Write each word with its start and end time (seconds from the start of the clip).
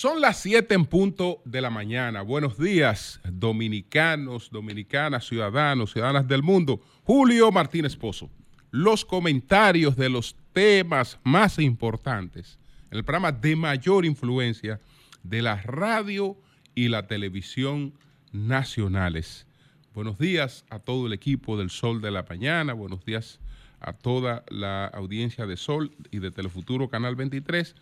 Son 0.00 0.18
las 0.18 0.38
7 0.38 0.74
en 0.74 0.86
punto 0.86 1.42
de 1.44 1.60
la 1.60 1.68
mañana. 1.68 2.22
Buenos 2.22 2.56
días, 2.56 3.20
dominicanos, 3.22 4.48
dominicanas, 4.50 5.26
ciudadanos, 5.26 5.92
ciudadanas 5.92 6.26
del 6.26 6.42
mundo. 6.42 6.80
Julio 7.04 7.52
Martínez 7.52 7.96
Pozo. 7.96 8.30
Los 8.70 9.04
comentarios 9.04 9.96
de 9.96 10.08
los 10.08 10.34
temas 10.54 11.18
más 11.22 11.58
importantes 11.58 12.58
el 12.90 13.04
programa 13.04 13.30
de 13.30 13.54
mayor 13.56 14.06
influencia 14.06 14.80
de 15.22 15.42
la 15.42 15.56
radio 15.56 16.34
y 16.74 16.88
la 16.88 17.06
televisión 17.06 17.92
nacionales. 18.32 19.46
Buenos 19.94 20.18
días 20.18 20.64
a 20.70 20.78
todo 20.78 21.08
el 21.08 21.12
equipo 21.12 21.58
del 21.58 21.68
Sol 21.68 22.00
de 22.00 22.10
la 22.10 22.24
Mañana. 22.26 22.72
Buenos 22.72 23.04
días 23.04 23.38
a 23.80 23.92
toda 23.92 24.44
la 24.48 24.86
audiencia 24.86 25.44
de 25.44 25.58
Sol 25.58 25.94
y 26.10 26.20
de 26.20 26.30
Telefuturo 26.30 26.88
Canal 26.88 27.16
23 27.16 27.76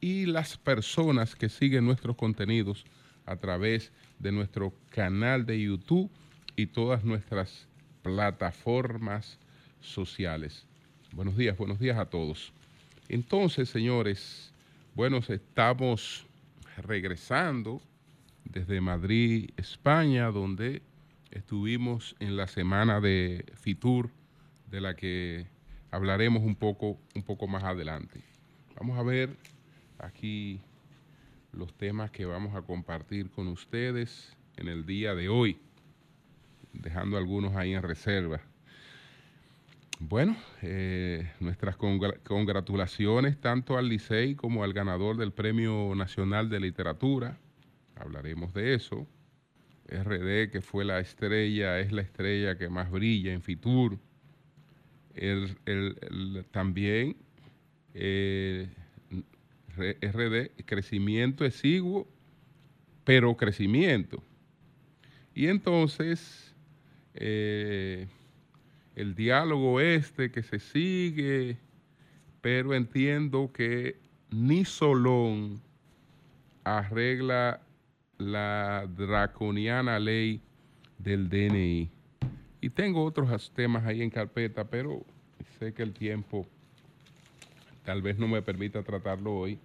y 0.00 0.26
las 0.26 0.56
personas 0.56 1.34
que 1.34 1.48
siguen 1.48 1.84
nuestros 1.84 2.16
contenidos 2.16 2.84
a 3.26 3.36
través 3.36 3.92
de 4.18 4.32
nuestro 4.32 4.72
canal 4.90 5.46
de 5.46 5.60
YouTube 5.60 6.10
y 6.56 6.66
todas 6.66 7.04
nuestras 7.04 7.66
plataformas 8.02 9.38
sociales. 9.80 10.66
Buenos 11.12 11.36
días, 11.36 11.56
buenos 11.56 11.78
días 11.78 11.98
a 11.98 12.06
todos. 12.06 12.52
Entonces, 13.08 13.68
señores, 13.68 14.52
bueno, 14.94 15.18
estamos 15.18 16.26
regresando 16.76 17.80
desde 18.44 18.80
Madrid, 18.80 19.50
España, 19.56 20.26
donde 20.30 20.82
estuvimos 21.30 22.16
en 22.18 22.36
la 22.36 22.46
semana 22.46 23.00
de 23.00 23.44
Fitur, 23.54 24.10
de 24.70 24.80
la 24.80 24.94
que 24.96 25.46
hablaremos 25.90 26.42
un 26.42 26.56
poco, 26.56 26.98
un 27.14 27.22
poco 27.22 27.46
más 27.46 27.64
adelante. 27.64 28.20
Vamos 28.76 28.98
a 28.98 29.02
ver 29.02 29.36
aquí 29.98 30.60
los 31.52 31.74
temas 31.74 32.10
que 32.10 32.24
vamos 32.24 32.54
a 32.54 32.62
compartir 32.62 33.30
con 33.30 33.48
ustedes 33.48 34.36
en 34.56 34.68
el 34.68 34.86
día 34.86 35.14
de 35.14 35.28
hoy, 35.28 35.58
dejando 36.72 37.16
algunos 37.16 37.56
ahí 37.56 37.74
en 37.74 37.82
reserva. 37.82 38.40
Bueno, 40.00 40.36
eh, 40.62 41.32
nuestras 41.40 41.76
congratulaciones 41.76 43.40
tanto 43.40 43.76
al 43.76 43.88
Licey 43.88 44.36
como 44.36 44.62
al 44.62 44.72
ganador 44.72 45.16
del 45.16 45.32
Premio 45.32 45.92
Nacional 45.96 46.48
de 46.48 46.60
Literatura. 46.60 47.36
Hablaremos 47.96 48.54
de 48.54 48.74
eso. 48.74 49.08
RD, 49.88 50.50
que 50.52 50.60
fue 50.60 50.84
la 50.84 51.00
estrella, 51.00 51.80
es 51.80 51.90
la 51.90 52.02
estrella 52.02 52.56
que 52.56 52.68
más 52.68 52.90
brilla 52.90 53.32
en 53.32 53.42
Fitur. 53.42 53.98
también 56.52 57.16
eh, 57.94 58.68
RD, 59.78 60.64
crecimiento 60.64 61.44
exiguo, 61.44 62.06
pero 63.04 63.36
crecimiento. 63.36 64.22
Y 65.34 65.46
entonces, 65.46 66.54
eh, 67.14 68.08
el 68.96 69.14
diálogo 69.14 69.80
este 69.80 70.30
que 70.30 70.42
se 70.42 70.58
sigue, 70.58 71.56
pero 72.40 72.74
entiendo 72.74 73.50
que 73.52 73.96
ni 74.30 74.64
Solón 74.64 75.60
arregla 76.64 77.60
la 78.18 78.86
draconiana 78.96 79.98
ley 79.98 80.40
del 80.98 81.28
DNI. 81.28 81.90
Y 82.60 82.70
tengo 82.70 83.04
otros 83.04 83.50
temas 83.52 83.86
ahí 83.86 84.02
en 84.02 84.10
carpeta, 84.10 84.64
pero 84.64 85.04
sé 85.58 85.72
que 85.72 85.82
el 85.82 85.92
tiempo 85.92 86.46
tal 87.84 88.02
vez 88.02 88.18
no 88.18 88.28
me 88.28 88.42
permita 88.42 88.82
tratarlo 88.82 89.34
hoy. 89.34 89.58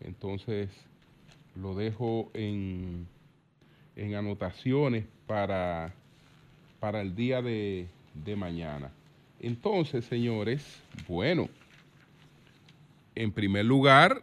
Entonces 0.00 0.70
lo 1.54 1.74
dejo 1.74 2.30
en, 2.34 3.06
en 3.96 4.14
anotaciones 4.14 5.06
para, 5.26 5.94
para 6.80 7.00
el 7.00 7.14
día 7.14 7.42
de, 7.42 7.88
de 8.14 8.36
mañana. 8.36 8.90
Entonces, 9.40 10.04
señores, 10.04 10.82
bueno, 11.08 11.48
en 13.14 13.32
primer 13.32 13.64
lugar, 13.64 14.22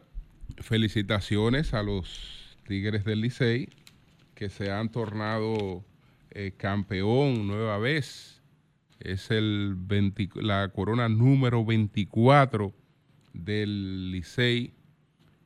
felicitaciones 0.57 1.73
a 1.73 1.83
los 1.83 2.57
Tigres 2.67 3.03
del 3.03 3.21
Licey, 3.21 3.69
que 4.35 4.49
se 4.49 4.71
han 4.71 4.89
tornado 4.89 5.83
eh, 6.31 6.53
campeón 6.57 7.47
nueva 7.47 7.77
vez. 7.77 8.41
Es 8.99 9.31
el 9.31 9.77
la 10.35 10.69
corona 10.69 11.09
número 11.09 11.65
24 11.65 12.73
del 13.33 14.11
Licey 14.11 14.71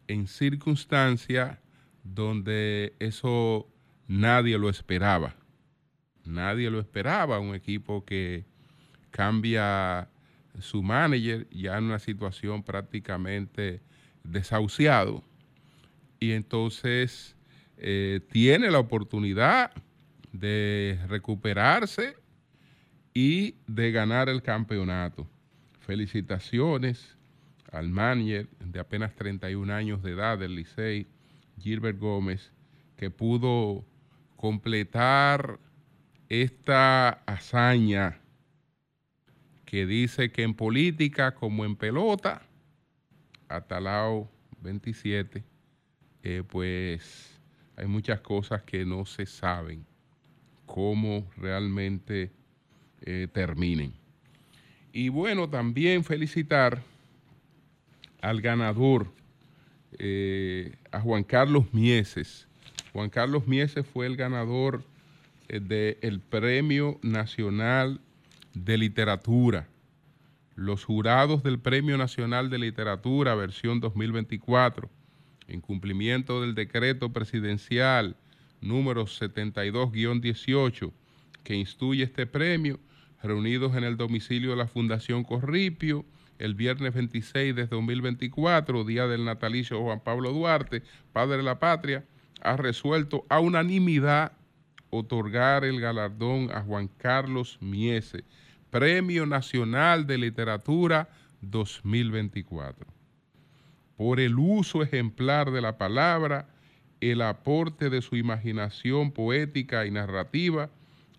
en 0.08 0.28
circunstancia 0.28 1.60
donde 2.04 2.96
eso 3.00 3.68
nadie 4.08 4.58
lo 4.58 4.70
esperaba. 4.70 5.36
Nadie 6.26 6.70
lo 6.70 6.80
esperaba, 6.80 7.40
un 7.40 7.56
equipo 7.56 8.04
que 8.06 8.46
cambia 9.12 10.10
su 10.60 10.84
manager 10.84 11.48
ya 11.50 11.78
en 11.78 11.86
una 11.86 12.00
situación 12.00 12.64
prácticamente 12.64 13.82
desahuciado 14.24 15.24
y 16.20 16.32
entonces 16.32 17.36
eh, 17.78 18.22
tiene 18.32 18.72
la 18.72 18.80
oportunidad 18.80 19.72
de 20.32 21.00
recuperarse 21.08 22.16
y 23.14 23.56
de 23.68 23.92
ganar 23.92 24.30
el 24.30 24.42
campeonato. 24.42 25.28
Felicitaciones 25.80 27.17
al 27.78 27.90
manager 27.90 28.48
de 28.60 28.80
apenas 28.80 29.16
31 29.16 29.72
años 29.72 30.02
de 30.02 30.12
edad 30.12 30.40
del 30.40 30.56
Licey, 30.56 31.06
Gilbert 31.60 32.00
Gómez, 32.00 32.52
que 32.96 33.12
pudo 33.12 33.86
completar 34.36 35.60
esta 36.28 37.10
hazaña 37.28 38.20
que 39.66 39.86
dice 39.86 40.32
que 40.32 40.42
en 40.42 40.56
política 40.56 41.36
como 41.36 41.66
en 41.66 41.76
pelota, 41.76 42.42
Atalao 43.48 44.28
27, 44.62 45.44
eh, 46.24 46.44
pues 46.48 47.40
hay 47.76 47.86
muchas 47.86 48.22
cosas 48.22 48.64
que 48.64 48.86
no 48.86 49.06
se 49.06 49.28
saben 49.28 49.86
cómo 50.66 51.30
realmente 51.38 52.32
eh, 53.02 53.28
terminen. 53.32 53.94
Y 54.92 55.10
bueno, 55.10 55.48
también 55.48 56.04
felicitar 56.04 56.82
al 58.22 58.42
ganador, 58.42 59.12
eh, 60.00 60.76
a 60.92 61.00
Juan 61.02 61.24
Carlos 61.24 61.74
Mieses. 61.74 62.48
Juan 62.94 63.10
Carlos 63.10 63.48
Mieses 63.48 63.86
fue 63.86 64.06
el 64.08 64.16
ganador 64.16 64.84
del 65.48 66.20
Premio 66.20 67.00
Nacional 67.02 68.02
de 68.54 68.78
Literatura. 68.78 69.68
Los 70.56 70.84
jurados 70.84 71.44
del 71.44 71.60
Premio 71.60 71.98
Nacional 71.98 72.50
de 72.50 72.58
Literatura, 72.58 73.36
versión 73.36 73.80
2024, 73.80 74.90
en 75.48 75.62
cumplimiento 75.62 76.42
del 76.42 76.56
decreto 76.56 77.14
presidencial 77.14 78.18
número 78.62 79.06
72-18 79.06 80.92
que 81.44 81.56
instruye 81.56 82.04
este 82.04 82.26
premio, 82.26 82.80
reunidos 83.24 83.76
en 83.76 83.84
el 83.84 83.98
domicilio 83.98 84.52
de 84.52 84.58
la 84.58 84.68
Fundación 84.68 85.24
Corripio 85.24 86.06
el 86.40 86.56
viernes 86.56 86.94
26 86.94 87.56
de 87.56 87.68
2024, 87.68 88.84
día 88.84 89.08
del 89.08 89.26
natalicio 89.26 89.82
Juan 89.82 90.02
Pablo 90.02 90.32
Duarte, 90.32 90.84
padre 91.14 91.38
de 91.38 91.44
la 91.44 91.60
patria, 91.60 92.06
ha 92.42 92.58
resuelto 92.58 93.26
a 93.30 93.40
unanimidad 93.40 94.34
otorgar 94.90 95.66
el 95.66 95.82
galardón 95.82 96.52
a 96.52 96.62
Juan 96.62 96.90
Carlos 96.98 97.58
Miese, 97.62 98.24
Premio 98.70 99.26
Nacional 99.26 100.06
de 100.08 100.18
Literatura 100.18 101.10
2024 101.42 102.98
por 103.98 104.20
el 104.20 104.38
uso 104.38 104.84
ejemplar 104.84 105.52
de 105.52 105.60
la 105.60 105.78
palabra, 105.78 106.48
el 107.02 107.22
aporte 107.22 107.90
de 107.90 108.02
su 108.02 108.16
imaginación 108.16 109.12
poética 109.12 109.86
y 109.86 109.92
narrativa, 109.92 110.70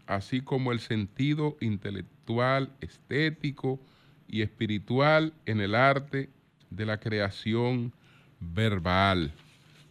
así 0.06 0.40
como 0.40 0.72
el 0.72 0.78
sentido 0.78 1.56
intelectual, 1.60 2.70
estético 2.80 3.80
y 4.28 4.42
espiritual 4.42 5.32
en 5.46 5.60
el 5.60 5.74
arte 5.74 6.28
de 6.70 6.86
la 6.86 7.00
creación 7.00 7.92
verbal. 8.38 9.32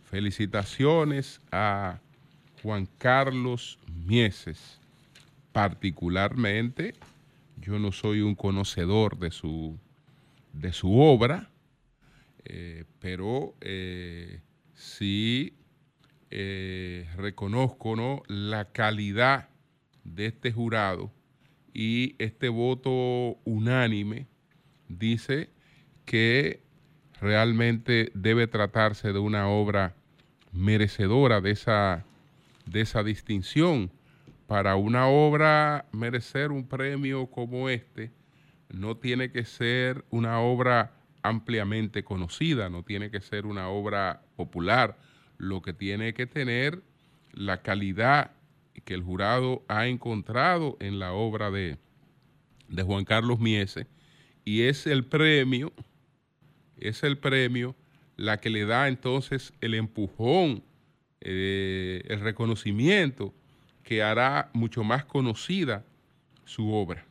Felicitaciones 0.06 1.42
a 1.52 2.00
Juan 2.64 2.88
Carlos 2.98 3.80
Mieses. 4.06 4.80
Particularmente, 5.52 6.94
yo 7.60 7.80
no 7.80 7.92
soy 7.92 8.22
un 8.22 8.36
conocedor 8.36 9.18
de 9.18 9.32
su, 9.32 9.78
de 10.54 10.72
su 10.72 11.00
obra, 11.00 11.50
eh, 12.46 12.86
pero 13.00 13.56
eh, 13.60 14.40
sí 14.76 15.54
eh, 16.30 17.10
reconozco 17.18 18.24
la 18.28 18.66
calidad 18.72 19.50
de 20.04 20.28
este 20.28 20.52
jurado 20.52 21.12
y 21.78 22.16
este 22.18 22.50
voto 22.50 23.38
unánime 23.46 24.26
dice 24.88 25.52
que 26.06 26.64
realmente 27.22 28.12
debe 28.16 28.48
tratarse 28.48 29.14
de 29.14 29.20
una 29.20 29.48
obra 29.48 29.94
merecedora 30.52 31.40
de 31.40 31.52
esa, 31.52 32.04
de 32.66 32.82
esa 32.82 33.04
distinción. 33.04 33.92
Para 34.48 34.76
una 34.76 35.06
obra 35.08 35.86
merecer 35.92 36.52
un 36.52 36.68
premio 36.68 37.28
como 37.28 37.70
este, 37.70 38.12
no 38.70 38.98
tiene 38.98 39.32
que 39.32 39.46
ser 39.46 40.04
una 40.10 40.40
obra 40.40 40.94
ampliamente 41.22 42.04
conocida, 42.04 42.72
no 42.72 42.82
tiene 42.82 43.12
que 43.12 43.22
ser 43.22 43.46
una 43.46 43.70
obra 43.70 44.24
popular, 44.36 44.98
lo 45.38 45.62
que 45.62 45.74
tiene 45.74 46.16
que 46.16 46.26
tener 46.26 46.82
la 47.34 47.62
calidad 47.62 48.32
que 48.86 48.94
el 48.94 49.04
jurado 49.04 49.64
ha 49.68 49.88
encontrado 49.88 50.78
en 50.80 51.00
la 51.00 51.14
obra 51.14 51.52
de, 51.52 51.78
de 52.70 52.84
Juan 52.84 53.06
Carlos 53.06 53.40
Miese 53.40 53.88
y 54.46 54.64
es 54.64 54.88
el 54.88 55.04
premio, 55.04 55.74
es 56.78 57.04
el 57.04 57.18
premio 57.18 57.76
la 58.16 58.38
que 58.38 58.50
le 58.50 58.66
da 58.66 58.88
entonces 58.88 59.54
el 59.62 59.74
empujón, 59.74 60.64
eh, 61.22 62.04
el 62.08 62.20
reconocimiento 62.22 63.34
que 63.84 64.02
hará 64.02 64.50
mucho 64.54 64.84
más 64.84 65.06
conocida 65.06 65.84
su 66.46 66.74
obra, 66.74 67.06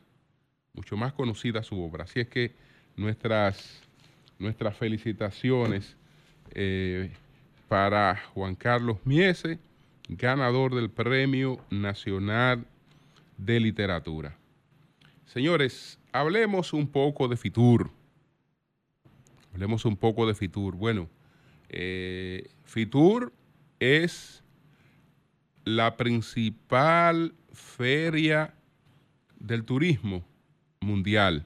mucho 0.73 0.97
más 0.97 1.13
conocida 1.13 1.63
su 1.63 1.81
obra. 1.81 2.03
Así 2.03 2.19
es 2.19 2.27
que 2.27 2.53
nuestras, 2.95 3.81
nuestras 4.39 4.75
felicitaciones 4.75 5.95
eh, 6.51 7.11
para 7.67 8.15
Juan 8.33 8.55
Carlos 8.55 8.97
Miese, 9.05 9.59
ganador 10.07 10.75
del 10.75 10.89
Premio 10.89 11.59
Nacional 11.69 12.65
de 13.37 13.59
Literatura. 13.59 14.37
Señores, 15.25 15.99
hablemos 16.11 16.73
un 16.73 16.87
poco 16.87 17.27
de 17.27 17.37
Fitur. 17.37 17.91
Hablemos 19.53 19.85
un 19.85 19.97
poco 19.97 20.25
de 20.25 20.33
Fitur. 20.33 20.75
Bueno, 20.75 21.09
eh, 21.69 22.49
Fitur 22.63 23.33
es 23.79 24.43
la 25.65 25.97
principal 25.97 27.33
feria 27.51 28.53
del 29.37 29.65
turismo 29.65 30.25
mundial. 30.79 31.45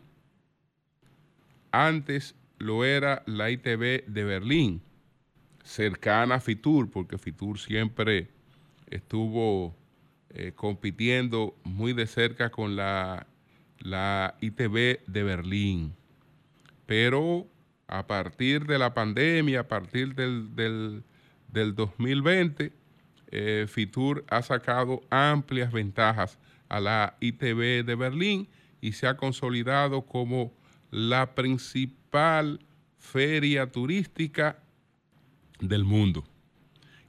Antes 1.71 2.35
lo 2.59 2.85
era 2.85 3.23
la 3.25 3.49
ITV 3.49 4.05
de 4.05 4.23
Berlín, 4.23 4.81
cercana 5.63 6.35
a 6.35 6.39
Fitur, 6.39 6.91
porque 6.91 7.17
Fitur 7.17 7.57
siempre 7.57 8.29
estuvo 8.91 9.75
eh, 10.29 10.53
compitiendo 10.55 11.55
muy 11.63 11.93
de 11.93 12.05
cerca 12.05 12.51
con 12.51 12.75
la 12.75 13.25
la 13.83 14.35
ITV 14.41 15.01
de 15.07 15.23
Berlín. 15.23 15.95
Pero 16.85 17.47
a 17.87 18.07
partir 18.07 18.65
de 18.65 18.77
la 18.79 18.93
pandemia, 18.93 19.61
a 19.61 19.67
partir 19.67 20.15
del, 20.15 20.55
del, 20.55 21.75
2020, 21.75 22.71
eh, 23.31 23.65
Fitur 23.67 24.25
ha 24.29 24.41
sacado 24.41 25.01
amplias 25.09 25.71
ventajas 25.71 26.37
a 26.69 26.79
la 26.79 27.17
ITV 27.19 27.83
de 27.85 27.95
Berlín 27.95 28.47
y 28.81 28.93
se 28.93 29.07
ha 29.07 29.17
consolidado 29.17 30.03
como 30.05 30.53
la 30.89 31.35
principal 31.35 32.59
feria 32.97 33.71
turística 33.71 34.59
del 35.59 35.83
mundo. 35.83 36.23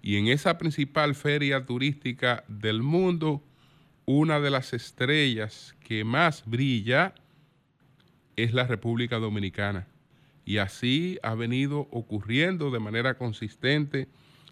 Y 0.02 0.16
en 0.16 0.26
esa 0.26 0.58
principal 0.58 1.14
feria 1.14 1.64
turística 1.64 2.42
del 2.48 2.82
mundo, 2.82 3.42
una 4.04 4.40
de 4.40 4.50
las 4.50 4.72
estrellas 4.72 5.76
que 5.80 6.02
más 6.02 6.42
brilla 6.44 7.14
es 8.34 8.52
la 8.52 8.66
República 8.66 9.18
Dominicana. 9.18 9.86
Y 10.44 10.58
así 10.58 11.20
ha 11.22 11.36
venido 11.36 11.86
ocurriendo 11.92 12.72
de 12.72 12.80
manera 12.80 13.14
consistente 13.14 14.08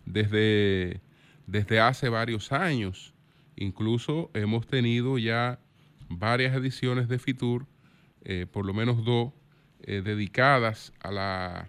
desde, 0.07 1.01
desde 1.49 1.81
hace 1.81 2.09
varios 2.09 2.53
años. 2.53 3.13
Incluso 3.57 4.31
hemos 4.35 4.69
tenido 4.69 5.19
ya 5.19 5.59
varias 6.09 6.55
ediciones 6.55 7.09
de 7.09 7.19
Fitur, 7.19 7.67
eh, 8.23 8.47
por 8.51 8.65
lo 8.65 8.73
menos 8.73 9.05
dos, 9.05 9.33
eh, 9.83 10.01
dedicadas 10.05 10.93
a 11.01 11.11
la, 11.11 11.69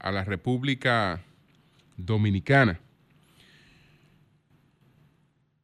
a 0.00 0.10
la 0.10 0.24
República 0.24 1.22
Dominicana. 1.96 2.80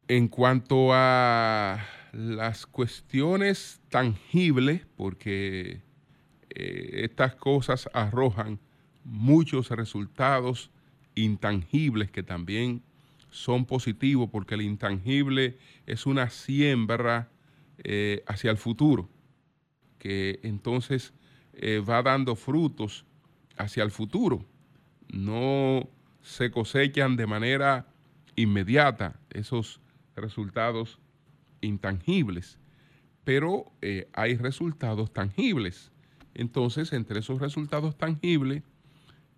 En 0.07 0.27
cuanto 0.27 0.89
a 0.93 1.85
las 2.11 2.65
cuestiones 2.65 3.81
tangibles, 3.89 4.85
porque 4.97 5.81
eh, 6.49 7.01
estas 7.03 7.35
cosas 7.35 7.89
arrojan 7.93 8.59
muchos 9.05 9.69
resultados 9.71 10.71
intangibles 11.15 12.11
que 12.11 12.21
también 12.21 12.83
son 13.29 13.65
positivos, 13.65 14.29
porque 14.29 14.55
el 14.55 14.61
intangible 14.61 15.57
es 15.87 16.05
una 16.05 16.29
siembra 16.29 17.29
eh, 17.77 18.23
hacia 18.27 18.51
el 18.51 18.57
futuro, 18.57 19.09
que 19.99 20.39
entonces 20.43 21.13
eh, 21.53 21.79
va 21.79 22.03
dando 22.03 22.35
frutos 22.35 23.05
hacia 23.57 23.83
el 23.83 23.91
futuro. 23.91 24.45
No 25.07 25.89
se 26.21 26.51
cosechan 26.51 27.15
de 27.15 27.25
manera 27.25 27.87
inmediata 28.35 29.19
esos 29.29 29.79
resultados 30.15 30.99
intangibles, 31.61 32.59
pero 33.23 33.71
eh, 33.81 34.07
hay 34.13 34.35
resultados 34.35 35.11
tangibles. 35.11 35.91
Entonces, 36.33 36.93
entre 36.93 37.19
esos 37.19 37.39
resultados 37.39 37.97
tangibles, 37.97 38.63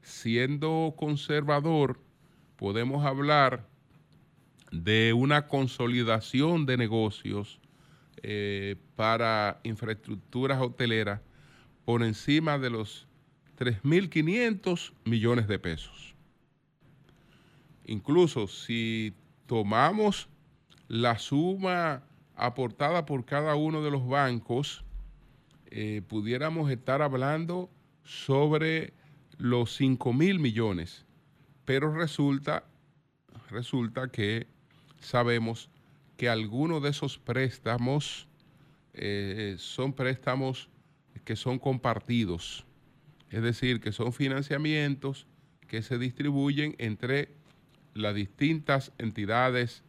siendo 0.01 0.93
conservador, 0.97 1.99
podemos 2.55 3.05
hablar 3.05 3.67
de 4.71 5.13
una 5.13 5.47
consolidación 5.47 6.65
de 6.65 6.77
negocios 6.77 7.59
eh, 8.23 8.75
para 8.95 9.59
infraestructuras 9.63 10.61
hoteleras 10.61 11.21
por 11.85 12.03
encima 12.03 12.57
de 12.57 12.69
los 12.69 13.07
3.500 13.57 14.93
millones 15.05 15.47
de 15.47 15.59
pesos. 15.59 16.15
Incluso 17.85 18.47
si 18.47 19.13
tomamos 19.45 20.27
la 20.87 21.17
suma 21.17 22.03
aportada 22.35 23.05
por 23.05 23.25
cada 23.25 23.55
uno 23.55 23.81
de 23.81 23.91
los 23.91 24.07
bancos, 24.07 24.83
eh, 25.67 26.01
pudiéramos 26.07 26.69
estar 26.69 27.01
hablando 27.01 27.69
sobre 28.03 28.93
los 29.37 29.75
5 29.75 30.13
mil 30.13 30.39
millones. 30.39 31.05
Pero 31.65 31.93
resulta, 31.93 32.63
resulta 33.49 34.09
que 34.09 34.47
sabemos 34.99 35.69
que 36.17 36.29
algunos 36.29 36.81
de 36.83 36.89
esos 36.89 37.17
préstamos 37.17 38.27
eh, 38.93 39.55
son 39.57 39.93
préstamos 39.93 40.69
que 41.25 41.35
son 41.35 41.57
compartidos, 41.59 42.65
es 43.31 43.41
decir, 43.41 43.81
que 43.81 43.91
son 43.91 44.13
financiamientos 44.13 45.27
que 45.67 45.81
se 45.81 45.97
distribuyen 45.97 46.75
entre 46.77 47.29
las 47.93 48.13
distintas 48.13 48.93
entidades 48.97 49.83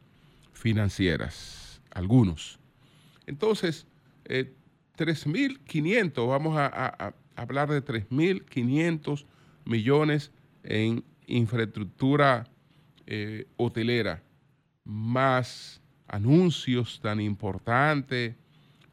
financieras, 0.57 1.83
algunos. 1.91 2.59
Entonces, 3.27 3.87
3.500, 4.25 6.25
eh, 6.25 6.27
vamos 6.27 6.57
a, 6.57 7.15
hablar 7.37 7.69
de 7.69 7.85
3.500 7.85 9.27
millones 9.65 10.33
en 10.63 11.05
infraestructura 11.27 12.49
eh, 13.07 13.47
hotelera, 13.57 14.23
más 14.85 15.83
anuncios 16.09 17.01
tan 17.01 17.21
importantes 17.21 18.35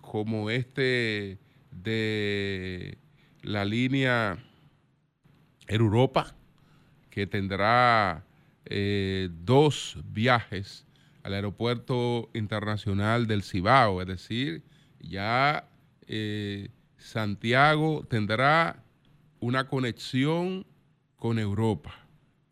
como 0.01 0.49
este 0.49 1.39
de 1.71 2.97
la 3.41 3.63
línea 3.63 4.37
Air 5.67 5.81
Europa, 5.81 6.35
que 7.09 7.25
tendrá 7.25 8.25
eh, 8.65 9.29
dos 9.45 9.97
viajes 10.11 10.85
al 11.23 11.33
Aeropuerto 11.33 12.29
Internacional 12.33 13.27
del 13.27 13.43
Cibao, 13.43 14.01
es 14.01 14.07
decir, 14.07 14.63
ya 14.99 15.69
eh, 16.07 16.69
Santiago 16.97 18.05
tendrá 18.09 18.83
una 19.39 19.67
conexión 19.67 20.65
con 21.15 21.39
Europa, 21.39 21.95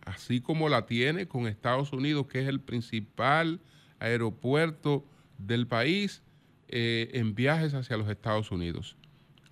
así 0.06 0.42
como 0.42 0.70
la 0.70 0.86
tiene 0.86 1.28
con 1.28 1.48
Estados 1.48 1.92
Unidos, 1.92 2.28
que 2.28 2.42
es 2.42 2.48
el 2.48 2.62
principal 2.62 3.60
aeropuerto 4.00 5.06
del 5.38 5.68
país 5.68 6.24
eh, 6.70 7.10
en 7.14 7.36
viajes 7.36 7.74
hacia 7.74 7.98
los 7.98 8.10
Estados 8.10 8.52
Unidos. 8.52 8.96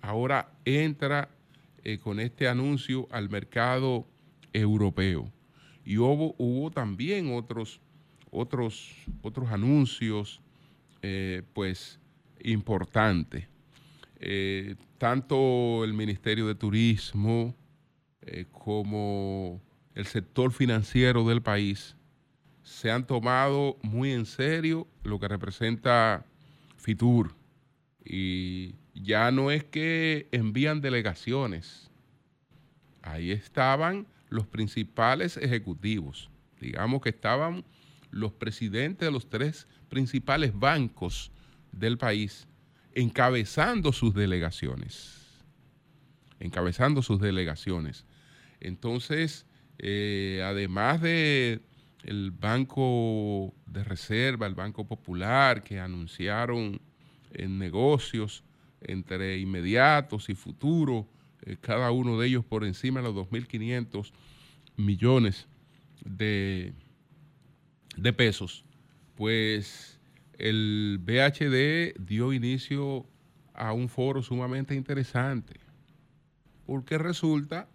Ahora 0.00 0.50
entra 0.64 1.28
eh, 1.84 1.98
con 1.98 2.20
este 2.20 2.48
anuncio 2.48 3.06
al 3.10 3.28
mercado 3.28 4.06
europeo. 4.52 5.30
Y 5.84 5.98
hubo, 5.98 6.34
hubo 6.38 6.70
también 6.70 7.34
otros 7.34 7.80
otros, 8.30 8.94
otros 9.22 9.50
anuncios, 9.50 10.40
eh, 11.02 11.42
pues, 11.54 11.98
importantes. 12.42 13.46
eh, 14.20 14.76
tanto 14.98 15.82
el 15.84 15.94
Ministerio 15.94 16.46
de 16.46 16.54
Turismo 16.54 17.54
eh, 18.22 18.44
como 18.52 19.60
el 19.94 20.06
sector 20.06 20.52
financiero 20.52 21.26
del 21.26 21.40
país 21.42 21.96
se 22.62 22.90
han 22.90 23.06
tomado 23.06 23.78
muy 23.82 24.12
en 24.12 24.26
serio 24.26 24.86
lo 25.04 25.18
que 25.18 25.26
representa 25.28 26.24
Fitur. 26.76 27.34
Y 28.04 28.74
ya 28.94 29.30
no 29.30 29.50
es 29.50 29.64
que 29.64 30.28
envían 30.32 30.80
delegaciones, 30.82 31.90
ahí 33.02 33.30
estaban 33.30 34.06
los 34.28 34.46
principales 34.46 35.36
ejecutivos, 35.38 36.30
digamos 36.60 37.00
que 37.00 37.08
estaban 37.08 37.64
los 38.10 38.32
presidentes 38.32 39.06
de 39.06 39.12
los 39.12 39.28
tres 39.28 39.66
principales 39.88 40.58
bancos 40.58 41.30
del 41.72 41.98
país 41.98 42.46
encabezando 42.94 43.92
sus 43.92 44.14
delegaciones, 44.14 45.42
encabezando 46.40 47.02
sus 47.02 47.20
delegaciones. 47.20 48.04
Entonces, 48.60 49.46
eh, 49.78 50.42
además 50.44 51.00
de 51.00 51.60
el 52.04 52.30
Banco 52.30 53.54
de 53.66 53.84
Reserva, 53.84 54.46
el 54.46 54.54
Banco 54.54 54.86
Popular, 54.86 55.62
que 55.62 55.78
anunciaron 55.78 56.80
en 57.32 57.58
negocios 57.58 58.42
entre 58.80 59.38
inmediatos 59.38 60.28
y 60.30 60.34
futuros, 60.34 61.06
eh, 61.42 61.56
cada 61.60 61.90
uno 61.90 62.18
de 62.18 62.28
ellos 62.28 62.44
por 62.44 62.64
encima 62.64 63.00
de 63.00 63.12
los 63.12 63.14
2.500 63.14 64.12
millones 64.76 65.46
de, 66.04 66.72
de 67.96 68.12
pesos, 68.12 68.64
pues 69.16 69.98
el 70.38 70.98
BHD 71.02 72.00
dio 72.00 72.32
inicio 72.32 73.06
a 73.54 73.72
un 73.72 73.88
foro 73.88 74.22
sumamente 74.22 74.74
interesante, 74.74 75.60
porque 76.66 76.98
resulta 76.98 77.68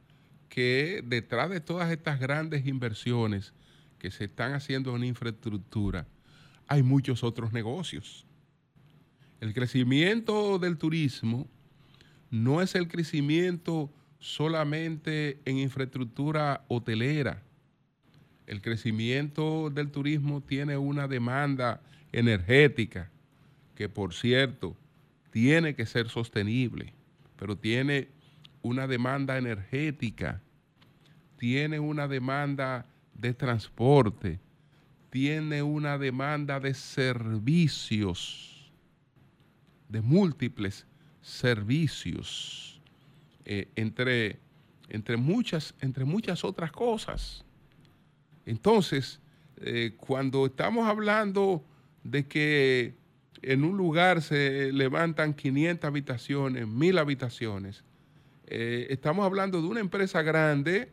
que 0.49 1.03
detrás 1.05 1.49
de 1.49 1.59
todas 1.59 1.91
estas 1.91 2.19
grandes 2.19 2.65
inversiones 2.65 3.53
que 3.99 4.09
se 4.09 4.25
están 4.25 4.53
haciendo 4.53 4.95
en 4.95 5.03
infraestructura, 5.03 6.07
hay 6.67 6.81
muchos 6.81 7.23
otros 7.23 7.53
negocios. 7.53 8.25
El 9.41 9.53
crecimiento 9.53 10.57
del 10.59 10.77
turismo 10.77 11.47
no 12.31 12.61
es 12.61 12.73
el 12.75 12.87
crecimiento 12.87 13.91
solamente 14.19 15.39
en 15.45 15.59
infraestructura 15.59 16.65
hotelera. 16.67 17.43
El 18.47 18.61
crecimiento 18.61 19.69
del 19.69 19.91
turismo 19.91 20.41
tiene 20.41 20.77
una 20.77 21.07
demanda 21.07 21.81
energética 22.11 23.09
que, 23.75 23.89
por 23.89 24.13
cierto, 24.13 24.75
tiene 25.31 25.75
que 25.75 25.85
ser 25.85 26.09
sostenible, 26.09 26.93
pero 27.37 27.57
tiene 27.57 28.07
una 28.61 28.87
demanda 28.87 29.37
energética, 29.37 30.41
tiene 31.37 31.79
una 31.79 32.07
demanda 32.07 32.85
de 33.13 33.33
transporte, 33.33 34.39
tiene 35.09 35.61
una 35.61 35.97
demanda 35.97 36.59
de 36.59 36.73
servicios, 36.73 38.71
de 39.89 40.01
múltiples 40.01 40.85
servicios, 41.21 42.81
eh, 43.45 43.67
entre, 43.75 44.39
entre, 44.89 45.17
muchas, 45.17 45.73
entre 45.81 46.05
muchas 46.05 46.43
otras 46.43 46.71
cosas. 46.71 47.43
Entonces, 48.45 49.19
eh, 49.57 49.93
cuando 49.97 50.45
estamos 50.45 50.87
hablando 50.87 51.63
de 52.03 52.27
que 52.27 52.95
en 53.41 53.63
un 53.63 53.77
lugar 53.77 54.21
se 54.21 54.71
levantan 54.71 55.33
500 55.33 55.87
habitaciones, 55.87 56.67
1000 56.67 56.97
habitaciones, 56.97 57.83
eh, 58.47 58.87
estamos 58.89 59.25
hablando 59.25 59.61
de 59.61 59.67
una 59.67 59.79
empresa 59.79 60.21
grande 60.21 60.91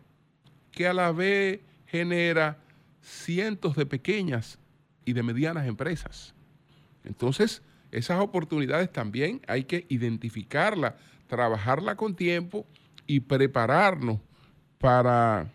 que 0.70 0.86
a 0.86 0.94
la 0.94 1.12
vez 1.12 1.60
genera 1.86 2.58
cientos 3.02 3.76
de 3.76 3.84
pequeñas 3.84 4.58
y 5.04 5.12
de 5.12 5.22
medianas 5.22 5.66
empresas. 5.66 6.34
Entonces, 7.04 7.62
esas 7.90 8.20
oportunidades 8.20 8.90
también 8.90 9.42
hay 9.46 9.64
que 9.64 9.84
identificarlas, 9.88 10.94
trabajarla 11.26 11.96
con 11.96 12.14
tiempo 12.14 12.66
y 13.06 13.20
prepararnos 13.20 14.18
para 14.78 15.50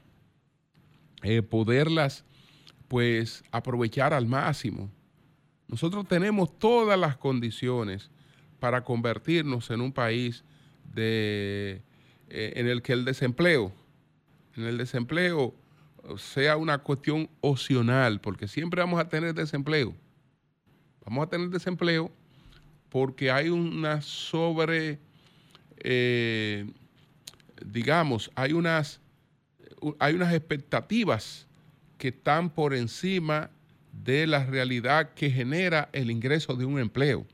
eh, 1.23 1.41
poderlas 1.41 2.23
pues 2.87 3.43
aprovechar 3.51 4.13
al 4.13 4.25
máximo. 4.25 4.89
Nosotros 5.67 6.07
tenemos 6.07 6.57
todas 6.57 6.97
las 6.97 7.17
condiciones 7.17 8.09
para 8.59 8.83
convertirnos 8.83 9.69
en 9.69 9.81
un 9.81 9.91
país 9.91 10.43
de, 10.93 11.81
eh, 12.29 12.53
en 12.55 12.67
el 12.67 12.81
que 12.81 12.93
el 12.93 13.03
desempleo, 13.03 13.73
en 14.55 14.63
el 14.63 14.77
desempleo 14.77 15.53
sea 16.15 16.55
una 16.55 16.77
cuestión 16.77 17.29
opcional, 17.41 18.21
porque 18.21 18.47
siempre 18.47 18.81
vamos 18.81 18.99
a 18.99 19.09
tener 19.09 19.33
desempleo. 19.33 19.93
Vamos 21.05 21.25
a 21.25 21.29
tener 21.29 21.49
desempleo 21.49 22.11
porque 22.89 23.31
hay 23.31 23.49
una 23.49 24.01
sobre, 24.01 24.99
eh, 25.77 26.69
digamos, 27.65 28.31
hay 28.35 28.53
unas, 28.53 29.01
hay 29.99 30.15
unas 30.15 30.33
expectativas 30.33 31.47
que 31.97 32.09
están 32.09 32.49
por 32.49 32.73
encima 32.73 33.49
de 33.91 34.27
la 34.27 34.45
realidad 34.45 35.13
que 35.13 35.29
genera 35.29 35.89
el 35.93 36.11
ingreso 36.11 36.55
de 36.55 36.65
un 36.65 36.79
empleo. 36.79 37.25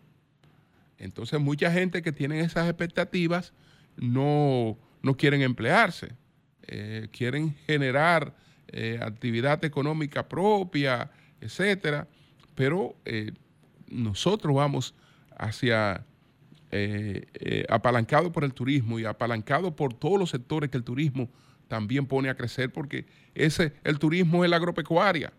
Entonces 0.98 1.40
mucha 1.40 1.72
gente 1.72 2.02
que 2.02 2.12
tiene 2.12 2.40
esas 2.40 2.68
expectativas 2.70 3.54
no, 3.98 4.78
quieren 5.18 5.42
emplearse, 5.42 6.14
eh, 6.68 7.10
quieren 7.12 7.56
generar 7.68 8.34
eh, 8.68 9.00
actividad 9.02 9.64
económica 9.66 10.28
propia, 10.28 11.12
etcétera, 11.42 12.08
pero 12.56 12.96
eh, 13.06 13.32
nosotros 13.88 14.56
vamos 14.56 14.96
hacia 15.38 16.06
apalancado 17.70 18.32
por 18.32 18.44
el 18.44 18.52
turismo 18.52 18.98
y 18.98 19.06
apalancado 19.06 19.76
por 19.76 19.94
todos 19.94 20.18
los 20.18 20.32
sectores 20.32 20.72
que 20.72 20.78
el 20.78 20.84
turismo 20.84 21.30
también 21.74 22.06
pone 22.06 22.30
a 22.30 22.36
crecer, 22.36 22.72
porque 22.72 23.08
ese, 23.34 23.74
el 23.84 23.98
turismo 23.98 24.44
es 24.44 24.50
la 24.52 24.58
agropecuaria 24.58 25.34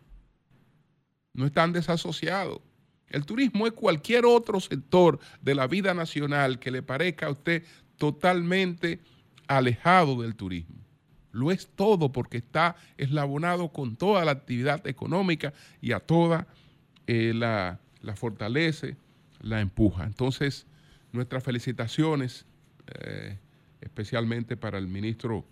no 1.35 1.47
están 1.47 1.73
desasociados. 1.73 2.61
El 3.09 3.26
turismo 3.26 3.67
es 3.67 3.73
cualquier 3.73 4.25
otro 4.25 4.61
sector 4.61 5.19
de 5.43 5.55
la 5.55 5.67
vida 5.67 5.93
nacional 5.93 6.59
que 6.59 6.71
le 6.71 6.83
parezca 6.83 7.26
a 7.26 7.31
usted 7.31 7.62
totalmente 7.99 9.00
alejado 9.47 10.23
del 10.23 10.35
turismo. 10.35 10.76
Lo 11.31 11.50
es 11.50 11.69
todo 11.69 12.11
porque 12.12 12.38
está 12.38 12.76
eslabonado 12.97 13.73
con 13.73 13.97
toda 13.97 14.25
la 14.25 14.33
actividad 14.33 14.87
económica 14.87 15.53
y 15.81 15.93
a 15.93 16.00
toda 16.00 16.47
eh, 17.07 17.33
la, 17.35 17.79
fortalece, 18.14 18.97
la 19.41 19.61
empuja. 19.61 20.05
Entonces, 20.05 20.67
nuestras 21.12 21.43
felicitaciones, 21.43 22.47
eh, 22.87 23.38
especialmente 23.81 24.57
para 24.57 24.79
el 24.79 24.87
ministro 24.87 25.45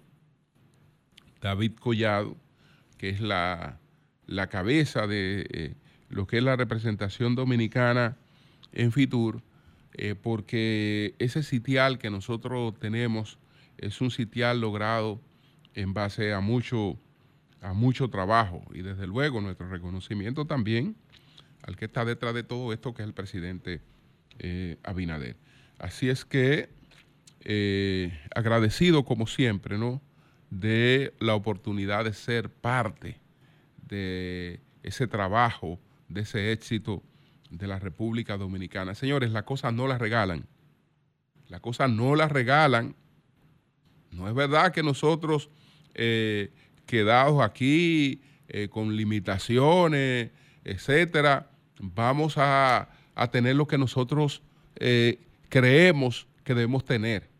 David 1.43 1.73
Collado, 1.75 2.37
que 2.97 3.11
es 3.11 3.21
la 3.21 3.79
la 4.27 4.49
cabeza 4.49 5.07
de 5.07 5.47
eh, 5.51 5.75
lo 6.09 6.27
que 6.27 6.39
es 6.39 6.43
la 6.45 6.57
representación 6.57 7.35
dominicana 7.35 8.17
en 8.73 8.93
Fitur, 8.93 9.43
eh, 9.95 10.15
porque 10.15 11.15
ese 11.19 11.43
sitial 11.43 11.99
que 11.99 12.11
nosotros 12.11 12.75
tenemos 12.79 13.39
es 13.79 14.01
un 14.01 14.11
sitial 14.11 14.61
logrado 14.61 15.21
en 15.75 15.93
base 15.93 16.33
a 16.33 16.41
mucho, 16.41 16.99
a 17.61 17.73
mucho 17.73 18.09
trabajo 18.09 18.63
y 18.75 18.83
desde 18.83 19.07
luego 19.07 19.41
nuestro 19.41 19.69
reconocimiento 19.69 20.47
también 20.47 20.97
al 21.63 21.77
que 21.77 21.85
está 21.85 22.05
detrás 22.05 22.35
de 22.35 22.43
todo 22.43 22.73
esto, 22.73 22.93
que 22.93 23.03
es 23.03 23.09
el 23.09 23.15
presidente 23.15 23.81
eh, 24.39 24.79
Abinader. 24.83 25.37
Así 25.79 26.09
es 26.09 26.25
que 26.25 26.69
agradecido 28.35 29.05
como 29.05 29.27
siempre, 29.27 29.77
¿no? 29.77 30.01
De 30.53 31.15
la 31.19 31.35
oportunidad 31.35 32.05
de 32.05 32.13
ser 32.13 32.51
parte 32.51 33.19
de 33.89 34.61
ese 34.83 35.07
trabajo, 35.07 35.81
de 36.09 36.21
ese 36.21 36.53
éxito 36.53 37.03
de 37.49 37.67
la 37.67 37.79
República 37.79 38.37
Dominicana. 38.37 38.95
Señores, 38.95 39.31
las 39.31 39.45
cosas 39.45 39.73
no 39.73 39.87
las 39.87 39.99
regalan. 39.99 40.47
Las 41.49 41.61
cosas 41.61 41.91
no 41.91 42.15
las 42.17 42.31
regalan. 42.31 42.95
No 44.11 44.29
es 44.29 44.35
verdad 44.35 44.73
que 44.73 44.83
nosotros, 44.83 45.49
eh, 45.95 46.51
quedados 46.85 47.43
aquí 47.43 48.21
eh, 48.49 48.69
con 48.69 48.95
limitaciones, 48.95 50.31
etcétera, 50.65 51.51
vamos 51.81 52.35
a, 52.37 52.91
tener 53.31 53.57
lo 53.57 53.67
que 53.67 53.79
nosotros 53.79 54.43
eh, 54.77 55.19
creemos 55.49 56.27
que 56.45 56.55
debemos 56.55 56.85
tener. 56.85 57.32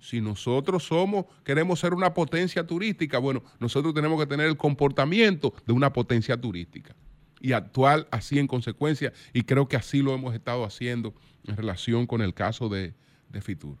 Si 0.00 0.20
nosotros 0.20 0.84
somos, 0.84 1.26
queremos 1.44 1.80
ser 1.80 1.92
una 1.92 2.14
potencia 2.14 2.66
turística, 2.66 3.18
bueno, 3.18 3.42
nosotros 3.58 3.94
tenemos 3.94 4.20
que 4.20 4.26
tener 4.26 4.46
el 4.46 4.56
comportamiento 4.56 5.52
de 5.66 5.72
una 5.72 5.92
potencia 5.92 6.40
turística 6.40 6.94
y 7.40 7.52
actuar 7.52 8.06
así 8.10 8.38
en 8.38 8.46
consecuencia. 8.46 9.12
Y 9.32 9.42
creo 9.42 9.68
que 9.68 9.76
así 9.76 10.02
lo 10.02 10.14
hemos 10.14 10.34
estado 10.34 10.64
haciendo 10.64 11.14
en 11.44 11.56
relación 11.56 12.06
con 12.06 12.22
el 12.22 12.34
caso 12.34 12.68
de, 12.68 12.94
de 13.28 13.40
Fitur. 13.40 13.76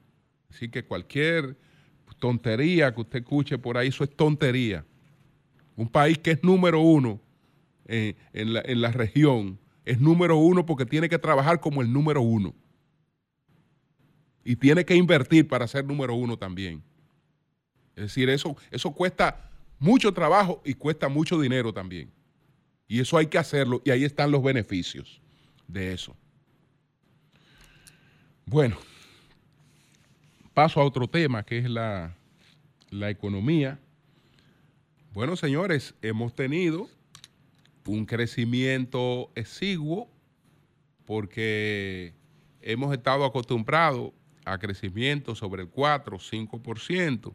Así 0.50 0.68
que 0.68 0.84
cualquier 0.84 1.56
tontería 2.18 2.94
que 2.94 3.00
usted 3.00 3.20
escuche 3.20 3.58
por 3.58 3.76
ahí, 3.76 3.88
eso 3.88 4.04
es 4.04 4.14
tontería. 4.14 4.84
Un 5.76 5.88
país 5.88 6.18
que 6.18 6.32
es 6.32 6.42
número 6.42 6.80
uno 6.80 7.20
en, 7.86 8.52
la, 8.52 8.62
en 8.64 8.80
la 8.80 8.90
región, 8.90 9.58
es 9.84 10.00
número 10.00 10.36
uno 10.36 10.66
porque 10.66 10.84
tiene 10.84 11.08
que 11.08 11.18
trabajar 11.18 11.60
como 11.60 11.80
el 11.80 11.92
número 11.92 12.20
uno. 12.20 12.54
Y 14.48 14.56
tiene 14.56 14.82
que 14.82 14.94
invertir 14.94 15.46
para 15.46 15.68
ser 15.68 15.84
número 15.84 16.14
uno 16.14 16.38
también. 16.38 16.82
Es 17.94 18.04
decir, 18.04 18.30
eso, 18.30 18.56
eso 18.70 18.90
cuesta 18.92 19.50
mucho 19.78 20.10
trabajo 20.14 20.62
y 20.64 20.72
cuesta 20.72 21.10
mucho 21.10 21.38
dinero 21.38 21.70
también. 21.70 22.10
Y 22.86 22.98
eso 22.98 23.18
hay 23.18 23.26
que 23.26 23.36
hacerlo 23.36 23.82
y 23.84 23.90
ahí 23.90 24.04
están 24.04 24.30
los 24.30 24.42
beneficios 24.42 25.20
de 25.66 25.92
eso. 25.92 26.16
Bueno, 28.46 28.78
paso 30.54 30.80
a 30.80 30.84
otro 30.84 31.06
tema 31.06 31.42
que 31.42 31.58
es 31.58 31.68
la, 31.68 32.16
la 32.88 33.10
economía. 33.10 33.78
Bueno, 35.12 35.36
señores, 35.36 35.94
hemos 36.00 36.34
tenido 36.34 36.88
un 37.84 38.06
crecimiento 38.06 39.30
exiguo 39.34 40.08
porque 41.04 42.14
hemos 42.62 42.94
estado 42.94 43.26
acostumbrados 43.26 44.12
a 44.52 44.58
crecimiento 44.58 45.34
sobre 45.34 45.62
el 45.62 45.68
4 45.68 46.16
o 46.16 46.18
5%. 46.18 47.34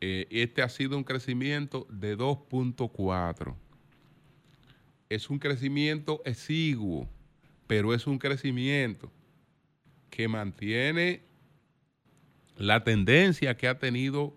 Eh, 0.00 0.26
este 0.30 0.62
ha 0.62 0.68
sido 0.68 0.96
un 0.96 1.04
crecimiento 1.04 1.86
de 1.90 2.16
2.4. 2.16 3.54
Es 5.08 5.28
un 5.28 5.38
crecimiento 5.38 6.22
exiguo, 6.24 7.08
pero 7.66 7.94
es 7.94 8.06
un 8.06 8.18
crecimiento 8.18 9.10
que 10.08 10.28
mantiene 10.28 11.22
la 12.56 12.84
tendencia 12.84 13.56
que 13.56 13.68
ha 13.68 13.78
tenido 13.78 14.36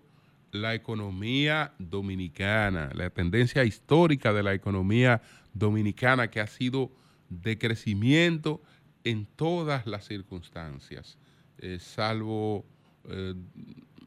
la 0.50 0.74
economía 0.74 1.74
dominicana, 1.78 2.90
la 2.94 3.10
tendencia 3.10 3.64
histórica 3.64 4.32
de 4.32 4.42
la 4.42 4.54
economía 4.54 5.20
dominicana 5.52 6.30
que 6.30 6.40
ha 6.40 6.46
sido 6.46 6.92
de 7.28 7.58
crecimiento 7.58 8.62
en 9.02 9.26
todas 9.26 9.86
las 9.86 10.06
circunstancias, 10.06 11.18
eh, 11.64 11.80
salvo 11.80 12.64
eh, 13.08 13.34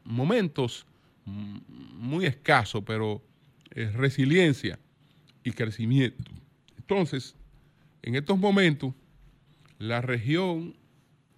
momentos 0.04 0.86
muy 1.24 2.24
escaso, 2.24 2.84
pero 2.84 3.20
es 3.74 3.92
resiliencia 3.94 4.78
y 5.42 5.50
crecimiento. 5.50 6.30
Entonces, 6.76 7.34
en 8.02 8.14
estos 8.14 8.38
momentos, 8.38 8.94
la 9.78 10.00
región 10.00 10.76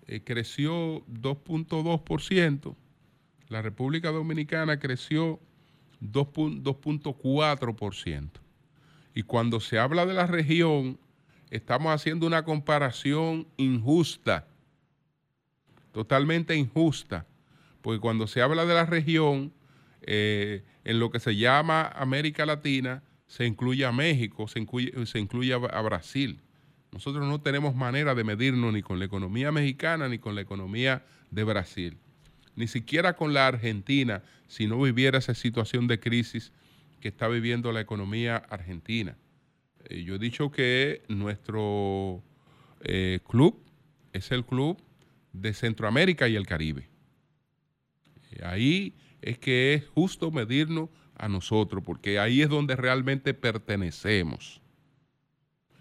eh, 0.07 0.21
creció 0.23 1.07
2.2%, 1.07 2.77
la 3.49 3.63
República 3.63 4.11
Dominicana 4.11 4.79
creció 4.79 5.41
2.4%. 6.03 8.31
Y 9.15 9.23
cuando 9.23 9.59
se 9.59 9.79
habla 9.79 10.05
de 10.05 10.13
la 10.13 10.27
región, 10.27 10.99
estamos 11.51 11.95
haciendo 11.95 12.27
una 12.27 12.45
comparación 12.45 13.47
injusta, 13.57 14.50
totalmente 15.93 16.57
injusta, 16.57 17.27
porque 17.83 18.01
cuando 18.01 18.27
se 18.27 18.43
habla 18.43 18.67
de 18.67 18.75
la 18.75 18.87
región, 18.87 19.53
eh, 20.03 20.65
en 20.85 20.99
lo 20.99 21.11
que 21.11 21.21
se 21.21 21.37
llama 21.37 21.87
América 21.95 22.47
Latina 22.47 23.03
se 23.27 23.47
incluye 23.47 23.85
a 23.85 23.93
México, 23.93 24.49
se 24.49 24.59
incluye, 24.59 25.07
se 25.07 25.19
incluye 25.19 25.53
a, 25.53 25.81
Brasil. 25.83 26.41
Nosotros 26.91 27.27
no 27.29 27.41
tenemos 27.41 27.75
manera 27.75 28.15
de 28.15 28.25
medirnos 28.25 28.73
ni 28.73 28.83
con 28.83 28.99
la 28.99 29.05
economía 29.05 29.53
mexicana 29.53 30.09
ni 30.09 30.19
con 30.19 30.35
la 30.35 30.41
economía 30.41 31.05
de 31.31 31.45
Brasil, 31.45 31.99
ni 32.57 32.67
siquiera 32.67 33.15
con 33.15 33.33
la 33.33 33.47
Argentina, 33.47 34.23
si 34.49 34.67
no 34.67 34.81
viviera 34.81 35.19
esa 35.19 35.35
situación 35.35 35.87
de 35.87 36.01
crisis 36.01 36.53
que 37.01 37.09
está 37.09 37.29
viviendo 37.29 37.71
la 37.71 37.81
economía 37.81 38.37
argentina. 38.37 39.17
Eh, 39.85 40.03
yo 40.03 40.17
he 40.17 40.19
dicho 40.19 40.51
que 40.51 41.03
nuestro 41.09 42.23
eh, 42.81 43.21
club 43.29 43.63
es 44.13 44.33
el 44.33 44.45
club 44.45 44.77
de 45.33 45.53
Centroamérica 45.53 46.29
y 46.29 46.37
el 46.37 46.47
Caribe. 46.47 46.89
ahí 48.43 48.95
es 49.23 49.39
que 49.39 49.75
es 49.75 49.87
justo 49.89 50.31
medirnos 50.31 50.89
a 51.17 51.29
nosotros, 51.29 51.83
porque 51.85 52.19
ahí 52.19 52.41
es 52.41 52.49
donde 52.49 52.77
realmente 52.77 53.35
pertenecemos. 53.35 54.61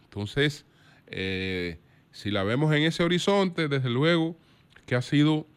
Entonces, 0.03 0.65
eh, 1.07 1.79
si 2.11 2.31
la 2.31 2.43
vemos 2.43 2.73
en 2.75 2.83
ese 2.83 3.03
horizonte, 3.03 3.67
desde 3.67 3.89
luego 3.89 4.37
que 4.85 4.95
ha 4.95 5.01
sido 5.01 5.47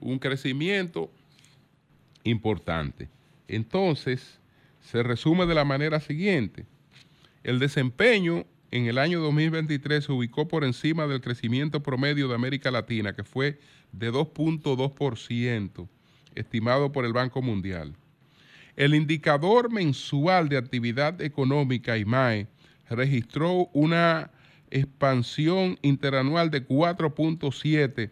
un 0.00 0.18
crecimiento 0.18 1.10
importante. 2.24 3.08
Entonces, 3.48 4.40
se 4.80 5.02
resume 5.02 5.46
de 5.46 5.54
la 5.54 5.64
manera 5.64 6.00
siguiente. 6.00 6.66
El 7.42 7.58
desempeño 7.58 8.46
en 8.70 8.86
el 8.86 8.98
año 8.98 9.20
2023 9.20 10.04
se 10.04 10.12
ubicó 10.12 10.48
por 10.48 10.64
encima 10.64 11.06
del 11.06 11.20
crecimiento 11.20 11.82
promedio 11.82 12.28
de 12.28 12.34
América 12.34 12.70
Latina, 12.70 13.14
que 13.14 13.24
fue 13.24 13.58
de 13.92 14.12
2.2% 14.12 15.88
estimado 16.34 16.92
por 16.92 17.04
el 17.04 17.12
Banco 17.12 17.42
Mundial. 17.42 17.94
El 18.76 18.94
indicador 18.94 19.72
mensual 19.72 20.48
de 20.48 20.58
actividad 20.58 21.20
económica 21.22 21.96
IMAE 21.96 22.46
registró 22.90 23.70
una 23.72 24.30
expansión 24.70 25.78
interanual 25.82 26.50
de 26.50 26.66
4.7 26.66 28.10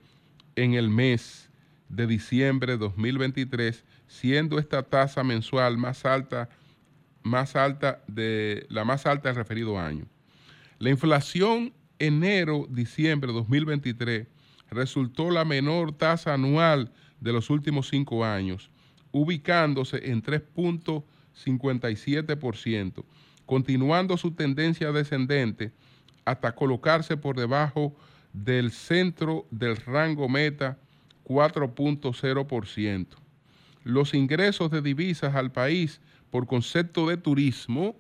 en 0.57 0.75
el 0.75 0.89
mes 0.89 1.51
de 1.89 2.07
diciembre 2.07 2.73
de 2.73 2.79
2023, 2.79 3.85
siendo 4.07 4.59
esta 4.59 4.83
tasa 4.83 5.23
mensual 5.23 5.77
más 5.77 6.05
alta, 6.07 6.49
más 7.23 7.57
alta 7.57 8.03
de 8.07 8.67
la 8.71 8.85
más 8.85 9.07
alta 9.07 9.29
del 9.29 9.37
referido 9.37 9.79
año. 9.79 10.07
La 10.79 10.91
inflación 10.91 11.73
enero-diciembre 11.99 13.29
de 13.29 13.35
2023 13.39 14.27
resultó 14.71 15.31
la 15.31 15.45
menor 15.45 15.93
tasa 15.93 16.35
anual 16.35 16.93
de 17.21 17.33
los 17.33 17.49
últimos 17.51 17.89
cinco 17.89 18.25
años, 18.25 18.71
ubicándose 19.13 20.11
en 20.11 20.21
3.57%, 20.23 23.05
continuando 23.47 24.17
su 24.17 24.33
tendencia 24.33 24.91
descendente 24.93 25.73
hasta 26.25 26.55
colocarse 26.55 27.17
por 27.17 27.37
debajo 27.37 27.95
del 28.33 28.73
centro 28.73 29.47
del 29.51 29.77
rango 29.77 30.29
meta 30.29 30.79
4.0%. 31.25 33.07
Los 33.85 34.15
ingresos 34.15 34.71
de 34.71 34.83
divisas 34.83 35.35
al 35.35 35.51
país 35.53 36.01
por 36.31 36.47
concepto 36.47 37.07
de 37.07 37.17
turismo, 37.17 37.97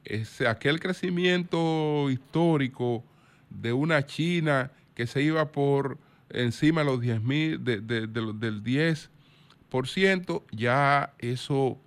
Es 0.04 0.40
aquel 0.40 0.80
crecimiento 0.80 2.10
histórico 2.10 3.04
de 3.48 3.72
una 3.72 4.04
China 4.06 4.72
que 4.96 5.06
se 5.06 5.22
iba 5.22 5.52
por 5.52 5.98
encima 6.30 6.80
de 6.80 6.86
los 6.86 7.00
10 7.00 7.22
mil, 7.22 7.62
del 7.62 7.92
10%, 7.92 10.42
ya 10.50 11.14
eso 11.20 11.78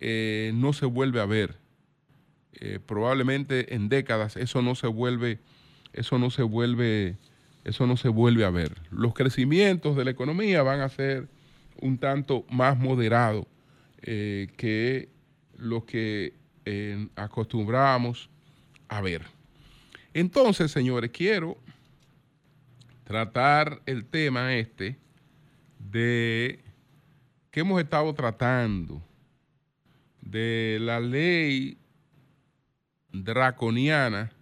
eh, 0.00 0.52
no 0.54 0.72
se 0.72 0.86
vuelve 0.86 1.20
a 1.20 1.26
ver. 1.26 1.60
Eh, 2.60 2.78
probablemente 2.84 3.74
en 3.74 3.88
décadas 3.88 4.36
eso 4.36 4.62
no 4.62 4.74
se 4.74 4.86
vuelve, 4.86 5.38
eso 5.92 6.18
no 6.18 6.30
se 6.30 6.42
vuelve, 6.42 7.16
eso 7.64 7.86
no 7.86 7.96
se 7.96 8.08
vuelve 8.08 8.44
a 8.44 8.50
ver. 8.50 8.80
Los 8.90 9.14
crecimientos 9.14 9.96
de 9.96 10.04
la 10.04 10.10
economía 10.10 10.62
van 10.62 10.80
a 10.80 10.88
ser 10.88 11.28
un 11.80 11.98
tanto 11.98 12.44
más 12.50 12.78
moderados 12.78 13.46
eh, 14.02 14.48
que 14.56 15.08
lo 15.56 15.86
que 15.86 16.34
eh, 16.64 17.08
acostumbramos 17.16 18.28
a 18.88 19.00
ver. 19.00 19.22
Entonces, 20.14 20.70
señores, 20.70 21.10
quiero 21.10 21.56
tratar 23.04 23.82
el 23.86 24.04
tema 24.04 24.54
este 24.54 24.96
de 25.78 26.60
que 27.50 27.60
hemos 27.60 27.80
estado 27.80 28.12
tratando 28.14 29.02
de 30.20 30.78
la 30.80 31.00
ley 31.00 31.78
draconiana 33.12 34.32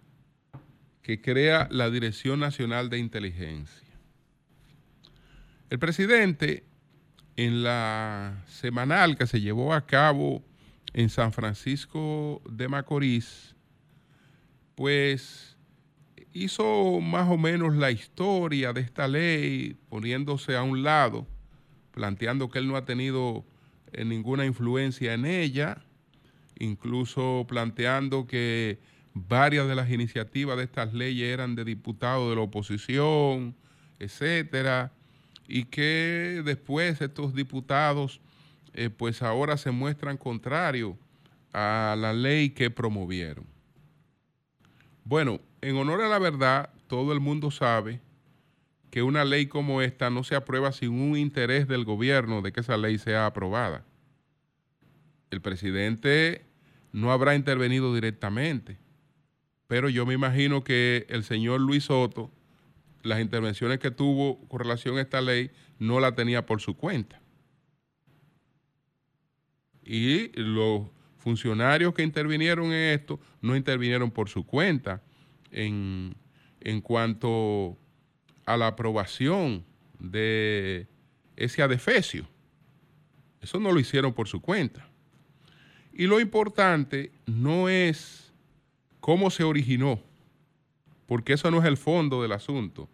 que 1.01 1.21
crea 1.21 1.67
la 1.71 1.89
Dirección 1.89 2.39
Nacional 2.39 2.89
de 2.89 2.99
Inteligencia. 2.99 3.87
El 5.69 5.79
presidente, 5.79 6.63
en 7.35 7.63
la 7.63 8.43
semanal 8.47 9.17
que 9.17 9.27
se 9.27 9.41
llevó 9.41 9.73
a 9.73 9.85
cabo 9.85 10.43
en 10.93 11.09
San 11.09 11.31
Francisco 11.31 12.41
de 12.49 12.67
Macorís, 12.67 13.55
pues 14.75 15.57
hizo 16.33 16.99
más 17.01 17.29
o 17.29 17.37
menos 17.37 17.75
la 17.75 17.91
historia 17.91 18.73
de 18.73 18.81
esta 18.81 19.07
ley, 19.07 19.77
poniéndose 19.89 20.55
a 20.55 20.63
un 20.63 20.83
lado, 20.83 21.27
planteando 21.91 22.49
que 22.49 22.59
él 22.59 22.67
no 22.67 22.75
ha 22.75 22.85
tenido 22.85 23.45
eh, 23.91 24.05
ninguna 24.05 24.45
influencia 24.45 25.13
en 25.13 25.25
ella, 25.25 25.83
incluso 26.61 27.45
planteando 27.47 28.27
que 28.27 28.79
varias 29.13 29.67
de 29.67 29.75
las 29.75 29.89
iniciativas 29.89 30.57
de 30.57 30.63
estas 30.63 30.93
leyes 30.93 31.33
eran 31.33 31.55
de 31.55 31.65
diputados 31.65 32.29
de 32.29 32.35
la 32.35 32.41
oposición, 32.41 33.55
etcétera, 33.99 34.91
y 35.47 35.65
que 35.65 36.41
después 36.45 37.01
estos 37.01 37.33
diputados 37.33 38.21
eh, 38.73 38.89
pues 38.89 39.21
ahora 39.21 39.57
se 39.57 39.71
muestran 39.71 40.17
contrarios 40.17 40.95
a 41.51 41.95
la 41.97 42.13
ley 42.13 42.51
que 42.51 42.69
promovieron. 42.69 43.45
Bueno, 45.03 45.41
en 45.61 45.75
honor 45.75 46.01
a 46.03 46.09
la 46.09 46.19
verdad, 46.19 46.69
todo 46.87 47.11
el 47.11 47.19
mundo 47.19 47.51
sabe 47.51 47.99
que 48.91 49.03
una 49.03 49.25
ley 49.25 49.47
como 49.47 49.81
esta 49.81 50.09
no 50.09 50.23
se 50.23 50.35
aprueba 50.35 50.71
sin 50.71 50.91
un 50.91 51.17
interés 51.17 51.67
del 51.67 51.85
gobierno 51.85 52.41
de 52.41 52.51
que 52.51 52.59
esa 52.59 52.77
ley 52.77 52.97
sea 52.97 53.25
aprobada. 53.25 53.83
El 55.31 55.41
presidente 55.41 56.45
no 56.91 57.11
habrá 57.11 57.35
intervenido 57.35 57.93
directamente. 57.93 58.77
Pero 59.67 59.89
yo 59.89 60.05
me 60.05 60.13
imagino 60.13 60.63
que 60.63 61.05
el 61.09 61.23
señor 61.23 61.61
Luis 61.61 61.85
Soto, 61.85 62.31
las 63.03 63.21
intervenciones 63.21 63.79
que 63.79 63.91
tuvo 63.91 64.45
con 64.47 64.59
relación 64.59 64.97
a 64.97 65.01
esta 65.01 65.21
ley, 65.21 65.51
no 65.79 65.99
la 65.99 66.13
tenía 66.13 66.45
por 66.45 66.61
su 66.61 66.75
cuenta. 66.75 67.21
Y 69.83 70.29
los 70.39 70.87
funcionarios 71.17 71.93
que 71.93 72.03
intervinieron 72.03 72.67
en 72.67 72.99
esto 72.99 73.19
no 73.41 73.55
intervinieron 73.55 74.11
por 74.11 74.29
su 74.29 74.45
cuenta 74.45 75.01
en, 75.51 76.15
en 76.59 76.81
cuanto 76.81 77.77
a 78.45 78.57
la 78.57 78.67
aprobación 78.67 79.65
de 79.99 80.87
ese 81.35 81.61
adefesio. 81.61 82.27
Eso 83.39 83.59
no 83.59 83.71
lo 83.71 83.79
hicieron 83.79 84.13
por 84.13 84.27
su 84.27 84.41
cuenta. 84.41 84.90
Y 85.93 86.07
lo 86.07 86.19
importante 86.19 87.11
no 87.25 87.69
es 87.69 88.31
cómo 88.99 89.29
se 89.29 89.43
originó, 89.43 89.99
porque 91.05 91.33
eso 91.33 91.51
no 91.51 91.59
es 91.59 91.65
el 91.65 91.77
fondo 91.77 92.21
del 92.21 92.31
asunto. 92.31 92.89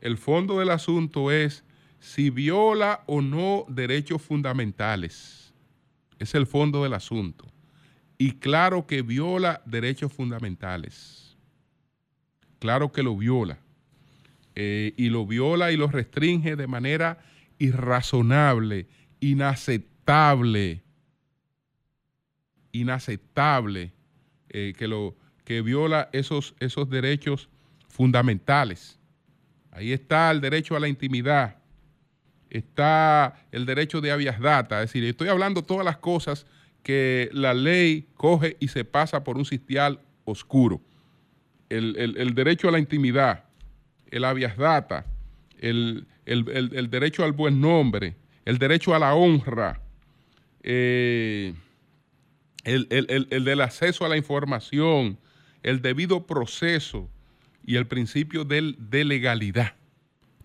El 0.00 0.16
fondo 0.16 0.60
del 0.60 0.70
asunto 0.70 1.32
es 1.32 1.64
si 1.98 2.30
viola 2.30 3.02
o 3.06 3.20
no 3.20 3.64
derechos 3.68 4.22
fundamentales. 4.22 5.52
Es 6.18 6.34
el 6.34 6.46
fondo 6.46 6.84
del 6.84 6.94
asunto. 6.94 7.46
Y 8.16 8.32
claro 8.32 8.86
que 8.86 9.02
viola 9.02 9.62
derechos 9.64 10.12
fundamentales. 10.12 11.36
Claro 12.58 12.92
que 12.92 13.02
lo 13.02 13.16
viola. 13.16 13.58
Eh, 14.54 14.92
y 14.96 15.08
lo 15.08 15.26
viola 15.26 15.70
y 15.70 15.76
lo 15.76 15.88
restringe 15.88 16.56
de 16.56 16.66
manera 16.66 17.18
irrazonable, 17.58 18.86
inaceptable 19.20 20.82
inaceptable 22.72 23.92
eh, 24.50 24.72
que, 24.76 24.88
lo, 24.88 25.16
que 25.44 25.62
viola 25.62 26.08
esos, 26.12 26.54
esos 26.60 26.88
derechos 26.88 27.48
fundamentales. 27.88 28.98
Ahí 29.70 29.92
está 29.92 30.30
el 30.30 30.40
derecho 30.40 30.76
a 30.76 30.80
la 30.80 30.88
intimidad, 30.88 31.56
está 32.50 33.46
el 33.52 33.66
derecho 33.66 34.00
de 34.00 34.10
habeas 34.10 34.40
data, 34.40 34.82
es 34.82 34.90
decir, 34.90 35.04
estoy 35.04 35.28
hablando 35.28 35.62
todas 35.62 35.84
las 35.84 35.98
cosas 35.98 36.46
que 36.82 37.28
la 37.32 37.54
ley 37.54 38.08
coge 38.14 38.56
y 38.60 38.68
se 38.68 38.84
pasa 38.84 39.24
por 39.24 39.36
un 39.36 39.44
sitial 39.44 40.00
oscuro. 40.24 40.80
El, 41.68 42.34
derecho 42.34 42.68
a 42.68 42.72
la 42.72 42.78
intimidad, 42.78 43.44
el 44.10 44.24
habeas 44.24 44.56
data, 44.56 45.04
el, 45.58 46.06
derecho 46.24 47.24
al 47.24 47.32
buen 47.32 47.60
nombre, 47.60 48.16
el 48.46 48.58
derecho 48.58 48.94
a 48.94 48.98
la 48.98 49.14
honra, 49.14 49.80
eh, 50.62 51.54
el, 52.68 53.44
del 53.44 53.60
acceso 53.60 54.04
a 54.04 54.08
la 54.08 54.16
información, 54.16 55.18
el 55.62 55.80
debido 55.82 56.26
proceso 56.26 57.08
y 57.64 57.76
el 57.76 57.86
principio 57.86 58.44
del, 58.44 58.76
de 58.78 59.04
legalidad. 59.04 59.74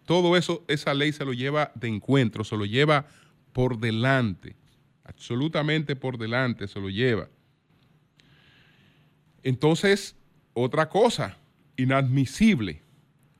Todo 0.06 0.36
eso, 0.36 0.64
esa 0.68 0.94
ley 0.94 1.12
se 1.12 1.26
lo 1.26 1.34
lleva 1.34 1.72
de 1.76 1.88
encuentro, 1.88 2.44
se 2.44 2.58
lo 2.58 2.66
lleva 2.66 3.08
por 3.54 3.80
delante, 3.80 4.56
absolutamente 5.04 5.96
por 5.96 6.18
delante 6.18 6.68
se 6.68 6.80
lo 6.80 6.90
lleva. 6.90 7.30
Entonces, 9.44 10.16
otra 10.54 10.90
cosa, 10.90 11.38
inadmisible, 11.78 12.82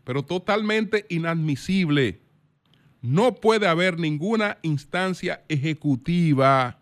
pero 0.04 0.24
totalmente 0.24 1.06
inadmisible. 1.10 2.20
No 3.02 3.36
puede 3.36 3.68
haber 3.68 4.00
ninguna 4.00 4.58
instancia 4.62 5.44
ejecutiva 5.50 6.80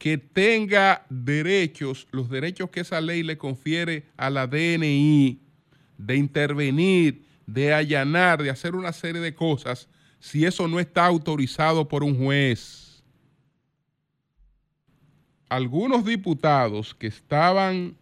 que 0.00 0.16
tenga 0.16 1.04
derechos, 1.10 2.08
los 2.10 2.30
derechos 2.30 2.70
que 2.70 2.80
esa 2.80 3.02
ley 3.02 3.22
le 3.22 3.36
confiere 3.36 4.06
a 4.16 4.30
la 4.30 4.46
DNI 4.46 5.38
de 5.98 6.16
intervenir, 6.16 7.26
de 7.46 7.74
allanar, 7.74 8.42
de 8.42 8.48
hacer 8.48 8.74
una 8.74 8.94
serie 8.94 9.20
de 9.20 9.34
cosas, 9.34 9.90
si 10.18 10.46
eso 10.46 10.66
no 10.68 10.80
está 10.80 11.04
autorizado 11.04 11.86
por 11.86 12.02
un 12.02 12.16
juez. 12.16 13.04
Algunos 15.50 16.06
diputados 16.06 16.94
que 16.94 17.08
estaban 17.08 17.94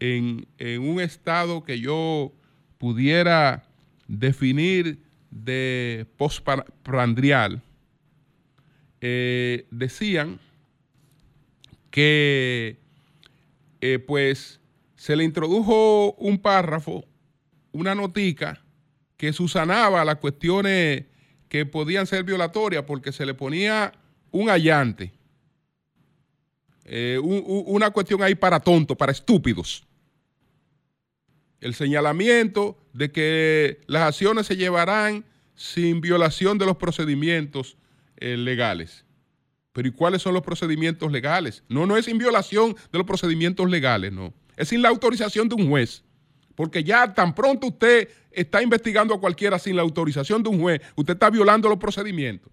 en, 0.00 0.48
un 0.80 1.00
estado 1.00 1.62
que 1.62 1.78
yo 1.78 2.32
pudiera 2.76 3.68
definir 4.08 5.00
de 5.30 6.08
postprandial, 6.16 7.62
eh, 9.00 9.64
decían 9.70 10.40
que 11.96 12.78
eh, 13.80 13.98
pues 14.00 14.60
se 14.96 15.16
le 15.16 15.24
introdujo 15.24 16.12
un 16.18 16.36
párrafo, 16.36 17.06
una 17.72 17.94
notica, 17.94 18.62
que 19.16 19.32
susanaba 19.32 20.04
las 20.04 20.16
cuestiones 20.16 21.06
que 21.48 21.64
podían 21.64 22.06
ser 22.06 22.22
violatorias 22.22 22.82
porque 22.82 23.12
se 23.12 23.24
le 23.24 23.32
ponía 23.32 23.94
un 24.30 24.50
allante, 24.50 25.14
eh, 26.84 27.18
una 27.18 27.90
cuestión 27.92 28.22
ahí 28.22 28.34
para 28.34 28.60
tontos, 28.60 28.94
para 28.94 29.12
estúpidos. 29.12 29.86
El 31.62 31.72
señalamiento 31.72 32.76
de 32.92 33.10
que 33.10 33.80
las 33.86 34.02
acciones 34.02 34.46
se 34.46 34.58
llevarán 34.58 35.24
sin 35.54 36.02
violación 36.02 36.58
de 36.58 36.66
los 36.66 36.76
procedimientos 36.76 37.78
eh, 38.18 38.36
legales. 38.36 39.05
Pero 39.76 39.88
¿y 39.88 39.92
cuáles 39.92 40.22
son 40.22 40.32
los 40.32 40.42
procedimientos 40.42 41.12
legales? 41.12 41.62
No, 41.68 41.84
no 41.84 41.98
es 41.98 42.06
sin 42.06 42.16
violación 42.16 42.74
de 42.90 42.96
los 42.96 43.06
procedimientos 43.06 43.68
legales, 43.68 44.10
no. 44.10 44.32
Es 44.56 44.68
sin 44.68 44.80
la 44.80 44.88
autorización 44.88 45.50
de 45.50 45.54
un 45.54 45.68
juez. 45.68 46.02
Porque 46.54 46.82
ya 46.82 47.12
tan 47.12 47.34
pronto 47.34 47.66
usted 47.66 48.08
está 48.30 48.62
investigando 48.62 49.12
a 49.12 49.20
cualquiera 49.20 49.58
sin 49.58 49.76
la 49.76 49.82
autorización 49.82 50.42
de 50.42 50.48
un 50.48 50.62
juez, 50.62 50.80
usted 50.94 51.12
está 51.12 51.28
violando 51.28 51.68
los 51.68 51.76
procedimientos. 51.76 52.50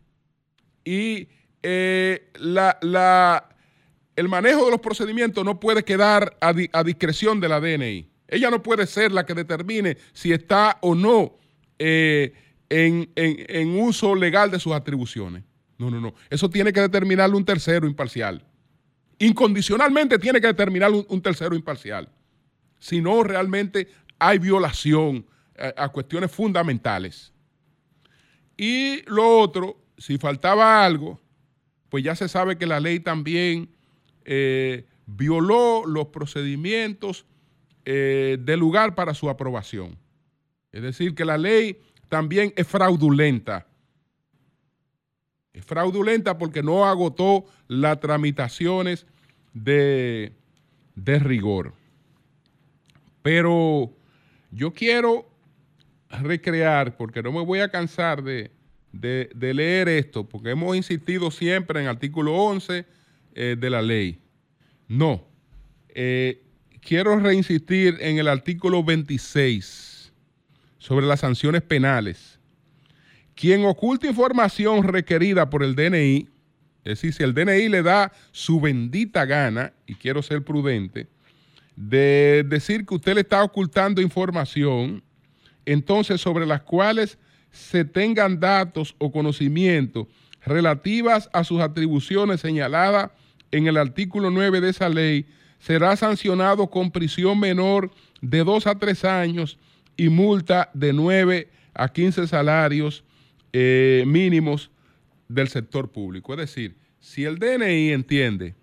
Y 0.83 1.29
eh, 1.62 2.29
la, 2.41 3.47
el 4.17 4.27
manejo 4.27 4.65
de 4.65 4.71
los 4.71 4.81
procedimientos 4.81 5.45
no 5.45 5.62
puede 5.62 5.86
quedar 5.86 6.36
a, 6.41 6.83
discreción 6.83 7.39
de 7.39 7.47
la 7.47 7.62
DNI. 7.62 8.05
Ella 8.27 8.51
no 8.51 8.62
puede 8.62 8.86
ser 8.86 9.13
la 9.13 9.25
que 9.25 9.33
determine 9.33 9.97
si 10.12 10.33
está 10.33 10.77
o 10.81 10.93
no 10.93 11.38
eh, 11.79 12.33
en, 12.67 13.79
uso 13.79 14.13
legal 14.13 14.51
de 14.51 14.59
sus 14.59 14.73
atribuciones. 14.73 15.45
No, 15.84 15.91
no, 15.91 16.02
no. 16.02 16.13
Eso 16.30 16.50
tiene 16.50 16.72
que 16.72 16.82
determinarlo 16.82 17.38
un 17.38 17.46
tercero 17.46 17.88
imparcial. 17.88 18.46
Incondicionalmente 19.19 20.17
tiene 20.19 20.39
que 20.39 20.48
determinarlo 20.48 21.06
un, 21.10 21.22
tercero 21.22 21.56
imparcial. 21.56 22.10
Si 22.80 23.02
no, 23.02 23.24
realmente 23.24 23.88
hay 24.19 24.39
violación 24.39 25.26
a, 25.58 25.84
a 25.86 25.89
cuestiones 25.89 26.32
fundamentales. 26.32 27.34
Y 28.58 29.02
lo 29.10 29.39
otro, 29.39 29.78
si 29.98 30.17
faltaba 30.17 30.86
algo, 30.86 31.19
pues 31.89 32.04
ya 32.04 32.15
se 32.15 32.28
sabe 32.28 32.58
que 32.58 32.65
la 32.65 32.80
ley 32.80 33.00
también 33.00 33.69
eh, 34.26 34.86
violó 35.06 35.84
los 35.86 36.08
procedimientos 36.08 37.26
eh, 37.86 38.38
del 38.39 38.60
lugar 38.60 38.96
para 38.96 39.13
su 39.13 39.30
aprobación. 39.30 39.98
Es 40.72 40.82
decir, 40.82 41.13
que 41.13 41.26
la 41.26 41.38
ley 41.38 41.80
también 42.10 42.54
es 42.56 42.67
fraudulenta. 42.67 43.67
Es 45.53 45.63
fraudulenta 45.65 46.37
porque 46.37 46.63
no 46.63 46.85
agotó 46.85 47.45
las 47.67 47.99
tramitaciones 47.99 49.05
de, 49.53 50.33
de 50.95 51.19
rigor. 51.19 51.73
Pero 53.21 53.93
yo 54.51 54.73
quiero 54.73 55.29
recrear, 56.09 56.97
porque 56.97 57.23
no 57.23 57.31
me 57.31 57.43
voy 57.43 57.59
a 57.59 57.69
cansar 57.69 58.23
de, 58.23 58.51
de, 58.91 59.53
leer 59.53 59.89
esto, 59.89 60.27
porque 60.27 60.51
hemos 60.51 60.75
insistido 60.75 61.31
siempre 61.31 61.81
en 61.81 61.87
artículo 61.87 62.33
11 62.35 62.85
eh, 63.33 63.55
de 63.59 63.69
la 63.69 63.81
ley. 63.81 64.19
No. 64.87 65.25
Eh, 65.89 66.43
quiero 66.81 67.19
reinsistir 67.19 67.97
en 67.99 68.17
el 68.17 68.27
artículo 68.27 68.83
26 68.83 70.11
sobre 70.77 71.05
las 71.05 71.21
sanciones 71.21 71.61
penales. 71.61 72.33
Quien 73.36 73.65
oculta 73.65 74.08
información 74.08 74.84
requerida 74.84 75.50
por 75.50 75.63
el 75.63 75.76
DNI, 75.76 76.30
es 76.86 77.02
decir, 77.02 77.13
si 77.13 77.24
el 77.24 77.34
DNI 77.34 77.69
le 77.69 77.82
da 77.82 78.12
su 78.32 78.60
bendita 78.60 79.26
gana, 79.26 79.74
y 79.88 79.96
quiero 79.96 80.22
ser 80.22 80.43
prudente, 80.43 81.08
de 81.76 82.46
decir 82.48 82.86
que 82.86 82.96
usted 82.96 83.15
le 83.15 83.22
está 83.22 83.43
ocultando 83.43 84.02
información, 84.02 85.04
entonces 85.65 86.22
sobre 86.22 86.46
las 86.46 86.62
cuales 86.62 87.17
se 87.52 87.86
tengan 87.86 88.39
datos 88.39 88.96
o 88.98 89.12
conocimientos 89.12 90.08
relativas 90.46 91.30
a 91.34 91.43
sus 91.43 91.62
atribuciones 91.62 92.41
señaladas 92.41 93.12
en 93.52 93.67
el 93.67 93.78
artículo 93.78 94.30
9 94.30 94.62
de 94.62 94.69
esa 94.69 94.89
ley, 94.89 95.26
será 95.60 95.96
sancionado 95.96 96.69
con 96.69 96.91
prisión 96.91 97.39
menor 97.39 97.91
de 98.22 98.43
2 98.43 98.67
a 98.67 98.76
3 98.76 99.06
años 99.06 99.58
y 99.96 100.10
multa 100.10 100.69
de 100.74 100.91
9 100.91 101.50
a 101.74 101.88
15 101.88 102.28
salarios 102.28 103.04
eh, 103.53 104.03
mínimos 104.05 104.71
del 105.27 105.47
sector 105.47 105.91
público. 105.91 106.33
Es 106.33 106.39
decir, 106.39 106.75
si 106.99 107.25
el 107.25 107.37
DNI 107.37 107.91
entiende 107.91 108.55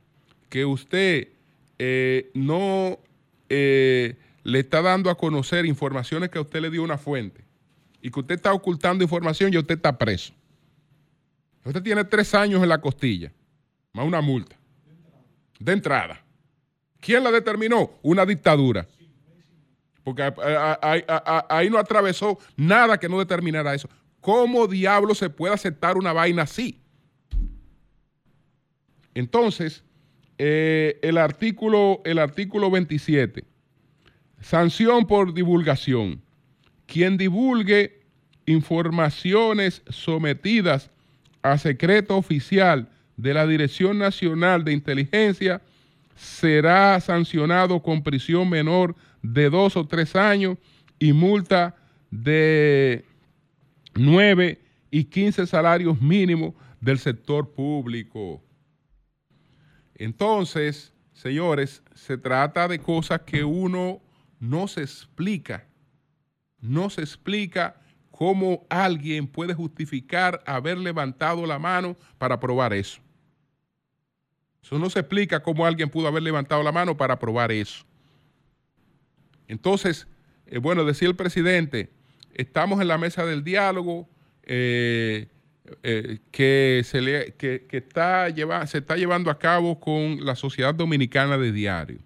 que 0.49 0.65
usted 0.65 1.29
eh, 1.79 2.31
no 2.35 2.99
eh, 3.49 4.17
le 4.45 4.59
está 4.59 4.83
dando 4.83 5.09
a 5.09 5.17
conocer 5.17 5.65
informaciones 5.65 6.29
que 6.29 6.39
a 6.39 6.43
usted 6.43 6.61
le 6.61 6.71
dio 6.71 6.83
una 6.83 6.99
fuente, 6.99 7.45
y 8.03 8.11
que 8.11 8.21
usted 8.21 8.37
está 8.37 8.53
ocultando 8.53 9.05
información 9.05 9.53
y 9.53 9.59
usted 9.59 9.77
está 9.77 9.97
preso. 9.97 10.33
Usted 11.65 11.83
tiene 11.83 12.05
tres 12.05 12.35
años 12.35 12.63
en 12.63 12.69
la 12.69 12.81
costilla, 12.81 13.33
más 13.93 14.07
una 14.07 14.21
multa. 14.21 14.57
De 15.59 15.73
entrada. 15.73 16.25
¿Quién 17.01 17.23
la 17.23 17.31
determinó? 17.31 17.93
Una 18.03 18.25
dictadura. 18.25 18.87
Porque 20.03 20.23
ahí 21.49 21.69
no 21.69 21.79
atravesó 21.79 22.39
nada 22.57 22.99
que 22.99 23.09
no 23.09 23.19
determinara 23.19 23.75
eso. 23.75 23.89
¿Cómo 24.21 24.67
diablo 24.67 25.15
se 25.15 25.31
puede 25.31 25.55
aceptar 25.55 25.97
una 25.97 26.13
vaina 26.13 26.43
así? 26.43 26.81
Entonces, 29.15 29.85
eh, 30.39 30.99
el, 31.03 31.19
artículo, 31.19 32.01
el 32.05 32.19
artículo 32.19 32.71
27, 32.71 33.45
sanción 34.41 35.07
por 35.07 35.35
divulgación 35.35 36.23
quien 36.91 37.17
divulgue 37.17 38.01
informaciones 38.47 39.83
sometidas 39.89 40.91
a 41.43 41.57
secreto 41.57 42.17
oficial 42.17 42.89
de 43.17 43.33
la 43.33 43.47
Dirección 43.47 43.99
Nacional 43.99 44.65
de 44.65 44.73
Inteligencia 44.73 45.63
será 46.17 47.01
sancionado 47.01 47.81
con 47.81 48.03
prisión 48.03 48.51
menor 48.51 48.97
de 49.23 49.51
dos 49.51 49.77
o 49.77 49.87
tres 49.87 50.17
años 50.17 50.59
y 50.99 51.13
multa 51.13 51.77
de 52.11 53.05
nueve 53.95 54.61
y 54.91 55.05
quince 55.05 55.47
salarios 55.47 56.01
mínimos 56.01 56.55
del 56.81 56.99
sector 56.99 57.53
público. 57.53 58.43
Entonces, 59.95 60.93
señores, 61.13 61.83
se 61.95 62.17
trata 62.19 62.69
de 62.69 62.79
cosas 62.79 63.23
que 63.23 63.45
uno 63.45 64.01
no 64.39 64.67
se 64.69 64.81
explica 64.83 65.67
no 66.61 66.91
se 66.91 67.01
explica 67.01 67.81
cómo 68.11 68.67
alguien 68.69 69.27
puede 69.27 69.55
justificar 69.55 70.43
haber 70.47 70.79
levantado 70.79 71.47
la 71.47 71.59
mano 71.59 71.97
para 72.19 72.39
probar 72.39 72.73
eso. 72.73 73.01
Eso 74.63 74.79
no 74.79 74.91
se 74.91 75.01
explica 75.01 75.43
cómo 75.43 75.65
alguien 75.65 75.89
pudo 75.89 76.07
haber 76.09 76.23
levantado 76.23 76.63
la 76.63 76.73
mano 76.73 76.97
para 76.97 77.19
probar 77.19 77.51
eso. 77.51 77.85
Entonces, 79.49 80.07
eh, 80.47 80.59
bueno, 80.59 80.85
decía 80.85 81.09
el 81.09 81.17
presidente, 81.17 81.91
estamos 82.35 82.81
en 82.81 82.89
la 82.89 82.99
mesa 82.99 83.25
del 83.25 83.45
diálogo 83.45 84.09
eh, 84.43 85.29
eh, 85.83 86.19
que, 86.31 86.83
se, 86.85 87.01
le, 87.01 87.35
que, 87.35 87.67
está 87.71 88.27
se 88.67 88.79
está 88.79 88.97
llevando 88.97 89.31
a 89.31 89.39
cabo 89.39 89.79
con 89.79 90.25
la 90.25 90.35
Sociedad 90.35 90.75
Dominicana 90.75 91.39
de 91.39 91.53
Diario. 91.53 92.01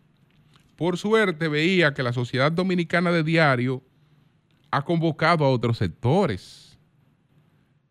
Por 0.77 0.99
suerte 0.99 1.49
veía 1.49 1.95
que 1.95 2.03
la 2.03 2.13
Sociedad 2.13 2.53
Dominicana 2.53 3.13
de 3.13 3.23
Diario 3.23 3.83
ha 4.71 4.83
convocado 4.83 5.45
a 5.45 5.51
otros 5.51 5.79
sectores, 5.79 6.79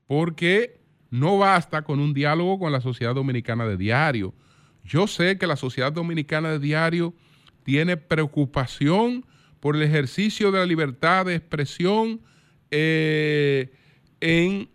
porque 0.05 0.81
no 1.09 1.37
basta 1.37 1.81
con 1.81 1.99
un 1.99 2.13
diálogo 2.13 2.59
con 2.59 2.71
la 2.71 2.81
Sociedad 2.81 3.15
Dominicana 3.15 3.65
de 3.65 3.77
Diario. 3.77 4.33
Yo 4.83 5.07
sé 5.07 5.37
que 5.37 5.47
la 5.47 5.55
Sociedad 5.55 5.93
Dominicana 5.93 6.51
de 6.51 6.59
Diario 6.59 7.13
tiene 7.63 7.97
preocupación 7.97 9.25
por 9.63 9.77
el 9.77 9.81
ejercicio 9.81 10.51
de 10.51 10.59
la 10.59 10.65
libertad 10.65 11.25
de 11.25 11.35
expresión 11.35 12.19
eh, 12.69 13.71
en 14.19 14.69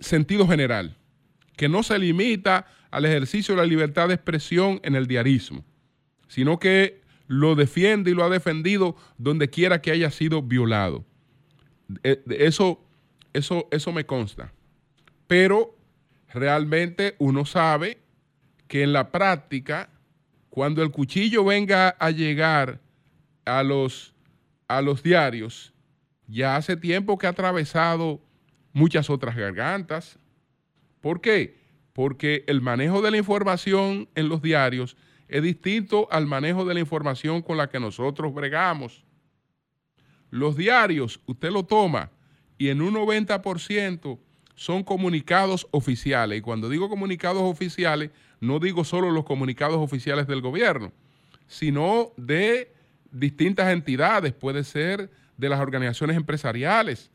sentido 0.00 0.48
general, 0.48 0.96
que 1.56 1.68
no 1.68 1.84
se 1.84 2.00
limita 2.00 2.66
al 2.90 3.04
ejercicio 3.04 3.54
de 3.54 3.60
la 3.60 3.66
libertad 3.68 4.08
de 4.08 4.14
expresión 4.14 4.80
en 4.82 4.96
el 4.96 5.06
diarismo, 5.06 5.64
sino 6.26 6.58
que 6.58 7.00
lo 7.28 7.54
defiende 7.54 8.10
y 8.10 8.14
lo 8.14 8.24
ha 8.24 8.28
defendido 8.28 8.96
donde 9.18 9.50
quiera 9.50 9.80
que 9.80 9.92
haya 9.92 10.10
sido 10.10 10.42
violado. 10.42 11.04
Eh, 12.02 12.24
eso, 12.40 12.84
eso, 13.32 13.68
eso 13.70 13.92
me 13.92 14.04
consta. 14.04 14.52
Pero 15.28 15.78
realmente 16.34 17.14
uno 17.20 17.46
sabe 17.46 18.00
que 18.66 18.82
en 18.82 18.92
la 18.92 19.12
práctica, 19.12 19.90
cuando 20.50 20.82
el 20.82 20.90
cuchillo 20.90 21.44
venga 21.44 21.90
a 21.90 22.10
llegar 22.10 22.80
a 23.44 23.62
los, 23.62 24.14
a 24.68 24.82
los 24.82 25.02
diarios, 25.02 25.72
ya 26.26 26.56
hace 26.56 26.76
tiempo 26.76 27.18
que 27.18 27.26
ha 27.26 27.30
atravesado 27.30 28.20
muchas 28.72 29.10
otras 29.10 29.36
gargantas. 29.36 30.18
¿Por 31.00 31.20
qué? 31.20 31.60
Porque 31.92 32.44
el 32.46 32.60
manejo 32.60 33.02
de 33.02 33.10
la 33.10 33.18
información 33.18 34.08
en 34.14 34.28
los 34.28 34.40
diarios 34.42 34.96
es 35.28 35.42
distinto 35.42 36.08
al 36.10 36.26
manejo 36.26 36.64
de 36.64 36.74
la 36.74 36.80
información 36.80 37.42
con 37.42 37.56
la 37.56 37.68
que 37.68 37.80
nosotros 37.80 38.32
bregamos. 38.34 39.04
Los 40.30 40.56
diarios, 40.56 41.20
usted 41.26 41.50
lo 41.50 41.64
toma 41.64 42.10
y 42.58 42.68
en 42.68 42.80
un 42.80 42.94
90% 42.94 44.18
son 44.54 44.84
comunicados 44.84 45.66
oficiales. 45.70 46.38
Y 46.38 46.42
cuando 46.42 46.68
digo 46.68 46.88
comunicados 46.88 47.42
oficiales, 47.42 48.10
no 48.40 48.58
digo 48.58 48.84
solo 48.84 49.10
los 49.10 49.24
comunicados 49.24 49.78
oficiales 49.78 50.26
del 50.26 50.40
gobierno, 50.40 50.92
sino 51.46 52.12
de 52.16 52.72
distintas 53.12 53.72
entidades, 53.72 54.32
puede 54.32 54.64
ser 54.64 55.10
de 55.36 55.48
las 55.48 55.60
organizaciones 55.60 56.16
empresariales, 56.16 57.10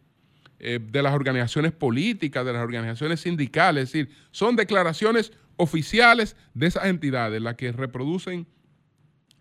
eh, 0.60 0.80
de 0.82 1.02
las 1.04 1.14
organizaciones 1.14 1.72
políticas, 1.72 2.46
de 2.46 2.54
las 2.54 2.64
organizaciones 2.64 3.22
sindicales, 3.22 3.84
es 3.84 3.92
decir, 3.92 4.16
son 4.32 4.56
declaraciones 4.56 5.32
oficiales 5.58 6.36
de 6.54 6.68
esas 6.68 6.86
entidades, 6.86 7.42
las 7.42 7.56
que 7.56 7.72
reproducen 7.72 8.48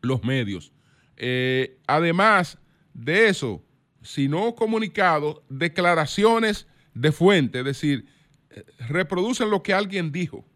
los 0.03 0.25
medios. 0.25 0.73
Eh, 1.16 1.79
además 1.87 2.59
de 2.92 3.29
eso, 3.29 3.62
si 4.03 4.29
no 4.29 4.55
comunicados, 4.55 5.42
declaraciones 5.49 6.66
de 6.95 7.12
fuente, 7.12 7.61
es 7.61 7.64
decir, 7.64 8.07
eh, 8.51 8.64
reproducen 8.88 9.51
lo 9.51 9.62
que 9.62 9.75
alguien 9.75 10.12
dijo. 10.12 10.47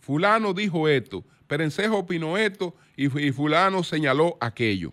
Fulano 0.00 0.54
dijo 0.54 0.88
esto, 0.88 1.24
Perencejo 1.46 1.98
opinó 1.98 2.36
esto 2.38 2.76
y, 2.96 3.08
fulano 3.08 3.82
señaló 3.82 4.36
aquello. 4.40 4.92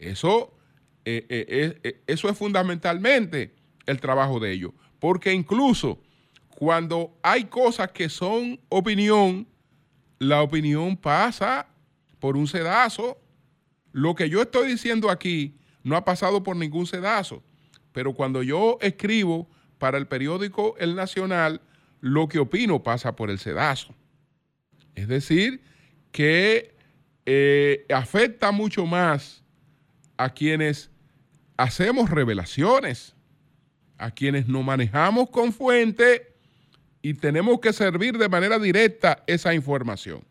Eso, 0.00 0.52
eso 1.04 2.28
es 2.28 2.38
fundamentalmente 2.38 3.54
el 3.86 4.00
trabajo 4.00 4.40
de 4.40 4.52
ellos. 4.52 4.72
Porque 4.98 5.32
incluso 5.32 6.00
cuando 6.48 7.16
hay 7.22 7.44
cosas 7.44 7.90
que 7.92 8.08
son 8.08 8.60
opinión, 8.68 9.46
la 10.18 10.42
opinión 10.42 10.96
pasa 10.96 11.66
por 12.18 12.36
un 12.36 12.46
sedazo. 12.46 13.18
Lo 13.92 14.14
que 14.14 14.28
yo 14.28 14.42
estoy 14.42 14.68
diciendo 14.68 15.10
aquí 15.10 15.56
no 15.82 15.96
ha 15.96 16.04
pasado 16.04 16.42
por 16.42 16.56
ningún 16.56 16.86
sedazo. 16.86 17.42
Pero 17.92 18.14
cuando 18.14 18.42
yo 18.42 18.78
escribo 18.80 19.48
para 19.78 19.98
el 19.98 20.06
periódico 20.06 20.76
El 20.78 20.94
Nacional, 20.94 21.60
lo 22.00 22.28
que 22.28 22.38
opino 22.38 22.82
pasa 22.82 23.16
por 23.16 23.30
el 23.30 23.38
sedazo. 23.38 23.94
Es 24.94 25.08
decir, 25.08 25.62
que 26.12 26.74
eh, 27.26 27.86
afecta 27.92 28.52
mucho 28.52 28.86
más 28.86 29.42
a 30.22 30.30
quienes 30.30 30.90
hacemos 31.56 32.10
revelaciones 32.10 33.14
a 34.00 34.10
quienes 34.10 34.48
nos 34.48 34.64
manejamos 34.64 35.28
con 35.28 35.52
fuente 35.52 36.34
y 37.02 37.14
tenemos 37.14 37.60
que 37.60 37.72
servir 37.72 38.16
de 38.16 38.28
manera 38.28 38.58
directa 38.58 39.22
esa 39.26 39.54
información. 39.54 40.24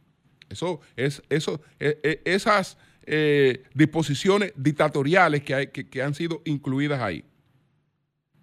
Eso, 0.49 0.81
es, 0.95 1.21
eso, 1.29 1.61
e, 1.79 1.99
e, 2.01 2.21
esas 2.25 2.77
eh, 3.03 3.63
disposiciones 3.75 4.53
dictatoriales 4.55 5.43
que, 5.43 5.53
hay, 5.53 5.67
que, 5.67 6.01
han 6.01 6.15
sido 6.15 6.41
incluidas 6.45 6.99
ahí, 6.99 7.23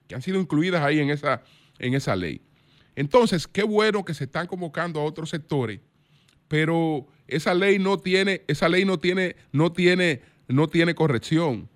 que 0.06 0.14
han 0.14 0.22
sido 0.22 0.40
incluidas 0.40 0.82
ahí 0.82 1.00
en 1.00 1.10
esa, 1.10 1.42
en 1.80 1.94
esa 1.94 2.14
ley. 2.14 2.40
Entonces, 2.94 3.48
qué 3.48 3.64
bueno 3.64 4.04
que 4.04 4.14
se 4.14 4.24
están 4.24 4.46
convocando 4.46 5.00
a 5.00 5.04
otros 5.04 5.30
sectores, 5.30 5.80
pero 6.46 7.08
esa 7.26 7.52
ley 7.52 7.80
no 7.80 7.98
tiene, 7.98 8.42
esa 8.46 8.68
ley 8.68 8.84
no 8.84 9.00
tiene, 9.00 9.34
no 9.50 9.72
tiene, 9.72 10.22
no 10.48 10.68
tiene 10.68 10.94
corrección. 10.94 11.68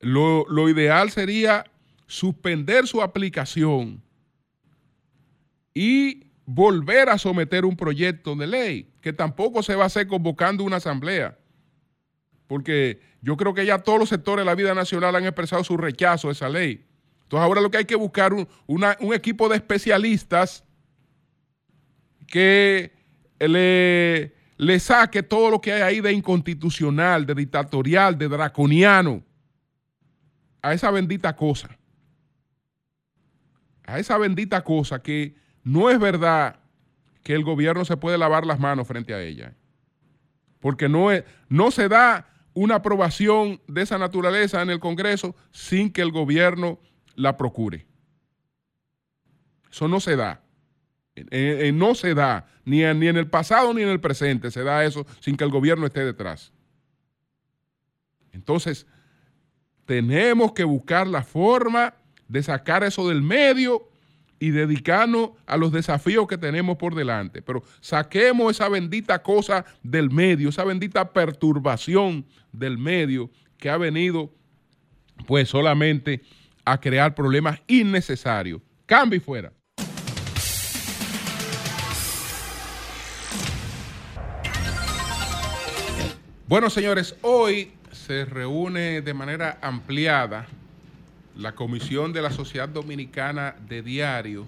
Lo, 0.00 0.68
ideal 0.68 1.10
sería 1.10 1.64
suspender 2.06 2.86
su 2.86 3.02
aplicación 3.02 4.02
y 5.74 6.30
volver 6.44 7.08
a 7.08 7.18
someter 7.18 7.64
un 7.64 7.76
proyecto 7.76 8.36
de 8.36 8.46
ley, 8.46 8.92
que 9.00 9.12
tampoco 9.12 9.62
se 9.62 9.74
va 9.74 9.84
a 9.84 9.86
hacer 9.86 10.06
convocando 10.06 10.62
una 10.64 10.76
asamblea, 10.76 11.36
porque 12.46 13.00
yo 13.20 13.36
creo 13.36 13.52
que 13.52 13.66
ya 13.66 13.78
todos 13.78 13.98
los 13.98 14.08
sectores 14.08 14.42
de 14.42 14.46
la 14.46 14.54
vida 14.54 14.74
nacional 14.74 15.16
han 15.16 15.24
expresado 15.24 15.64
su 15.64 15.76
rechazo 15.76 16.28
a 16.28 16.32
esa 16.32 16.48
ley. 16.48 16.84
Entonces 17.24 17.44
ahora 17.44 17.60
lo 17.60 17.70
que 17.70 17.78
hay 17.78 17.84
que 17.84 17.96
buscar 17.96 18.32
un, 18.32 18.46
un 18.68 19.14
equipo 19.14 19.48
de 19.48 19.56
especialistas 19.56 20.62
que 22.28 22.92
le, 23.40 24.35
le 24.56 24.80
saque 24.80 25.22
todo 25.22 25.50
lo 25.50 25.60
que 25.60 25.72
hay 25.72 25.82
ahí 25.82 26.00
de 26.00 26.12
inconstitucional, 26.12 27.26
de 27.26 27.34
dictatorial, 27.34 28.16
de 28.16 28.28
draconiano 28.28 29.22
a 30.62 30.72
esa 30.72 30.90
bendita 30.90 31.36
cosa. 31.36 31.76
A 33.84 33.98
esa 33.98 34.18
bendita 34.18 34.64
cosa 34.64 35.00
que 35.00 35.36
no 35.62 35.90
es 35.90 35.98
verdad 35.98 36.58
que 37.22 37.34
el 37.34 37.44
gobierno 37.44 37.84
se 37.84 37.96
puede 37.96 38.18
lavar 38.18 38.46
las 38.46 38.58
manos 38.58 38.86
frente 38.86 39.14
a 39.14 39.20
ella. 39.20 39.54
Porque 40.60 40.88
no, 40.88 41.10
es, 41.10 41.24
no 41.48 41.70
se 41.70 41.88
da 41.88 42.26
una 42.54 42.76
aprobación 42.76 43.60
de 43.68 43.82
esa 43.82 43.98
naturaleza 43.98 44.62
en 44.62 44.70
el 44.70 44.80
Congreso 44.80 45.36
sin 45.50 45.92
que 45.92 46.02
el 46.02 46.10
gobierno 46.10 46.80
la 47.14 47.36
procure. 47.36 47.86
Eso 49.70 49.88
no 49.88 50.00
se 50.00 50.16
da. 50.16 50.45
No 51.72 51.94
se 51.94 52.14
da, 52.14 52.46
ni 52.64 52.78
ni 52.94 53.08
en 53.08 53.16
el 53.16 53.28
pasado 53.28 53.72
ni 53.72 53.82
en 53.82 53.88
el 53.88 54.00
presente 54.00 54.50
se 54.50 54.62
da 54.62 54.84
eso 54.84 55.06
sin 55.20 55.36
que 55.36 55.44
el 55.44 55.50
gobierno 55.50 55.86
esté 55.86 56.04
detrás. 56.04 56.52
Entonces, 58.32 58.86
tenemos 59.86 60.52
que 60.52 60.64
buscar 60.64 61.06
la 61.06 61.22
forma 61.22 61.94
de 62.28 62.42
sacar 62.42 62.84
eso 62.84 63.08
del 63.08 63.22
medio 63.22 63.88
y 64.38 64.50
dedicarnos 64.50 65.30
a 65.46 65.56
los 65.56 65.72
desafíos 65.72 66.26
que 66.26 66.36
tenemos 66.36 66.76
por 66.76 66.94
delante. 66.94 67.40
Pero 67.40 67.62
saquemos 67.80 68.50
esa 68.50 68.68
bendita 68.68 69.22
cosa 69.22 69.64
del 69.82 70.10
medio, 70.10 70.50
esa 70.50 70.64
bendita 70.64 71.12
perturbación 71.12 72.26
del 72.52 72.76
medio 72.76 73.30
que 73.56 73.70
ha 73.70 73.78
venido 73.78 74.30
pues 75.26 75.48
solamente 75.48 76.22
a 76.64 76.78
crear 76.78 77.14
problemas 77.14 77.60
innecesarios. 77.66 78.60
Cambio 78.84 79.16
y 79.16 79.20
fuera. 79.20 79.52
Bueno, 86.48 86.70
señores, 86.70 87.16
hoy 87.22 87.72
se 87.90 88.24
reúne 88.24 89.02
de 89.02 89.14
manera 89.14 89.58
ampliada 89.60 90.46
la 91.36 91.56
Comisión 91.56 92.12
de 92.12 92.22
la 92.22 92.30
Sociedad 92.30 92.68
Dominicana 92.68 93.56
de 93.68 93.82
Diario 93.82 94.46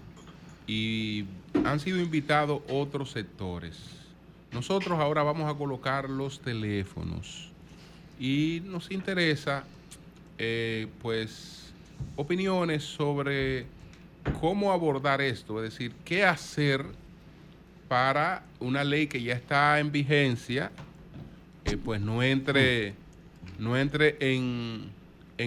y 0.68 1.24
han 1.64 1.80
sido 1.80 1.98
invitados 1.98 2.62
otros 2.68 3.10
sectores. 3.10 3.76
Nosotros 4.52 5.00
ahora 5.00 5.24
vamos 5.24 5.52
a 5.52 5.58
colocar 5.58 6.08
los 6.08 6.38
teléfonos 6.40 7.50
y 8.20 8.62
nos 8.64 8.92
interesa 8.92 9.64
eh, 10.38 10.86
pues 11.02 11.72
opiniones 12.14 12.84
sobre 12.84 13.66
cómo 14.40 14.70
abordar 14.70 15.20
esto, 15.20 15.64
es 15.64 15.72
decir, 15.72 15.92
qué 16.04 16.24
hacer 16.24 16.84
para 17.88 18.44
una 18.60 18.84
ley 18.84 19.08
que 19.08 19.20
ya 19.20 19.34
está 19.34 19.80
en 19.80 19.90
vigencia, 19.90 20.70
pues 21.76 22.00
no 22.00 22.22
entre 22.22 22.94
no 23.58 23.76
entre 23.76 24.16
en, 24.20 24.90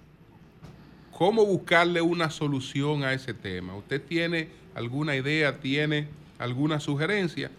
¿Cómo 1.19 1.45
buscarle 1.45 2.01
una 2.01 2.29
solución 2.29 3.03
a 3.03 3.11
ese 3.11 3.33
tema? 3.33 3.75
¿Usted 3.75 4.01
tiene 4.01 4.47
alguna 4.73 5.17
idea, 5.17 5.59
tiene 5.59 6.07
alguna 6.37 6.79
sugerencia? 6.79 7.51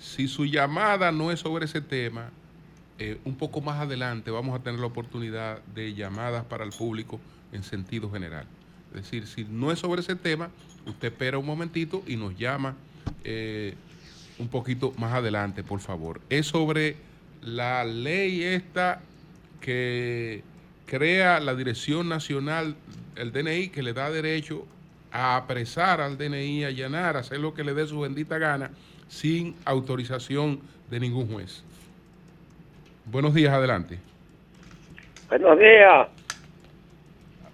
Si 0.00 0.26
su 0.26 0.44
llamada 0.44 1.12
no 1.12 1.30
es 1.30 1.38
sobre 1.38 1.66
ese 1.66 1.80
tema, 1.80 2.30
eh, 2.98 3.20
un 3.24 3.36
poco 3.36 3.60
más 3.60 3.80
adelante 3.80 4.32
vamos 4.32 4.58
a 4.58 4.62
tener 4.64 4.80
la 4.80 4.86
oportunidad 4.86 5.62
de 5.66 5.94
llamadas 5.94 6.44
para 6.46 6.64
el 6.64 6.70
público 6.70 7.20
en 7.52 7.62
sentido 7.62 8.10
general. 8.10 8.44
Es 8.92 9.02
decir, 9.04 9.28
si 9.28 9.44
no 9.44 9.70
es 9.70 9.78
sobre 9.78 10.00
ese 10.00 10.16
tema, 10.16 10.50
usted 10.84 11.12
espera 11.12 11.38
un 11.38 11.46
momentito 11.46 12.02
y 12.08 12.16
nos 12.16 12.36
llama 12.36 12.74
eh, 13.22 13.76
un 14.40 14.48
poquito 14.48 14.92
más 14.98 15.12
adelante, 15.12 15.62
por 15.62 15.78
favor. 15.78 16.20
Es 16.28 16.48
sobre 16.48 16.96
la 17.40 17.84
ley 17.84 18.42
esta 18.42 19.00
que 19.60 20.42
crea 20.86 21.40
la 21.40 21.54
Dirección 21.54 22.08
Nacional, 22.08 22.76
el 23.16 23.32
DNI, 23.32 23.68
que 23.68 23.82
le 23.82 23.92
da 23.92 24.10
derecho 24.10 24.66
a 25.12 25.36
apresar 25.36 26.00
al 26.00 26.16
DNI, 26.16 26.64
a 26.64 26.68
allanar, 26.68 27.16
a 27.16 27.20
hacer 27.20 27.40
lo 27.40 27.54
que 27.54 27.64
le 27.64 27.74
dé 27.74 27.86
su 27.86 28.00
bendita 28.00 28.38
gana 28.38 28.70
sin 29.08 29.56
autorización 29.64 30.60
de 30.90 31.00
ningún 31.00 31.32
juez. 31.32 31.64
Buenos 33.04 33.34
días, 33.34 33.52
adelante. 33.52 33.98
Buenos 35.28 35.58
días. 35.58 36.08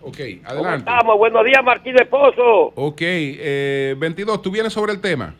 Ok, 0.00 0.16
¿Cómo 0.16 0.48
adelante. 0.48 0.90
estamos? 0.90 1.18
Buenos 1.18 1.44
días, 1.44 1.62
Martín 1.64 1.94
Esposo. 1.96 2.72
Ok, 2.74 3.00
eh, 3.02 3.94
22, 3.98 4.42
¿tú 4.42 4.50
vienes 4.50 4.72
sobre 4.72 4.92
el 4.92 5.00
tema? 5.00 5.34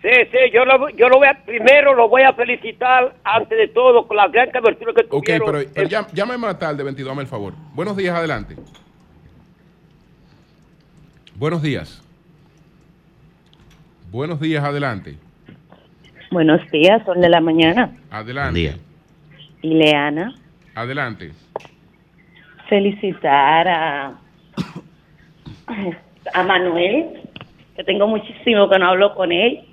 Sí, 0.00 0.08
sí, 0.30 0.38
yo 0.54 0.64
lo, 0.64 0.88
yo 0.90 1.08
lo 1.08 1.16
voy 1.18 1.26
a, 1.26 1.44
primero 1.44 1.92
lo 1.94 2.08
voy 2.08 2.22
a 2.22 2.32
felicitar 2.32 3.16
antes 3.24 3.58
de 3.58 3.68
todo 3.68 4.06
con 4.06 4.16
la 4.16 4.28
gran 4.28 4.48
cobertura 4.52 4.92
que 4.94 5.06
Ok, 5.10 5.24
tuvieron. 5.24 5.46
pero, 5.50 5.70
pero 5.74 5.86
en- 5.86 5.90
ya- 5.90 6.06
llámame 6.12 6.38
más 6.38 6.58
tarde, 6.58 6.84
22, 6.84 7.10
dame 7.10 7.22
el 7.22 7.28
favor. 7.28 7.52
Buenos 7.74 7.96
días, 7.96 8.14
adelante. 8.16 8.54
Buenos 11.34 11.62
días. 11.62 12.02
Buenos 14.10 14.40
días, 14.40 14.64
adelante. 14.64 15.16
Buenos 16.30 16.60
días, 16.70 17.02
son 17.04 17.20
de 17.20 17.28
la 17.28 17.40
mañana. 17.40 17.90
Adelante. 18.10 18.76
Ileana, 19.62 20.34
Adelante. 20.74 21.32
felicitar 22.68 23.66
a, 23.68 24.12
a 26.34 26.42
Manuel, 26.44 27.06
que 27.74 27.82
tengo 27.84 28.06
muchísimo 28.06 28.68
que 28.68 28.78
no 28.78 28.88
hablo 28.88 29.14
con 29.14 29.32
él. 29.32 29.64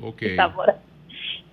Ok. 0.00 0.22
Está 0.22 0.52
por- 0.54 0.74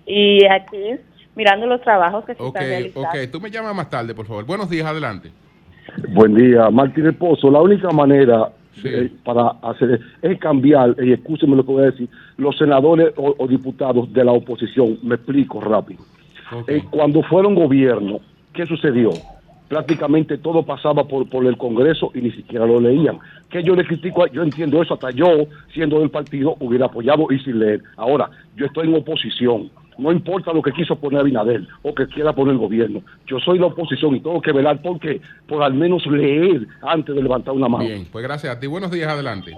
Y 0.06 0.44
aquí, 0.46 0.96
mirando 1.34 1.66
los 1.66 1.80
trabajos 1.80 2.24
que 2.24 2.34
se 2.34 2.42
Ok, 2.42 2.48
están 2.48 2.64
realizando. 2.68 3.08
ok. 3.08 3.16
Tú 3.32 3.40
me 3.40 3.50
llamas 3.50 3.74
más 3.74 3.88
tarde, 3.90 4.14
por 4.14 4.26
favor. 4.26 4.44
Buenos 4.44 4.68
días, 4.68 4.86
adelante. 4.86 5.30
Buen 6.08 6.34
día, 6.34 6.68
Martín 6.70 7.06
Esposo. 7.06 7.50
La 7.50 7.60
única 7.60 7.90
manera 7.90 8.50
Sí. 8.82 8.88
eh, 8.88 9.10
para 9.24 9.50
hacer 9.62 10.00
es 10.20 10.38
cambiar, 10.40 10.96
y 11.02 11.12
escúcheme 11.12 11.54
lo 11.56 11.64
que 11.64 11.72
voy 11.72 11.82
a 11.84 11.90
decir, 11.92 12.08
los 12.36 12.56
senadores 12.58 13.12
o, 13.16 13.34
o 13.38 13.46
diputados 13.46 14.12
de 14.12 14.24
la 14.24 14.32
oposición. 14.32 14.98
Me 15.02 15.14
explico 15.14 15.60
rápido. 15.60 16.02
Ok. 16.52 16.68
Eh, 16.68 16.82
cuando 16.90 17.22
fueron 17.22 17.54
gobierno, 17.54 18.18
¿qué 18.52 18.66
sucedió? 18.66 19.10
Prácticamente 19.68 20.38
todo 20.38 20.62
pasaba 20.62 21.04
por, 21.04 21.28
por 21.28 21.46
el 21.46 21.56
Congreso 21.56 22.10
y 22.14 22.20
ni 22.20 22.30
siquiera 22.32 22.66
lo 22.66 22.80
leían. 22.80 23.18
Que 23.48 23.62
yo 23.62 23.74
le 23.74 23.84
critico, 23.84 24.26
yo 24.26 24.42
entiendo 24.42 24.82
eso, 24.82 24.94
hasta 24.94 25.10
yo, 25.10 25.46
siendo 25.72 26.00
del 26.00 26.10
partido, 26.10 26.56
hubiera 26.60 26.86
apoyado 26.86 27.26
y 27.30 27.38
sin 27.40 27.58
leer. 27.58 27.82
Ahora, 27.96 28.30
yo 28.56 28.66
estoy 28.66 28.88
en 28.88 28.94
oposición. 28.94 29.70
No 29.96 30.10
importa 30.12 30.52
lo 30.52 30.60
que 30.60 30.72
quiso 30.72 30.96
poner 30.96 31.20
Abinader 31.20 31.62
o 31.82 31.94
que 31.94 32.06
quiera 32.08 32.32
poner 32.32 32.54
el 32.54 32.58
gobierno. 32.58 33.02
Yo 33.26 33.38
soy 33.38 33.58
la 33.58 33.66
oposición 33.66 34.16
y 34.16 34.20
tengo 34.20 34.40
que 34.40 34.52
velar 34.52 34.82
porque 34.82 35.20
por 35.46 35.62
al 35.62 35.74
menos 35.74 36.04
leer 36.06 36.66
antes 36.82 37.14
de 37.14 37.22
levantar 37.22 37.54
una 37.54 37.68
mano. 37.68 37.84
Bien, 37.84 38.06
pues 38.10 38.24
gracias 38.24 38.56
a 38.56 38.60
ti. 38.60 38.66
Buenos 38.66 38.90
días, 38.90 39.08
adelante. 39.08 39.56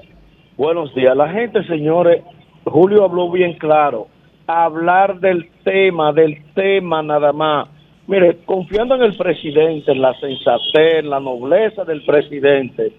Buenos 0.57 0.95
días. 0.95 1.17
La 1.17 1.29
gente, 1.31 1.65
señores, 1.65 2.23
Julio 2.65 3.05
habló 3.05 3.31
bien 3.31 3.55
claro. 3.55 4.09
Hablar 4.47 5.21
del 5.21 5.51
tema, 5.65 6.13
del 6.13 6.45
tema 6.55 7.03
nada 7.03 7.33
más. 7.33 7.69
Mire, 8.09 8.39
confiando 8.45 8.95
en 8.95 9.03
el 9.03 9.17
presidente, 9.17 9.91
en 9.93 10.01
la 10.01 10.15
sensatez, 10.21 11.01
en 11.01 11.11
la 11.11 11.19
nobleza 11.21 11.85
del 11.85 12.05
presidente, 12.05 12.93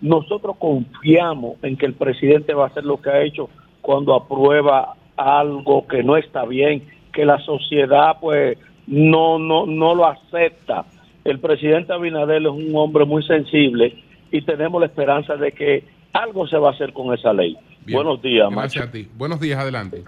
nosotros 0.00 0.56
confiamos 0.58 1.56
en 1.62 1.76
que 1.76 1.86
el 1.86 1.94
presidente 1.94 2.54
va 2.54 2.64
a 2.64 2.66
hacer 2.68 2.84
lo 2.84 3.00
que 3.00 3.10
ha 3.10 3.22
hecho 3.22 3.48
cuando 3.80 4.14
aprueba 4.14 4.94
algo 5.16 5.86
que 5.88 6.02
no 6.04 6.16
está 6.16 6.44
bien, 6.44 6.84
que 7.12 7.24
la 7.24 7.38
sociedad 7.40 8.16
pues 8.20 8.56
no 8.86 9.38
no 9.38 9.66
no 9.66 9.94
lo 9.94 10.06
acepta. 10.06 10.84
El 11.24 11.38
presidente 11.40 11.92
Abinader 11.92 12.42
es 12.42 12.48
un 12.48 12.70
hombre 12.74 13.04
muy 13.04 13.22
sensible 13.24 13.94
y 14.30 14.42
tenemos 14.42 14.80
la 14.80 14.86
esperanza 14.86 15.36
de 15.36 15.52
que 15.52 15.84
algo 16.12 16.46
se 16.46 16.56
va 16.58 16.68
a 16.70 16.72
hacer 16.72 16.92
con 16.92 17.12
esa 17.14 17.32
ley. 17.32 17.56
Bien. 17.84 17.96
Buenos 17.96 18.22
días, 18.22 18.48
Gracias 18.50 18.84
Macho. 18.84 18.88
a 18.88 18.92
ti. 18.92 19.08
Buenos 19.16 19.40
días, 19.40 19.58
adelante. 19.58 20.04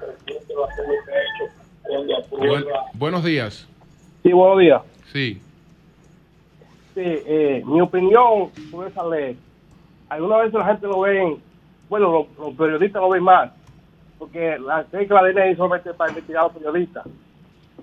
Buen- 2.31 2.65
buenos 2.95 3.25
días. 3.25 3.69
Sí, 4.25 4.33
buenos 4.33 4.59
días. 4.59 4.83
Sí. 5.13 5.39
Sí, 6.95 7.03
eh, 7.05 7.63
mi 7.67 7.83
opinión 7.83 8.49
sobre 8.71 8.89
esa 8.89 9.07
ley, 9.07 9.37
algunas 10.09 10.39
veces 10.39 10.55
la 10.55 10.65
gente 10.65 10.87
lo 10.87 11.01
ven, 11.01 11.37
bueno, 11.91 12.11
los, 12.11 12.39
los 12.39 12.55
periodistas 12.55 13.03
lo 13.03 13.11
ven 13.11 13.23
mal, 13.23 13.53
porque 14.19 14.59
la 14.59 14.83
creen 14.85 15.09
que 15.09 15.13
la 15.13 15.25
DNI 15.25 15.57
solamente 15.57 15.91
es 15.91 15.97
para 15.97 16.11
investigar 16.11 16.41
a 16.41 16.45
los 16.45 16.55
periodistas. 16.55 17.05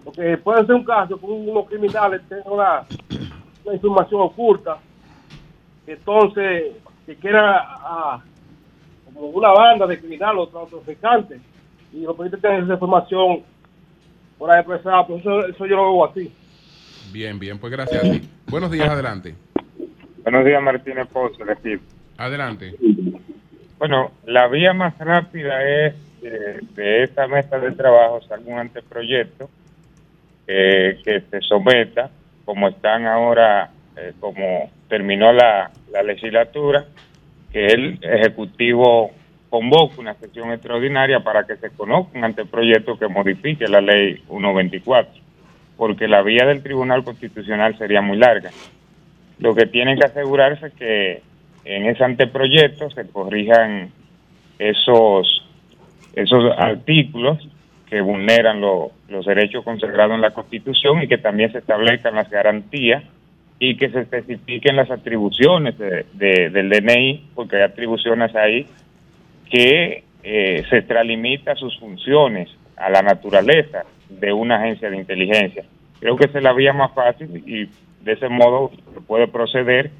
Porque 0.03 0.35
puede 0.37 0.65
ser 0.65 0.73
un 0.73 0.83
caso 0.83 1.19
que 1.19 1.25
unos 1.27 1.67
criminales 1.67 2.21
tengan 2.27 2.53
una, 2.53 2.85
una 3.63 3.75
información 3.75 4.21
oculta, 4.21 4.79
entonces 5.85 6.73
que 7.05 7.15
quiera 7.17 7.67
ah, 7.67 8.19
como 9.13 9.27
una 9.27 9.49
banda 9.49 9.85
de 9.85 9.99
criminales 9.99 10.49
o 10.51 10.65
traficantes, 10.65 11.39
y 11.93 12.01
los 12.01 12.15
periodistas 12.15 12.41
tienen 12.41 12.63
esa 12.63 12.73
información 12.73 13.43
por 14.41 14.49
ahí 14.49 14.57
expresada, 14.57 15.05
pues 15.05 15.21
eso, 15.21 15.45
eso 15.45 15.65
yo 15.67 15.75
lo 15.75 15.93
veo 15.93 16.05
así. 16.05 16.33
Bien, 17.13 17.37
bien, 17.37 17.59
pues 17.59 17.71
gracias 17.71 18.03
a 18.03 18.11
ti. 18.11 18.27
Buenos 18.47 18.71
días, 18.71 18.89
adelante. 18.89 19.35
Buenos 20.23 20.43
días, 20.43 20.59
Martínez 20.63 21.07
Pozo, 21.13 21.45
le 21.45 21.55
pido. 21.57 21.79
Adelante. 22.17 22.73
Bueno, 23.77 24.09
la 24.25 24.47
vía 24.47 24.73
más 24.73 24.97
rápida 24.97 25.63
es 25.63 25.93
eh, 26.23 26.59
de 26.73 27.03
esta 27.03 27.27
mesa 27.27 27.59
de 27.59 27.71
trabajo 27.73 28.19
salga 28.27 28.51
un 28.51 28.57
anteproyecto 28.57 29.47
eh, 30.47 30.97
que 31.05 31.21
se 31.21 31.41
someta, 31.41 32.09
como 32.43 32.67
están 32.69 33.05
ahora, 33.05 33.69
eh, 33.95 34.13
como 34.19 34.71
terminó 34.89 35.31
la, 35.33 35.69
la 35.91 36.01
legislatura, 36.01 36.85
que 37.51 37.67
el 37.67 37.99
Ejecutivo 38.01 39.11
convoque 39.51 39.99
una 39.99 40.15
sesión 40.15 40.51
extraordinaria 40.51 41.19
para 41.19 41.43
que 41.45 41.57
se 41.57 41.69
conozca 41.71 42.17
un 42.17 42.23
anteproyecto 42.23 42.97
que 42.97 43.07
modifique 43.07 43.67
la 43.67 43.81
ley 43.81 44.15
124, 44.29 45.11
porque 45.77 46.07
la 46.07 46.23
vía 46.23 46.45
del 46.47 46.63
Tribunal 46.63 47.03
Constitucional 47.03 47.77
sería 47.77 48.01
muy 48.01 48.17
larga. 48.17 48.49
Lo 49.39 49.53
que 49.53 49.65
tienen 49.67 49.99
que 49.99 50.05
asegurarse 50.05 50.67
es 50.67 50.73
que 50.73 51.21
en 51.65 51.85
ese 51.85 52.03
anteproyecto 52.03 52.89
se 52.89 53.07
corrijan 53.07 53.91
esos 54.57 55.45
esos 56.15 56.43
artículos 56.57 57.37
que 57.89 58.01
vulneran 58.01 58.59
lo- 58.61 58.91
los 59.09 59.25
derechos 59.25 59.63
consagrados 59.63 60.13
en 60.15 60.21
la 60.21 60.31
Constitución 60.31 61.01
y 61.03 61.07
que 61.07 61.17
también 61.17 61.51
se 61.51 61.57
establezcan 61.59 62.15
las 62.15 62.29
garantías 62.29 63.03
y 63.59 63.75
que 63.77 63.89
se 63.89 64.01
especifiquen 64.01 64.75
las 64.75 64.89
atribuciones 64.91 65.77
de- 65.77 66.05
de- 66.13 66.49
del 66.49 66.69
DNI, 66.69 67.27
porque 67.35 67.57
hay 67.57 67.61
atribuciones 67.63 68.35
ahí 68.35 68.65
que 69.51 70.03
eh, 70.23 70.63
se 70.69 70.77
extralimita 70.77 71.55
sus 71.55 71.77
funciones 71.79 72.49
a 72.77 72.89
la 72.89 73.01
naturaleza 73.01 73.83
de 74.09 74.33
una 74.33 74.55
agencia 74.55 74.89
de 74.89 74.97
inteligencia. 74.97 75.63
Creo 75.99 76.15
que 76.15 76.25
esa 76.25 76.39
es 76.39 76.43
la 76.43 76.53
vía 76.53 76.73
más 76.73 76.93
fácil 76.93 77.43
y 77.45 77.69
de 78.03 78.13
ese 78.13 78.29
modo 78.29 78.71
se 78.93 79.01
puede 79.01 79.27
proceder 79.27 79.91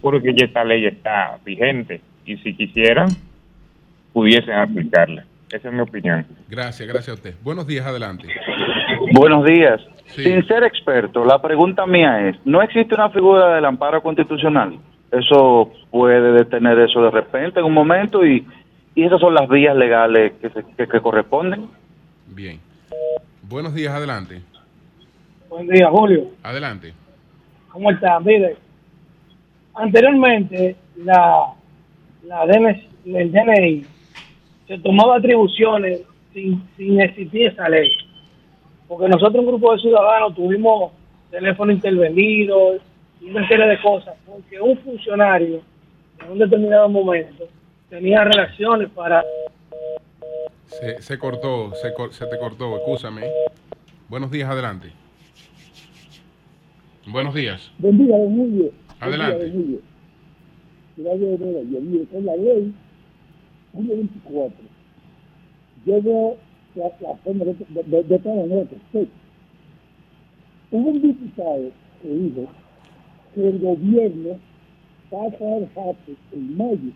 porque 0.00 0.32
ya 0.34 0.46
esta 0.46 0.62
ley 0.64 0.86
está 0.86 1.38
vigente 1.44 2.00
y 2.24 2.36
si 2.36 2.54
quisieran 2.54 3.08
pudiesen 4.12 4.54
aplicarla. 4.54 5.24
Esa 5.50 5.68
es 5.68 5.74
mi 5.74 5.80
opinión. 5.80 6.26
Gracias, 6.48 6.86
gracias 6.86 7.08
a 7.08 7.14
usted. 7.14 7.34
Buenos 7.42 7.66
días, 7.66 7.86
adelante. 7.86 8.28
Buenos 9.12 9.44
días. 9.44 9.80
Sí. 10.06 10.24
Sin 10.24 10.46
ser 10.46 10.62
experto, 10.64 11.24
la 11.24 11.40
pregunta 11.40 11.86
mía 11.86 12.28
es, 12.28 12.36
¿no 12.44 12.62
existe 12.62 12.94
una 12.94 13.10
figura 13.10 13.54
del 13.54 13.64
amparo 13.64 14.02
constitucional? 14.02 14.78
Eso 15.10 15.72
puede 15.90 16.32
detener 16.32 16.78
eso 16.80 17.02
de 17.02 17.10
repente 17.10 17.60
en 17.60 17.66
un 17.66 17.72
momento 17.72 18.26
y, 18.26 18.46
y 18.98 19.04
esas 19.04 19.20
son 19.20 19.34
las 19.34 19.48
vías 19.48 19.76
legales 19.76 20.32
que, 20.40 20.50
se- 20.50 20.64
que, 20.76 20.88
que 20.88 21.00
corresponden. 21.00 21.68
Bien. 22.26 22.58
Buenos 23.42 23.72
días, 23.74 23.94
adelante. 23.94 24.42
Buen 25.48 25.68
día, 25.68 25.88
Julio. 25.90 26.24
Adelante. 26.42 26.92
¿Cómo 27.72 27.90
está? 27.90 28.18
Mire, 28.20 28.56
anteriormente 29.74 30.76
la, 30.96 31.52
la 32.24 32.46
DNS 32.46 32.84
el 33.06 33.32
DNI 33.32 33.86
se 34.66 34.78
tomaba 34.78 35.16
atribuciones 35.16 36.02
sin, 36.34 36.62
sin 36.76 37.00
existir 37.00 37.46
esa 37.46 37.68
ley. 37.68 37.88
Porque 38.86 39.08
nosotros, 39.08 39.36
un 39.44 39.46
grupo 39.46 39.72
de 39.74 39.80
ciudadanos, 39.80 40.34
tuvimos 40.34 40.92
teléfono 41.30 41.72
intervenido 41.72 42.74
y 43.20 43.30
una 43.30 43.46
serie 43.48 43.66
de 43.66 43.80
cosas. 43.80 44.14
Porque 44.26 44.60
un 44.60 44.76
funcionario 44.78 45.60
en 46.24 46.32
un 46.32 46.38
determinado 46.38 46.88
momento 46.88 47.44
tenía 47.90 48.24
relaciones 48.24 48.90
para 48.90 49.24
Se, 50.66 51.00
se 51.02 51.18
cortó, 51.18 51.72
se, 51.74 51.92
cor- 51.94 52.12
se 52.12 52.26
te 52.26 52.38
cortó, 52.38 52.76
escúchame. 52.76 53.22
Buenos 54.08 54.30
días, 54.30 54.48
adelante. 54.50 54.92
Buenos 57.06 57.34
días. 57.34 57.70
Buen 57.78 57.98
día, 57.98 58.16
don 58.18 58.36
Julio. 58.36 58.70
Adelante. 59.00 59.46
Buen 60.96 61.20
día, 61.20 61.34
Herrera, 61.34 61.60
yo 61.70 61.80
mire, 61.80 62.04
con 62.06 62.26
la 62.26 62.36
ley, 62.36 62.74
Julio 63.72 63.96
24, 63.96 64.56
yo 65.86 66.02
veo 66.02 66.36
la, 66.74 66.84
la 67.00 67.16
forma 67.16 67.44
de, 67.44 67.54
de, 67.68 67.82
de, 67.84 68.02
de 68.04 68.18
todas 68.18 68.46
nosotros. 68.48 68.80
Sí. 68.92 69.08
Hubo 70.70 70.90
un 70.90 71.00
diputado 71.02 71.70
que 72.02 72.08
dijo 72.08 72.46
que 73.34 73.48
el 73.48 73.58
gobierno 73.58 74.38
va 75.12 75.26
a 75.26 75.30
traer 75.30 75.68
en 76.32 76.56
mayo. 76.56 76.92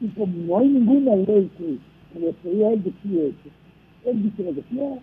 Y 0.00 0.08
como 0.08 0.32
no 0.32 0.58
hay 0.58 0.68
ninguna 0.68 1.16
ley 1.16 1.50
que, 1.58 1.78
que 2.12 2.26
le 2.26 2.32
pedía 2.34 2.70
el 2.70 2.82
18, 2.82 3.34
él 4.06 4.22
dice 4.22 4.42
lo 4.44 4.54
que 4.54 4.74
sea, 4.74 4.98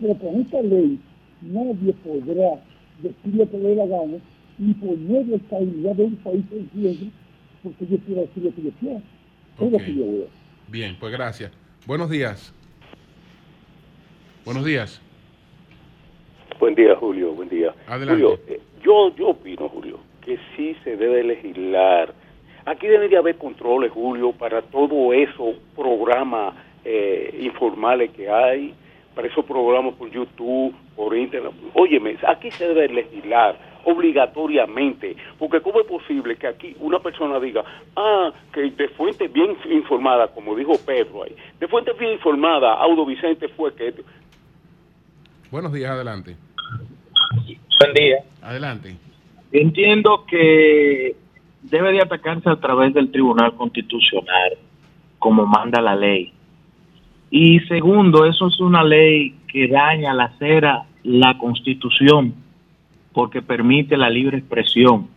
pero 0.00 0.14
con 0.16 0.40
esta 0.40 0.62
ley 0.62 0.98
nadie 1.42 1.92
podrá 2.04 2.60
decir 3.02 3.34
lo 3.34 3.50
que 3.50 3.58
le 3.58 3.68
dé 3.70 3.76
la 3.76 3.86
gana 3.86 4.18
y 4.58 4.74
poner 4.74 5.26
la 5.26 5.36
estabilidad 5.36 5.96
de 5.96 6.04
un 6.04 6.16
país 6.16 6.44
en 6.52 6.70
riesgo 6.74 7.06
porque 7.62 7.86
yo 7.86 7.98
quiero 7.98 8.20
decir 8.22 8.42
lo 8.42 8.54
que 8.54 8.62
yo 8.62 8.70
quiero. 8.80 9.02
Es 9.60 9.72
lo 9.72 9.78
que 9.78 9.94
yo 9.94 10.12
veo. 10.12 10.26
Bien, 10.68 10.96
pues 10.98 11.12
gracias. 11.12 11.52
Buenos 11.86 12.10
días. 12.10 12.52
Buenos 14.44 14.64
días. 14.64 15.00
Buen 16.58 16.74
día, 16.74 16.96
Julio. 16.96 17.32
Buen 17.32 17.48
día. 17.48 17.74
Adelante. 17.86 18.22
Julio, 18.22 18.40
eh, 18.48 18.60
yo, 18.84 19.14
yo 19.16 19.28
opino, 19.28 19.68
Julio, 19.68 19.98
que 20.24 20.38
sí 20.56 20.74
se 20.82 20.96
debe 20.96 21.22
legislar. 21.22 22.14
Aquí 22.64 22.86
debe 22.86 23.08
de 23.08 23.16
haber 23.16 23.36
controles, 23.36 23.90
Julio, 23.90 24.32
para 24.32 24.62
todo 24.62 25.12
eso, 25.12 25.54
programas 25.74 26.54
eh, 26.84 27.38
informales 27.40 28.10
que 28.12 28.30
hay, 28.30 28.74
para 29.14 29.28
esos 29.28 29.44
programas 29.44 29.94
por 29.94 30.10
YouTube, 30.10 30.74
por 30.94 31.16
Internet. 31.16 31.52
Óyeme, 31.74 32.16
aquí 32.26 32.50
se 32.50 32.68
debe 32.68 32.88
legislar 32.88 33.56
obligatoriamente, 33.84 35.16
porque 35.38 35.60
¿cómo 35.60 35.80
es 35.80 35.86
posible 35.86 36.36
que 36.36 36.46
aquí 36.46 36.76
una 36.78 37.00
persona 37.00 37.40
diga, 37.40 37.64
ah, 37.96 38.32
que 38.52 38.70
de 38.70 38.88
fuente 38.90 39.26
bien 39.26 39.56
informada, 39.68 40.28
como 40.28 40.54
dijo 40.54 40.74
Pedro 40.86 41.24
ahí, 41.24 41.34
de 41.58 41.66
fuente 41.66 41.92
bien 41.98 42.12
informada, 42.12 42.74
Audo 42.74 43.04
Vicente 43.04 43.48
fue 43.48 43.74
que... 43.74 43.92
Buenos 45.50 45.72
días, 45.72 45.90
adelante. 45.90 46.36
Buen 47.80 47.94
día. 47.94 48.18
Adelante. 48.40 48.94
Entiendo 49.50 50.24
que 50.26 51.16
debe 51.62 51.92
de 51.92 52.02
atacarse 52.02 52.50
a 52.50 52.56
través 52.56 52.92
del 52.94 53.10
Tribunal 53.10 53.54
Constitucional, 53.54 54.52
como 55.18 55.46
manda 55.46 55.80
la 55.80 55.94
ley. 55.96 56.32
Y 57.30 57.60
segundo, 57.60 58.26
eso 58.26 58.48
es 58.48 58.60
una 58.60 58.84
ley 58.84 59.34
que 59.48 59.68
daña 59.68 60.12
la 60.12 60.30
cera 60.38 60.84
la 61.02 61.38
Constitución, 61.38 62.34
porque 63.12 63.42
permite 63.42 63.96
la 63.96 64.10
libre 64.10 64.38
expresión, 64.38 65.08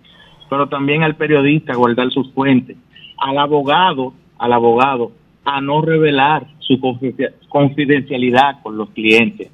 pero 0.49 0.67
también 0.67 1.03
al 1.03 1.15
periodista 1.15 1.75
guardar 1.75 2.11
sus 2.11 2.31
fuentes, 2.33 2.77
al 3.17 3.37
abogado, 3.37 4.13
al 4.37 4.53
abogado, 4.53 5.11
a 5.43 5.61
no 5.61 5.81
revelar 5.81 6.47
su 6.59 6.79
confidencia- 6.79 7.33
confidencialidad 7.49 8.61
con 8.61 8.77
los 8.77 8.89
clientes. 8.91 9.51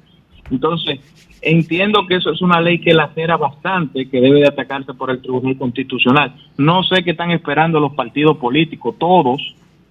Entonces, 0.52 1.00
entiendo 1.40 2.06
que 2.06 2.16
eso 2.16 2.30
es 2.30 2.40
una 2.42 2.60
ley 2.60 2.78
que 2.78 2.94
lacera 2.94 3.36
bastante, 3.36 4.08
que 4.08 4.20
debe 4.20 4.40
de 4.40 4.48
atacarse 4.48 4.94
por 4.94 5.10
el 5.10 5.20
Tribunal 5.20 5.56
Constitucional. 5.56 6.34
No 6.58 6.82
sé 6.84 7.02
qué 7.02 7.12
están 7.12 7.30
esperando 7.30 7.80
los 7.80 7.94
partidos 7.94 8.36
políticos, 8.36 8.94
todos, 8.98 9.40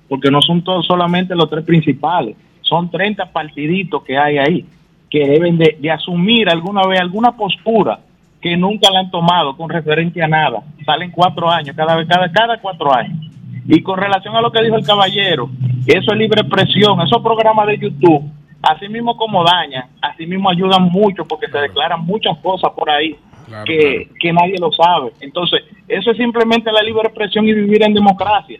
porque 0.07 0.31
no 0.31 0.41
son 0.41 0.63
todos 0.63 0.85
solamente 0.85 1.35
los 1.35 1.49
tres 1.49 1.65
principales, 1.65 2.35
son 2.61 2.89
30 2.89 3.31
partiditos 3.31 4.03
que 4.03 4.17
hay 4.17 4.37
ahí, 4.37 4.65
que 5.09 5.27
deben 5.27 5.57
de, 5.57 5.91
asumir 5.91 6.49
alguna 6.49 6.83
vez 6.87 7.01
alguna 7.01 7.31
postura 7.33 7.99
que 8.39 8.55
nunca 8.55 8.89
la 8.91 8.99
han 8.99 9.11
tomado 9.11 9.55
con 9.57 9.69
referencia 9.69 10.25
a 10.25 10.27
nada. 10.27 10.63
Salen 10.85 11.11
cuatro 11.11 11.49
años, 11.49 11.75
cada 11.75 11.95
vez, 11.95 12.07
cada, 12.07 12.31
cada 12.31 12.57
cuatro 12.59 12.95
años. 12.95 13.19
Y 13.67 13.81
con 13.83 13.99
relación 13.99 14.35
a 14.35 14.41
lo 14.41 14.51
que 14.51 14.63
dijo 14.63 14.77
el 14.77 14.85
caballero, 14.85 15.49
eso 15.85 16.11
es 16.11 16.17
libre 16.17 16.41
expresión, 16.41 16.99
esos 17.01 17.21
programas 17.21 17.67
de 17.67 17.77
YouTube, 17.77 18.31
así 18.61 18.87
mismo 18.87 19.15
como 19.17 19.43
dañan, 19.43 19.89
así 20.01 20.25
mismo 20.25 20.49
ayudan 20.49 20.83
mucho 20.83 21.25
porque 21.25 21.47
se 21.47 21.57
declaran 21.57 22.05
muchas 22.05 22.37
cosas 22.39 22.71
por 22.75 22.89
ahí 22.89 23.17
que, 23.65 24.09
que 24.19 24.33
nadie 24.33 24.57
lo 24.59 24.71
sabe. 24.71 25.11
Entonces, 25.19 25.61
eso 25.87 26.11
es 26.11 26.17
simplemente 26.17 26.71
la 26.71 26.81
libre 26.81 27.03
expresión 27.03 27.47
y 27.47 27.53
vivir 27.53 27.83
en 27.83 27.93
democracia. 27.93 28.59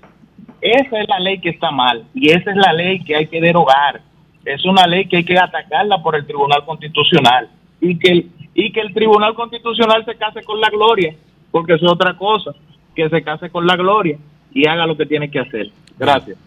Esa 0.60 1.02
es 1.02 1.08
la 1.08 1.20
ley 1.20 1.40
que 1.40 1.50
está 1.50 1.72
mal 1.72 2.04
y 2.14 2.30
esa 2.30 2.52
es 2.52 2.58
la 2.58 2.74
ley 2.74 3.00
que 3.04 3.16
hay 3.16 3.28
que 3.28 3.42
derogar. 3.42 4.02
Es 4.46 4.66
una 4.66 4.86
ley 4.88 5.08
que 5.08 5.18
hay 5.18 5.24
que 5.24 5.38
atacarla 5.38 6.02
por 6.02 6.16
el 6.16 6.26
Tribunal 6.26 6.66
Constitucional 6.66 7.50
y 7.80 7.98
que 7.98 8.12
el, 8.12 8.32
y 8.54 8.72
que 8.72 8.82
el 8.82 8.94
Tribunal 8.94 9.34
Constitucional 9.34 10.04
se 10.06 10.16
case 10.16 10.44
con 10.44 10.60
la 10.60 10.70
gloria, 10.70 11.16
porque 11.52 11.74
eso 11.74 11.86
es 11.86 11.92
otra 11.92 12.16
cosa, 12.18 12.52
que 12.96 13.10
se 13.10 13.24
case 13.24 13.50
con 13.50 13.66
la 13.66 13.76
gloria 13.76 14.18
y 14.54 14.68
haga 14.68 14.86
lo 14.86 14.98
que 14.98 15.06
tiene 15.06 15.30
que 15.30 15.40
hacer. 15.40 15.72
Gracias. 15.98 16.38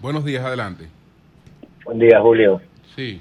Buenos 0.00 0.24
días, 0.24 0.44
adelante. 0.44 0.88
Buen 1.84 1.98
día, 1.98 2.20
Julio. 2.20 2.60
Sí. 3.00 3.20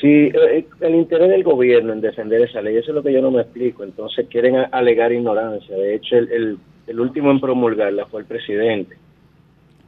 Sí, 0.00 0.30
eh, 0.32 0.66
el 0.80 0.94
interés 0.94 1.28
del 1.28 1.42
gobierno 1.42 1.92
en 1.92 2.00
defender 2.00 2.40
esa 2.40 2.62
ley, 2.62 2.76
eso 2.76 2.92
es 2.92 2.94
lo 2.94 3.02
que 3.02 3.12
yo 3.12 3.20
no 3.20 3.30
me 3.30 3.42
explico. 3.42 3.84
Entonces 3.84 4.26
quieren 4.30 4.56
alegar 4.72 5.12
ignorancia. 5.12 5.76
De 5.76 5.94
hecho, 5.94 6.16
el, 6.16 6.32
el, 6.32 6.58
el 6.86 7.00
último 7.00 7.30
en 7.30 7.40
promulgarla 7.40 8.06
fue 8.06 8.22
el 8.22 8.26
presidente. 8.26 8.96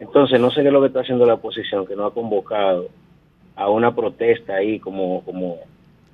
Entonces, 0.00 0.38
no 0.38 0.50
sé 0.50 0.60
qué 0.60 0.66
es 0.66 0.72
lo 0.72 0.80
que 0.80 0.88
está 0.88 1.00
haciendo 1.00 1.24
la 1.24 1.34
oposición, 1.34 1.86
que 1.86 1.96
no 1.96 2.04
ha 2.04 2.12
convocado 2.12 2.88
a 3.56 3.70
una 3.70 3.94
protesta 3.94 4.56
ahí, 4.56 4.78
como, 4.78 5.22
como, 5.24 5.58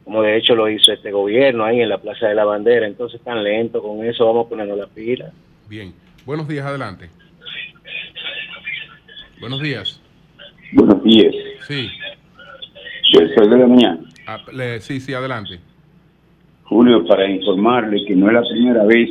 como 0.05 0.23
de 0.23 0.37
hecho 0.37 0.55
lo 0.55 0.69
hizo 0.69 0.93
este 0.93 1.11
gobierno 1.11 1.65
ahí 1.65 1.81
en 1.81 1.89
la 1.89 1.99
Plaza 1.99 2.29
de 2.29 2.35
la 2.37 2.45
Bandera. 2.45 2.87
Entonces, 2.87 3.21
tan 3.23 3.43
lento 3.43 3.83
con 3.83 4.05
eso, 4.05 4.27
vamos 4.27 4.47
a 4.47 4.49
ponernos 4.49 4.79
la 4.79 4.87
pila. 4.87 5.33
Bien. 5.69 5.93
Buenos 6.25 6.47
días, 6.47 6.67
adelante. 6.67 7.09
Buenos 9.41 9.61
días. 9.61 10.01
Buenos 10.73 11.03
días. 11.03 11.35
Sí. 11.67 11.89
Del 13.13 13.35
Sol 13.35 13.51
de 13.51 13.59
la 13.59 13.67
Mañana. 13.67 13.99
Ah, 14.27 14.39
le- 14.53 14.81
sí, 14.81 15.01
sí, 15.01 15.13
adelante. 15.15 15.59
Julio, 16.65 17.05
para 17.07 17.31
informarle 17.31 18.05
que 18.07 18.17
no 18.17 18.27
es 18.29 18.35
la 18.35 18.43
primera 18.43 18.85
vez 18.85 19.11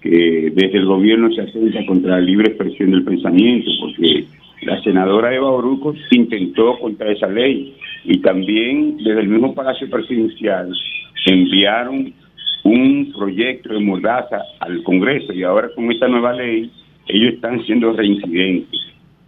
que 0.00 0.52
desde 0.54 0.78
el 0.78 0.86
gobierno 0.86 1.32
se 1.32 1.40
atenta 1.42 1.84
contra 1.86 2.12
la 2.12 2.20
libre 2.20 2.48
expresión 2.52 2.92
del 2.92 3.02
pensamiento, 3.04 3.68
porque 3.80 4.24
la 4.62 4.80
senadora 4.82 5.34
Eva 5.34 5.50
Oruco 5.50 5.94
intentó 6.12 6.78
contra 6.78 7.10
esa 7.10 7.26
ley 7.26 7.74
y 8.04 8.18
también 8.18 8.98
desde 8.98 9.20
el 9.22 9.28
mismo 9.28 9.52
Palacio 9.54 9.90
Presidencial 9.90 10.72
enviaron 11.26 12.12
un 12.62 13.12
proyecto 13.16 13.72
de 13.74 13.80
mordaza 13.80 14.42
al 14.60 14.82
Congreso 14.84 15.32
y 15.32 15.42
ahora 15.42 15.70
con 15.74 15.90
esta 15.90 16.06
nueva 16.06 16.32
ley 16.32 16.70
ellos 17.08 17.34
están 17.34 17.64
siendo 17.64 17.92
reincidentes. 17.92 18.80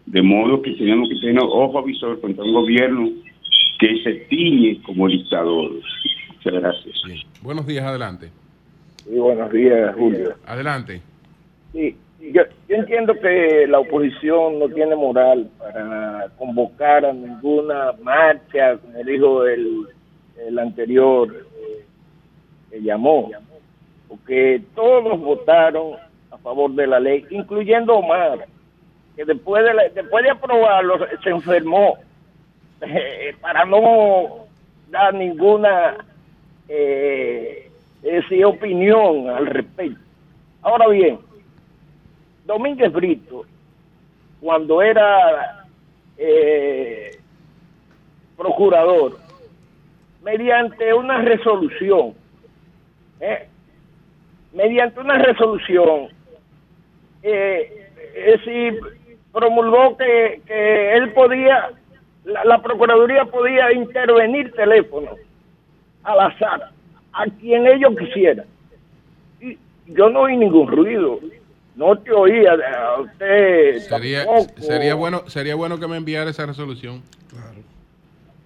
De 0.06 0.22
modo 0.22 0.62
que 0.62 0.70
tenemos 0.72 1.08
que 1.08 1.16
tener 1.16 1.40
ojo 1.42 1.78
avisor 1.78 2.20
contra 2.20 2.44
un 2.44 2.52
gobierno 2.52 3.10
que 3.78 4.02
se 4.02 4.12
tiñe 4.28 4.80
como 4.82 5.06
dictador. 5.08 5.70
Muchas 6.34 6.52
gracias. 6.52 6.94
Buenos 7.42 7.66
días, 7.66 7.84
adelante. 7.84 8.30
Sí, 9.04 9.16
buenos 9.18 9.50
días, 9.52 9.94
Julio. 9.96 10.34
Adelante. 10.46 11.00
Sí, 11.72 11.96
yo, 12.20 12.42
yo 12.68 12.76
entiendo 12.76 13.14
que 13.14 13.66
la 13.68 13.78
oposición 13.80 14.58
no 14.58 14.68
tiene 14.68 14.96
moral 14.96 15.48
para 15.58 16.28
convocar 16.36 17.04
a 17.06 17.12
ninguna 17.12 17.92
marcha, 18.02 18.76
como 18.78 19.02
dijo 19.04 19.44
el, 19.46 19.86
el 20.46 20.58
anterior 20.58 21.28
eh, 21.36 21.84
que 22.70 22.82
llamó, 22.82 23.30
porque 24.08 24.62
todos 24.74 25.18
votaron 25.20 25.92
a 26.30 26.38
favor 26.38 26.72
de 26.72 26.86
la 26.86 26.98
ley, 27.00 27.24
incluyendo 27.30 27.94
Omar, 27.96 28.46
que 29.16 29.24
después 29.24 29.64
de, 29.64 29.74
la- 29.74 29.88
después 29.88 30.24
de 30.24 30.30
aprobarlo 30.30 30.98
se 31.22 31.30
enfermó 31.30 31.98
eh, 32.80 33.34
para 33.40 33.64
no 33.64 34.46
dar 34.90 35.14
ninguna 35.14 35.96
eh, 36.68 37.70
sí, 38.28 38.44
opinión 38.44 39.28
al 39.28 39.46
respecto. 39.46 40.00
Ahora 40.62 40.88
bien, 40.88 41.18
Domínguez 42.44 42.92
Brito, 42.92 43.44
cuando 44.40 44.82
era 44.82 45.66
eh, 46.16 47.18
procurador, 48.36 49.18
mediante 50.22 50.94
una 50.94 51.18
resolución, 51.18 52.14
eh, 53.20 53.48
mediante 54.52 55.00
una 55.00 55.18
resolución, 55.18 56.08
eh, 57.22 57.90
es 58.14 58.40
promulgó 59.32 59.96
que, 59.96 60.42
que 60.46 60.94
él 60.94 61.12
podía, 61.12 61.70
la, 62.28 62.44
la 62.44 62.62
Procuraduría 62.62 63.24
podía 63.24 63.72
intervenir 63.72 64.52
teléfono 64.52 65.10
al 66.04 66.20
azar, 66.20 66.70
a 67.12 67.24
quien 67.40 67.66
ellos 67.66 67.92
quisieran. 67.98 68.46
Y 69.40 69.58
yo 69.86 70.08
no 70.10 70.20
oí 70.20 70.36
ningún 70.36 70.68
ruido, 70.68 71.18
no 71.74 71.96
te 71.98 72.12
oía 72.12 72.52
a 72.52 73.00
usted. 73.00 73.78
Sería, 73.78 74.24
tampoco. 74.24 74.60
sería 74.60 74.94
bueno, 74.94 75.22
sería 75.28 75.54
bueno 75.54 75.78
que 75.80 75.88
me 75.88 75.96
enviara 75.96 76.30
esa 76.30 76.46
resolución. 76.46 77.02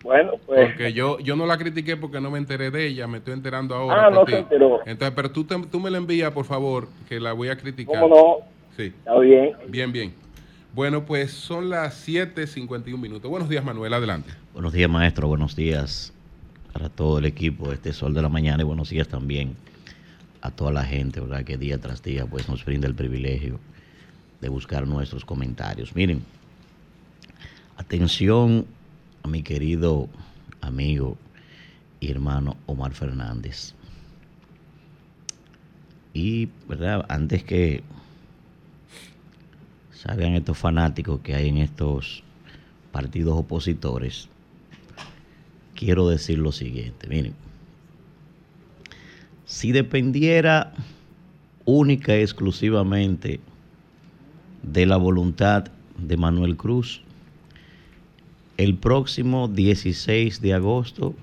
Bueno, 0.03 0.33
pues. 0.47 0.66
Porque 0.68 0.93
yo, 0.93 1.18
yo 1.20 1.37
no 1.37 1.47
la 1.47 1.57
critiqué 1.59 1.97
porque 1.97 2.20
no 2.20 2.30
me 2.30 2.39
enteré 2.39 2.70
de 2.72 2.87
ella, 2.89 3.07
me 3.07 3.18
estoy 3.18 3.35
enterando 3.35 3.74
ahora. 3.74 4.07
Ah, 4.07 4.11
no 4.11 4.24
ti. 4.24 4.33
se 4.33 4.39
enteró. 4.39 4.80
Entonces, 4.85 5.12
pero 5.14 5.30
tú, 5.30 5.45
te- 5.45 5.66
tú 5.70 5.78
me 5.78 5.91
la 5.91 5.99
envías, 5.99 6.33
por 6.33 6.45
favor, 6.45 6.89
que 7.09 7.20
la 7.20 7.33
voy 7.33 7.49
a 7.51 7.57
criticar. 7.57 8.01
¿Cómo 8.01 8.14
no? 8.14 8.37
Sí. 8.76 8.87
Está 8.87 9.16
bien. 9.20 9.57
Bien, 9.68 9.93
bien. 9.93 10.12
Bueno, 10.75 11.05
pues 11.05 11.33
son 11.33 11.68
las 11.68 12.09
7.51 12.09 12.99
minutos. 12.99 13.31
Buenos 13.31 13.51
días, 13.51 13.62
Manuel, 13.62 13.93
adelante. 13.93 14.31
Buenos 14.55 14.73
días, 14.73 14.89
maestro. 14.89 15.29
Buenos 15.29 15.55
días 15.55 16.14
para 16.73 16.89
todo 16.89 17.18
el 17.18 17.27
equipo 17.27 17.73
este 17.73 17.93
Sol 17.93 18.14
de 18.14 18.23
la 18.23 18.31
Mañana 18.31 18.62
y 18.62 18.64
buenos 18.64 18.89
días 18.89 19.07
también 19.07 19.55
a 20.41 20.51
toda 20.51 20.73
la 20.73 20.83
gente, 20.83 21.20
¿verdad? 21.20 21.45
Que 21.45 21.59
día 21.59 21.79
tras 21.79 22.03
día 22.03 22.25
pues 22.25 22.49
nos 22.49 22.64
brinda 22.64 22.89
el 22.89 22.95
privilegio 22.95 23.61
de 24.41 24.49
buscar 24.49 24.87
nuestros 24.87 25.27
comentarios. 25.27 25.95
Miren, 25.95 26.25
atención 27.77 28.64
a 29.25 29.29
mi 29.29 29.43
querido 29.43 30.09
amigo 30.62 31.18
y 32.01 32.11
hermano 32.11 32.57
Omar 32.64 32.95
Fernández. 32.95 33.75
Y, 36.14 36.49
¿verdad? 36.66 37.05
Antes 37.11 37.45
que 37.45 37.83
salgan 40.03 40.35
estos 40.35 40.59
fanáticos 40.59 41.21
que 41.21 41.37
hay 41.37 41.49
en 41.49 41.59
estos 41.59 42.25
partidos 42.91 43.39
opositores, 43.39 44.29
quiero 45.77 46.09
decir 46.09 46.39
lo 46.39 46.51
siguiente. 46.51 47.07
Miren, 47.07 47.35
si 49.45 49.71
dependiera 49.71 50.73
única 51.65 52.17
y 52.17 52.21
exclusivamente 52.21 53.39
de 54.65 54.87
la 54.87 54.97
voluntad 54.97 55.67
de 55.97 56.17
Manuel 56.17 56.57
Cruz, 56.57 57.03
el 58.57 58.75
próximo 58.75 59.47
16 59.47 60.41
de 60.41 60.55
agosto, 60.55 61.15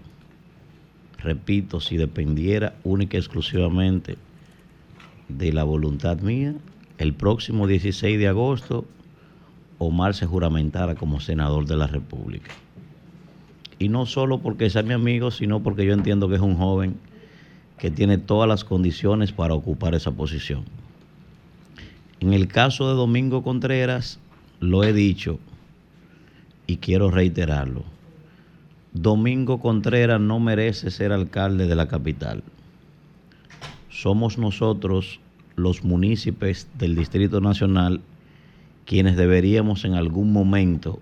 repito, 1.17 1.81
si 1.81 1.97
dependiera 1.97 2.77
única 2.85 3.17
y 3.17 3.19
exclusivamente 3.19 4.17
de 5.27 5.51
la 5.51 5.65
voluntad 5.65 6.19
mía, 6.19 6.55
el 6.99 7.13
próximo 7.13 7.65
16 7.65 8.19
de 8.19 8.27
agosto, 8.27 8.85
Omar 9.77 10.13
se 10.13 10.25
juramentara 10.25 10.95
como 10.95 11.21
senador 11.21 11.65
de 11.65 11.77
la 11.77 11.87
República. 11.87 12.51
Y 13.79 13.87
no 13.87 14.05
solo 14.05 14.39
porque 14.39 14.69
sea 14.69 14.83
mi 14.83 14.93
amigo, 14.93 15.31
sino 15.31 15.63
porque 15.63 15.85
yo 15.85 15.93
entiendo 15.93 16.27
que 16.27 16.35
es 16.35 16.41
un 16.41 16.57
joven 16.57 16.97
que 17.77 17.89
tiene 17.89 18.17
todas 18.17 18.49
las 18.49 18.65
condiciones 18.65 19.31
para 19.31 19.53
ocupar 19.53 19.95
esa 19.95 20.11
posición. 20.11 20.65
En 22.19 22.33
el 22.33 22.49
caso 22.49 22.89
de 22.89 22.95
Domingo 22.95 23.43
Contreras, 23.43 24.19
lo 24.59 24.83
he 24.83 24.91
dicho 24.91 25.39
y 26.67 26.77
quiero 26.77 27.09
reiterarlo. 27.09 27.85
Domingo 28.91 29.61
Contreras 29.61 30.19
no 30.19 30.41
merece 30.41 30.91
ser 30.91 31.13
alcalde 31.13 31.65
de 31.65 31.75
la 31.75 31.87
capital. 31.87 32.43
Somos 33.89 34.37
nosotros, 34.37 35.21
los 35.61 35.83
municipios 35.83 36.67
del 36.77 36.95
Distrito 36.95 37.41
Nacional, 37.41 38.01
quienes 38.85 39.17
deberíamos 39.17 39.85
en 39.85 39.93
algún 39.93 40.33
momento 40.33 40.99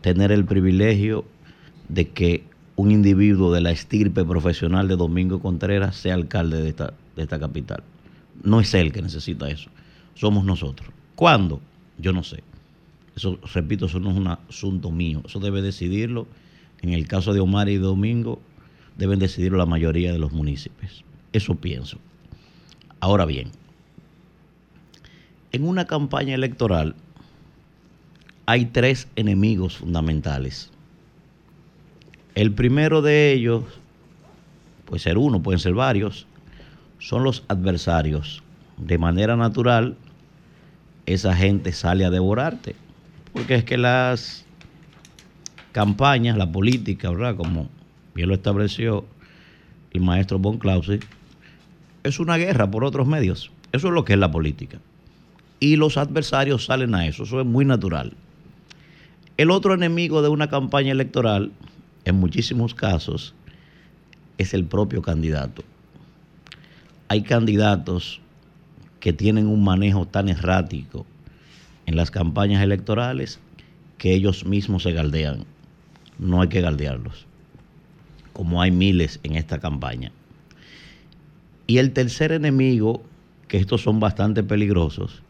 tener 0.00 0.32
el 0.32 0.44
privilegio 0.44 1.24
de 1.88 2.08
que 2.08 2.44
un 2.76 2.90
individuo 2.90 3.52
de 3.52 3.62
la 3.62 3.70
estirpe 3.70 4.24
profesional 4.24 4.86
de 4.86 4.96
Domingo 4.96 5.40
Contreras 5.40 5.96
sea 5.96 6.14
alcalde 6.14 6.60
de 6.60 6.68
esta, 6.68 6.92
de 7.16 7.22
esta 7.22 7.38
capital. 7.38 7.82
No 8.42 8.60
es 8.60 8.74
él 8.74 8.92
que 8.92 9.00
necesita 9.00 9.48
eso, 9.48 9.70
somos 10.14 10.44
nosotros. 10.44 10.90
¿Cuándo? 11.14 11.60
Yo 11.98 12.12
no 12.12 12.22
sé. 12.22 12.42
Eso, 13.16 13.38
repito, 13.54 13.86
eso 13.86 13.98
no 13.98 14.10
es 14.10 14.16
un 14.16 14.26
asunto 14.26 14.90
mío. 14.90 15.22
Eso 15.24 15.40
debe 15.40 15.62
decidirlo, 15.62 16.26
en 16.82 16.92
el 16.92 17.08
caso 17.08 17.32
de 17.32 17.40
Omar 17.40 17.70
y 17.70 17.76
Domingo, 17.76 18.40
deben 18.98 19.18
decidirlo 19.18 19.56
la 19.56 19.64
mayoría 19.64 20.12
de 20.12 20.18
los 20.18 20.32
municipios. 20.32 21.02
Eso 21.32 21.54
pienso. 21.54 21.98
Ahora 23.00 23.24
bien, 23.24 23.50
en 25.56 25.66
una 25.66 25.86
campaña 25.86 26.34
electoral 26.34 26.94
hay 28.46 28.66
tres 28.66 29.08
enemigos 29.16 29.78
fundamentales. 29.78 30.70
El 32.34 32.52
primero 32.52 33.02
de 33.02 33.32
ellos, 33.32 33.64
puede 34.84 35.00
ser 35.00 35.18
uno, 35.18 35.42
pueden 35.42 35.58
ser 35.58 35.74
varios, 35.74 36.26
son 36.98 37.24
los 37.24 37.44
adversarios. 37.48 38.42
De 38.76 38.98
manera 38.98 39.36
natural, 39.36 39.96
esa 41.06 41.34
gente 41.34 41.72
sale 41.72 42.04
a 42.04 42.10
devorarte. 42.10 42.76
Porque 43.32 43.54
es 43.54 43.64
que 43.64 43.78
las 43.78 44.44
campañas, 45.72 46.36
la 46.36 46.52
política, 46.52 47.10
¿verdad? 47.10 47.36
Como 47.36 47.68
bien 48.14 48.28
lo 48.28 48.34
estableció 48.34 49.06
el 49.92 50.02
maestro 50.02 50.38
Von 50.38 50.58
Clausewitz, 50.58 51.06
es 52.02 52.20
una 52.20 52.36
guerra 52.36 52.70
por 52.70 52.84
otros 52.84 53.06
medios. 53.06 53.50
Eso 53.72 53.88
es 53.88 53.94
lo 53.94 54.04
que 54.04 54.12
es 54.12 54.18
la 54.18 54.30
política. 54.30 54.78
Y 55.58 55.76
los 55.76 55.96
adversarios 55.96 56.66
salen 56.66 56.94
a 56.94 57.06
eso. 57.06 57.24
Eso 57.24 57.40
es 57.40 57.46
muy 57.46 57.64
natural. 57.64 58.12
El 59.36 59.50
otro 59.50 59.74
enemigo 59.74 60.22
de 60.22 60.28
una 60.28 60.48
campaña 60.48 60.92
electoral, 60.92 61.52
en 62.04 62.16
muchísimos 62.16 62.74
casos, 62.74 63.34
es 64.38 64.54
el 64.54 64.64
propio 64.64 65.02
candidato. 65.02 65.62
Hay 67.08 67.22
candidatos 67.22 68.20
que 69.00 69.12
tienen 69.12 69.46
un 69.46 69.62
manejo 69.62 70.06
tan 70.06 70.28
errático 70.28 71.06
en 71.86 71.96
las 71.96 72.10
campañas 72.10 72.62
electorales 72.62 73.40
que 73.98 74.14
ellos 74.14 74.44
mismos 74.44 74.82
se 74.82 74.92
galdean. 74.92 75.44
No 76.18 76.40
hay 76.40 76.48
que 76.48 76.60
galdearlos, 76.60 77.26
como 78.32 78.60
hay 78.62 78.70
miles 78.70 79.20
en 79.22 79.36
esta 79.36 79.58
campaña. 79.58 80.12
Y 81.66 81.78
el 81.78 81.92
tercer 81.92 82.32
enemigo, 82.32 83.02
que 83.48 83.58
estos 83.58 83.82
son 83.82 84.00
bastante 84.00 84.42
peligrosos, 84.42 85.22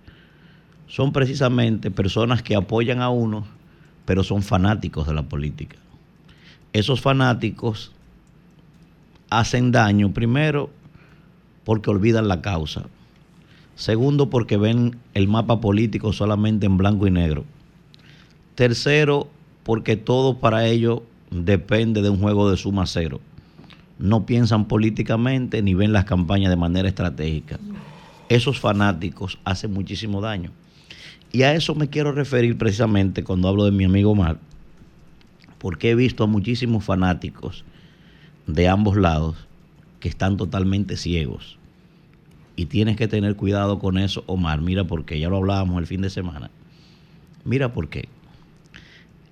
son 0.89 1.13
precisamente 1.13 1.91
personas 1.91 2.43
que 2.43 2.57
apoyan 2.57 3.01
a 3.01 3.11
uno, 3.11 3.47
pero 4.05 4.23
son 4.23 4.43
fanáticos 4.43 5.07
de 5.07 5.15
la 5.15 5.23
política. 5.23 5.77
Esos 6.73 7.01
fanáticos 7.01 7.93
hacen 9.31 9.73
daño, 9.73 10.13
primero, 10.13 10.71
porque 11.65 11.91
olvidan 11.91 12.29
la 12.29 12.43
causa. 12.43 12.87
Segundo, 13.75 14.31
porque 14.31 14.57
ven 14.57 14.97
el 15.15 15.29
mapa 15.29 15.61
político 15.61 16.13
solamente 16.13 16.67
en 16.67 16.77
blanco 16.77 17.07
y 17.07 17.11
negro. 17.11 17.45
Tercero, 18.55 19.29
porque 19.65 19.97
todo 19.97 20.39
para 20.39 20.67
ellos 20.67 21.01
depende 21.31 22.01
de 22.01 22.11
un 22.11 22.19
juego 22.19 22.51
de 22.51 22.57
suma 22.57 22.87
cero. 22.87 23.21
No 23.99 24.25
piensan 24.25 24.67
políticamente 24.67 25.63
ni 25.63 25.75
ven 25.75 25.93
las 25.93 26.05
campañas 26.05 26.51
de 26.51 26.57
manera 26.57 26.89
estratégica. 26.89 27.59
Esos 28.29 28.61
fanáticos 28.61 29.39
hacen 29.45 29.73
muchísimo 29.73 30.21
daño. 30.21 30.53
Y 31.37 31.43
a 31.43 31.55
eso 31.55 31.75
me 31.75 31.91
quiero 31.91 32.13
referir 32.13 32.57
precisamente 32.57 33.23
cuando 33.23 33.49
hablo 33.49 33.67
de 33.67 33.71
mi 33.71 33.85
amigo 33.85 34.13
Omar, 34.13 34.39
porque 35.59 35.91
he 35.91 35.95
visto 35.95 36.25
a 36.25 36.27
muchísimos 36.27 36.83
fanáticos 36.83 37.63
de 38.47 38.69
ambos 38.69 38.97
lados 38.97 39.37
que 40.01 40.09
están 40.09 40.39
totalmente 40.39 40.97
ciegos 40.97 41.59
y 42.57 42.65
tienes 42.65 42.97
que 42.97 43.07
tener 43.07 43.37
cuidado 43.37 43.79
con 43.79 43.99
eso, 43.99 44.25
Omar. 44.27 44.63
Mira 44.63 44.85
por 44.85 45.05
qué, 45.05 45.21
ya 45.21 45.29
lo 45.29 45.37
hablábamos 45.37 45.79
el 45.79 45.87
fin 45.87 46.01
de 46.01 46.09
semana. 46.09 46.51
Mira 47.45 47.71
por 47.71 47.91
qué. 47.91 48.09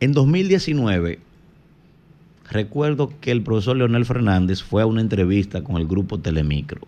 En 0.01 0.13
2019, 0.13 1.21
recuerdo 2.51 3.15
que 3.23 3.31
el 3.31 3.43
profesor 3.43 3.79
Leonel 3.79 4.05
Fernández 4.05 4.63
fue 4.63 4.83
a 4.83 4.87
una 4.87 5.01
entrevista 5.01 5.65
con 5.65 5.79
el 5.79 5.87
grupo 5.87 6.21
Telemicro. 6.21 6.83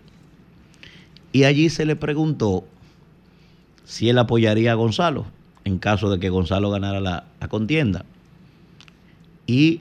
Y 1.33 1.45
allí 1.45 1.71
se 1.71 1.87
le 1.87 1.97
preguntó 1.97 2.67
si 3.87 4.11
él 4.11 4.19
apoyaría 4.19 4.73
a 4.73 4.75
Gonzalo 4.75 5.25
en 5.65 5.79
caso 5.79 6.11
de 6.11 6.19
que 6.21 6.29
Gonzalo 6.29 6.71
ganara 6.71 7.01
la, 7.01 7.25
la 7.41 7.49
contienda. 7.49 8.05
Y 9.47 9.81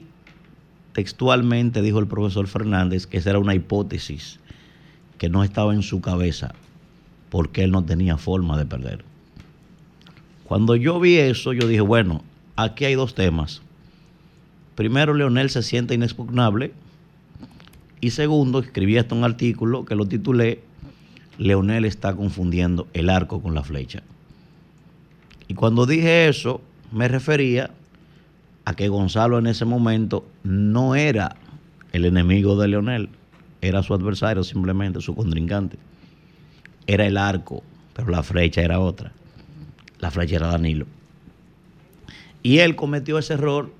textualmente 0.94 1.82
dijo 1.82 1.98
el 1.98 2.06
profesor 2.06 2.46
Fernández 2.46 3.06
que 3.06 3.18
esa 3.18 3.30
era 3.30 3.38
una 3.38 3.54
hipótesis 3.54 4.40
que 5.18 5.28
no 5.28 5.44
estaba 5.44 5.74
en 5.74 5.82
su 5.82 6.00
cabeza 6.00 6.54
porque 7.30 7.64
él 7.64 7.70
no 7.70 7.84
tenía 7.84 8.16
forma 8.16 8.56
de 8.56 8.64
perder. 8.66 9.04
Cuando 10.44 10.76
yo 10.76 11.00
vi 11.00 11.16
eso, 11.16 11.52
yo 11.52 11.66
dije, 11.66 11.80
bueno, 11.80 12.22
aquí 12.54 12.84
hay 12.84 12.94
dos 12.94 13.14
temas. 13.14 13.62
Primero, 14.76 15.14
Leonel 15.14 15.50
se 15.50 15.62
siente 15.62 15.94
inexpugnable. 15.94 16.72
Y 18.00 18.10
segundo, 18.10 18.60
escribí 18.60 18.98
hasta 18.98 19.14
un 19.14 19.24
artículo 19.24 19.84
que 19.84 19.96
lo 19.96 20.06
titulé 20.06 20.62
Leonel 21.38 21.84
está 21.84 22.14
confundiendo 22.14 22.86
el 22.92 23.10
arco 23.10 23.42
con 23.42 23.54
la 23.54 23.62
flecha. 23.62 24.02
Y 25.48 25.54
cuando 25.54 25.86
dije 25.86 26.28
eso, 26.28 26.60
me 26.92 27.08
refería 27.08 27.70
a 28.64 28.74
que 28.74 28.88
Gonzalo 28.88 29.38
en 29.38 29.46
ese 29.46 29.64
momento 29.64 30.26
no 30.42 30.94
era 30.94 31.36
el 31.92 32.04
enemigo 32.04 32.58
de 32.60 32.68
Leonel, 32.68 33.08
era 33.60 33.82
su 33.82 33.94
adversario 33.94 34.42
simplemente, 34.44 35.00
su 35.00 35.14
contrincante. 35.14 35.78
Era 36.86 37.06
el 37.06 37.16
arco, 37.16 37.62
pero 37.94 38.10
la 38.10 38.22
flecha 38.22 38.62
era 38.62 38.80
otra. 38.80 39.12
La 39.98 40.10
flecha 40.10 40.36
era 40.36 40.48
Danilo. 40.48 40.86
Y 42.42 42.58
él 42.58 42.76
cometió 42.76 43.18
ese 43.18 43.34
error 43.34 43.72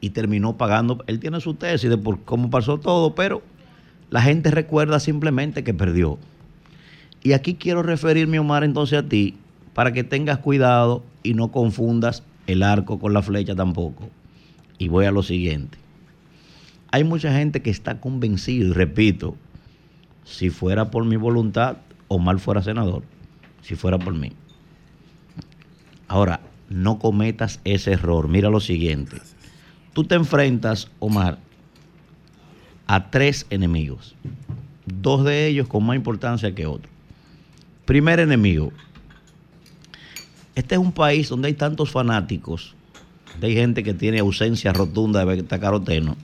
y 0.00 0.10
terminó 0.10 0.56
pagando. 0.56 1.02
Él 1.06 1.20
tiene 1.20 1.40
su 1.40 1.54
tesis 1.54 1.90
de 1.90 1.98
por 1.98 2.22
cómo 2.22 2.50
pasó 2.50 2.78
todo, 2.78 3.14
pero 3.14 3.42
la 4.10 4.22
gente 4.22 4.50
recuerda 4.50 5.00
simplemente 5.00 5.64
que 5.64 5.74
perdió. 5.74 6.18
Y 7.26 7.32
aquí 7.32 7.54
quiero 7.54 7.82
referirme, 7.82 8.38
Omar, 8.38 8.62
entonces 8.62 8.98
a 8.98 9.08
ti, 9.08 9.34
para 9.74 9.92
que 9.92 10.04
tengas 10.04 10.38
cuidado 10.38 11.02
y 11.22 11.34
no 11.34 11.50
confundas 11.50 12.22
el 12.46 12.62
arco 12.62 12.98
con 12.98 13.12
la 13.12 13.22
flecha 13.22 13.54
tampoco. 13.54 14.08
Y 14.78 14.88
voy 14.88 15.06
a 15.06 15.10
lo 15.10 15.22
siguiente 15.22 15.78
hay 16.96 17.04
mucha 17.04 17.30
gente 17.30 17.60
que 17.60 17.68
está 17.68 18.00
convencido, 18.00 18.68
y 18.68 18.72
repito, 18.72 19.36
si 20.24 20.48
fuera 20.48 20.90
por 20.90 21.04
mi 21.04 21.16
voluntad, 21.16 21.76
Omar 22.08 22.38
fuera 22.38 22.62
senador, 22.62 23.02
si 23.60 23.74
fuera 23.74 23.98
por 23.98 24.14
mí. 24.14 24.32
Ahora, 26.08 26.40
no 26.70 26.98
cometas 26.98 27.60
ese 27.64 27.92
error. 27.92 28.28
Mira 28.28 28.48
lo 28.48 28.60
siguiente. 28.60 29.18
Tú 29.92 30.04
te 30.04 30.14
enfrentas, 30.14 30.90
Omar, 31.00 31.38
a 32.86 33.10
tres 33.10 33.46
enemigos. 33.50 34.14
Dos 34.86 35.22
de 35.22 35.48
ellos 35.48 35.68
con 35.68 35.84
más 35.84 35.96
importancia 35.96 36.54
que 36.54 36.64
otros. 36.64 36.95
Primer 37.86 38.18
enemigo. 38.18 38.72
Este 40.56 40.74
es 40.74 40.80
un 40.80 40.90
país 40.90 41.28
donde 41.28 41.46
hay 41.46 41.54
tantos 41.54 41.92
fanáticos, 41.92 42.74
hay 43.40 43.54
gente 43.54 43.84
que 43.84 43.94
tiene 43.94 44.18
ausencia 44.18 44.72
rotunda 44.72 45.20
de 45.20 45.26
betacaroteno, 45.26 46.16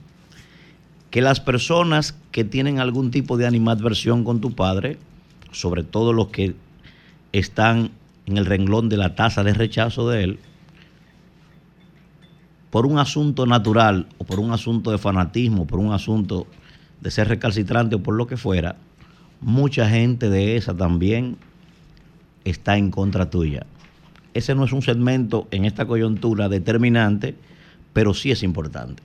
que 1.09 1.21
las 1.21 1.39
personas 1.39 2.19
que 2.31 2.43
tienen 2.43 2.79
algún 2.79 3.11
tipo 3.11 3.37
de 3.37 3.47
animadversión 3.47 4.25
con 4.25 4.41
tu 4.41 4.51
padre, 4.51 4.97
sobre 5.53 5.83
todo 5.83 6.11
los 6.11 6.27
que 6.27 6.53
están 7.31 7.91
en 8.25 8.37
el 8.37 8.45
renglón 8.45 8.89
de 8.89 8.97
la 8.97 9.15
tasa 9.15 9.41
de 9.45 9.53
rechazo 9.53 10.09
de 10.09 10.23
él, 10.25 10.39
por 12.71 12.85
un 12.85 12.99
asunto 12.99 13.45
natural 13.45 14.07
o 14.17 14.25
por 14.25 14.41
un 14.41 14.51
asunto 14.51 14.91
de 14.91 14.97
fanatismo, 14.97 15.65
por 15.65 15.79
un 15.79 15.93
asunto 15.93 16.45
de 16.99 17.09
ser 17.09 17.29
recalcitrante 17.29 17.95
o 17.95 18.03
por 18.03 18.15
lo 18.15 18.27
que 18.27 18.35
fuera, 18.35 18.75
mucha 19.39 19.87
gente 19.87 20.29
de 20.29 20.57
esa 20.57 20.75
también 20.75 21.37
está 22.45 22.77
en 22.77 22.91
contra 22.91 23.29
tuya. 23.29 23.65
Ese 24.33 24.55
no 24.55 24.65
es 24.65 24.73
un 24.73 24.81
segmento 24.81 25.47
en 25.51 25.65
esta 25.65 25.85
coyuntura 25.85 26.49
determinante, 26.49 27.35
pero 27.93 28.13
sí 28.13 28.31
es 28.31 28.43
importante. 28.43 29.03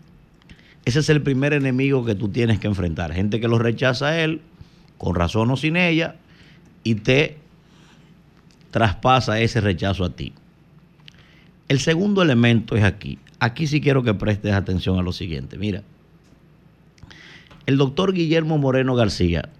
Ese 0.84 1.01
es 1.01 1.09
el 1.11 1.22
primer 1.22 1.53
enemigo 1.53 2.05
que 2.05 2.14
tú 2.14 2.28
tienes 2.28 2.59
que 2.59 2.66
enfrentar. 2.66 3.12
Gente 3.12 3.41
que 3.41 3.49
lo 3.49 3.59
rechaza 3.59 4.07
a 4.09 4.20
él, 4.20 4.41
con 4.97 5.14
razón 5.14 5.51
o 5.51 5.57
sin 5.57 5.76
ella, 5.76 6.16
y 6.82 6.95
te 6.95 7.36
traspasa 8.70 9.41
ese 9.41 9.61
rechazo 9.61 10.05
a 10.05 10.11
ti. 10.11 10.32
El 11.68 11.80
segundo 11.80 12.22
elemento 12.22 12.76
es 12.76 12.84
aquí. 12.84 13.18
Aquí 13.41 13.66
sí 13.66 13.80
quiero 13.80 14.03
que 14.03 14.14
prestes 14.14 14.53
atención 14.53 14.99
a 14.99 15.03
lo 15.03 15.12
siguiente. 15.12 15.59
Mira, 15.59 15.82
el 17.66 17.76
doctor 17.76 18.14
Guillermo 18.14 18.57
Moreno 18.57 18.95
García 18.95 19.51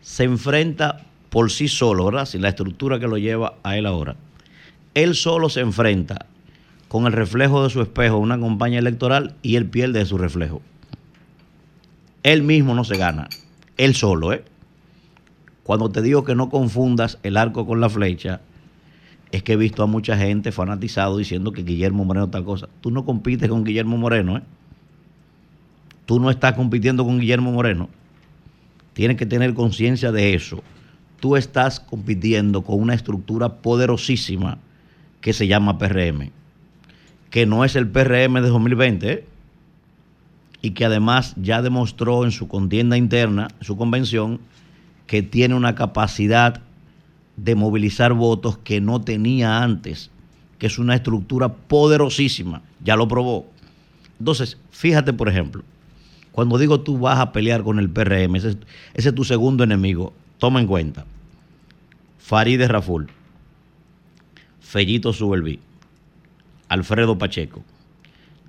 se 0.00 0.22
enfrenta 0.22 1.07
por 1.30 1.50
sí 1.50 1.68
solo, 1.68 2.06
¿verdad? 2.06 2.26
Sin 2.26 2.42
la 2.42 2.48
estructura 2.48 2.98
que 2.98 3.08
lo 3.08 3.18
lleva 3.18 3.54
a 3.62 3.76
él 3.76 3.86
ahora. 3.86 4.16
Él 4.94 5.14
solo 5.14 5.48
se 5.48 5.60
enfrenta 5.60 6.26
con 6.88 7.06
el 7.06 7.12
reflejo 7.12 7.62
de 7.62 7.70
su 7.70 7.82
espejo 7.82 8.18
una 8.18 8.40
campaña 8.40 8.78
electoral 8.78 9.34
y 9.42 9.56
él 9.56 9.66
pierde 9.66 10.04
su 10.06 10.18
reflejo. 10.18 10.62
Él 12.22 12.42
mismo 12.42 12.74
no 12.74 12.84
se 12.84 12.96
gana, 12.96 13.28
él 13.76 13.94
solo, 13.94 14.32
¿eh? 14.32 14.44
Cuando 15.62 15.90
te 15.90 16.00
digo 16.00 16.24
que 16.24 16.34
no 16.34 16.48
confundas 16.48 17.18
el 17.22 17.36
arco 17.36 17.66
con 17.66 17.80
la 17.80 17.90
flecha, 17.90 18.40
es 19.30 19.42
que 19.42 19.52
he 19.52 19.56
visto 19.56 19.82
a 19.82 19.86
mucha 19.86 20.16
gente 20.16 20.50
fanatizado 20.50 21.18
diciendo 21.18 21.52
que 21.52 21.62
Guillermo 21.62 22.04
Moreno 22.04 22.30
tal 22.30 22.44
cosa. 22.44 22.68
Tú 22.80 22.90
no 22.90 23.04
compites 23.04 23.50
con 23.50 23.64
Guillermo 23.64 23.98
Moreno, 23.98 24.38
¿eh? 24.38 24.42
Tú 26.06 26.18
no 26.20 26.30
estás 26.30 26.54
compitiendo 26.54 27.04
con 27.04 27.20
Guillermo 27.20 27.52
Moreno. 27.52 27.90
Tienes 28.94 29.18
que 29.18 29.26
tener 29.26 29.52
conciencia 29.52 30.10
de 30.10 30.32
eso. 30.32 30.62
Tú 31.20 31.36
estás 31.36 31.80
compitiendo 31.80 32.62
con 32.62 32.80
una 32.80 32.94
estructura 32.94 33.56
poderosísima 33.56 34.58
que 35.20 35.32
se 35.32 35.46
llama 35.46 35.78
PRM, 35.78 36.30
que 37.30 37.46
no 37.46 37.64
es 37.64 37.76
el 37.76 37.88
PRM 37.88 38.34
de 38.34 38.48
2020, 38.48 39.10
¿eh? 39.10 39.24
y 40.62 40.70
que 40.70 40.84
además 40.84 41.34
ya 41.36 41.62
demostró 41.62 42.24
en 42.24 42.30
su 42.30 42.48
contienda 42.48 42.96
interna, 42.96 43.48
su 43.60 43.76
convención, 43.76 44.40
que 45.06 45.22
tiene 45.22 45.54
una 45.54 45.74
capacidad 45.74 46.60
de 47.36 47.54
movilizar 47.54 48.12
votos 48.12 48.58
que 48.58 48.80
no 48.80 49.00
tenía 49.00 49.62
antes, 49.62 50.10
que 50.58 50.66
es 50.66 50.78
una 50.78 50.94
estructura 50.94 51.48
poderosísima, 51.48 52.62
ya 52.82 52.96
lo 52.96 53.06
probó. 53.06 53.46
Entonces, 54.18 54.58
fíjate, 54.70 55.12
por 55.12 55.28
ejemplo, 55.28 55.62
cuando 56.32 56.58
digo 56.58 56.80
tú 56.80 56.98
vas 56.98 57.18
a 57.18 57.32
pelear 57.32 57.62
con 57.62 57.78
el 57.78 57.88
PRM, 57.88 58.36
ese, 58.36 58.56
ese 58.94 59.08
es 59.08 59.14
tu 59.14 59.24
segundo 59.24 59.64
enemigo, 59.64 60.12
toma 60.38 60.60
en 60.60 60.66
cuenta. 60.66 61.04
Farideh 62.18 62.68
Raful, 62.68 63.08
Fellito 64.60 65.12
Subelví, 65.12 65.60
Alfredo 66.68 67.16
Pacheco, 67.16 67.64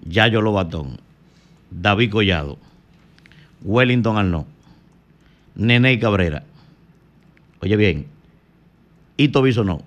Yayo 0.06 0.42
Lobatón, 0.42 1.00
David 1.72 2.12
Collado, 2.12 2.58
Wellington 3.62 4.18
Arnaud, 4.18 4.46
Nene 5.56 6.00
Cabrera. 6.00 6.44
Oye 7.62 7.76
bien, 7.76 8.08
Ito 9.18 9.44
no. 9.64 9.82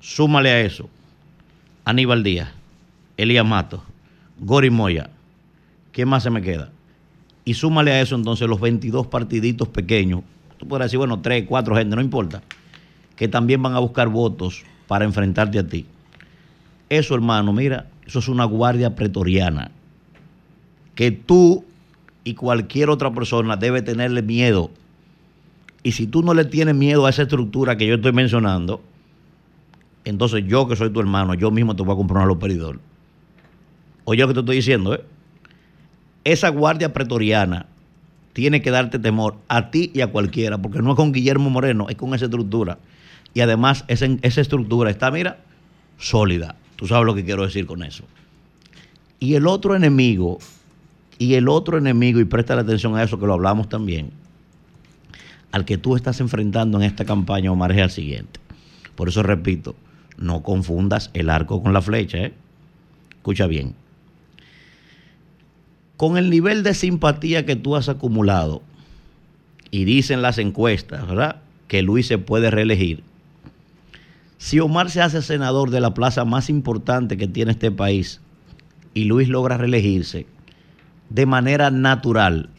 Súmale 0.00 0.50
a 0.50 0.60
eso 0.60 0.88
Aníbal 1.84 2.22
Díaz, 2.22 2.48
Elías 3.18 3.44
Mato, 3.44 3.82
Gori 4.38 4.70
Moya. 4.70 5.10
¿Qué 5.92 6.06
más 6.06 6.22
se 6.22 6.30
me 6.30 6.40
queda? 6.40 6.72
Y 7.44 7.54
súmale 7.54 7.92
a 7.92 8.00
eso 8.00 8.16
entonces 8.16 8.48
los 8.48 8.58
22 8.58 9.06
partiditos 9.08 9.68
pequeños. 9.68 10.22
Tú 10.68 10.78
decir, 10.78 10.98
bueno, 10.98 11.20
tres, 11.20 11.44
cuatro 11.48 11.76
gente, 11.76 11.94
no 11.96 12.02
importa. 12.02 12.42
Que 13.16 13.28
también 13.28 13.62
van 13.62 13.74
a 13.74 13.78
buscar 13.78 14.08
votos 14.08 14.64
para 14.86 15.04
enfrentarte 15.04 15.58
a 15.58 15.66
ti. 15.66 15.86
Eso, 16.88 17.14
hermano, 17.14 17.52
mira, 17.52 17.86
eso 18.06 18.18
es 18.18 18.28
una 18.28 18.44
guardia 18.44 18.94
pretoriana. 18.94 19.70
Que 20.94 21.10
tú 21.10 21.64
y 22.24 22.34
cualquier 22.34 22.90
otra 22.90 23.12
persona 23.12 23.56
debe 23.56 23.82
tenerle 23.82 24.22
miedo. 24.22 24.70
Y 25.82 25.92
si 25.92 26.06
tú 26.06 26.22
no 26.22 26.34
le 26.34 26.44
tienes 26.44 26.74
miedo 26.74 27.06
a 27.06 27.10
esa 27.10 27.22
estructura 27.22 27.76
que 27.76 27.86
yo 27.86 27.96
estoy 27.96 28.12
mencionando, 28.12 28.82
entonces 30.04 30.44
yo 30.46 30.66
que 30.66 30.76
soy 30.76 30.90
tu 30.90 31.00
hermano, 31.00 31.34
yo 31.34 31.50
mismo 31.50 31.76
te 31.76 31.82
voy 31.82 31.92
a 31.92 31.96
comprar 31.96 32.18
un 32.18 32.24
aloperidol. 32.24 32.80
Oye 34.04 34.22
lo 34.22 34.28
que 34.28 34.34
te 34.34 34.40
estoy 34.40 34.56
diciendo, 34.56 34.94
¿eh? 34.94 35.04
Esa 36.24 36.48
guardia 36.48 36.92
pretoriana 36.92 37.66
tiene 38.34 38.60
que 38.60 38.70
darte 38.70 38.98
temor 38.98 39.36
a 39.48 39.70
ti 39.70 39.90
y 39.94 40.02
a 40.02 40.08
cualquiera, 40.08 40.58
porque 40.58 40.82
no 40.82 40.90
es 40.90 40.96
con 40.96 41.12
Guillermo 41.12 41.48
Moreno, 41.50 41.88
es 41.88 41.96
con 41.96 42.14
esa 42.14 42.26
estructura. 42.26 42.78
Y 43.32 43.40
además 43.40 43.84
esa, 43.88 44.06
estructura 44.40 44.90
está, 44.90 45.10
mira, 45.10 45.38
sólida. 45.98 46.56
Tú 46.76 46.86
sabes 46.86 47.06
lo 47.06 47.14
que 47.14 47.24
quiero 47.24 47.44
decir 47.44 47.64
con 47.64 47.84
eso. 47.84 48.04
Y 49.20 49.34
el 49.34 49.46
otro 49.46 49.76
enemigo 49.76 50.38
y 51.16 51.34
el 51.34 51.48
otro 51.48 51.78
enemigo, 51.78 52.18
y 52.18 52.24
presta 52.24 52.58
atención 52.58 52.96
a 52.96 53.04
eso 53.04 53.20
que 53.20 53.26
lo 53.26 53.34
hablamos 53.34 53.68
también, 53.68 54.10
al 55.52 55.64
que 55.64 55.78
tú 55.78 55.94
estás 55.94 56.20
enfrentando 56.20 56.78
en 56.78 56.84
esta 56.84 57.04
campaña, 57.04 57.52
Omar, 57.52 57.70
es 57.70 57.82
al 57.82 57.90
siguiente. 57.92 58.40
Por 58.96 59.08
eso 59.08 59.22
repito, 59.22 59.76
no 60.16 60.42
confundas 60.42 61.10
el 61.14 61.30
arco 61.30 61.62
con 61.62 61.72
la 61.72 61.80
flecha. 61.80 62.18
¿eh? 62.18 62.34
Escucha 63.12 63.46
bien. 63.46 63.76
Con 65.96 66.16
el 66.16 66.30
nivel 66.30 66.62
de 66.62 66.74
simpatía 66.74 67.46
que 67.46 67.56
tú 67.56 67.76
has 67.76 67.88
acumulado, 67.88 68.62
y 69.74 69.84
dicen 69.86 70.22
las 70.22 70.38
encuestas, 70.38 71.04
¿verdad? 71.04 71.42
Que 71.66 71.82
Luis 71.82 72.06
se 72.06 72.16
puede 72.16 72.48
reelegir. 72.48 73.02
Si 74.38 74.60
Omar 74.60 74.88
se 74.88 75.02
hace 75.02 75.20
senador 75.20 75.70
de 75.70 75.80
la 75.80 75.94
plaza 75.94 76.24
más 76.24 76.48
importante 76.48 77.16
que 77.16 77.26
tiene 77.26 77.50
este 77.50 77.72
país 77.72 78.20
y 78.94 79.06
Luis 79.06 79.28
logra 79.28 79.56
reelegirse, 79.56 80.28
de 81.10 81.26
manera 81.26 81.72
natural, 81.72 82.50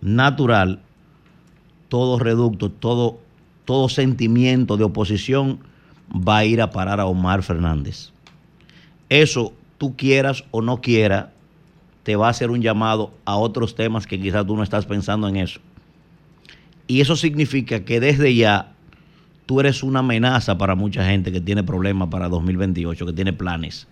natural, 0.00 0.80
todo 1.88 2.18
reducto, 2.18 2.72
todo, 2.72 3.20
todo 3.64 3.88
sentimiento 3.88 4.76
de 4.76 4.82
oposición 4.82 5.60
va 6.10 6.38
a 6.38 6.44
ir 6.44 6.60
a 6.60 6.72
parar 6.72 6.98
a 6.98 7.06
Omar 7.06 7.44
Fernández. 7.44 8.10
Eso, 9.08 9.52
tú 9.78 9.94
quieras 9.96 10.42
o 10.50 10.60
no 10.60 10.80
quieras, 10.80 11.26
te 12.02 12.16
va 12.16 12.26
a 12.26 12.30
hacer 12.30 12.50
un 12.50 12.62
llamado 12.62 13.12
a 13.24 13.36
otros 13.36 13.74
temas 13.74 14.06
que 14.06 14.20
quizás 14.20 14.46
tú 14.46 14.56
no 14.56 14.62
estás 14.62 14.86
pensando 14.86 15.28
en 15.28 15.36
eso. 15.36 15.60
Y 16.86 17.00
eso 17.00 17.16
significa 17.16 17.84
que 17.84 18.00
desde 18.00 18.34
ya 18.34 18.72
tú 19.46 19.60
eres 19.60 19.82
una 19.82 20.00
amenaza 20.00 20.58
para 20.58 20.74
mucha 20.74 21.04
gente 21.06 21.32
que 21.32 21.40
tiene 21.40 21.62
problemas 21.62 22.08
para 22.08 22.28
2028, 22.28 23.06
que 23.06 23.12
tiene 23.12 23.32
planes, 23.32 23.86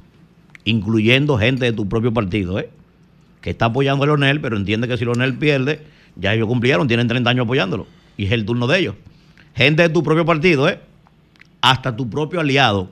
incluyendo 0.64 1.38
gente 1.38 1.66
de 1.66 1.72
tu 1.72 1.88
propio 1.88 2.12
partido, 2.12 2.58
¿eh? 2.58 2.70
que 3.40 3.50
está 3.50 3.66
apoyando 3.66 4.04
a 4.04 4.06
Leonel, 4.06 4.40
pero 4.40 4.56
entiende 4.56 4.88
que 4.88 4.96
si 4.98 5.04
Leonel 5.04 5.38
pierde, 5.38 5.82
ya 6.16 6.34
ellos 6.34 6.46
cumplieron, 6.46 6.88
tienen 6.88 7.08
30 7.08 7.30
años 7.30 7.44
apoyándolo. 7.44 7.86
Y 8.16 8.26
es 8.26 8.32
el 8.32 8.44
turno 8.44 8.66
de 8.66 8.80
ellos. 8.80 8.94
Gente 9.54 9.82
de 9.82 9.88
tu 9.88 10.02
propio 10.02 10.24
partido, 10.24 10.68
¿eh? 10.68 10.80
Hasta 11.62 11.96
tu 11.96 12.08
propio 12.08 12.40
aliado, 12.40 12.90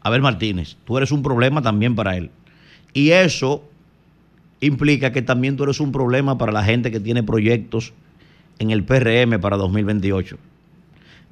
Abel 0.00 0.22
Martínez. 0.22 0.76
Tú 0.84 0.96
eres 0.96 1.12
un 1.12 1.22
problema 1.22 1.60
también 1.60 1.94
para 1.94 2.16
él. 2.16 2.30
Y 2.92 3.10
eso 3.10 3.64
implica 4.66 5.12
que 5.12 5.22
también 5.22 5.56
tú 5.56 5.64
eres 5.64 5.80
un 5.80 5.92
problema 5.92 6.38
para 6.38 6.52
la 6.52 6.64
gente 6.64 6.90
que 6.90 7.00
tiene 7.00 7.22
proyectos 7.22 7.92
en 8.58 8.70
el 8.70 8.84
PRM 8.84 9.40
para 9.40 9.56
2028. 9.56 10.38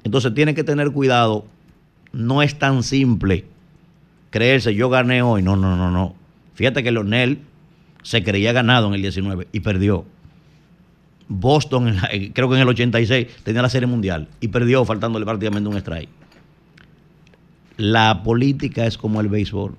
Entonces 0.03 0.33
tiene 0.33 0.53
que 0.53 0.63
tener 0.63 0.91
cuidado. 0.91 1.45
No 2.11 2.41
es 2.41 2.57
tan 2.59 2.83
simple 2.83 3.45
creerse 4.29 4.73
yo 4.73 4.89
gané 4.89 5.21
hoy. 5.21 5.41
No, 5.41 5.55
no, 5.55 5.75
no, 5.77 5.91
no. 5.91 6.15
Fíjate 6.55 6.83
que 6.83 6.91
Leonel 6.91 7.39
se 8.01 8.23
creía 8.23 8.51
ganado 8.51 8.87
en 8.87 8.95
el 8.95 9.01
19 9.01 9.47
y 9.51 9.59
perdió. 9.61 10.05
Boston, 11.27 11.95
creo 12.33 12.49
que 12.49 12.55
en 12.55 12.61
el 12.61 12.67
86, 12.67 13.27
tenía 13.43 13.61
la 13.61 13.69
serie 13.69 13.87
mundial 13.87 14.27
y 14.41 14.49
perdió 14.49 14.83
faltándole 14.85 15.25
prácticamente 15.25 15.69
un 15.69 15.77
strike. 15.77 16.09
La 17.77 18.21
política 18.23 18.85
es 18.85 18.97
como 18.97 19.21
el 19.21 19.29
béisbol. 19.29 19.75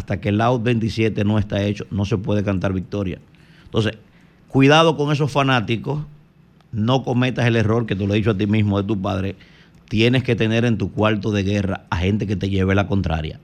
Hasta 0.00 0.18
que 0.18 0.30
el 0.30 0.40
out 0.40 0.62
27 0.62 1.24
no 1.24 1.38
está 1.38 1.62
hecho, 1.62 1.86
no 1.90 2.06
se 2.06 2.16
puede 2.16 2.42
cantar 2.42 2.72
victoria. 2.72 3.18
Entonces, 3.64 3.98
cuidado 4.48 4.96
con 4.96 5.12
esos 5.12 5.30
fanáticos 5.30 6.06
no 6.72 7.02
cometas 7.02 7.44
el 7.44 7.54
error 7.54 7.84
que 7.84 7.94
te 7.94 8.06
lo 8.06 8.14
he 8.14 8.16
dicho 8.16 8.30
a 8.30 8.36
ti 8.38 8.46
mismo 8.46 8.80
de 8.80 8.88
tu 8.88 8.98
padre, 8.98 9.36
tienes 9.90 10.24
que 10.24 10.36
tener 10.36 10.64
en 10.64 10.78
tu 10.78 10.90
cuarto 10.90 11.32
de 11.32 11.42
guerra 11.42 11.84
a 11.90 11.98
gente 11.98 12.26
que 12.26 12.34
te 12.34 12.48
lleve 12.48 12.74
la 12.74 12.86
contraria. 12.86 13.40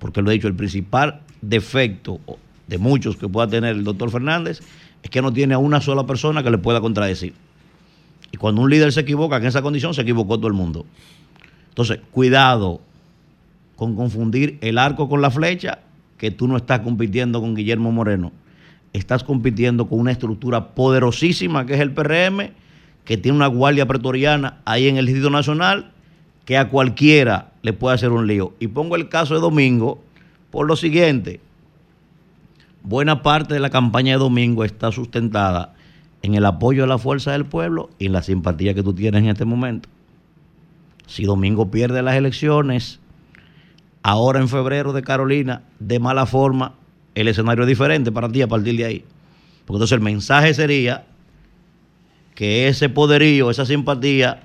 Porque 0.00 0.22
lo 0.22 0.32
he 0.32 0.34
dicho, 0.34 0.48
el 0.48 0.56
principal 0.56 1.20
defecto 1.40 2.18
de 2.66 2.78
muchos 2.78 3.16
que 3.16 3.28
pueda 3.28 3.46
tener 3.46 3.76
el 3.76 3.84
doctor 3.84 4.10
Fernández 4.10 4.62
es 5.04 5.10
que 5.10 5.22
no 5.22 5.32
tiene 5.32 5.54
a 5.54 5.58
una 5.58 5.80
sola 5.80 6.04
persona 6.04 6.42
que 6.42 6.50
le 6.50 6.58
pueda 6.58 6.80
contradecir. 6.80 7.32
Y 8.32 8.38
cuando 8.38 8.60
un 8.60 8.70
líder 8.70 8.92
se 8.92 9.02
equivoca 9.02 9.36
en 9.36 9.46
esa 9.46 9.62
condición, 9.62 9.94
se 9.94 10.02
equivocó 10.02 10.36
todo 10.36 10.48
el 10.48 10.54
mundo. 10.54 10.84
Entonces, 11.68 12.00
cuidado 12.10 12.80
con 13.76 13.94
confundir 13.94 14.58
el 14.62 14.78
arco 14.78 15.08
con 15.08 15.20
la 15.20 15.30
flecha, 15.30 15.78
que 16.18 16.30
tú 16.30 16.48
no 16.48 16.56
estás 16.56 16.80
compitiendo 16.80 17.40
con 17.40 17.54
Guillermo 17.54 17.92
Moreno. 17.92 18.32
Estás 18.92 19.22
compitiendo 19.22 19.86
con 19.86 20.00
una 20.00 20.12
estructura 20.12 20.74
poderosísima 20.74 21.66
que 21.66 21.74
es 21.74 21.80
el 21.80 21.92
PRM, 21.92 22.52
que 23.04 23.16
tiene 23.16 23.36
una 23.36 23.46
guardia 23.46 23.86
pretoriana 23.86 24.58
ahí 24.64 24.88
en 24.88 24.96
el 24.96 25.06
Distrito 25.06 25.30
Nacional, 25.30 25.92
que 26.46 26.56
a 26.56 26.70
cualquiera 26.70 27.52
le 27.62 27.72
puede 27.72 27.94
hacer 27.94 28.10
un 28.10 28.26
lío. 28.26 28.54
Y 28.58 28.68
pongo 28.68 28.96
el 28.96 29.08
caso 29.08 29.34
de 29.34 29.40
Domingo 29.40 30.02
por 30.50 30.66
lo 30.66 30.76
siguiente. 30.76 31.40
Buena 32.82 33.22
parte 33.22 33.54
de 33.54 33.60
la 33.60 33.70
campaña 33.70 34.12
de 34.12 34.18
Domingo 34.18 34.64
está 34.64 34.90
sustentada 34.92 35.74
en 36.22 36.34
el 36.34 36.46
apoyo 36.46 36.82
de 36.82 36.88
la 36.88 36.98
fuerza 36.98 37.32
del 37.32 37.44
pueblo 37.44 37.90
y 37.98 38.06
en 38.06 38.12
la 38.12 38.22
simpatía 38.22 38.74
que 38.74 38.82
tú 38.82 38.94
tienes 38.94 39.22
en 39.22 39.28
este 39.28 39.44
momento. 39.44 39.88
Si 41.06 41.24
Domingo 41.24 41.70
pierde 41.70 42.02
las 42.02 42.16
elecciones, 42.16 43.00
ahora 44.06 44.38
en 44.38 44.48
febrero 44.48 44.92
de 44.92 45.02
Carolina, 45.02 45.62
de 45.80 45.98
mala 45.98 46.26
forma, 46.26 46.74
el 47.16 47.26
escenario 47.26 47.64
es 47.64 47.68
diferente 47.68 48.12
para 48.12 48.28
ti 48.28 48.40
a 48.40 48.46
partir 48.46 48.76
de 48.76 48.84
ahí. 48.84 49.04
Porque 49.64 49.78
entonces 49.78 49.96
el 49.96 50.00
mensaje 50.00 50.54
sería 50.54 51.06
que 52.36 52.68
ese 52.68 52.88
poderío, 52.88 53.50
esa 53.50 53.66
simpatía, 53.66 54.44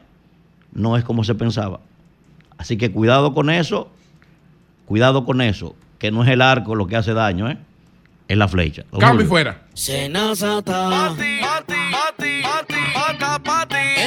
no 0.73 0.97
es 0.97 1.03
como 1.03 1.23
se 1.23 1.35
pensaba. 1.35 1.79
Así 2.57 2.75
que 2.75 2.91
cuidado 2.91 3.35
con 3.35 3.51
eso, 3.51 3.91
cuidado 4.87 5.25
con 5.25 5.41
eso, 5.41 5.75
que 5.99 6.09
no 6.09 6.23
es 6.23 6.29
el 6.31 6.41
arco 6.41 6.73
lo 6.73 6.87
que 6.87 6.95
hace 6.95 7.13
daño, 7.13 7.47
¿eh? 7.47 7.59
es 8.27 8.37
la 8.37 8.47
flecha. 8.47 8.83
Cambio 8.99 9.25
y 9.27 9.29
fuera. 9.29 9.61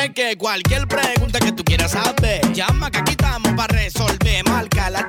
Es 0.02 0.10
que 0.14 0.36
cualquier 0.36 0.88
pregunta 0.88 1.38
que 1.38 1.52
tú 1.52 1.62
quieras 1.62 1.92
saber, 1.92 2.40
llama 2.52 2.90
que 2.90 2.98
aquí 2.98 3.12
estamos 3.12 3.52
para 3.52 3.72
resolver. 3.72 4.42
Marca 4.48 4.90
la 4.90 5.06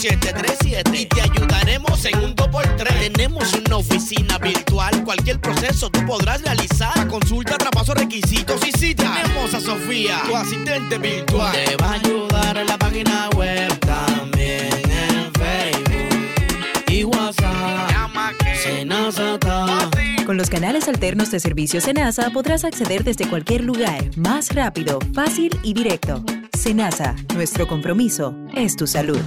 737 0.00 0.98
y 0.98 1.04
te 1.04 1.20
ayudaremos 1.20 2.02
en 2.06 2.18
un 2.20 2.34
2x3. 2.34 3.12
Tenemos 3.12 3.52
una 3.52 3.76
oficina 3.76 4.38
virtual, 4.38 5.04
cualquier 5.04 5.38
proceso 5.38 5.90
tú 5.90 6.06
podrás 6.06 6.40
realizar. 6.40 7.06
Consulta, 7.06 7.58
traspaso, 7.58 7.92
requisitos 7.92 8.66
y 8.66 8.72
si 8.72 8.94
tenemos 8.94 9.52
a 9.52 9.60
Sofía, 9.60 10.22
tu 10.26 10.34
asistente 10.34 10.96
virtual. 10.96 11.52
Te 11.52 11.76
va 11.76 11.90
a 11.90 11.92
ayudar 11.92 12.56
en 12.56 12.66
la 12.66 12.78
página 12.78 13.28
web, 13.36 13.78
también 13.80 14.70
en 14.72 15.32
Facebook 15.34 16.88
y 16.88 17.04
WhatsApp. 17.04 17.90
Llama 17.90 18.32
que 18.38 20.24
Con 20.24 20.38
los 20.38 20.48
canales 20.48 20.88
alternos 20.88 21.30
de 21.30 21.40
servicio 21.40 21.82
Senasa 21.82 22.30
podrás 22.30 22.64
acceder 22.64 23.04
desde 23.04 23.28
cualquier 23.28 23.64
lugar, 23.64 24.16
más 24.16 24.54
rápido, 24.54 24.98
fácil 25.12 25.54
y 25.62 25.74
directo. 25.74 26.24
Senasa, 26.58 27.14
nuestro 27.34 27.68
compromiso 27.68 28.34
es 28.54 28.76
tu 28.76 28.86
salud. 28.86 29.20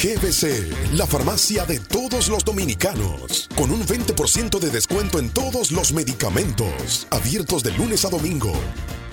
GBC, 0.00 0.94
la 0.94 1.08
farmacia 1.08 1.64
de 1.64 1.80
todos 1.80 2.28
los 2.28 2.44
dominicanos, 2.44 3.48
con 3.56 3.72
un 3.72 3.84
20% 3.84 4.60
de 4.60 4.70
descuento 4.70 5.18
en 5.18 5.28
todos 5.30 5.72
los 5.72 5.92
medicamentos, 5.92 7.08
abiertos 7.10 7.64
de 7.64 7.72
lunes 7.72 8.04
a 8.04 8.08
domingo. 8.08 8.52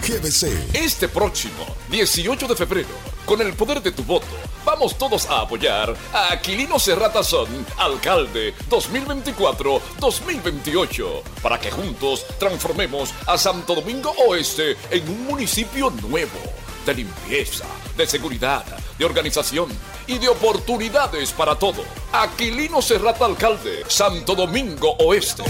GBC. 0.07 0.75
Este 0.75 1.07
próximo 1.07 1.65
18 1.89 2.47
de 2.47 2.55
febrero, 2.55 2.89
con 3.25 3.41
el 3.41 3.53
poder 3.53 3.81
de 3.81 3.93
tu 3.93 4.03
voto, 4.03 4.27
vamos 4.63 4.95
todos 4.95 5.25
a 5.25 5.41
apoyar 5.41 5.95
a 6.13 6.33
Aquilino 6.33 6.77
Serrata 6.77 7.23
Son, 7.23 7.47
alcalde 7.79 8.53
2024-2028, 8.69 11.23
para 11.41 11.59
que 11.59 11.71
juntos 11.71 12.27
transformemos 12.37 13.11
a 13.25 13.39
Santo 13.39 13.73
Domingo 13.73 14.13
Oeste 14.27 14.77
en 14.91 15.09
un 15.09 15.25
municipio 15.25 15.89
nuevo, 15.89 16.37
de 16.85 16.93
limpieza, 16.93 17.65
de 17.97 18.07
seguridad, 18.07 18.63
de 18.97 19.05
organización 19.05 19.69
y 20.07 20.17
de 20.17 20.29
oportunidades 20.29 21.31
para 21.31 21.55
todo. 21.55 21.83
Aquilino 22.11 22.81
Serrata 22.81 23.25
Alcalde, 23.25 23.83
Santo 23.87 24.35
Domingo 24.35 24.95
Oeste. 24.99 25.43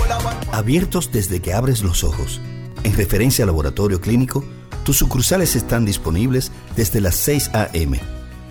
Abiertos 0.51 1.11
desde 1.11 1.41
que 1.41 1.53
abres 1.53 1.81
los 1.81 2.03
ojos. 2.03 2.39
En 2.83 2.95
referencia 2.95 3.43
al 3.43 3.47
laboratorio 3.47 3.99
clínico, 3.99 4.43
tus 4.83 4.97
sucursales 4.97 5.55
están 5.55 5.85
disponibles 5.85 6.51
desde 6.75 7.01
las 7.01 7.15
6 7.15 7.51
a.m. 7.53 7.99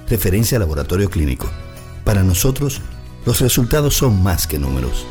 Referencia 0.08 0.56
al 0.56 0.62
laboratorio 0.62 1.08
clínico. 1.08 1.48
Para 2.04 2.22
nosotros, 2.22 2.80
los 3.24 3.40
resultados 3.40 3.94
son 3.94 4.22
más 4.22 4.46
que 4.46 4.58
números. 4.58 5.06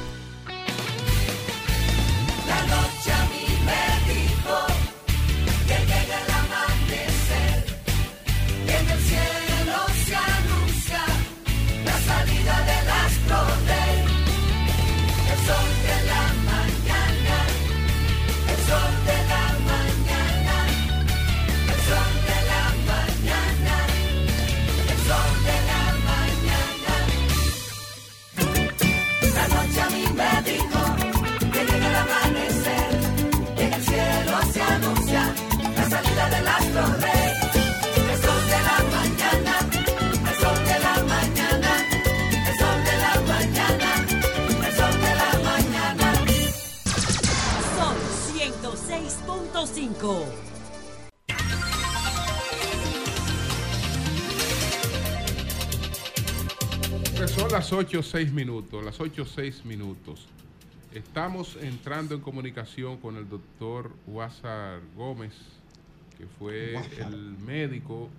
6 58.03 58.33
minutos, 58.33 58.83
las 58.83 58.99
8 58.99 59.21
o 59.21 59.25
6 59.25 59.65
minutos. 59.65 60.27
Estamos 60.93 61.57
entrando 61.61 62.13
en 62.13 62.21
comunicación 62.21 62.97
con 62.97 63.17
el 63.17 63.27
doctor 63.27 63.91
Huázar 64.05 64.81
Gómez, 64.95 65.33
que 66.17 66.25
fue 66.37 66.75
el 66.99 67.37
médico 67.39 68.09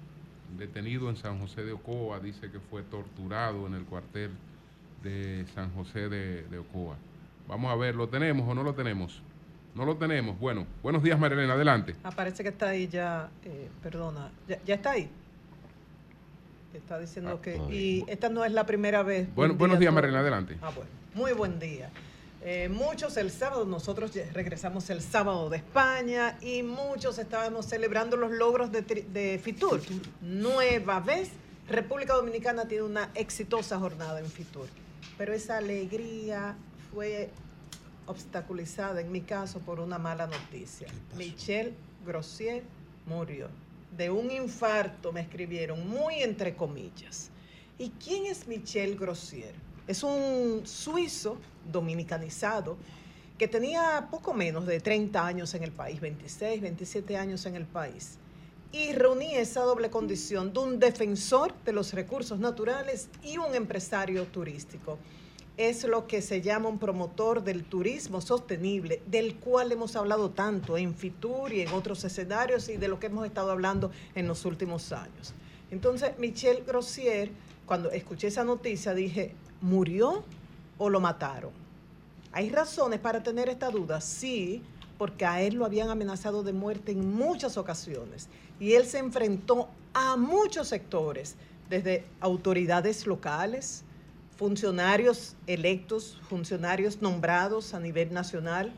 detenido 0.58 1.08
en 1.10 1.16
San 1.16 1.38
José 1.38 1.64
de 1.64 1.72
Ocoa, 1.72 2.18
dice 2.20 2.50
que 2.50 2.58
fue 2.58 2.82
torturado 2.82 3.66
en 3.66 3.74
el 3.74 3.84
cuartel 3.84 4.30
de 5.02 5.44
San 5.54 5.72
José 5.74 6.08
de, 6.08 6.42
de 6.42 6.58
Ocoa. 6.58 6.96
Vamos 7.46 7.70
a 7.70 7.76
ver, 7.76 7.94
¿lo 7.94 8.08
tenemos 8.08 8.48
o 8.48 8.54
no 8.54 8.62
lo 8.62 8.74
tenemos? 8.74 9.22
No 9.74 9.84
lo 9.84 9.96
tenemos. 9.96 10.38
Bueno, 10.38 10.66
buenos 10.82 11.02
días, 11.02 11.18
Marilena, 11.18 11.54
adelante. 11.54 11.94
Ah, 12.04 12.10
parece 12.10 12.42
que 12.42 12.48
está 12.48 12.70
ahí 12.70 12.88
ya, 12.88 13.28
eh, 13.44 13.68
perdona, 13.82 14.30
ya, 14.48 14.62
ya 14.64 14.76
está 14.76 14.92
ahí. 14.92 15.10
Está 16.74 16.98
diciendo 16.98 17.40
que, 17.40 17.56
y 17.70 18.04
esta 18.08 18.28
no 18.28 18.44
es 18.44 18.52
la 18.52 18.66
primera 18.66 19.02
vez. 19.02 19.32
Bueno, 19.34 19.54
Buen 19.54 19.58
buenos 19.58 19.78
día 19.78 19.90
días, 19.90 19.92
a 19.92 20.00
todos. 20.00 20.02
Marilena, 20.02 20.20
adelante. 20.20 20.58
Ah, 20.60 20.72
bueno, 20.74 20.90
muy 21.14 21.32
buen 21.32 21.58
día. 21.60 21.90
Eh, 22.42 22.68
muchos 22.68 23.16
el 23.16 23.30
sábado, 23.30 23.64
nosotros 23.64 24.12
regresamos 24.32 24.90
el 24.90 25.00
sábado 25.00 25.48
de 25.48 25.58
España 25.58 26.36
y 26.42 26.62
muchos 26.62 27.18
estábamos 27.18 27.66
celebrando 27.66 28.16
los 28.16 28.32
logros 28.32 28.70
de, 28.72 28.82
de 28.82 29.40
Fitur. 29.42 29.80
Nueva 30.20 31.00
vez, 31.00 31.30
República 31.68 32.14
Dominicana 32.14 32.66
tiene 32.66 32.84
una 32.84 33.10
exitosa 33.14 33.78
jornada 33.78 34.18
en 34.20 34.26
Fitur. 34.26 34.66
Pero 35.16 35.32
esa 35.32 35.58
alegría 35.58 36.56
fue 36.92 37.30
obstaculizada, 38.06 39.00
en 39.00 39.10
mi 39.12 39.22
caso, 39.22 39.60
por 39.60 39.80
una 39.80 39.98
mala 39.98 40.26
noticia. 40.26 40.88
Michelle 41.16 41.72
Grossier 42.04 42.62
murió. 43.06 43.48
De 43.96 44.10
un 44.10 44.30
infarto, 44.30 45.12
me 45.12 45.20
escribieron, 45.20 45.88
muy 45.88 46.22
entre 46.22 46.56
comillas. 46.56 47.30
¿Y 47.78 47.90
quién 47.90 48.26
es 48.26 48.48
Michel 48.48 48.96
Grossier? 48.96 49.54
Es 49.86 50.02
un 50.02 50.62
suizo 50.64 51.36
dominicanizado 51.70 52.76
que 53.38 53.46
tenía 53.46 54.08
poco 54.10 54.34
menos 54.34 54.66
de 54.66 54.80
30 54.80 55.24
años 55.24 55.54
en 55.54 55.62
el 55.62 55.70
país, 55.70 56.00
26, 56.00 56.60
27 56.60 57.16
años 57.16 57.46
en 57.46 57.54
el 57.54 57.66
país. 57.66 58.18
Y 58.72 58.92
reunía 58.92 59.40
esa 59.40 59.60
doble 59.60 59.90
condición 59.90 60.52
de 60.52 60.58
un 60.58 60.80
defensor 60.80 61.54
de 61.64 61.72
los 61.72 61.92
recursos 61.92 62.40
naturales 62.40 63.08
y 63.22 63.38
un 63.38 63.54
empresario 63.54 64.24
turístico. 64.24 64.98
Es 65.56 65.84
lo 65.84 66.06
que 66.06 66.20
se 66.20 66.40
llama 66.40 66.68
un 66.68 66.78
promotor 66.78 67.44
del 67.44 67.64
turismo 67.64 68.20
sostenible, 68.20 69.00
del 69.06 69.36
cual 69.36 69.70
hemos 69.70 69.94
hablado 69.94 70.30
tanto 70.30 70.76
en 70.76 70.94
Fitur 70.94 71.52
y 71.52 71.60
en 71.60 71.68
otros 71.68 72.02
escenarios 72.04 72.68
y 72.68 72.76
de 72.76 72.88
lo 72.88 72.98
que 72.98 73.06
hemos 73.06 73.24
estado 73.26 73.52
hablando 73.52 73.92
en 74.14 74.26
los 74.26 74.44
últimos 74.44 74.90
años. 74.92 75.32
Entonces, 75.70 76.18
Michel 76.18 76.64
Grossier, 76.66 77.30
cuando 77.66 77.90
escuché 77.90 78.28
esa 78.28 78.42
noticia, 78.42 78.94
dije, 78.94 79.32
¿murió 79.60 80.24
o 80.78 80.90
lo 80.90 80.98
mataron? 81.00 81.52
¿Hay 82.32 82.50
razones 82.50 82.98
para 82.98 83.22
tener 83.22 83.48
esta 83.48 83.70
duda? 83.70 84.00
Sí, 84.00 84.60
porque 84.98 85.24
a 85.24 85.40
él 85.40 85.54
lo 85.54 85.64
habían 85.64 85.88
amenazado 85.88 86.42
de 86.42 86.52
muerte 86.52 86.90
en 86.90 87.14
muchas 87.14 87.56
ocasiones 87.56 88.28
y 88.58 88.72
él 88.72 88.86
se 88.86 88.98
enfrentó 88.98 89.68
a 89.92 90.16
muchos 90.16 90.68
sectores, 90.68 91.36
desde 91.70 92.04
autoridades 92.20 93.06
locales, 93.06 93.83
funcionarios 94.36 95.36
electos, 95.46 96.20
funcionarios 96.28 97.00
nombrados 97.00 97.74
a 97.74 97.80
nivel 97.80 98.12
nacional, 98.12 98.72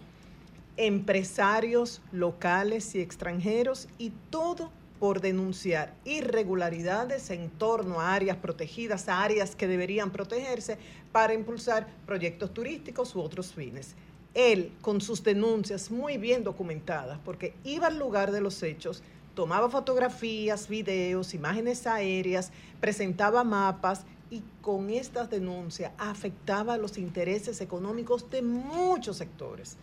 empresarios 0.77 2.03
locales 2.13 2.95
y 2.95 3.01
extranjeros 3.01 3.89
y 3.99 4.13
todo 4.31 4.71
por 4.99 5.21
denunciar 5.21 5.95
irregularidades 6.05 7.31
en 7.31 7.51
torno 7.51 8.01
a 8.01 8.15
áreas 8.15 8.37
protegidas, 8.39 9.09
áreas 9.09 9.55
que 9.55 9.67
deberían 9.67 10.11
protegerse 10.11 10.79
para 11.13 11.35
impulsar 11.35 11.87
proyectos 12.07 12.53
turísticos 12.53 13.15
u 13.15 13.21
otros 13.21 13.53
fines. 13.53 13.95
Él, 14.35 14.73
con 14.83 15.01
sus 15.01 15.23
denuncias 15.23 15.91
muy 15.91 16.19
bien 16.19 16.45
documentadas, 16.45 17.19
porque 17.25 17.55
iba 17.65 17.87
al 17.87 17.99
lugar 17.99 18.33
de 18.33 18.43
los 18.43 18.63
hechos, 18.63 19.03
tomaba 19.35 19.71
fotografías, 19.71 20.69
videos, 20.69 21.35
imágenes 21.35 21.87
aéreas, 21.87 22.53
presentaba 22.81 23.45
mapas 23.45 24.05
y 24.31 24.43
con 24.61 24.91
estas 24.91 25.31
denuncias 25.31 25.93
afectaba 25.99 26.77
los 26.77 26.99
intereses 26.99 27.61
económicos 27.61 28.29
de 28.31 28.43
muchos 28.43 29.17
sectores. 29.19 29.77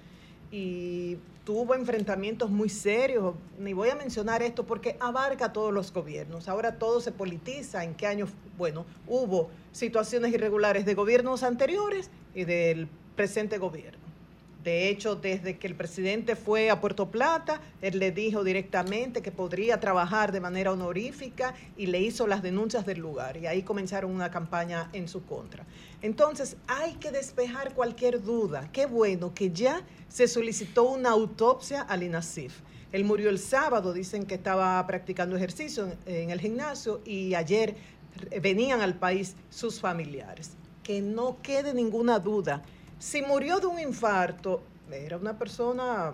Y 0.51 1.17
tuvo 1.45 1.73
enfrentamientos 1.75 2.49
muy 2.49 2.69
serios, 2.69 3.35
ni 3.57 3.73
voy 3.73 3.89
a 3.89 3.95
mencionar 3.95 4.43
esto 4.43 4.65
porque 4.65 4.97
abarca 4.99 5.45
a 5.45 5.53
todos 5.53 5.73
los 5.73 5.91
gobiernos. 5.91 6.47
Ahora 6.47 6.77
todo 6.77 7.01
se 7.01 7.11
politiza, 7.11 7.83
en 7.83 7.95
qué 7.95 8.05
año, 8.07 8.27
bueno, 8.57 8.85
hubo 9.07 9.49
situaciones 9.71 10.33
irregulares 10.33 10.85
de 10.85 10.93
gobiernos 10.93 11.43
anteriores 11.43 12.09
y 12.35 12.43
del 12.43 12.87
presente 13.15 13.57
gobierno. 13.57 14.02
De 14.63 14.87
hecho, 14.87 15.15
desde 15.15 15.57
que 15.57 15.67
el 15.67 15.75
presidente 15.75 16.37
fue 16.37 16.69
a 16.69 16.79
Puerto 16.79 17.11
Plata, 17.11 17.59
él 17.81 17.99
le 17.99 18.11
dijo 18.11 18.45
directamente 18.45 19.21
que 19.21 19.31
podría 19.31 19.81
trabajar 19.81 20.31
de 20.31 20.39
manera 20.39 20.71
honorífica 20.71 21.53
y 21.75 21.87
le 21.87 21.99
hizo 21.99 22.27
las 22.27 22.41
denuncias 22.41 22.85
del 22.85 22.99
lugar. 22.99 23.35
Y 23.35 23.45
ahí 23.45 23.63
comenzaron 23.63 24.11
una 24.11 24.31
campaña 24.31 24.89
en 24.93 25.09
su 25.09 25.25
contra. 25.25 25.65
Entonces, 26.01 26.55
hay 26.67 26.93
que 26.93 27.11
despejar 27.11 27.73
cualquier 27.73 28.21
duda. 28.23 28.69
Qué 28.71 28.85
bueno 28.85 29.33
que 29.33 29.51
ya 29.51 29.81
se 30.07 30.29
solicitó 30.29 30.83
una 30.83 31.09
autopsia 31.09 31.81
al 31.81 32.03
INASIF. 32.03 32.61
Él 32.93 33.03
murió 33.03 33.29
el 33.29 33.39
sábado, 33.39 33.91
dicen 33.91 34.25
que 34.25 34.35
estaba 34.35 34.85
practicando 34.87 35.35
ejercicio 35.35 35.91
en, 36.05 36.29
el 36.29 36.39
gimnasio 36.39 37.01
y 37.03 37.33
ayer 37.33 37.75
venían 38.41 38.81
al 38.81 38.93
país 38.93 39.35
sus 39.49 39.81
familiares. 39.81 40.51
Que 40.83 41.01
no 41.01 41.41
quede 41.41 41.73
ninguna 41.73 42.19
duda. 42.19 42.61
Si 43.03 43.21
murió 43.21 43.59
de 43.59 43.67
un 43.67 43.79
infarto, 43.81 44.63
era 44.89 45.17
una 45.17 45.37
persona 45.37 46.13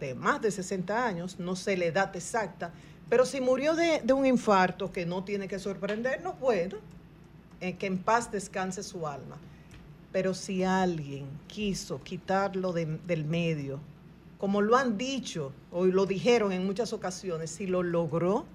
de 0.00 0.14
más 0.14 0.40
de 0.40 0.50
60 0.50 1.06
años, 1.06 1.38
no 1.38 1.54
sé 1.54 1.76
la 1.76 1.84
edad 1.84 2.16
exacta, 2.16 2.72
pero 3.10 3.26
si 3.26 3.42
murió 3.42 3.74
de, 3.76 4.02
un 4.14 4.24
infarto, 4.24 4.90
que 4.90 5.04
no 5.04 5.22
tiene 5.22 5.48
que 5.48 5.58
sorprendernos, 5.58 6.40
bueno, 6.40 6.78
eh, 7.60 7.76
que 7.76 7.86
en 7.86 7.98
paz 7.98 8.32
descanse 8.32 8.82
su 8.82 9.06
alma. 9.06 9.36
Pero 10.12 10.32
si 10.32 10.64
alguien 10.64 11.26
quiso 11.46 12.02
quitarlo 12.02 12.72
de- 12.72 12.98
del 13.06 13.26
medio, 13.26 13.78
como 14.38 14.62
lo 14.62 14.78
han 14.78 14.96
dicho 14.96 15.52
o 15.70 15.84
lo 15.84 16.06
dijeron 16.06 16.52
en 16.52 16.64
muchas 16.64 16.94
ocasiones, 16.94 17.50
si 17.50 17.66
lo 17.66 17.82
logró, 17.82 18.46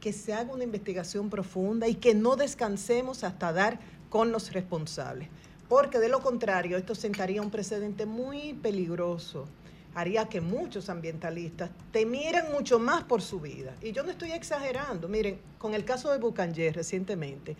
que 0.00 0.12
se 0.12 0.32
haga 0.32 0.52
una 0.54 0.62
investigación 0.62 1.28
profunda 1.28 1.88
y 1.88 1.96
que 1.96 2.14
no 2.14 2.36
descansemos 2.36 3.24
hasta 3.24 3.52
dar 3.52 3.80
con 4.10 4.30
los 4.30 4.52
responsables. 4.52 5.28
Porque 5.72 6.00
de 6.00 6.10
lo 6.10 6.20
contrario, 6.20 6.76
esto 6.76 6.94
sentaría 6.94 7.40
un 7.40 7.50
precedente 7.50 8.04
muy 8.04 8.52
peligroso. 8.52 9.46
Haría 9.94 10.26
que 10.26 10.42
muchos 10.42 10.90
ambientalistas 10.90 11.70
temieran 11.90 12.52
mucho 12.52 12.78
más 12.78 13.04
por 13.04 13.22
su 13.22 13.40
vida. 13.40 13.74
Y 13.80 13.92
yo 13.92 14.02
no 14.02 14.10
estoy 14.10 14.32
exagerando. 14.32 15.08
Miren, 15.08 15.38
con 15.56 15.72
el 15.72 15.86
caso 15.86 16.12
de 16.12 16.18
Bucangé 16.18 16.72
recientemente, 16.72 17.56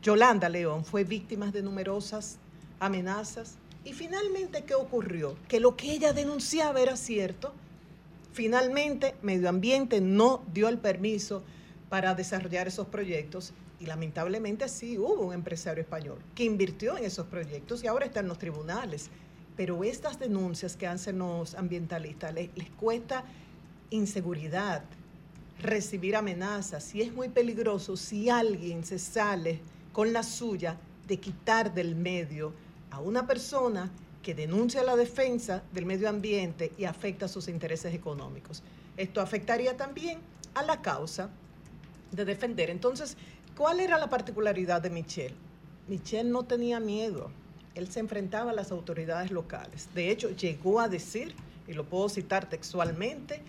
Yolanda 0.00 0.48
León 0.48 0.86
fue 0.86 1.04
víctima 1.04 1.50
de 1.50 1.60
numerosas 1.60 2.38
amenazas. 2.80 3.56
Y 3.84 3.92
finalmente, 3.92 4.64
¿qué 4.64 4.74
ocurrió? 4.74 5.36
Que 5.48 5.60
lo 5.60 5.76
que 5.76 5.92
ella 5.92 6.14
denunciaba 6.14 6.80
era 6.80 6.96
cierto. 6.96 7.52
Finalmente, 8.32 9.16
Medio 9.20 9.50
Ambiente 9.50 10.00
no 10.00 10.42
dio 10.54 10.70
el 10.70 10.78
permiso 10.78 11.42
para 11.90 12.14
desarrollar 12.14 12.68
esos 12.68 12.86
proyectos 12.86 13.52
y 13.84 13.86
lamentablemente 13.86 14.66
sí 14.70 14.96
hubo 14.96 15.26
un 15.26 15.34
empresario 15.34 15.82
español 15.82 16.16
que 16.34 16.44
invirtió 16.44 16.96
en 16.96 17.04
esos 17.04 17.26
proyectos 17.26 17.84
y 17.84 17.86
ahora 17.86 18.06
está 18.06 18.20
en 18.20 18.28
los 18.28 18.38
tribunales. 18.38 19.10
Pero 19.58 19.84
estas 19.84 20.18
denuncias 20.18 20.74
que 20.74 20.86
hacen 20.86 21.18
los 21.18 21.54
ambientalistas 21.54 22.32
les, 22.32 22.48
cuesta 22.80 23.24
inseguridad, 23.90 24.82
recibir 25.60 26.16
amenazas 26.16 26.94
y 26.94 27.02
es 27.02 27.12
muy 27.12 27.28
peligroso 27.28 27.96
si 27.98 28.30
alguien 28.30 28.84
se 28.84 28.98
sale 28.98 29.60
con 29.92 30.14
la 30.14 30.22
suya 30.22 30.78
de 31.06 31.18
quitar 31.20 31.74
del 31.74 31.94
medio 31.94 32.54
a 32.90 33.00
una 33.00 33.26
persona 33.26 33.90
que 34.22 34.34
denuncia 34.34 34.82
la 34.82 34.96
defensa 34.96 35.62
del 35.74 35.84
medio 35.84 36.08
ambiente 36.08 36.72
y 36.78 36.86
afecta 36.86 37.28
sus 37.28 37.48
intereses 37.48 37.92
económicos. 37.92 38.62
Esto 38.96 39.20
afectaría 39.20 39.76
también 39.76 40.20
a 40.54 40.62
la 40.62 40.80
causa 40.80 41.28
de 42.14 42.24
defender. 42.24 42.70
Entonces, 42.70 43.16
¿cuál 43.56 43.80
era 43.80 43.98
la 43.98 44.08
particularidad 44.08 44.82
de 44.82 44.90
Michel? 44.90 45.34
Michel 45.88 46.30
no 46.30 46.44
tenía 46.44 46.80
miedo. 46.80 47.30
Él 47.74 47.90
se 47.90 48.00
enfrentaba 48.00 48.52
a 48.52 48.54
las 48.54 48.70
autoridades 48.70 49.30
locales. 49.30 49.88
De 49.94 50.10
hecho, 50.10 50.30
llegó 50.30 50.80
a 50.80 50.88
decir, 50.88 51.34
y 51.66 51.72
lo 51.72 51.84
puedo 51.84 52.08
citar 52.08 52.48
textualmente, 52.48 53.42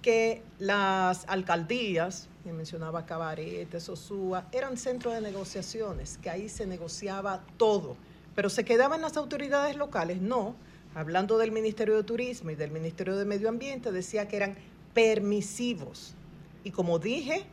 que 0.00 0.42
las 0.58 1.24
alcaldías, 1.28 2.28
que 2.44 2.52
mencionaba 2.52 3.06
Cabarete, 3.06 3.80
Sosúa, 3.80 4.46
eran 4.52 4.76
centros 4.76 5.14
de 5.14 5.20
negociaciones, 5.22 6.18
que 6.18 6.30
ahí 6.30 6.48
se 6.48 6.66
negociaba 6.66 7.42
todo. 7.56 7.96
Pero 8.34 8.50
se 8.50 8.64
quedaban 8.64 9.00
las 9.00 9.16
autoridades 9.16 9.76
locales, 9.76 10.20
no. 10.20 10.54
Hablando 10.94 11.38
del 11.38 11.52
Ministerio 11.52 11.96
de 11.96 12.04
Turismo 12.04 12.50
y 12.50 12.54
del 12.54 12.70
Ministerio 12.70 13.16
de 13.16 13.24
Medio 13.24 13.48
Ambiente, 13.48 13.92
decía 13.92 14.28
que 14.28 14.36
eran 14.36 14.56
permisivos. 14.92 16.14
Y 16.62 16.70
como 16.70 16.98
dije, 16.98 17.46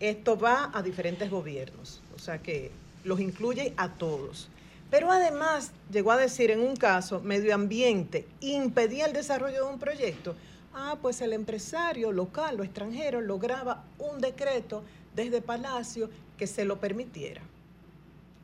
esto 0.00 0.38
va 0.38 0.70
a 0.72 0.82
diferentes 0.82 1.30
gobiernos, 1.30 2.00
o 2.14 2.18
sea 2.18 2.38
que 2.38 2.70
los 3.04 3.20
incluye 3.20 3.74
a 3.76 3.90
todos. 3.94 4.48
Pero 4.90 5.10
además 5.10 5.72
llegó 5.90 6.12
a 6.12 6.16
decir 6.16 6.50
en 6.50 6.60
un 6.60 6.76
caso, 6.76 7.20
medio 7.20 7.54
ambiente 7.54 8.26
impedía 8.40 9.06
el 9.06 9.12
desarrollo 9.12 9.66
de 9.66 9.72
un 9.72 9.78
proyecto. 9.78 10.34
Ah, 10.74 10.96
pues 11.00 11.20
el 11.20 11.32
empresario 11.32 12.12
local 12.12 12.60
o 12.60 12.64
extranjero 12.64 13.20
lograba 13.20 13.84
un 13.98 14.20
decreto 14.20 14.82
desde 15.14 15.42
Palacio 15.42 16.08
que 16.38 16.46
se 16.46 16.64
lo 16.64 16.78
permitiera. 16.78 17.42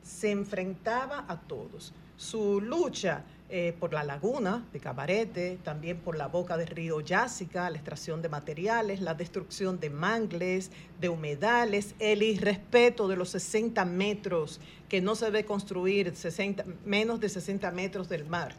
Se 0.03 0.29
enfrentaba 0.31 1.25
a 1.27 1.39
todos. 1.39 1.93
Su 2.17 2.61
lucha 2.61 3.23
eh, 3.47 3.75
por 3.79 3.93
la 3.93 4.03
laguna 4.03 4.65
de 4.73 4.79
Cabarete, 4.79 5.59
también 5.63 5.97
por 5.97 6.17
la 6.17 6.27
boca 6.27 6.57
del 6.57 6.67
río 6.67 6.99
Yásica, 7.01 7.69
la 7.69 7.77
extracción 7.77 8.23
de 8.23 8.29
materiales, 8.29 9.01
la 9.01 9.13
destrucción 9.13 9.79
de 9.79 9.91
mangles, 9.91 10.71
de 10.99 11.09
humedales, 11.09 11.93
el 11.99 12.23
irrespeto 12.23 13.07
de 13.07 13.15
los 13.15 13.29
60 13.29 13.85
metros 13.85 14.59
que 14.89 14.99
no 14.99 15.13
se 15.13 15.25
debe 15.25 15.45
construir 15.45 16.15
60, 16.15 16.65
menos 16.85 17.19
de 17.19 17.29
60 17.29 17.69
metros 17.69 18.09
del 18.09 18.25
mar. 18.25 18.55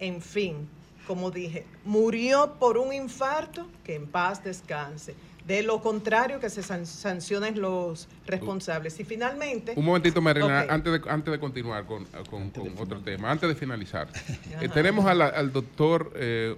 En 0.00 0.20
fin, 0.20 0.68
como 1.06 1.30
dije, 1.30 1.64
murió 1.84 2.54
por 2.58 2.76
un 2.76 2.92
infarto, 2.92 3.68
que 3.84 3.94
en 3.94 4.06
paz 4.08 4.42
descanse. 4.42 5.14
De 5.46 5.62
lo 5.62 5.80
contrario, 5.82 6.40
que 6.40 6.48
se 6.48 6.62
san- 6.62 6.86
sancionen 6.86 7.60
los 7.60 8.08
responsables. 8.26 8.98
Y 8.98 9.04
finalmente... 9.04 9.74
Un 9.76 9.84
momentito, 9.84 10.22
Marina, 10.22 10.64
antes, 10.70 10.92
de, 11.04 11.10
antes 11.10 11.32
de 11.32 11.38
continuar 11.38 11.84
con, 11.84 12.04
con- 12.30 12.48
con 12.50 12.72
otro 12.78 13.00
tema, 13.00 13.30
antes 13.30 13.48
de 13.48 13.54
finalizar. 13.54 14.08
Eh, 14.62 14.68
tenemos 14.72 15.04
a 15.04 15.12
la- 15.14 15.26
al 15.26 15.52
doctor 15.52 16.12
eh, 16.16 16.54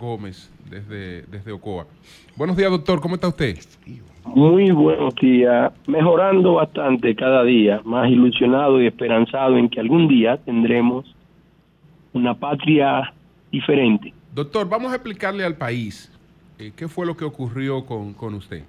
Gómez 0.00 0.50
desde, 0.68 1.22
desde 1.22 1.52
Ocoa. 1.52 1.86
Buenos 2.36 2.56
días, 2.56 2.70
doctor, 2.70 3.00
¿cómo 3.00 3.14
está 3.14 3.28
usted? 3.28 3.56
Muy 4.24 4.70
buenos 4.72 5.14
días, 5.16 5.72
mejorando 5.86 6.54
bastante 6.54 7.14
cada 7.14 7.44
día, 7.44 7.82
más 7.84 8.08
ilusionado 8.10 8.80
y 8.82 8.86
esperanzado 8.86 9.56
en 9.58 9.68
que 9.68 9.78
algún 9.78 10.08
día 10.08 10.38
tendremos 10.38 11.14
una 12.14 12.34
patria 12.34 13.12
diferente. 13.52 14.12
Doctor, 14.34 14.68
vamos 14.68 14.90
a 14.92 14.96
explicarle 14.96 15.44
al 15.44 15.56
país 15.56 16.10
qué 16.58 16.88
fue 16.88 17.06
lo 17.06 17.16
que 17.16 17.24
ocurrió 17.24 17.84
con, 17.84 18.14
con 18.14 18.34
usted. 18.34 18.62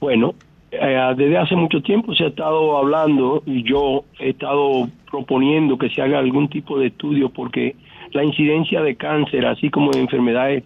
Bueno, 0.00 0.34
eh, 0.70 1.14
desde 1.16 1.36
hace 1.36 1.56
mucho 1.56 1.82
tiempo 1.82 2.14
se 2.14 2.24
ha 2.24 2.28
estado 2.28 2.76
hablando 2.78 3.42
y 3.44 3.62
yo 3.62 4.04
he 4.18 4.30
estado 4.30 4.88
proponiendo 5.10 5.76
que 5.76 5.90
se 5.90 6.00
haga 6.00 6.18
algún 6.18 6.48
tipo 6.48 6.78
de 6.78 6.86
estudio 6.86 7.28
porque 7.28 7.76
la 8.12 8.24
incidencia 8.24 8.82
de 8.82 8.96
cáncer, 8.96 9.46
así 9.46 9.70
como 9.70 9.90
de 9.90 10.00
enfermedades 10.00 10.64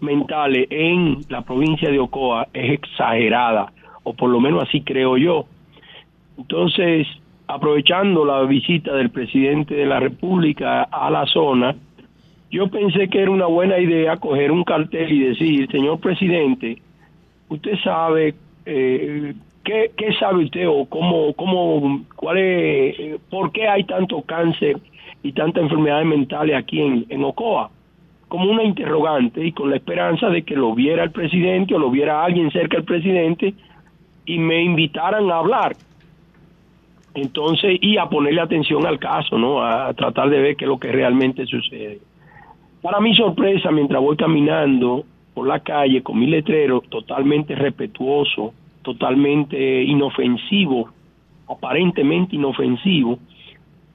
mentales 0.00 0.66
en 0.70 1.20
la 1.28 1.42
provincia 1.42 1.90
de 1.90 1.98
Ocoa 1.98 2.48
es 2.52 2.72
exagerada, 2.72 3.72
o 4.02 4.14
por 4.14 4.30
lo 4.30 4.40
menos 4.40 4.62
así 4.62 4.80
creo 4.80 5.16
yo. 5.16 5.46
Entonces, 6.38 7.06
aprovechando 7.46 8.24
la 8.24 8.42
visita 8.42 8.94
del 8.94 9.10
presidente 9.10 9.74
de 9.74 9.86
la 9.86 10.00
República 10.00 10.82
a 10.84 11.10
la 11.10 11.26
zona, 11.26 11.76
yo 12.52 12.68
pensé 12.68 13.08
que 13.08 13.22
era 13.22 13.30
una 13.30 13.46
buena 13.46 13.78
idea 13.78 14.18
coger 14.18 14.52
un 14.52 14.62
cartel 14.62 15.10
y 15.10 15.20
decir, 15.20 15.70
señor 15.70 15.98
presidente, 16.00 16.82
usted 17.48 17.78
sabe, 17.82 18.34
eh, 18.66 19.34
¿qué, 19.64 19.90
¿qué 19.96 20.12
sabe 20.20 20.44
usted 20.44 20.68
o 20.68 20.84
cómo, 20.84 21.32
cómo, 21.32 22.04
cuál 22.14 22.36
es, 22.36 23.00
eh, 23.00 23.18
por 23.30 23.52
qué 23.52 23.66
hay 23.66 23.84
tanto 23.84 24.20
cáncer 24.20 24.76
y 25.22 25.32
tantas 25.32 25.62
enfermedades 25.62 26.06
mentales 26.06 26.54
aquí 26.54 26.78
en 27.08 27.24
Ocoa? 27.24 27.70
Como 28.28 28.50
una 28.50 28.64
interrogante 28.64 29.46
y 29.46 29.52
con 29.52 29.70
la 29.70 29.76
esperanza 29.76 30.28
de 30.28 30.42
que 30.42 30.54
lo 30.54 30.74
viera 30.74 31.04
el 31.04 31.10
presidente 31.10 31.74
o 31.74 31.78
lo 31.78 31.90
viera 31.90 32.22
alguien 32.22 32.50
cerca 32.50 32.76
del 32.76 32.84
presidente 32.84 33.54
y 34.26 34.38
me 34.38 34.62
invitaran 34.62 35.30
a 35.30 35.38
hablar. 35.38 35.74
Entonces, 37.14 37.78
y 37.80 37.96
a 37.96 38.06
ponerle 38.06 38.42
atención 38.42 38.86
al 38.86 38.98
caso, 38.98 39.38
¿no? 39.38 39.64
A 39.64 39.92
tratar 39.94 40.28
de 40.28 40.40
ver 40.40 40.56
qué 40.56 40.66
es 40.66 40.68
lo 40.68 40.78
que 40.78 40.92
realmente 40.92 41.46
sucede. 41.46 42.11
Para 42.82 43.00
mi 43.00 43.14
sorpresa, 43.14 43.70
mientras 43.70 44.02
voy 44.02 44.16
caminando 44.16 45.04
por 45.34 45.46
la 45.46 45.60
calle 45.60 46.02
con 46.02 46.18
mi 46.18 46.26
letrero 46.26 46.80
totalmente 46.80 47.54
respetuoso, 47.54 48.52
totalmente 48.82 49.82
inofensivo, 49.84 50.90
aparentemente 51.48 52.34
inofensivo, 52.34 53.20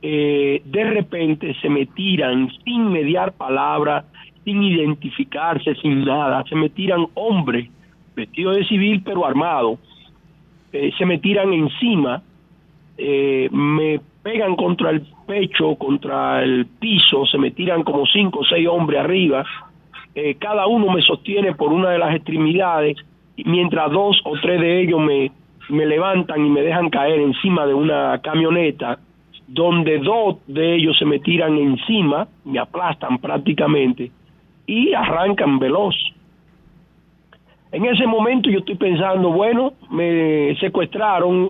eh, 0.01 0.61
de 0.63 0.83
repente 0.85 1.53
se 1.61 1.69
me 1.69 1.85
tiran 1.88 2.49
sin 2.63 2.89
mediar 2.89 3.33
palabra, 3.33 4.05
sin 4.45 4.63
identificarse, 4.63 5.75
sin 5.75 6.05
nada, 6.05 6.45
se 6.47 6.55
me 6.55 6.69
tiran 6.69 7.07
hombres 7.15 7.69
vestidos 8.15 8.55
de 8.55 8.65
civil 8.65 9.01
pero 9.03 9.25
armados, 9.25 9.79
eh, 10.71 10.91
se 10.97 11.05
me 11.05 11.17
tiran 11.17 11.51
encima, 11.51 12.23
eh, 12.97 13.49
me 13.51 13.99
pegan 14.28 14.57
contra 14.57 14.89
el 14.89 15.03
pecho, 15.25 15.75
contra 15.75 16.43
el 16.43 16.65
piso, 16.65 17.25
se 17.25 17.38
me 17.38 17.51
tiran 17.51 17.84
como 17.84 18.05
cinco 18.05 18.39
o 18.39 18.43
seis 18.43 18.67
hombres 18.67 18.99
arriba, 18.99 19.45
eh, 20.13 20.36
cada 20.36 20.67
uno 20.67 20.91
me 20.91 21.01
sostiene 21.01 21.55
por 21.55 21.71
una 21.71 21.91
de 21.91 21.97
las 21.97 22.13
extremidades, 22.13 22.97
mientras 23.45 23.89
dos 23.89 24.19
o 24.25 24.34
tres 24.41 24.59
de 24.59 24.82
ellos 24.82 24.99
me, 24.99 25.32
me 25.69 25.86
levantan 25.86 26.45
y 26.45 26.49
me 26.49 26.61
dejan 26.61 26.89
caer 26.89 27.21
encima 27.21 27.65
de 27.65 27.73
una 27.73 28.19
camioneta, 28.21 28.99
donde 29.47 29.99
dos 29.99 30.39
de 30.45 30.75
ellos 30.75 30.97
se 30.99 31.05
me 31.05 31.19
tiran 31.19 31.57
encima, 31.57 32.28
me 32.43 32.59
aplastan 32.59 33.19
prácticamente 33.19 34.11
y 34.65 34.93
arrancan 34.93 35.57
veloz. 35.57 35.95
En 37.71 37.86
ese 37.86 38.05
momento 38.05 38.49
yo 38.49 38.59
estoy 38.59 38.75
pensando, 38.75 39.32
bueno, 39.32 39.71
me 39.89 40.53
secuestraron, 40.59 41.49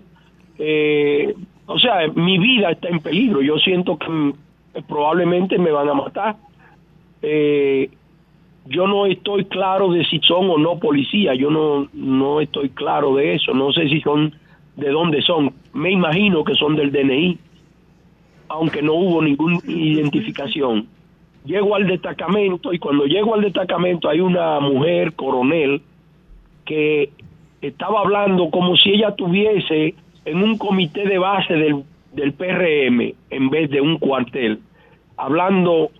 eh, 0.60 1.34
o 1.68 1.78
sea, 1.78 2.08
mi 2.14 2.38
vida 2.38 2.70
está 2.70 2.88
en 2.88 3.00
peligro, 3.00 3.42
yo 3.42 3.58
siento 3.58 3.98
que 3.98 4.08
mm, 4.08 4.32
probablemente 4.88 5.58
me 5.58 5.70
van 5.70 5.88
a 5.90 5.94
matar. 5.94 6.36
Eh, 7.20 7.90
yo 8.64 8.86
no 8.86 9.04
estoy 9.04 9.44
claro 9.44 9.92
de 9.92 10.04
si 10.06 10.18
son 10.20 10.48
o 10.48 10.56
no 10.56 10.78
policías, 10.78 11.36
yo 11.38 11.50
no, 11.50 11.86
no 11.92 12.40
estoy 12.40 12.70
claro 12.70 13.14
de 13.16 13.34
eso, 13.34 13.52
no 13.52 13.70
sé 13.72 13.86
si 13.88 14.00
son, 14.00 14.34
de 14.76 14.88
dónde 14.88 15.20
son, 15.20 15.52
me 15.74 15.90
imagino 15.90 16.42
que 16.42 16.54
son 16.54 16.74
del 16.74 16.90
DNI, 16.90 17.38
aunque 18.48 18.80
no 18.80 18.94
hubo 18.94 19.22
ninguna 19.22 19.58
identificación. 19.66 20.86
Llego 21.44 21.74
al 21.74 21.86
destacamento 21.86 22.72
y 22.72 22.78
cuando 22.78 23.04
llego 23.04 23.34
al 23.34 23.42
destacamento 23.42 24.08
hay 24.08 24.20
una 24.20 24.58
mujer 24.60 25.12
coronel 25.14 25.82
que 26.64 27.10
estaba 27.60 28.00
hablando 28.00 28.50
como 28.50 28.74
si 28.76 28.90
ella 28.90 29.14
tuviese 29.14 29.94
en 30.28 30.42
un 30.42 30.58
comité 30.58 31.06
de 31.06 31.18
base 31.18 31.54
del, 31.54 31.82
del 32.12 32.32
PRM 32.34 33.14
en 33.30 33.50
vez 33.50 33.70
de 33.70 33.80
un 33.80 33.98
cuartel, 33.98 34.60
hablando 35.16 35.90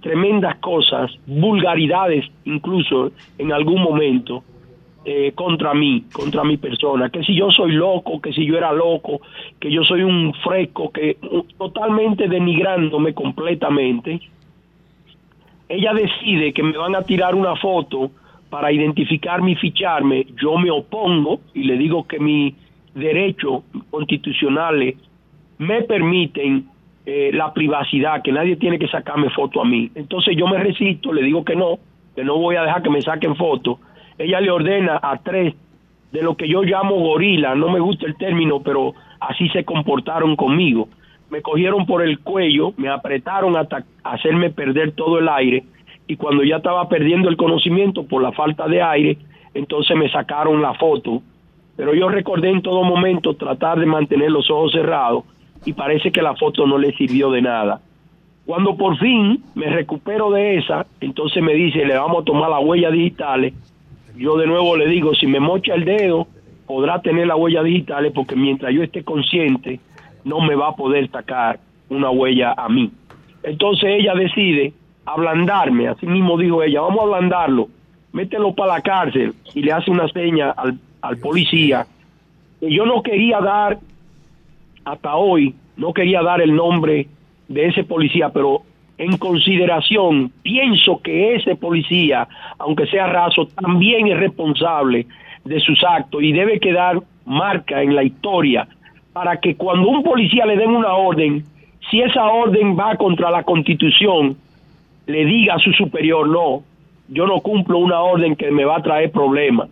tremendas 0.00 0.56
cosas, 0.58 1.10
vulgaridades 1.26 2.24
incluso 2.44 3.10
en 3.38 3.52
algún 3.52 3.82
momento 3.82 4.44
eh, 5.04 5.32
contra 5.34 5.74
mí, 5.74 6.04
contra 6.12 6.44
mi 6.44 6.56
persona, 6.56 7.10
que 7.10 7.22
si 7.24 7.34
yo 7.34 7.50
soy 7.50 7.72
loco, 7.72 8.20
que 8.20 8.32
si 8.32 8.46
yo 8.46 8.56
era 8.56 8.72
loco, 8.72 9.20
que 9.58 9.70
yo 9.70 9.82
soy 9.82 10.02
un 10.02 10.32
fresco, 10.34 10.90
que 10.90 11.18
totalmente 11.56 12.28
denigrándome 12.28 13.14
completamente. 13.14 14.20
Ella 15.68 15.92
decide 15.92 16.52
que 16.52 16.62
me 16.62 16.78
van 16.78 16.94
a 16.94 17.02
tirar 17.02 17.34
una 17.34 17.56
foto 17.56 18.10
para 18.48 18.72
identificarme 18.72 19.52
y 19.52 19.56
ficharme, 19.56 20.26
yo 20.40 20.56
me 20.56 20.70
opongo 20.70 21.40
y 21.52 21.64
le 21.64 21.76
digo 21.76 22.06
que 22.06 22.18
mis 22.18 22.54
derechos 22.98 23.62
constitucionales 23.90 24.96
me 25.58 25.82
permiten 25.82 26.66
eh, 27.06 27.30
la 27.32 27.52
privacidad, 27.52 28.22
que 28.22 28.32
nadie 28.32 28.56
tiene 28.56 28.78
que 28.78 28.88
sacarme 28.88 29.30
foto 29.30 29.62
a 29.62 29.64
mí. 29.64 29.90
Entonces 29.94 30.36
yo 30.36 30.46
me 30.46 30.58
resisto, 30.58 31.12
le 31.12 31.22
digo 31.22 31.44
que 31.44 31.56
no, 31.56 31.78
que 32.14 32.24
no 32.24 32.36
voy 32.36 32.56
a 32.56 32.62
dejar 32.62 32.82
que 32.82 32.90
me 32.90 33.00
saquen 33.00 33.34
foto. 33.36 33.80
Ella 34.18 34.40
le 34.40 34.50
ordena 34.50 35.00
a 35.02 35.18
tres 35.18 35.54
de 36.12 36.22
lo 36.22 36.36
que 36.36 36.48
yo 36.48 36.62
llamo 36.62 36.96
gorila, 36.96 37.54
no 37.54 37.70
me 37.70 37.80
gusta 37.80 38.06
el 38.06 38.16
término, 38.16 38.60
pero 38.60 38.94
así 39.20 39.48
se 39.50 39.64
comportaron 39.64 40.36
conmigo. 40.36 40.88
Me 41.30 41.42
cogieron 41.42 41.86
por 41.86 42.02
el 42.02 42.20
cuello, 42.20 42.72
me 42.76 42.88
apretaron 42.88 43.56
hasta 43.56 43.84
hacerme 44.02 44.50
perder 44.50 44.92
todo 44.92 45.18
el 45.18 45.28
aire 45.28 45.64
y 46.08 46.16
cuando 46.16 46.42
ya 46.42 46.56
estaba 46.56 46.88
perdiendo 46.88 47.28
el 47.28 47.36
conocimiento 47.36 48.04
por 48.04 48.22
la 48.22 48.32
falta 48.32 48.66
de 48.66 48.82
aire, 48.82 49.18
entonces 49.52 49.96
me 49.96 50.10
sacaron 50.10 50.62
la 50.62 50.72
foto. 50.74 51.22
Pero 51.78 51.94
yo 51.94 52.08
recordé 52.08 52.50
en 52.50 52.60
todo 52.60 52.82
momento 52.82 53.34
tratar 53.34 53.78
de 53.78 53.86
mantener 53.86 54.32
los 54.32 54.50
ojos 54.50 54.72
cerrados 54.72 55.22
y 55.64 55.74
parece 55.74 56.10
que 56.10 56.20
la 56.20 56.34
foto 56.34 56.66
no 56.66 56.76
le 56.76 56.92
sirvió 56.94 57.30
de 57.30 57.40
nada. 57.40 57.80
Cuando 58.46 58.76
por 58.76 58.98
fin 58.98 59.44
me 59.54 59.70
recupero 59.70 60.32
de 60.32 60.56
esa, 60.56 60.86
entonces 61.00 61.40
me 61.40 61.54
dice, 61.54 61.84
le 61.84 61.96
vamos 61.96 62.22
a 62.22 62.24
tomar 62.24 62.50
las 62.50 62.64
huellas 62.64 62.90
digitales. 62.90 63.54
Yo 64.16 64.36
de 64.36 64.48
nuevo 64.48 64.76
le 64.76 64.88
digo, 64.88 65.14
si 65.14 65.28
me 65.28 65.38
mocha 65.38 65.74
el 65.74 65.84
dedo, 65.84 66.26
podrá 66.66 67.00
tener 67.00 67.28
las 67.28 67.38
huellas 67.38 67.62
digitales 67.62 68.10
porque 68.12 68.34
mientras 68.34 68.74
yo 68.74 68.82
esté 68.82 69.04
consciente, 69.04 69.78
no 70.24 70.40
me 70.40 70.56
va 70.56 70.70
a 70.70 70.76
poder 70.76 71.08
sacar 71.12 71.60
una 71.90 72.10
huella 72.10 72.54
a 72.56 72.68
mí. 72.68 72.90
Entonces 73.44 74.00
ella 74.00 74.14
decide 74.16 74.72
ablandarme, 75.04 75.86
así 75.86 76.08
mismo 76.08 76.36
dijo 76.38 76.60
ella, 76.60 76.80
vamos 76.80 76.98
a 76.98 77.04
ablandarlo, 77.04 77.68
mételo 78.10 78.52
para 78.52 78.74
la 78.74 78.80
cárcel 78.80 79.32
y 79.54 79.62
le 79.62 79.70
hace 79.70 79.92
una 79.92 80.08
seña 80.08 80.50
al, 80.50 80.76
al 81.02 81.18
policía. 81.18 81.86
Yo 82.60 82.86
no 82.86 83.02
quería 83.02 83.40
dar, 83.40 83.78
hasta 84.84 85.14
hoy, 85.16 85.54
no 85.76 85.92
quería 85.92 86.22
dar 86.22 86.40
el 86.40 86.54
nombre 86.54 87.06
de 87.48 87.66
ese 87.66 87.84
policía, 87.84 88.30
pero 88.30 88.62
en 88.98 89.16
consideración, 89.16 90.32
pienso 90.42 91.00
que 91.00 91.36
ese 91.36 91.54
policía, 91.54 92.26
aunque 92.58 92.86
sea 92.86 93.06
raso, 93.06 93.46
también 93.46 94.08
es 94.08 94.18
responsable 94.18 95.06
de 95.44 95.60
sus 95.60 95.82
actos 95.84 96.22
y 96.22 96.32
debe 96.32 96.58
quedar 96.58 97.00
marca 97.24 97.82
en 97.82 97.94
la 97.94 98.02
historia 98.02 98.66
para 99.12 99.38
que 99.40 99.54
cuando 99.56 99.88
un 99.88 100.02
policía 100.02 100.46
le 100.46 100.56
den 100.56 100.70
una 100.70 100.94
orden, 100.94 101.44
si 101.90 102.00
esa 102.00 102.24
orden 102.24 102.76
va 102.78 102.96
contra 102.96 103.30
la 103.30 103.42
constitución, 103.42 104.36
le 105.06 105.24
diga 105.24 105.54
a 105.54 105.58
su 105.58 105.72
superior, 105.72 106.28
no, 106.28 106.62
yo 107.08 107.26
no 107.26 107.40
cumplo 107.40 107.78
una 107.78 108.00
orden 108.00 108.36
que 108.36 108.50
me 108.50 108.64
va 108.64 108.76
a 108.76 108.82
traer 108.82 109.10
problemas. 109.10 109.68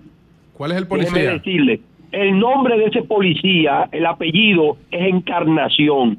¿Cuál 0.57 0.73
es 0.73 0.79
el 0.79 0.89
Déjeme 0.89 1.07
policía? 1.11 1.33
decirle, 1.33 1.81
el 2.13 2.39
nombre 2.39 2.79
de 2.79 2.87
ese 2.87 3.03
policía, 3.03 3.89
el 3.93 4.07
apellido 4.07 4.79
es 4.91 5.13
Encarnación. 5.13 6.19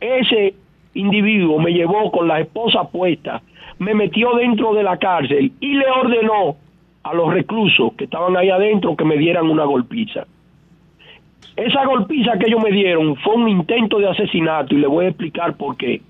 Ese 0.00 0.54
individuo 0.94 1.60
me 1.60 1.72
llevó 1.72 2.10
con 2.10 2.26
la 2.26 2.40
esposa 2.40 2.84
puesta, 2.84 3.42
me 3.78 3.94
metió 3.94 4.32
dentro 4.34 4.74
de 4.74 4.82
la 4.82 4.96
cárcel 4.96 5.52
y 5.60 5.74
le 5.74 5.86
ordenó 5.86 6.56
a 7.04 7.14
los 7.14 7.32
reclusos 7.32 7.92
que 7.94 8.04
estaban 8.04 8.36
ahí 8.36 8.50
adentro 8.50 8.96
que 8.96 9.04
me 9.04 9.16
dieran 9.16 9.48
una 9.48 9.64
golpiza. 9.64 10.26
Esa 11.56 11.84
golpiza 11.86 12.38
que 12.38 12.46
ellos 12.46 12.62
me 12.62 12.72
dieron 12.72 13.16
fue 13.16 13.34
un 13.34 13.48
intento 13.48 13.98
de 13.98 14.08
asesinato 14.08 14.74
y 14.74 14.78
le 14.78 14.86
voy 14.86 15.06
a 15.06 15.08
explicar 15.08 15.56
por 15.56 15.76
qué. 15.76 16.00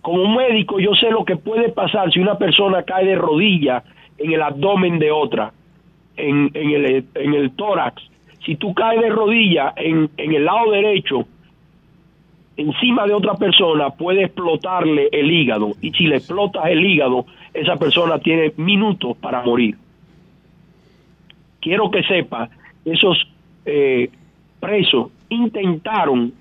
Como 0.00 0.36
médico 0.36 0.78
yo 0.78 0.94
sé 0.94 1.10
lo 1.10 1.24
que 1.24 1.36
puede 1.36 1.70
pasar 1.70 2.12
si 2.12 2.20
una 2.20 2.38
persona 2.38 2.82
cae 2.84 3.06
de 3.06 3.16
rodilla 3.16 3.82
en 4.18 4.32
el 4.32 4.42
abdomen 4.42 4.98
de 4.98 5.10
otra, 5.10 5.52
en, 6.16 6.50
en 6.54 6.70
el, 6.70 7.06
en 7.14 7.34
el 7.34 7.50
tórax. 7.52 8.02
Si 8.44 8.56
tú 8.56 8.74
caes 8.74 9.00
de 9.00 9.10
rodilla 9.10 9.72
en, 9.76 10.10
en 10.16 10.34
el 10.34 10.44
lado 10.44 10.70
derecho, 10.70 11.26
encima 12.56 13.06
de 13.06 13.14
otra 13.14 13.34
persona, 13.34 13.90
puede 13.90 14.24
explotarle 14.24 15.08
el 15.12 15.30
hígado. 15.30 15.72
Y 15.80 15.92
si 15.92 16.06
le 16.06 16.16
explotas 16.16 16.66
el 16.66 16.84
hígado, 16.84 17.26
esa 17.52 17.76
persona 17.76 18.18
tiene 18.18 18.52
minutos 18.56 19.16
para 19.16 19.42
morir. 19.42 19.76
Quiero 21.60 21.90
que 21.90 22.02
sepa, 22.04 22.48
esos 22.84 23.26
eh, 23.64 24.10
presos 24.60 25.10
intentaron 25.28 26.32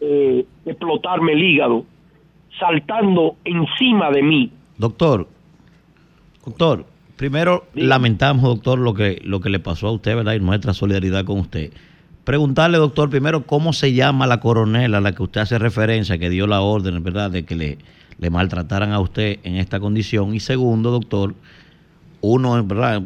eh, 0.00 0.46
explotarme 0.64 1.32
el 1.32 1.42
hígado 1.42 1.84
saltando 2.58 3.36
encima 3.44 4.10
de 4.10 4.22
mí. 4.22 4.50
Doctor, 4.78 5.26
doctor, 6.44 6.86
primero 7.20 7.66
lamentamos, 7.74 8.44
doctor, 8.44 8.78
lo 8.78 8.94
que, 8.94 9.20
lo 9.22 9.42
que 9.42 9.50
le 9.50 9.58
pasó 9.60 9.88
a 9.88 9.92
usted, 9.92 10.16
¿verdad? 10.16 10.32
Y 10.32 10.40
nuestra 10.40 10.72
solidaridad 10.72 11.26
con 11.26 11.40
usted. 11.40 11.70
Preguntarle, 12.24 12.78
doctor, 12.78 13.10
primero, 13.10 13.44
¿cómo 13.44 13.74
se 13.74 13.92
llama 13.92 14.26
la 14.26 14.40
coronel 14.40 14.94
a 14.94 15.02
la 15.02 15.12
que 15.12 15.22
usted 15.22 15.42
hace 15.42 15.58
referencia, 15.58 16.16
que 16.16 16.30
dio 16.30 16.46
la 16.46 16.62
orden, 16.62 17.04
¿verdad?, 17.04 17.30
de 17.30 17.44
que 17.44 17.54
le, 17.56 17.76
le 18.18 18.30
maltrataran 18.30 18.92
a 18.92 19.00
usted 19.00 19.38
en 19.42 19.56
esta 19.56 19.80
condición. 19.80 20.34
Y 20.34 20.40
segundo, 20.40 20.90
doctor, 20.90 21.34
uno, 22.22 22.64
¿verdad?, 22.64 23.02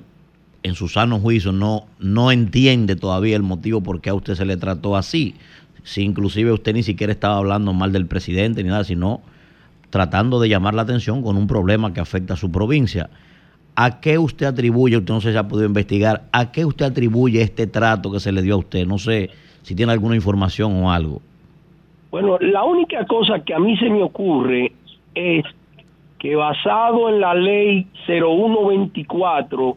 en 0.62 0.74
su 0.76 0.86
sano 0.86 1.18
juicio 1.18 1.50
no, 1.50 1.88
no 1.98 2.30
entiende 2.30 2.94
todavía 2.94 3.34
el 3.34 3.42
motivo 3.42 3.80
por 3.80 4.00
qué 4.00 4.10
a 4.10 4.14
usted 4.14 4.36
se 4.36 4.44
le 4.44 4.56
trató 4.56 4.96
así. 4.96 5.34
Si 5.82 6.02
inclusive 6.02 6.52
usted 6.52 6.72
ni 6.72 6.84
siquiera 6.84 7.12
estaba 7.12 7.38
hablando 7.38 7.72
mal 7.72 7.90
del 7.90 8.06
presidente 8.06 8.62
ni 8.62 8.68
nada, 8.68 8.84
sino 8.84 9.22
tratando 9.90 10.38
de 10.38 10.48
llamar 10.48 10.74
la 10.74 10.82
atención 10.82 11.20
con 11.20 11.36
un 11.36 11.48
problema 11.48 11.92
que 11.92 11.98
afecta 11.98 12.34
a 12.34 12.36
su 12.36 12.52
provincia. 12.52 13.10
¿A 13.76 14.00
qué 14.00 14.18
usted 14.18 14.46
atribuye, 14.46 14.96
usted 14.96 15.12
no 15.12 15.20
sé 15.20 15.32
si 15.32 15.38
ha 15.38 15.48
podido 15.48 15.66
investigar, 15.66 16.22
a 16.32 16.52
qué 16.52 16.64
usted 16.64 16.86
atribuye 16.86 17.42
este 17.42 17.66
trato 17.66 18.12
que 18.12 18.20
se 18.20 18.30
le 18.30 18.42
dio 18.42 18.54
a 18.54 18.58
usted? 18.58 18.86
No 18.86 18.98
sé 18.98 19.30
si 19.62 19.74
tiene 19.74 19.92
alguna 19.92 20.14
información 20.14 20.82
o 20.82 20.92
algo. 20.92 21.20
Bueno, 22.10 22.38
la 22.38 22.62
única 22.62 23.04
cosa 23.06 23.40
que 23.40 23.52
a 23.52 23.58
mí 23.58 23.76
se 23.76 23.90
me 23.90 24.02
ocurre 24.02 24.72
es 25.14 25.44
que 26.20 26.36
basado 26.36 27.08
en 27.08 27.20
la 27.20 27.34
ley 27.34 27.86
0124, 28.06 29.76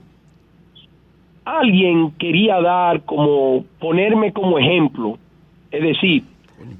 alguien 1.46 2.12
quería 2.12 2.62
dar 2.62 3.02
como, 3.04 3.66
ponerme 3.80 4.34
como 4.34 4.60
ejemplo. 4.60 5.18
Es 5.72 5.82
decir, 5.82 6.24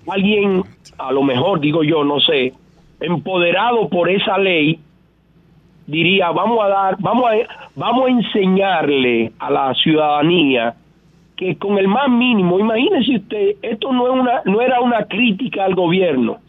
alguien, 0.08 0.64
a 0.98 1.12
lo 1.12 1.24
mejor 1.24 1.60
digo 1.60 1.84
yo, 1.84 2.04
no 2.04 2.20
sé, 2.20 2.54
empoderado 3.00 3.90
por 3.90 4.10
esa 4.10 4.38
ley, 4.38 4.80
diría, 5.88 6.30
vamos 6.32 6.64
a 6.64 6.68
dar, 6.68 6.96
vamos 7.00 7.26
a, 7.26 7.70
vamos 7.76 8.06
a 8.06 8.12
enseñarle 8.12 9.32
a 9.40 9.50
la 9.50 9.74
ciudadanía 9.74 10.76
que 11.36 11.56
con 11.58 11.78
el 11.78 11.88
más 11.88 12.10
mínimo, 12.10 12.60
imagínese 12.60 13.18
usted, 13.18 13.56
esto 13.62 13.94
no, 13.94 14.08
es 14.08 14.20
una, 14.20 14.42
no 14.46 14.60
era 14.60 14.82
una 14.82 15.06
crítica 15.06 15.66
al 15.66 15.76
gobierno, 15.76 16.40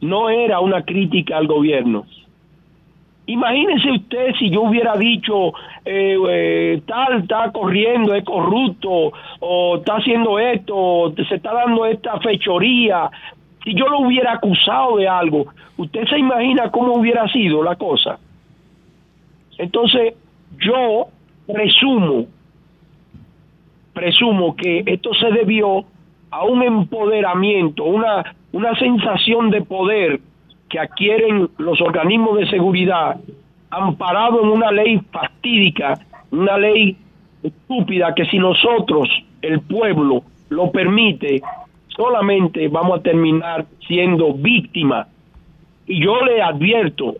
no 0.00 0.30
era 0.30 0.60
una 0.60 0.82
crítica 0.82 1.36
al 1.36 1.46
gobierno. 1.46 2.06
Imagínese 3.28 3.90
usted 3.90 4.34
si 4.38 4.50
yo 4.50 4.62
hubiera 4.62 4.96
dicho, 4.96 5.48
eh, 5.84 6.16
eh, 6.28 6.82
tal 6.86 7.22
está 7.22 7.50
corriendo, 7.50 8.14
es 8.14 8.24
corrupto, 8.24 9.12
o 9.40 9.76
está 9.78 9.96
haciendo 9.96 10.38
esto, 10.38 11.12
se 11.28 11.34
está 11.34 11.52
dando 11.52 11.84
esta 11.86 12.20
fechoría. 12.20 13.10
Si 13.66 13.74
yo 13.74 13.88
lo 13.88 13.98
hubiera 13.98 14.34
acusado 14.34 14.96
de 14.96 15.08
algo, 15.08 15.46
¿usted 15.76 16.06
se 16.06 16.16
imagina 16.16 16.70
cómo 16.70 16.92
hubiera 16.92 17.26
sido 17.32 17.64
la 17.64 17.74
cosa? 17.74 18.16
Entonces, 19.58 20.14
yo 20.56 21.08
presumo, 21.52 22.26
presumo 23.92 24.54
que 24.54 24.84
esto 24.86 25.12
se 25.14 25.32
debió 25.32 25.84
a 26.30 26.44
un 26.44 26.62
empoderamiento, 26.62 27.82
una, 27.82 28.36
una 28.52 28.78
sensación 28.78 29.50
de 29.50 29.62
poder 29.62 30.20
que 30.68 30.78
adquieren 30.78 31.48
los 31.58 31.80
organismos 31.80 32.38
de 32.38 32.48
seguridad 32.48 33.16
amparado 33.70 34.44
en 34.44 34.48
una 34.48 34.70
ley 34.70 35.00
fatídica, 35.10 35.98
una 36.30 36.56
ley 36.56 36.96
estúpida 37.42 38.14
que 38.14 38.26
si 38.26 38.38
nosotros, 38.38 39.08
el 39.42 39.60
pueblo, 39.60 40.22
lo 40.50 40.70
permite, 40.70 41.42
solamente 41.96 42.68
vamos 42.68 43.00
a 43.00 43.02
terminar 43.02 43.66
siendo 43.86 44.34
víctimas. 44.34 45.08
Y 45.86 46.04
yo 46.04 46.20
le 46.24 46.42
advierto, 46.42 47.16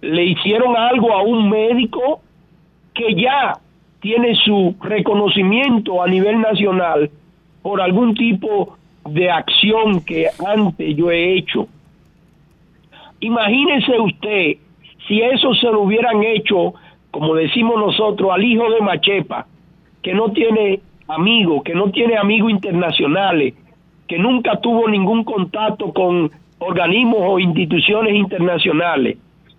le 0.00 0.24
hicieron 0.24 0.76
algo 0.76 1.12
a 1.12 1.22
un 1.22 1.48
médico 1.48 2.20
que 2.94 3.14
ya 3.14 3.58
tiene 4.00 4.34
su 4.34 4.76
reconocimiento 4.80 6.02
a 6.02 6.08
nivel 6.08 6.40
nacional 6.40 7.10
por 7.62 7.80
algún 7.80 8.14
tipo 8.14 8.76
de 9.08 9.30
acción 9.30 10.00
que 10.04 10.26
antes 10.46 10.96
yo 10.96 11.10
he 11.10 11.36
hecho. 11.36 11.66
Imagínese 13.20 13.98
usted 14.00 14.56
si 15.06 15.20
eso 15.20 15.54
se 15.54 15.66
lo 15.66 15.82
hubieran 15.82 16.22
hecho, 16.22 16.74
como 17.10 17.34
decimos 17.34 17.76
nosotros, 17.78 18.30
al 18.32 18.44
hijo 18.44 18.70
de 18.70 18.80
Machepa, 18.80 19.46
que 20.02 20.12
no 20.12 20.32
tiene 20.32 20.80
amigos, 21.08 21.62
que 21.62 21.74
no 21.74 21.90
tiene 21.90 22.16
amigos 22.16 22.50
internacionales, 22.50 23.54
que 24.12 24.18
nunca 24.18 24.60
tuvo 24.60 24.90
ningún 24.90 25.24
contacto 25.24 25.90
con 25.90 26.30
organismos 26.58 27.20
o 27.22 27.38
instituciones 27.38 28.14
internacionales. 28.14 29.16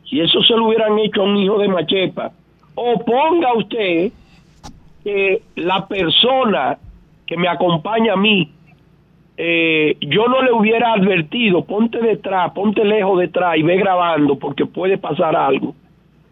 Si 0.07 0.19
eso 0.19 0.43
se 0.43 0.53
lo 0.53 0.67
hubieran 0.67 0.99
hecho 0.99 1.21
a 1.21 1.23
un 1.23 1.37
hijo 1.37 1.57
de 1.57 1.69
Machepa, 1.69 2.31
o 2.75 3.03
ponga 3.03 3.51
usted 3.55 4.11
que 5.03 5.41
la 5.55 5.87
persona 5.87 6.77
que 7.25 7.35
me 7.35 7.47
acompaña 7.47 8.13
a 8.13 8.15
mí 8.15 8.47
eh, 9.37 9.97
yo 10.01 10.27
no 10.27 10.43
le 10.43 10.51
hubiera 10.51 10.93
advertido, 10.93 11.65
ponte 11.65 11.99
detrás, 11.99 12.51
ponte 12.51 12.85
lejos 12.85 13.21
detrás 13.21 13.57
y 13.57 13.63
ve 13.63 13.77
grabando 13.77 14.35
porque 14.37 14.67
puede 14.67 14.99
pasar 14.99 15.35
algo. 15.35 15.73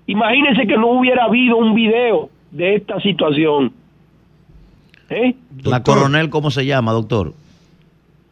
Imagínense 0.05 0.67
que 0.67 0.77
no 0.77 0.91
hubiera 0.91 1.23
habido 1.23 1.57
un 1.57 1.73
video 1.73 2.29
de 2.51 2.75
esta 2.75 3.01
situación. 3.01 3.73
¿Eh? 5.09 5.33
¿La 5.63 5.81
coronel 5.81 6.29
cómo 6.29 6.51
se 6.51 6.67
llama, 6.67 6.91
doctor? 6.91 7.33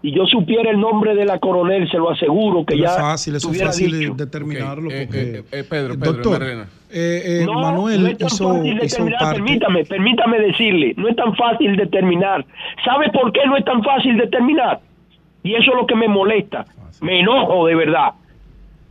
Si 0.01 0.11
yo 0.11 0.25
supiera 0.25 0.71
el 0.71 0.79
nombre 0.79 1.13
de 1.13 1.25
la 1.25 1.39
coronel, 1.39 1.89
se 1.91 1.97
lo 1.97 2.09
aseguro 2.09 2.65
que 2.65 2.77
ya 2.77 2.87
es 2.87 2.95
fácil, 2.97 3.35
eso 3.35 3.51
es 3.51 3.61
fácil 3.61 3.99
dicho. 3.99 4.13
determinarlo. 4.13 4.89
Eh, 4.89 5.05
porque, 5.05 5.21
eh, 5.21 5.43
eh, 5.51 5.63
Pedro, 5.69 5.95
Pedro, 5.99 6.13
doctor, 6.13 6.43
eh, 6.43 6.63
eh, 6.91 7.43
No, 7.45 7.59
Manuel 7.59 8.03
no 8.03 8.07
es 8.07 8.17
tan 8.17 8.27
hizo, 8.27 8.53
fácil 8.53 8.73
hizo 8.81 9.03
determinar, 9.03 9.33
permítame, 9.33 9.85
permítame 9.85 10.39
decirle, 10.39 10.93
no 10.95 11.09
es 11.09 11.15
tan 11.17 11.35
fácil 11.35 11.75
determinar. 11.75 12.45
¿Sabe 12.85 13.09
por 13.11 13.33
qué 13.33 13.41
no 13.45 13.57
es 13.57 13.65
tan 13.65 13.83
fácil 13.83 14.17
determinar? 14.17 14.79
Y 15.43 15.55
eso 15.55 15.71
es 15.71 15.77
lo 15.77 15.85
que 15.85 15.95
me 15.95 16.07
molesta, 16.07 16.65
me 17.01 17.19
enojo 17.19 17.67
de 17.67 17.75
verdad. 17.75 18.13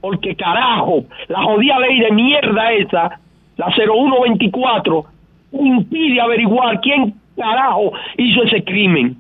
Porque 0.03 0.37
carajo, 0.37 1.05
la 1.29 1.43
jodida 1.43 1.79
ley 1.81 2.01
de 2.01 2.13
mierda 2.13 2.73
esa, 2.73 3.19
la 3.57 3.75
0124, 3.75 5.07
impide 5.53 6.21
averiguar 6.21 6.81
quién 6.83 7.15
carajo 7.35 7.93
hizo 8.19 8.43
ese 8.45 8.63
crimen. 8.63 9.17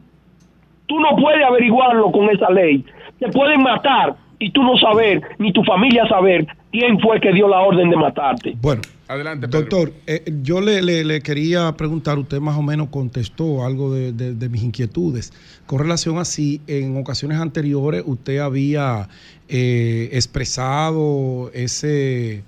Tú 0.88 0.98
no 0.98 1.14
puedes 1.16 1.44
averiguarlo 1.44 2.10
con 2.10 2.28
esa 2.30 2.50
ley. 2.50 2.84
Te 3.20 3.28
pueden 3.30 3.62
matar 3.62 4.16
y 4.40 4.50
tú 4.50 4.62
no 4.62 4.76
saber, 4.76 5.22
ni 5.38 5.52
tu 5.52 5.62
familia 5.64 6.06
saber 6.08 6.46
quién 6.72 6.98
fue 7.00 7.20
que 7.20 7.32
dio 7.32 7.46
la 7.48 7.60
orden 7.60 7.90
de 7.90 7.96
matarte. 7.96 8.56
Bueno, 8.60 8.82
Adelante, 9.08 9.48
Pedro. 9.48 9.60
doctor, 9.60 9.92
eh, 10.06 10.22
yo 10.42 10.60
le, 10.60 10.82
le- 10.82 11.02
le 11.02 11.22
quería 11.22 11.72
preguntar, 11.72 12.18
usted 12.18 12.40
más 12.40 12.58
o 12.58 12.62
menos 12.62 12.88
contestó 12.90 13.64
algo 13.64 13.92
de, 13.94 14.12
de- 14.12 14.34
de 14.34 14.48
mis 14.50 14.62
inquietudes. 14.62 15.32
Con 15.66 15.78
relación 15.78 16.18
a 16.18 16.24
si 16.26 16.60
en 16.66 16.96
ocasiones 16.98 17.38
anteriores 17.38 18.02
usted 18.06 18.38
había 18.38 19.08
eh, 19.48 20.10
expresado 20.12 21.50
ese, 21.54 22.42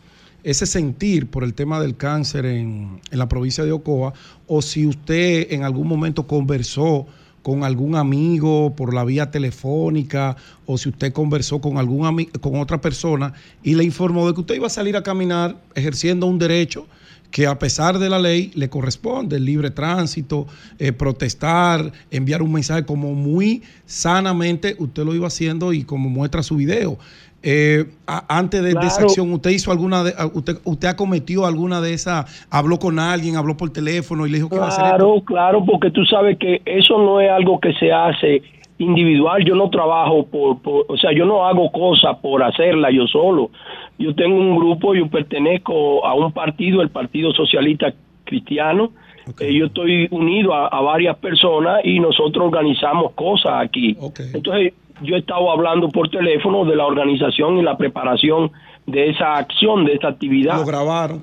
ese 0.45 0.67
sentir 0.67 1.29
por 1.31 1.45
el 1.45 1.55
tema 1.55 1.81
del 1.81 1.97
cáncer 1.97 2.45
en, 2.47 3.01
en 3.11 3.19
la 3.19 3.27
provincia 3.29 3.65
de 3.65 3.73
Ocoa, 3.73 4.13
o 4.47 4.61
si 4.63 4.87
usted 4.87 5.53
en 5.53 5.65
algún 5.65 5.89
momento 5.89 6.27
conversó 6.27 7.07
con 7.43 7.65
algún 7.65 7.97
amigo 7.97 8.75
por 8.77 8.93
la 8.93 9.05
vía 9.05 9.31
telefónica 9.31 10.37
o 10.67 10.77
si 10.79 10.91
usted 10.91 11.13
conversó 11.13 11.61
con 11.61 11.79
algún 11.79 12.25
con 12.41 12.61
otra 12.61 12.81
persona 12.81 13.33
y 13.63 13.75
le 13.75 13.85
informó 13.85 14.27
de 14.27 14.35
que 14.35 14.41
usted 14.41 14.55
iba 14.57 14.67
a 14.67 14.71
salir 14.71 14.97
a 14.97 15.03
caminar 15.03 15.61
ejerciendo 15.75 16.27
un 16.27 16.39
derecho 16.39 16.87
que 17.31 17.47
a 17.47 17.59
pesar 17.59 17.99
de 17.99 18.09
la 18.09 18.19
ley 18.19 18.51
le 18.55 18.69
corresponde, 18.69 19.37
el 19.37 19.45
libre 19.45 19.71
tránsito, 19.71 20.47
eh, 20.79 20.93
protestar, 20.93 21.93
enviar 22.11 22.43
un 22.43 22.53
mensaje 22.53 22.85
como 22.85 23.15
muy 23.15 23.63
sanamente 23.87 24.75
usted 24.79 25.05
lo 25.05 25.15
iba 25.15 25.29
haciendo 25.29 25.73
y 25.73 25.85
como 25.85 26.09
muestra 26.09 26.43
su 26.43 26.57
video. 26.57 26.99
Eh, 27.43 27.87
a- 28.07 28.39
antes 28.39 28.63
de, 28.63 28.75
de 28.75 28.87
esa 28.87 28.97
Claro. 28.97 29.07
acción, 29.09 29.33
¿usted 29.33 29.51
hizo 29.51 29.73
alguna 29.73 30.05
de, 30.05 30.13
usted, 30.35 30.57
usted 30.65 30.89
acometió 30.89 31.47
alguna 31.47 31.81
de 31.81 31.95
esas, 31.95 32.47
habló 32.51 32.79
con 32.79 32.99
alguien, 32.99 33.37
habló 33.37 33.57
por 33.57 33.71
teléfono 33.71 34.27
y 34.27 34.31
le 34.31 34.37
dijo 34.37 34.51
que 34.51 34.57
iba 34.57 34.67
a 34.67 34.69
hacer? 34.69 34.85
Claro, 34.85 35.23
claro, 35.25 35.65
porque 35.65 35.91
tú 35.91 36.05
sabes 36.05 36.37
que 36.39 36.61
eso 36.67 36.99
no 36.99 37.19
es 37.21 37.31
algo 37.31 37.59
que 37.59 37.73
se 37.75 37.91
hace 37.93 38.43
individual. 38.77 39.45
Yo 39.45 39.55
no 39.55 39.71
trabajo 39.71 40.27
por, 40.27 40.61
por- 40.61 40.85
o 40.89 40.97
sea, 40.99 41.13
yo 41.13 41.25
no 41.25 41.47
hago 41.47 41.71
cosas 41.73 42.17
por 42.19 42.43
hacerla 42.43 42.91
yo 42.91 43.07
solo. 43.07 43.51
Yo 43.99 44.15
tengo 44.15 44.37
un 44.37 44.57
grupo, 44.57 44.95
yo 44.95 45.07
pertenezco 45.09 46.05
a 46.07 46.15
un 46.15 46.33
partido, 46.33 46.83
el 46.83 46.91
Partido 46.91 47.33
Socialista 47.33 47.93
Cristiano. 48.25 48.93
Eh, 49.39 49.53
yo 49.55 49.67
estoy 49.67 50.09
unido 50.11 50.55
a, 50.55 50.67
a 50.69 50.81
varias 50.81 51.17
personas 51.19 51.81
y 51.85 52.01
nosotros 52.01 52.47
organizamos 52.47 53.13
cosas 53.13 53.53
aquí. 53.65 53.97
Entonces, 54.35 54.73
yo 55.03 55.17
he 55.17 55.19
estado 55.21 55.51
hablando 55.51 55.89
por 55.89 56.09
teléfono 56.11 56.65
de 56.65 56.77
la 56.77 56.87
organización 56.87 57.59
y 57.59 57.63
la 57.63 57.77
preparación 57.77 58.51
de 58.87 59.11
esa 59.11 59.37
acción, 59.37 59.85
de 59.85 59.95
esa 59.95 60.09
actividad. 60.09 60.57
Lo 60.59 60.65
grabaron. 60.67 61.23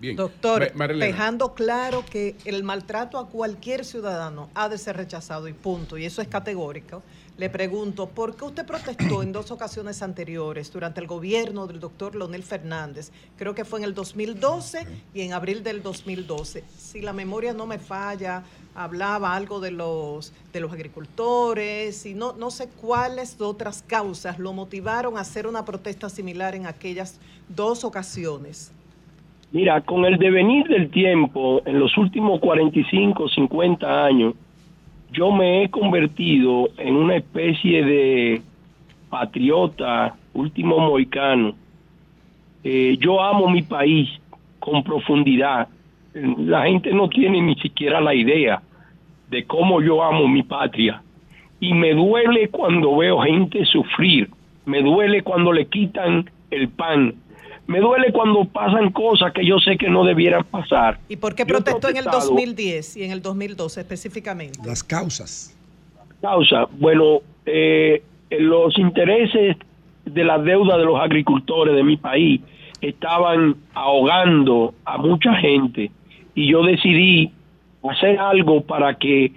Bien. 0.00 0.16
Doctor, 0.16 0.60
Ma- 0.60 0.78
Marilena. 0.80 1.06
dejando 1.06 1.54
claro 1.54 2.04
que 2.10 2.36
el 2.44 2.62
maltrato 2.62 3.18
a 3.18 3.28
cualquier 3.28 3.84
ciudadano 3.84 4.50
ha 4.54 4.68
de 4.68 4.76
ser 4.76 4.96
rechazado 4.96 5.48
y 5.48 5.54
punto, 5.54 5.96
y 5.96 6.04
eso 6.04 6.20
es 6.20 6.28
categórico. 6.28 7.02
Le 7.36 7.50
pregunto, 7.50 8.08
¿por 8.08 8.36
qué 8.36 8.44
usted 8.44 8.64
protestó 8.64 9.20
en 9.20 9.32
dos 9.32 9.50
ocasiones 9.50 10.02
anteriores 10.02 10.72
durante 10.72 11.00
el 11.00 11.08
gobierno 11.08 11.66
del 11.66 11.80
doctor 11.80 12.14
Leonel 12.14 12.44
Fernández? 12.44 13.10
Creo 13.36 13.56
que 13.56 13.64
fue 13.64 13.80
en 13.80 13.86
el 13.86 13.92
2012 13.92 14.86
y 15.14 15.22
en 15.22 15.32
abril 15.32 15.64
del 15.64 15.82
2012. 15.82 16.62
Si 16.76 17.00
la 17.00 17.12
memoria 17.12 17.52
no 17.52 17.66
me 17.66 17.78
falla, 17.80 18.44
hablaba 18.76 19.34
algo 19.34 19.58
de 19.58 19.72
los, 19.72 20.32
de 20.52 20.60
los 20.60 20.72
agricultores 20.72 22.06
y 22.06 22.14
no, 22.14 22.34
no 22.34 22.52
sé 22.52 22.68
cuáles 22.80 23.40
otras 23.40 23.82
causas 23.82 24.38
lo 24.38 24.52
motivaron 24.52 25.16
a 25.16 25.22
hacer 25.22 25.48
una 25.48 25.64
protesta 25.64 26.08
similar 26.08 26.54
en 26.54 26.66
aquellas 26.66 27.20
dos 27.48 27.82
ocasiones. 27.82 28.72
Mira, 29.50 29.80
con 29.80 30.04
el 30.04 30.18
devenir 30.18 30.68
del 30.68 30.88
tiempo, 30.88 31.62
en 31.64 31.80
los 31.80 31.96
últimos 31.98 32.38
45, 32.38 33.28
50 33.28 34.04
años, 34.04 34.34
yo 35.14 35.30
me 35.30 35.62
he 35.62 35.70
convertido 35.70 36.68
en 36.76 36.96
una 36.96 37.16
especie 37.16 37.84
de 37.84 38.42
patriota, 39.08 40.16
último 40.34 40.78
moicano. 40.78 41.54
Eh, 42.64 42.96
yo 42.98 43.22
amo 43.22 43.48
mi 43.48 43.62
país 43.62 44.10
con 44.58 44.82
profundidad. 44.82 45.68
La 46.14 46.64
gente 46.66 46.92
no 46.92 47.08
tiene 47.08 47.40
ni 47.40 47.54
siquiera 47.56 48.00
la 48.00 48.14
idea 48.14 48.60
de 49.30 49.44
cómo 49.44 49.80
yo 49.80 50.02
amo 50.02 50.26
mi 50.26 50.42
patria. 50.42 51.00
Y 51.60 51.74
me 51.74 51.94
duele 51.94 52.48
cuando 52.48 52.96
veo 52.96 53.20
gente 53.20 53.64
sufrir. 53.66 54.28
Me 54.66 54.82
duele 54.82 55.22
cuando 55.22 55.52
le 55.52 55.66
quitan 55.66 56.28
el 56.50 56.68
pan. 56.68 57.14
Me 57.66 57.80
duele 57.80 58.12
cuando 58.12 58.44
pasan 58.44 58.90
cosas 58.92 59.32
que 59.32 59.44
yo 59.46 59.58
sé 59.58 59.76
que 59.78 59.88
no 59.88 60.04
debieran 60.04 60.44
pasar. 60.44 60.98
¿Y 61.08 61.16
por 61.16 61.34
qué 61.34 61.46
protestó 61.46 61.88
en 61.88 61.96
el 61.96 62.02
protestado 62.04 62.30
2010 62.34 62.96
y 62.98 63.04
en 63.04 63.10
el 63.10 63.22
2012 63.22 63.80
específicamente? 63.80 64.58
Las 64.66 64.84
causas. 64.84 65.56
causa? 66.20 66.66
Bueno, 66.78 67.20
eh, 67.46 68.02
los 68.30 68.78
intereses 68.78 69.56
de 70.04 70.24
la 70.24 70.38
deuda 70.38 70.76
de 70.76 70.84
los 70.84 71.00
agricultores 71.00 71.74
de 71.74 71.82
mi 71.82 71.96
país 71.96 72.40
estaban 72.82 73.56
ahogando 73.72 74.74
a 74.84 74.98
mucha 74.98 75.34
gente 75.36 75.90
y 76.34 76.50
yo 76.50 76.62
decidí 76.64 77.30
hacer 77.88 78.18
algo 78.18 78.60
para 78.62 78.94
que 78.98 79.32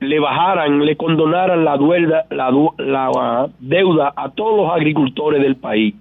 le 0.00 0.20
bajaran, 0.20 0.84
le 0.84 0.96
condonaran 0.96 1.64
la, 1.64 1.76
duelda- 1.76 2.26
la, 2.30 2.50
du- 2.50 2.74
la, 2.78 3.10
ah, 3.16 3.48
deuda 3.58 4.12
a 4.14 4.28
todos 4.30 4.56
los 4.56 4.70
agricultores 4.72 5.40
del 5.42 5.56
país. 5.56 5.94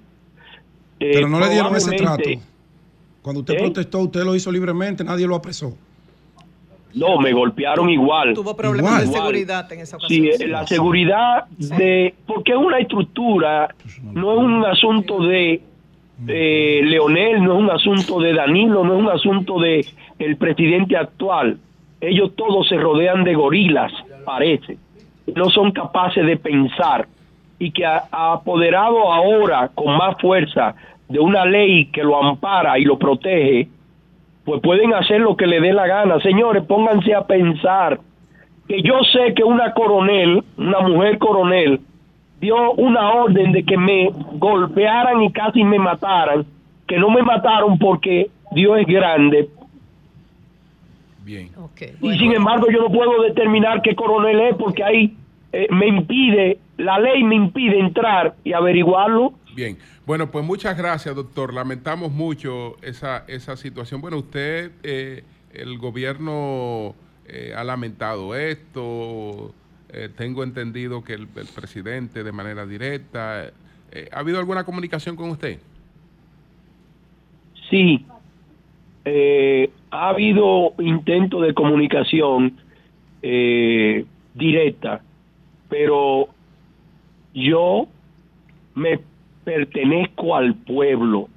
Eh, 1.04 1.12
Pero 1.14 1.28
no 1.28 1.40
le 1.40 1.50
dieron 1.50 1.76
ese 1.76 1.96
trato. 1.96 2.30
Cuando 3.22 3.42
usted 3.42 3.56
¿Eh? 3.56 3.60
protestó, 3.60 4.00
usted 4.00 4.24
lo 4.24 4.36
hizo 4.36 4.52
libremente, 4.52 5.04
nadie 5.04 5.28
lo 5.28 5.36
apresó. 5.36 5.76
No, 6.94 7.18
me 7.20 7.34
golpearon 7.34 7.90
igual. 7.90 8.34
Tuvo 8.34 8.56
problemas 8.56 9.00
de 9.00 9.06
Igual. 9.06 9.22
seguridad 9.22 9.72
en 9.74 9.80
esa 9.80 9.98
ocasión. 9.98 10.28
Sí, 10.38 10.46
la 10.48 10.68
seguridad 10.68 11.46
de... 11.58 12.14
Porque 12.28 12.52
es 12.52 12.58
una 12.58 12.78
estructura, 12.78 13.74
no 14.04 14.34
es 14.34 14.38
un 14.38 14.64
asunto 14.66 15.24
de 15.24 15.62
eh, 16.28 16.82
Leonel, 16.84 17.44
no 17.44 17.54
es 17.54 17.60
un 17.60 17.70
asunto 17.72 18.20
de 18.20 18.34
Danilo, 18.34 18.84
no 18.84 18.94
es 18.96 19.00
un 19.02 19.10
asunto 19.10 19.60
de 19.60 19.86
el 20.20 20.38
presidente 20.38 20.96
actual. 20.96 21.58
Ellos 22.00 22.32
todos 22.36 22.68
se 22.70 22.78
rodean 22.78 23.24
de 23.24 23.34
gorilas, 23.34 23.92
parece. 24.24 24.78
No 25.36 25.50
son 25.50 25.72
capaces 25.72 26.26
de 26.26 26.38
pensar. 26.38 27.08
Y 27.58 27.72
que 27.72 27.86
ha 27.86 28.04
apoderado 28.12 29.12
ahora 29.12 29.72
con 29.74 29.98
más 29.98 30.16
fuerza 30.20 30.76
de 31.10 31.20
una 31.20 31.46
ley 31.46 31.88
que 31.88 32.04
lo 32.04 32.22
ampara 32.22 32.78
y 32.80 32.86
lo 32.86 32.98
protege, 32.98 33.68
pues 34.46 34.62
pueden 34.62 34.94
hacer 34.94 35.22
lo 35.22 35.36
que 35.36 35.48
le 35.48 35.62
dé 35.62 35.74
la 35.74 35.88
gana. 35.88 36.20
Señores, 36.20 36.64
pónganse 36.64 37.14
a 37.14 37.26
pensar 37.26 38.00
que 38.68 38.82
yo 38.82 38.96
sé 39.12 39.34
que 39.34 39.44
una 39.44 39.74
coronel, 39.74 40.44
una 40.58 40.80
mujer 40.80 41.18
coronel, 41.18 41.82
dio 42.40 42.74
una 42.74 43.14
orden 43.14 43.52
de 43.52 43.64
que 43.64 43.78
me 43.78 44.10
golpearan 44.34 45.22
y 45.22 45.32
casi 45.32 45.64
me 45.64 45.80
mataran, 45.80 46.46
que 46.88 46.98
no 46.98 47.10
me 47.10 47.22
mataron 47.22 47.78
porque 47.78 48.30
Dios 48.52 48.80
es 48.80 48.88
grande. 48.88 49.50
Bien. 51.26 51.50
y 52.02 52.18
sin 52.18 52.34
embargo 52.34 52.68
yo 52.70 52.82
no 52.82 52.90
puedo 52.90 53.22
determinar 53.22 53.82
qué 53.82 53.96
coronel 53.96 54.42
es 54.42 54.56
porque 54.58 54.84
ahí 54.84 55.16
eh, 55.54 55.68
me 55.70 55.88
impide, 55.88 56.58
la 56.78 57.00
ley 57.00 57.24
me 57.24 57.36
impide 57.36 57.80
entrar 57.80 58.34
y 58.44 58.52
averiguarlo. 58.52 59.34
Bien, 59.56 59.78
bueno, 60.08 60.32
pues 60.32 60.44
muchas 60.44 60.76
gracias, 60.76 61.16
doctor. 61.16 61.54
Lamentamos 61.54 62.12
mucho 62.12 62.76
esa, 62.82 63.24
esa 63.28 63.56
situación. 63.56 64.02
Bueno, 64.02 64.18
usted, 64.18 64.72
eh, 64.82 65.24
el 65.54 65.78
gobierno 65.78 66.96
eh, 67.28 67.54
ha 67.56 67.64
lamentado 67.64 68.36
esto. 68.36 69.54
Eh, 69.90 70.10
tengo 70.16 70.44
entendido 70.44 71.04
que 71.04 71.14
el, 71.14 71.28
presidente 71.28 72.24
de 72.24 72.32
manera 72.32 72.66
directa. 72.66 73.52
¿Ha 74.12 74.20
habido 74.20 74.40
alguna 74.40 74.64
comunicación 74.64 75.16
con 75.16 75.30
usted? 75.30 75.60
Sí, 77.70 78.04
ha 79.92 80.10
habido 80.10 80.74
intento 80.80 81.42
de 81.42 81.54
comunicación 81.54 82.58
directa, 84.34 85.04
pero 85.70 86.28
yo 87.36 87.88
me 88.74 89.00
pertenezco 89.44 90.36
al 90.36 90.56
pueblo, 90.56 91.28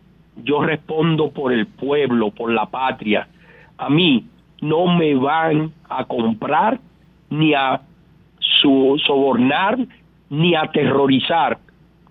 yo 0.43 0.63
respondo 0.63 1.31
por 1.31 1.53
el 1.53 1.67
pueblo, 1.67 2.31
por 2.31 2.53
la 2.53 2.67
patria. 2.67 3.29
A 3.79 3.89
mí 3.89 4.25
no 4.61 4.87
me 4.97 5.15
van 5.15 5.73
a 5.89 6.05
comprar 6.05 6.79
ni 7.31 7.55
a 7.55 7.81
sobornar 9.07 9.79
ni 10.31 10.55
a 10.55 10.63
aterrorizar. 10.63 11.59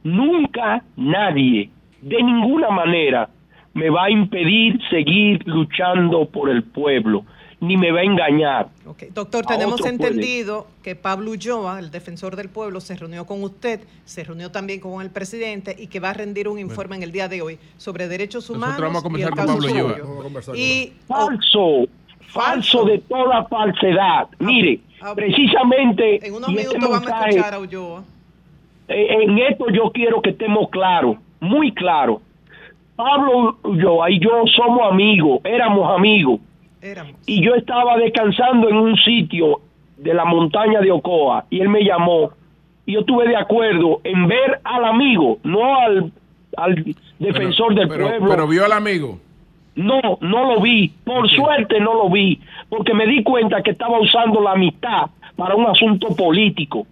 Nunca 0.03 0.83
nadie, 0.95 1.69
de 2.01 2.23
ninguna 2.23 2.69
manera, 2.69 3.29
me 3.73 3.89
va 3.89 4.05
a 4.05 4.09
impedir 4.09 4.79
seguir 4.89 5.45
luchando 5.47 6.25
por 6.25 6.49
el 6.49 6.63
pueblo, 6.63 7.25
ni 7.61 7.77
me 7.77 7.91
va 7.91 8.01
a 8.01 8.03
engañar. 8.03 8.67
Doctor, 9.13 9.43
A 9.45 9.47
tenemos 9.47 9.79
puede. 9.79 9.93
entendido 9.93 10.67
que 10.83 10.95
Pablo 10.95 11.31
Ulloa, 11.31 11.79
el 11.79 11.89
defensor 11.91 12.35
del 12.35 12.49
pueblo, 12.49 12.81
se 12.81 12.95
reunió 12.95 13.25
con 13.25 13.43
usted, 13.43 13.79
se 14.03 14.23
reunió 14.23 14.51
también 14.51 14.79
con 14.79 15.01
el 15.01 15.09
presidente 15.09 15.75
y 15.77 15.87
que 15.87 15.99
va 15.99 16.09
a 16.11 16.13
rendir 16.13 16.47
un 16.47 16.59
informe 16.59 16.95
en 16.97 17.03
el 17.03 17.11
día 17.11 17.27
de 17.27 17.41
hoy 17.41 17.57
sobre 17.77 18.07
derechos 18.07 18.49
humanos. 18.49 18.79
vamos 18.79 18.97
a 18.97 18.99
y 18.99 19.03
conversar 19.03 19.29
el 19.31 19.35
con 19.35 19.45
caso 19.45 19.67
Pablo. 19.67 19.95
Ulloa. 19.95 20.57
Y 20.57 20.93
falso, 21.07 21.87
falso 22.27 22.85
de 22.85 22.99
toda 22.99 23.45
falsedad. 23.45 24.27
Mire, 24.39 24.81
precisamente 25.15 26.19
Ah, 26.21 26.25
en 26.27 26.33
unos 26.35 26.49
y 26.49 26.57
este 26.57 26.67
minutos 26.77 26.89
vamos 26.89 26.97
a 26.97 27.09
mensaje, 27.11 27.29
escuchar 27.29 27.53
a 27.53 27.59
Ulloa. 27.59 28.03
eh, 28.89 29.07
en 29.23 29.37
esto 29.39 29.65
yo 29.71 29.91
quiero 29.93 30.21
que 30.21 30.31
estemos 30.31 30.69
claros, 30.69 31.17
muy 31.39 31.71
claros. 31.73 32.21
Pablo 32.95 33.57
yo 33.77 34.07
y 34.07 34.19
yo 34.19 34.43
somos 34.55 34.91
amigos, 34.91 35.41
éramos 35.43 35.89
amigos. 35.97 36.39
Y 37.25 37.43
yo 37.43 37.55
estaba 37.55 37.97
descansando 37.97 38.69
en 38.69 38.75
un 38.75 38.95
sitio 38.97 39.59
de 39.97 40.13
la 40.13 40.25
montaña 40.25 40.81
de 40.81 40.91
Ocoa 40.91 41.45
y 41.49 41.61
él 41.61 41.69
me 41.69 41.83
llamó 41.83 42.31
y 42.85 42.93
yo 42.93 42.99
estuve 42.99 43.27
de 43.27 43.35
acuerdo 43.35 44.01
en 44.03 44.27
ver 44.27 44.59
al 44.63 44.85
amigo, 44.85 45.39
no 45.43 45.75
al, 45.79 46.11
al 46.57 46.95
defensor 47.17 47.73
del 47.73 47.87
Pero, 47.87 48.07
pueblo. 48.09 48.29
pero 48.29 48.47
vio 48.47 48.65
al 48.65 48.73
amigo. 48.73 49.19
No, 49.75 49.99
no 50.21 50.53
lo 50.53 50.61
vi. 50.61 50.89
Por 51.03 51.29
suerte 51.29 51.79
no 51.79 51.93
lo 51.95 52.09
vi, 52.09 52.39
porque 52.69 52.93
me 52.93 53.07
di 53.07 53.23
cuenta 53.23 53.61
que 53.61 53.71
estaba 53.71 53.99
usando 53.99 54.39
la 54.41 54.51
amistad 54.51 55.09
para 55.35 55.55
un 55.55 55.65
asunto 55.65 56.15
político, 56.15 56.85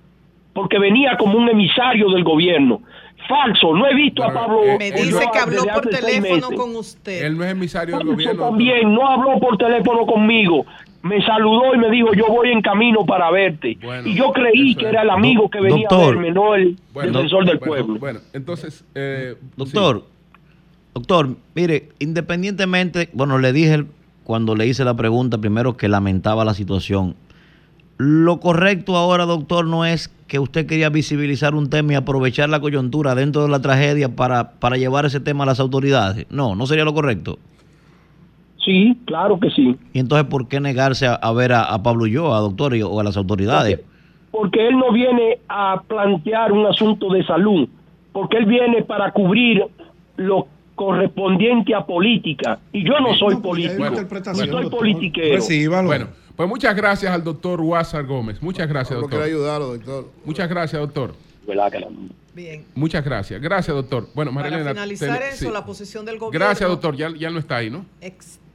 porque 0.54 0.80
venía 0.80 1.16
como 1.18 1.38
un 1.38 1.48
emisario 1.50 2.10
del 2.10 2.24
gobierno. 2.24 2.82
Falso, 3.28 3.74
no 3.76 3.88
he 3.88 3.96
visto 3.96 4.24
a 4.24 4.34
Pablo. 4.34 4.62
Me 4.80 4.90
Ulloa 4.92 5.04
dice 5.06 5.26
que 5.32 5.40
habló 5.40 5.64
por 5.66 5.88
teléfono 5.88 6.52
con 6.52 6.76
usted. 6.76 7.26
Él 7.26 7.38
no 7.38 7.44
es 7.44 7.52
emisario 7.52 7.98
del 7.98 8.08
gobierno. 8.08 8.46
también, 8.46 8.94
no 8.94 9.08
habló 9.08 9.40
por 9.40 9.58
teléfono 9.58 10.06
conmigo. 10.06 10.66
Me 11.02 11.22
saludó 11.26 11.76
y 11.76 11.78
me 11.80 11.90
dijo, 11.90 12.14
yo 12.14 12.28
voy 12.28 12.50
en 12.52 12.62
camino 12.62 13.06
para 13.06 13.30
verte. 13.32 13.78
y 14.06 14.14
yo 14.16 14.32
creí 14.32 14.74
que 14.76 14.86
era 14.88 15.02
el 15.02 15.10
amigo 15.10 15.50
que 15.50 15.60
venía 15.60 15.88
Doctor. 15.90 16.04
a 16.04 16.08
verme, 16.08 16.32
no 16.32 16.56
el 16.56 16.78
Bueno, 16.94 17.12
defensor 17.12 17.46
del 17.46 17.58
bueno, 17.58 17.74
pueblo. 17.74 18.00
Bueno, 18.00 18.20
entonces, 18.32 18.86
eh, 18.96 19.36
Doctor, 19.58 20.06
doctor, 20.94 21.36
mire, 21.56 21.90
independientemente, 22.00 23.10
bueno, 23.14 23.38
le 23.38 23.52
dije 23.52 23.84
cuando 24.24 24.56
le 24.56 24.66
hice 24.68 24.86
la 24.86 24.94
pregunta 24.94 25.38
primero 25.38 25.76
que 25.76 25.90
lamentaba 25.90 26.46
la 26.46 26.54
situación. 26.54 27.16
Lo 27.98 28.40
correcto 28.40 28.98
ahora, 28.98 29.26
doctor, 29.26 29.66
no 29.68 29.86
es 29.86 30.10
que 30.28 30.40
usted 30.40 30.66
quería 30.66 30.90
visibilizar 30.90 31.54
un 31.54 31.70
tema 31.70 31.94
y 31.94 31.96
aprovechar 31.96 32.50
la 32.50 32.60
coyuntura 32.60 33.14
dentro 33.16 33.44
de 33.44 33.50
la 33.50 33.62
tragedia 33.62 34.10
para, 34.16 34.52
para 34.54 34.78
llevar 34.78 35.06
ese 35.06 35.20
tema 35.20 35.44
a 35.44 35.48
las 35.48 35.60
autoridades. 35.60 36.26
No, 36.32 36.56
no 36.56 36.66
sería 36.66 36.86
lo 36.86 36.94
correcto. 36.94 37.38
Sí, 38.66 38.98
claro 39.06 39.40
que 39.40 39.50
sí. 39.52 39.76
Y 39.94 40.00
entonces, 40.00 40.26
¿por 40.28 40.48
qué 40.48 40.60
negarse 40.60 41.06
a, 41.06 41.14
a 41.16 41.34
ver 41.34 41.52
a, 41.54 41.64
a 41.64 41.84
Pablo 41.84 42.04
Ulloa, 42.04 42.40
doctor, 42.40 42.76
y- 42.76 42.82
o 42.82 43.00
a 43.00 43.04
las 43.04 43.18
autoridades? 43.18 43.80
porque 44.32 44.68
él 44.68 44.76
no 44.80 44.92
viene 44.92 45.38
a 45.48 45.80
plantear 45.88 46.52
un 46.52 46.66
asunto 46.66 47.08
de 47.14 47.24
salud, 47.24 47.70
porque 48.12 48.38
él 48.38 48.48
viene 48.48 48.82
para 48.82 49.12
cubrir 49.12 49.64
lo 50.18 50.48
correspondiente 50.76 51.74
a 51.76 51.86
política. 51.86 52.60
Y 52.72 52.84
yo 52.86 53.00
no 53.00 53.14
soy 53.16 53.36
político, 53.38 53.84
no 53.90 53.96
soy 54.46 54.70
politiquero. 54.70 55.42
Bueno, 55.86 56.08
pues 56.36 56.50
muchas 56.50 56.76
gracias 56.76 57.12
al 57.14 57.24
doctor 57.24 57.62
Huásar 57.62 58.06
Gómez. 58.06 58.42
Muchas 58.42 58.68
gracias, 58.68 59.00
doctor. 59.00 59.22
ayudarlo, 59.22 59.78
doctor. 59.78 60.10
Muchas 60.26 60.50
gracias, 60.50 60.82
doctor. 60.82 61.14
Bien. 62.34 62.66
Muchas 62.74 63.06
gracias. 63.06 63.40
Gracias, 63.42 63.76
doctor. 63.76 64.08
Bueno, 64.16 64.34
Para 64.34 64.50
Marilena. 64.50 64.72
finalizar 64.72 65.20
ten- 65.20 65.28
eso, 65.30 65.46
sí. 65.46 65.52
la 65.52 65.66
posición 65.66 66.04
del 66.06 66.18
gobierno. 66.18 66.46
Gracias, 66.46 66.68
doctor. 66.68 66.96
Ya, 66.96 67.12
ya 67.16 67.30
no 67.30 67.38
está 67.38 67.58
ahí, 67.58 67.70
¿no? 67.70 67.86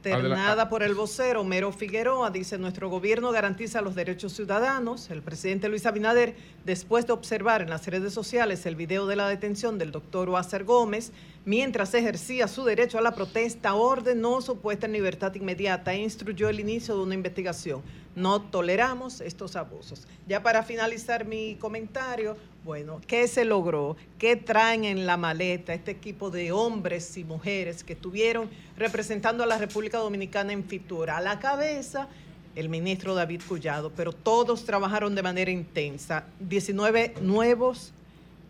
Externada 0.01 0.69
por 0.69 0.81
el 0.81 0.95
vocero 0.95 1.43
Mero 1.43 1.73
Figueroa, 1.73 2.31
dice 2.31 2.57
nuestro 2.57 2.89
gobierno 2.89 3.33
garantiza 3.33 3.81
los 3.81 3.95
derechos 3.95 4.31
ciudadanos. 4.31 5.09
El 5.09 5.21
presidente 5.21 5.67
Luis 5.67 5.85
Abinader, 5.85 6.37
después 6.63 7.05
de 7.05 7.11
observar 7.11 7.61
en 7.61 7.69
las 7.69 7.85
redes 7.85 8.13
sociales 8.13 8.65
el 8.65 8.77
video 8.77 9.07
de 9.07 9.17
la 9.17 9.27
detención 9.27 9.77
del 9.77 9.91
doctor 9.91 10.29
Oacer 10.29 10.63
Gómez, 10.63 11.11
mientras 11.43 11.93
ejercía 11.93 12.47
su 12.47 12.63
derecho 12.63 12.97
a 12.97 13.01
la 13.01 13.13
protesta, 13.13 13.73
ordenó 13.73 14.39
su 14.39 14.59
puesta 14.59 14.85
en 14.85 14.93
libertad 14.93 15.35
inmediata 15.35 15.93
e 15.93 15.97
instruyó 15.97 16.47
el 16.47 16.61
inicio 16.61 16.95
de 16.95 17.03
una 17.03 17.15
investigación. 17.15 17.81
No 18.15 18.41
toleramos 18.41 19.21
estos 19.21 19.55
abusos. 19.55 20.07
Ya 20.27 20.43
para 20.43 20.63
finalizar 20.63 21.25
mi 21.25 21.55
comentario, 21.55 22.37
bueno, 22.65 22.99
¿qué 23.07 23.27
se 23.27 23.45
logró? 23.45 23.95
¿Qué 24.17 24.35
traen 24.35 24.83
en 24.83 25.05
la 25.05 25.15
maleta 25.15 25.73
este 25.73 25.91
equipo 25.91 26.29
de 26.29 26.51
hombres 26.51 27.15
y 27.17 27.23
mujeres 27.23 27.83
que 27.83 27.93
estuvieron 27.93 28.49
representando 28.77 29.43
a 29.43 29.47
la 29.47 29.57
República 29.57 29.99
Dominicana 29.99 30.53
en 30.53 30.65
Fitur? 30.65 31.09
A 31.09 31.21
la 31.21 31.39
cabeza, 31.39 32.07
el 32.55 32.67
ministro 32.67 33.15
David 33.15 33.41
Collado, 33.47 33.91
pero 33.95 34.11
todos 34.11 34.65
trabajaron 34.65 35.15
de 35.15 35.23
manera 35.23 35.51
intensa. 35.51 36.25
19 36.39 37.15
nuevos 37.21 37.93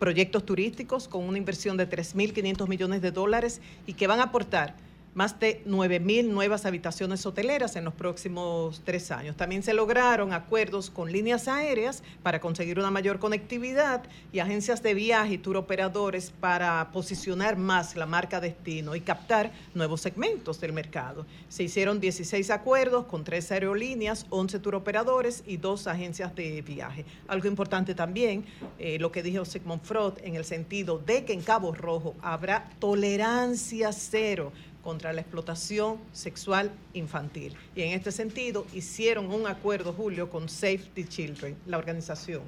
proyectos 0.00 0.44
turísticos 0.44 1.06
con 1.06 1.24
una 1.24 1.38
inversión 1.38 1.76
de 1.76 1.88
3.500 1.88 2.66
millones 2.66 3.02
de 3.02 3.12
dólares 3.12 3.60
y 3.86 3.92
que 3.92 4.06
van 4.06 4.18
a 4.18 4.24
aportar 4.24 4.74
más 5.14 5.40
de 5.40 5.62
9.000 5.66 6.28
nuevas 6.28 6.66
habitaciones 6.66 7.26
hoteleras 7.26 7.76
en 7.76 7.84
los 7.84 7.94
próximos 7.94 8.82
tres 8.84 9.10
años. 9.10 9.36
También 9.36 9.62
se 9.62 9.74
lograron 9.74 10.32
acuerdos 10.32 10.90
con 10.90 11.10
líneas 11.10 11.48
aéreas 11.48 12.02
para 12.22 12.40
conseguir 12.40 12.78
una 12.78 12.90
mayor 12.90 13.18
conectividad 13.18 14.04
y 14.32 14.38
agencias 14.38 14.82
de 14.82 14.94
viaje 14.94 15.34
y 15.34 15.38
tour 15.38 15.56
operadores 15.56 16.30
para 16.30 16.90
posicionar 16.92 17.56
más 17.56 17.96
la 17.96 18.06
marca 18.06 18.40
destino 18.40 18.94
y 18.94 19.00
captar 19.00 19.52
nuevos 19.74 20.00
segmentos 20.00 20.60
del 20.60 20.72
mercado. 20.72 21.26
Se 21.48 21.64
hicieron 21.64 22.00
16 22.00 22.50
acuerdos 22.50 23.06
con 23.06 23.24
tres 23.24 23.50
aerolíneas, 23.50 24.26
11 24.30 24.60
tour 24.60 24.76
operadores 24.76 25.42
y 25.46 25.56
dos 25.56 25.86
agencias 25.86 26.34
de 26.34 26.62
viaje. 26.62 27.04
Algo 27.26 27.48
importante 27.48 27.94
también, 27.94 28.44
eh, 28.78 28.98
lo 28.98 29.10
que 29.10 29.22
dijo 29.22 29.44
Sigmund 29.44 29.82
Freud, 29.82 30.14
en 30.22 30.36
el 30.36 30.44
sentido 30.44 30.98
de 30.98 31.24
que 31.24 31.32
en 31.32 31.42
Cabo 31.42 31.72
Rojo 31.72 32.14
habrá 32.22 32.70
tolerancia 32.78 33.92
cero 33.92 34.52
contra 34.90 35.12
la 35.12 35.20
explotación 35.20 35.98
sexual 36.12 36.72
infantil. 36.94 37.54
Y 37.76 37.82
en 37.82 37.92
este 37.92 38.10
sentido 38.10 38.66
hicieron 38.74 39.30
un 39.30 39.46
acuerdo, 39.46 39.92
Julio, 39.92 40.28
con 40.30 40.48
Save 40.48 40.80
the 40.94 41.06
Children, 41.06 41.54
la 41.66 41.78
organización. 41.78 42.42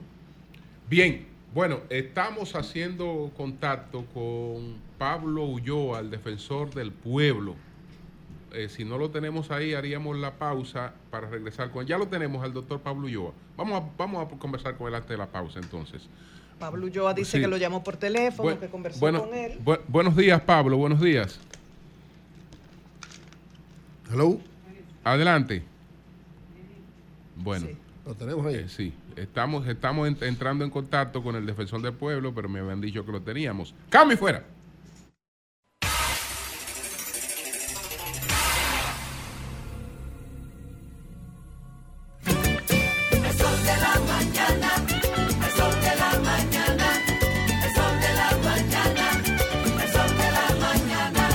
Bien, 0.91 1.25
bueno, 1.55 1.79
estamos 1.89 2.57
haciendo 2.57 3.31
contacto 3.37 4.05
con 4.13 4.75
Pablo 4.99 5.45
Ulloa, 5.45 6.01
el 6.01 6.11
defensor 6.11 6.75
del 6.75 6.91
pueblo. 6.91 7.55
Eh, 8.53 8.69
si 8.69 8.85
no 8.85 8.99
lo 8.99 9.09
tenemos 9.11 9.53
ahí, 9.53 9.75
haríamos 9.75 10.19
la 10.19 10.33
pausa 10.33 10.95
para 11.13 11.31
regresar 11.31 11.71
con 11.71 11.83
él. 11.83 11.87
Ya 11.87 11.97
lo 11.97 12.09
tenemos 12.09 12.43
al 12.43 12.53
doctor 12.53 12.81
Pablo 12.81 13.07
Ulloa. 13.07 13.33
Vamos 13.57 13.81
a, 13.85 13.89
vamos 13.97 14.27
a 14.27 14.37
conversar 14.37 14.77
con 14.77 14.89
él 14.89 14.97
antes 14.97 15.11
de 15.11 15.17
la 15.17 15.29
pausa 15.29 15.61
entonces. 15.61 16.09
Pablo 16.59 16.87
Ulloa 16.87 17.15
dice 17.15 17.37
Sí. 17.37 17.41
que 17.41 17.47
lo 17.47 17.57
llamó 17.57 17.85
por 17.85 17.97
teléfono, 17.97 18.43
Buen- 18.43 18.59
que 18.59 18.67
conversó 18.67 18.99
bueno, 18.99 19.27
con 19.27 19.33
él. 19.33 19.61
bu- 19.65 19.81
buenos 19.87 20.17
días, 20.17 20.41
Pablo. 20.41 20.77
Buenos 20.77 21.01
días. 21.01 21.39
Hello. 24.13 24.39
Adelante. 25.05 25.63
Bueno. 27.37 27.69
Lo 28.05 28.15
tenemos 28.15 28.45
ahí. 28.47 28.57
Eh, 28.57 28.69
sí, 28.69 28.93
estamos, 29.17 29.67
estamos 29.69 30.09
en- 30.09 30.19
entrando 30.23 30.65
en 30.65 30.71
contacto 30.71 31.23
con 31.23 31.37
el 31.37 31.47
defensor 31.47 31.81
del 31.83 31.95
pueblo, 31.95 32.35
pero 32.35 32.49
me 32.49 32.61
habían 32.61 32.81
dicho 32.81 33.05
que 33.07 33.13
lo 33.13 33.21
teníamos. 33.23 33.75
¡Cambio 33.91 34.15
y 34.15 34.19
fuera! 34.19 34.45
El 42.25 43.33
sol 43.33 43.59
de 43.65 43.77
la 43.81 44.01
mañana, 44.13 44.71
el 45.45 45.51
sol 45.53 45.75
de 45.81 45.97
la 45.97 46.21
mañana, 46.21 46.89
el 47.65 47.75
sol 47.75 47.95
de 48.01 48.13
la 48.15 48.31
mañana, 48.43 49.07
el 49.83 49.91
sol 49.91 50.11
de 50.17 50.29
la 50.33 50.67
mañana. 50.67 51.29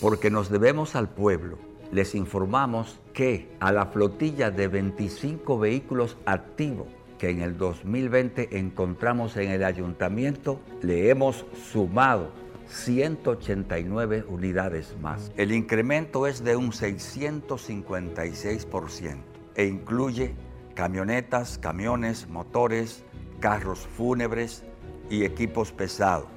Porque 0.00 0.30
nos 0.30 0.48
debemos 0.50 0.94
al 0.96 1.08
pueblo, 1.08 1.58
les 1.92 2.14
informamos 2.14 3.00
que 3.12 3.50
a 3.60 3.72
la 3.72 3.86
flotilla 3.86 4.50
de 4.50 4.68
25 4.68 5.58
vehículos 5.58 6.16
activos 6.26 6.86
que 7.18 7.30
en 7.30 7.40
el 7.42 7.58
2020 7.58 8.58
encontramos 8.58 9.36
en 9.36 9.50
el 9.50 9.64
ayuntamiento, 9.64 10.60
le 10.82 11.10
hemos 11.10 11.44
sumado 11.72 12.30
189 12.68 14.24
unidades 14.28 14.94
más. 15.02 15.32
El 15.36 15.50
incremento 15.52 16.26
es 16.26 16.42
de 16.44 16.56
un 16.56 16.70
656% 16.70 19.16
e 19.56 19.66
incluye 19.66 20.34
camionetas, 20.74 21.58
camiones, 21.58 22.28
motores, 22.28 23.04
carros 23.40 23.80
fúnebres 23.80 24.62
y 25.10 25.24
equipos 25.24 25.72
pesados, 25.72 26.28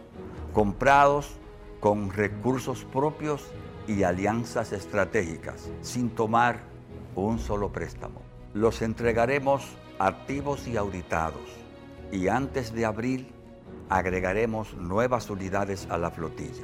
comprados 0.54 1.36
con 1.80 2.12
recursos 2.12 2.84
propios 2.86 3.44
y 3.88 4.04
alianzas 4.04 4.72
estratégicas, 4.72 5.70
sin 5.82 6.10
tomar 6.10 6.60
un 7.16 7.40
solo 7.40 7.72
préstamo. 7.72 8.22
Los 8.54 8.82
entregaremos 8.82 9.64
activos 10.00 10.68
y 10.68 10.78
auditados 10.78 11.62
y 12.12 12.28
antes 12.28 12.74
de 12.74 12.86
abril 12.86 13.28
agregaremos 13.90 14.74
nuevas 14.76 15.30
unidades 15.30 15.88
a 15.90 15.98
la 15.98 16.12
flotilla. 16.12 16.64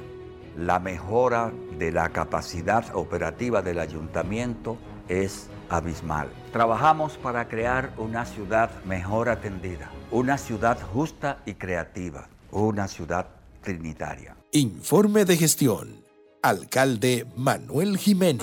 La 0.56 0.80
mejora 0.80 1.52
de 1.78 1.92
la 1.92 2.08
capacidad 2.08 2.84
operativa 2.94 3.62
del 3.62 3.78
ayuntamiento 3.78 4.76
es 5.08 5.48
abismal. 5.68 6.30
Trabajamos 6.52 7.16
para 7.16 7.48
crear 7.48 7.92
una 7.96 8.24
ciudad 8.24 8.70
mejor 8.84 9.28
atendida, 9.28 9.90
una 10.10 10.36
ciudad 10.36 10.78
justa 10.92 11.42
y 11.46 11.54
creativa, 11.54 12.28
una 12.50 12.88
ciudad 12.88 13.28
trinitaria. 13.62 14.36
Informe 14.52 15.24
de 15.24 15.36
gestión. 15.36 16.07
Alcalde 16.48 17.26
Manuel 17.36 17.98
Jiménez. 17.98 18.42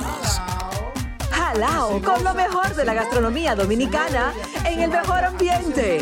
Jalao 1.32 2.00
con 2.04 2.24
lo 2.24 2.36
mejor 2.36 2.76
de 2.76 2.86
la 2.86 2.94
gastronomía 2.94 3.56
dominicana 3.56 4.32
en 4.64 4.80
el 4.80 4.92
mejor 4.92 5.24
ambiente. 5.24 6.02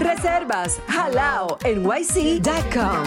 Reservas 0.00 0.80
halao 0.86 1.58
nyc.com. 1.64 3.06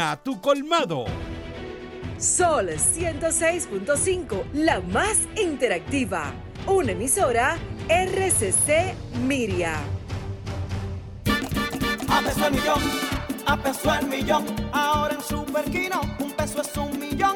tu 0.23 0.41
colmado. 0.41 1.05
Sol 2.17 2.69
106.5, 2.69 4.43
la 4.53 4.79
más 4.81 5.17
interactiva. 5.35 6.33
Una 6.65 6.91
emisora 6.91 7.57
RCC 7.87 8.95
Miria. 9.27 9.75
A 12.09 12.21
peso 12.21 12.47
el 12.47 12.53
millón, 12.53 12.81
a 13.45 13.57
peso 13.57 13.93
el 13.93 14.07
millón. 14.07 14.45
Ahora 14.73 15.13
en 15.13 15.21
Superquino, 15.21 16.01
un 16.19 16.31
peso 16.31 16.61
es 16.61 16.77
un 16.77 16.99
millón. 16.99 17.35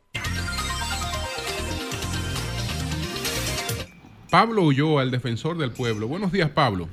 Pablo 4.31 4.63
Ulloa, 4.63 5.03
el 5.03 5.11
defensor 5.11 5.57
del 5.57 5.71
pueblo. 5.71 6.07
Buenos 6.07 6.31
días, 6.31 6.49
Pablo. 6.49 6.87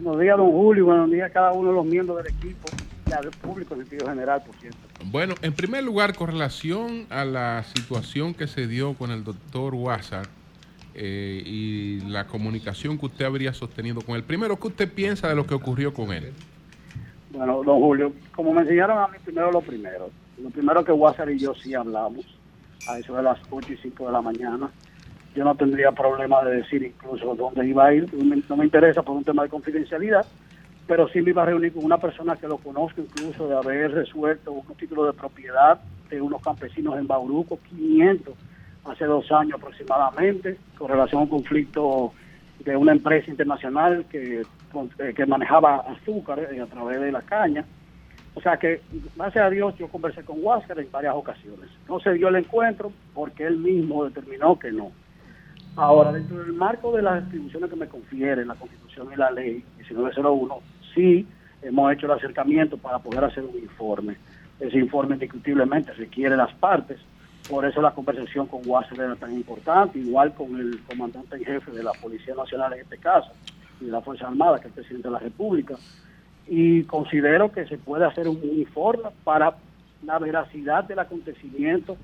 Buenos 0.00 0.18
días, 0.18 0.38
don 0.38 0.50
Julio. 0.50 0.86
Buenos 0.86 1.10
días 1.10 1.28
a 1.28 1.30
cada 1.30 1.52
uno 1.52 1.68
de 1.68 1.74
los 1.74 1.84
miembros 1.84 2.24
del 2.24 2.32
equipo 2.32 2.66
y 3.06 3.12
al 3.12 3.28
público 3.28 3.74
en 3.74 3.80
sentido 3.80 4.08
general, 4.08 4.42
por 4.42 4.56
cierto. 4.56 4.78
Bueno, 5.04 5.34
en 5.42 5.52
primer 5.52 5.84
lugar, 5.84 6.16
con 6.16 6.28
relación 6.28 7.04
a 7.10 7.26
la 7.26 7.62
situación 7.64 8.32
que 8.32 8.46
se 8.46 8.66
dio 8.66 8.94
con 8.94 9.10
el 9.10 9.22
doctor 9.22 9.74
Wazar 9.74 10.28
eh, 10.94 11.42
y 11.44 12.00
la 12.08 12.26
comunicación 12.26 12.96
que 12.96 13.04
usted 13.04 13.26
habría 13.26 13.52
sostenido 13.52 14.00
con 14.00 14.16
él. 14.16 14.24
Primero, 14.24 14.58
¿qué 14.58 14.68
usted 14.68 14.90
piensa 14.90 15.28
de 15.28 15.34
lo 15.34 15.46
que 15.46 15.52
ocurrió 15.52 15.92
con 15.92 16.10
él? 16.10 16.32
Bueno, 17.32 17.62
don 17.64 17.80
Julio, 17.80 18.14
como 18.34 18.54
me 18.54 18.62
enseñaron 18.62 18.96
a 18.96 19.08
mí, 19.08 19.18
primero 19.22 19.52
lo 19.52 19.60
primero. 19.60 20.08
Lo 20.42 20.48
primero 20.48 20.82
que 20.82 20.92
Wazar 20.92 21.30
y 21.30 21.38
yo 21.38 21.54
sí 21.54 21.74
hablamos, 21.74 22.24
a 22.88 22.98
eso 22.98 23.14
de 23.14 23.24
las 23.24 23.38
8 23.50 23.74
y 23.74 23.76
5 23.76 24.06
de 24.06 24.12
la 24.12 24.22
mañana. 24.22 24.70
Yo 25.34 25.44
no 25.44 25.54
tendría 25.54 25.92
problema 25.92 26.42
de 26.44 26.56
decir 26.56 26.82
incluso 26.82 27.34
dónde 27.34 27.66
iba 27.66 27.86
a 27.86 27.94
ir. 27.94 28.12
No 28.48 28.56
me, 28.56 28.64
interesa 28.64 29.02
por 29.02 29.16
un 29.16 29.24
tema 29.24 29.44
de 29.44 29.48
confidencialidad, 29.48 30.26
pero 30.86 31.08
sí 31.08 31.22
me 31.22 31.30
iba 31.30 31.42
a 31.42 31.46
reunir 31.46 31.72
con 31.72 31.84
una 31.84 31.98
persona 31.98 32.36
que 32.36 32.48
lo 32.48 32.58
conozco, 32.58 33.00
incluso 33.00 33.48
de 33.48 33.56
haber 33.56 33.92
resuelto 33.92 34.52
un 34.52 34.74
título 34.76 35.06
de 35.06 35.14
propiedad 35.14 35.80
de 36.10 36.20
unos 36.20 36.42
campesinos 36.42 36.98
en 36.98 37.06
Bauruco, 37.06 37.58
500, 37.70 38.34
hace 38.84 39.04
dos 39.06 39.30
años 39.32 39.58
aproximadamente, 39.58 40.58
con 40.76 40.88
relación 40.88 41.20
a 41.20 41.24
un 41.24 41.30
conflicto 41.30 42.12
de 42.58 42.76
una 42.76 42.92
empresa 42.92 43.30
internacional 43.30 44.04
que, 44.10 44.40
eh, 44.40 45.14
que 45.14 45.26
manejaba 45.26 45.76
azúcar 45.76 46.40
a 46.40 46.66
través 46.66 47.00
de 47.00 47.10
la 47.10 47.22
caña. 47.22 47.64
O 48.34 48.40
sea 48.40 48.56
que, 48.56 48.80
gracias 49.16 49.44
a 49.44 49.50
Dios, 49.50 49.76
yo 49.78 49.88
conversé 49.88 50.22
con 50.24 50.42
Huáscar 50.42 50.78
en 50.78 50.90
varias 50.90 51.14
ocasiones. 51.14 51.68
No 51.88 52.00
se 52.00 52.12
dio 52.14 52.28
el 52.28 52.36
encuentro 52.36 52.92
porque 53.14 53.46
él 53.46 53.58
mismo 53.58 54.04
determinó 54.04 54.58
que 54.58 54.72
no. 54.72 54.90
Ahora, 55.76 56.12
dentro 56.12 56.38
del 56.38 56.52
marco 56.52 56.94
de 56.94 57.00
las 57.00 57.24
atribuciones 57.24 57.70
que 57.70 57.76
me 57.76 57.88
confiere 57.88 58.44
la 58.44 58.54
Constitución 58.54 59.08
y 59.12 59.16
la 59.16 59.30
Ley 59.30 59.64
1901, 59.78 60.60
sí 60.94 61.26
hemos 61.62 61.92
hecho 61.92 62.06
el 62.06 62.12
acercamiento 62.12 62.76
para 62.76 62.98
poder 62.98 63.24
hacer 63.24 63.44
un 63.44 63.56
informe. 63.56 64.16
Ese 64.60 64.78
informe 64.78 65.14
indiscutiblemente 65.14 65.92
requiere 65.94 66.36
las 66.36 66.52
partes, 66.54 66.98
por 67.48 67.64
eso 67.64 67.80
la 67.80 67.92
conversación 67.92 68.46
con 68.46 68.60
Wasser 68.66 69.00
era 69.00 69.16
tan 69.16 69.32
importante, 69.32 69.98
igual 69.98 70.34
con 70.34 70.60
el 70.60 70.78
comandante 70.82 71.36
en 71.36 71.44
jefe 71.44 71.70
de 71.70 71.82
la 71.82 71.92
Policía 71.92 72.34
Nacional 72.34 72.74
en 72.74 72.80
este 72.80 72.98
caso, 72.98 73.32
y 73.80 73.86
de 73.86 73.92
la 73.92 74.02
Fuerza 74.02 74.26
Armada, 74.26 74.58
que 74.58 74.68
es 74.68 74.72
el 74.72 74.74
presidente 74.74 75.08
de 75.08 75.12
la 75.12 75.20
República. 75.20 75.74
Y 76.46 76.82
considero 76.84 77.50
que 77.50 77.66
se 77.66 77.78
puede 77.78 78.04
hacer 78.04 78.28
un 78.28 78.40
informe 78.44 79.08
para 79.24 79.56
la 80.04 80.18
veracidad 80.18 80.84
del 80.84 80.98
acontecimiento, 80.98 81.96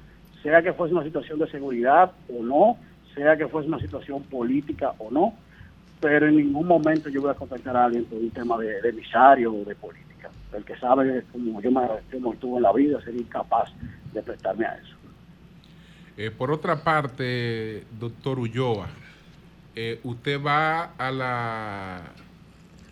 sea 0.42 0.62
que 0.62 0.72
fuese 0.72 0.94
una 0.94 1.04
situación 1.04 1.38
de 1.38 1.50
seguridad 1.50 2.12
o 2.28 2.42
no, 2.42 2.78
sea 3.18 3.36
que 3.36 3.48
fuese 3.48 3.68
una 3.68 3.78
situación 3.78 4.22
política 4.24 4.92
o 4.98 5.10
no, 5.10 5.34
pero 6.00 6.28
en 6.28 6.36
ningún 6.36 6.66
momento 6.66 7.08
yo 7.08 7.20
voy 7.20 7.30
a 7.30 7.34
contactar 7.34 7.76
a 7.76 7.86
alguien 7.86 8.04
por 8.04 8.18
un 8.18 8.30
tema 8.30 8.58
de, 8.58 8.80
de 8.80 8.88
emisario 8.88 9.52
o 9.52 9.64
de 9.64 9.74
política. 9.74 10.30
El 10.52 10.64
que 10.64 10.76
sabe 10.76 11.24
como 11.32 11.60
yo 11.60 11.70
me, 11.70 11.82
yo 12.12 12.20
me 12.20 12.30
estuve 12.30 12.56
en 12.56 12.62
la 12.62 12.72
vida 12.72 13.00
sería 13.02 13.20
incapaz 13.20 13.70
de 14.12 14.22
prestarme 14.22 14.66
a 14.66 14.74
eso. 14.74 14.96
Eh, 16.16 16.30
por 16.30 16.50
otra 16.50 16.82
parte, 16.82 17.84
doctor 17.98 18.38
Ulloa, 18.38 18.88
eh, 19.76 20.00
usted 20.02 20.42
va 20.42 20.94
a 20.96 21.12
la, 21.12 22.02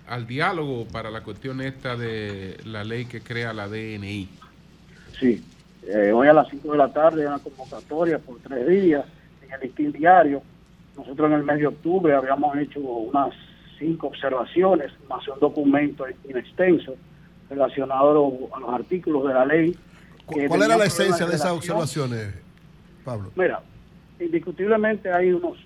al 0.07 0.27
diálogo 0.27 0.87
para 0.87 1.11
la 1.11 1.23
cuestión 1.23 1.61
esta 1.61 1.97
de 1.97 2.57
la 2.65 2.85
ley 2.85 3.07
que 3.07 3.21
crea 3.21 3.53
la 3.53 3.69
DNI. 3.69 4.29
Sí, 5.19 5.43
eh, 5.89 6.13
hoy 6.13 6.29
a 6.29 6.33
las 6.33 6.49
5 6.49 6.71
de 6.71 6.79
la 6.79 6.93
tarde 6.93 7.23
hay 7.23 7.29
una 7.29 7.39
convocatoria 7.39 8.19
por 8.19 8.39
tres 8.39 8.69
días 8.69 9.05
en 9.47 9.55
el 9.55 9.61
listín 9.61 9.93
diario. 9.93 10.43
Nosotros 10.97 11.31
en 11.31 11.39
el 11.39 11.45
mes 11.45 11.59
de 11.59 11.67
octubre 11.67 12.15
habíamos 12.15 12.57
hecho 12.57 12.81
unas 12.81 13.35
cinco 13.79 14.09
observaciones, 14.09 14.93
más 15.09 15.27
un 15.29 15.39
documento 15.39 16.07
in 16.09 16.37
extenso 16.37 16.95
relacionado 17.51 18.33
a 18.53 18.61
los 18.61 18.71
artículos 18.71 19.27
de 19.29 19.35
la 19.35 19.45
ley. 19.45 19.77
¿Cuál 20.25 20.63
era 20.63 20.77
la 20.77 20.87
esencia 20.87 21.27
de 21.27 21.37
esas 21.37 21.53
observaciones, 21.53 22.35
Pablo? 23.05 23.31
Mira, 23.37 23.61
indiscutiblemente 24.19 25.13
hay 25.13 25.33
unos 25.33 25.59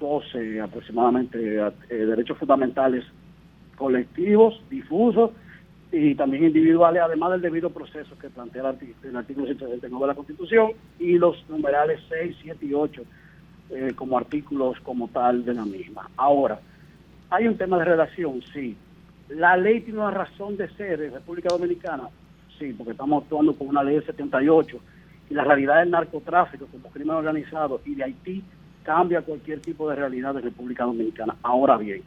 12 0.00 0.60
aproximadamente 0.60 1.38
eh, 1.38 1.94
derechos 1.94 2.38
fundamentales 2.38 3.04
colectivos, 3.76 4.60
difusos 4.68 5.30
y 5.92 6.14
también 6.14 6.44
individuales, 6.44 7.02
además 7.02 7.32
del 7.32 7.42
debido 7.42 7.70
proceso 7.70 8.16
que 8.18 8.30
plantea 8.30 8.74
el 9.02 9.16
artículo 9.16 9.46
169 9.46 10.00
de 10.00 10.06
la 10.06 10.14
Constitución 10.14 10.72
y 10.98 11.18
los 11.18 11.36
numerales 11.48 12.00
6, 12.08 12.36
7 12.42 12.66
y 12.66 12.74
8 12.74 13.02
eh, 13.70 13.92
como 13.94 14.18
artículos 14.18 14.78
como 14.80 15.08
tal 15.08 15.44
de 15.44 15.54
la 15.54 15.64
misma. 15.64 16.08
Ahora, 16.16 16.60
hay 17.30 17.46
un 17.46 17.56
tema 17.56 17.78
de 17.78 17.84
redacción, 17.84 18.42
sí. 18.52 18.76
La 19.28 19.56
ley 19.56 19.80
tiene 19.80 20.00
una 20.00 20.10
razón 20.10 20.56
de 20.56 20.68
ser 20.70 21.00
en 21.02 21.12
República 21.12 21.50
Dominicana, 21.50 22.08
sí, 22.58 22.74
porque 22.76 22.92
estamos 22.92 23.22
actuando 23.22 23.54
con 23.54 23.68
una 23.68 23.82
ley 23.82 23.94
del 23.94 24.06
78 24.06 24.76
y 25.30 25.34
la 25.34 25.44
realidad 25.44 25.78
del 25.78 25.90
narcotráfico 25.90 26.66
como 26.66 26.90
crimen 26.90 27.16
organizado 27.16 27.80
y 27.84 27.94
de 27.94 28.04
Haití 28.04 28.42
cambia 28.82 29.22
cualquier 29.22 29.60
tipo 29.60 29.88
de 29.88 29.96
realidad 29.96 30.34
de 30.34 30.40
República 30.40 30.84
Dominicana. 30.84 31.36
Ahora 31.42 31.76
bien, 31.76 32.02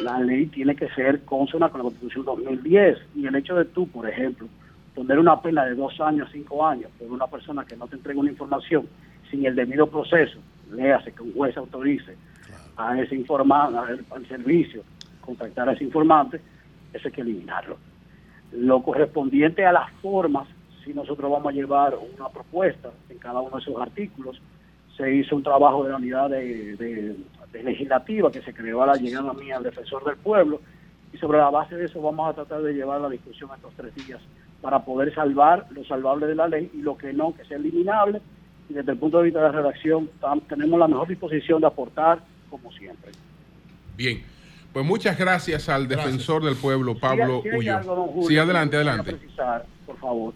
la 0.00 0.18
ley 0.20 0.46
tiene 0.46 0.74
que 0.74 0.88
ser 0.90 1.20
consona 1.24 1.68
con 1.68 1.80
la 1.80 1.84
Constitución 1.84 2.24
2010 2.24 2.98
y 3.16 3.26
el 3.26 3.36
hecho 3.36 3.54
de 3.54 3.66
tú, 3.66 3.86
por 3.88 4.08
ejemplo, 4.08 4.48
poner 4.94 5.18
una 5.18 5.40
pena 5.40 5.64
de 5.66 5.74
dos 5.74 6.00
años, 6.00 6.28
cinco 6.32 6.66
años 6.66 6.90
por 6.98 7.10
una 7.10 7.26
persona 7.26 7.64
que 7.64 7.76
no 7.76 7.86
te 7.86 7.96
entrega 7.96 8.20
una 8.20 8.30
información 8.30 8.86
sin 9.30 9.44
el 9.44 9.54
debido 9.54 9.86
proceso, 9.86 10.38
léase 10.72 11.12
que 11.12 11.22
un 11.22 11.32
juez 11.34 11.56
autorice 11.56 12.16
a 12.76 13.00
ese 13.00 13.14
informante, 13.14 13.78
al, 14.10 14.26
servicio, 14.26 14.82
contactar 15.20 15.68
a 15.68 15.72
ese 15.72 15.84
informante, 15.84 16.40
eso 16.92 17.08
hay 17.08 17.12
que 17.12 17.20
eliminarlo. 17.20 17.76
Lo 18.52 18.82
correspondiente 18.82 19.64
a 19.64 19.72
las 19.72 19.90
formas, 20.02 20.48
si 20.84 20.92
nosotros 20.92 21.30
vamos 21.30 21.48
a 21.52 21.54
llevar 21.56 21.96
una 22.16 22.28
propuesta 22.28 22.90
en 23.08 23.18
cada 23.18 23.40
uno 23.40 23.56
de 23.56 23.62
esos 23.62 23.80
artículos, 23.80 24.40
se 24.96 25.12
hizo 25.14 25.34
un 25.36 25.42
trabajo 25.42 25.82
de 25.84 25.90
la 25.90 25.96
unidad 25.96 26.30
de- 26.30 26.76
de 27.52 27.62
legislativa 27.62 28.30
que 28.32 28.42
se 28.42 28.52
creó 28.52 28.82
a 28.82 28.86
la 28.86 28.94
llegada 28.94 29.32
mía 29.32 29.56
al 29.56 29.62
defensor 29.62 30.04
del 30.04 30.16
pueblo 30.16 30.60
y 31.12 31.16
sobre 31.18 31.38
la 31.38 31.50
base 31.50 31.76
de 31.76 31.84
eso 31.86 32.00
vamos 32.02 32.28
a 32.28 32.34
tratar 32.34 32.62
de 32.62 32.74
llevar 32.74 33.00
la 33.00 33.08
discusión 33.08 33.48
estos 33.54 33.72
tres 33.74 33.94
días 33.94 34.20
para 34.60 34.80
poder 34.84 35.14
salvar 35.14 35.66
lo 35.70 35.84
salvable 35.84 36.26
de 36.26 36.34
la 36.34 36.48
ley 36.48 36.70
y 36.74 36.78
lo 36.82 36.96
que 36.96 37.12
no, 37.12 37.32
que 37.34 37.44
sea 37.44 37.56
eliminable 37.56 38.20
y 38.68 38.74
desde 38.74 38.92
el 38.92 38.98
punto 38.98 39.18
de 39.18 39.24
vista 39.24 39.40
de 39.40 39.46
la 39.46 39.52
redacción 39.52 40.08
tenemos 40.48 40.78
la 40.78 40.88
mejor 40.88 41.08
disposición 41.08 41.60
de 41.60 41.66
aportar 41.66 42.20
como 42.50 42.72
siempre. 42.72 43.10
Bien, 43.96 44.22
pues 44.72 44.84
muchas 44.84 45.18
gracias 45.18 45.68
al 45.68 45.86
defensor 45.86 46.44
del 46.44 46.56
pueblo, 46.56 46.96
Pablo 46.98 47.42
hay 47.44 47.58
Ulloa. 47.58 47.82
Sí, 48.26 48.36
adelante, 48.36 48.76
adelante. 48.76 49.12
precisar, 49.12 49.64
por 49.86 49.98
favor. 49.98 50.34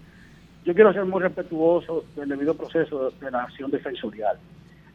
Yo 0.64 0.74
quiero 0.74 0.92
ser 0.92 1.05
muy 1.05 1.22
respetuoso 1.22 2.05
del 2.14 2.28
debido 2.28 2.55
proceso 2.55 3.10
de 3.10 3.30
la 3.30 3.44
acción 3.44 3.70
defensorial. 3.70 4.36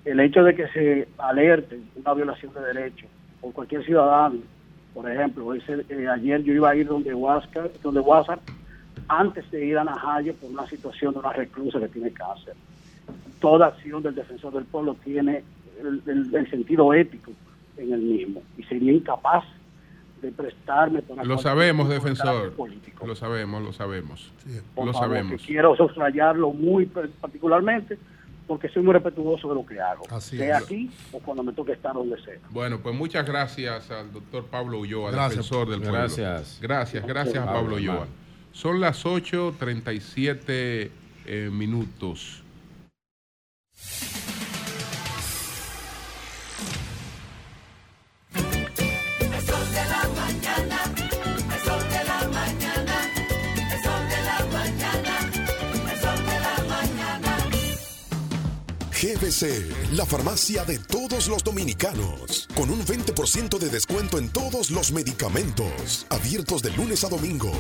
El 0.05 0.19
hecho 0.19 0.43
de 0.43 0.53
que 0.53 0.68
se 0.68 1.07
alerte 1.18 1.80
una 1.95 2.14
violación 2.14 2.53
de 2.53 2.61
derechos 2.61 3.10
por 3.41 3.53
cualquier 3.53 3.84
ciudadano, 3.84 4.39
por 4.93 5.10
ejemplo, 5.10 5.53
ese, 5.53 5.85
eh, 5.89 6.07
ayer 6.07 6.43
yo 6.43 6.53
iba 6.53 6.69
a 6.69 6.76
ir 6.76 6.88
donde 6.88 7.14
Huáscar, 7.14 7.72
donde 7.81 8.01
WhatsApp 8.01 8.39
antes 9.07 9.49
de 9.51 9.65
ir 9.65 9.77
a 9.77 9.84
Najayo 9.84 10.34
por 10.35 10.51
una 10.51 10.68
situación 10.68 11.14
de 11.14 11.19
una 11.19 11.34
reclusa 11.34 11.80
que 11.80 11.88
tiene 11.88 12.11
cáncer. 12.11 12.53
Toda 13.44 13.68
acción 13.68 14.02
del 14.02 14.15
defensor 14.15 14.53
del 14.53 14.64
pueblo 14.64 14.95
tiene 15.03 15.44
el, 15.82 16.02
el- 16.07 16.34
el 16.34 16.49
sentido 16.49 16.94
ético 16.94 17.32
en 17.76 17.91
el 17.91 17.99
mismo 17.99 18.41
y 18.57 18.64
sería 18.64 18.94
incapaz 18.94 19.44
de 20.22 20.32
prestarme 20.32 21.02
para 21.02 21.26
Lo 21.26 21.38
sabemos, 21.38 21.90
defensor. 21.90 22.53
político. 22.53 23.06
Lo 23.06 23.15
sabemos, 23.18 23.61
lo 23.61 23.74
sabemos. 23.74 24.32
Por 24.74 24.86
Lo 24.86 24.94
favor, 24.94 25.10
sabemos. 25.10 25.41
que 25.41 25.45
quiero 25.48 25.76
subrayarlo 25.76 26.53
muy 26.53 26.86
particularmente 26.86 27.98
porque 28.48 28.70
soy 28.70 28.82
muy 28.84 28.94
respetuoso 28.94 29.49
de 29.49 29.56
lo 29.56 29.65
que 29.65 29.78
hago, 29.82 30.03
Así 30.10 30.38
sea 30.38 30.60
es. 30.60 30.64
aquí 30.64 30.90
o 31.11 31.20
cuando 31.20 31.44
me 31.44 31.52
toque 31.52 31.74
estar 31.74 31.94
donde 31.94 32.22
sea. 32.24 32.36
Bueno, 32.49 32.80
pues 32.82 32.95
muchas 32.95 33.26
gracias 33.26 33.91
al 33.91 34.14
doctor 34.14 34.45
Pablo 34.45 34.80
Ulloa, 34.80 35.11
Gracias. 35.11 35.30
defensor 35.32 35.70
del 35.70 35.80
pueblo. 35.82 35.98
Gracias. 35.99 36.60
Gracias, 36.61 37.06
gracias 37.06 37.44
a 37.45 37.52
Pablo 37.53 37.76
Ulloa. 37.76 38.07
Son 38.53 38.80
las 38.80 39.06
8.37 39.06 40.90
eh, 41.26 41.49
minutos. 41.52 42.43
GBC, 59.03 59.91
la 59.97 60.05
farmacia 60.05 60.63
de 60.63 60.80
todos 60.80 61.27
los 61.27 61.43
dominicanos, 61.43 62.47
con 62.55 62.69
un 62.69 62.85
20% 62.85 63.59
de 63.59 63.67
descuento 63.67 64.17
en 64.17 64.30
todos 64.30 64.71
los 64.71 64.93
medicamentos, 64.93 66.05
abiertos 66.07 66.61
de 66.61 66.71
lunes 66.71 67.03
a 67.03 67.09
domingo. 67.09 67.51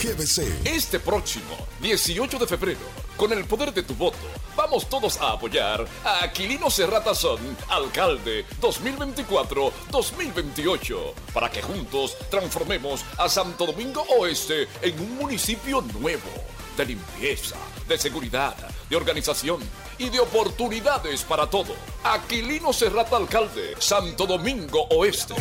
GBC, 0.00 0.44
Este 0.64 1.00
próximo 1.00 1.56
18 1.80 2.38
de 2.38 2.46
febrero, 2.46 2.78
con 3.16 3.32
el 3.32 3.44
poder 3.46 3.74
de 3.74 3.82
tu 3.82 3.94
voto, 3.94 4.16
vamos 4.56 4.88
todos 4.88 5.20
a 5.20 5.32
apoyar 5.32 5.84
a 6.04 6.22
Aquilino 6.22 6.70
Serrata 6.70 7.16
Son, 7.16 7.40
alcalde 7.68 8.44
2024-2028, 8.60 11.14
para 11.34 11.50
que 11.50 11.62
juntos 11.62 12.16
transformemos 12.30 13.04
a 13.18 13.28
Santo 13.28 13.66
Domingo 13.66 14.06
Oeste 14.20 14.68
en 14.82 15.00
un 15.00 15.16
municipio 15.16 15.80
nuevo, 15.98 16.30
de 16.76 16.86
limpieza, 16.86 17.56
de 17.88 17.98
seguridad, 17.98 18.54
de 18.88 18.96
organización 18.96 19.60
y 19.98 20.08
de 20.08 20.20
oportunidades 20.20 21.22
para 21.22 21.48
todo. 21.48 21.74
Aquilino 22.04 22.72
Serrata 22.72 23.16
Alcalde, 23.16 23.74
Santo 23.78 24.26
Domingo 24.26 24.86
Oeste. 24.90 25.34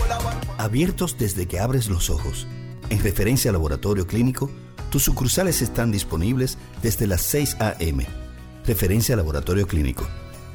Abiertos 0.57 1.17
desde 1.17 1.47
que 1.47 1.59
abres 1.59 1.89
los 1.89 2.09
ojos. 2.09 2.47
En 2.89 3.01
referencia 3.01 3.49
al 3.49 3.53
laboratorio 3.53 4.07
clínico, 4.07 4.49
tus 4.89 5.03
sucursales 5.03 5.61
están 5.61 5.91
disponibles 5.91 6.57
desde 6.81 7.07
las 7.07 7.22
6 7.23 7.57
a.m. 7.59 8.05
Referencia 8.65 9.13
al 9.13 9.19
laboratorio 9.19 9.67
clínico. 9.67 10.07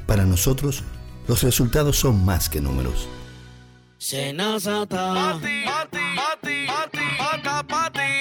Para 0.07 0.25
nosotros, 0.25 0.83
los 1.29 1.43
resultados 1.43 1.97
son 1.97 2.25
más 2.25 2.49
que 2.49 2.61
números. 2.61 3.09
Senazata. 3.99 5.39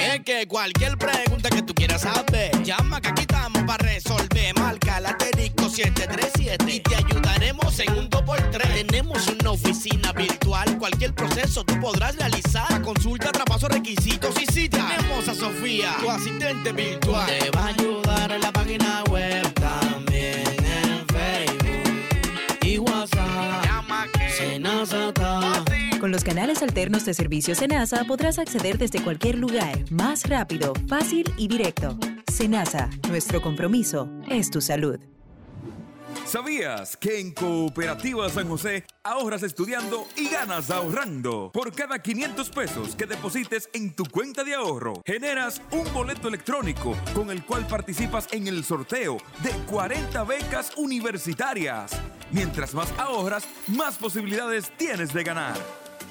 Es 0.02 0.20
que 0.26 0.48
cualquier 0.48 0.98
pregunta 0.98 1.29
que 1.50 1.62
tú 1.62 1.74
quieras 1.74 2.02
saber, 2.02 2.52
llama 2.64 3.02
que 3.02 3.10
aquí 3.10 3.22
estamos 3.22 3.64
para 3.64 3.86
resolver. 3.86 4.58
Marca 4.58 5.00
la 5.00 5.10
asterisco 5.10 5.70
737 5.70 6.74
y 6.74 6.80
te 6.80 6.96
ayudaremos 6.96 7.80
en 7.80 7.98
un 7.98 8.10
2x3. 8.10 8.88
Tenemos 8.88 9.28
una 9.28 9.52
oficina 9.52 10.12
virtual, 10.14 10.78
cualquier 10.78 11.14
proceso 11.14 11.64
tú 11.64 11.80
podrás 11.80 12.16
realizar. 12.18 12.82
Consulta, 12.82 13.32
traspaso, 13.32 13.68
requisitos 13.68 14.36
y 14.42 14.46
si 14.52 14.70
tenemos 14.70 15.28
a 15.28 15.36
Sofía, 15.36 15.96
tu 16.00 16.10
asistente 16.10 16.72
virtual. 16.72 17.28
Te 17.28 17.50
va 17.52 17.66
a 17.66 17.68
ayudar 17.68 18.32
en 18.32 18.42
la 18.42 18.52
página 18.52 19.04
web 19.10 19.54
también 19.54 20.44
en 20.48 21.06
Facebook 21.08 22.60
y 22.62 22.78
WhatsApp. 22.78 23.66
Llama 23.66 24.08
que 24.14 24.30
Senazata. 24.30 25.69
Con 26.00 26.12
los 26.14 26.24
canales 26.24 26.64
alternos 26.64 27.04
de 27.04 27.14
servicio 27.14 27.56
Senasa 27.56 28.06
podrás 28.06 28.40
acceder 28.40 28.78
desde 28.78 29.04
cualquier 29.04 29.38
lugar, 29.38 29.78
más 29.92 30.30
rápido, 30.30 30.74
fácil 30.88 31.26
y 31.36 31.50
directo. 31.50 31.98
Senasa, 32.32 32.90
nuestro 33.10 33.42
compromiso 33.42 34.10
es 34.30 34.50
tu 34.50 34.62
salud. 34.62 34.98
¿Sabías 36.26 36.96
que 36.96 37.20
en 37.20 37.34
Cooperativa 37.34 38.30
San 38.30 38.48
José 38.48 38.86
ahorras 39.04 39.44
estudiando 39.44 40.08
y 40.16 40.30
ganas 40.30 40.72
ahorrando? 40.72 41.52
Por 41.52 41.74
cada 41.74 42.00
500 42.00 42.50
pesos 42.50 42.96
que 42.96 43.06
deposites 43.06 43.70
en 43.74 43.94
tu 43.94 44.06
cuenta 44.06 44.44
de 44.46 44.54
ahorro, 44.54 45.02
generas 45.06 45.62
un 45.72 45.92
boleto 45.94 46.30
electrónico 46.30 46.96
con 47.14 47.30
el 47.30 47.44
cual 47.46 47.68
participas 47.68 48.28
en 48.32 48.48
el 48.48 48.64
sorteo 48.64 49.18
de 49.44 49.50
40 49.70 50.24
becas 50.24 50.72
universitarias. 50.78 51.92
Mientras 52.32 52.74
más 52.74 52.92
ahorras, 52.98 53.46
más 53.68 53.98
posibilidades 53.98 54.72
tienes 54.78 55.12
de 55.14 55.24
ganar. 55.24 55.89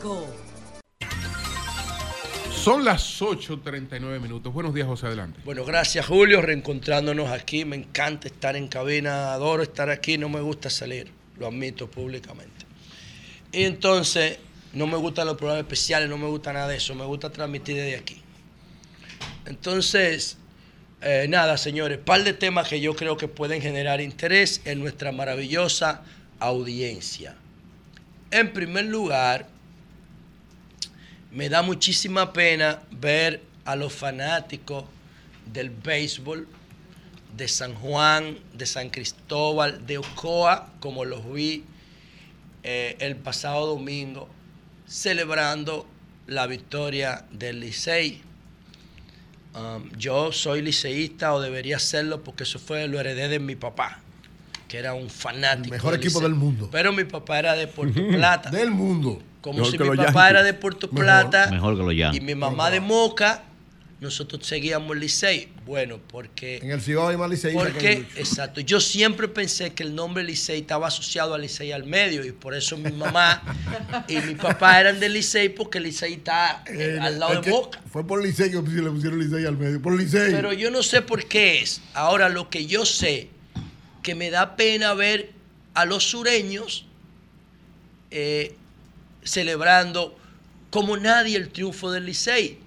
106.5. 0.00 0.50
Son 2.52 2.84
las 2.84 3.22
8.39 3.22 4.20
minutos. 4.20 4.52
Buenos 4.52 4.74
días, 4.74 4.86
José, 4.86 5.06
adelante. 5.06 5.40
Bueno, 5.44 5.64
gracias 5.64 6.06
Julio, 6.06 6.42
reencontrándonos 6.42 7.30
aquí. 7.30 7.64
Me 7.64 7.76
encanta 7.76 8.28
estar 8.28 8.54
en 8.54 8.68
cabina, 8.68 9.32
adoro 9.32 9.62
estar 9.62 9.88
aquí, 9.88 10.18
no 10.18 10.28
me 10.28 10.40
gusta 10.40 10.68
salir, 10.68 11.10
lo 11.38 11.46
admito 11.46 11.90
públicamente. 11.90 12.66
Y 13.52 13.64
entonces, 13.64 14.38
no 14.74 14.86
me 14.86 14.96
gustan 14.98 15.26
los 15.26 15.36
programas 15.36 15.62
especiales, 15.62 16.08
no 16.08 16.18
me 16.18 16.26
gusta 16.26 16.52
nada 16.52 16.68
de 16.68 16.76
eso, 16.76 16.94
me 16.94 17.04
gusta 17.04 17.30
transmitir 17.30 17.76
desde 17.76 17.96
aquí. 17.96 18.20
Entonces, 19.46 20.36
eh, 21.00 21.26
nada, 21.28 21.56
señores, 21.56 21.98
par 21.98 22.22
de 22.24 22.34
temas 22.34 22.68
que 22.68 22.80
yo 22.80 22.94
creo 22.94 23.16
que 23.16 23.26
pueden 23.26 23.62
generar 23.62 24.02
interés 24.02 24.60
en 24.66 24.80
nuestra 24.80 25.12
maravillosa 25.12 26.02
audiencia. 26.38 27.36
En 28.30 28.52
primer 28.52 28.84
lugar, 28.84 29.48
me 31.32 31.48
da 31.48 31.62
muchísima 31.62 32.32
pena 32.32 32.80
ver 32.90 33.42
a 33.64 33.76
los 33.76 33.92
fanáticos 33.92 34.84
del 35.52 35.70
béisbol 35.70 36.46
de 37.36 37.48
San 37.48 37.74
Juan, 37.74 38.38
de 38.52 38.66
San 38.66 38.90
Cristóbal, 38.90 39.86
de 39.86 39.98
Ocoa, 39.98 40.72
como 40.80 41.04
los 41.04 41.32
vi 41.32 41.64
eh, 42.62 42.96
el 42.98 43.16
pasado 43.16 43.66
domingo, 43.66 44.28
celebrando 44.86 45.86
la 46.26 46.46
victoria 46.46 47.24
del 47.30 47.60
Licey. 47.60 48.22
Um, 49.54 49.90
yo 49.96 50.30
soy 50.32 50.62
liceísta 50.62 51.34
o 51.34 51.40
debería 51.40 51.78
serlo 51.78 52.22
porque 52.22 52.44
eso 52.44 52.58
fue 52.58 52.86
lo 52.86 53.00
heredé 53.00 53.28
de 53.28 53.40
mi 53.40 53.56
papá, 53.56 54.00
que 54.68 54.78
era 54.78 54.94
un 54.94 55.10
fanático. 55.10 55.70
mejor 55.70 55.92
del 55.92 56.00
equipo 56.00 56.20
Licey. 56.20 56.30
del 56.30 56.38
mundo. 56.38 56.68
Pero 56.70 56.92
mi 56.92 57.04
papá 57.04 57.38
era 57.38 57.54
de 57.54 57.66
Puerto 57.66 58.00
Plata. 58.12 58.50
Del 58.50 58.70
mundo. 58.70 59.22
Como 59.40 59.58
Mejor 59.58 59.72
si 59.72 59.78
mi 59.78 59.88
papá 59.88 60.04
Yankees. 60.04 60.30
era 60.30 60.42
de 60.42 60.54
Puerto 60.54 60.88
Mejor. 60.88 61.04
Plata 61.04 61.50
Mejor 61.50 61.76
que 61.76 61.82
los 61.82 61.96
Yankees. 61.96 62.22
y 62.22 62.24
mi 62.24 62.34
mamá 62.34 62.70
de 62.70 62.80
Moca, 62.80 63.44
nosotros 64.00 64.46
seguíamos 64.46 64.92
el 64.92 65.00
Licey. 65.00 65.48
Bueno, 65.66 66.00
porque... 66.10 66.56
En 66.56 66.70
el 66.70 66.80
Cibao 66.80 67.08
hay 67.08 67.16
más 67.16 67.30
que 67.38 67.50
Porque, 67.50 68.06
exacto, 68.16 68.60
yo 68.60 68.80
siempre 68.80 69.28
pensé 69.28 69.74
que 69.74 69.82
el 69.82 69.94
nombre 69.94 70.24
Licey 70.24 70.60
estaba 70.60 70.88
asociado 70.88 71.34
al 71.34 71.42
Licey 71.42 71.70
al 71.72 71.84
medio 71.84 72.24
y 72.24 72.32
por 72.32 72.54
eso 72.54 72.76
mi 72.78 72.90
mamá 72.90 73.42
y 74.08 74.16
mi 74.16 74.34
papá 74.34 74.80
eran 74.80 74.98
del 75.00 75.12
Licey 75.12 75.50
porque 75.50 75.78
el 75.78 75.84
Licey 75.84 76.14
está 76.14 76.64
eh, 76.66 76.96
Eh, 76.96 76.98
al 77.00 77.18
lado 77.20 77.40
es 77.40 77.44
de 77.44 77.50
Boca. 77.50 77.80
Fue 77.92 78.06
por 78.06 78.22
Licey 78.22 78.50
que 78.50 78.56
le 78.56 78.90
pusieron 78.90 79.18
Licey 79.18 79.44
al 79.44 79.58
medio. 79.58 79.80
Por 79.80 79.98
Licey. 79.98 80.32
Pero 80.32 80.52
yo 80.52 80.70
no 80.70 80.82
sé 80.82 81.02
por 81.02 81.26
qué 81.26 81.60
es. 81.60 81.82
Ahora 81.94 82.28
lo 82.28 82.48
que 82.48 82.66
yo 82.66 82.86
sé, 82.86 83.28
que 84.02 84.14
me 84.14 84.30
da 84.30 84.56
pena 84.56 84.94
ver 84.94 85.32
a 85.74 85.84
los 85.84 86.04
sureños 86.04 86.86
eh, 88.10 88.56
celebrando 89.30 90.16
como 90.70 90.96
nadie 90.96 91.36
el 91.36 91.48
triunfo 91.50 91.90
del 91.90 92.06
Licey. 92.06 92.58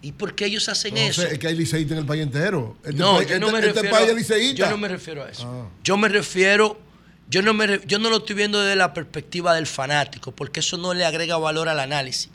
¿Y 0.00 0.12
por 0.12 0.34
qué 0.34 0.46
ellos 0.46 0.68
hacen 0.68 0.94
No 0.94 1.00
eso? 1.00 1.22
es 1.22 1.38
que 1.38 1.48
hay 1.48 1.56
liceístas 1.56 1.92
en 1.92 1.98
el 1.98 2.06
país 2.06 2.22
entero. 2.22 2.76
Este 2.84 2.94
no, 2.94 3.16
país- 3.16 3.28
yo 3.28 3.38
no 3.40 3.46
este- 3.48 3.52
me 3.60 3.66
este 3.66 3.72
refiero. 3.82 3.96
país 3.96 4.08
a- 4.08 4.10
es 4.12 4.16
liceísta. 4.16 4.64
yo 4.64 4.70
no 4.70 4.78
me 4.78 4.88
refiero 4.88 5.24
a 5.24 5.28
eso. 5.30 5.42
Ah. 5.44 5.68
Yo 5.82 5.96
me 5.96 6.08
refiero, 6.08 6.80
yo 7.28 7.42
no 7.42 7.52
me, 7.52 7.80
yo 7.84 7.98
no 7.98 8.08
lo 8.08 8.18
estoy 8.18 8.36
viendo 8.36 8.60
desde 8.60 8.76
la 8.76 8.94
perspectiva 8.94 9.54
del 9.54 9.66
fanático, 9.66 10.30
porque 10.32 10.60
eso 10.60 10.76
no 10.78 10.94
le 10.94 11.04
agrega 11.04 11.36
valor 11.36 11.68
al 11.68 11.80
análisis. 11.80 12.30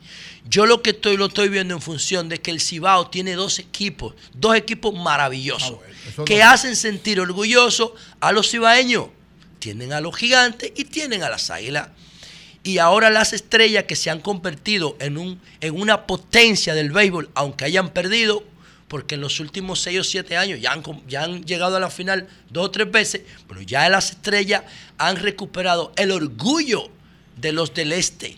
Yo 0.50 0.66
lo 0.66 0.82
que 0.82 0.90
estoy 0.90 1.16
lo 1.16 1.28
estoy 1.28 1.48
viendo 1.48 1.74
en 1.74 1.82
función 1.82 2.28
de 2.28 2.42
que 2.42 2.52
el 2.52 2.60
Cibao 2.60 3.10
tiene 3.10 3.34
dos 3.36 3.60
equipos, 3.60 4.14
dos 4.34 4.56
equipos 4.58 4.94
maravillosos, 4.94 5.78
eso 6.10 6.26
que 6.26 6.40
no- 6.40 6.50
hacen 6.50 6.76
sentir 6.76 7.20
orgullosos 7.22 7.92
a 8.20 8.32
los 8.34 8.50
cibaeños. 8.52 9.08
Tienen 9.60 9.94
a 9.94 10.02
los 10.02 10.14
gigantes 10.18 10.74
y 10.76 10.84
tienen 10.84 11.24
a 11.24 11.30
las 11.30 11.50
águilas. 11.50 11.88
Y 12.64 12.78
ahora 12.78 13.10
las 13.10 13.34
estrellas 13.34 13.84
que 13.84 13.98
se 13.98 14.10
han 14.10 14.22
convertido 14.22 14.96
en, 15.00 15.18
un, 15.18 15.42
en 15.60 15.80
una 15.80 16.08
potencia 16.08 16.74
del 16.74 16.92
béisbol, 16.92 17.30
aunque 17.36 17.66
hayan 17.66 17.90
perdido, 17.90 18.44
porque 18.88 19.16
en 19.16 19.22
los 19.22 19.40
últimos 19.40 19.82
6 19.82 20.00
o 20.00 20.04
7 20.04 20.38
años 20.38 20.62
ya 20.62 20.72
han, 20.72 20.84
ya 21.08 21.24
han 21.24 21.44
llegado 21.44 21.76
a 21.76 21.80
la 21.80 21.90
final 21.90 22.28
dos 22.50 22.68
o 22.68 22.72
tres 22.72 22.90
veces, 22.90 23.24
pero 23.48 23.62
ya 23.62 23.90
las 23.90 24.12
estrellas 24.12 24.64
han 24.98 25.18
recuperado 25.18 25.92
el 25.98 26.12
orgullo 26.12 26.90
de 27.36 27.52
los 27.52 27.74
del 27.74 27.92
este. 27.92 28.38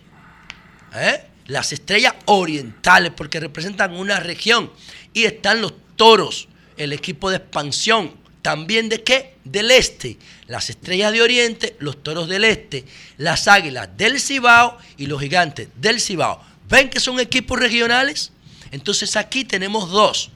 ¿eh? 0.95 1.23
Las 1.47 1.73
estrellas 1.73 2.15
orientales, 2.25 3.11
porque 3.15 3.39
representan 3.39 3.93
una 3.95 4.19
región. 4.19 4.71
Y 5.13 5.25
están 5.25 5.61
los 5.61 5.73
toros, 5.95 6.47
el 6.77 6.93
equipo 6.93 7.29
de 7.29 7.37
expansión. 7.37 8.13
¿También 8.45 8.89
de 8.89 9.01
qué? 9.01 9.33
Del 9.43 9.71
este. 9.71 10.19
Las 10.45 10.69
estrellas 10.69 11.11
de 11.11 11.23
oriente, 11.23 11.75
los 11.79 12.03
toros 12.03 12.29
del 12.29 12.43
este, 12.43 12.85
las 13.17 13.47
águilas 13.47 13.97
del 13.97 14.19
Cibao 14.19 14.77
y 14.97 15.07
los 15.07 15.19
gigantes 15.19 15.69
del 15.77 15.99
Cibao. 15.99 16.39
¿Ven 16.69 16.91
que 16.91 16.99
son 16.99 17.19
equipos 17.19 17.57
regionales? 17.59 18.31
Entonces 18.69 19.15
aquí 19.15 19.45
tenemos 19.45 19.89
dos 19.89 20.29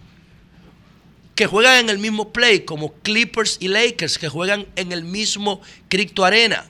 que 1.36 1.46
juegan 1.46 1.78
en 1.78 1.90
el 1.92 2.00
mismo 2.00 2.34
play, 2.34 2.62
como 2.62 2.94
Clippers 2.94 3.58
y 3.60 3.68
Lakers, 3.68 4.18
que 4.18 4.28
juegan 4.28 4.66
en 4.76 4.92
el 4.92 5.04
mismo 5.04 5.62
Crypto 5.88 6.26
Arena. 6.26 6.66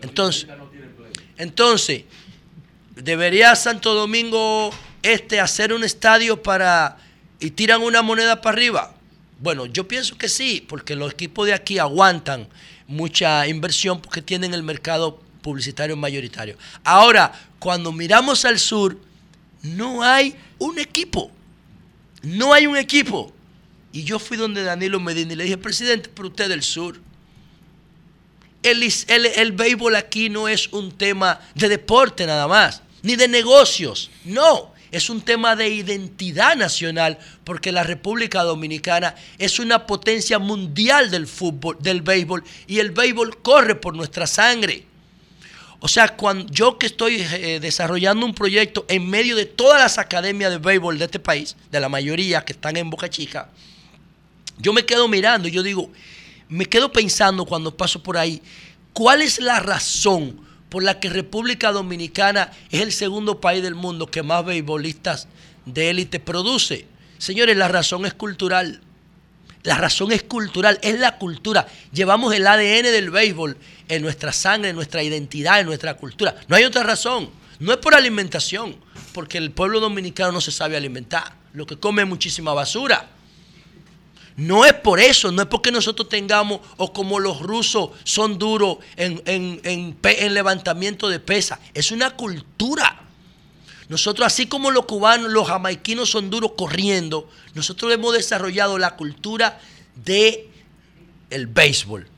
Entonces, 0.00 0.46
entonces, 1.36 2.04
¿debería 2.96 3.54
Santo 3.54 3.92
Domingo 3.92 4.70
Este 5.02 5.40
hacer 5.40 5.74
un 5.74 5.84
estadio 5.84 6.42
para 6.42 6.96
y 7.38 7.50
tiran 7.50 7.82
una 7.82 8.00
moneda 8.00 8.40
para 8.40 8.56
arriba? 8.56 8.94
Bueno, 9.40 9.64
yo 9.64 9.88
pienso 9.88 10.18
que 10.18 10.28
sí, 10.28 10.64
porque 10.66 10.94
los 10.94 11.12
equipos 11.12 11.46
de 11.46 11.54
aquí 11.54 11.78
aguantan 11.78 12.46
mucha 12.86 13.46
inversión 13.46 14.00
porque 14.02 14.20
tienen 14.20 14.52
el 14.52 14.62
mercado 14.62 15.22
publicitario 15.40 15.96
mayoritario. 15.96 16.56
Ahora, 16.84 17.32
cuando 17.58 17.90
miramos 17.90 18.44
al 18.44 18.58
sur, 18.58 18.98
no 19.62 20.02
hay 20.02 20.36
un 20.58 20.78
equipo. 20.78 21.30
No 22.22 22.52
hay 22.52 22.66
un 22.66 22.76
equipo. 22.76 23.32
Y 23.92 24.04
yo 24.04 24.18
fui 24.18 24.36
donde 24.36 24.62
Danilo 24.62 25.00
Medina 25.00 25.32
y 25.32 25.36
le 25.36 25.44
dije, 25.44 25.56
presidente, 25.56 26.10
pero 26.14 26.28
usted 26.28 26.48
del 26.48 26.62
sur. 26.62 27.00
El, 28.62 28.82
el 29.08 29.52
béisbol 29.52 29.96
aquí 29.96 30.28
no 30.28 30.48
es 30.48 30.68
un 30.68 30.92
tema 30.92 31.40
de 31.54 31.70
deporte 31.70 32.26
nada 32.26 32.46
más, 32.46 32.82
ni 33.02 33.16
de 33.16 33.26
negocios. 33.26 34.10
No, 34.24 34.74
es 34.90 35.08
un 35.08 35.20
tema 35.20 35.56
de 35.56 35.68
identidad 35.68 36.56
nacional, 36.56 37.18
porque 37.44 37.72
la 37.72 37.82
República 37.82 38.42
Dominicana 38.42 39.14
es 39.38 39.58
una 39.58 39.86
potencia 39.86 40.38
mundial 40.38 41.10
del 41.10 41.26
fútbol, 41.26 41.76
del 41.80 42.02
béisbol, 42.02 42.42
y 42.66 42.78
el 42.78 42.90
béisbol 42.90 43.40
corre 43.42 43.74
por 43.76 43.94
nuestra 43.94 44.26
sangre. 44.26 44.84
O 45.78 45.88
sea, 45.88 46.16
cuando 46.16 46.52
yo 46.52 46.76
que 46.76 46.86
estoy 46.86 47.16
eh, 47.20 47.58
desarrollando 47.60 48.26
un 48.26 48.34
proyecto 48.34 48.84
en 48.88 49.08
medio 49.08 49.34
de 49.34 49.46
todas 49.46 49.80
las 49.80 49.98
academias 49.98 50.50
de 50.50 50.58
béisbol 50.58 50.98
de 50.98 51.06
este 51.06 51.18
país, 51.18 51.56
de 51.70 51.80
la 51.80 51.88
mayoría 51.88 52.44
que 52.44 52.52
están 52.52 52.76
en 52.76 52.90
Boca 52.90 53.08
Chica, 53.08 53.48
yo 54.58 54.74
me 54.74 54.84
quedo 54.84 55.08
mirando 55.08 55.48
yo 55.48 55.62
digo, 55.62 55.90
me 56.48 56.66
quedo 56.66 56.92
pensando 56.92 57.46
cuando 57.46 57.74
paso 57.74 58.02
por 58.02 58.18
ahí, 58.18 58.42
¿cuál 58.92 59.22
es 59.22 59.40
la 59.40 59.60
razón 59.60 60.49
por 60.70 60.82
la 60.82 61.00
que 61.00 61.10
República 61.10 61.72
Dominicana 61.72 62.50
es 62.70 62.80
el 62.80 62.92
segundo 62.92 63.40
país 63.40 63.62
del 63.62 63.74
mundo 63.74 64.06
que 64.06 64.22
más 64.22 64.44
beisbolistas 64.44 65.28
de 65.66 65.90
élite 65.90 66.20
produce? 66.20 66.86
Señores, 67.18 67.56
la 67.56 67.68
razón 67.68 68.06
es 68.06 68.14
cultural. 68.14 68.80
La 69.62 69.76
razón 69.76 70.10
es 70.10 70.22
cultural, 70.22 70.78
es 70.80 70.98
la 70.98 71.18
cultura. 71.18 71.66
Llevamos 71.92 72.34
el 72.34 72.46
ADN 72.46 72.84
del 72.84 73.10
béisbol 73.10 73.58
en 73.88 74.00
nuestra 74.00 74.32
sangre, 74.32 74.70
en 74.70 74.76
nuestra 74.76 75.02
identidad, 75.02 75.60
en 75.60 75.66
nuestra 75.66 75.98
cultura. 75.98 76.34
No 76.48 76.56
hay 76.56 76.64
otra 76.64 76.82
razón. 76.82 77.28
No 77.58 77.72
es 77.72 77.78
por 77.78 77.94
alimentación, 77.94 78.76
porque 79.12 79.36
el 79.36 79.50
pueblo 79.50 79.80
dominicano 79.80 80.32
no 80.32 80.40
se 80.40 80.50
sabe 80.50 80.78
alimentar. 80.78 81.34
Lo 81.52 81.66
que 81.66 81.76
come 81.76 82.02
es 82.02 82.08
muchísima 82.08 82.54
basura. 82.54 83.10
No 84.36 84.64
es 84.64 84.72
por 84.74 85.00
eso, 85.00 85.30
no 85.32 85.42
es 85.42 85.48
porque 85.48 85.70
nosotros 85.70 86.08
tengamos, 86.08 86.60
o 86.78 86.92
como 86.92 87.18
los 87.18 87.40
rusos 87.40 87.90
son 88.04 88.38
duros 88.38 88.78
en, 88.96 89.22
en- 89.26 89.60
en 89.64 89.96
en 90.02 90.34
levantamiento 90.34 91.08
de 91.08 91.20
pesa. 91.20 91.60
Es 91.74 91.90
una 91.90 92.16
cultura. 92.16 93.02
Nosotros, 93.88 94.26
así 94.26 94.46
como 94.46 94.70
los 94.70 94.86
cubanos, 94.86 95.30
los 95.30 95.48
jamaiquinos 95.48 96.08
son 96.10 96.30
duros 96.30 96.52
corriendo, 96.56 97.28
nosotros 97.54 97.92
hemos 97.92 98.14
desarrollado 98.14 98.78
la 98.78 98.94
cultura 98.96 99.60
de 99.96 100.48
el 101.28 101.46
béisbol. 101.48 102.08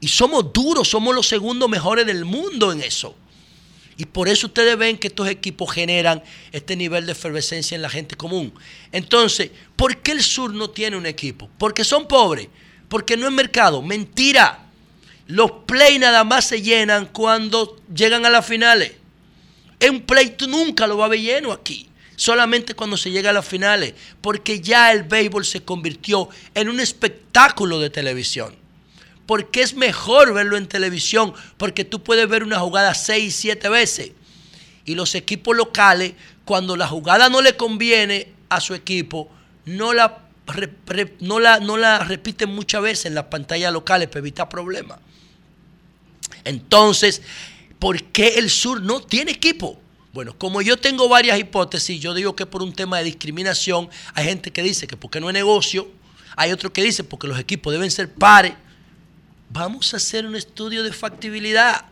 Y 0.00 0.08
somos 0.08 0.52
duros, 0.52 0.88
somos 0.88 1.14
los 1.14 1.28
segundos 1.28 1.68
mejores 1.68 2.06
del 2.06 2.24
mundo 2.24 2.72
en 2.72 2.80
eso. 2.82 3.14
Y 3.96 4.06
por 4.06 4.28
eso 4.28 4.48
ustedes 4.48 4.76
ven 4.76 4.98
que 4.98 5.08
estos 5.08 5.28
equipos 5.28 5.72
generan 5.72 6.22
este 6.52 6.76
nivel 6.76 7.06
de 7.06 7.12
efervescencia 7.12 7.74
en 7.74 7.82
la 7.82 7.90
gente 7.90 8.16
común. 8.16 8.52
Entonces, 8.90 9.50
¿por 9.76 9.98
qué 9.98 10.12
el 10.12 10.22
sur 10.22 10.52
no 10.52 10.70
tiene 10.70 10.96
un 10.96 11.06
equipo? 11.06 11.48
Porque 11.58 11.84
son 11.84 12.08
pobres, 12.08 12.48
porque 12.88 13.16
no 13.16 13.26
es 13.26 13.32
mercado. 13.32 13.82
Mentira. 13.82 14.60
Los 15.26 15.50
play 15.66 15.98
nada 15.98 16.24
más 16.24 16.46
se 16.46 16.60
llenan 16.60 17.06
cuando 17.06 17.80
llegan 17.94 18.26
a 18.26 18.30
las 18.30 18.44
finales. 18.44 18.92
En 19.80 20.02
play 20.02 20.30
tú 20.36 20.48
nunca 20.48 20.86
lo 20.86 20.96
vas 20.96 21.06
a 21.06 21.10
ver 21.10 21.20
lleno 21.20 21.52
aquí. 21.52 21.88
Solamente 22.16 22.74
cuando 22.74 22.96
se 22.96 23.10
llega 23.10 23.30
a 23.30 23.32
las 23.32 23.46
finales. 23.46 23.94
Porque 24.20 24.60
ya 24.60 24.92
el 24.92 25.04
béisbol 25.04 25.44
se 25.44 25.62
convirtió 25.62 26.28
en 26.54 26.68
un 26.68 26.80
espectáculo 26.80 27.78
de 27.78 27.90
televisión. 27.90 28.63
Porque 29.26 29.62
es 29.62 29.74
mejor 29.74 30.34
verlo 30.34 30.56
en 30.56 30.66
televisión. 30.66 31.32
Porque 31.56 31.84
tú 31.84 32.02
puedes 32.02 32.28
ver 32.28 32.42
una 32.42 32.60
jugada 32.60 32.94
seis, 32.94 33.34
siete 33.36 33.68
veces. 33.68 34.12
Y 34.84 34.94
los 34.94 35.14
equipos 35.14 35.56
locales, 35.56 36.14
cuando 36.44 36.76
la 36.76 36.86
jugada 36.86 37.28
no 37.28 37.40
le 37.40 37.56
conviene 37.56 38.28
a 38.48 38.60
su 38.60 38.74
equipo, 38.74 39.30
no 39.64 39.94
la, 39.94 40.18
no 41.20 41.40
la, 41.40 41.60
no 41.60 41.76
la 41.76 42.00
repiten 42.00 42.50
muchas 42.50 42.82
veces 42.82 43.06
en 43.06 43.14
las 43.14 43.24
pantallas 43.24 43.72
locales 43.72 44.08
para 44.08 44.18
evitar 44.18 44.48
problemas. 44.48 44.98
Entonces, 46.44 47.22
¿por 47.78 48.02
qué 48.04 48.34
el 48.36 48.50
sur 48.50 48.82
no 48.82 49.00
tiene 49.00 49.32
equipo? 49.32 49.80
Bueno, 50.12 50.38
como 50.38 50.62
yo 50.62 50.76
tengo 50.76 51.08
varias 51.08 51.38
hipótesis, 51.40 52.00
yo 52.00 52.14
digo 52.14 52.36
que 52.36 52.46
por 52.46 52.62
un 52.62 52.72
tema 52.72 52.98
de 52.98 53.04
discriminación, 53.04 53.88
hay 54.14 54.26
gente 54.26 54.52
que 54.52 54.62
dice 54.62 54.86
que 54.86 54.96
porque 54.96 55.20
no 55.20 55.28
es 55.28 55.34
negocio, 55.34 55.88
hay 56.36 56.52
otro 56.52 56.72
que 56.72 56.82
dice 56.82 57.02
porque 57.02 57.26
los 57.26 57.38
equipos 57.38 57.72
deben 57.72 57.90
ser 57.90 58.12
pares. 58.12 58.54
Vamos 59.54 59.94
a 59.94 59.98
hacer 59.98 60.26
un 60.26 60.34
estudio 60.34 60.82
de 60.82 60.92
factibilidad. 60.92 61.84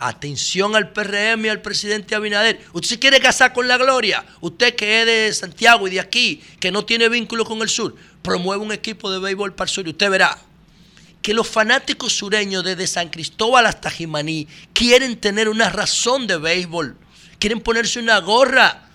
Atención 0.00 0.74
al 0.74 0.90
PRM 0.90 1.46
y 1.46 1.48
al 1.48 1.62
presidente 1.62 2.16
Abinader. 2.16 2.60
Usted 2.72 2.88
se 2.88 2.98
quiere 2.98 3.20
casar 3.20 3.52
con 3.52 3.68
la 3.68 3.78
gloria. 3.78 4.26
Usted 4.40 4.74
que 4.74 5.00
es 5.00 5.06
de 5.06 5.32
Santiago 5.32 5.86
y 5.86 5.92
de 5.92 6.00
aquí, 6.00 6.42
que 6.58 6.72
no 6.72 6.84
tiene 6.84 7.08
vínculo 7.08 7.44
con 7.44 7.62
el 7.62 7.68
sur, 7.68 7.94
promueve 8.20 8.64
un 8.64 8.72
equipo 8.72 9.12
de 9.12 9.20
béisbol 9.20 9.54
para 9.54 9.68
el 9.68 9.72
sur 9.72 9.86
y 9.86 9.90
usted 9.90 10.10
verá 10.10 10.40
que 11.22 11.34
los 11.34 11.46
fanáticos 11.46 12.14
sureños 12.16 12.64
desde 12.64 12.88
San 12.88 13.10
Cristóbal 13.10 13.66
hasta 13.66 13.92
Jimaní 13.92 14.48
quieren 14.72 15.20
tener 15.20 15.48
una 15.48 15.70
razón 15.70 16.26
de 16.26 16.36
béisbol, 16.36 16.96
quieren 17.38 17.60
ponerse 17.60 18.00
una 18.00 18.18
gorra 18.18 18.88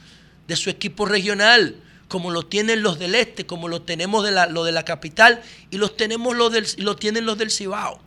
de 0.49 0.57
su 0.57 0.69
equipo 0.69 1.05
regional, 1.05 1.77
como 2.14 2.30
lo 2.30 2.44
tienen 2.44 2.84
los 2.84 2.99
del 2.99 3.15
este, 3.15 3.48
como 3.48 3.68
lo 3.68 3.81
tenemos 3.81 4.23
de 4.23 4.30
la, 4.30 4.45
lo 4.45 4.64
de 4.64 4.72
la 4.72 4.85
capital 4.85 5.41
y 5.72 5.77
los 5.77 5.98
tenemos 5.98 6.35
los 6.38 6.52
del, 6.52 6.68
lo 6.77 6.95
tienen 6.95 7.26
los 7.26 7.40
del 7.40 7.49
Cibao. 7.49 7.99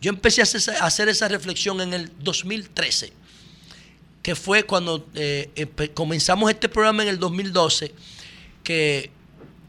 Yo 0.00 0.08
empecé 0.08 0.40
a 0.40 0.44
hacer, 0.86 1.10
esa- 1.10 1.28
reflexión 1.28 1.82
en 1.82 1.92
el 1.92 2.10
2013, 2.20 3.12
que 4.22 4.34
fue 4.34 4.62
cuando 4.62 5.06
eh, 5.14 5.50
comenzamos 5.92 6.50
este 6.50 6.70
programa 6.70 7.02
en 7.02 7.10
el 7.10 7.18
2012, 7.18 7.92
que 8.64 9.10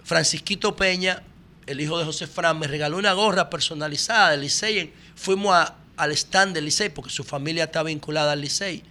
Francisquito 0.05 0.77
Peña, 0.77 1.21
el 1.65 1.81
hijo 1.81 1.99
de 1.99 2.05
José 2.05 2.25
Fran, 2.25 2.57
me 2.57 2.67
regaló 2.67 2.95
una 2.95 3.11
gorra 3.11 3.49
personalizada 3.49 4.31
del 4.31 4.39
Licey. 4.43 4.93
Fuimos 5.15 5.53
a- 5.53 5.75
al 5.97 6.13
stand 6.13 6.53
del 6.55 6.63
Licey 6.63 6.87
porque 6.87 7.09
su 7.11 7.25
familia 7.25 7.65
está 7.65 7.83
vinculada 7.83 8.31
al 8.31 8.39
Licey. 8.39 8.81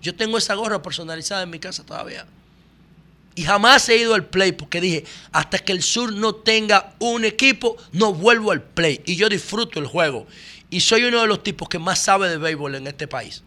Yo 0.00 0.14
tengo 0.14 0.38
esa 0.38 0.54
gorra 0.54 0.80
personalizada 0.82 1.42
en 1.42 1.50
mi 1.50 1.58
casa 1.58 1.84
todavía. 1.84 2.26
Y 3.34 3.44
jamás 3.44 3.88
he 3.88 3.96
ido 3.96 4.14
al 4.14 4.26
play 4.26 4.52
porque 4.52 4.80
dije, 4.80 5.04
hasta 5.32 5.58
que 5.58 5.72
el 5.72 5.82
sur 5.82 6.12
no 6.12 6.34
tenga 6.34 6.94
un 6.98 7.24
equipo, 7.24 7.76
no 7.92 8.12
vuelvo 8.12 8.52
al 8.52 8.62
play. 8.62 9.00
Y 9.06 9.16
yo 9.16 9.28
disfruto 9.28 9.80
el 9.80 9.86
juego. 9.86 10.26
Y 10.68 10.80
soy 10.80 11.04
uno 11.04 11.20
de 11.20 11.26
los 11.26 11.42
tipos 11.42 11.68
que 11.68 11.78
más 11.78 11.98
sabe 11.98 12.28
de 12.28 12.36
béisbol 12.36 12.74
en 12.74 12.86
este 12.86 13.08
país. 13.08 13.42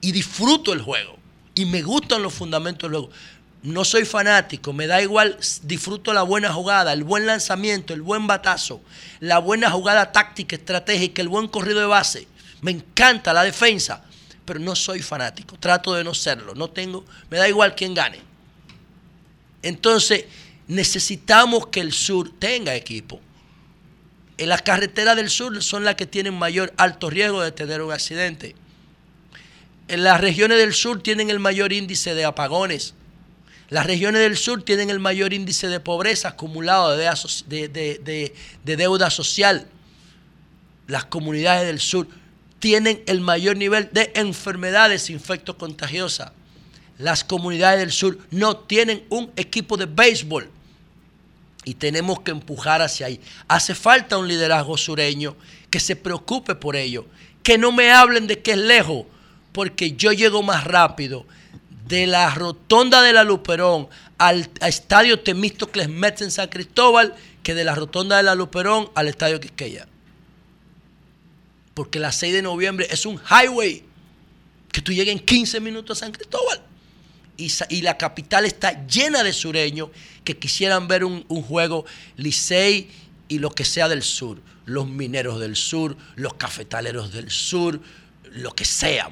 Y 0.00 0.12
disfruto 0.12 0.72
el 0.72 0.82
juego. 0.82 1.16
Y 1.54 1.64
me 1.64 1.82
gustan 1.82 2.22
los 2.22 2.34
fundamentos 2.34 2.90
del 2.90 3.00
juego. 3.00 3.14
No 3.62 3.84
soy 3.84 4.04
fanático, 4.04 4.72
me 4.72 4.86
da 4.86 5.02
igual, 5.02 5.36
disfruto 5.62 6.12
la 6.12 6.22
buena 6.22 6.52
jugada, 6.52 6.92
el 6.92 7.02
buen 7.02 7.26
lanzamiento, 7.26 7.92
el 7.92 8.02
buen 8.02 8.28
batazo, 8.28 8.80
la 9.18 9.40
buena 9.40 9.68
jugada 9.68 10.12
táctica, 10.12 10.54
estratégica, 10.54 11.20
el 11.22 11.28
buen 11.28 11.48
corrido 11.48 11.80
de 11.80 11.86
base. 11.86 12.28
Me 12.60 12.70
encanta 12.70 13.32
la 13.32 13.42
defensa, 13.42 14.04
pero 14.44 14.60
no 14.60 14.76
soy 14.76 15.02
fanático, 15.02 15.56
trato 15.58 15.92
de 15.94 16.04
no 16.04 16.14
serlo, 16.14 16.54
no 16.54 16.70
tengo, 16.70 17.04
me 17.30 17.38
da 17.38 17.48
igual 17.48 17.74
quién 17.74 17.94
gane. 17.94 18.27
Entonces, 19.68 20.24
necesitamos 20.66 21.66
que 21.66 21.80
el 21.80 21.92
sur 21.92 22.32
tenga 22.38 22.74
equipo. 22.74 23.20
En 24.38 24.48
las 24.48 24.62
carreteras 24.62 25.14
del 25.16 25.28
sur 25.28 25.62
son 25.62 25.84
las 25.84 25.94
que 25.96 26.06
tienen 26.06 26.34
mayor 26.34 26.72
alto 26.76 27.10
riesgo 27.10 27.42
de 27.42 27.52
tener 27.52 27.82
un 27.82 27.92
accidente. 27.92 28.54
En 29.88 30.04
las 30.04 30.20
regiones 30.20 30.58
del 30.58 30.72
sur 30.72 31.02
tienen 31.02 31.28
el 31.28 31.38
mayor 31.38 31.72
índice 31.72 32.14
de 32.14 32.24
apagones. 32.24 32.94
Las 33.68 33.84
regiones 33.84 34.22
del 34.22 34.38
sur 34.38 34.62
tienen 34.62 34.88
el 34.88 35.00
mayor 35.00 35.34
índice 35.34 35.68
de 35.68 35.80
pobreza 35.80 36.28
acumulado 36.28 36.96
de, 36.96 38.32
deuda 38.64 39.10
social. 39.10 39.66
Las 40.86 41.04
comunidades 41.04 41.66
del 41.66 41.80
sur 41.80 42.08
tienen 42.58 43.02
el 43.06 43.20
mayor 43.20 43.58
nivel 43.58 43.90
de 43.92 44.12
enfermedades 44.14 45.10
infectos 45.10 45.56
contagiosas. 45.56 46.32
Las 46.98 47.22
comunidades 47.22 47.78
del 47.80 47.92
sur 47.92 48.18
no 48.30 48.56
tienen 48.56 49.04
un 49.08 49.30
equipo 49.36 49.76
de 49.76 49.86
béisbol 49.86 50.50
y 51.64 51.74
tenemos 51.74 52.20
que 52.20 52.32
empujar 52.32 52.82
hacia 52.82 53.06
ahí. 53.06 53.20
Hace 53.46 53.74
falta 53.74 54.18
un 54.18 54.26
liderazgo 54.26 54.76
sureño 54.76 55.36
que 55.70 55.78
se 55.78 55.94
preocupe 55.94 56.56
por 56.56 56.74
ello, 56.74 57.06
que 57.42 57.56
no 57.56 57.70
me 57.70 57.92
hablen 57.92 58.26
de 58.26 58.40
que 58.42 58.52
es 58.52 58.58
lejos, 58.58 59.06
porque 59.52 59.92
yo 59.92 60.12
llego 60.12 60.42
más 60.42 60.64
rápido 60.64 61.24
de 61.86 62.06
la 62.06 62.34
rotonda 62.34 63.00
de 63.00 63.12
la 63.12 63.22
Luperón 63.22 63.88
al 64.18 64.50
estadio 64.60 65.20
Temístocles 65.20 65.88
Metz 65.88 66.22
en 66.22 66.32
San 66.32 66.48
Cristóbal 66.48 67.14
que 67.44 67.54
de 67.54 67.64
la 67.64 67.76
rotonda 67.76 68.16
de 68.16 68.24
la 68.24 68.34
Luperón 68.34 68.90
al 68.94 69.06
estadio 69.06 69.38
Quisqueya. 69.38 69.86
Porque 71.74 72.00
la 72.00 72.10
6 72.10 72.34
de 72.34 72.42
noviembre 72.42 72.88
es 72.90 73.06
un 73.06 73.20
highway 73.30 73.84
que 74.72 74.82
tú 74.82 74.92
llegues 74.92 75.12
en 75.12 75.20
15 75.20 75.60
minutos 75.60 75.98
a 75.98 76.06
San 76.06 76.12
Cristóbal 76.12 76.60
y, 77.38 77.82
la 77.82 77.96
capital 77.96 78.44
está 78.44 78.86
llena 78.86 79.22
de 79.22 79.32
sureños 79.32 79.90
que 80.24 80.36
quisieran 80.36 80.88
ver 80.88 81.04
un, 81.04 81.22
juego 81.42 81.86
Licey 82.16 82.90
y 83.28 83.38
lo 83.38 83.50
que 83.50 83.64
sea 83.64 83.88
del 83.88 84.02
sur. 84.02 84.40
Los 84.66 84.88
mineros 84.88 85.40
del 85.40 85.56
sur, 85.56 85.96
los 86.16 86.34
cafetaleros 86.34 87.12
del 87.12 87.30
sur, 87.30 87.80
lo 88.32 88.52
que 88.54 88.64
sea, 88.64 89.10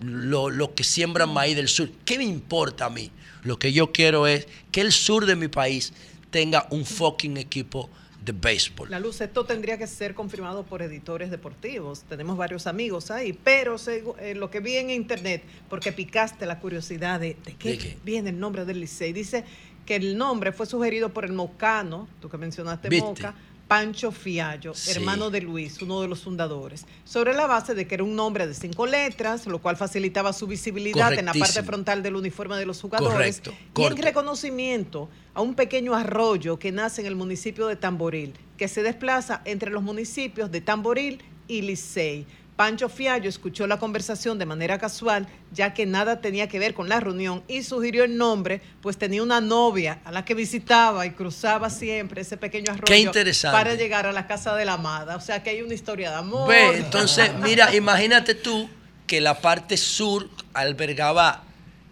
lo 0.00 0.74
que 0.74 0.84
siembran 0.84 1.30
maíz 1.30 1.56
del 1.56 1.68
sur. 1.68 1.90
¿Qué 2.04 2.18
me 2.18 2.24
importa 2.24 2.84
a 2.84 2.90
mí? 2.90 3.10
Lo 3.42 3.58
que 3.58 3.72
yo 3.72 3.90
quiero 3.90 4.26
es 4.26 4.46
que 4.70 4.82
el 4.82 4.92
sur 4.92 5.26
de 5.26 5.34
mi 5.34 5.48
país 5.48 5.92
tenga 6.30 6.68
un 6.70 6.84
fucking 6.84 7.36
equipo 7.38 7.90
de 8.24 8.32
béisbol. 8.32 8.90
La 8.90 9.00
luz, 9.00 9.20
esto 9.20 9.44
tendría 9.44 9.76
que 9.76 9.86
ser 9.86 10.14
confirmado 10.14 10.64
por 10.64 10.82
editores 10.82 11.30
deportivos. 11.30 12.04
Tenemos 12.08 12.36
varios 12.36 12.66
amigos 12.66 13.10
ahí, 13.10 13.32
pero 13.32 13.76
eh, 13.86 14.34
lo 14.34 14.50
que 14.50 14.60
vi 14.60 14.76
en 14.76 14.90
internet, 14.90 15.42
porque 15.68 15.92
picaste 15.92 16.46
la 16.46 16.58
curiosidad 16.58 17.20
de, 17.20 17.36
de 17.44 17.54
qué, 17.54 17.70
¿De 17.70 17.78
qué? 17.78 17.98
viene 18.04 18.30
el 18.30 18.38
nombre 18.38 18.64
del 18.64 18.80
Licey, 18.80 19.12
dice 19.12 19.44
que 19.84 19.96
el 19.96 20.16
nombre 20.16 20.52
fue 20.52 20.66
sugerido 20.66 21.12
por 21.12 21.24
el 21.24 21.32
mocano, 21.32 22.08
tú 22.20 22.30
que 22.30 22.38
mencionaste 22.38 22.88
¿Viste? 22.88 23.06
Moca, 23.06 23.34
Pancho 23.74 24.12
Fiallo, 24.12 24.72
Sí. 24.72 24.92
hermano 24.92 25.30
de 25.30 25.40
Luis, 25.40 25.82
uno 25.82 26.00
de 26.00 26.06
los 26.06 26.20
fundadores, 26.22 26.86
sobre 27.04 27.34
la 27.34 27.48
base 27.48 27.74
de 27.74 27.88
que 27.88 27.96
era 27.96 28.04
un 28.04 28.14
nombre 28.14 28.46
de 28.46 28.54
cinco 28.54 28.86
letras, 28.86 29.48
lo 29.48 29.58
cual 29.60 29.76
facilitaba 29.76 30.32
su 30.32 30.46
visibilidad 30.46 31.12
en 31.12 31.24
la 31.24 31.34
parte 31.34 31.60
frontal 31.64 32.00
del 32.00 32.14
uniforme 32.14 32.56
de 32.56 32.66
los 32.66 32.80
jugadores. 32.80 33.40
Correcto, 33.40 33.52
Y 33.76 33.84
en 33.86 33.96
reconocimiento 33.96 35.08
a 35.34 35.42
un 35.42 35.54
pequeño 35.54 35.92
arroyo 35.92 36.56
que 36.56 36.70
nace 36.70 37.00
en 37.00 37.08
el 37.08 37.16
municipio 37.16 37.66
de 37.66 37.74
Tamboril, 37.74 38.34
que 38.56 38.68
se 38.68 38.84
desplaza 38.84 39.42
entre 39.44 39.72
los 39.72 39.82
municipios 39.82 40.52
de 40.52 40.60
Tamboril 40.60 41.24
y 41.48 41.62
Licey. 41.62 42.26
Pancho 42.56 42.88
Fiallo 42.88 43.28
escuchó 43.28 43.66
la 43.66 43.78
conversación 43.80 44.38
de 44.38 44.46
manera 44.46 44.78
casual, 44.78 45.26
ya 45.52 45.74
que 45.74 45.86
nada 45.86 46.20
tenía 46.20 46.48
que 46.48 46.60
ver 46.60 46.72
con 46.72 46.88
la 46.88 47.00
reunión, 47.00 47.42
y 47.48 47.64
sugirió 47.64 48.04
el 48.04 48.16
nombre, 48.16 48.60
pues 48.80 48.96
tenía 48.96 49.22
una 49.24 49.40
novia 49.40 49.98
a 50.04 50.12
la 50.12 50.24
que 50.24 50.34
visitaba 50.34 51.04
y 51.04 51.10
cruzaba 51.10 51.68
siempre 51.68 52.20
ese 52.22 52.36
pequeño 52.36 52.70
arroyo 52.70 52.84
Qué 52.86 52.98
interesante. 52.98 53.56
para 53.58 53.74
llegar 53.74 54.06
a 54.06 54.12
la 54.12 54.28
casa 54.28 54.54
de 54.54 54.64
la 54.64 54.74
amada. 54.74 55.16
O 55.16 55.20
sea 55.20 55.42
que 55.42 55.50
hay 55.50 55.62
una 55.62 55.74
historia 55.74 56.10
de 56.10 56.16
amor. 56.16 56.48
Ve, 56.48 56.76
entonces, 56.76 57.32
mira, 57.42 57.74
imagínate 57.74 58.36
tú 58.36 58.68
que 59.06 59.20
la 59.20 59.40
parte 59.40 59.76
sur 59.76 60.28
albergaba 60.52 61.42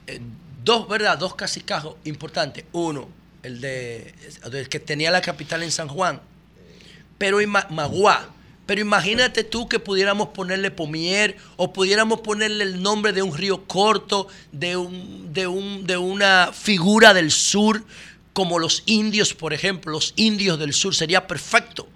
eh, 0.06 0.20
dos, 0.64 0.88
¿verdad? 0.88 1.18
Dos 1.18 1.34
casicajos 1.34 1.96
importantes. 2.04 2.64
Uno, 2.70 3.08
el 3.42 3.60
de 3.60 4.14
el 4.52 4.68
que 4.68 4.78
tenía 4.78 5.10
la 5.10 5.20
capital 5.22 5.64
en 5.64 5.72
San 5.72 5.88
Juan, 5.88 6.20
pero 7.18 7.40
ima- 7.40 7.66
Maguá. 7.70 8.28
Pero 8.66 8.80
imagínate 8.80 9.44
tú 9.44 9.68
que 9.68 9.80
pudiéramos 9.80 10.28
ponerle 10.28 10.70
Pomier 10.70 11.36
o 11.56 11.72
pudiéramos 11.72 12.20
ponerle 12.20 12.64
el 12.64 12.82
nombre 12.82 13.12
de 13.12 13.22
un 13.22 13.36
río 13.36 13.64
corto, 13.66 14.28
de, 14.52 14.76
un, 14.76 15.32
de, 15.32 15.46
un, 15.46 15.86
de 15.86 15.96
una 15.96 16.50
figura 16.52 17.12
del 17.12 17.30
sur, 17.30 17.84
como 18.32 18.58
los 18.58 18.82
indios, 18.86 19.34
por 19.34 19.52
ejemplo, 19.52 19.92
los 19.92 20.14
indios 20.16 20.58
del 20.58 20.72
sur. 20.72 20.94
Sería 20.94 21.26
perfecto 21.26 21.88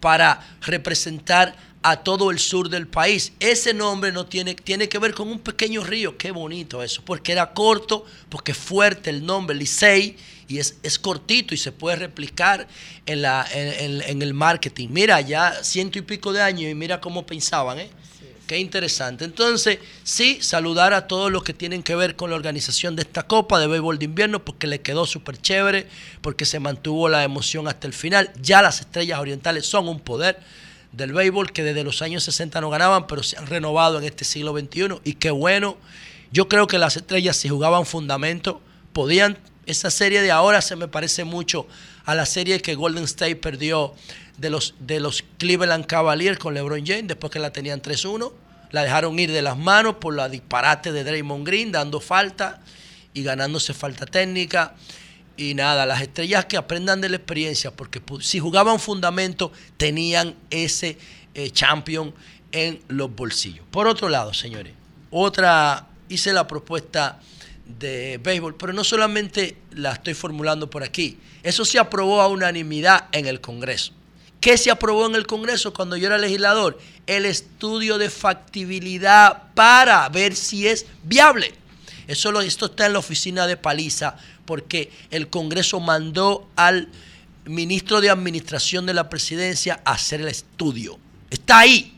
para 0.00 0.46
representar 0.62 1.56
a 1.82 2.02
todo 2.02 2.30
el 2.30 2.38
sur 2.38 2.68
del 2.68 2.86
país. 2.86 3.32
Ese 3.40 3.72
nombre 3.72 4.12
no 4.12 4.26
tiene, 4.26 4.54
tiene 4.54 4.88
que 4.88 4.98
ver 4.98 5.14
con 5.14 5.28
un 5.28 5.38
pequeño 5.38 5.84
río. 5.84 6.18
Qué 6.18 6.32
bonito 6.32 6.82
eso, 6.82 7.02
porque 7.04 7.32
era 7.32 7.52
corto, 7.52 8.04
porque 8.28 8.52
es 8.52 8.58
fuerte 8.58 9.10
el 9.10 9.24
nombre, 9.24 9.56
Licey, 9.56 10.16
y 10.48 10.58
es, 10.58 10.76
es 10.82 10.98
cortito 10.98 11.54
y 11.54 11.58
se 11.58 11.72
puede 11.72 11.96
replicar 11.96 12.66
en, 13.06 13.22
la, 13.22 13.46
en, 13.52 13.92
en- 14.00 14.02
en 14.02 14.22
el 14.22 14.34
marketing. 14.34 14.88
Mira, 14.90 15.20
ya 15.20 15.62
ciento 15.62 15.98
y 15.98 16.02
pico 16.02 16.32
de 16.32 16.42
años 16.42 16.70
y 16.70 16.74
mira 16.74 17.00
cómo 17.00 17.26
pensaban, 17.26 17.78
¿eh? 17.78 17.90
Qué 18.46 18.56
interesante. 18.58 19.26
Entonces, 19.26 19.78
sí, 20.04 20.38
saludar 20.40 20.94
a 20.94 21.06
todos 21.06 21.30
los 21.30 21.42
que 21.44 21.52
tienen 21.52 21.82
que 21.82 21.94
ver 21.94 22.16
con 22.16 22.30
la 22.30 22.36
organización 22.36 22.96
de 22.96 23.02
esta 23.02 23.24
Copa 23.24 23.60
de 23.60 23.66
Béisbol 23.66 23.98
de 23.98 24.06
Invierno, 24.06 24.42
porque 24.42 24.66
le 24.66 24.80
quedó 24.80 25.04
súper 25.04 25.36
chévere, 25.36 25.86
porque 26.22 26.46
se 26.46 26.58
mantuvo 26.58 27.10
la 27.10 27.24
emoción 27.24 27.68
hasta 27.68 27.86
el 27.86 27.92
final. 27.92 28.32
Ya 28.40 28.62
las 28.62 28.80
estrellas 28.80 29.20
orientales 29.20 29.66
son 29.66 29.86
un 29.86 30.00
poder 30.00 30.38
del 30.92 31.12
béisbol 31.12 31.52
que 31.52 31.62
desde 31.62 31.84
los 31.84 32.00
años 32.00 32.24
60 32.24 32.62
no 32.62 32.70
ganaban, 32.70 33.06
pero 33.06 33.22
se 33.22 33.36
han 33.36 33.46
renovado 33.48 33.98
en 33.98 34.04
este 34.04 34.24
siglo 34.24 34.58
XXI. 34.58 34.94
Y 35.04 35.12
qué 35.12 35.30
bueno. 35.30 35.76
Yo 36.32 36.48
creo 36.48 36.66
que 36.66 36.78
las 36.78 36.96
estrellas, 36.96 37.36
si 37.36 37.50
jugaban 37.50 37.84
fundamento, 37.84 38.62
podían. 38.94 39.36
Esa 39.68 39.90
serie 39.90 40.22
de 40.22 40.30
ahora 40.30 40.62
se 40.62 40.76
me 40.76 40.88
parece 40.88 41.24
mucho 41.24 41.66
a 42.06 42.14
la 42.14 42.24
serie 42.24 42.62
que 42.62 42.74
Golden 42.74 43.04
State 43.04 43.36
perdió 43.36 43.94
de 44.38 44.48
los, 44.48 44.74
de 44.80 44.98
los 44.98 45.22
Cleveland 45.36 45.84
Cavaliers 45.84 46.38
con 46.38 46.54
LeBron 46.54 46.86
James, 46.86 47.06
después 47.06 47.30
que 47.30 47.38
la 47.38 47.52
tenían 47.52 47.82
3-1. 47.82 48.32
La 48.70 48.82
dejaron 48.82 49.18
ir 49.18 49.30
de 49.30 49.42
las 49.42 49.58
manos 49.58 49.96
por 49.96 50.14
la 50.14 50.30
disparate 50.30 50.90
de 50.90 51.04
Draymond 51.04 51.46
Green, 51.46 51.70
dando 51.70 52.00
falta 52.00 52.62
y 53.12 53.22
ganándose 53.22 53.74
falta 53.74 54.06
técnica. 54.06 54.74
Y 55.36 55.52
nada, 55.52 55.84
las 55.84 56.00
estrellas 56.00 56.46
que 56.46 56.56
aprendan 56.56 57.02
de 57.02 57.10
la 57.10 57.16
experiencia, 57.16 57.70
porque 57.70 58.00
si 58.22 58.38
jugaban 58.38 58.80
fundamento, 58.80 59.52
tenían 59.76 60.34
ese 60.48 60.96
eh, 61.34 61.50
champion 61.50 62.14
en 62.52 62.80
los 62.88 63.14
bolsillos. 63.14 63.66
Por 63.70 63.86
otro 63.86 64.08
lado, 64.08 64.32
señores, 64.32 64.72
otra, 65.10 65.88
hice 66.08 66.32
la 66.32 66.48
propuesta 66.48 67.20
de 67.78 68.18
béisbol, 68.22 68.56
pero 68.56 68.72
no 68.72 68.82
solamente 68.82 69.56
la 69.72 69.92
estoy 69.92 70.14
formulando 70.14 70.70
por 70.70 70.82
aquí, 70.82 71.18
eso 71.42 71.64
se 71.64 71.78
aprobó 71.78 72.20
a 72.20 72.28
unanimidad 72.28 73.06
en 73.12 73.26
el 73.26 73.40
Congreso. 73.40 73.92
¿Qué 74.40 74.56
se 74.56 74.70
aprobó 74.70 75.06
en 75.06 75.16
el 75.16 75.26
Congreso 75.26 75.72
cuando 75.72 75.96
yo 75.96 76.06
era 76.06 76.18
legislador? 76.18 76.78
El 77.06 77.26
estudio 77.26 77.98
de 77.98 78.08
factibilidad 78.08 79.52
para 79.54 80.08
ver 80.08 80.36
si 80.36 80.66
es 80.66 80.86
viable. 81.02 81.54
Eso 82.06 82.30
lo, 82.30 82.40
esto 82.40 82.66
está 82.66 82.86
en 82.86 82.92
la 82.92 83.00
oficina 83.00 83.46
de 83.46 83.56
Paliza 83.56 84.16
porque 84.46 84.90
el 85.10 85.28
Congreso 85.28 85.80
mandó 85.80 86.48
al 86.56 86.88
ministro 87.44 88.00
de 88.00 88.10
Administración 88.10 88.86
de 88.86 88.94
la 88.94 89.08
Presidencia 89.08 89.80
a 89.84 89.92
hacer 89.92 90.20
el 90.20 90.28
estudio. 90.28 90.98
Está 91.30 91.60
ahí. 91.60 91.97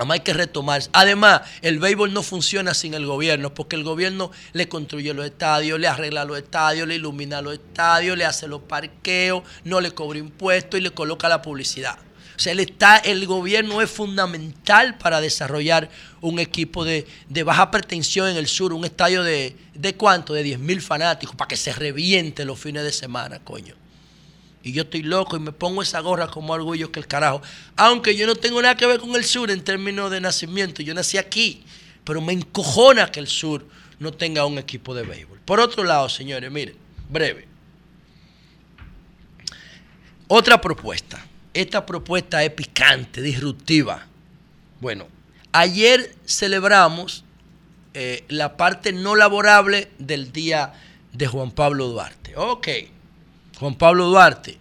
Además 0.00 0.14
hay 0.14 0.20
que 0.20 0.32
retomar. 0.32 0.82
Además, 0.92 1.42
el 1.60 1.78
béisbol 1.78 2.14
no 2.14 2.22
funciona 2.22 2.72
sin 2.72 2.94
el 2.94 3.04
gobierno, 3.04 3.52
porque 3.52 3.76
el 3.76 3.84
gobierno 3.84 4.30
le 4.54 4.66
construye 4.66 5.12
los 5.12 5.26
estadios, 5.26 5.78
le 5.78 5.88
arregla 5.88 6.24
los 6.24 6.38
estadios, 6.38 6.88
le 6.88 6.94
ilumina 6.94 7.42
los 7.42 7.52
estadios, 7.52 8.16
le 8.16 8.24
hace 8.24 8.48
los 8.48 8.62
parqueos, 8.62 9.42
no 9.64 9.78
le 9.82 9.90
cobra 9.90 10.18
impuestos 10.18 10.80
y 10.80 10.82
le 10.82 10.90
coloca 10.92 11.28
la 11.28 11.42
publicidad. 11.42 11.98
O 12.34 12.42
sea, 12.42 12.52
él 12.52 12.60
está, 12.60 12.96
el 12.96 13.26
gobierno 13.26 13.82
es 13.82 13.90
fundamental 13.90 14.96
para 14.96 15.20
desarrollar 15.20 15.90
un 16.22 16.38
equipo 16.38 16.86
de, 16.86 17.06
de 17.28 17.42
baja 17.42 17.70
pretensión 17.70 18.28
en 18.28 18.38
el 18.38 18.48
sur, 18.48 18.72
un 18.72 18.86
estadio 18.86 19.22
de, 19.22 19.54
¿de 19.74 19.94
cuánto? 19.96 20.32
De 20.32 20.42
10 20.42 20.60
mil 20.60 20.80
fanáticos, 20.80 21.36
para 21.36 21.48
que 21.48 21.58
se 21.58 21.74
reviente 21.74 22.46
los 22.46 22.58
fines 22.58 22.84
de 22.84 22.92
semana, 22.92 23.40
coño. 23.40 23.79
Y 24.62 24.72
yo 24.72 24.82
estoy 24.82 25.02
loco 25.02 25.36
y 25.36 25.40
me 25.40 25.52
pongo 25.52 25.82
esa 25.82 26.00
gorra 26.00 26.28
como 26.28 26.52
orgullo 26.52 26.92
que 26.92 27.00
el 27.00 27.06
carajo. 27.06 27.40
Aunque 27.76 28.14
yo 28.16 28.26
no 28.26 28.34
tengo 28.34 28.60
nada 28.60 28.76
que 28.76 28.86
ver 28.86 29.00
con 29.00 29.14
el 29.16 29.24
sur 29.24 29.50
en 29.50 29.64
términos 29.64 30.10
de 30.10 30.20
nacimiento. 30.20 30.82
Yo 30.82 30.94
nací 30.94 31.16
aquí. 31.16 31.64
Pero 32.04 32.20
me 32.20 32.32
encojona 32.32 33.10
que 33.10 33.20
el 33.20 33.26
sur 33.26 33.66
no 33.98 34.12
tenga 34.12 34.44
un 34.44 34.58
equipo 34.58 34.94
de 34.94 35.02
béisbol. 35.02 35.40
Por 35.44 35.60
otro 35.60 35.84
lado, 35.84 36.08
señores, 36.08 36.50
miren, 36.50 36.76
breve. 37.08 37.46
Otra 40.28 40.60
propuesta. 40.60 41.24
Esta 41.54 41.84
propuesta 41.84 42.42
es 42.44 42.50
picante, 42.50 43.20
disruptiva. 43.20 44.06
Bueno, 44.80 45.08
ayer 45.52 46.14
celebramos 46.24 47.24
eh, 47.94 48.24
la 48.28 48.56
parte 48.56 48.92
no 48.92 49.16
laborable 49.16 49.90
del 49.98 50.32
día 50.32 50.72
de 51.12 51.26
Juan 51.26 51.50
Pablo 51.50 51.88
Duarte. 51.88 52.34
Ok. 52.36 52.68
Juan 53.60 53.74
Pablo 53.74 54.06
Duarte, 54.06 54.56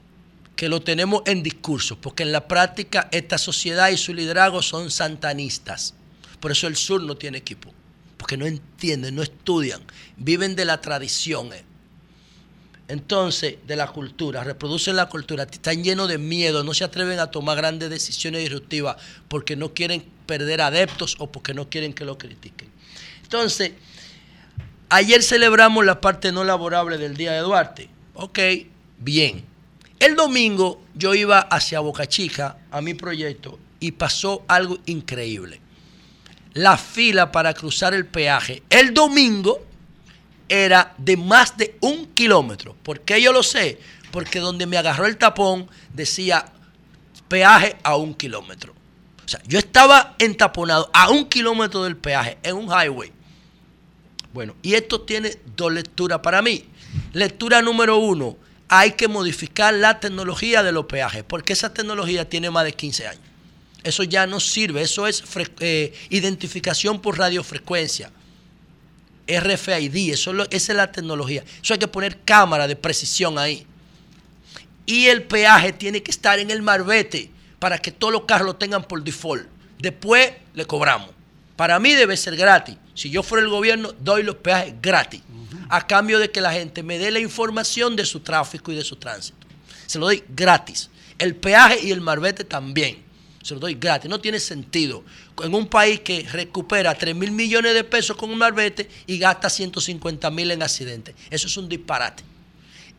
que 0.58 0.68
lo 0.68 0.82
tenemos 0.82 1.22
en 1.26 1.42
discurso, 1.42 1.98
porque 2.02 2.24
en 2.24 2.34
la 2.34 2.50
práctica 2.50 3.08
esta 3.14 3.38
sociedad 3.38 3.88
y 3.92 3.96
su 3.96 4.14
liderazgo 4.14 4.62
son 4.62 4.92
santanistas. 4.92 5.94
Por 6.42 6.52
eso 6.52 6.68
el 6.68 6.76
sur 6.76 7.02
no 7.02 7.16
tiene 7.16 7.38
equipo. 7.38 7.72
Porque 8.18 8.36
no 8.36 8.46
entienden, 8.46 9.16
no 9.16 9.24
estudian. 9.24 9.82
Viven 10.18 10.54
de 10.58 10.66
la 10.66 10.82
tradición. 10.82 11.54
eh. 11.54 11.64
Entonces, 12.90 13.56
de 13.66 13.78
la 13.78 13.88
cultura, 13.88 14.44
reproducen 14.44 14.98
la 14.98 15.08
cultura, 15.08 15.44
están 15.44 15.82
llenos 15.82 16.10
de 16.10 16.18
miedo, 16.18 16.66
no 16.66 16.74
se 16.74 16.84
atreven 16.84 17.20
a 17.20 17.32
tomar 17.32 17.56
grandes 17.56 17.90
decisiones 17.90 18.42
disruptivas 18.42 18.98
porque 19.30 19.56
no 19.56 19.74
quieren 19.74 20.04
perder 20.26 20.60
adeptos 20.60 21.16
o 21.20 21.32
porque 21.32 21.54
no 21.54 21.70
quieren 21.70 21.94
que 21.94 22.04
lo 22.04 22.18
critiquen. 22.18 22.70
Entonces, 23.24 23.72
ayer 24.90 25.24
celebramos 25.24 25.86
la 25.86 26.02
parte 26.02 26.34
no 26.34 26.44
laborable 26.44 26.98
del 26.98 27.16
Día 27.16 27.32
de 27.32 27.40
Duarte. 27.40 27.90
Ok, 28.16 28.40
bien. 29.00 29.44
El 30.00 30.16
domingo 30.16 30.82
yo 30.96 31.14
iba 31.14 31.40
hacia 31.40 31.80
Boca 31.80 32.08
Chica 32.08 32.58
a 32.72 32.82
mi 32.82 32.94
proyecto 32.94 33.60
y 33.80 33.92
pasó 33.92 34.44
algo 34.48 34.78
increíble. 34.86 35.60
La 36.54 36.78
fila 36.78 37.32
para 37.32 37.54
cruzar 37.54 37.94
el 37.94 38.06
peaje 38.06 38.64
el 38.70 38.94
domingo 38.94 39.66
era 40.48 40.94
de 40.98 41.16
más 41.16 41.58
de 41.58 41.78
un 41.82 42.08
kilómetro. 42.08 42.76
¿Por 42.82 43.02
qué 43.02 43.22
yo 43.22 43.32
lo 43.32 43.44
sé? 43.44 43.80
Porque 44.12 44.40
donde 44.40 44.66
me 44.66 44.78
agarró 44.78 45.06
el 45.06 45.18
tapón 45.18 45.70
decía 45.94 46.46
peaje 47.28 47.78
a 47.84 47.96
un 47.96 48.14
kilómetro. 48.14 48.74
O 49.24 49.28
sea, 49.28 49.42
yo 49.46 49.60
estaba 49.60 50.16
entaponado 50.18 50.90
a 50.92 51.10
un 51.10 51.30
kilómetro 51.30 51.84
del 51.84 51.96
peaje 51.96 52.40
en 52.42 52.56
un 52.56 52.66
highway. 52.66 53.12
Bueno, 54.34 54.56
y 54.62 54.74
esto 54.74 55.02
tiene 55.02 55.38
dos 55.56 55.72
lecturas 55.72 56.20
para 56.20 56.42
mí. 56.42 56.66
Lectura 57.14 57.62
número 57.62 57.98
uno, 57.98 58.38
hay 58.70 58.92
que 58.92 59.08
modificar 59.08 59.74
la 59.74 60.00
tecnología 60.00 60.62
de 60.62 60.72
los 60.72 60.86
peajes, 60.86 61.24
porque 61.28 61.54
esa 61.54 61.74
tecnología 61.74 62.30
tiene 62.30 62.52
más 62.52 62.64
de 62.64 62.74
15 62.74 63.08
años. 63.08 63.24
Eso 63.84 64.04
ya 64.04 64.28
no 64.28 64.40
sirve, 64.40 64.82
eso 64.84 65.08
es 65.08 65.24
eh, 65.60 65.94
identificación 66.10 67.02
por 67.02 67.18
radiofrecuencia. 67.18 68.12
RFID, 69.28 70.14
eso 70.14 70.34
esa 70.50 70.72
es 70.72 70.76
la 70.76 70.92
tecnología. 70.92 71.44
Eso 71.62 71.74
hay 71.74 71.80
que 71.80 71.88
poner 71.88 72.20
cámara 72.22 72.68
de 72.68 72.76
precisión 72.76 73.38
ahí. 73.38 73.66
Y 74.86 75.08
el 75.08 75.24
peaje 75.24 75.74
tiene 75.74 76.02
que 76.04 76.12
estar 76.12 76.40
en 76.40 76.52
el 76.52 76.62
marbete 76.62 77.30
para 77.60 77.78
que 77.78 77.92
todos 77.92 78.14
los 78.14 78.24
carros 78.24 78.48
lo 78.48 78.56
tengan 78.56 78.84
por 78.84 79.04
default. 79.04 79.48
Después 79.80 80.32
le 80.54 80.66
cobramos. 80.66 81.10
Para 81.60 81.78
mí 81.78 81.94
debe 81.94 82.16
ser 82.16 82.38
gratis. 82.38 82.78
Si 82.94 83.10
yo 83.10 83.22
fuera 83.22 83.44
el 83.44 83.50
gobierno, 83.50 83.92
doy 84.00 84.24
los 84.24 84.36
peajes 84.36 84.76
gratis. 84.82 85.20
A 85.68 85.86
cambio 85.88 86.18
de 86.18 86.32
que 86.32 86.40
la 86.40 86.54
gente 86.54 86.84
me 86.84 86.98
dé 86.98 87.12
la 87.12 87.20
información 87.20 87.98
de 87.98 88.06
su 88.06 88.22
tráfico 88.22 88.72
y 88.72 88.78
de 88.78 88.84
su 88.86 88.96
tránsito. 88.96 89.46
Se 89.86 90.00
lo 90.00 90.06
doy 90.06 90.24
gratis. 90.30 90.90
El 91.18 91.36
peaje 91.36 91.82
y 91.84 91.92
el 91.92 92.00
marbete 92.00 92.46
también. 92.46 93.04
Se 93.44 93.56
lo 93.56 93.60
doy 93.60 93.74
gratis. 93.74 94.10
No 94.10 94.22
tiene 94.22 94.40
sentido. 94.40 95.04
En 95.44 95.54
un 95.54 95.68
país 95.68 96.00
que 96.00 96.26
recupera 96.32 96.96
3 96.96 97.14
mil 97.14 97.34
millones 97.34 97.74
de 97.74 97.84
pesos 97.84 98.16
con 98.16 98.30
un 98.30 98.38
marbete 98.38 98.90
y 99.06 99.18
gasta 99.18 99.50
150 99.50 100.32
mil 100.32 100.52
en 100.52 100.64
accidentes. 100.64 101.14
Eso 101.30 101.48
es 101.48 101.58
un 101.58 101.68
disparate. 101.68 102.24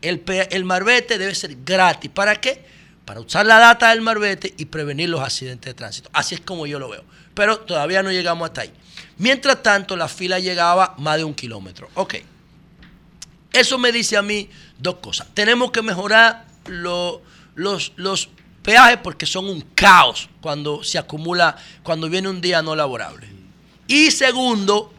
El, 0.03 0.21
el 0.51 0.65
marbete 0.65 1.17
debe 1.17 1.33
ser 1.33 1.57
gratis. 1.65 2.11
¿Para 2.11 2.39
qué? 2.39 2.63
Para 3.05 3.21
usar 3.21 3.43
la 3.43 3.57
data 3.57 3.89
del 3.89 4.01
marbete 4.01 4.53
y 4.55 4.65
prevenir 4.65 5.09
los 5.09 5.21
accidentes 5.21 5.65
de 5.65 5.73
tránsito. 5.73 6.11
Así 6.13 6.35
es 6.35 6.41
como 6.41 6.67
yo 6.67 6.77
lo 6.77 6.89
veo. 6.89 7.03
Pero 7.33 7.59
todavía 7.59 8.03
no 8.03 8.11
llegamos 8.11 8.47
hasta 8.49 8.61
ahí. 8.61 8.71
Mientras 9.17 9.61
tanto, 9.63 9.95
la 9.95 10.07
fila 10.07 10.39
llegaba 10.39 10.95
más 10.97 11.17
de 11.17 11.23
un 11.23 11.33
kilómetro. 11.33 11.89
Ok. 11.95 12.15
Eso 13.53 13.77
me 13.77 13.91
dice 13.91 14.17
a 14.17 14.21
mí 14.21 14.49
dos 14.77 14.95
cosas. 14.95 15.27
Tenemos 15.33 15.71
que 15.71 15.81
mejorar 15.81 16.45
lo- 16.67 17.21
los, 17.55 17.91
los 17.97 18.29
peajes 18.63 18.97
porque 19.03 19.25
son 19.25 19.47
un 19.47 19.61
caos 19.75 20.29
cuando 20.41 20.83
se 20.83 20.97
acumula, 20.97 21.57
cuando 21.83 22.09
viene 22.09 22.29
un 22.29 22.39
día 22.41 22.61
no 22.61 22.75
laborable. 22.75 23.27
Y 23.87 24.11
segundo, 24.11 24.93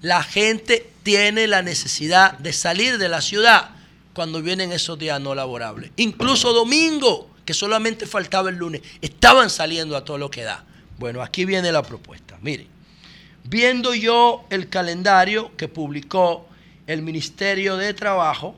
la 0.00 0.22
gente 0.22 0.90
tiene 1.02 1.46
la 1.46 1.62
necesidad 1.62 2.38
de 2.38 2.52
salir 2.52 2.96
de 2.98 3.08
la 3.08 3.20
ciudad 3.20 3.70
cuando 4.14 4.40
vienen 4.40 4.72
esos 4.72 4.98
días 4.98 5.20
no 5.20 5.34
laborables. 5.34 5.90
Incluso 5.96 6.52
domingo, 6.52 7.30
que 7.44 7.52
solamente 7.54 8.06
faltaba 8.06 8.48
el 8.50 8.56
lunes, 8.56 8.80
estaban 9.02 9.50
saliendo 9.50 9.96
a 9.96 10.04
todo 10.04 10.16
lo 10.16 10.30
que 10.30 10.42
da. 10.44 10.64
Bueno, 11.02 11.20
aquí 11.20 11.44
viene 11.44 11.72
la 11.72 11.82
propuesta. 11.82 12.38
Miren, 12.42 12.68
viendo 13.42 13.92
yo 13.92 14.44
el 14.50 14.68
calendario 14.68 15.50
que 15.56 15.66
publicó 15.66 16.46
el 16.86 17.02
Ministerio 17.02 17.76
de 17.76 17.92
Trabajo, 17.92 18.54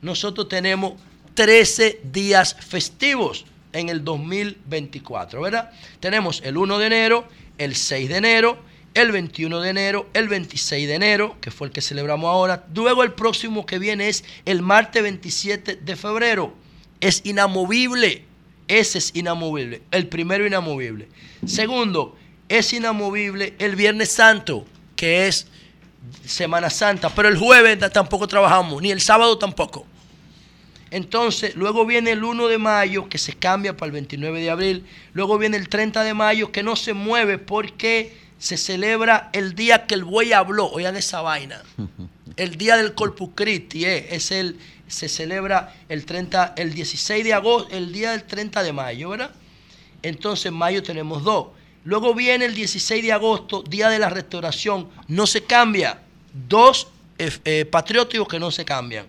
nosotros 0.00 0.48
tenemos 0.48 0.92
13 1.34 2.02
días 2.12 2.54
festivos 2.54 3.44
en 3.72 3.88
el 3.88 4.04
2024, 4.04 5.40
¿verdad? 5.40 5.72
Tenemos 5.98 6.42
el 6.44 6.58
1 6.58 6.78
de 6.78 6.86
enero, 6.86 7.24
el 7.58 7.74
6 7.74 8.08
de 8.08 8.16
enero, 8.18 8.56
el 8.94 9.10
21 9.10 9.60
de 9.60 9.70
enero, 9.70 10.08
el 10.14 10.28
26 10.28 10.86
de 10.86 10.94
enero, 10.94 11.36
que 11.40 11.50
fue 11.50 11.66
el 11.66 11.72
que 11.72 11.80
celebramos 11.80 12.28
ahora. 12.28 12.66
Luego 12.72 13.02
el 13.02 13.14
próximo 13.14 13.66
que 13.66 13.80
viene 13.80 14.08
es 14.08 14.22
el 14.44 14.62
martes 14.62 15.02
27 15.02 15.74
de 15.74 15.96
febrero. 15.96 16.54
Es 17.00 17.22
inamovible. 17.24 18.26
Ese 18.68 18.98
es 18.98 19.10
inamovible. 19.14 19.82
El 19.90 20.08
primero 20.08 20.46
inamovible. 20.46 21.08
Segundo, 21.46 22.16
es 22.48 22.72
inamovible 22.72 23.54
el 23.58 23.76
Viernes 23.76 24.12
Santo, 24.12 24.64
que 24.96 25.26
es 25.26 25.46
Semana 26.24 26.70
Santa. 26.70 27.10
Pero 27.10 27.28
el 27.28 27.36
jueves 27.36 27.78
tampoco 27.92 28.26
trabajamos, 28.26 28.80
ni 28.82 28.90
el 28.90 29.00
sábado 29.00 29.38
tampoco. 29.38 29.86
Entonces, 30.90 31.56
luego 31.56 31.84
viene 31.84 32.12
el 32.12 32.22
1 32.22 32.46
de 32.46 32.58
mayo, 32.58 33.08
que 33.08 33.18
se 33.18 33.32
cambia 33.32 33.76
para 33.76 33.86
el 33.86 33.92
29 33.92 34.40
de 34.40 34.50
abril. 34.50 34.86
Luego 35.12 35.38
viene 35.38 35.56
el 35.56 35.68
30 35.68 36.04
de 36.04 36.14
mayo, 36.14 36.52
que 36.52 36.62
no 36.62 36.76
se 36.76 36.94
mueve 36.94 37.38
porque 37.38 38.16
se 38.38 38.56
celebra 38.56 39.30
el 39.32 39.54
día 39.54 39.86
que 39.86 39.94
el 39.94 40.04
buey 40.04 40.32
habló. 40.32 40.66
Oigan 40.66 40.96
esa 40.96 41.20
vaina. 41.20 41.62
El 42.36 42.56
día 42.56 42.76
del 42.76 42.94
Corpus 42.94 43.30
Christi, 43.36 43.84
eh, 43.84 44.08
es 44.10 44.32
el, 44.32 44.58
se 44.86 45.08
celebra 45.08 45.74
el 45.88 46.04
30, 46.04 46.54
el 46.56 46.72
16 46.72 47.24
de 47.24 47.34
agosto, 47.34 47.74
el 47.74 47.92
día 47.92 48.12
del 48.12 48.24
30 48.24 48.62
de 48.62 48.72
mayo, 48.72 49.10
¿verdad? 49.10 49.30
Entonces, 50.02 50.46
en 50.46 50.54
mayo 50.54 50.82
tenemos 50.82 51.22
dos. 51.22 51.48
Luego 51.84 52.14
viene 52.14 52.44
el 52.44 52.54
16 52.54 53.02
de 53.02 53.12
agosto, 53.12 53.62
día 53.62 53.88
de 53.88 53.98
la 53.98 54.08
restauración. 54.08 54.88
No 55.08 55.26
se 55.26 55.44
cambia. 55.44 56.00
Dos 56.48 56.88
eh, 57.18 57.30
eh, 57.44 57.64
patrióticos 57.64 58.28
que 58.28 58.38
no 58.38 58.50
se 58.50 58.64
cambian 58.64 59.06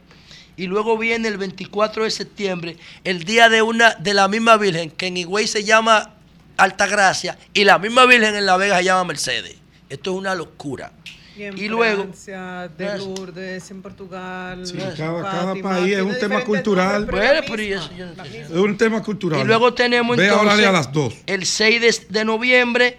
y 0.57 0.67
luego 0.67 0.97
viene 0.97 1.27
el 1.27 1.37
24 1.37 2.03
de 2.03 2.11
septiembre, 2.11 2.77
el 3.03 3.23
día 3.23 3.49
de 3.49 3.61
una 3.61 3.95
de 3.95 4.13
la 4.13 4.27
misma 4.27 4.57
Virgen, 4.57 4.89
que 4.91 5.07
en 5.07 5.17
Higüey 5.17 5.47
se 5.47 5.63
llama 5.63 6.13
Altagracia, 6.57 7.37
y 7.53 7.63
la 7.63 7.77
misma 7.77 8.05
Virgen 8.05 8.35
en 8.35 8.45
La 8.45 8.57
Vega 8.57 8.77
se 8.77 8.85
llama 8.85 9.03
Mercedes. 9.05 9.55
Esto 9.89 10.11
es 10.11 10.17
una 10.17 10.35
locura. 10.35 10.91
Y, 11.37 11.43
en 11.43 11.57
Y 11.57 11.67
luego- 11.67 12.03
Francia, 12.03 12.69
de 12.77 12.97
Lourdes, 12.97 13.69
en 13.71 13.81
Portugal. 13.81 14.65
Sí, 14.65 14.77
en 14.79 14.91
cada, 14.95 15.21
cada 15.21 15.55
país 15.55 15.95
es 15.95 16.01
un 16.01 16.17
tema 16.19 16.43
cultural. 16.43 17.05
Bueno, 17.05 17.41
pero 17.47 17.61
y 17.63 17.67
misma, 17.69 17.83
eso 17.85 17.91
yo 17.97 18.05
no 18.15 18.25
sé. 18.25 18.41
Es 18.41 18.49
un 18.51 18.77
tema 18.77 19.03
cultural. 19.03 19.41
Y 19.41 19.43
luego 19.43 19.73
tenemos 19.73 20.15
Ve 20.17 20.29
a 20.29 20.33
entonces 20.33 20.65
a 20.65 20.71
las 20.71 20.91
dos. 20.93 21.13
el 21.25 21.45
6 21.45 21.81
de, 21.81 22.05
de 22.09 22.25
noviembre 22.25 22.97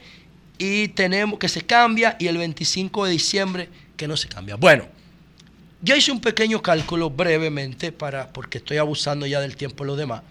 y 0.59 0.89
tenemos 0.89 1.39
que 1.39 1.49
se 1.49 1.63
cambia 1.63 2.17
y 2.19 2.27
el 2.27 2.37
25 2.39 3.07
de 3.07 3.11
diciembre 3.13 3.69
que 3.97 4.07
no 4.09 4.17
se 4.17 4.29
cambia. 4.29 4.57
Bueno, 4.57 4.85
yo 5.83 5.95
hice 5.97 6.11
un 6.13 6.21
pequeño 6.21 6.61
cálculo 6.63 7.11
brevemente 7.11 7.93
para 7.93 8.29
porque 8.29 8.59
estoy 8.59 8.77
abusando 8.79 9.27
ya 9.27 9.41
del 9.41 9.57
tiempo 9.57 9.85
de 9.85 9.89
los 9.89 9.99
demás. 9.99 10.23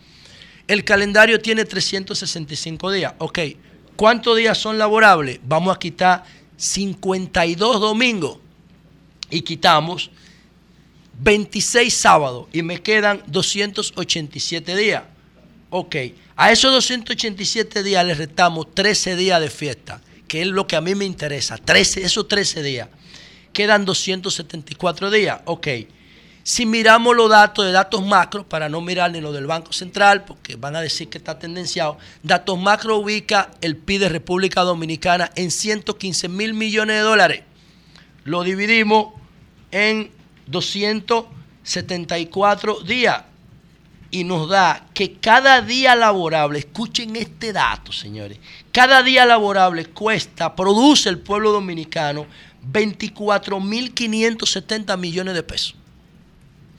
El 0.67 0.83
calendario 0.83 1.39
tiene 1.39 1.63
365 1.65 2.91
días. 2.91 3.13
Ok, 3.19 3.39
¿cuántos 3.95 4.37
días 4.37 4.57
son 4.57 4.77
laborables? 4.77 5.39
Vamos 5.43 5.75
a 5.75 5.79
quitar 5.79 6.23
52 6.57 7.81
domingos 7.81 8.37
y 9.29 9.41
quitamos 9.41 10.11
26 11.19 11.93
sábados 11.93 12.47
y 12.53 12.61
me 12.61 12.81
quedan 12.81 13.23
287 13.27 14.75
días. 14.75 15.03
Ok, 15.69 15.95
a 16.35 16.51
esos 16.51 16.71
287 16.71 17.83
días 17.83 18.05
le 18.05 18.13
restamos 18.13 18.73
13 18.73 19.15
días 19.15 19.41
de 19.41 19.49
fiesta, 19.49 20.01
que 20.27 20.41
es 20.41 20.47
lo 20.47 20.67
que 20.67 20.75
a 20.75 20.81
mí 20.81 20.95
me 20.95 21.05
interesa. 21.05 21.57
13, 21.57 22.03
esos 22.03 22.27
13 22.27 22.63
días. 22.63 22.89
Quedan 23.53 23.85
274 23.85 25.11
días. 25.11 25.39
Ok, 25.45 25.67
si 26.45 26.65
miramos 26.67 27.15
los 27.15 27.27
datos 27.27 27.65
de 27.65 27.71
datos 27.71 28.05
macro, 28.05 28.47
para 28.47 28.69
no 28.69 28.79
mirar 28.79 29.11
ni 29.11 29.19
lo 29.19 29.31
del 29.31 29.47
Banco 29.47 29.73
Central, 29.73 30.25
porque 30.25 30.55
van 30.55 30.75
a 30.75 30.81
decir 30.81 31.09
que 31.09 31.17
está 31.17 31.39
tendenciado, 31.39 31.97
datos 32.21 32.59
macro 32.59 32.97
ubica 32.97 33.49
el 33.61 33.75
PIB 33.75 34.01
de 34.01 34.09
República 34.09 34.61
Dominicana 34.61 35.31
en 35.33 35.49
115 35.49 36.29
mil 36.29 36.53
millones 36.53 36.97
de 36.97 37.01
dólares. 37.01 37.41
Lo 38.25 38.43
dividimos 38.43 39.15
en 39.71 40.11
274 40.45 42.81
días 42.81 43.23
y 44.11 44.23
nos 44.23 44.47
da 44.47 44.85
que 44.93 45.13
cada 45.13 45.63
día 45.63 45.95
laborable, 45.95 46.59
escuchen 46.59 47.15
este 47.15 47.53
dato, 47.53 47.91
señores, 47.91 48.37
cada 48.71 49.01
día 49.01 49.25
laborable 49.25 49.87
cuesta, 49.87 50.55
produce 50.55 51.09
el 51.09 51.17
pueblo 51.17 51.51
dominicano 51.51 52.27
24.570 52.71 54.95
millones 54.99 55.33
de 55.33 55.41
pesos. 55.41 55.77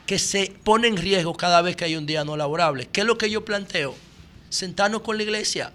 que 0.10 0.18
se 0.18 0.52
pone 0.64 0.88
en 0.88 0.98
riesgo 0.98 1.38
cada 1.38 1.62
vez 1.62 1.76
que 1.76 1.86
hay 1.86 1.96
un 1.96 2.08
día 2.08 2.26
no 2.26 2.36
laborable. 2.36 2.90
¿Qué 2.92 3.02
es 3.02 3.06
lo 3.06 3.16
que 3.16 3.30
yo 3.30 3.46
planteo? 3.46 3.94
Sentarnos 4.50 5.02
con 5.04 5.18
la 5.18 5.22
iglesia, 5.22 5.72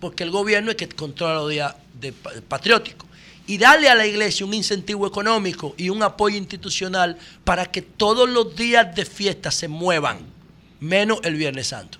porque 0.00 0.24
el 0.24 0.32
gobierno 0.32 0.72
es 0.72 0.76
que 0.76 0.88
controla 0.88 1.34
los 1.34 1.48
días 1.48 1.76
de 1.94 2.12
pa- 2.12 2.32
patrióticos. 2.48 3.08
Y 3.46 3.56
darle 3.56 3.88
a 3.88 3.94
la 3.94 4.04
iglesia 4.04 4.44
un 4.44 4.52
incentivo 4.52 5.06
económico 5.06 5.76
y 5.76 5.90
un 5.90 6.02
apoyo 6.02 6.36
institucional 6.36 7.16
para 7.44 7.66
que 7.66 7.82
todos 7.82 8.28
los 8.28 8.56
días 8.56 8.92
de 8.96 9.04
fiesta 9.04 9.52
se 9.52 9.68
muevan, 9.68 10.18
menos 10.80 11.20
el 11.22 11.36
Viernes 11.36 11.68
Santo 11.68 11.98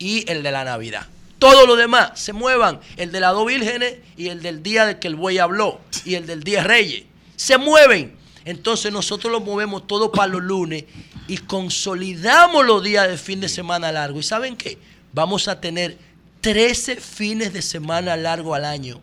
y 0.00 0.28
el 0.28 0.42
de 0.42 0.50
la 0.50 0.64
Navidad. 0.64 1.06
Todo 1.38 1.68
lo 1.68 1.76
demás 1.76 2.18
se 2.18 2.32
muevan, 2.32 2.80
el 2.96 3.12
de 3.12 3.20
las 3.20 3.32
dos 3.32 3.46
vírgenes 3.46 3.98
y 4.16 4.26
el 4.26 4.42
del 4.42 4.60
día 4.60 4.86
de 4.86 4.98
que 4.98 5.06
el 5.06 5.14
buey 5.14 5.38
habló 5.38 5.80
y 6.04 6.16
el 6.16 6.26
del 6.26 6.42
día 6.42 6.64
Reyes. 6.64 7.04
Se 7.36 7.58
mueven. 7.58 8.23
Entonces 8.44 8.92
nosotros 8.92 9.32
lo 9.32 9.40
movemos 9.40 9.86
todo 9.86 10.12
para 10.12 10.28
los 10.28 10.42
lunes 10.42 10.84
y 11.28 11.38
consolidamos 11.38 12.66
los 12.66 12.82
días 12.82 13.08
de 13.08 13.16
fin 13.16 13.40
de 13.40 13.48
semana 13.48 13.90
largo. 13.90 14.18
¿Y 14.18 14.22
saben 14.22 14.56
qué? 14.56 14.78
Vamos 15.12 15.48
a 15.48 15.60
tener 15.60 15.96
13 16.40 16.96
fines 16.96 17.52
de 17.52 17.62
semana 17.62 18.16
largo 18.16 18.54
al 18.54 18.64
año. 18.64 19.00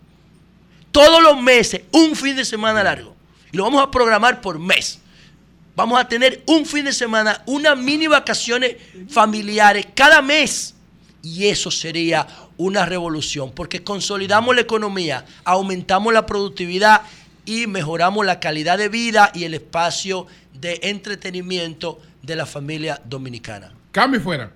Todos 0.91 1.23
los 1.23 1.41
meses, 1.41 1.81
un 1.91 2.15
fin 2.15 2.35
de 2.35 2.45
semana 2.45 2.84
largo. 2.84 3.15
Y 3.51 3.57
lo 3.57 3.63
vamos 3.63 3.81
a 3.81 3.89
programar 3.89 4.41
por 4.41 4.59
mes. 4.59 4.99
Vamos 5.76 5.99
a 5.99 6.07
tener 6.07 6.43
un 6.45 6.65
fin 6.65 6.85
de 6.85 6.93
semana, 6.93 7.41
unas 7.45 7.77
mini 7.77 8.07
vacaciones 8.07 8.76
familiares 9.09 9.88
cada 9.95 10.22
mes. 10.22 10.76
Y 11.23 11.47
eso 11.47 11.72
sería 11.72 12.27
una 12.57 12.85
revolución, 12.85 13.51
porque 13.51 13.84
consolidamos 13.84 14.53
la 14.53 14.61
economía, 14.61 15.26
aumentamos 15.43 16.13
la 16.13 16.26
productividad 16.26 17.01
y 17.45 17.68
mejoramos 17.68 18.26
la 18.26 18.39
calidad 18.39 18.77
de 18.77 18.89
vida 18.89 19.31
y 19.34 19.43
el 19.43 19.53
espacio 19.53 20.27
de 20.53 20.80
entretenimiento 20.84 21.99
de 22.22 22.35
la 22.35 22.45
familia 22.45 23.01
dominicana. 23.05 23.73
Cambio 23.91 24.19
y 24.19 24.23
fuera. 24.23 24.51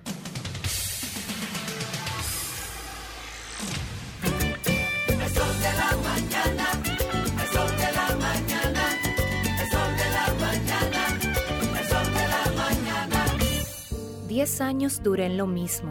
Diez 14.28 14.60
años 14.60 15.02
duré 15.02 15.26
en 15.26 15.38
lo 15.38 15.46
mismo. 15.46 15.90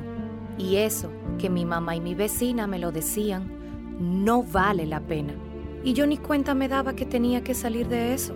Y 0.58 0.78
eso, 0.78 1.12
que 1.40 1.50
mi 1.50 1.66
mamá 1.66 1.96
y 1.96 2.00
mi 2.00 2.16
vecina 2.16 2.68
me 2.68 2.80
lo 2.80 2.92
decían, 2.92 3.52
no 4.00 4.44
vale 4.44 4.86
la 4.86 5.00
pena. 5.00 5.34
Y 5.86 5.94
yo 5.94 6.08
ni 6.08 6.18
cuenta 6.18 6.56
me 6.56 6.68
daba 6.68 6.96
que 6.96 7.06
tenía 7.06 7.44
que 7.44 7.54
salir 7.54 7.88
de 7.88 8.14
eso. 8.14 8.34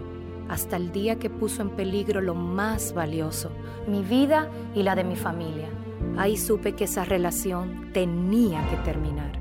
Hasta 0.48 0.78
el 0.78 0.92
día 0.92 1.18
que 1.18 1.32
puso 1.32 1.64
en 1.64 1.72
peligro 1.72 2.22
lo 2.22 2.36
más 2.36 2.94
valioso, 2.94 3.52
mi 3.88 4.04
vida 4.04 4.52
y 4.76 4.84
la 4.84 4.96
de 4.96 5.04
mi 5.04 5.16
familia. 5.16 5.68
Ahí 6.16 6.38
supe 6.38 6.74
que 6.74 6.84
esa 6.84 7.06
relación 7.06 7.92
tenía 7.92 8.66
que 8.70 8.76
terminar. 8.78 9.40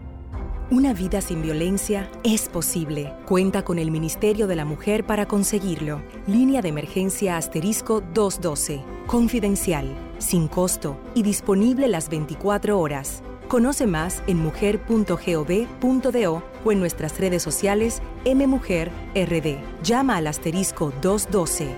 Una 0.71 0.95
vida 0.95 1.21
sin 1.21 1.43
violencia 1.43 2.11
es 2.25 2.49
posible. 2.49 3.13
Cuenta 3.27 3.63
con 3.63 3.79
el 3.79 3.91
Ministerio 3.91 4.47
de 4.47 4.57
la 4.57 4.65
Mujer 4.65 5.05
para 5.05 5.29
conseguirlo. 5.29 6.03
Línea 6.27 6.63
de 6.63 6.71
emergencia 6.71 7.37
asterisco 7.37 8.01
212. 8.01 8.85
Confidencial, 9.07 9.95
sin 10.17 10.49
costo 10.49 10.99
y 11.15 11.23
disponible 11.23 11.89
las 11.89 12.09
24 12.09 12.79
horas. 12.81 13.23
Conoce 13.49 13.87
más 13.87 14.23
en 14.27 14.39
mujer.gov.do 14.39 16.43
o 16.65 16.73
en 16.73 16.81
nuestras 16.81 17.19
redes 17.19 17.43
sociales 17.43 18.03
MMujerRD. 18.27 19.59
Llama 19.83 20.17
al 20.17 20.27
asterisco 20.27 20.93
212. 21.01 21.69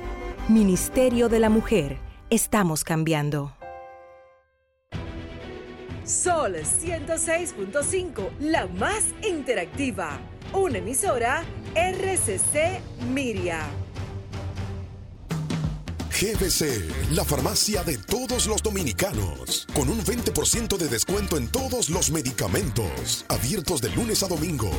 Ministerio 0.49 1.29
de 1.29 1.39
la 1.39 1.49
Mujer. 1.49 1.99
Estamos 2.29 2.83
cambiando. 2.83 3.55
Sol 6.05 6.57
106.5, 6.57 8.31
la 8.41 8.67
más 8.67 9.05
interactiva. 9.23 10.19
Una 10.53 10.79
emisora 10.79 11.45
RCC 11.77 12.81
Miria. 13.13 13.61
GBC, 16.21 16.85
la 17.13 17.25
farmacia 17.25 17.83
de 17.83 17.97
todos 17.97 18.47
los 18.47 18.63
dominicanos, 18.63 19.67
con 19.73 19.89
un 19.89 20.05
20% 20.05 20.77
de 20.77 20.87
descuento 20.87 21.39
en 21.39 21.49
todos 21.49 21.89
los 21.89 22.11
medicamentos, 22.11 23.25
abiertos 23.29 23.81
de 23.81 23.89
lunes 23.97 24.23
a 24.23 24.29
domingo. 24.29 24.71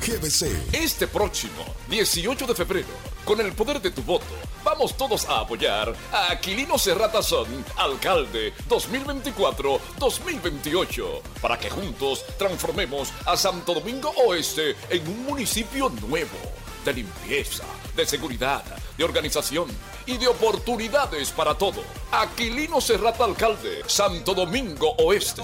GBC, 0.00 0.46
Este 0.72 1.06
próximo 1.06 1.62
18 1.90 2.46
de 2.46 2.54
febrero, 2.54 2.88
con 3.26 3.38
el 3.38 3.52
poder 3.52 3.82
de 3.82 3.90
tu 3.90 4.02
voto, 4.02 4.24
vamos 4.64 4.96
todos 4.96 5.26
a 5.26 5.40
apoyar 5.40 5.94
a 6.10 6.32
Aquilino 6.32 6.78
Serrata 6.78 7.22
Son, 7.22 7.46
alcalde 7.76 8.54
2024-2028, 8.70 11.20
para 11.42 11.58
que 11.58 11.68
juntos 11.68 12.24
transformemos 12.38 13.12
a 13.26 13.36
Santo 13.36 13.74
Domingo 13.74 14.08
Oeste 14.26 14.74
en 14.88 15.06
un 15.06 15.26
municipio 15.26 15.90
nuevo, 16.08 16.38
de 16.86 16.94
limpieza, 16.94 17.64
de 17.98 18.06
seguridad, 18.06 18.62
de 18.96 19.04
organización 19.04 19.68
y 20.06 20.16
de 20.16 20.28
oportunidades 20.28 21.30
para 21.32 21.54
todo. 21.54 21.82
Aquilino 22.12 22.80
Serrata 22.80 23.24
Alcalde, 23.24 23.82
Santo 23.86 24.34
Domingo 24.34 24.92
Oeste. 24.98 25.42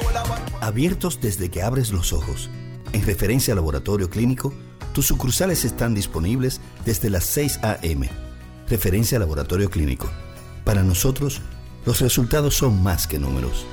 Abiertos 0.60 1.20
desde 1.20 1.50
que 1.50 1.62
abres 1.62 1.90
los 1.90 2.12
ojos. 2.12 2.48
En 2.92 3.04
referencia 3.04 3.52
al 3.52 3.56
laboratorio 3.56 4.08
clínico, 4.08 4.54
tus 4.92 5.06
sucursales 5.06 5.64
están 5.64 5.94
disponibles 5.94 6.60
desde 6.84 7.10
las 7.10 7.24
6 7.24 7.58
a.m. 7.62 8.08
Referencia 8.68 9.16
al 9.16 9.22
laboratorio 9.22 9.68
clínico. 9.68 10.08
Para 10.64 10.84
nosotros, 10.84 11.40
los 11.84 12.00
resultados 12.00 12.54
son 12.54 12.82
más 12.82 13.08
que 13.08 13.18
números. 13.18 13.66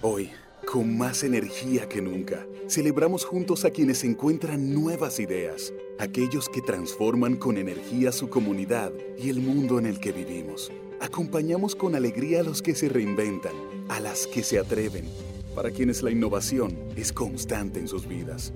Hoy, 0.00 0.30
con 0.70 0.98
más 0.98 1.24
energía 1.24 1.88
que 1.88 2.02
nunca, 2.02 2.46
celebramos 2.68 3.24
juntos 3.24 3.64
a 3.64 3.70
quienes 3.70 4.04
encuentran 4.04 4.74
nuevas 4.74 5.18
ideas, 5.18 5.72
aquellos 5.98 6.50
que 6.50 6.60
transforman 6.60 7.36
con 7.36 7.56
energía 7.56 8.12
su 8.12 8.28
comunidad 8.28 8.92
y 9.16 9.30
el 9.30 9.40
mundo 9.40 9.78
en 9.78 9.86
el 9.86 9.98
que 9.98 10.12
vivimos. 10.12 10.70
Acompañamos 11.00 11.74
con 11.74 11.94
alegría 11.94 12.40
a 12.40 12.42
los 12.42 12.60
que 12.60 12.74
se 12.74 12.90
reinventan, 12.90 13.54
a 13.88 13.98
las 14.00 14.26
que 14.26 14.42
se 14.42 14.58
atreven, 14.58 15.06
para 15.54 15.70
quienes 15.70 16.02
la 16.02 16.10
innovación 16.10 16.76
es 16.96 17.14
constante 17.14 17.80
en 17.80 17.88
sus 17.88 18.06
vidas. 18.06 18.52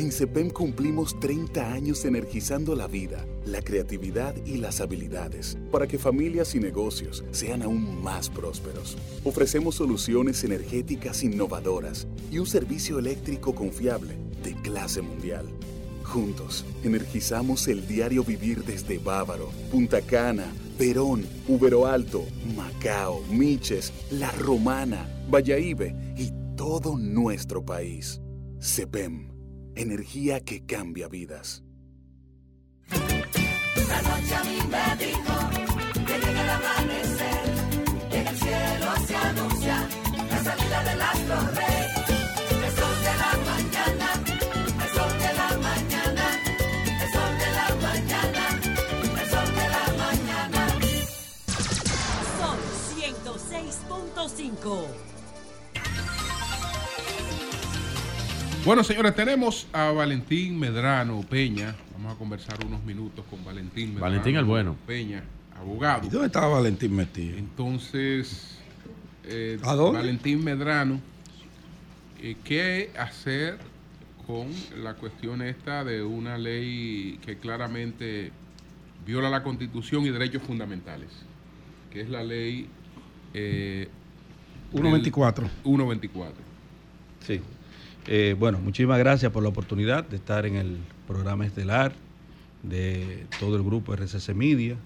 En 0.00 0.10
CEPEM 0.10 0.48
cumplimos 0.48 1.20
30 1.20 1.74
años 1.74 2.06
energizando 2.06 2.74
la 2.74 2.86
vida, 2.86 3.26
la 3.44 3.60
creatividad 3.60 4.34
y 4.46 4.56
las 4.56 4.80
habilidades 4.80 5.58
para 5.70 5.86
que 5.86 5.98
familias 5.98 6.54
y 6.54 6.58
negocios 6.58 7.22
sean 7.32 7.62
aún 7.62 8.02
más 8.02 8.30
prósperos. 8.30 8.96
Ofrecemos 9.24 9.74
soluciones 9.74 10.42
energéticas 10.42 11.22
innovadoras 11.22 12.08
y 12.32 12.38
un 12.38 12.46
servicio 12.46 12.98
eléctrico 12.98 13.54
confiable 13.54 14.16
de 14.42 14.54
clase 14.62 15.02
mundial. 15.02 15.44
Juntos, 16.02 16.64
energizamos 16.82 17.68
el 17.68 17.86
diario 17.86 18.24
vivir 18.24 18.64
desde 18.64 18.96
Bávaro, 18.96 19.50
Punta 19.70 20.00
Cana, 20.00 20.50
Verón, 20.78 21.26
Ubero 21.46 21.84
Alto, 21.84 22.24
Macao, 22.56 23.22
Miches, 23.30 23.92
La 24.10 24.30
Romana, 24.30 25.26
Valladolid 25.30 25.92
y 26.16 26.32
todo 26.56 26.96
nuestro 26.96 27.62
país. 27.62 28.22
CEPEM, 28.62 29.39
energía 29.80 30.40
que 30.40 30.66
cambia 30.66 31.08
vidas. 31.08 31.62
La 32.90 34.02
noche 34.02 34.34
a 34.34 34.44
mí 34.44 34.58
me 34.68 34.96
dijo 35.04 35.50
que 36.06 36.18
llega 36.18 36.42
el 36.42 36.50
amanecer, 36.50 37.42
que 38.10 38.18
en 38.20 38.26
el 38.26 38.36
cielo 38.36 38.96
se 39.06 39.16
anuncia 39.16 39.88
la 40.28 40.38
salida 40.44 40.84
del 40.84 41.00
astro 41.02 41.36
rey. 41.54 41.86
El 42.66 42.72
sol 42.76 42.96
de 43.06 43.14
la 43.22 43.32
mañana, 43.50 44.08
el 44.82 44.90
sol 44.96 45.12
de 45.18 45.30
la 45.40 45.50
mañana, 45.68 46.26
el 47.02 47.08
sol 47.12 47.32
de 47.42 47.48
la 47.58 47.68
mañana, 47.86 48.44
el 49.20 49.26
sol 49.30 49.48
de 49.58 49.66
la 49.74 49.84
mañana. 50.04 50.62
Son 52.38 52.58
106.5. 52.98 54.99
Bueno, 58.70 58.84
señores, 58.84 59.16
tenemos 59.16 59.66
a 59.72 59.90
Valentín 59.90 60.56
Medrano 60.56 61.22
Peña. 61.22 61.74
Vamos 61.92 62.14
a 62.14 62.16
conversar 62.16 62.64
unos 62.64 62.84
minutos 62.84 63.24
con 63.28 63.44
Valentín 63.44 63.94
Medrano 63.94 64.12
Valentín 64.12 64.36
el 64.36 64.44
bueno. 64.44 64.76
Peña, 64.86 65.24
abogado. 65.58 66.06
¿Y 66.06 66.08
dónde 66.08 66.28
estaba 66.28 66.46
Valentín 66.46 66.94
metido? 66.94 67.36
Entonces, 67.36 68.58
eh, 69.24 69.58
¿A 69.64 69.74
dónde? 69.74 69.98
Valentín 69.98 70.44
Medrano, 70.44 71.00
eh, 72.22 72.36
¿qué 72.44 72.92
hacer 72.96 73.58
con 74.24 74.46
la 74.80 74.94
cuestión 74.94 75.42
esta 75.42 75.82
de 75.82 76.04
una 76.04 76.38
ley 76.38 77.18
que 77.26 77.38
claramente 77.38 78.30
viola 79.04 79.28
la 79.30 79.42
Constitución 79.42 80.06
y 80.06 80.10
derechos 80.10 80.44
fundamentales, 80.44 81.08
que 81.90 82.02
es 82.02 82.08
la 82.08 82.22
ley 82.22 82.68
eh, 83.34 83.88
124. 84.70 85.50
124. 85.64 86.44
Sí. 87.26 87.40
Eh, 88.12 88.34
bueno, 88.36 88.58
muchísimas 88.58 88.98
gracias 88.98 89.30
por 89.30 89.40
la 89.44 89.50
oportunidad 89.50 90.04
de 90.04 90.16
estar 90.16 90.44
en 90.44 90.56
el 90.56 90.78
programa 91.06 91.46
estelar 91.46 91.92
de 92.64 93.24
todo 93.38 93.54
el 93.54 93.62
grupo 93.62 93.94
RCC 93.94 94.34
Media. 94.34 94.76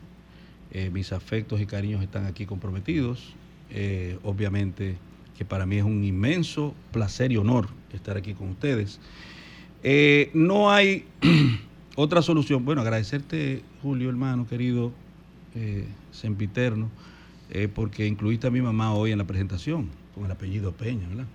Eh, 0.73 0.91
mis 0.91 1.11
afectos 1.11 1.59
y 1.63 1.65
cariños 1.65 2.03
están 2.03 2.27
aquí 2.27 2.45
comprometidos. 2.45 3.35
Eh, 3.71 4.19
obviamente 4.25 4.99
que 5.39 5.47
para 5.47 5.65
mí 5.65 5.77
es 5.77 5.85
un 5.85 6.05
inmenso 6.05 6.75
placer 6.93 7.33
y 7.33 7.39
honor 7.39 7.69
estar 7.95 8.19
aquí 8.19 8.35
con 8.35 8.51
ustedes. 8.51 9.01
No 10.35 10.71
hay 10.71 11.07
otra 11.97 12.21
solución. 12.21 12.67
Bueno, 12.67 12.83
agradecerte, 12.83 13.63
Julio, 13.81 14.11
hermano 14.11 14.47
querido, 14.47 14.93
sempiterno, 16.13 16.91
porque 17.75 18.07
incluiste 18.07 18.47
a 18.47 18.51
mi 18.51 18.61
mamá 18.61 18.93
hoy 18.93 19.13
en 19.13 19.19
la 19.19 19.25
presentación, 19.25 19.89
con 20.15 20.27
el 20.27 20.31
apellido 20.31 20.73
Peña, 20.73 21.09
¿verdad? 21.09 21.27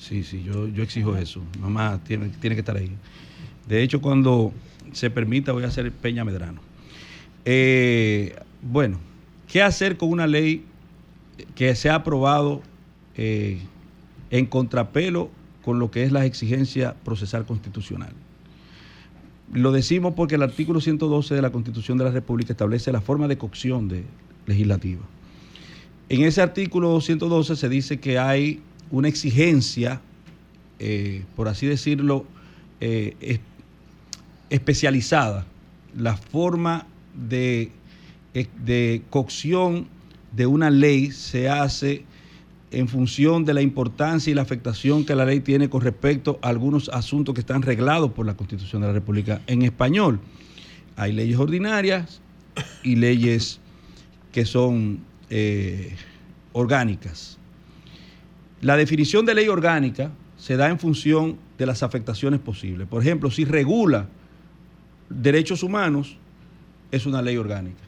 Sí, 0.00 0.24
sí, 0.24 0.42
yo, 0.42 0.66
yo 0.66 0.82
exijo 0.82 1.14
eso. 1.16 1.42
Mamá 1.60 2.00
tiene, 2.04 2.30
tiene 2.40 2.56
que 2.56 2.60
estar 2.60 2.76
ahí. 2.76 2.90
De 3.68 3.82
hecho, 3.82 4.00
cuando 4.00 4.52
se 4.92 5.10
permita, 5.10 5.52
voy 5.52 5.64
a 5.64 5.66
hacer 5.66 5.92
Peña 5.92 6.24
Medrano. 6.24 6.62
Eh, 7.44 8.34
bueno, 8.62 8.98
¿qué 9.46 9.62
hacer 9.62 9.98
con 9.98 10.10
una 10.10 10.26
ley 10.26 10.64
que 11.54 11.74
se 11.74 11.90
ha 11.90 11.96
aprobado 11.96 12.62
eh, 13.16 13.60
en 14.30 14.46
contrapelo 14.46 15.30
con 15.62 15.78
lo 15.78 15.90
que 15.90 16.02
es 16.04 16.12
la 16.12 16.24
exigencia 16.24 16.96
procesal 17.04 17.44
constitucional? 17.44 18.14
Lo 19.52 19.70
decimos 19.70 20.14
porque 20.14 20.36
el 20.36 20.42
artículo 20.42 20.80
112 20.80 21.34
de 21.34 21.42
la 21.42 21.50
Constitución 21.50 21.98
de 21.98 22.04
la 22.04 22.10
República 22.10 22.52
establece 22.54 22.90
la 22.90 23.02
forma 23.02 23.28
de 23.28 23.36
cocción 23.36 23.88
de 23.88 24.04
legislativa. 24.46 25.02
En 26.08 26.22
ese 26.22 26.40
artículo 26.40 27.00
112 27.00 27.54
se 27.54 27.68
dice 27.68 28.00
que 28.00 28.18
hay 28.18 28.62
una 28.90 29.08
exigencia, 29.08 30.00
eh, 30.78 31.24
por 31.36 31.48
así 31.48 31.66
decirlo, 31.66 32.24
eh, 32.80 33.16
es- 33.20 33.40
especializada, 34.50 35.46
la 35.96 36.16
forma 36.16 36.86
de, 37.28 37.70
eh, 38.34 38.46
de 38.64 39.02
cocción 39.10 39.86
de 40.32 40.46
una 40.46 40.70
ley 40.70 41.10
se 41.10 41.48
hace 41.48 42.04
en 42.72 42.86
función 42.88 43.44
de 43.44 43.54
la 43.54 43.62
importancia 43.62 44.30
y 44.30 44.34
la 44.34 44.42
afectación 44.42 45.04
que 45.04 45.14
la 45.16 45.24
ley 45.24 45.40
tiene 45.40 45.68
con 45.68 45.80
respecto 45.80 46.38
a 46.42 46.48
algunos 46.48 46.88
asuntos 46.88 47.34
que 47.34 47.40
están 47.40 47.62
reglados 47.62 48.12
por 48.12 48.26
la 48.26 48.34
Constitución 48.34 48.82
de 48.82 48.88
la 48.88 48.94
República 48.94 49.40
en 49.48 49.62
español. 49.62 50.20
Hay 50.96 51.12
leyes 51.12 51.36
ordinarias 51.38 52.20
y 52.84 52.94
leyes 52.94 53.58
que 54.32 54.44
son 54.44 55.00
orgánicas. 56.52 57.39
La 58.60 58.76
definición 58.76 59.24
de 59.24 59.34
ley 59.34 59.48
orgánica 59.48 60.10
se 60.36 60.56
da 60.56 60.68
en 60.68 60.78
función 60.78 61.38
de 61.58 61.66
las 61.66 61.82
afectaciones 61.82 62.40
posibles. 62.40 62.86
Por 62.88 63.02
ejemplo, 63.02 63.30
si 63.30 63.44
regula 63.44 64.08
derechos 65.08 65.62
humanos, 65.62 66.16
es 66.90 67.06
una 67.06 67.22
ley 67.22 67.36
orgánica. 67.36 67.82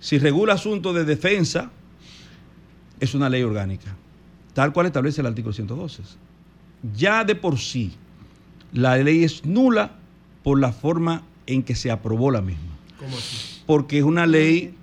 Si 0.00 0.18
regula 0.18 0.54
asuntos 0.54 0.94
de 0.94 1.04
defensa, 1.04 1.70
es 3.00 3.14
una 3.14 3.28
ley 3.28 3.42
orgánica, 3.42 3.96
tal 4.54 4.72
cual 4.72 4.86
establece 4.86 5.20
el 5.20 5.26
artículo 5.26 5.52
112. 5.52 6.02
Ya 6.96 7.24
de 7.24 7.34
por 7.34 7.58
sí, 7.58 7.92
la 8.72 8.96
ley 8.96 9.24
es 9.24 9.44
nula 9.44 9.92
por 10.42 10.60
la 10.60 10.72
forma 10.72 11.22
en 11.46 11.62
que 11.62 11.74
se 11.74 11.90
aprobó 11.90 12.30
la 12.30 12.42
misma. 12.42 12.76
¿Cómo 12.98 13.16
así? 13.16 13.60
Porque 13.66 13.98
es 13.98 14.04
una 14.04 14.26
ley 14.26 14.74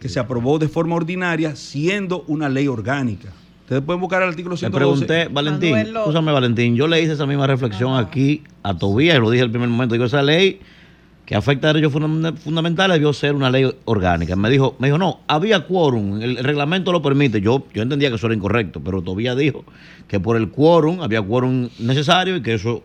que 0.00 0.08
se 0.08 0.20
aprobó 0.20 0.58
de 0.58 0.68
forma 0.68 0.96
ordinaria, 0.96 1.56
siendo 1.56 2.22
una 2.22 2.48
ley 2.48 2.68
orgánica. 2.68 3.32
Ustedes 3.66 3.82
pueden 3.82 4.00
buscar 4.00 4.22
el 4.22 4.28
artículo 4.28 4.54
Le 4.54 4.58
112. 4.60 5.06
pregunté, 5.06 5.28
Valentín, 5.34 5.76
escúchame 5.76 6.30
Valentín, 6.30 6.76
yo 6.76 6.86
le 6.86 7.02
hice 7.02 7.14
esa 7.14 7.26
misma 7.26 7.48
reflexión 7.48 7.96
aquí 7.98 8.44
a 8.62 8.74
Tobías 8.78 9.16
y 9.16 9.20
lo 9.20 9.28
dije 9.28 9.42
al 9.42 9.50
primer 9.50 9.68
momento. 9.68 9.94
Digo, 9.94 10.04
esa 10.04 10.22
ley 10.22 10.60
que 11.24 11.34
afecta 11.34 11.70
a 11.70 11.72
derechos 11.72 11.92
funda- 11.92 12.32
fundamentales 12.34 12.94
debió 12.94 13.12
ser 13.12 13.34
una 13.34 13.50
ley 13.50 13.68
orgánica. 13.86 14.36
Me 14.36 14.48
dijo, 14.50 14.76
me 14.78 14.86
dijo, 14.86 14.98
no, 14.98 15.18
había 15.26 15.66
quórum, 15.66 16.22
el, 16.22 16.38
el 16.38 16.44
reglamento 16.44 16.92
lo 16.92 17.02
permite. 17.02 17.40
Yo, 17.40 17.66
yo 17.74 17.82
entendía 17.82 18.08
que 18.08 18.14
eso 18.14 18.26
era 18.28 18.36
incorrecto, 18.36 18.80
pero 18.80 19.02
Tobías 19.02 19.36
dijo 19.36 19.64
que 20.06 20.20
por 20.20 20.36
el 20.36 20.48
quórum 20.50 21.00
había 21.02 21.20
quórum 21.20 21.68
necesario 21.80 22.36
y 22.36 22.42
que 22.42 22.54
eso 22.54 22.84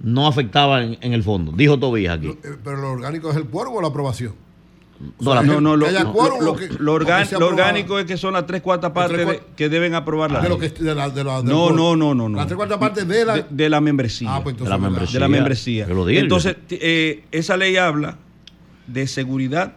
no 0.00 0.26
afectaba 0.26 0.82
en, 0.82 0.98
en 1.02 1.12
el 1.12 1.22
fondo. 1.22 1.52
Dijo 1.52 1.78
Tobías 1.78 2.18
aquí. 2.18 2.26
Eh, 2.26 2.56
Pero 2.64 2.78
lo 2.78 2.90
orgánico 2.90 3.30
es 3.30 3.36
el 3.36 3.44
quórum 3.46 3.76
o 3.76 3.80
la 3.80 3.86
aprobación. 3.88 4.32
No, 5.20 5.34
la- 5.34 5.42
no, 5.42 5.60
no, 5.60 5.76
lo, 5.76 5.84
que 5.84 5.90
haya 5.90 6.04
lo- 6.04 6.12
quórum 6.12 6.40
lo- 6.44 6.52
o 6.52 6.56
que- 6.56 6.68
lo 6.68 6.94
o 6.94 6.98
que 6.98 7.04
organ- 7.04 7.26
sea 7.26 7.38
lo 7.38 7.46
aprobado. 7.46 7.68
orgánico 7.68 7.98
es 7.98 8.06
que 8.06 8.16
son 8.16 8.32
las 8.32 8.46
tres 8.46 8.62
cuartas 8.62 8.92
partes 8.92 9.16
tres 9.16 9.28
de- 9.28 9.42
que 9.56 9.68
deben 9.68 9.94
aprobar 9.94 10.30
la 10.30 10.40
de 10.40 10.48
lo 10.48 10.58
ley. 10.58 10.70
que 10.70 10.82
de 10.84 10.94
la, 10.94 11.10
de 11.10 11.22
la- 11.24 11.42
del 11.42 11.46
No, 11.50 11.70
no, 11.70 11.96
no, 11.96 12.14
no, 12.14 12.28
no. 12.28 12.36
Las 12.36 12.46
tres 12.46 12.56
cuartas 12.56 12.78
partes 12.78 13.06
de 13.06 13.24
la. 13.24 13.34
de, 13.34 13.44
de 13.50 13.68
la 13.68 13.80
membresía. 13.80 14.34
Ah, 14.34 14.42
pues 14.42 14.54
entonces 14.54 14.66
de 14.74 14.78
la 14.78 14.78
membresía. 14.88 15.12
De 15.14 15.20
la 15.20 15.28
membresía. 15.28 15.86
Que 15.86 15.94
lo 15.94 16.06
diga. 16.06 16.20
Entonces, 16.20 16.56
eh, 16.70 17.24
esa 17.30 17.56
ley 17.56 17.76
habla 17.76 18.16
de 18.86 19.06
seguridad 19.06 19.74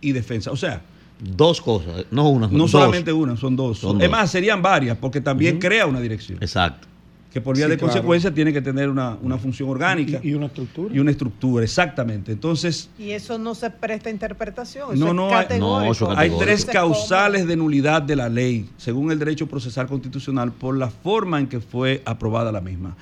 y 0.00 0.12
defensa. 0.12 0.50
O 0.50 0.56
sea, 0.56 0.82
dos 1.20 1.60
cosas, 1.60 2.06
no 2.10 2.28
una. 2.28 2.46
No 2.48 2.58
dos. 2.58 2.70
solamente 2.70 3.12
una, 3.12 3.36
son 3.36 3.56
dos. 3.56 3.78
Son 3.78 4.00
es 4.00 4.10
más, 4.10 4.30
serían 4.30 4.62
varias, 4.62 4.96
porque 4.98 5.20
también 5.20 5.58
crea 5.58 5.86
una 5.86 6.00
dirección. 6.00 6.38
Exacto. 6.40 6.86
Que 7.32 7.40
por 7.42 7.54
vía 7.54 7.66
Sí, 7.66 7.70
de 7.72 7.76
claro. 7.76 7.92
consecuencia 7.92 8.32
tiene 8.32 8.50
que 8.52 8.62
tener 8.62 8.88
una, 8.88 9.18
una 9.20 9.36
función 9.36 9.68
orgánica. 9.68 10.20
Y, 10.22 10.30
y 10.30 10.34
una 10.34 10.46
estructura. 10.46 10.94
Y 10.94 10.98
una 11.00 11.10
estructura, 11.10 11.64
exactamente. 11.64 12.32
Entonces, 12.32 12.88
Y 12.98 13.10
eso 13.10 13.38
no 13.38 13.54
se 13.54 13.68
presta 13.70 14.08
a 14.08 14.12
interpretación. 14.12 14.94
Eso 14.94 15.04
no, 15.04 15.08
es 15.10 15.14
no, 15.14 15.26
hay, 15.36 15.42
categórico. 15.46 16.12
hay 16.16 16.30
tres 16.38 16.64
causales 16.64 17.46
de 17.46 17.56
nulidad 17.56 18.00
de 18.00 18.16
la 18.16 18.28
ley, 18.30 18.70
según 18.78 19.12
el 19.12 19.18
derecho 19.18 19.46
procesal 19.46 19.86
constitucional, 19.86 20.50
por 20.52 20.76
la 20.78 20.88
forma 20.88 21.38
en 21.38 21.46
que 21.46 21.60
fue 21.60 22.00
aprobada 22.06 22.50
la 22.52 22.62
misma. 22.62 22.96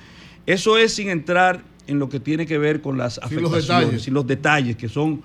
Eso 0.45 0.77
es 0.77 0.93
sin 0.93 1.09
entrar 1.09 1.61
en 1.87 1.99
lo 1.99 2.09
que 2.09 2.19
tiene 2.19 2.45
que 2.45 2.57
ver 2.57 2.81
con 2.81 2.97
las 2.97 3.17
los 3.17 3.25
afectaciones, 3.25 3.67
detalles. 3.67 4.01
sin 4.01 4.13
los 4.13 4.27
detalles, 4.27 4.75
que 4.75 4.89
son 4.89 5.21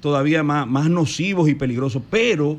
todavía 0.00 0.42
más, 0.42 0.66
más 0.66 0.88
nocivos 0.90 1.48
y 1.48 1.54
peligrosos. 1.54 2.02
Pero 2.10 2.58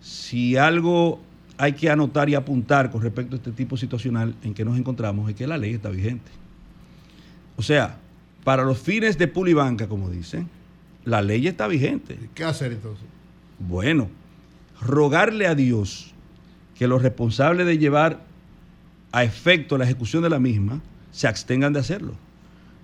si 0.00 0.56
algo 0.56 1.20
hay 1.62 1.74
que 1.74 1.88
anotar 1.88 2.28
y 2.28 2.34
apuntar 2.34 2.90
con 2.90 3.02
respecto 3.02 3.36
a 3.36 3.38
este 3.38 3.52
tipo 3.52 3.76
situacional 3.76 4.34
en 4.42 4.52
que 4.52 4.64
nos 4.64 4.76
encontramos 4.76 5.30
es 5.30 5.36
que 5.36 5.46
la 5.46 5.56
ley 5.56 5.74
está 5.74 5.90
vigente. 5.90 6.32
O 7.56 7.62
sea, 7.62 7.98
para 8.42 8.64
los 8.64 8.80
fines 8.80 9.16
de 9.16 9.28
pulibanca, 9.28 9.86
como 9.86 10.10
dicen, 10.10 10.48
la 11.04 11.22
ley 11.22 11.46
está 11.46 11.68
vigente. 11.68 12.18
¿Qué 12.34 12.42
hacer 12.42 12.72
entonces? 12.72 13.04
Bueno, 13.60 14.08
rogarle 14.80 15.46
a 15.46 15.54
Dios 15.54 16.12
que 16.74 16.88
los 16.88 17.00
responsables 17.00 17.64
de 17.64 17.78
llevar 17.78 18.24
a 19.12 19.22
efecto 19.22 19.78
la 19.78 19.84
ejecución 19.84 20.24
de 20.24 20.30
la 20.30 20.40
misma 20.40 20.80
se 21.12 21.28
abstengan 21.28 21.72
de 21.72 21.78
hacerlo. 21.78 22.14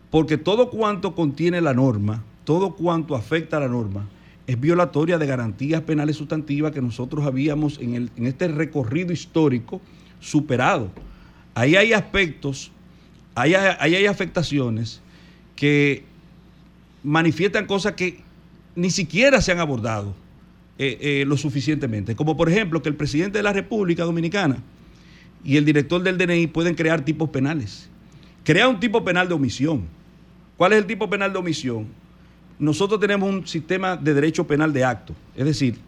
Porque 0.09 0.39
todo 0.39 0.71
cuanto 0.71 1.17
contiene 1.17 1.61
la 1.61 1.75
norma, 1.75 2.23
todo 2.45 2.77
cuanto 2.77 3.17
afecta 3.17 3.57
a 3.57 3.61
la 3.61 3.69
norma, 3.69 4.07
es 4.49 4.59
violatoria 4.59 5.19
de 5.19 5.27
garantías 5.27 5.83
penales 5.83 6.17
sustantivas 6.17 6.73
que 6.73 6.81
nosotros 6.83 7.25
habíamos 7.27 7.79
en, 7.79 7.95
el- 7.95 8.11
en 8.17 8.27
este 8.27 8.49
recorrido 8.49 9.13
histórico 9.13 9.81
superado. 10.21 10.91
Ahí 11.55 11.77
hay 11.77 11.93
aspectos, 11.93 12.73
ahí 13.35 13.55
hay, 13.55 13.77
ahí 13.79 13.95
hay 13.95 14.07
afectaciones 14.07 15.01
que 15.55 16.03
manifiestan 17.05 17.67
cosas 17.67 17.93
que 17.93 18.21
ni 18.75 18.91
siquiera 18.91 19.41
se 19.43 19.53
han 19.53 19.59
abordado 19.59 20.15
eh, 20.79 20.99
eh, 21.01 21.25
lo 21.27 21.37
suficientemente. 21.37 22.17
Como 22.17 22.37
por 22.37 22.49
ejemplo 22.49 22.81
que 22.83 22.89
el 22.89 22.95
presidente 22.97 23.39
de 23.39 23.43
la 23.43 23.53
República 23.53 24.05
Dominicana 24.05 24.59
y 25.45 25.57
el 25.57 25.65
director 25.65 26.03
del 26.03 26.17
DNI 26.17 26.47
pueden 26.49 26.75
crear 26.75 27.05
tipos 27.05 27.29
penales. 27.31 27.89
Crea 28.45 28.67
un 28.69 28.81
tipo 28.81 29.05
penal 29.05 29.29
de 29.29 29.35
omisión. 29.35 29.85
¿Cuál 30.57 30.73
es 30.73 30.79
el 30.79 30.87
tipo 30.87 31.11
penal 31.11 31.33
de 31.33 31.39
omisión? 31.39 31.87
Nosotros 32.59 32.99
tenemos 33.01 33.29
un 33.29 33.47
sistema 33.47 33.97
de 33.97 34.15
derecho 34.15 34.47
penal 34.47 34.73
de 34.73 34.85
acto. 34.85 35.15
Es 35.37 35.45
decir, 35.45 35.79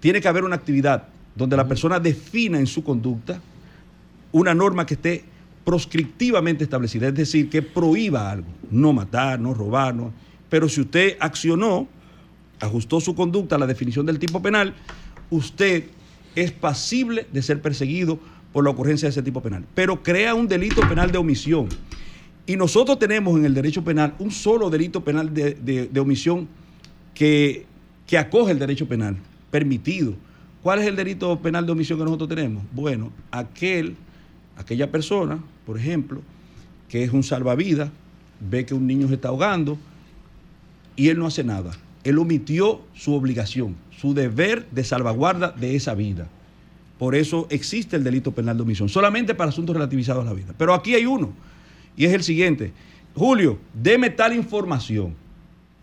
tiene 0.00 0.20
que 0.20 0.28
haber 0.28 0.44
una 0.44 0.56
actividad 0.56 1.08
donde 1.34 1.56
la 1.56 1.66
persona 1.66 1.98
defina 1.98 2.58
en 2.58 2.66
su 2.66 2.82
conducta 2.82 3.40
una 4.32 4.54
norma 4.54 4.84
que 4.84 4.94
esté 4.94 5.24
proscriptivamente 5.64 6.64
establecida, 6.64 7.08
es 7.08 7.14
decir, 7.14 7.50
que 7.50 7.60
prohíba 7.60 8.30
algo, 8.30 8.46
no 8.70 8.92
matar, 8.92 9.40
no 9.40 9.52
robar, 9.52 9.94
no. 9.94 10.12
pero 10.48 10.68
si 10.68 10.80
usted 10.80 11.16
accionó, 11.18 11.88
ajustó 12.60 13.00
su 13.00 13.14
conducta 13.14 13.56
a 13.56 13.58
la 13.58 13.66
definición 13.66 14.06
del 14.06 14.18
tipo 14.18 14.40
penal, 14.40 14.74
usted 15.28 15.84
es 16.36 16.52
pasible 16.52 17.26
de 17.32 17.42
ser 17.42 17.60
perseguido 17.60 18.20
por 18.52 18.62
la 18.62 18.70
ocurrencia 18.70 19.06
de 19.06 19.10
ese 19.10 19.22
tipo 19.22 19.42
penal, 19.42 19.64
pero 19.74 20.02
crea 20.02 20.34
un 20.34 20.46
delito 20.46 20.80
penal 20.88 21.10
de 21.10 21.18
omisión. 21.18 21.68
Y 22.46 22.56
nosotros 22.56 22.98
tenemos 22.98 23.36
en 23.38 23.44
el 23.44 23.54
derecho 23.54 23.82
penal 23.82 24.14
un 24.18 24.30
solo 24.30 24.70
delito 24.70 25.02
penal 25.02 25.34
de, 25.34 25.54
de- 25.54 26.00
omisión 26.00 26.46
que, 27.14 27.66
que 28.06 28.16
acoge 28.18 28.52
el 28.52 28.58
derecho 28.58 28.86
penal, 28.86 29.16
permitido. 29.50 30.14
¿Cuál 30.62 30.80
es 30.80 30.86
el 30.86 30.96
delito 30.96 31.38
penal 31.40 31.66
de 31.66 31.72
omisión 31.72 31.98
que 31.98 32.04
nosotros 32.04 32.28
tenemos? 32.28 32.62
Bueno, 32.72 33.10
aquel, 33.30 33.96
aquella 34.56 34.90
persona, 34.90 35.38
por 35.64 35.78
ejemplo, 35.78 36.22
que 36.88 37.02
es 37.02 37.12
un 37.12 37.22
salvavidas, 37.24 37.90
ve 38.40 38.64
que 38.64 38.74
un 38.74 38.86
niño 38.86 39.08
se 39.08 39.14
está 39.14 39.28
ahogando 39.28 39.76
y 40.94 41.08
él 41.08 41.18
no 41.18 41.26
hace 41.26 41.42
nada. 41.42 41.72
él 42.04 42.18
omitió 42.18 42.82
su 42.94 43.14
obligación, 43.14 43.74
su 43.90 44.14
deber 44.14 44.68
de 44.70 44.84
salvaguarda 44.84 45.50
de 45.50 45.74
esa 45.74 45.94
vida. 45.94 46.28
Por 47.00 47.16
eso 47.16 47.48
existe 47.50 47.96
el 47.96 48.04
delito 48.04 48.30
penal 48.32 48.56
de 48.56 48.62
omisión, 48.62 48.88
solamente 48.88 49.34
para 49.34 49.50
asuntos 49.50 49.74
relativizados 49.74 50.22
a 50.24 50.28
la 50.28 50.32
vida. 50.32 50.54
Pero 50.56 50.72
aquí 50.72 50.94
hay 50.94 51.04
uno, 51.06 51.32
y 51.96 52.04
es 52.04 52.12
el 52.12 52.22
siguiente. 52.22 52.72
Julio, 53.14 53.58
deme 53.72 54.10
tal 54.10 54.34
información. 54.34 55.14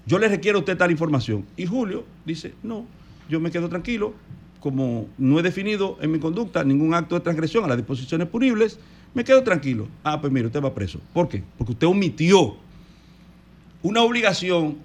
Yo 0.05 0.19
le 0.19 0.27
requiero 0.27 0.57
a 0.57 0.59
usted 0.59 0.77
tal 0.77 0.91
información. 0.91 1.45
Y 1.57 1.65
Julio 1.65 2.05
dice, 2.25 2.53
no, 2.61 2.85
yo 3.29 3.39
me 3.39 3.51
quedo 3.51 3.69
tranquilo, 3.69 4.13
como 4.59 5.07
no 5.17 5.39
he 5.39 5.43
definido 5.43 5.97
en 6.01 6.11
mi 6.11 6.19
conducta 6.19 6.63
ningún 6.63 6.93
acto 6.93 7.15
de 7.15 7.21
transgresión 7.21 7.63
a 7.63 7.67
las 7.67 7.77
disposiciones 7.77 8.27
punibles, 8.27 8.79
me 9.13 9.23
quedo 9.23 9.43
tranquilo. 9.43 9.87
Ah, 10.03 10.19
pues 10.19 10.31
mire, 10.31 10.47
usted 10.47 10.61
va 10.61 10.73
preso. 10.73 10.99
¿Por 11.13 11.29
qué? 11.29 11.43
Porque 11.57 11.73
usted 11.73 11.87
omitió 11.87 12.57
una 13.81 14.01
obligación 14.01 14.77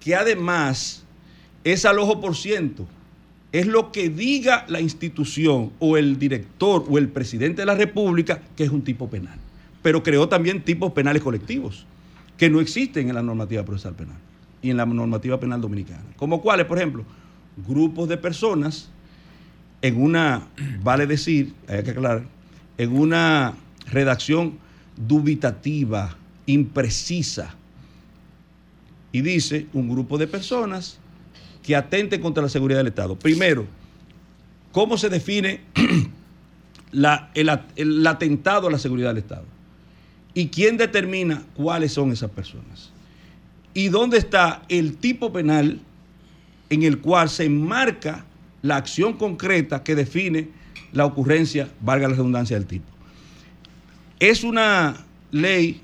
que 0.00 0.14
además 0.14 1.04
es 1.64 1.84
al 1.84 1.98
ojo 1.98 2.20
por 2.20 2.36
ciento. 2.36 2.86
Es 3.52 3.66
lo 3.66 3.92
que 3.92 4.08
diga 4.08 4.64
la 4.68 4.80
institución 4.80 5.72
o 5.78 5.96
el 5.96 6.18
director 6.18 6.84
o 6.88 6.98
el 6.98 7.08
presidente 7.08 7.62
de 7.62 7.66
la 7.66 7.74
República 7.74 8.42
que 8.56 8.64
es 8.64 8.70
un 8.70 8.82
tipo 8.82 9.08
penal. 9.08 9.38
Pero 9.84 10.02
creó 10.02 10.30
también 10.30 10.64
tipos 10.64 10.92
penales 10.92 11.22
colectivos 11.22 11.84
que 12.38 12.48
no 12.48 12.62
existen 12.62 13.10
en 13.10 13.14
la 13.14 13.22
normativa 13.22 13.66
procesal 13.66 13.94
penal 13.94 14.16
y 14.62 14.70
en 14.70 14.78
la 14.78 14.86
normativa 14.86 15.38
penal 15.38 15.60
dominicana. 15.60 16.06
Como 16.16 16.40
cuáles, 16.40 16.64
por 16.64 16.78
ejemplo, 16.78 17.04
grupos 17.68 18.08
de 18.08 18.16
personas 18.16 18.88
en 19.82 20.02
una, 20.02 20.48
vale 20.82 21.06
decir, 21.06 21.52
hay 21.68 21.82
que 21.82 21.90
aclarar, 21.90 22.24
en 22.78 22.98
una 22.98 23.56
redacción 23.90 24.54
dubitativa, 24.96 26.16
imprecisa, 26.46 27.54
y 29.12 29.20
dice 29.20 29.66
un 29.74 29.90
grupo 29.90 30.16
de 30.16 30.26
personas 30.26 30.98
que 31.62 31.76
atenten 31.76 32.22
contra 32.22 32.42
la 32.42 32.48
seguridad 32.48 32.78
del 32.78 32.86
Estado. 32.86 33.18
Primero, 33.18 33.66
¿cómo 34.72 34.96
se 34.96 35.10
define 35.10 35.60
el 37.34 38.06
atentado 38.06 38.68
a 38.68 38.70
la 38.70 38.78
seguridad 38.78 39.10
del 39.10 39.18
Estado? 39.18 39.53
¿Y 40.34 40.48
quién 40.48 40.76
determina 40.76 41.44
cuáles 41.54 41.92
son 41.92 42.10
esas 42.10 42.30
personas? 42.30 42.90
¿Y 43.72 43.88
dónde 43.88 44.18
está 44.18 44.62
el 44.68 44.96
tipo 44.96 45.32
penal 45.32 45.80
en 46.70 46.82
el 46.82 46.98
cual 46.98 47.28
se 47.28 47.44
enmarca 47.44 48.24
la 48.62 48.76
acción 48.76 49.14
concreta 49.14 49.84
que 49.84 49.94
define 49.94 50.48
la 50.92 51.06
ocurrencia, 51.06 51.68
valga 51.80 52.08
la 52.08 52.14
redundancia 52.14 52.58
del 52.58 52.66
tipo? 52.66 52.86
Es 54.18 54.42
una 54.42 55.04
ley 55.30 55.80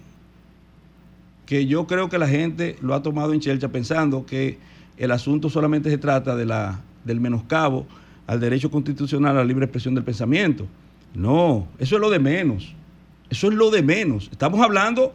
que 1.47 1.66
yo 1.66 1.86
creo 1.86 2.09
que 2.09 2.18
la 2.18 2.28
gente 2.28 2.77
lo 2.81 2.94
ha 2.94 3.02
tomado 3.02 3.32
en 3.32 3.40
chelcha 3.40 3.68
pensando 3.68 4.24
que 4.24 4.59
el 4.97 5.10
asunto 5.10 5.48
solamente 5.51 5.90
se 5.90 5.98
trata 5.98 6.36
de 6.36 6.47
la, 6.47 6.81
del 7.05 7.20
menoscabo 7.20 7.86
al 8.27 8.39
derecho 8.39 8.70
constitucional 8.70 9.32
a 9.32 9.40
la 9.40 9.44
libre 9.44 9.64
expresión 9.64 9.94
del 9.94 10.05
pensamiento. 10.05 10.66
No, 11.14 11.66
eso 11.78 11.97
es 11.97 12.01
lo 12.01 12.10
de 12.10 12.20
menos. 12.20 12.74
Eso 13.31 13.48
es 13.48 13.55
lo 13.55 13.70
de 13.70 13.82
menos. 13.82 14.28
Estamos 14.31 14.61
hablando 14.61 15.15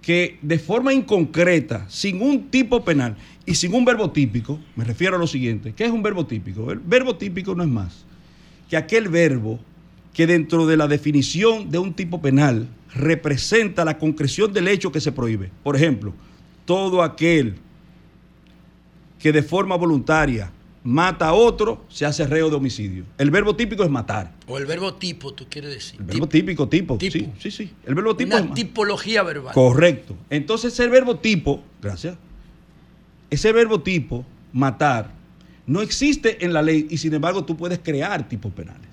que 0.00 0.38
de 0.42 0.58
forma 0.58 0.92
inconcreta, 0.92 1.86
sin 1.88 2.22
un 2.22 2.50
tipo 2.50 2.84
penal 2.84 3.16
y 3.46 3.54
sin 3.54 3.74
un 3.74 3.84
verbo 3.84 4.10
típico, 4.10 4.60
me 4.76 4.84
refiero 4.84 5.16
a 5.16 5.18
lo 5.18 5.26
siguiente, 5.26 5.72
¿qué 5.74 5.84
es 5.84 5.90
un 5.90 6.02
verbo 6.02 6.26
típico? 6.26 6.70
El 6.70 6.78
verbo 6.78 7.16
típico 7.16 7.54
no 7.54 7.62
es 7.62 7.68
más 7.68 8.04
que 8.68 8.76
aquel 8.76 9.08
verbo 9.08 9.60
que 10.12 10.26
dentro 10.26 10.66
de 10.66 10.76
la 10.76 10.86
definición 10.86 11.70
de 11.70 11.78
un 11.78 11.94
tipo 11.94 12.20
penal 12.20 12.68
representa 12.94 13.84
la 13.84 13.98
concreción 13.98 14.52
del 14.52 14.68
hecho 14.68 14.92
que 14.92 15.00
se 15.00 15.12
prohíbe. 15.12 15.50
Por 15.62 15.76
ejemplo, 15.76 16.14
todo 16.64 17.02
aquel 17.02 17.56
que 19.18 19.32
de 19.32 19.42
forma 19.42 19.76
voluntaria 19.76 20.50
mata 20.84 21.28
a 21.28 21.32
otro 21.32 21.82
se 21.88 22.04
hace 22.06 22.26
reo 22.26 22.50
de 22.50 22.56
homicidio. 22.56 23.04
El 23.18 23.30
verbo 23.30 23.56
típico 23.56 23.82
es 23.82 23.90
matar. 23.90 24.32
O 24.46 24.58
el 24.58 24.66
verbo 24.66 24.94
tipo, 24.94 25.32
tú 25.32 25.46
quieres 25.48 25.72
decir. 25.72 25.98
El 25.98 26.06
verbo 26.06 26.28
típico, 26.28 26.68
tipo. 26.68 26.98
Sí, 27.00 27.10
sí, 27.38 27.50
sí. 27.50 27.70
El 27.84 27.94
verbo 27.94 28.14
tipo 28.14 28.36
Una 28.36 28.54
tipología 28.54 29.22
verbal. 29.22 29.54
Correcto. 29.54 30.14
Entonces 30.30 30.74
ese 30.74 30.86
verbo 30.88 31.16
tipo, 31.16 31.62
gracias, 31.82 32.16
ese 33.30 33.52
verbo 33.52 33.80
tipo, 33.80 34.24
matar, 34.52 35.10
no 35.66 35.80
existe 35.80 36.44
en 36.44 36.52
la 36.52 36.62
ley 36.62 36.86
y 36.90 36.98
sin 36.98 37.14
embargo 37.14 37.44
tú 37.44 37.56
puedes 37.56 37.78
crear 37.78 38.28
tipos 38.28 38.52
penales. 38.52 38.84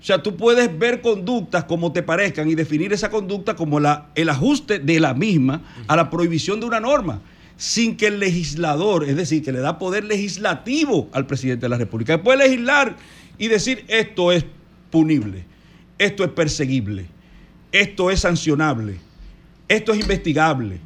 O 0.00 0.04
sea, 0.04 0.20
tú 0.20 0.36
puedes 0.36 0.76
ver 0.76 1.00
conductas 1.00 1.62
como 1.64 1.92
te 1.92 2.02
parezcan 2.02 2.50
y 2.50 2.56
definir 2.56 2.92
esa 2.92 3.08
conducta 3.08 3.54
como 3.54 3.78
la, 3.78 4.08
el 4.16 4.30
ajuste 4.30 4.80
de 4.80 4.98
la 4.98 5.14
misma 5.14 5.62
a 5.86 5.94
la 5.94 6.10
prohibición 6.10 6.58
de 6.58 6.66
una 6.66 6.80
norma, 6.80 7.20
sin 7.56 7.96
que 7.96 8.08
el 8.08 8.18
legislador, 8.18 9.04
es 9.04 9.16
decir, 9.16 9.42
que 9.42 9.52
le 9.52 9.60
da 9.60 9.78
poder 9.78 10.04
legislativo 10.04 11.08
al 11.12 11.26
presidente 11.26 11.66
de 11.66 11.70
la 11.70 11.78
República, 11.78 12.16
que 12.16 12.22
puede 12.22 12.48
legislar 12.48 12.96
y 13.38 13.48
decir 13.48 13.84
esto 13.88 14.32
es 14.32 14.44
punible, 14.90 15.44
esto 15.98 16.24
es 16.24 16.30
perseguible, 16.30 17.06
esto 17.70 18.10
es 18.10 18.20
sancionable, 18.20 18.98
esto 19.68 19.92
es 19.92 20.00
investigable. 20.00 20.80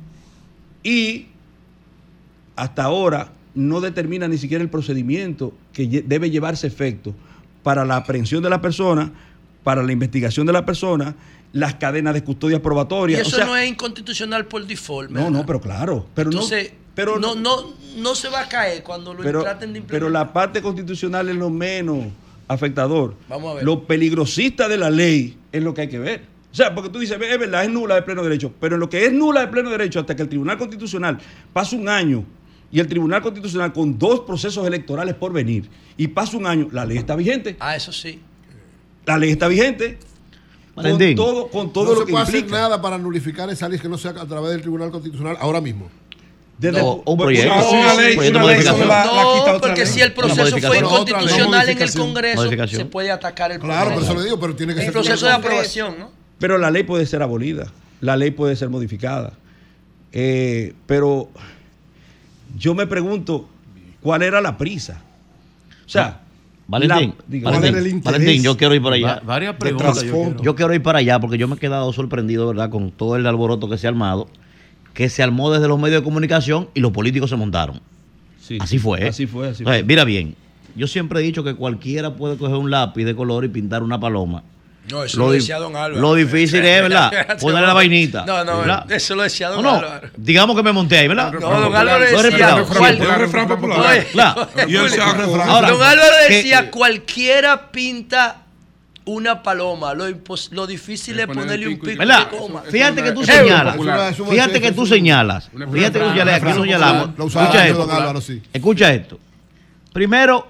Y 0.83 1.27
hasta 2.55 2.85
ahora 2.85 3.33
no 3.55 3.81
determina 3.81 4.29
ni 4.29 4.39
siquiera 4.39 4.63
el 4.63 4.71
procedimiento 4.71 5.55
que 5.73 6.05
debe 6.07 6.31
llevarse 6.31 6.67
efecto 6.67 7.15
para 7.63 7.85
la 7.85 7.97
aprehensión 7.97 8.43
de 8.43 8.51
la 8.51 8.61
persona, 8.61 9.13
para 9.65 9.83
la 9.83 9.93
investigación 9.93 10.47
de 10.47 10.53
la 10.53 10.65
persona, 10.65 11.17
las 11.53 11.75
cadenas 11.77 12.15
de 12.15 12.23
custodia 12.25 12.57
Y 12.57 12.61
probatoria. 12.61 13.21
eso 13.21 13.29
o 13.29 13.39
sea, 13.39 13.47
no 13.47 13.57
es 13.57 13.69
inconstitucional 13.69 14.47
por 14.47 14.67
default. 14.67 15.11
no, 15.11 15.15
¿verdad? 15.17 15.31
no, 15.31 15.47
pero 15.47 15.61
claro. 15.61 16.07
Pero 16.15 16.31
no- 16.31 16.37
Entonces, 16.41 16.73
pero 16.95 17.19
no, 17.19 17.35
no, 17.35 17.73
no 17.99 18.15
se 18.15 18.29
va 18.29 18.41
a 18.43 18.49
caer 18.49 18.83
cuando 18.83 19.13
lo 19.15 19.23
pero, 19.23 19.43
traten 19.43 19.73
de 19.73 19.81
pero 19.83 20.07
implementar. 20.07 20.13
la 20.27 20.33
parte 20.33 20.63
constitucional 20.63 21.29
es 21.29 21.37
lo 21.37 21.51
menos 21.51 22.07
afectador. 22.49 23.15
Vamos 23.29 23.53
a 23.53 23.55
ver. 23.57 23.65
Lo 23.65 23.85
peligrosista 23.87 24.69
de 24.69 24.79
la 24.79 24.91
ley 24.91 25.37
es 25.53 25.63
lo 25.63 25.75
que 25.75 25.83
hay 25.83 25.89
que 25.89 25.99
ver. 25.99 26.23
O 26.53 26.55
sea, 26.57 26.75
porque 26.75 26.89
tú 26.89 26.99
dices, 26.99 27.19
es 27.21 27.39
verdad, 27.39 27.65
es 27.65 27.71
nula 27.71 27.97
de 27.97 28.03
pleno 28.03 28.23
derecho, 28.23 28.51
pero 28.61 28.77
en 28.77 28.81
lo 28.81 28.89
que 28.89 29.05
es 29.05 29.13
nula 29.13 29.41
de 29.43 29.49
pleno 29.49 29.69
derecho, 29.69 30.01
hasta 30.01 30.17
que 30.17 30.23
el 30.23 30.29
Tribunal 30.29 30.57
Constitucional 30.57 31.19
pasa 31.53 31.77
un 31.77 31.87
año 31.89 32.25
y 32.73 32.81
el 32.81 32.87
Tribunal 32.87 33.21
Constitucional 33.21 33.73
con 33.75 33.99
dos 33.99 34.21
procesos 34.21 34.67
electorales 34.67 35.15
por 35.17 35.33
venir 35.35 35.69
y 35.99 36.09
pasa 36.09 36.37
un 36.39 36.47
año, 36.47 36.69
la 36.73 36.87
ley 36.87 36.97
está 36.97 37.15
vigente. 37.15 37.57
Ah, 37.61 37.77
eso 37.77 37.93
sí. 37.93 38.21
La 39.05 39.19
ley 39.19 39.31
está 39.33 39.49
vigente. 39.49 39.99
Con 40.77 41.15
todo, 41.17 41.49
con 41.49 41.73
todo 41.73 41.85
no 41.87 41.91
lo 41.95 42.01
se 42.01 42.07
que 42.07 42.13
puede 42.13 42.23
hacer 42.25 42.35
implica. 42.37 42.59
nada 42.61 42.83
para 42.83 42.99
nulificar 42.99 43.49
esa 43.51 43.69
ley 43.69 43.79
que 43.79 43.89
no 43.89 43.97
sea 43.97 44.11
a 44.11 44.27
través 44.27 44.51
del 44.53 44.61
Tribunal 44.61 44.91
Constitucional 44.91 45.37
ahora 45.41 45.61
mismo. 45.61 45.89
Desde 46.59 46.81
No, 46.81 47.03
un 47.05 47.19
proyecto. 47.19 47.53
una 47.71 47.95
ley- 47.95 48.17
una 48.17 48.43
la- 48.45 48.57
la 48.85 49.05
No, 49.05 49.61
porque 49.61 49.85
ley. 49.85 49.87
si 49.87 50.01
el 50.03 50.13
proceso 50.13 50.59
fue 50.59 50.79
inconstitucional 50.79 51.69
en 51.69 51.83
el. 51.83 51.93
Congreso, 51.93 52.51
se 52.69 52.85
puede 52.85 53.11
atacar 53.11 53.53
el 53.53 53.59
Claro, 53.59 53.91
proceso. 53.91 53.95
por 53.95 54.05
eso 54.05 54.15
le 54.21 54.25
digo, 54.25 54.41
pero 54.41 54.55
tiene 54.57 54.75
que 54.75 54.81
El 54.81 54.85
ser 54.87 54.93
proceso 54.93 55.27
de 55.27 55.33
aprobación, 55.33 55.99
¿no? 55.99 56.11
Pero 56.39 56.59
la 56.59 56.71
ley 56.71 56.83
puede 56.83 57.07
ser 57.07 57.23
abolida, 57.23 57.67
la 58.01 58.17
ley 58.17 58.31
puede 58.31 58.55
ser 58.57 58.69
modificada. 58.69 59.33
Eh, 60.13 60.75
pero 60.87 61.29
yo 62.57 62.75
me 62.75 62.87
pregunto, 62.87 63.49
¿cuál 64.03 64.23
era 64.23 64.41
la 64.41 64.57
prisa? 64.59 65.03
O 65.87 65.89
sea, 65.89 66.21
Valentín, 66.69 66.89
la- 66.89 67.25
Valentín, 67.27 67.43
¿cuál 67.43 67.55
era 67.65 67.79
el 67.79 68.03
Valentín, 68.03 68.43
yo 68.43 68.57
quiero 68.57 68.75
ir 68.75 68.83
por 68.83 68.93
allá. 68.93 69.07
Va- 69.07 69.21
varias 69.25 69.57
preguntas 69.57 70.03
yo 70.03 70.13
quiero. 70.13 70.43
Yo 70.43 70.55
quiero 70.57 70.75
ir 70.75 70.83
para 70.83 70.99
allá 70.99 71.21
porque 71.21 71.39
yo 71.39 71.47
me 71.49 71.55
he 71.55 71.59
quedado 71.59 71.93
sorprendido, 71.93 72.49
¿verdad? 72.49 72.71
Con 72.71 72.91
todo 72.91 73.17
el 73.17 73.27
alboroto 73.27 73.69
que 73.69 73.79
se 73.79 73.87
ha 73.87 73.91
armado, 73.91 74.29
que 74.95 75.09
se 75.09 75.23
armó 75.23 75.53
desde 75.53 75.69
los 75.69 75.79
medios 75.79 76.01
de 76.01 76.05
comunicación 76.05 76.69
y 76.75 76.81
los 76.81 76.91
políticos 76.93 77.31
se 77.31 77.37
montaron. 77.37 77.81
Sí, 78.41 78.59
así 78.61 78.79
fue. 78.79 79.05
¿eh? 79.05 79.09
Así 79.09 79.27
fue, 79.27 79.49
así 79.49 79.63
Entonces, 79.63 79.83
fue. 79.83 79.87
Mira 79.89 80.05
bien, 80.05 80.35
yo 80.75 80.87
siempre 80.87 81.21
he 81.21 81.23
dicho 81.23 81.45
que 81.45 81.55
cualquiera 81.55 82.17
puede 82.17 82.37
coger 82.37 82.57
un 82.57 82.71
lápiz 82.71 83.05
de 83.05 83.15
color 83.15 83.45
y 83.45 83.49
pintar 83.49 83.83
una 83.83 84.01
paloma. 84.01 84.43
No, 84.91 85.03
eso 85.03 85.19
Lo 85.19 85.27
lo, 85.27 85.33
decía 85.33 85.59
Don 85.59 85.75
Álvaro. 85.75 86.01
Lo 86.01 86.15
difícil 86.15 86.65
es, 86.65 86.83
¿verdad? 86.83 87.39
Ponerle 87.41 87.67
la 87.67 87.75
vainita. 87.75 88.25
No, 88.25 88.45
no, 88.45 88.59
¿verdad? 88.59 88.91
eso 88.93 89.17
lo 89.17 89.23
decía 89.25 89.49
Don 89.49 89.63
No, 89.63 89.73
no, 89.73 89.79
Álvaro. 89.87 90.09
digamos 90.17 90.57
que 90.57 90.63
me 90.63 90.73
monté 90.73 90.99
ahí, 90.99 91.09
¿verdad? 91.09 91.33
No, 91.33 91.41
Don 91.61 91.75
Álvaro 91.75 92.05
decía. 92.05 92.55
Un 92.55 93.19
refrán 93.19 93.49
popular. 93.49 94.07
Claro. 94.13 94.49
Don 94.57 95.83
Álvaro 95.83 96.13
decía, 96.29 96.71
cualquiera 96.71 97.71
pinta 97.71 98.43
una 99.07 99.43
paloma. 99.43 99.95
Lo, 99.95 100.09
impos- 100.09 100.51
lo 100.53 100.67
difícil 100.67 101.19
es 101.21 101.27
ponerle 101.27 101.69
un 101.69 101.79
pico 101.79 101.99
¿Verdad? 101.99 102.29
de 102.31 102.37
coma. 102.37 102.63
Fíjate 102.69 103.03
que 103.03 103.13
tú 103.13 103.23
Eh, 103.23 103.27
señalas. 103.27 103.77
Fíjate 104.29 104.61
que 104.61 104.73
tú 104.73 104.87
señalas. 104.87 105.51
Fíjate 105.73 105.99
que 105.99 106.05
tú 106.05 106.11
señalas. 106.11 106.43
Aquí 106.43 106.53
señalamos. 106.53 107.09
Escucha 107.19 107.67
esto. 107.69 107.89
Escucha 108.53 108.93
esto. 108.95 109.19
Primero, 109.93 110.49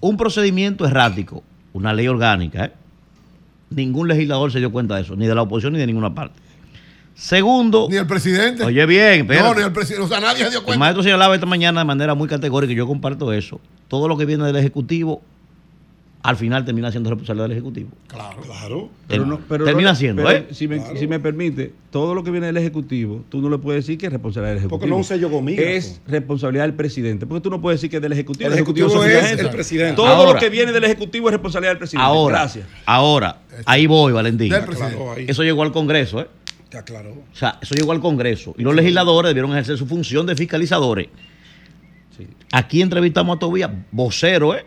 un 0.00 0.16
procedimiento 0.16 0.86
errático, 0.86 1.42
una 1.72 1.92
ley 1.92 2.08
orgánica. 2.08 2.64
¿eh? 2.66 2.72
Ningún 3.74 4.08
legislador 4.08 4.50
se 4.52 4.58
dio 4.58 4.70
cuenta 4.72 4.96
de 4.96 5.02
eso, 5.02 5.16
ni 5.16 5.26
de 5.26 5.34
la 5.34 5.42
oposición 5.42 5.72
ni 5.72 5.78
de 5.78 5.86
ninguna 5.86 6.14
parte. 6.14 6.40
Segundo, 7.14 7.88
Ni 7.90 7.96
el 7.96 8.06
presidente. 8.06 8.64
oye 8.64 8.86
bien, 8.86 9.26
No, 9.26 9.32
espérate. 9.34 9.60
ni 9.60 9.66
el 9.66 9.72
presidente. 9.72 10.04
O 10.06 10.08
sea, 10.08 10.20
nadie 10.20 10.44
se 10.44 10.50
dio 10.50 10.58
El 10.60 10.64
cuenta. 10.64 10.78
maestro 10.78 11.02
señalaba 11.02 11.34
esta 11.34 11.46
mañana 11.46 11.80
de 11.80 11.84
manera 11.84 12.14
muy 12.14 12.26
categórica 12.28 12.72
y 12.72 12.76
yo 12.76 12.86
comparto 12.86 13.32
eso. 13.32 13.60
Todo 13.88 14.08
lo 14.08 14.16
que 14.16 14.24
viene 14.24 14.44
del 14.44 14.56
Ejecutivo 14.56 15.22
al 16.24 16.36
final 16.36 16.64
termina 16.64 16.90
siendo 16.92 17.10
responsabilidad 17.10 17.44
del 17.48 17.52
Ejecutivo. 17.52 17.90
Claro. 18.06 18.40
Claro. 18.42 18.88
Pero 19.08 19.26
no- 19.26 19.40
pero 19.48 19.64
termina 19.64 19.90
no- 19.90 19.96
siendo, 19.96 20.22
pero 20.22 20.38
¿eh? 20.38 20.46
Si 20.52 20.68
me, 20.68 20.96
si 20.96 21.06
me 21.08 21.18
permite, 21.18 21.72
todo 21.90 22.14
lo 22.14 22.22
que 22.22 22.30
viene 22.30 22.46
del 22.46 22.56
Ejecutivo, 22.58 23.24
tú 23.28 23.40
no 23.42 23.50
le 23.50 23.58
puedes 23.58 23.84
decir 23.84 23.98
que 23.98 24.06
es 24.06 24.12
responsabilidad 24.12 24.50
del 24.50 24.58
Ejecutivo. 24.58 24.78
Porque 24.78 24.88
no 24.88 25.00
es 25.00 25.10
un 25.10 25.16
sello 25.16 25.30
gomígrafo. 25.30 25.68
Es 25.68 26.00
responsabilidad 26.06 26.64
del 26.64 26.74
presidente. 26.74 27.26
Porque 27.26 27.40
tú 27.42 27.50
no 27.50 27.60
puedes 27.60 27.80
decir 27.80 27.90
que 27.90 27.96
es 27.96 28.02
del 28.02 28.12
Ejecutivo. 28.12 28.46
El 28.46 28.54
Ejecutivo 28.54 29.04
es 29.04 29.32
el 29.40 29.50
presidente. 29.50 29.96
Todo 29.96 30.06
Ahora. 30.06 30.32
lo 30.34 30.38
que 30.38 30.48
viene 30.48 30.70
del 30.70 30.84
Ejecutivo 30.84 31.28
es 31.28 31.32
responsabilidad 31.32 31.72
del 31.72 31.78
presidente. 31.78 32.06
Ahora, 32.06 32.38
Gracias. 32.38 32.66
ahora, 32.86 33.40
ahí 33.66 33.86
voy, 33.86 34.12
Valentín. 34.12 34.52
Eso 35.26 35.42
llegó 35.42 35.64
al 35.64 35.72
Congreso, 35.72 36.20
¿eh? 36.20 36.28
Te 36.68 36.78
aclaró. 36.78 37.10
O 37.10 37.34
sea, 37.34 37.58
eso 37.60 37.74
llegó 37.74 37.90
al 37.92 38.00
Congreso. 38.00 38.54
Y 38.56 38.62
los 38.62 38.74
legisladores 38.76 39.28
debieron 39.30 39.50
ejercer 39.50 39.76
su 39.76 39.86
función 39.86 40.24
de 40.24 40.36
fiscalizadores. 40.36 41.08
Aquí 42.52 42.80
entrevistamos 42.82 43.36
a 43.36 43.38
Tobías, 43.38 43.70
vocero, 43.90 44.54
¿eh? 44.54 44.64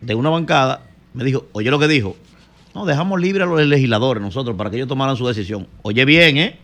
De 0.00 0.14
una 0.14 0.30
bancada. 0.30 0.82
Me 1.14 1.24
dijo, 1.24 1.46
oye 1.52 1.70
lo 1.70 1.78
que 1.78 1.88
dijo. 1.88 2.16
No, 2.74 2.86
dejamos 2.86 3.20
libre 3.20 3.42
a 3.42 3.46
los 3.46 3.66
legisladores 3.66 4.22
nosotros 4.22 4.56
para 4.56 4.70
que 4.70 4.76
ellos 4.76 4.88
tomaran 4.88 5.16
su 5.16 5.26
decisión. 5.26 5.66
Oye 5.82 6.04
bien, 6.04 6.36
¿eh? 6.36 6.58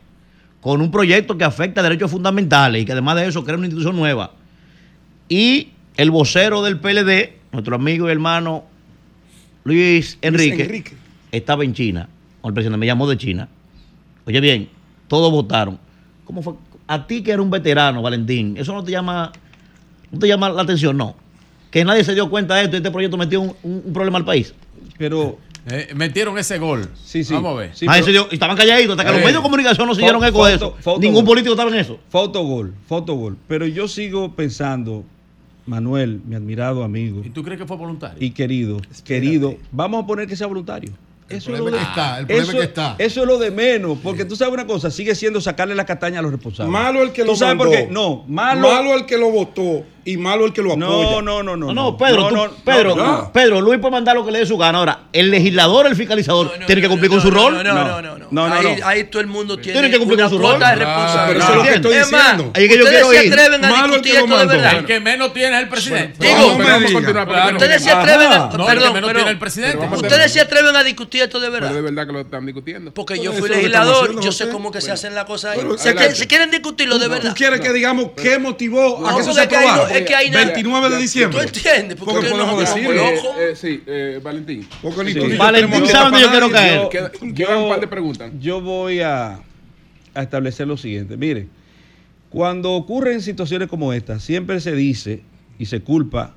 Con 0.61 0.81
un 0.81 0.91
proyecto 0.91 1.37
que 1.37 1.45
afecta 1.45 1.81
a 1.81 1.83
derechos 1.83 2.11
fundamentales 2.11 2.83
y 2.83 2.85
que 2.85 2.93
además 2.93 3.17
de 3.17 3.27
eso 3.27 3.45
crea 3.45 3.57
una 3.57 3.67
institución 3.67 3.97
nueva. 3.97 4.33
Y 5.29 5.71
el 5.97 6.11
vocero 6.11 6.63
del 6.63 6.79
PLD, 6.79 7.35
nuestro 7.53 7.77
amigo 7.77 8.09
y 8.09 8.13
hermano 8.13 8.65
Luis 9.65 10.19
Enrique, 10.23 10.63
Enrique. 10.63 10.97
estaba 11.33 11.65
en 11.65 11.75
China. 11.75 12.09
O 12.41 12.49
el 12.49 12.55
presidente 12.55 12.79
me 12.79 12.87
llamó 12.87 13.09
de 13.09 13.17
China. 13.17 13.49
Oye 14.27 14.41
bien, 14.41 14.69
todos 15.09 15.33
votaron. 15.33 15.79
¿Cómo 16.25 16.43
fue? 16.43 16.55
A 16.87 17.07
ti 17.07 17.23
que 17.23 17.33
eres 17.33 17.43
un 17.43 17.51
veterano, 17.51 18.01
Valentín, 18.01 18.57
¿eso 18.57 18.73
no 18.73 18.85
te 18.85 18.93
llama, 18.93 19.33
no 20.13 20.19
te 20.19 20.29
llama 20.29 20.51
la 20.51 20.63
atención? 20.63 20.97
No. 20.97 21.17
Que 21.77 21.85
nadie 21.85 22.05
se 22.05 22.15
dio 22.15 22.31
cuenta 22.31 22.55
de 22.55 22.63
esto 22.65 22.77
y 22.77 22.79
este 22.79 22.91
proyecto 22.91 23.19
metió 23.19 23.39
un, 23.43 23.55
un- 23.63 23.83
un 23.85 23.93
problema 23.93 24.17
al 24.17 24.25
país. 24.25 24.55
Pero 24.97 25.37
Eh, 25.69 25.89
metieron 25.95 26.39
ese 26.39 26.57
gol. 26.59 26.89
Sí, 27.05 27.23
sí. 27.23 27.35
Vamos 27.35 27.53
a 27.53 27.57
ver. 27.61 27.71
Sí, 27.77 27.85
Ah, 27.87 27.97
pero- 28.01 28.07
dio- 28.13 28.29
estaban 28.31 28.57
calladitos, 28.57 28.93
hasta 28.93 29.05
que 29.05 29.11
los 29.11 29.19
Eh, 29.21 29.25
medios 29.27 29.43
de 29.43 29.43
comunicación 29.43 29.87
no 29.87 29.95
dieron 29.95 30.25
eco 30.25 30.47
de 30.47 30.55
eso. 30.55 30.75
foto 30.81 31.01
Ningún 31.01 31.27
político 31.27 31.53
estaba 31.53 31.69
en 31.71 31.77
eso. 31.79 31.99
Fotogol, 32.09 32.73
fotogol. 32.89 33.37
Pero 33.47 33.67
yo 33.67 33.89
sigo 33.89 34.33
pensando, 34.35 35.05
Manuel, 35.67 36.21
mi 36.25 36.35
admirado 36.37 36.83
amigo 36.83 37.21
¿Y 37.25 37.29
tú 37.31 37.43
crees 37.43 37.61
que 37.61 37.67
fue 37.67 37.77
voluntario? 37.77 38.17
y 38.21 38.31
querido, 38.31 38.81
querido, 39.05 39.57
vamos 39.71 40.03
a 40.03 40.07
poner 40.07 40.27
que 40.27 40.37
sea 40.37 40.47
voluntario. 40.47 40.93
Eso 41.29 41.53
es, 41.53 41.59
lo 41.59 41.67
de, 41.73 41.77
está, 41.79 42.21
el 42.21 42.27
problema 42.27 42.43
eso, 42.49 42.53
es 42.53 42.59
que 42.59 42.65
está. 42.65 42.95
eso 42.99 43.21
es 43.23 43.27
lo 43.27 43.37
de 43.39 43.51
menos, 43.51 43.99
porque 44.03 44.25
tú 44.25 44.35
sabes 44.37 44.55
una 44.55 44.67
cosa, 44.67 44.91
sigue 44.93 45.15
siendo 45.17 45.41
sacarle 45.43 45.75
la 45.75 45.85
castaña 45.85 46.21
a 46.21 46.23
los 46.23 46.31
responsables. 46.31 46.73
Malo 46.73 47.03
el 47.03 47.11
que 47.13 47.23
¿Tú 47.23 47.33
lo 47.33 47.37
sabes 47.37 47.57
mandó. 47.57 47.73
por 47.73 47.81
qué? 47.87 47.89
No, 47.93 48.25
malo. 48.29 48.61
Malo 48.73 48.95
el 48.95 49.05
que 49.05 49.19
lo 49.19 49.31
votó 49.31 49.83
y 50.07 50.17
malo 50.17 50.47
el 50.47 50.53
que 50.53 50.63
lo 50.63 50.73
apoya. 50.73 50.87
No, 50.87 51.21
no, 51.21 51.43
no, 51.43 51.57
no. 51.57 51.67
No, 51.67 51.75
no, 51.75 51.97
Pedro, 51.97 52.29
tú- 52.29 52.57
Pedro, 52.65 53.31
Pedro, 53.33 53.61
Luis 53.61 53.79
puede 53.81 53.93
mandar 53.93 54.15
lo 54.17 54.25
que 54.25 54.31
le 54.33 54.39
dé 54.39 54.47
su 54.47 54.57
gana. 54.57 54.79
Ahora, 54.79 55.01
el 55.13 55.31
legislador, 55.31 55.87
el 55.87 55.97
fiscalizador, 55.97 56.53
tiene 56.67 56.81
que 56.81 56.89
cumplir 56.89 57.11
con 57.11 57.21
su 57.21 57.31
rol. 57.31 57.55
No, 57.55 57.63
no, 57.63 57.75
no, 57.75 58.03
no. 58.03 58.19
no. 58.19 58.27
No, 58.29 58.49
no, 58.49 58.55
ahí, 58.55 58.77
no. 58.81 58.87
ahí 58.87 59.05
todo 59.05 59.21
el 59.21 59.29
mundo 59.29 59.57
tiene 59.57 59.73
Tiene 59.75 59.91
que 59.91 59.99
cumplir 59.99 60.19
con 60.21 60.31
su 60.31 60.39
rol. 60.39 60.53
de 60.55 60.59
Claro, 60.59 60.81
responsabilidad. 60.81 61.27
pero 61.29 61.39
eso 61.41 61.49
es 61.51 61.57
lo 61.57 61.63
que 61.63 61.75
estoy 61.75 61.99
diciendo. 61.99 62.51
Es 62.55 62.69
que 62.69 62.79
yo 62.79 62.85
quiero 62.87 63.11
se 63.11 63.25
ir. 63.27 63.33
atreven 63.33 63.65
a 63.65 63.69
Malo 63.71 63.85
el 63.85 63.91
discutir 64.03 64.15
esto 64.17 64.39
de 64.39 64.47
verdad. 64.47 64.79
El 64.79 64.85
que 64.85 65.01
menos 65.01 65.33
tiene 65.33 65.57
es 65.57 65.63
el 65.63 65.69
presidente. 65.69 66.27
Digo, 66.27 66.57
Ustedes 67.57 67.83
se 67.83 67.91
atreven 67.91 68.33
a, 68.33 68.51
perdón, 68.51 68.93
tiene 69.13 69.31
el 69.31 69.39
presidente. 69.39 69.89
Ustedes 69.93 70.33
se 70.33 70.41
atreven 70.41 70.77
a 70.77 70.83
discutir 70.85 71.23
esto 71.23 71.41
de 71.41 71.51
verdad. 71.51 71.73
De 71.73 71.81
verdad 71.81 72.07
que 72.07 72.13
lo 72.13 72.21
están 72.21 72.47
discutiendo. 72.47 72.93
Porque 72.93 73.19
yo 73.19 73.33
fui 73.33 73.49
legislador, 73.49 74.21
yo 74.21 74.33
sé 74.33 74.49
cómo 74.49 74.71
que 74.71 74.81
se 74.81 74.91
hacen 74.93 75.15
las 75.15 75.25
cosas 75.25 75.57
ahí. 75.57 75.67
Se, 76.15 76.27
quieren 76.27 76.51
discutirlo 76.51 76.99
de 76.99 77.07
¿Tú 77.07 77.11
verdad. 77.13 77.35
quieres 77.37 77.61
que 77.61 77.73
digamos 77.73 78.11
qué 78.17 78.39
motivó 78.39 79.07
a 79.07 79.15
que 79.15 79.21
eso 79.23 79.33
se 79.33 79.43
aprobara? 79.43 79.96
Es 79.99 80.07
que 80.07 80.15
ahí 80.15 80.31
no- 80.31 80.39
29 80.39 80.89
de 80.89 80.95
¿Tú 80.97 81.01
diciembre. 81.03 81.43
entiendes? 81.43 81.97
Porque 81.99 82.15
Porque 82.15 82.31
podemos 82.31 82.53
no- 82.55 82.61
decirlo. 82.61 82.95
no- 82.95 83.09
Eh, 83.09 83.51
eh, 83.51 83.57
sí, 83.57 83.83
eh, 83.87 84.21
Valentín. 84.23 84.67
Porque 84.83 85.13
Sí. 85.13 85.19
tú 85.19 85.27
yo 85.29 85.39
Valentín 85.39 85.87
sabe 85.87 86.05
dónde 86.05 86.21
yo 86.21 86.31
quiero 86.31 86.51
caer. 86.51 86.89
Queda- 86.89 87.11
Quedan 87.35 87.59
un 87.63 87.69
par 87.69 87.81
de 87.81 87.87
preguntas. 87.89 88.33
Yo 88.41 88.61
voy 88.61 89.01
a, 89.01 89.41
a 90.15 90.23
establecer 90.23 90.67
lo 90.67 90.77
siguiente. 90.77 91.17
Mire, 91.17 91.49
cuando 92.31 92.73
ocurren 92.73 93.21
situaciones 93.21 93.69
como 93.69 93.93
esta, 93.93 94.19
siempre 94.21 94.61
se 94.61 94.75
dice 94.75 95.23
y 95.59 95.67
se 95.67 95.81
culpa 95.81 96.35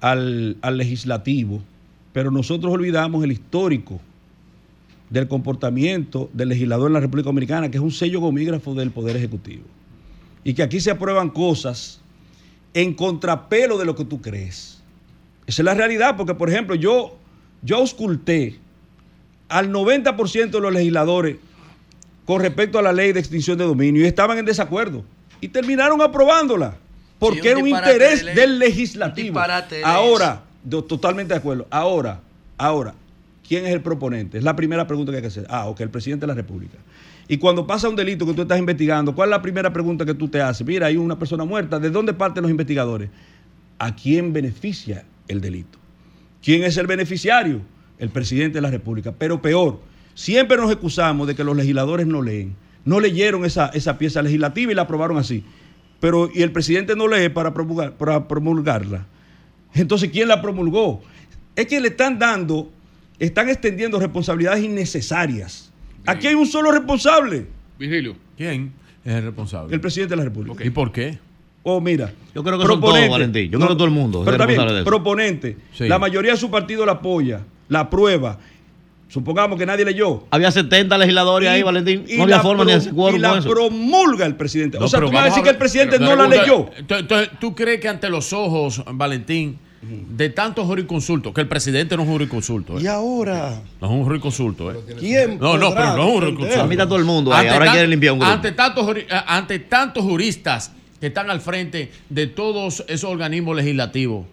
al, 0.00 0.56
al 0.60 0.76
legislativo, 0.76 1.62
pero 2.12 2.30
nosotros 2.30 2.72
olvidamos 2.72 3.24
el 3.24 3.32
histórico 3.32 4.00
del 5.10 5.28
comportamiento 5.28 6.30
del 6.32 6.48
legislador 6.48 6.88
en 6.88 6.94
la 6.94 7.00
República 7.00 7.26
Dominicana, 7.26 7.70
que 7.70 7.76
es 7.76 7.82
un 7.82 7.92
sello 7.92 8.20
gomígrafo 8.20 8.74
del 8.74 8.90
Poder 8.90 9.16
Ejecutivo. 9.16 9.62
Y 10.42 10.54
que 10.54 10.62
aquí 10.62 10.80
se 10.80 10.90
aprueban 10.90 11.30
cosas 11.30 12.00
en 12.74 12.94
contrapelo 12.94 13.78
de 13.78 13.84
lo 13.84 13.94
que 13.94 14.04
tú 14.04 14.20
crees. 14.20 14.82
Esa 15.46 15.62
es 15.62 15.64
la 15.64 15.74
realidad, 15.74 16.16
porque 16.16 16.34
por 16.34 16.50
ejemplo, 16.50 16.74
yo, 16.74 17.16
yo 17.62 17.76
ausculté 17.76 18.58
al 19.48 19.70
90% 19.70 20.50
de 20.50 20.60
los 20.60 20.72
legisladores 20.72 21.36
con 22.24 22.40
respecto 22.40 22.78
a 22.78 22.82
la 22.82 22.92
ley 22.92 23.12
de 23.12 23.20
extinción 23.20 23.58
de 23.58 23.64
dominio 23.64 24.02
y 24.02 24.06
estaban 24.06 24.38
en 24.38 24.44
desacuerdo 24.44 25.04
y 25.40 25.48
terminaron 25.48 26.00
aprobándola 26.00 26.76
porque 27.18 27.40
Sí, 27.42 27.48
un 27.48 27.52
era 27.52 27.58
un 27.60 27.68
interés 27.68 28.18
de 28.18 28.24
ley. 28.24 28.34
del 28.34 28.58
legislativo. 28.58 29.40
De 29.70 29.82
Ahora, 29.84 30.42
totalmente 30.68 31.34
de 31.34 31.38
acuerdo. 31.38 31.66
Ahora, 31.70 32.20
ahora, 32.58 32.94
¿quién 33.46 33.66
es 33.66 33.72
el 33.72 33.82
proponente? 33.82 34.38
Es 34.38 34.44
la 34.44 34.56
primera 34.56 34.86
pregunta 34.86 35.12
que 35.12 35.16
hay 35.16 35.22
que 35.22 35.28
hacer. 35.28 35.46
Ah, 35.48 35.66
ok, 35.66 35.80
el 35.80 35.90
presidente 35.90 36.24
de 36.24 36.28
la 36.28 36.34
República. 36.34 36.78
Y 37.26 37.38
cuando 37.38 37.66
pasa 37.66 37.88
un 37.88 37.96
delito 37.96 38.26
que 38.26 38.34
tú 38.34 38.42
estás 38.42 38.58
investigando, 38.58 39.14
¿cuál 39.14 39.28
es 39.28 39.30
la 39.30 39.42
primera 39.42 39.72
pregunta 39.72 40.04
que 40.04 40.14
tú 40.14 40.28
te 40.28 40.40
haces? 40.40 40.66
Mira, 40.66 40.88
hay 40.88 40.96
una 40.96 41.18
persona 41.18 41.44
muerta. 41.44 41.78
¿De 41.78 41.90
dónde 41.90 42.12
parten 42.12 42.42
los 42.42 42.50
investigadores? 42.50 43.10
¿A 43.78 43.94
quién 43.94 44.32
beneficia 44.32 45.04
el 45.28 45.40
delito? 45.40 45.78
¿Quién 46.42 46.64
es 46.64 46.76
el 46.76 46.86
beneficiario? 46.86 47.62
El 47.98 48.10
presidente 48.10 48.58
de 48.58 48.62
la 48.62 48.70
República. 48.70 49.12
Pero 49.12 49.40
peor, 49.40 49.80
siempre 50.14 50.58
nos 50.58 50.70
excusamos 50.70 51.26
de 51.26 51.34
que 51.34 51.44
los 51.44 51.56
legisladores 51.56 52.06
no 52.06 52.20
leen. 52.20 52.54
No 52.84 53.00
leyeron 53.00 53.46
esa, 53.46 53.68
esa 53.68 53.96
pieza 53.96 54.20
legislativa 54.20 54.72
y 54.72 54.74
la 54.74 54.82
aprobaron 54.82 55.16
así. 55.16 55.42
Pero, 56.00 56.28
y 56.32 56.42
el 56.42 56.52
presidente 56.52 56.94
no 56.94 57.08
lee 57.08 57.30
para, 57.30 57.54
para 57.54 58.28
promulgarla. 58.28 59.06
Entonces, 59.72 60.10
¿quién 60.10 60.28
la 60.28 60.42
promulgó? 60.42 61.02
Es 61.56 61.66
que 61.66 61.80
le 61.80 61.88
están 61.88 62.18
dando, 62.18 62.70
están 63.18 63.48
extendiendo 63.48 63.98
responsabilidades 63.98 64.62
innecesarias. 64.62 65.72
Aquí 66.06 66.26
hay 66.26 66.34
un 66.34 66.46
solo 66.46 66.70
responsable, 66.70 67.46
Virgilio. 67.78 68.16
¿Quién 68.36 68.72
es 69.04 69.14
el 69.14 69.24
responsable? 69.24 69.74
el 69.74 69.80
presidente 69.80 70.12
de 70.12 70.16
la 70.16 70.24
República. 70.24 70.64
¿Y 70.64 70.70
por 70.70 70.92
qué? 70.92 71.18
Oh, 71.62 71.80
mira. 71.80 72.12
Yo 72.34 72.44
creo 72.44 72.58
que 72.58 72.66
son 72.66 72.80
todos, 72.80 73.08
Valentín. 73.08 73.50
Yo 73.50 73.58
creo 73.58 73.70
que 73.70 73.74
todo 73.74 73.86
el 73.86 73.90
mundo 73.90 74.22
Pero 74.24 74.44
eso. 74.44 74.84
proponente. 74.84 75.56
Sí. 75.72 75.88
La 75.88 75.98
mayoría 75.98 76.32
de 76.32 76.36
su 76.36 76.50
partido 76.50 76.84
la 76.84 76.92
apoya, 76.92 77.40
la 77.68 77.80
aprueba. 77.80 78.38
Supongamos 79.08 79.58
que 79.58 79.64
nadie 79.64 79.84
leyó. 79.84 80.24
Había 80.30 80.50
70 80.50 80.98
legisladores 80.98 81.48
ahí, 81.48 81.62
Valentín. 81.62 82.04
y 82.08 82.16
No 82.16 82.24
había 82.24 82.40
forma 82.40 82.64
ni 82.64 82.72
de 82.72 82.90
y 83.14 83.18
la 83.18 83.38
eso. 83.38 83.48
promulga 83.48 84.26
el 84.26 84.34
presidente. 84.34 84.78
No, 84.78 84.86
o 84.86 84.88
sea, 84.88 85.00
tú 85.00 85.06
me 85.06 85.14
vas 85.14 85.22
a 85.22 85.26
decir 85.26 85.40
a 85.40 85.44
que 85.44 85.50
el 85.50 85.56
presidente 85.56 85.98
pero 85.98 86.16
no 86.16 86.16
la 86.16 86.28
leyó. 86.28 86.68
Entonces, 86.76 87.30
¿tú 87.40 87.54
crees 87.54 87.80
que 87.80 87.88
ante 87.88 88.08
los 88.10 88.32
ojos, 88.32 88.82
Valentín, 88.92 89.58
de 90.10 90.28
tantos 90.30 90.66
jurisconsultos, 90.66 91.32
que 91.34 91.40
el 91.40 91.48
presidente 91.48 91.96
no 91.96 92.02
es 92.02 92.08
un 92.08 92.14
jurisconsulto? 92.14 92.78
¿eh? 92.78 92.82
Y 92.82 92.86
ahora, 92.86 93.60
No 93.80 93.86
es 93.88 93.92
un 93.92 94.04
jurisconsulto, 94.04 94.70
¿eh? 94.72 94.76
¿quién 94.98 95.38
No, 95.38 95.56
no, 95.58 95.74
pero 95.74 95.96
no 95.96 96.02
es 96.02 96.08
un 96.08 96.20
defender? 96.20 96.20
jurisconsulto. 96.20 96.62
A 96.62 96.66
mí 96.66 96.74
está 96.74 96.86
todo 96.86 96.98
el 96.98 97.04
mundo 97.04 97.34
ahí. 97.34 97.48
Ahora 97.48 97.70
quieren 97.72 97.90
limpiar 97.90 98.12
un 98.14 98.18
grupo. 98.20 98.32
Ante 98.32 98.52
tantos, 98.52 98.96
eh, 98.96 99.06
ante 99.26 99.58
tantos 99.60 100.02
juristas 100.04 100.72
que 101.00 101.08
están 101.08 101.30
al 101.30 101.40
frente 101.40 101.90
de 102.08 102.26
todos 102.28 102.84
esos 102.88 103.10
organismos 103.10 103.56
legislativos. 103.56 104.26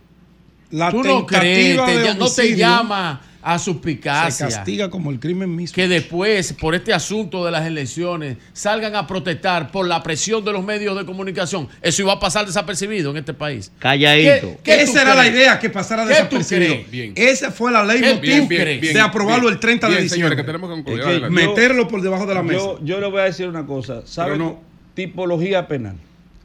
La 0.71 0.89
¿Tú 0.89 1.03
no 1.03 1.25
crees? 1.25 1.75
tentativa 1.77 1.85
te 1.85 1.97
de 1.97 2.05
ya- 2.05 2.13
no 2.13 2.29
te 2.31 2.55
llama 2.55 3.21
a 3.41 3.57
se 3.59 3.65
suspicacia 3.65 4.47
castiga 4.47 4.89
como 4.89 5.09
el 5.11 5.19
crimen 5.19 5.55
mismo. 5.55 5.73
que 5.75 5.87
después, 5.87 6.53
por 6.53 6.75
este 6.75 6.93
asunto 6.93 7.43
de 7.45 7.51
las 7.51 7.65
elecciones, 7.65 8.37
salgan 8.53 8.95
a 8.95 9.07
protestar 9.07 9.71
por 9.71 9.87
la 9.87 10.03
presión 10.03 10.43
de 10.45 10.51
los 10.51 10.63
medios 10.63 10.97
de 10.97 11.05
comunicación. 11.05 11.67
Eso 11.81 12.01
iba 12.03 12.13
a 12.13 12.19
pasar 12.19 12.45
desapercibido 12.45 13.11
en 13.11 13.17
este 13.17 13.33
país. 13.33 13.71
Calladito. 13.79 14.57
¿Qué 14.63 14.75
tú 14.77 14.91
Esa 14.91 15.01
era 15.01 15.15
la 15.15 15.27
idea, 15.27 15.59
que 15.59 15.69
pasara 15.69 16.03
¿Qué 16.03 16.13
tú 16.29 16.37
desapercibido. 16.37 16.73
crees? 16.73 16.91
Bien. 16.91 17.13
Esa 17.15 17.51
fue 17.51 17.71
la 17.71 17.83
ley 17.83 18.01
¿Qué 18.01 18.13
motiv 18.15 18.41
tú 18.41 18.47
crees? 18.47 18.93
de 18.93 18.99
aprobarlo 18.99 19.49
el 19.49 19.59
30 19.59 19.87
de 19.87 19.95
Bien, 19.97 20.09
señores, 20.09 20.11
diciembre. 20.11 20.35
que 20.37 20.43
tenemos 20.43 20.69
que 20.69 20.75
concluir. 20.75 20.99
Es 20.99 21.05
que 21.05 21.11
Adelante. 21.11 21.41
yo- 21.41 21.49
Meterlo 21.49 21.87
por 21.87 22.01
debajo 22.01 22.25
de 22.25 22.33
la 22.35 22.43
mesa. 22.43 22.59
Yo, 22.59 22.79
yo 22.83 22.99
le 22.99 23.07
voy 23.07 23.21
a 23.21 23.23
decir 23.25 23.47
una 23.47 23.65
cosa. 23.65 24.01
¿Sabe? 24.05 24.37
No. 24.37 24.59
Tipología 24.93 25.67
penal. 25.67 25.95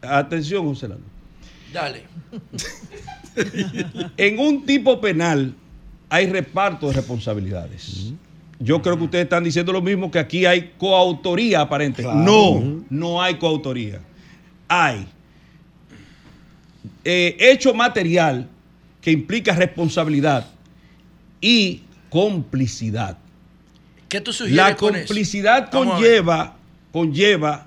Atención, 0.02 0.64
José 0.66 0.88
Lalo. 0.88 1.00
Dale. 1.72 2.04
En 4.16 4.38
un 4.38 4.64
tipo 4.64 5.00
penal 5.00 5.54
hay 6.08 6.26
reparto 6.26 6.88
de 6.88 6.94
responsabilidades. 6.94 8.12
Yo 8.58 8.80
creo 8.80 8.96
que 8.96 9.04
ustedes 9.04 9.24
están 9.24 9.44
diciendo 9.44 9.72
lo 9.72 9.82
mismo, 9.82 10.10
que 10.10 10.18
aquí 10.18 10.46
hay 10.46 10.72
coautoría 10.78 11.60
aparente. 11.60 12.02
Claro. 12.02 12.18
No, 12.18 12.84
no 12.88 13.22
hay 13.22 13.36
coautoría. 13.36 14.00
Hay 14.68 15.06
eh, 17.04 17.36
hecho 17.38 17.74
material 17.74 18.48
que 19.00 19.10
implica 19.10 19.54
responsabilidad 19.54 20.46
y 21.40 21.82
complicidad. 22.08 23.18
¿Qué 24.08 24.20
tú 24.20 24.32
sugieres 24.32 24.56
La 24.56 24.76
con 24.76 24.94
eso? 24.94 25.06
complicidad 25.06 25.70
conlleva, 25.70 26.56
conlleva 26.92 27.66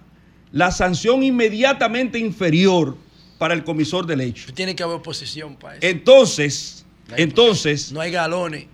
la 0.52 0.72
sanción 0.72 1.24
inmediatamente 1.24 2.18
inferior 2.18 2.98
para 3.38 3.54
el 3.54 3.64
comisor 3.64 4.06
del 4.06 4.22
hecho. 4.22 4.54
Tiene 4.54 4.76
que 4.76 4.84
haber 4.84 4.98
oposición 4.98 5.56
para 5.56 5.76
eso. 5.76 5.86
Entonces, 5.86 6.79
Entonces, 7.18 7.92
No 7.92 8.02
hay 8.02 8.12
galones. 8.12 8.66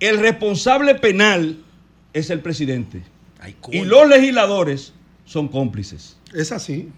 el 0.00 0.18
responsable 0.18 0.94
penal 0.94 1.56
es 2.12 2.30
el 2.30 2.40
presidente. 2.40 3.02
Y 3.70 3.84
los 3.84 4.08
legisladores 4.08 4.92
son 5.24 5.48
cómplices. 5.48 6.15
Es 6.36 6.52
así. 6.52 6.90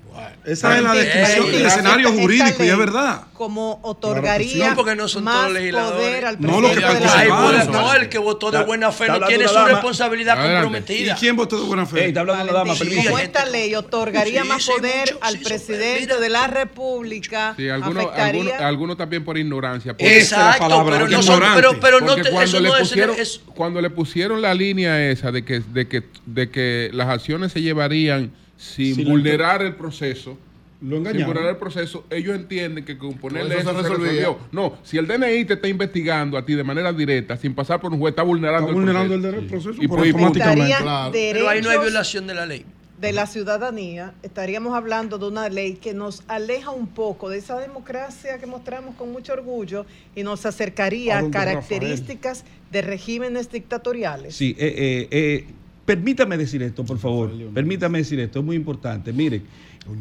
Esa 0.44 0.76
es 0.78 0.82
la 0.82 0.94
descripción 0.94 1.52
del 1.52 1.66
escenario 1.66 2.08
esta 2.08 2.20
jurídico 2.22 2.56
y 2.58 2.62
ley 2.62 2.70
es 2.70 2.78
verdad. 2.78 3.22
Como 3.34 3.78
otorgaría 3.84 4.70
No, 4.70 4.74
porque 4.74 4.96
no 4.96 5.06
son 5.06 5.22
más 5.22 5.42
todos 5.42 5.52
legisladores. 5.52 6.00
poder 6.08 6.24
al 6.26 6.40
No, 6.40 6.60
lo 6.60 6.68
que 6.70 6.74
presidente 6.74 6.98
de 6.98 7.06
la 7.06 7.12
Ay, 7.20 7.28
participaron. 7.28 7.54
pues, 7.54 7.68
no, 7.68 7.94
el 7.94 8.08
que 8.08 8.18
votó 8.18 8.50
de 8.50 8.64
buena 8.64 8.90
fe 8.90 9.06
no 9.06 9.20
tiene 9.20 9.46
su 9.46 9.54
dama. 9.54 9.68
responsabilidad 9.68 10.38
Adelante. 10.40 10.58
¿Y 10.58 10.62
comprometida. 10.64 11.16
quién 11.20 11.36
votó 11.36 11.60
de 11.60 11.66
buena 11.68 11.86
fe? 11.86 12.00
Ey, 12.00 12.08
está 12.08 12.20
hablando 12.20 12.44
la 12.46 12.52
dama, 12.52 12.74
como 12.76 13.18
esta 13.20 13.46
ley 13.46 13.74
otorgaría 13.76 14.42
Sí, 14.42 14.48
más 14.48 14.66
poder 14.66 15.00
mucho, 15.12 15.18
al 15.24 15.38
sí, 15.38 15.44
presidente 15.44 16.00
mira. 16.00 16.16
de 16.18 16.28
la 16.30 16.46
República, 16.48 17.54
Sí, 17.56 17.68
algunos, 17.68 18.04
afectaría 18.06 18.40
algunos, 18.40 18.60
algunos 18.60 18.96
también 18.96 19.24
por 19.24 19.38
ignorancia. 19.38 19.94
Esa 19.98 20.08
es 20.16 20.30
la 20.32 20.36
Exacto, 20.46 20.68
palabra, 20.68 20.96
pero 20.96 21.08
no 21.08 21.22
son, 21.22 21.34
ignorante. 21.36 21.62
pero, 21.62 21.80
pero 21.80 22.00
no 22.00 22.14
te, 22.16 22.22
cuando, 22.22 22.40
eso 22.42 22.60
le 22.60 22.68
no 22.70 22.74
es, 22.76 22.88
pusieron, 22.88 23.16
es- 23.20 23.40
cuando 23.54 23.80
le 23.80 23.90
pusieron 23.90 24.42
la 24.42 24.52
línea 24.52 25.10
esa 25.10 25.30
de 25.30 25.44
que, 25.44 25.60
de 25.60 25.86
que, 25.86 26.02
de 26.26 26.50
que 26.50 26.90
las 26.92 27.08
acciones 27.08 27.52
se 27.52 27.62
llevarían 27.62 28.32
sin 28.58 29.04
vulnerar 29.08 29.62
el 29.62 29.74
proceso, 29.74 30.36
Lo 30.82 30.96
sin 30.96 31.24
vulnerar 31.24 31.50
el 31.50 31.56
proceso, 31.56 32.04
ellos 32.10 32.36
entienden 32.36 32.84
que 32.84 32.98
con 32.98 33.14
ponerle 33.14 33.54
eso 33.58 33.70
eso, 33.70 33.82
se 33.82 33.88
se 33.88 33.94
resolvió. 33.94 34.38
No, 34.52 34.78
si 34.82 34.98
el 34.98 35.06
DNI 35.06 35.44
te 35.44 35.54
está 35.54 35.68
investigando 35.68 36.36
a 36.36 36.44
ti 36.44 36.54
de 36.54 36.64
manera 36.64 36.92
directa, 36.92 37.36
sin 37.36 37.54
pasar 37.54 37.80
por 37.80 37.92
un 37.92 37.98
juez, 37.98 38.12
está 38.12 38.22
vulnerando, 38.22 38.68
Está 38.68 38.74
vulnerando 38.74 39.14
el 39.14 39.24
el 39.24 39.46
proceso. 39.46 39.48
derecho 39.48 39.62
proceso 39.64 39.82
Y 39.82 39.88
por 39.88 40.00
automáticamente. 40.00 40.74
Claro. 40.82 41.12
pero 41.12 41.48
ahí 41.48 41.62
no 41.62 41.70
hay 41.70 41.78
violación 41.78 42.26
de 42.26 42.34
la 42.34 42.46
ley. 42.46 42.64
de 43.00 43.12
la 43.12 43.26
ciudadanía, 43.26 44.12
estaríamos 44.24 44.74
hablando 44.74 45.18
de 45.18 45.26
una 45.28 45.48
ley 45.48 45.74
que 45.74 45.94
nos 45.94 46.24
aleja 46.26 46.70
un 46.72 46.88
poco 46.88 47.28
de 47.28 47.38
esa 47.38 47.56
democracia 47.60 48.38
que 48.38 48.46
mostramos 48.46 48.96
con 48.96 49.12
mucho 49.12 49.32
orgullo 49.34 49.86
y 50.16 50.24
nos 50.24 50.44
acercaría 50.46 51.18
¿A 51.18 51.30
características 51.30 52.44
de 52.72 52.82
regímenes 52.82 53.50
dictatoriales. 53.52 54.34
Sí, 54.34 54.56
eh, 54.58 54.74
eh, 54.76 55.08
eh, 55.12 55.46
permítame 55.88 56.36
decir 56.36 56.62
esto, 56.62 56.84
por 56.84 56.98
favor. 56.98 57.32
Permítame 57.54 57.96
decir 57.96 58.20
esto, 58.20 58.40
es 58.40 58.44
muy 58.44 58.56
importante. 58.56 59.10
Miren, 59.10 59.42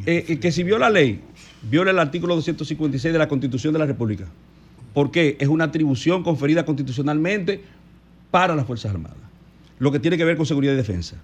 eh, 0.05 0.25
eh, 0.27 0.37
que 0.37 0.51
si 0.51 0.63
viola 0.63 0.89
la 0.89 0.99
ley, 0.99 1.21
viola 1.61 1.91
el 1.91 1.99
artículo 1.99 2.35
256 2.35 3.13
de 3.13 3.17
la 3.17 3.29
Constitución 3.29 3.71
de 3.71 3.79
la 3.79 3.85
República. 3.85 4.25
¿Por 4.93 5.11
qué? 5.11 5.37
Es 5.39 5.47
una 5.47 5.63
atribución 5.63 6.23
conferida 6.23 6.65
constitucionalmente 6.65 7.61
para 8.31 8.53
las 8.53 8.67
Fuerzas 8.67 8.91
Armadas. 8.91 9.15
Lo 9.79 9.89
que 9.93 9.99
tiene 9.99 10.17
que 10.17 10.25
ver 10.25 10.35
con 10.35 10.45
seguridad 10.45 10.73
y 10.73 10.75
defensa. 10.75 11.15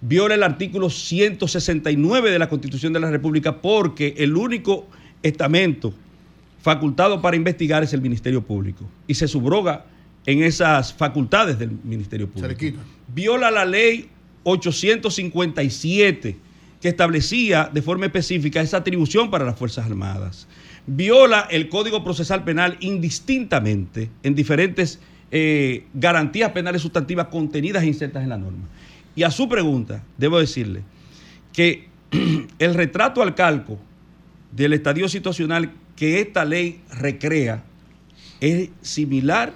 Viola 0.00 0.34
el 0.34 0.42
artículo 0.42 0.90
169 0.90 2.32
de 2.32 2.38
la 2.40 2.48
Constitución 2.48 2.92
de 2.92 2.98
la 2.98 3.12
República 3.12 3.62
porque 3.62 4.16
el 4.18 4.36
único 4.36 4.88
estamento 5.22 5.94
facultado 6.62 7.22
para 7.22 7.36
investigar 7.36 7.84
es 7.84 7.92
el 7.92 8.00
Ministerio 8.00 8.42
Público 8.42 8.84
y 9.06 9.14
se 9.14 9.28
subroga 9.28 9.84
en 10.26 10.42
esas 10.42 10.92
facultades 10.92 11.60
del 11.60 11.70
Ministerio 11.84 12.28
Se 12.34 12.40
le 12.40 12.54
Público. 12.54 12.58
quita. 12.58 12.99
Viola 13.14 13.50
la 13.50 13.64
ley 13.64 14.08
857 14.44 16.36
que 16.80 16.88
establecía 16.88 17.70
de 17.72 17.82
forma 17.82 18.06
específica 18.06 18.60
esa 18.60 18.78
atribución 18.78 19.30
para 19.30 19.44
las 19.44 19.58
Fuerzas 19.58 19.86
Armadas. 19.86 20.48
Viola 20.86 21.46
el 21.50 21.68
Código 21.68 22.02
Procesal 22.02 22.42
Penal 22.44 22.76
indistintamente 22.80 24.10
en 24.22 24.34
diferentes 24.34 24.98
eh, 25.30 25.84
garantías 25.94 26.52
penales 26.52 26.82
sustantivas 26.82 27.26
contenidas 27.26 27.82
e 27.82 27.86
insertas 27.86 28.22
en 28.22 28.30
la 28.30 28.38
norma. 28.38 28.66
Y 29.14 29.22
a 29.24 29.30
su 29.30 29.48
pregunta, 29.48 30.02
debo 30.16 30.40
decirle 30.40 30.82
que 31.52 31.88
el 32.58 32.74
retrato 32.74 33.22
al 33.22 33.34
calco 33.34 33.78
del 34.52 34.72
estadio 34.72 35.08
situacional 35.08 35.72
que 35.96 36.20
esta 36.20 36.44
ley 36.44 36.80
recrea 36.90 37.62
es 38.40 38.70
similar 38.80 39.52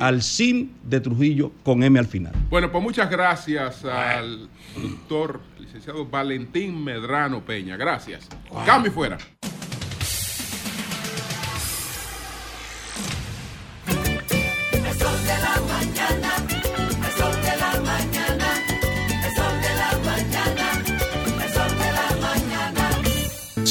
al 0.00 0.22
SIM 0.22 0.70
de 0.84 1.00
Trujillo 1.00 1.52
con 1.62 1.82
M 1.82 1.98
al 1.98 2.06
final. 2.06 2.32
Bueno, 2.48 2.70
pues 2.70 2.82
muchas 2.82 3.10
gracias 3.10 3.84
al 3.84 4.48
doctor 4.76 5.40
licenciado 5.58 6.06
Valentín 6.06 6.82
Medrano 6.82 7.44
Peña. 7.44 7.76
Gracias. 7.76 8.28
Cambio 8.64 8.90
y 8.90 8.94
fuera. 8.94 9.18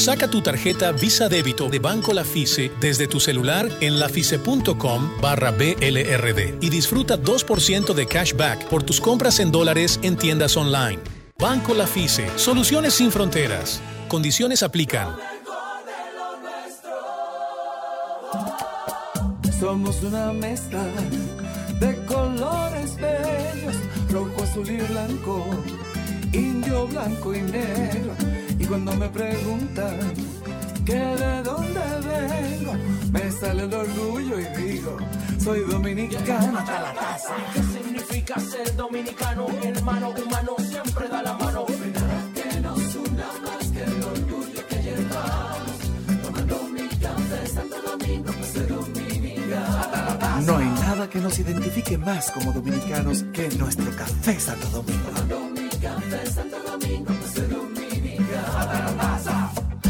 Saca 0.06 0.30
tu 0.30 0.40
tarjeta 0.40 0.92
Visa 0.92 1.28
Débito 1.28 1.68
de 1.68 1.80
Banco 1.80 2.12
La 2.12 2.22
Fice 2.22 2.70
desde 2.80 3.08
tu 3.08 3.18
celular 3.18 3.68
en 3.80 3.98
lafice.com 3.98 5.10
barra 5.20 5.50
BLRD 5.50 6.58
y 6.60 6.70
disfruta 6.70 7.20
2% 7.20 7.92
de 7.92 8.06
cashback 8.06 8.68
por 8.68 8.84
tus 8.84 9.00
compras 9.00 9.40
en 9.40 9.50
dólares 9.50 9.98
en 10.04 10.16
tiendas 10.16 10.56
online. 10.56 11.00
Banco 11.40 11.74
La 11.74 11.88
Fice, 11.88 12.30
soluciones 12.36 12.94
sin 12.94 13.10
fronteras. 13.10 13.80
Condiciones 14.06 14.62
aplican. 14.62 15.08
Somos 19.58 20.00
una 20.04 20.32
mezcla 20.32 20.84
de 21.80 21.96
colores 22.04 22.94
bellos, 22.94 23.74
rojo, 24.12 24.44
azul 24.44 24.70
y 24.70 24.76
blanco, 24.76 25.44
indio, 26.32 26.86
blanco 26.86 27.34
y 27.34 27.40
negro. 27.40 28.35
Y 28.66 28.68
cuando 28.68 28.96
me 28.96 29.08
preguntan 29.08 30.00
que 30.84 30.96
de 30.96 31.42
dónde 31.44 31.80
vengo, 32.04 32.72
me 33.12 33.30
sale 33.30 33.62
el 33.62 33.72
orgullo 33.72 34.40
y 34.40 34.44
digo, 34.60 34.96
soy 35.38 35.60
dominicano 35.60 36.58
hasta 36.58 36.80
la 36.80 36.92
taza. 36.94 37.34
¿Qué 37.54 37.62
significa 37.62 38.40
ser 38.40 38.74
dominicano? 38.74 39.46
Hermano 39.62 40.10
humano 40.10 40.56
siempre 40.68 41.06
da 41.08 41.22
la 41.22 41.34
mano. 41.34 41.64
Que 41.66 42.60
nos 42.60 42.96
una 42.96 43.26
más 43.44 43.68
que 43.72 43.84
el 43.84 44.02
orgullo 44.02 44.66
que 44.68 44.82
llevamos, 44.82 45.78
tomando 46.24 46.62
mi 46.64 46.88
café 46.88 47.46
Santo 47.46 47.76
Domingo, 47.82 48.32
pues 48.32 48.50
soy 48.52 48.66
dominicano. 48.66 50.42
No 50.44 50.56
hay 50.56 50.66
nada 50.66 51.08
que 51.08 51.20
nos 51.20 51.38
identifique 51.38 51.98
más 51.98 52.32
como 52.32 52.52
dominicanos 52.52 53.24
que 53.32 53.48
nuestro 53.50 53.92
café 53.94 54.40
Santo 54.40 54.68
Domingo. 54.70 55.08
Tomando 55.08 55.38
mi 55.50 55.68
café 55.68 56.26
Santo 56.26 56.56
Domingo, 56.56 56.65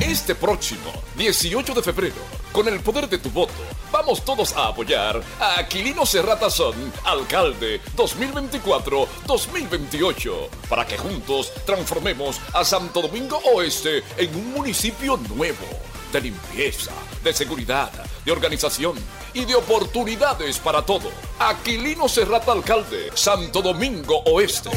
Este 0.06 0.34
próximo 0.36 0.92
18 1.16 1.74
de 1.74 1.82
febrero, 1.82 2.14
con 2.52 2.68
el 2.68 2.78
poder 2.78 3.08
de 3.08 3.18
tu 3.18 3.28
voto, 3.28 3.52
vamos 3.90 4.24
todos 4.24 4.52
a 4.52 4.68
apoyar 4.68 5.20
a 5.40 5.58
Aquilino 5.58 6.06
Serrata 6.06 6.48
Son, 6.48 6.76
alcalde 7.02 7.80
2024-2028, 7.96 10.48
para 10.68 10.86
que 10.86 10.96
juntos 10.96 11.52
transformemos 11.64 12.40
a 12.54 12.64
Santo 12.64 13.02
Domingo 13.02 13.40
Oeste 13.52 14.04
en 14.16 14.32
un 14.36 14.52
municipio 14.52 15.16
nuevo, 15.16 15.66
de 16.12 16.20
limpieza, 16.20 16.92
de 17.24 17.34
seguridad, 17.34 17.90
de 18.26 18.32
organización 18.32 18.96
y 19.32 19.46
de 19.46 19.54
oportunidades 19.54 20.58
para 20.58 20.82
todo. 20.82 21.10
Aquilino 21.38 22.08
Serrata 22.08 22.50
Alcalde, 22.52 23.10
Santo 23.14 23.62
Domingo 23.62 24.22
Oeste. 24.26 24.68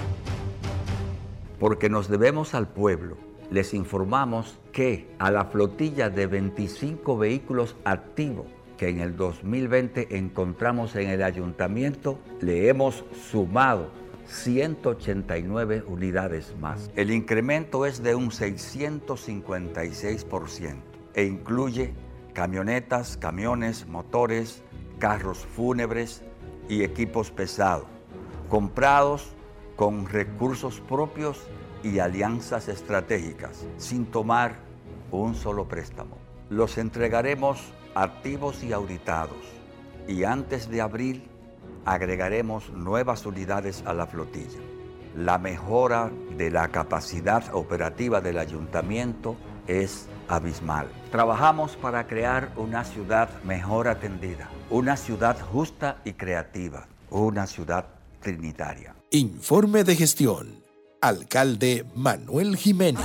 Porque 1.59 1.91
nos 1.91 2.09
debemos 2.09 2.55
al 2.55 2.69
pueblo, 2.69 3.17
les 3.51 3.75
informamos 3.75 4.61
que 4.71 5.11
a 5.19 5.33
la 5.33 5.47
flotilla 5.47 6.11
de 6.11 6.29
25 6.29 7.19
vehículos 7.19 7.75
activos 7.85 8.47
que 8.79 8.89
en 8.89 9.01
el 9.01 9.15
2020 9.17 10.17
encontramos 10.17 10.97
en 10.97 11.11
el 11.11 11.23
ayuntamiento, 11.23 12.19
le 12.41 12.69
hemos 12.69 13.05
sumado 13.31 13.91
189 14.29 15.83
unidades 15.87 16.55
más. 16.61 16.91
El 16.95 17.11
incremento 17.11 17.85
es 17.85 18.03
de 18.03 18.15
un 18.15 18.31
656% 18.31 20.77
e 21.15 21.25
incluye 21.25 21.93
camionetas, 22.33 23.17
camiones, 23.17 23.89
motores, 23.89 24.63
carros 24.99 25.39
fúnebres 25.39 26.23
y 26.69 26.85
equipos 26.85 27.33
pesados, 27.33 27.87
comprados 28.49 29.33
con 29.77 30.07
recursos 30.07 30.81
propios 30.81 31.49
y 31.83 31.99
alianzas 31.99 32.69
estratégicas, 32.69 33.67
sin 33.77 34.07
tomar 34.07 34.61
un 35.11 35.35
solo 35.35 35.67
préstamo. 35.67 36.28
Los 36.51 36.79
entregaremos 36.79 37.61
activos 37.95 38.63
y 38.63 38.73
auditados 38.73 39.37
y 40.07 40.25
antes 40.25 40.71
de 40.71 40.81
abril 40.81 41.29
agregaremos 41.85 42.71
nuevas 42.71 43.27
unidades 43.27 43.83
a 43.85 43.93
la 43.93 44.07
flotilla. 44.07 44.59
La 45.15 45.37
mejora 45.37 46.11
de 46.37 46.51
la 46.51 46.69
capacidad 46.69 47.55
operativa 47.55 48.21
del 48.21 48.39
ayuntamiento 48.39 49.37
es 49.67 50.07
abismal. 50.29 50.89
Trabajamos 51.11 51.77
para 51.77 52.07
crear 52.07 52.53
una 52.57 52.85
ciudad 52.85 53.29
mejor 53.43 53.89
atendida, 53.89 54.49
una 54.71 54.97
ciudad 54.97 55.39
justa 55.53 55.99
y 56.05 56.15
creativa, 56.15 56.87
una 57.11 57.47
ciudad 57.47 57.87
trinitaria. 58.21 58.95
Informe 59.11 59.85
de 59.85 59.97
gestión. 59.97 60.65
Alcalde 61.01 61.85
Manuel 61.95 62.57
Jiménez. 62.57 63.05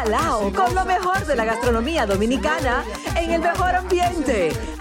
Jalao 0.00 0.50
con 0.54 0.74
lo 0.74 0.86
mejor 0.86 1.26
de 1.26 1.36
la 1.36 1.44
gastronomía 1.44 2.06
dominicana 2.06 2.84
en 3.16 3.32
el 3.32 3.40
mejor 3.42 3.74
ambiente. 3.74 4.50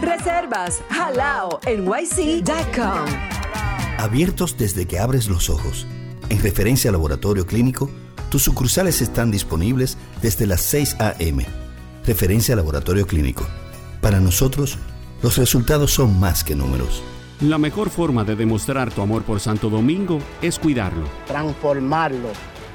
Reservas 0.00 0.82
halaonyc.com. 0.90 1.70
Abiertos 3.98 4.56
desde 4.56 4.86
que 4.86 4.98
abres 4.98 5.28
los 5.28 5.50
ojos. 5.50 5.86
En 6.28 6.42
referencia 6.42 6.88
al 6.88 6.94
laboratorio 6.94 7.46
clínico, 7.46 7.90
tus 8.30 8.42
sucursales 8.42 9.00
están 9.02 9.30
disponibles 9.30 9.98
desde 10.22 10.46
las 10.46 10.60
6 10.62 10.96
a.m. 11.00 11.44
Referencia 12.06 12.54
al 12.54 12.58
laboratorio 12.58 13.06
clínico. 13.06 13.46
Para 14.00 14.20
nosotros, 14.20 14.78
los 15.22 15.36
resultados 15.36 15.92
son 15.92 16.18
más 16.18 16.44
que 16.44 16.54
números. 16.54 17.02
La 17.40 17.58
mejor 17.58 17.90
forma 17.90 18.24
de 18.24 18.36
demostrar 18.36 18.90
tu 18.92 19.02
amor 19.02 19.22
por 19.22 19.40
Santo 19.40 19.68
Domingo 19.70 20.18
es 20.42 20.58
cuidarlo. 20.58 21.06
transformarlo, 21.26 22.28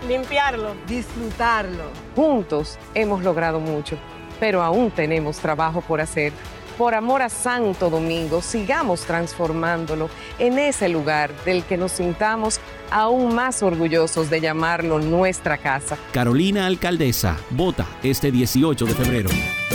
Limpiarlo. 0.08 0.76
Disfrutarlo. 0.88 1.86
Juntos 2.16 2.78
hemos 2.94 3.24
logrado 3.24 3.60
mucho, 3.60 3.98
pero 4.40 4.62
aún 4.62 4.92
tenemos 4.92 5.38
trabajo 5.38 5.82
por 5.82 6.00
hacer. 6.02 6.32
Por 6.77 6.93
amor 6.93 7.22
a 7.22 7.30
Santo 7.30 7.89
Domingo, 7.89 8.41
sigamos 8.41 9.02
transformándolo 9.02 10.10
en 10.39 10.60
ese 10.60 10.89
lugar 10.89 11.31
del 11.45 11.64
que 11.64 11.77
nos 11.77 11.93
sintamos 11.93 12.60
aún 12.91 13.34
más 13.34 13.64
orgullosos 13.64 14.30
de 14.30 14.41
llamarlo 14.41 14.99
nuestra 14.99 15.57
casa. 15.57 15.97
Carolina 16.11 16.65
Alcaldesa, 16.65 17.38
vota 17.52 17.85
este 18.03 18.30
18 18.30 18.85
de 18.85 18.93
febrero. 18.93 19.30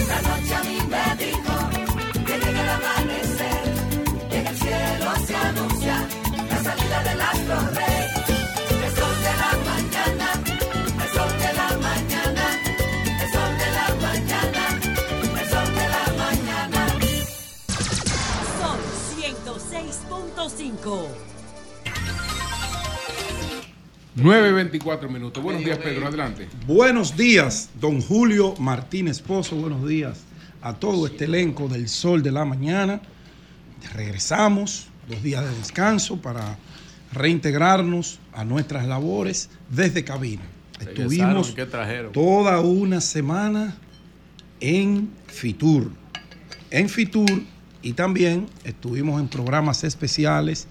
La 0.09 0.21
noche 0.21 0.55
a 0.55 0.63
mí 0.63 0.79
me 0.89 1.25
dijo 1.25 1.71
que 2.27 2.39
llega 2.39 2.63
el 2.63 2.69
amanecer, 2.69 3.63
en 4.33 4.47
el 4.47 4.57
cielo 4.57 5.27
se 5.27 5.37
anuncia 5.37 6.07
la 6.51 6.63
salida 6.63 7.03
del 7.03 7.21
astro 7.21 7.57
rey. 7.75 8.10
106.5. 20.83 21.07
9.24 24.17 25.09
minutos. 25.09 25.43
Buenos 25.43 25.65
días, 25.65 25.79
Pedro. 25.79 26.07
Adelante. 26.07 26.49
Buenos 26.67 27.17
días, 27.17 27.71
don 27.81 28.01
Julio 28.01 28.55
Martínez 28.59 29.21
Pozo. 29.21 29.57
Buenos 29.57 29.87
días 29.89 30.25
a 30.63 30.75
todo 30.75 31.07
este 31.07 31.25
elenco 31.25 31.69
del 31.69 31.89
Sol 31.89 32.23
de 32.23 32.33
la 32.33 32.45
Mañana. 32.45 33.01
Regresamos, 33.95 34.89
dos 35.09 35.23
días 35.23 35.45
de 35.45 35.55
descanso 35.57 36.21
para 36.21 36.59
reintegrarnos 37.13 38.19
a 38.33 38.45
nuestras 38.45 38.87
labores 38.87 39.49
desde 39.71 40.05
cabina. 40.05 40.43
Estuvimos 40.81 41.53
¿Qué 41.53 41.67
trajeron? 41.67 42.13
toda 42.13 42.61
una 42.61 43.01
semana 43.01 43.75
en 44.61 45.11
Fitur. 45.27 45.91
En 46.71 46.89
Fitur 46.89 47.43
y 47.83 47.93
también 47.95 48.47
estuvimos 48.65 49.21
en 49.21 49.29
programas 49.29 49.85
especiales 49.85 50.67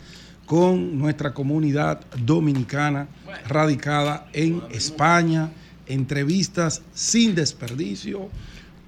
con 0.46 0.98
nuestra 0.98 1.34
comunidad 1.34 2.02
dominicana 2.26 3.08
radicada 3.48 4.28
en 4.34 4.62
España, 4.72 5.52
entrevistas 5.88 6.82
sin 6.94 7.36
desperdicio, 7.36 8.30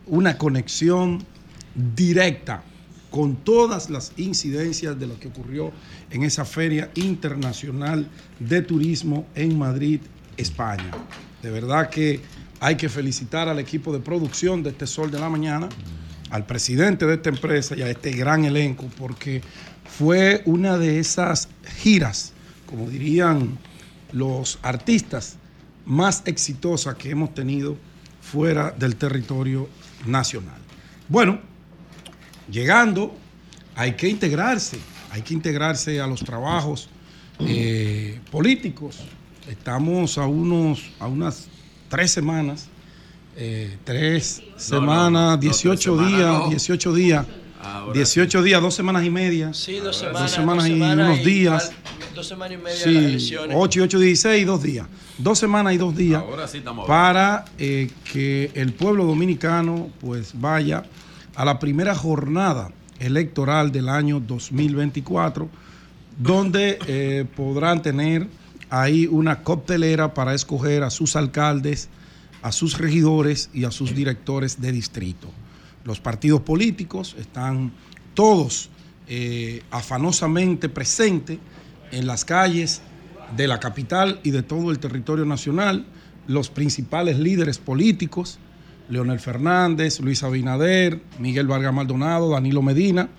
una 0.07 0.37
conexión 0.37 1.23
directa 1.95 2.63
con 3.11 3.35
todas 3.35 3.89
las 3.89 4.13
incidencias 4.17 4.97
de 4.99 5.05
lo 5.05 5.19
que 5.19 5.27
ocurrió 5.27 5.71
en 6.09 6.23
esa 6.23 6.45
Feria 6.45 6.89
Internacional 6.95 8.07
de 8.39 8.61
Turismo 8.61 9.27
en 9.35 9.59
Madrid, 9.59 9.99
España. 10.37 10.91
De 11.43 11.51
verdad 11.51 11.89
que 11.89 12.21
hay 12.59 12.75
que 12.75 12.89
felicitar 12.89 13.49
al 13.49 13.59
equipo 13.59 13.91
de 13.91 13.99
producción 13.99 14.63
de 14.63 14.69
este 14.69 14.87
Sol 14.87 15.11
de 15.11 15.19
la 15.19 15.29
Mañana, 15.29 15.67
al 16.31 16.45
presidente 16.45 17.05
de 17.05 17.15
esta 17.15 17.29
empresa 17.29 17.75
y 17.75 17.81
a 17.81 17.89
este 17.89 18.11
gran 18.11 18.45
elenco, 18.45 18.89
porque 18.97 19.41
fue 19.85 20.41
una 20.45 20.77
de 20.77 20.99
esas 20.99 21.49
giras, 21.81 22.33
como 22.65 22.89
dirían 22.89 23.59
los 24.13 24.57
artistas, 24.61 25.37
más 25.85 26.23
exitosas 26.25 26.95
que 26.95 27.09
hemos 27.09 27.33
tenido 27.33 27.77
fuera 28.21 28.71
del 28.71 28.95
territorio 28.95 29.67
nacional. 30.05 30.59
Bueno, 31.09 31.39
llegando, 32.49 33.15
hay 33.75 33.93
que 33.93 34.07
integrarse, 34.07 34.77
hay 35.11 35.21
que 35.21 35.33
integrarse 35.33 35.99
a 35.99 36.07
los 36.07 36.23
trabajos 36.23 36.89
eh, 37.39 38.19
políticos. 38.31 38.99
Estamos 39.49 40.17
a, 40.17 40.25
unos, 40.27 40.91
a 40.99 41.07
unas 41.07 41.47
tres 41.89 42.11
semanas, 42.11 42.67
eh, 43.37 43.77
tres 43.83 44.41
no, 44.53 44.59
semanas, 44.59 45.11
no, 45.31 45.37
18 45.37 45.71
tres 45.73 45.83
semanas, 45.83 46.11
días, 46.17 46.39
no. 46.39 46.49
18 46.49 46.93
días, 46.93 47.25
Ahora 47.63 47.93
18 47.93 48.41
días, 48.43 48.61
dos 48.61 48.73
semanas 48.73 49.05
y 49.05 49.09
media. 49.11 49.53
Sí, 49.53 49.75
dos 49.75 49.83
Dos 49.85 49.97
semanas. 49.97 50.31
semanas 50.31 50.65
y 50.67 50.69
semanas 50.71 51.07
unos 51.13 51.25
días. 51.25 51.69
al- 51.69 52.15
Dos 52.15 52.27
semanas 52.27 52.53
y 52.59 52.63
media 52.63 52.73
las 52.75 52.83
Sí, 52.83 52.97
elecciones. 52.97 53.57
8 53.59 53.79
y 53.79 53.81
8, 53.83 53.99
16 53.99 54.41
y 54.41 54.45
dos 54.45 54.63
días. 54.63 54.87
Dos 55.17 55.39
semanas 55.39 55.73
y 55.73 55.77
dos 55.77 55.95
días 55.95 56.21
Ahora 56.21 56.47
sí 56.47 56.57
estamos 56.57 56.87
para 56.87 57.45
eh, 57.57 57.89
que 58.11 58.51
el 58.55 58.73
pueblo 58.73 59.05
dominicano 59.05 59.89
pues 60.01 60.31
vaya 60.33 60.83
a 61.35 61.45
la 61.45 61.59
primera 61.59 61.95
jornada 61.95 62.71
electoral 62.99 63.71
del 63.71 63.87
año 63.89 64.19
2024, 64.19 65.47
donde 66.19 66.79
eh, 66.87 67.25
podrán 67.35 67.81
tener 67.81 68.27
ahí 68.69 69.07
una 69.09 69.43
coctelera 69.43 70.13
para 70.13 70.33
escoger 70.33 70.83
a 70.83 70.89
sus 70.89 71.15
alcaldes, 71.15 71.89
a 72.41 72.51
sus 72.51 72.77
regidores 72.77 73.49
y 73.53 73.65
a 73.65 73.71
sus 73.71 73.95
directores 73.95 74.61
de 74.61 74.71
distrito. 74.71 75.29
Los 75.83 75.99
partidos 75.99 76.41
políticos 76.41 77.15
están 77.19 77.71
todos 78.13 78.69
eh, 79.07 79.63
afanosamente 79.71 80.69
presentes 80.69 81.39
en 81.91 82.07
las 82.07 82.25
calles 82.25 82.81
de 83.35 83.47
la 83.47 83.59
capital 83.59 84.19
y 84.23 84.31
de 84.31 84.43
todo 84.43 84.71
el 84.71 84.79
territorio 84.79 85.25
nacional, 85.25 85.85
los 86.27 86.49
principales 86.49 87.17
líderes 87.19 87.57
políticos, 87.57 88.39
Leonel 88.89 89.19
Fernández, 89.19 89.99
Luis 89.99 90.23
Abinader, 90.23 91.01
Miguel 91.19 91.47
Vargas 91.47 91.73
Maldonado, 91.73 92.29
Danilo 92.29 92.61
Medina, 92.61 93.09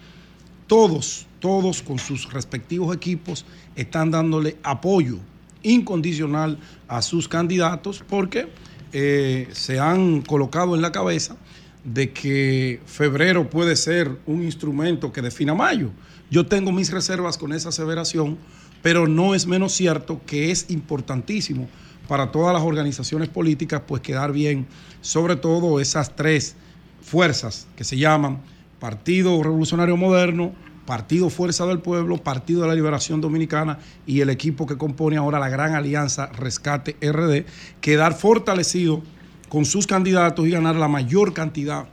todos, 0.66 1.26
todos 1.40 1.82
con 1.82 1.98
sus 1.98 2.32
respectivos 2.32 2.94
equipos 2.94 3.44
están 3.74 4.10
dándole 4.10 4.56
apoyo 4.62 5.18
incondicional 5.62 6.58
a 6.88 7.02
sus 7.02 7.28
candidatos 7.28 8.04
porque 8.08 8.48
eh, 8.92 9.48
se 9.52 9.78
han 9.78 10.22
colocado 10.22 10.74
en 10.74 10.82
la 10.82 10.92
cabeza 10.92 11.36
de 11.84 12.12
que 12.12 12.80
febrero 12.86 13.50
puede 13.50 13.76
ser 13.76 14.18
un 14.26 14.42
instrumento 14.42 15.12
que 15.12 15.22
defina 15.22 15.54
mayo. 15.54 15.90
Yo 16.30 16.46
tengo 16.46 16.72
mis 16.72 16.90
reservas 16.90 17.38
con 17.38 17.52
esa 17.52 17.70
aseveración, 17.70 18.38
pero 18.82 19.08
no 19.08 19.34
es 19.34 19.46
menos 19.46 19.72
cierto 19.72 20.20
que 20.26 20.50
es 20.50 20.70
importantísimo 20.70 21.68
para 22.08 22.30
todas 22.30 22.52
las 22.52 22.62
organizaciones 22.62 23.28
políticas 23.28 23.82
pues 23.86 24.02
quedar 24.02 24.32
bien, 24.32 24.66
sobre 25.00 25.36
todo 25.36 25.80
esas 25.80 26.14
tres 26.14 26.56
fuerzas 27.00 27.66
que 27.76 27.84
se 27.84 27.96
llaman 27.96 28.42
Partido 28.78 29.42
Revolucionario 29.42 29.96
Moderno, 29.96 30.52
Partido 30.86 31.30
Fuerza 31.30 31.66
del 31.66 31.78
Pueblo, 31.78 32.18
Partido 32.18 32.62
de 32.62 32.68
la 32.68 32.74
Liberación 32.74 33.20
Dominicana 33.20 33.78
y 34.06 34.20
el 34.20 34.30
equipo 34.30 34.66
que 34.66 34.76
compone 34.76 35.16
ahora 35.16 35.38
la 35.38 35.48
gran 35.48 35.74
alianza 35.74 36.26
Rescate 36.26 36.96
RD, 37.00 37.44
quedar 37.80 38.14
fortalecido 38.14 39.02
con 39.48 39.64
sus 39.64 39.86
candidatos 39.86 40.46
y 40.46 40.50
ganar 40.50 40.76
la 40.76 40.88
mayor 40.88 41.34
cantidad 41.34 41.86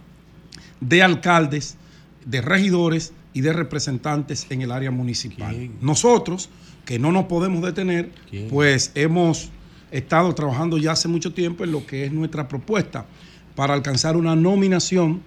de 0.81 1.03
alcaldes, 1.03 1.77
de 2.25 2.41
regidores 2.41 3.13
y 3.33 3.41
de 3.41 3.53
representantes 3.53 4.47
en 4.49 4.61
el 4.61 4.71
área 4.71 4.91
municipal. 4.91 5.69
Nosotros, 5.81 6.49
que 6.85 6.99
no 6.99 7.11
nos 7.11 7.25
podemos 7.25 7.61
detener, 7.61 8.11
pues 8.49 8.91
hemos 8.95 9.49
estado 9.91 10.33
trabajando 10.33 10.77
ya 10.77 10.93
hace 10.93 11.07
mucho 11.07 11.33
tiempo 11.33 11.63
en 11.63 11.71
lo 11.71 11.85
que 11.85 12.05
es 12.05 12.11
nuestra 12.11 12.47
propuesta 12.47 13.05
para 13.55 13.73
alcanzar 13.73 14.15
una 14.15 14.35
nominación 14.35 15.21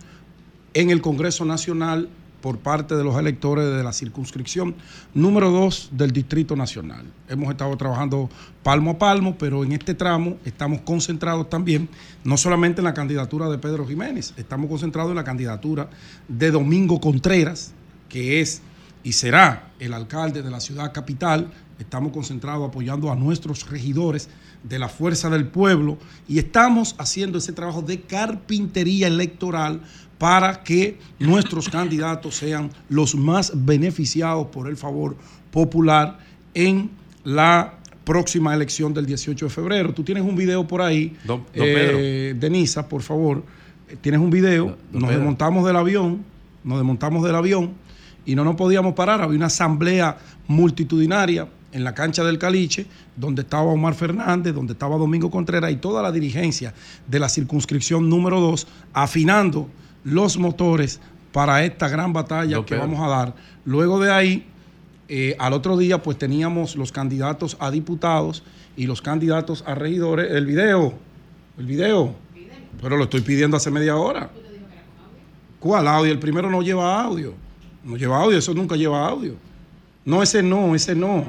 en 0.74 0.91
el 0.91 1.02
Congreso 1.02 1.44
Nacional 1.44 2.08
por 2.43 2.59
parte 2.59 2.95
de 2.95 3.05
los 3.05 3.17
electores 3.17 3.65
de 3.75 3.83
la 3.83 3.95
circunscripción 3.95 4.75
número 5.15 5.51
2 5.51 5.91
del 5.93 6.11
Distrito 6.11 6.55
Nacional. 6.57 7.07
Hemos 7.29 7.51
estado 7.51 7.75
trabajando 7.79 8.29
palmo 8.62 8.91
a 8.91 8.99
palmo, 8.99 9.37
pero 9.39 9.65
en 9.65 9.73
este 9.73 9.95
tramo 9.95 10.37
estamos 10.45 10.83
concentrados 10.83 11.49
también, 11.49 11.89
no 12.25 12.37
solamente 12.37 12.83
en 12.83 12.85
la 12.85 12.93
candidatura 12.93 13.49
de 13.49 13.57
Pedro 13.57 13.87
Jiménez, 13.87 14.35
estamos 14.37 14.69
concentrados 14.69 15.11
en 15.11 15.17
la 15.17 15.25
candidatura 15.25 15.89
de 16.29 16.51
Domingo 16.51 17.01
Contreras, 17.01 17.73
que 18.11 18.43
es 18.43 18.61
y 19.05 19.12
será 19.12 19.73
el 19.79 19.95
alcalde 19.95 20.43
de 20.43 20.51
la 20.51 20.61
ciudad 20.61 20.93
capital. 20.93 21.51
Estamos 21.79 22.12
concentrados 22.12 22.69
apoyando 22.69 23.11
a 23.11 23.17
nuestros 23.17 23.69
regidores 23.69 24.29
de 24.62 24.79
la 24.79 24.89
Fuerza 24.89 25.29
del 25.31 25.49
Pueblo 25.49 25.99
y 26.29 26.39
estamos 26.39 26.95
haciendo 26.99 27.39
ese 27.39 27.53
trabajo 27.53 27.83
de 27.83 28.03
carpintería 28.03 29.09
electoral 29.09 29.83
para 30.23 30.62
que 30.62 31.01
nuestros 31.18 31.68
candidatos 31.68 32.36
sean 32.36 32.70
los 32.89 33.17
más 33.17 33.51
beneficiados 33.57 34.47
por 34.47 34.68
el 34.68 34.76
favor 34.76 35.17
popular 35.51 36.17
en 36.55 36.91
la 37.25 37.75
próxima 38.05 38.55
elección 38.55 38.94
del 38.94 39.05
18 39.05 39.47
de 39.47 39.51
febrero. 39.51 39.92
Tú 39.92 40.05
tienes 40.05 40.23
un 40.23 40.36
video 40.36 40.65
por 40.65 40.81
ahí, 40.81 41.17
Don- 41.25 41.39
don 41.41 41.49
Pedro. 41.52 41.99
eh, 41.99 42.36
Denisa, 42.39 42.89
por 42.89 43.02
favor, 43.02 43.42
eh, 43.89 43.97
tienes 44.01 44.20
un 44.20 44.31
video, 44.31 44.67
don 44.67 44.76
nos 44.92 45.02
Pedro. 45.09 45.17
desmontamos 45.18 45.67
del 45.67 45.75
avión, 45.75 46.25
nos 46.62 46.78
desmontamos 46.78 47.25
del 47.25 47.34
avión 47.34 47.73
y 48.25 48.36
no 48.36 48.44
nos 48.44 48.55
podíamos 48.55 48.94
parar, 48.94 49.23
había 49.23 49.36
una 49.36 49.47
asamblea 49.47 50.18
multitudinaria 50.47 51.49
en 51.73 51.83
la 51.83 51.94
cancha 51.97 52.23
del 52.23 52.39
Caliche, 52.39 52.86
donde 53.17 53.42
estaba 53.42 53.65
Omar 53.65 53.94
Fernández, 53.94 54.55
donde 54.55 54.75
estaba 54.75 54.97
Domingo 54.99 55.33
Contreras 55.33 55.73
y 55.73 55.76
toda 55.78 56.01
la 56.01 56.12
dirigencia 56.12 56.73
de 57.09 57.18
la 57.18 57.28
circunscripción 57.28 58.09
número 58.09 58.39
2, 58.41 58.68
afinando 58.92 59.68
los 60.05 60.39
motores 60.39 61.01
para 61.33 61.65
esta 61.65 61.89
gran 61.89 62.13
batalla 62.13 62.65
que 62.65 62.77
vamos 62.77 63.01
a 63.01 63.09
dar. 63.09 63.35
Luego 63.65 64.01
de 64.01 64.13
ahí, 64.13 64.47
eh, 65.09 65.37
al 65.39 65.53
otro 65.53 65.77
día, 65.77 66.03
pues 66.03 66.19
teníamos 66.19 66.77
los 66.77 66.93
candidatos 66.93 67.57
a 67.61 67.71
diputados 67.71 68.43
y 68.77 68.87
los 68.87 69.03
candidatos 69.03 69.65
a 69.67 69.75
regidores. 69.75 70.31
El 70.31 70.47
video, 70.47 70.95
el 71.59 71.67
video, 71.67 72.15
pero 72.81 72.97
lo 72.97 73.05
estoy 73.05 73.21
pidiendo 73.21 73.57
hace 73.57 73.71
media 73.71 73.97
hora. 73.97 74.31
¿Cuál 75.61 75.87
audio? 75.87 76.13
El 76.13 76.19
primero 76.19 76.51
no 76.51 76.63
lleva 76.63 77.03
audio. 77.03 77.35
No 77.85 77.97
lleva 77.97 78.21
audio, 78.21 78.39
eso 78.39 78.55
nunca 78.55 78.77
lleva 78.77 79.07
audio. 79.07 79.35
No, 80.05 80.23
ese 80.23 80.43
no, 80.43 80.75
ese 80.75 80.95
no. 80.95 81.25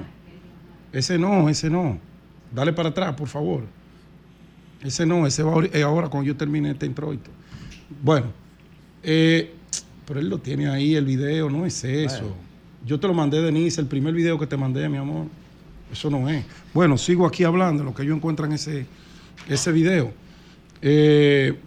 Ese 0.91 1.17
no, 1.17 1.49
ese 1.49 1.69
no. 1.69 1.97
Dale 2.53 2.73
para 2.73 2.89
atrás, 2.89 3.13
por 3.15 3.27
favor. 3.27 3.63
Ese 4.81 5.05
no, 5.05 5.25
ese 5.25 5.43
va 5.43 5.63
eh, 5.71 5.83
ahora 5.83 6.09
cuando 6.09 6.27
yo 6.27 6.35
termine 6.35 6.71
este 6.71 6.85
introito. 6.85 7.29
Bueno, 8.01 8.27
eh, 9.03 9.51
pero 10.05 10.19
él 10.19 10.29
lo 10.29 10.39
tiene 10.39 10.69
ahí, 10.69 10.95
el 10.95 11.05
video, 11.05 11.49
no 11.49 11.65
es 11.65 11.83
eso. 11.83 12.21
Bueno. 12.21 12.35
Yo 12.85 12.99
te 12.99 13.07
lo 13.07 13.13
mandé, 13.13 13.41
Denise, 13.41 13.79
el 13.79 13.87
primer 13.87 14.13
video 14.13 14.37
que 14.37 14.47
te 14.47 14.57
mandé, 14.57 14.89
mi 14.89 14.97
amor. 14.97 15.27
Eso 15.91 16.09
no 16.09 16.27
es. 16.27 16.43
Bueno, 16.73 16.97
sigo 16.97 17.25
aquí 17.25 17.43
hablando, 17.43 17.83
lo 17.83 17.93
que 17.93 18.05
yo 18.05 18.13
encuentro 18.13 18.45
en 18.45 18.53
ese, 18.53 18.85
ese 19.47 19.71
video. 19.71 20.11
Eh, 20.81 21.57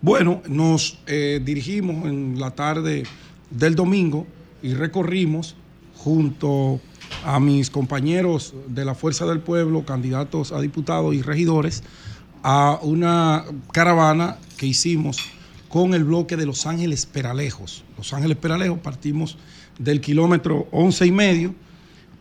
bueno, 0.00 0.42
nos 0.48 0.98
eh, 1.06 1.40
dirigimos 1.42 2.06
en 2.06 2.38
la 2.38 2.50
tarde 2.50 3.04
del 3.50 3.74
domingo 3.74 4.26
y 4.62 4.74
recorrimos 4.74 5.56
junto 5.96 6.80
a 7.24 7.40
mis 7.40 7.70
compañeros 7.70 8.54
de 8.68 8.84
la 8.84 8.94
Fuerza 8.94 9.26
del 9.26 9.40
Pueblo, 9.40 9.84
candidatos 9.84 10.52
a 10.52 10.60
diputados 10.60 11.14
y 11.14 11.22
regidores, 11.22 11.82
a 12.42 12.78
una 12.82 13.44
caravana 13.72 14.36
que 14.58 14.66
hicimos 14.66 15.16
con 15.74 15.92
el 15.92 16.04
bloque 16.04 16.36
de 16.36 16.46
Los 16.46 16.66
Ángeles 16.66 17.04
Peralejos. 17.04 17.82
Los 17.98 18.12
Ángeles 18.12 18.36
Peralejos 18.36 18.78
partimos 18.78 19.36
del 19.76 20.00
kilómetro 20.00 20.68
11 20.70 21.04
y 21.04 21.10
medio 21.10 21.54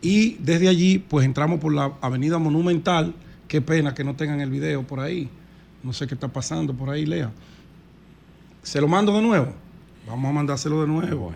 y 0.01 0.37
desde 0.39 0.69
allí 0.69 0.97
pues 0.97 1.23
entramos 1.23 1.59
por 1.59 1.71
la 1.71 1.93
Avenida 2.01 2.39
Monumental. 2.39 3.13
Qué 3.47 3.61
pena 3.61 3.93
que 3.93 4.03
no 4.03 4.15
tengan 4.15 4.41
el 4.41 4.49
video 4.49 4.81
por 4.81 5.01
ahí. 5.01 5.29
No 5.83 5.93
sé 5.93 6.07
qué 6.07 6.15
está 6.15 6.29
pasando 6.29 6.73
por 6.73 6.89
ahí, 6.89 7.05
Lea. 7.05 7.31
¿Se 8.63 8.81
lo 8.81 8.87
mando 8.87 9.13
de 9.15 9.21
nuevo? 9.21 9.53
Vamos 10.07 10.31
a 10.31 10.33
mandárselo 10.33 10.81
de 10.81 10.87
nuevo. 10.87 11.31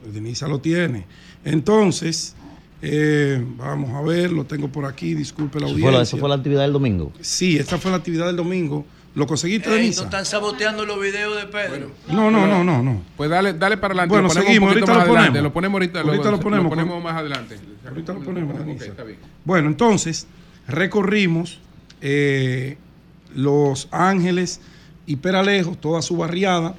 Pues 0.00 0.14
Denisa 0.14 0.48
lo 0.48 0.62
tiene. 0.62 1.04
Entonces, 1.44 2.34
eh, 2.80 3.44
vamos 3.58 3.90
a 3.90 4.00
ver, 4.00 4.32
lo 4.32 4.46
tengo 4.46 4.68
por 4.68 4.86
aquí, 4.86 5.12
disculpe 5.12 5.60
la 5.60 5.66
audiencia. 5.66 5.90
fue, 5.90 5.98
la, 5.98 6.02
eso 6.02 6.16
fue 6.16 6.30
la 6.30 6.36
actividad 6.36 6.62
del 6.62 6.72
domingo. 6.72 7.12
Sí, 7.20 7.58
esta 7.58 7.76
fue 7.76 7.90
la 7.90 7.98
actividad 7.98 8.24
del 8.24 8.36
domingo. 8.36 8.86
¿Lo 9.14 9.26
conseguiste, 9.26 9.68
Ey, 9.74 9.90
no 9.96 10.02
están 10.04 10.24
saboteando 10.24 10.84
los 10.86 11.00
videos 11.00 11.36
de 11.36 11.46
Pedro. 11.46 11.90
No, 12.08 12.30
no, 12.30 12.46
no, 12.46 12.62
no, 12.62 12.82
no. 12.82 13.02
Pues 13.16 13.28
dale, 13.28 13.54
dale 13.54 13.76
para 13.76 13.92
adelante. 13.92 14.14
Bueno, 14.14 14.30
seguimos, 14.30 14.68
ahorita 14.68 14.86
más 14.86 14.96
lo 14.96 15.02
adelante. 15.02 15.28
ponemos. 15.30 15.42
Lo 15.42 15.52
ponemos 15.52 15.74
ahorita. 15.74 16.00
Ahorita 16.00 16.16
luego 16.16 16.30
lo 16.36 16.40
ponemos, 16.40 16.64
Lo 16.64 16.70
ponemos 16.70 16.94
con- 16.94 17.02
más 17.02 17.16
adelante. 17.16 17.56
Ahorita 17.88 18.12
lo 18.12 18.20
ponemos. 18.20 18.56
Bueno, 19.44 19.68
entonces 19.68 20.26
recorrimos 20.68 21.58
eh, 22.00 22.76
Los 23.34 23.88
Ángeles 23.90 24.60
y 25.06 25.16
Peralejos, 25.16 25.80
toda 25.80 26.00
su 26.02 26.16
barriada, 26.16 26.76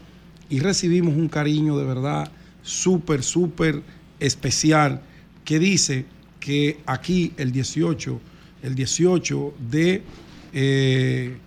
y 0.49 0.59
recibimos 0.59 1.15
un 1.15 1.27
cariño 1.27 1.77
de 1.77 1.85
verdad 1.85 2.31
súper, 2.61 3.21
súper 3.23 3.81
especial 4.19 5.01
que 5.43 5.59
dice 5.59 6.05
que 6.39 6.79
aquí 6.85 7.33
el 7.37 7.51
18, 7.51 8.19
el 8.63 8.75
18 8.75 9.53
de 9.69 10.03
eh, 10.53 11.37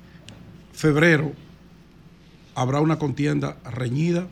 febrero 0.83 1.31
habrá 2.57 2.81
una 2.81 2.99
contienda 2.99 3.57
reñida, 3.71 4.27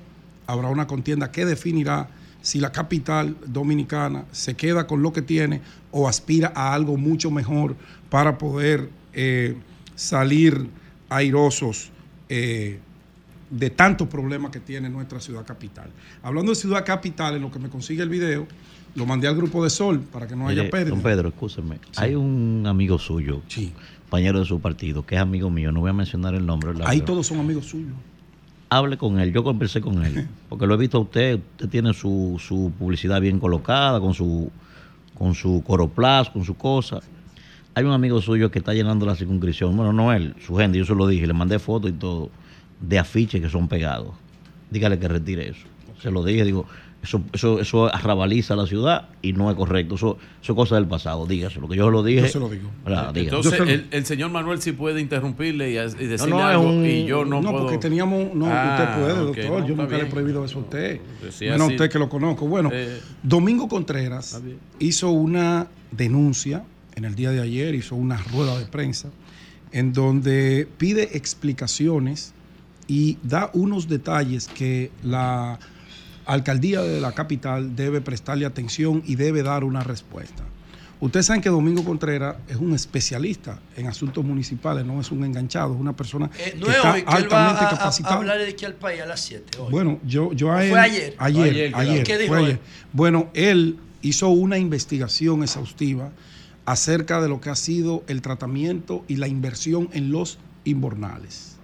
habrá 0.48 0.66
una 0.68 0.88
contienda 0.88 1.30
que 1.30 1.46
definirá 1.46 2.08
si 2.42 2.58
la 2.58 2.72
capital 2.72 3.36
dominicana 3.46 4.24
se 4.32 4.56
queda 4.56 4.88
con 4.88 5.00
lo 5.00 5.12
que 5.12 5.22
tiene 5.22 5.60
o 5.92 6.08
aspira 6.08 6.52
a 6.56 6.74
algo 6.74 6.96
mucho 6.96 7.30
mejor 7.30 7.76
para 8.08 8.36
poder 8.36 8.90
eh, 9.12 9.54
salir 9.94 10.68
airosos 11.08 11.90
eh, 12.28 12.80
de 13.48 13.70
tantos 13.70 14.08
problemas 14.08 14.50
que 14.50 14.58
tiene 14.58 14.88
nuestra 14.88 15.20
ciudad 15.20 15.46
capital. 15.46 15.90
Hablando 16.20 16.50
de 16.50 16.56
ciudad 16.56 16.84
capital, 16.84 17.36
en 17.36 17.42
lo 17.42 17.52
que 17.52 17.60
me 17.60 17.68
consigue 17.68 18.02
el 18.02 18.08
video, 18.08 18.48
lo 18.96 19.06
mandé 19.06 19.28
al 19.28 19.36
grupo 19.36 19.62
de 19.62 19.70
Sol 19.70 20.00
para 20.00 20.26
que 20.26 20.34
no 20.34 20.48
haya 20.48 20.68
pérdida. 20.68 20.90
don 20.90 21.02
Pedro, 21.02 21.28
escúcheme. 21.28 21.78
Hay 21.96 22.16
un 22.16 22.64
amigo 22.66 22.98
suyo, 22.98 23.42
compañero 24.10 24.40
de 24.40 24.44
su 24.44 24.58
partido, 24.60 25.06
que 25.06 25.14
es 25.14 25.20
amigo 25.20 25.50
mío, 25.50 25.70
no 25.70 25.78
voy 25.80 25.90
a 25.90 25.92
mencionar 25.92 26.34
el 26.34 26.44
nombre. 26.44 26.74
la 26.74 26.88
Ahí 26.88 26.98
verdad. 26.98 27.12
todos 27.12 27.26
son 27.28 27.38
amigos 27.38 27.66
suyos. 27.66 27.94
Hable 28.68 28.96
con 28.96 29.20
él, 29.20 29.32
yo 29.32 29.44
conversé 29.44 29.80
con 29.80 30.04
él, 30.04 30.26
porque 30.48 30.66
lo 30.66 30.74
he 30.74 30.76
visto 30.78 30.98
a 30.98 31.00
usted, 31.00 31.36
usted 31.52 31.68
tiene 31.68 31.94
su, 31.94 32.36
su 32.44 32.72
publicidad 32.76 33.20
bien 33.20 33.38
colocada, 33.38 34.00
con 34.00 34.12
su, 34.12 34.50
con 35.16 35.34
su 35.36 35.62
coroplast, 35.64 36.32
con 36.32 36.44
su 36.44 36.56
cosa. 36.56 36.98
Hay 37.74 37.84
un 37.84 37.92
amigo 37.92 38.20
suyo 38.20 38.50
que 38.50 38.58
está 38.58 38.74
llenando 38.74 39.06
la 39.06 39.14
circunscripción, 39.14 39.76
bueno, 39.76 39.92
no 39.92 40.12
él, 40.12 40.34
su 40.44 40.56
gente, 40.56 40.76
yo 40.76 40.84
se 40.84 40.94
lo 40.96 41.06
dije, 41.06 41.24
le 41.28 41.32
mandé 41.32 41.60
fotos 41.60 41.90
y 41.90 41.94
todo, 41.94 42.30
de 42.80 42.98
afiches 42.98 43.40
que 43.40 43.48
son 43.48 43.68
pegados. 43.68 44.10
Dígale 44.72 44.98
que 44.98 45.06
retire 45.06 45.50
eso. 45.50 45.66
Se 46.02 46.10
lo 46.10 46.24
dije, 46.24 46.44
digo, 46.44 46.66
eso, 47.02 47.22
eso, 47.32 47.60
eso 47.60 47.86
arrabaliza 47.94 48.54
la 48.56 48.66
ciudad 48.66 49.08
y 49.22 49.32
no 49.32 49.50
es 49.50 49.56
correcto, 49.56 49.94
eso, 49.94 50.18
eso 50.42 50.52
es 50.52 50.56
cosa 50.56 50.74
del 50.74 50.86
pasado, 50.86 51.26
dígaselo, 51.26 51.66
que 51.66 51.76
yo 51.76 51.86
se 51.86 51.90
lo 51.92 52.02
dije. 52.02 52.20
Yo 52.22 52.28
se 52.28 52.38
lo 52.38 52.48
digo. 52.50 52.68
Dígaselo. 52.86 53.20
Entonces, 53.38 53.60
el, 53.60 53.86
el 53.90 54.04
señor 54.06 54.30
Manuel 54.30 54.60
sí 54.60 54.72
puede 54.72 55.00
interrumpirle 55.00 55.70
y, 55.70 55.76
y 55.78 56.06
decirle 56.06 56.28
no, 56.30 56.44
algo 56.46 56.64
un- 56.68 56.84
y 56.84 57.06
yo 57.06 57.24
no, 57.24 57.40
No, 57.40 57.50
puedo. 57.52 57.64
porque 57.64 57.78
teníamos. 57.78 58.34
No, 58.34 58.46
Ah, 58.50 58.76
usted 58.78 59.00
puede, 59.00 59.12
ok, 59.12 59.26
doctor. 59.36 59.60
no, 59.62 59.66
yo 59.68 59.76
nunca 59.76 59.88
le 59.88 59.94
he 59.94 59.98
bien. 60.02 60.10
prohibido 60.10 60.44
eso 60.44 60.58
a 60.58 60.62
usted. 60.62 61.00
Pues 61.20 61.40
Menos 61.40 61.60
a 61.62 61.66
usted 61.66 61.90
que 61.90 61.98
lo 61.98 62.08
conozco. 62.10 62.46
Bueno, 62.46 62.68
Eh. 62.72 63.00
Domingo 63.22 63.66
Contreras 63.68 64.40
hizo 64.78 65.10
una 65.10 65.68
denuncia 65.92 66.64
en 66.96 67.06
el 67.06 67.14
día 67.14 67.30
de 67.30 67.40
ayer, 67.40 67.74
hizo 67.74 67.96
una 67.96 68.18
rueda 68.18 68.58
de 68.58 68.66
prensa 68.66 69.08
en 69.72 69.92
donde 69.94 70.68
pide 70.76 71.16
explicaciones 71.16 72.34
y 72.88 73.18
da 73.22 73.50
unos 73.54 73.88
detalles 73.88 74.48
que 74.48 74.90
la 75.04 75.58
alcaldía 76.32 76.80
de 76.82 77.00
la 77.00 77.12
capital 77.12 77.74
debe 77.76 78.00
prestarle 78.00 78.46
atención 78.46 79.02
y 79.06 79.16
debe 79.16 79.42
dar 79.42 79.64
una 79.64 79.82
respuesta. 79.82 80.44
Ustedes 81.00 81.26
saben 81.26 81.40
que 81.40 81.48
Domingo 81.48 81.82
Contreras 81.82 82.36
es 82.46 82.56
un 82.56 82.74
especialista 82.74 83.58
en 83.74 83.86
asuntos 83.86 84.22
municipales, 84.22 84.84
no 84.84 85.00
es 85.00 85.10
un 85.10 85.24
enganchado, 85.24 85.72
es 85.74 85.80
una 85.80 85.96
persona 85.96 86.30
Eh, 86.38 86.54
no 86.58 86.66
que 86.66 86.72
es 86.72 86.76
está 86.76 86.92
hoy 86.92 87.02
que 87.02 87.08
él 87.16 87.32
va 87.32 87.48
altamente 87.48 87.64
a- 87.64 87.68
a, 87.68 87.68
a 87.68 87.78
capacitado. 87.78 88.14
hablar 88.16 88.38
de 88.38 88.48
aquí 88.48 88.64
al 88.66 88.74
país 88.74 89.00
a 89.00 89.06
las 89.06 89.20
7. 89.20 89.58
hoy. 89.58 89.70
Bueno, 89.70 89.98
yo, 90.04 90.32
yo 90.34 90.52
a 90.52 90.56
¿O 90.56 90.60
él. 90.60 90.70
fue 90.70 90.80
ayer? 90.80 91.14
Ayer, 91.18 91.42
Ayer, 91.48 91.48
ayer. 91.48 91.72
claro. 91.72 92.02
¿Qué 92.04 92.18
dijo 92.18 92.34
fue 92.34 92.38
ayer. 92.44 92.60
Bueno, 92.92 93.30
él 93.32 93.78
hizo 94.02 94.28
una 94.28 94.58
investigación 94.58 95.42
exhaustiva 95.42 96.10
acerca 96.66 97.20
de 97.22 97.28
lo 97.30 97.40
que 97.40 97.48
ha 97.48 97.56
sido 97.56 98.04
el 98.06 98.20
tratamiento 98.20 99.02
y 99.08 99.16
la 99.16 99.26
inversión 99.26 99.88
en 99.92 100.12
los 100.12 100.38
invernales. 100.64 101.56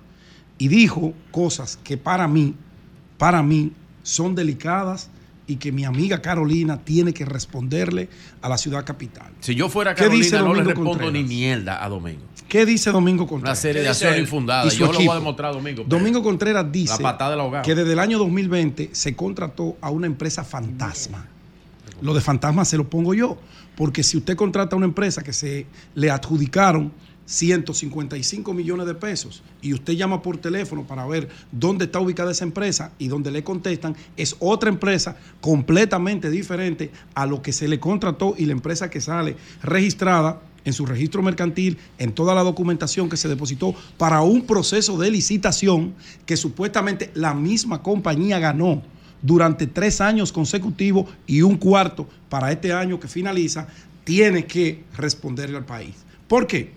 Y 0.59 0.69
dijo 0.69 1.13
cosas 1.31 1.79
que 1.85 1.99
para 1.99 2.27
mí, 2.27 2.55
para 3.19 3.43
mí, 3.43 3.73
son 4.07 4.35
delicadas 4.37 5.11
y 5.49 5.57
que 5.57 5.73
mi 5.73 5.85
amiga 5.85 6.23
Carolina 6.23 6.79
tiene 6.79 7.13
que 7.13 7.25
responderle 7.25 8.09
a 8.41 8.49
la 8.49 8.57
ciudad 8.57 8.85
capital. 8.85 9.33
Si 9.41 9.55
yo 9.55 9.69
fuera 9.69 9.95
¿Qué 9.95 10.09
dice 10.09 10.31
Carolina, 10.33 10.41
no 10.49 10.55
le 10.55 10.61
Domingo 10.61 10.69
respondo 10.71 10.91
Contreras? 10.91 11.13
ni 11.13 11.25
mierda 11.25 11.85
a 11.85 11.89
Domingo. 11.89 12.23
¿Qué 12.49 12.65
dice 12.65 12.91
Domingo 12.93 13.25
Una 13.25 13.31
Contreras? 13.31 13.59
serie 13.59 13.83
de 13.83 13.87
¿Qué 13.89 13.93
dice 13.93 14.05
acciones 14.07 14.21
infundadas. 14.29 14.75
Yo 14.77 14.87
lo 14.87 14.93
voy 14.93 14.97
equipo. 14.99 15.13
a 15.13 15.15
demostrar, 15.17 15.53
Domingo. 15.53 15.85
Domingo 15.87 16.23
Contreras 16.23 16.71
dice 16.71 17.03
La 17.03 17.63
que 17.63 17.75
desde 17.75 17.93
el 17.93 17.99
año 17.99 18.19
2020 18.19 18.91
se 18.93 19.17
contrató 19.17 19.77
a 19.81 19.91
una 19.91 20.07
empresa 20.07 20.45
fantasma. 20.45 21.27
Lo 22.01 22.15
de 22.15 22.21
fantasma 22.21 22.65
se 22.65 22.77
lo 22.77 22.89
pongo 22.89 23.15
yo, 23.15 23.39
porque 23.75 24.03
si 24.05 24.17
usted 24.17 24.37
contrata 24.37 24.77
a 24.77 24.79
una 24.79 24.87
empresa 24.87 25.23
que 25.25 25.33
se 25.33 25.67
le 25.95 26.11
adjudicaron 26.11 26.93
155 27.27 28.55
millones 28.55 28.87
de 28.87 28.95
pesos 28.95 29.43
y 29.61 29.75
usted 29.75 29.95
llama 29.95 30.23
por 30.23 30.39
teléfono 30.39 30.87
para 30.87 31.07
ver 31.07 31.29
dónde 31.53 31.87
está 31.87 32.01
ubicada 32.01 32.31
esa 32.31 32.45
empresa 32.45 32.93
y 32.99 33.09
donde 33.09 33.31
le 33.31 33.45
contestan, 33.45 33.97
es 34.17 34.37
otra 34.39 34.71
empresa 34.71 35.17
completamente 35.41 36.31
diferente 36.31 36.91
a 37.15 37.27
lo 37.27 37.43
que 37.43 37.53
se 37.53 37.69
le 37.69 37.79
contrató 37.79 38.35
y 38.39 38.47
la 38.47 38.53
empresa 38.53 38.89
que 38.89 39.01
sale 39.01 39.37
registrada 39.63 40.41
en 40.65 40.73
su 40.73 40.85
registro 40.85 41.23
mercantil, 41.23 41.79
en 41.99 42.13
toda 42.13 42.35
la 42.35 42.43
documentación 42.43 43.09
que 43.09 43.17
se 43.17 43.29
depositó 43.29 43.75
para 43.97 44.23
un 44.23 44.47
proceso 44.47 44.99
de 44.99 45.11
licitación 45.11 45.95
que 46.27 46.37
supuestamente 46.37 47.11
la 47.15 47.35
misma 47.35 47.83
compañía 47.83 48.41
ganó 48.41 48.83
durante 49.23 49.67
tres 49.67 50.01
años 50.01 50.33
consecutivos 50.33 51.07
y 51.27 51.43
un 51.43 51.57
cuarto 51.57 52.09
para 52.29 52.53
este 52.53 52.73
año 52.73 53.01
que 53.01 53.09
finaliza, 53.09 53.69
tiene 54.05 54.47
que 54.47 54.85
responderle 54.97 55.57
al 55.57 55.65
país. 55.65 55.95
¿Por 56.29 56.47
qué? 56.47 56.76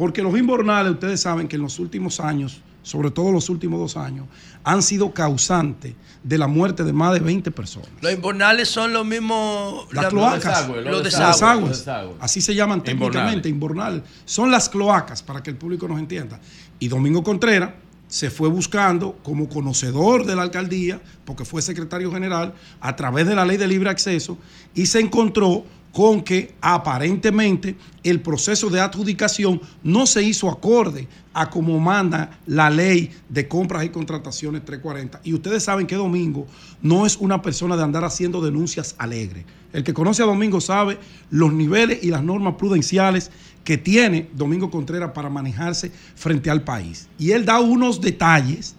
Porque 0.00 0.22
los 0.22 0.34
invernales, 0.34 0.92
ustedes 0.92 1.20
saben 1.20 1.46
que 1.46 1.56
en 1.56 1.62
los 1.62 1.78
últimos 1.78 2.20
años, 2.20 2.62
sobre 2.82 3.10
todo 3.10 3.30
los 3.32 3.50
últimos 3.50 3.78
dos 3.78 3.98
años, 3.98 4.24
han 4.64 4.80
sido 4.82 5.12
causantes 5.12 5.92
de 6.24 6.38
la 6.38 6.46
muerte 6.46 6.84
de 6.84 6.92
más 6.94 7.12
de 7.12 7.20
20 7.20 7.50
personas. 7.50 7.90
Los 8.00 8.10
invernales 8.10 8.70
son 8.70 8.94
los 8.94 9.04
mismos. 9.04 9.84
Las 9.92 10.04
la- 10.04 10.08
cloacas, 10.08 10.68
Los 10.70 10.84
los 10.86 11.04
desagües. 11.04 11.68
desagües, 11.68 12.16
así 12.18 12.40
se 12.40 12.54
llaman 12.54 12.82
técnicamente, 12.82 13.50
invernales. 13.50 14.02
Son 14.24 14.50
las 14.50 14.70
cloacas, 14.70 15.22
para 15.22 15.42
que 15.42 15.50
el 15.50 15.56
público 15.56 15.86
nos 15.86 15.98
entienda. 15.98 16.40
Y 16.78 16.88
Domingo 16.88 17.22
Contreras 17.22 17.72
se 18.08 18.30
fue 18.30 18.48
buscando 18.48 19.18
como 19.22 19.50
conocedor 19.50 20.24
de 20.24 20.34
la 20.34 20.40
alcaldía, 20.40 20.98
porque 21.26 21.44
fue 21.44 21.60
secretario 21.60 22.10
general, 22.10 22.54
a 22.80 22.96
través 22.96 23.26
de 23.26 23.34
la 23.34 23.44
ley 23.44 23.58
de 23.58 23.68
libre 23.68 23.90
acceso, 23.90 24.38
y 24.74 24.86
se 24.86 24.98
encontró 24.98 25.66
con 25.92 26.22
que 26.22 26.54
aparentemente 26.60 27.76
el 28.04 28.20
proceso 28.20 28.70
de 28.70 28.80
adjudicación 28.80 29.60
no 29.82 30.06
se 30.06 30.22
hizo 30.22 30.48
acorde 30.48 31.08
a 31.32 31.50
como 31.50 31.78
manda 31.78 32.38
la 32.46 32.70
ley 32.70 33.10
de 33.28 33.48
compras 33.48 33.84
y 33.84 33.88
contrataciones 33.88 34.64
340. 34.64 35.20
Y 35.24 35.34
ustedes 35.34 35.64
saben 35.64 35.86
que 35.86 35.96
Domingo 35.96 36.46
no 36.82 37.06
es 37.06 37.16
una 37.16 37.42
persona 37.42 37.76
de 37.76 37.82
andar 37.82 38.04
haciendo 38.04 38.40
denuncias 38.40 38.94
alegres. 38.98 39.44
El 39.72 39.84
que 39.84 39.94
conoce 39.94 40.22
a 40.22 40.26
Domingo 40.26 40.60
sabe 40.60 40.98
los 41.30 41.52
niveles 41.52 42.02
y 42.02 42.08
las 42.08 42.22
normas 42.22 42.54
prudenciales 42.54 43.30
que 43.64 43.78
tiene 43.78 44.28
Domingo 44.34 44.70
Contreras 44.70 45.12
para 45.12 45.28
manejarse 45.28 45.92
frente 46.14 46.50
al 46.50 46.62
país. 46.62 47.08
Y 47.18 47.32
él 47.32 47.44
da 47.44 47.60
unos 47.60 48.00
detalles 48.00 48.74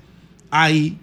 ahí 0.49 0.97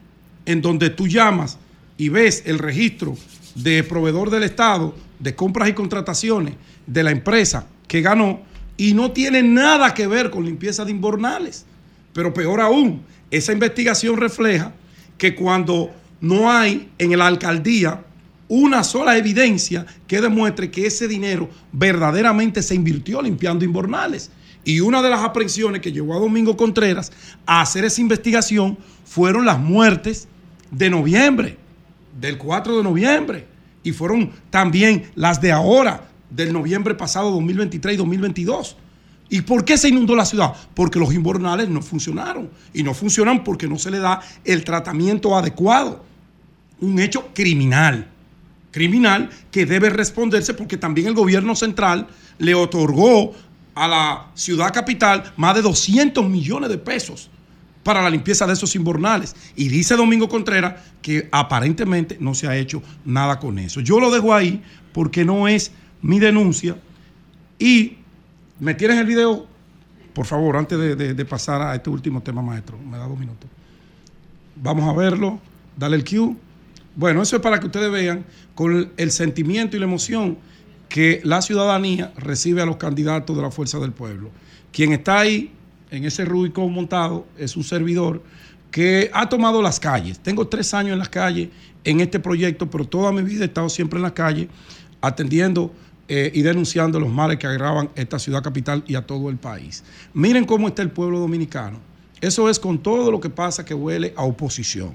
en 0.45 0.61
donde 0.61 0.91
tú 0.91 1.07
llamas 1.07 1.59
y 1.97 2.09
ves 2.09 2.43
el 2.47 2.59
registro 2.59 3.17
de 3.63 3.83
proveedor 3.83 4.31
del 4.31 4.45
Estado 4.45 4.95
de 5.19 5.35
compras 5.35 5.69
y 5.69 5.73
contrataciones 5.73 6.55
de 6.87 7.03
la 7.03 7.11
empresa 7.11 7.67
que 7.87 8.01
ganó 8.01 8.41
y 8.77 8.95
no 8.95 9.11
tiene 9.11 9.43
nada 9.43 9.93
que 9.95 10.07
ver 10.07 10.31
con 10.31 10.45
limpieza 10.45 10.85
de 10.85 10.93
invernales. 10.93 11.67
Pero 12.13 12.33
peor 12.33 12.61
aún, 12.61 13.03
esa 13.31 13.53
investigación 13.53 14.17
refleja 14.17 14.73
que 15.17 15.35
cuando 15.35 15.91
no 16.21 16.51
hay 16.51 16.89
en 16.99 17.17
la 17.19 17.27
alcaldía 17.27 18.05
una 18.49 18.83
sola 18.83 19.17
evidencia 19.19 19.85
que 20.07 20.21
demuestre 20.21 20.71
que 20.71 20.87
ese 20.87 21.07
dinero 21.07 21.51
verdaderamente 21.73 22.63
se 22.63 22.75
invirtió 22.75 23.21
limpiando 23.21 23.65
invernales. 23.65 24.31
Y 24.65 24.81
una 24.81 25.03
de 25.03 25.11
las 25.11 25.23
aprehensiones 25.23 25.83
que 25.83 25.93
llevó 25.93 26.15
a 26.15 26.21
Domingo 26.21 26.57
Contreras 26.57 27.13
a 27.47 27.61
hacer 27.61 27.85
esa 27.85 28.01
investigación 28.01 28.79
fueron 29.05 29.45
las 29.45 29.59
muertes 29.59 30.29
de 30.71 30.91
noviembre, 30.91 31.57
del 32.19 32.39
4 32.39 32.79
de 32.79 32.83
noviembre. 32.83 33.47
Y 33.83 33.93
fueron 33.93 34.33
también 34.51 35.11
las 35.15 35.41
de 35.41 35.53
ahora, 35.53 36.09
del 36.31 36.53
noviembre 36.53 36.95
pasado 36.95 37.31
2023 37.31 37.95
y 37.95 37.97
2022. 37.97 38.77
¿Y 39.31 39.43
por 39.43 39.65
qué 39.65 39.77
se 39.77 39.89
inundó 39.89 40.15
la 40.17 40.25
ciudad? 40.25 40.55
Porque 40.75 40.99
los 40.99 41.13
invernales 41.13 41.69
no 41.69 41.83
funcionaron. 41.83 42.51
Y 42.73 42.83
no 42.83 42.95
funcionan 42.95 43.45
porque 43.45 43.69
no 43.69 43.79
se 43.79 43.91
le 43.91 43.99
da 43.99 44.21
el 44.45 44.65
tratamiento 44.65 45.37
adecuado. 45.37 46.05
Un 46.81 46.99
hecho 46.99 47.29
criminal. 47.35 48.09
Criminal 48.71 49.31
que 49.51 49.67
debe 49.67 49.91
responderse 49.91 50.55
porque 50.55 50.77
también 50.77 51.09
el 51.09 51.15
gobierno 51.15 51.55
central 51.55 52.07
le 52.39 52.55
otorgó 52.55 53.35
a 53.75 53.89
la 53.89 54.27
ciudad 54.35 54.73
capital 54.73 55.33
más 55.37 55.55
de 55.55 55.63
200 55.63 56.29
millones 56.29 56.69
de 56.71 56.79
pesos 56.79 57.31
para 57.89 58.03
la 58.03 58.11
limpieza 58.11 58.47
de 58.47 58.53
esos 58.53 58.77
invernales. 58.77 59.35
Y 59.57 59.69
dice 59.71 59.97
Domingo 59.97 60.29
Contreras 60.29 60.75
que 61.01 61.27
aparentemente 61.33 62.19
no 62.21 62.35
se 62.35 62.47
ha 62.47 62.55
hecho 62.55 62.83
nada 63.07 63.39
con 63.39 63.59
eso. 63.59 63.81
Yo 63.81 63.99
lo 63.99 64.11
dejo 64.11 64.35
ahí 64.35 64.63
porque 64.93 65.25
no 65.25 65.49
es 65.49 65.73
mi 66.03 66.19
denuncia. 66.19 66.77
Y 67.59 67.97
me 68.61 68.75
tienes 68.75 68.99
el 68.99 69.07
video, 69.07 69.47
por 70.13 70.27
favor, 70.27 70.59
antes 70.59 70.79
de- 70.79 71.15
de 71.15 71.25
pasar 71.25 71.63
a 71.63 71.75
este 71.75 71.89
último 71.89 72.23
tema, 72.23 72.43
maestro. 72.43 72.77
Me 72.77 72.99
da 72.99 73.07
dos 73.07 73.19
minutos. 73.19 73.49
Vamos 74.57 74.87
a 74.87 74.93
verlo. 74.93 75.41
Dale 75.75 75.97
el 75.97 76.05
cue. 76.05 76.37
Bueno, 76.95 77.23
eso 77.23 77.37
es 77.37 77.43
para 77.43 77.59
que 77.59 77.69
ustedes 77.69 77.91
vean 77.91 78.27
con 78.55 78.93
el 78.99 79.11
sentimiento 79.11 79.79
y 79.79 79.81
la 79.81 79.87
emoción 79.87 80.37
que 80.91 81.23
la 81.25 81.41
ciudadanía 81.41 82.13
recibe 82.19 82.61
a 82.61 82.67
los 82.67 82.77
candidatos 82.77 83.35
de 83.35 83.41
la 83.41 83.51
Fuerza 83.51 83.79
del 83.79 83.93
Pueblo. 83.93 84.31
Quien 84.73 84.93
está 84.93 85.21
ahí 85.21 85.53
en 85.91 86.05
ese 86.05 86.25
Rubicón 86.25 86.73
montado 86.73 87.27
es 87.37 87.57
un 87.57 87.65
servidor 87.65 88.23
que 88.71 89.11
ha 89.15 89.29
tomado 89.29 89.63
las 89.63 89.81
calles. 89.81 90.19
Tengo 90.19 90.47
tres 90.47 90.75
años 90.75 90.93
en 90.93 90.99
las 90.99 91.09
calles 91.09 91.49
en 91.85 92.01
este 92.01 92.21
proyecto, 92.21 92.71
pero 92.71 92.85
toda 92.87 93.13
mi 93.13 93.23
vida 93.23 93.45
he 93.45 93.47
estado 93.47 93.69
siempre 93.69 93.99
en 93.99 94.03
las 94.03 94.13
calles 94.13 94.49
atendiendo 95.01 95.73
eh, 96.09 96.31
y 96.35 96.43
denunciando 96.43 96.99
los 96.99 97.11
males 97.11 97.39
que 97.39 97.47
agravan 97.47 97.91
esta 97.95 98.19
ciudad 98.19 98.43
capital 98.43 98.83
y 98.87 98.95
a 98.95 99.03
todo 99.03 99.31
el 99.31 99.37
país. 99.37 99.85
Miren 100.15 100.45
cómo 100.45 100.69
está 100.69 100.83
el 100.83 100.91
pueblo 100.91 101.19
dominicano. 101.19 101.79
Eso 102.21 102.49
es 102.49 102.59
con 102.59 102.79
todo 102.79 103.11
lo 103.11 103.21
que 103.21 103.31
pasa 103.31 103.65
que 103.65 103.75
huele 103.75 104.13
a 104.17 104.25
oposición. 104.25 104.93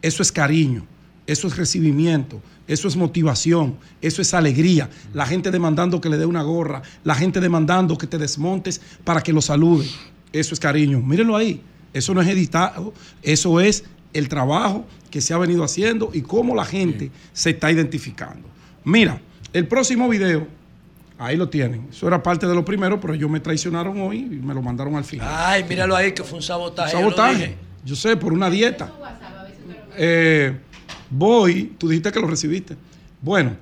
Eso 0.00 0.22
es 0.22 0.30
cariño, 0.30 0.86
eso 1.26 1.48
es 1.48 1.56
recibimiento, 1.56 2.40
eso 2.68 2.86
es 2.86 2.96
motivación, 2.96 3.76
eso 4.00 4.22
es 4.22 4.34
alegría. 4.34 4.88
La 5.12 5.26
gente 5.26 5.50
demandando 5.50 6.00
que 6.00 6.08
le 6.08 6.18
dé 6.18 6.26
una 6.26 6.42
gorra, 6.42 6.82
la 7.02 7.14
gente 7.14 7.40
demandando 7.40 7.98
que 7.98 8.06
te 8.06 8.18
desmontes 8.18 8.80
para 9.04 9.22
que 9.22 9.32
lo 9.32 9.40
salude. 9.40 9.86
Eso 10.32 10.54
es 10.54 10.60
cariño. 10.60 11.00
Mírenlo 11.00 11.36
ahí. 11.36 11.60
Eso 11.92 12.14
no 12.14 12.22
es 12.22 12.28
editado, 12.28 12.94
eso 13.22 13.60
es 13.60 13.84
el 14.12 14.28
trabajo 14.28 14.86
que 15.10 15.20
se 15.20 15.34
ha 15.34 15.38
venido 15.38 15.62
haciendo 15.62 16.10
y 16.12 16.22
cómo 16.22 16.54
la 16.54 16.64
gente 16.64 17.10
se 17.32 17.50
está 17.50 17.70
identificando. 17.70 18.48
Mira, 18.84 19.20
el 19.52 19.66
próximo 19.68 20.08
video, 20.08 20.46
ahí 21.18 21.36
lo 21.36 21.48
tienen. 21.48 21.88
Eso 21.90 22.08
era 22.08 22.22
parte 22.22 22.46
de 22.46 22.54
lo 22.54 22.64
primero, 22.64 22.98
pero 22.98 23.12
ellos 23.14 23.30
me 23.30 23.40
traicionaron 23.40 24.00
hoy 24.00 24.20
y 24.20 24.22
me 24.22 24.54
lo 24.54 24.62
mandaron 24.62 24.96
al 24.96 25.04
final. 25.04 25.28
Ay, 25.30 25.64
míralo 25.64 25.94
ahí 25.94 26.12
que 26.12 26.24
fue 26.24 26.38
un 26.38 26.42
sabotaje. 26.42 26.94
lo 26.94 27.00
Sabotaje. 27.00 27.56
Yo 27.84 27.94
sé, 27.94 28.16
por 28.16 28.32
una 28.32 28.48
dieta. 28.48 28.90
Eh, 29.98 30.56
voy, 31.10 31.74
tú 31.76 31.88
dijiste 31.88 32.10
que 32.10 32.20
lo 32.20 32.26
recibiste. 32.26 32.76
Bueno, 33.20 33.56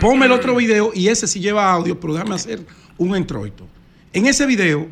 ponme 0.00 0.26
el 0.26 0.32
otro 0.32 0.54
video 0.54 0.92
y 0.94 1.08
ese 1.08 1.26
sí 1.26 1.40
lleva 1.40 1.72
audio, 1.72 1.98
pero 1.98 2.14
déjame 2.14 2.36
hacer 2.36 2.64
un 2.96 3.16
introito. 3.16 3.66
En 4.12 4.26
ese 4.26 4.46
video, 4.46 4.86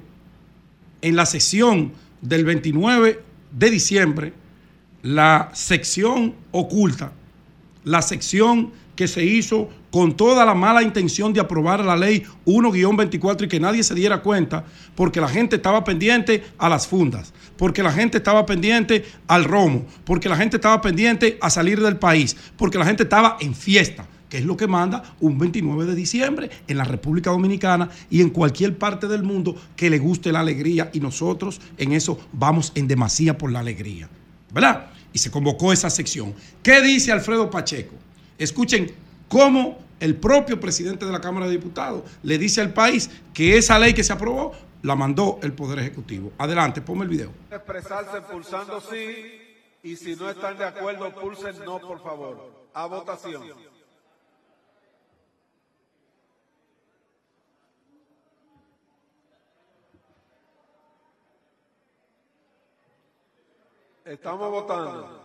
en 1.03 1.17
la 1.17 1.27
sesión 1.27 1.93
del 2.21 2.45
29 2.45 3.23
de 3.53 3.71
diciembre, 3.71 4.33
la 5.03 5.51
sección 5.55 6.35
oculta, 6.53 7.13
la 7.85 8.03
sección 8.03 8.73
que 8.95 9.09
se 9.09 9.25
hizo 9.25 9.71
con 9.91 10.17
toda 10.17 10.45
la 10.45 10.55
mala 10.55 10.83
intención 10.83 11.33
de 11.33 11.41
aprobar 11.41 11.85
la 11.85 11.97
ley 11.97 12.23
1-24 12.45 13.45
y 13.45 13.49
que 13.49 13.59
nadie 13.59 13.83
se 13.83 13.95
diera 13.95 14.21
cuenta, 14.23 14.65
porque 14.95 15.21
la 15.21 15.29
gente 15.29 15.57
estaba 15.57 15.83
pendiente 15.85 16.45
a 16.59 16.69
las 16.69 16.87
fundas, 16.87 17.33
porque 17.57 17.83
la 17.83 17.93
gente 17.93 18.19
estaba 18.19 18.45
pendiente 18.47 19.05
al 19.27 19.45
romo, 19.45 19.87
porque 20.05 20.29
la 20.29 20.37
gente 20.37 20.57
estaba 20.57 20.81
pendiente 20.81 21.39
a 21.41 21.51
salir 21.51 21.81
del 21.81 21.97
país, 21.97 22.37
porque 22.57 22.79
la 22.79 22.85
gente 22.85 23.05
estaba 23.05 23.39
en 23.41 23.55
fiesta, 23.55 24.07
que 24.31 24.39
es 24.39 24.45
lo 24.45 24.57
que 24.57 24.67
manda 24.67 25.03
un 25.21 25.39
29 25.39 25.85
de 25.85 25.95
diciembre 25.95 26.51
en 26.67 26.79
la 26.79 26.85
República 26.85 27.31
Dominicana 27.31 27.91
y 28.09 28.23
en 28.23 28.31
cualquier 28.31 28.79
parte 28.79 29.09
del 29.09 29.23
mundo 29.23 29.55
que 29.77 29.91
le 29.91 29.99
guste 29.99 30.33
la 30.33 30.41
alegría 30.41 30.91
y 30.95 31.01
nosotros 31.01 31.61
en 31.77 31.93
eso 31.93 32.19
vamos 32.33 32.73
en 32.77 32.89
demasía 32.89 33.37
por 33.37 33.53
la 33.53 33.61
alegría. 33.61 34.09
¿Verdad? 34.53 34.91
Y 35.13 35.19
se 35.19 35.31
convocó 35.31 35.73
esa 35.73 35.91
sección. 35.91 36.35
¿Qué 36.63 36.81
dice 36.81 37.13
Alfredo 37.13 37.51
Pacheco? 37.51 37.95
Escuchen 38.39 38.91
cómo 39.29 39.79
el 39.99 40.17
propio 40.17 40.59
presidente 40.59 41.05
de 41.05 41.13
la 41.13 41.21
Cámara 41.21 41.47
de 41.47 41.53
Diputados 41.53 42.03
le 42.23 42.39
dice 42.39 42.61
al 42.61 42.73
país 42.73 43.11
que 43.35 43.59
esa 43.59 43.79
ley 43.79 43.93
que 43.93 44.05
se 44.05 44.13
aprobó 44.13 44.53
la 44.83 44.97
mandó 44.97 45.39
el 45.43 45.53
Poder 45.53 45.79
Ejecutivo. 45.81 46.33
Adelante, 46.39 46.81
ponme 46.81 47.05
el 47.05 47.11
video. 47.11 47.33
expresarse 47.51 48.23
pulsando 48.23 48.81
sí 48.81 49.41
y 49.83 49.97
si 49.97 50.17
no 50.17 50.31
están 50.31 50.57
de 50.57 50.65
acuerdo 50.65 51.13
pulsen 51.15 51.57
no, 51.65 51.81
por 51.81 52.03
favor. 52.03 52.69
A 52.73 52.87
votación. 52.87 53.43
Estamos 64.11 64.51
votando 64.51 65.23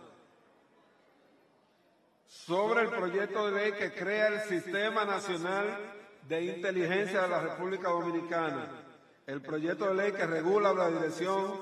sobre 2.28 2.82
el 2.82 2.90
proyecto 2.90 3.50
de 3.50 3.52
ley 3.52 3.72
que 3.72 3.92
crea 3.92 4.28
el 4.28 4.42
Sistema 4.42 5.04
Nacional 5.04 5.76
de 6.28 6.44
Inteligencia 6.44 7.22
de 7.22 7.28
la 7.28 7.40
República 7.40 7.88
Dominicana. 7.88 8.68
El 9.26 9.42
proyecto 9.42 9.88
de 9.88 9.94
ley 9.94 10.12
que 10.12 10.24
regula 10.24 10.72
la 10.72 10.88
Dirección 10.88 11.54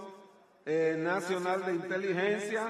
eh, 0.66 0.96
Nacional 0.98 1.64
de 1.64 1.72
Inteligencia. 1.72 2.68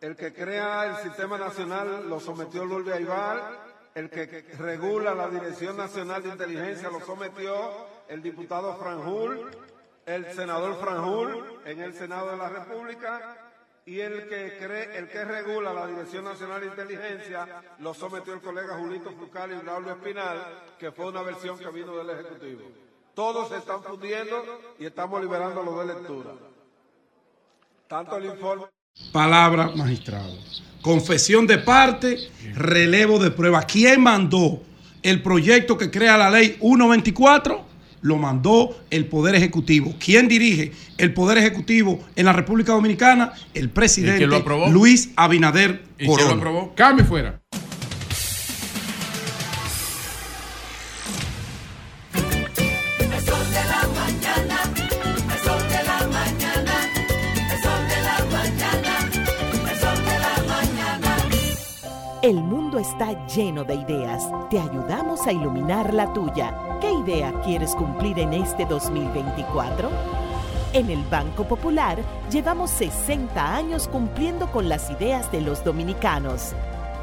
El 0.00 0.16
que 0.16 0.34
crea 0.34 0.86
el 0.86 0.96
Sistema 1.04 1.38
Nacional 1.38 2.08
lo 2.08 2.18
sometió 2.18 2.64
Lourdes 2.64 2.96
Aibar. 2.96 3.56
El 3.94 4.10
que 4.10 4.52
regula 4.58 5.14
la 5.14 5.28
Dirección 5.28 5.76
Nacional 5.76 6.24
de 6.24 6.30
Inteligencia 6.30 6.90
lo 6.90 6.98
sometió 7.02 7.54
el 8.08 8.20
diputado 8.20 8.76
Franjul, 8.78 9.48
el 10.06 10.26
senador 10.32 10.74
Franjul 10.80 11.60
en 11.66 11.80
el 11.80 11.94
Senado 11.94 12.32
de 12.32 12.36
la 12.36 12.48
República 12.48 13.46
y 13.86 14.00
el 14.00 14.28
que 14.28 14.56
cree, 14.58 14.98
el 14.98 15.08
que 15.08 15.24
regula 15.24 15.72
la 15.72 15.86
Dirección 15.86 16.24
Nacional 16.24 16.60
de 16.60 16.66
Inteligencia 16.68 17.62
lo 17.78 17.94
sometió 17.94 18.34
el 18.34 18.40
colega 18.40 18.76
Julito 18.78 19.10
Frucal 19.12 19.52
y 19.52 19.64
Raúl 19.64 19.88
Espinal, 19.88 20.64
que 20.78 20.92
fue 20.92 21.08
una 21.08 21.22
versión 21.22 21.58
que 21.58 21.68
vino 21.70 21.96
del 21.96 22.10
Ejecutivo. 22.10 22.60
Todos 23.14 23.48
se 23.48 23.56
están 23.56 23.82
fundiendo 23.82 24.60
y 24.78 24.86
estamos 24.86 25.20
liberando 25.20 25.62
los 25.62 25.78
de 25.78 25.94
lectura. 25.94 26.30
Tanto 27.88 28.16
el 28.16 28.26
informe. 28.26 28.66
Palabra 29.12 29.70
magistrado. 29.74 30.32
Confesión 30.82 31.46
de 31.46 31.58
parte, 31.58 32.16
relevo 32.54 33.18
de 33.18 33.30
prueba. 33.30 33.62
¿Quién 33.62 34.00
mandó 34.00 34.62
el 35.02 35.22
proyecto 35.22 35.76
que 35.76 35.90
crea 35.90 36.16
la 36.16 36.30
ley 36.30 36.56
124? 36.60 37.69
Lo 38.02 38.16
mandó 38.16 38.78
el 38.90 39.06
Poder 39.06 39.34
Ejecutivo. 39.34 39.94
¿Quién 39.98 40.28
dirige 40.28 40.72
el 40.98 41.12
Poder 41.12 41.38
Ejecutivo 41.38 42.00
en 42.16 42.26
la 42.26 42.32
República 42.32 42.72
Dominicana? 42.72 43.32
El 43.54 43.70
presidente? 43.70 44.26
Luis 44.70 45.10
Abinader 45.16 45.82
¿Y 45.98 46.06
quién 46.06 46.28
lo 46.28 46.34
aprobó? 46.34 46.74
Cambio 46.74 47.04
fuera. 47.04 47.40
Está 62.90 63.24
lleno 63.26 63.62
de 63.62 63.76
ideas. 63.76 64.28
Te 64.50 64.58
ayudamos 64.58 65.24
a 65.26 65.32
iluminar 65.32 65.94
la 65.94 66.12
tuya. 66.12 66.52
¿Qué 66.80 66.90
idea 66.90 67.32
quieres 67.44 67.74
cumplir 67.76 68.18
en 68.18 68.32
este 68.32 68.64
2024? 68.64 69.88
En 70.72 70.90
el 70.90 71.04
Banco 71.04 71.44
Popular 71.44 71.98
llevamos 72.32 72.70
60 72.70 73.54
años 73.54 73.86
cumpliendo 73.86 74.50
con 74.50 74.68
las 74.68 74.90
ideas 74.90 75.30
de 75.30 75.40
los 75.40 75.62
dominicanos. 75.62 76.52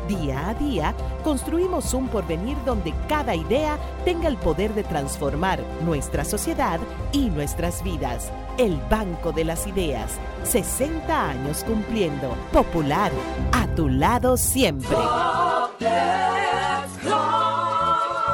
Día 0.09 0.49
a 0.49 0.53
día, 0.55 0.93
construimos 1.23 1.93
un 1.93 2.09
porvenir 2.09 2.57
donde 2.65 2.93
cada 3.07 3.33
idea 3.33 3.77
tenga 4.03 4.27
el 4.27 4.37
poder 4.37 4.73
de 4.73 4.83
transformar 4.83 5.61
nuestra 5.85 6.25
sociedad 6.25 6.79
y 7.13 7.29
nuestras 7.29 7.81
vidas. 7.81 8.29
El 8.57 8.79
Banco 8.89 9.31
de 9.31 9.45
las 9.45 9.67
Ideas, 9.67 10.17
60 10.43 11.29
años 11.29 11.63
cumpliendo. 11.63 12.35
Popular, 12.51 13.11
a 13.51 13.67
tu 13.75 13.87
lado 13.87 14.35
siempre. 14.35 14.97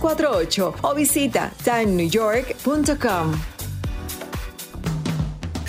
917-388-2248 0.00 0.74
o 0.82 0.94
visita 0.94 1.52
timenewyork.com. 1.62 3.32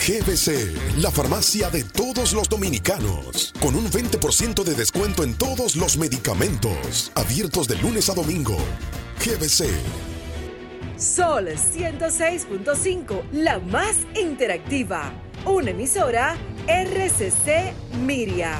GBC, 0.07 1.01
la 1.01 1.11
farmacia 1.11 1.69
de 1.69 1.83
todos 1.83 2.31
los 2.31 2.47
dominicanos, 2.47 3.53
con 3.59 3.75
un 3.75 3.89
20% 3.89 4.63
de 4.63 4.73
descuento 4.73 5.23
en 5.23 5.33
todos 5.33 5.75
los 5.75 5.97
medicamentos, 5.97 7.11
abiertos 7.15 7.67
de 7.67 7.75
lunes 7.75 8.09
a 8.09 8.13
domingo. 8.13 8.55
GBC, 9.19 9.67
Sol 10.97 11.47
106.5, 11.47 13.21
la 13.31 13.59
más 13.59 13.97
interactiva. 14.19 15.11
Una 15.45 15.69
emisora 15.69 16.35
RCC 16.67 17.73
Miria. 18.03 18.57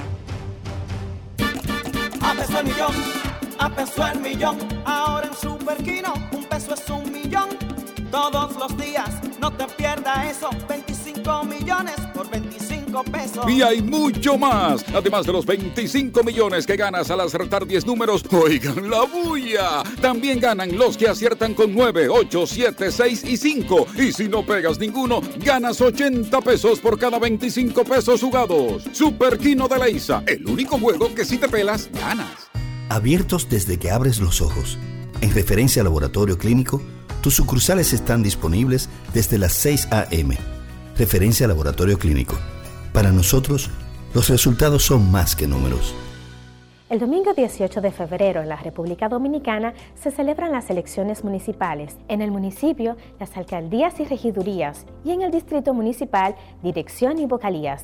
A 3.60 3.70
peso 3.70 4.06
el 4.08 4.20
millón. 4.20 4.58
Ahora 4.86 5.28
en 5.28 5.34
Superquino, 5.34 6.14
un 6.32 6.44
peso 6.46 6.74
es 6.74 6.90
un 6.90 7.12
millón. 7.12 7.50
Todos 8.12 8.56
los 8.56 8.78
días, 8.78 9.10
no 9.42 9.52
te 9.52 9.66
pierdas 9.66 10.38
eso. 10.38 10.50
25 10.70 11.44
millones 11.44 11.96
por 12.14 12.30
25 12.30 13.04
pesos. 13.06 13.50
Y 13.50 13.62
hay 13.62 13.82
mucho 13.82 14.38
más. 14.38 14.86
Además 14.94 15.26
de 15.26 15.34
los 15.34 15.46
25 15.46 16.24
millones 16.24 16.66
que 16.66 16.78
ganas 16.78 17.10
al 17.10 17.20
acertar 17.22 17.66
10 17.66 17.86
números, 17.86 18.24
oigan 18.32 18.90
la 18.90 19.04
bulla. 19.04 19.84
También 20.02 20.40
ganan 20.40 20.78
los 20.78 20.96
que 20.96 21.10
aciertan 21.10 21.54
con 21.54 21.74
9, 21.74 22.10
8, 22.10 22.48
7, 22.48 22.92
6 22.92 23.24
y 23.26 23.38
5. 23.38 23.88
Y 23.98 24.12
si 24.12 24.28
no 24.28 24.46
pegas 24.46 24.80
ninguno, 24.80 25.22
ganas 25.40 25.82
80 25.82 26.40
pesos 26.42 26.80
por 26.80 26.98
cada 26.98 27.18
25 27.18 27.84
pesos 27.84 28.22
jugados. 28.22 28.84
Super 28.94 29.38
Kino 29.38 29.68
de 29.68 29.78
la 29.80 29.90
ISA, 29.90 30.24
el 30.28 30.46
único 30.48 30.78
juego 30.78 31.14
que 31.14 31.26
si 31.26 31.38
te 31.38 31.50
pelas, 31.50 31.90
ganas. 31.92 32.48
Abiertos 32.90 33.50
desde 33.50 33.78
que 33.78 33.92
abres 33.92 34.20
los 34.22 34.42
ojos. 34.42 34.78
En 35.20 35.34
referencia 35.34 35.82
al 35.82 35.88
laboratorio 35.88 36.38
clínico, 36.38 36.82
tus 37.22 37.36
sucursales 37.36 37.92
están 37.92 38.24
disponibles 38.24 38.88
desde 39.14 39.38
las 39.38 39.52
6 39.54 39.90
a.m. 39.92 40.38
Referencia 40.98 41.46
al 41.46 41.50
laboratorio 41.50 42.00
clínico. 42.00 42.38
Para 42.94 43.12
nosotros, 43.12 43.70
los 44.14 44.30
resultados 44.30 44.84
son 44.84 45.12
más 45.12 45.36
que 45.36 45.48
números. 45.48 45.94
El 46.90 47.00
domingo 47.00 47.34
18 47.34 47.82
de 47.82 47.92
febrero 47.92 48.42
en 48.42 48.48
la 48.48 48.56
República 48.56 49.10
Dominicana 49.10 49.74
se 49.96 50.10
celebran 50.10 50.54
las 50.54 50.70
elecciones 50.70 51.26
municipales. 51.26 51.98
En 52.08 52.22
el 52.22 52.32
municipio, 52.32 52.96
las 53.20 53.36
alcaldías 53.36 54.00
y 54.00 54.06
regidurías 54.06 54.86
y 55.04 55.12
en 55.12 55.24
el 55.24 55.32
distrito 55.32 55.74
municipal, 55.74 56.36
dirección 56.64 57.20
y 57.20 57.26
vocalías. 57.26 57.84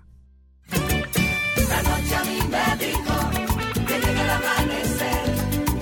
La 1.71 1.79
noche 1.83 2.15
a 2.15 2.23
mí 2.25 2.39
me 2.53 2.65
dijo 2.85 3.15
que 3.87 3.95
llega 4.03 4.21
el 4.23 4.29
amanecer, 4.29 5.23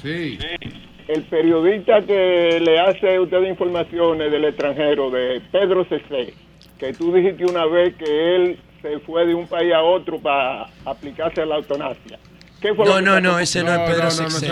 Sí. 0.03 0.39
el 1.09 1.23
periodista 1.25 2.03
que 2.03 2.61
le 2.61 2.79
hace 2.79 3.17
a 3.17 3.21
usted 3.23 3.43
informaciones 3.45 4.31
del 4.31 4.45
extranjero, 4.45 5.11
de 5.11 5.41
Pedro 5.51 5.85
CC, 5.87 6.35
que 6.79 6.93
tú 6.93 7.13
dijiste 7.13 7.45
una 7.47 7.65
vez 7.67 7.95
que 7.97 8.37
él 8.37 8.61
se 8.83 8.99
fue 9.01 9.27
de 9.27 9.35
un 9.35 9.47
país 9.47 9.73
a 9.75 9.83
otro 9.83 10.19
para 10.19 10.67
aplicarse 10.85 11.45
la 11.45 11.57
eutanasia. 11.57 12.19
¿Qué 12.61 12.75
fue 12.75 12.85
No, 12.87 13.01
no, 13.01 13.21
no, 13.21 13.39
ese 13.39 13.63
no, 13.63 13.73
es 13.73 13.91
Pedro 13.91 14.11
Cecé. 14.11 14.51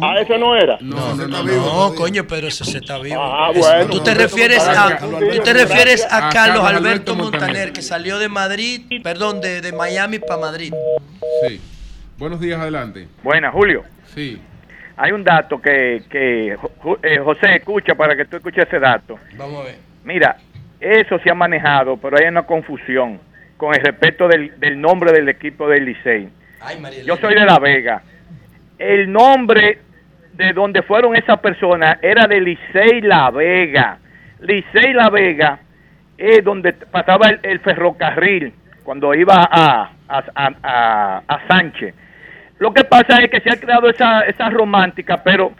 Ah, 0.00 0.20
ese 0.20 0.38
no 0.38 0.54
era. 0.54 0.78
No, 0.80 1.14
no, 1.16 1.26
no, 1.26 1.42
no, 1.42 1.94
coño, 1.96 2.24
Pedro 2.28 2.48
Cecé 2.50 2.78
está 2.78 2.98
vivo. 2.98 3.20
Ah, 3.20 3.50
bueno. 3.54 3.90
Tú 3.90 4.00
te 4.04 4.14
refieres 4.14 4.60
a, 4.66 4.96
tú 4.98 5.42
te 5.42 5.52
refieres 5.52 6.06
a 6.08 6.28
Carlos 6.30 6.64
Alberto 6.64 7.16
Montaner, 7.16 7.72
que 7.72 7.82
salió 7.82 8.18
de 8.20 8.28
Madrid, 8.28 8.82
perdón, 9.02 9.40
de, 9.40 9.60
de 9.62 9.72
Miami 9.72 10.20
para 10.20 10.40
Madrid. 10.40 10.72
Sí. 11.48 11.60
Buenos 12.18 12.40
días, 12.40 12.60
adelante. 12.60 13.08
Buena, 13.22 13.50
Julio. 13.50 13.82
Sí. 14.14 14.40
Hay 14.96 15.12
un 15.12 15.24
dato 15.24 15.60
que, 15.60 16.04
que 16.08 16.56
Ju- 16.82 16.98
eh, 17.02 17.18
José 17.18 17.56
escucha 17.56 17.94
para 17.94 18.16
que 18.16 18.24
tú 18.26 18.36
escuches 18.36 18.64
ese 18.66 18.78
dato. 18.78 19.18
Vamos 19.36 19.60
a 19.60 19.64
ver. 19.64 19.78
Mira, 20.04 20.36
eso 20.86 21.18
se 21.18 21.30
ha 21.30 21.34
manejado, 21.34 21.96
pero 21.96 22.16
hay 22.18 22.26
una 22.28 22.42
confusión 22.42 23.20
con 23.56 23.74
el 23.74 23.80
respecto 23.82 24.28
del, 24.28 24.58
del 24.58 24.80
nombre 24.80 25.12
del 25.12 25.28
equipo 25.28 25.68
del 25.68 25.84
Licey. 25.86 26.28
Yo 27.06 27.16
soy 27.16 27.34
de 27.34 27.44
La 27.44 27.58
Vega. 27.58 28.02
El 28.78 29.10
nombre 29.10 29.78
de 30.34 30.52
donde 30.52 30.82
fueron 30.82 31.16
esas 31.16 31.38
personas 31.40 31.98
era 32.02 32.26
de 32.26 32.40
Licey 32.40 33.00
La 33.00 33.30
Vega. 33.30 33.98
Licey 34.40 34.92
La 34.92 35.08
Vega 35.10 35.58
es 36.18 36.44
donde 36.44 36.72
pasaba 36.74 37.28
el, 37.28 37.40
el 37.42 37.60
ferrocarril 37.60 38.52
cuando 38.84 39.14
iba 39.14 39.34
a, 39.50 39.90
a, 40.08 40.24
a- 40.34 40.54
a- 40.62 41.22
a 41.26 41.48
Sánchez. 41.48 41.94
Lo 42.58 42.72
que 42.72 42.84
pasa 42.84 43.18
es 43.22 43.30
que 43.30 43.40
se 43.40 43.50
ha 43.50 43.56
creado 43.60 43.88
esa, 43.90 44.20
esa 44.22 44.48
romántica, 44.50 45.22
pero 45.22 45.52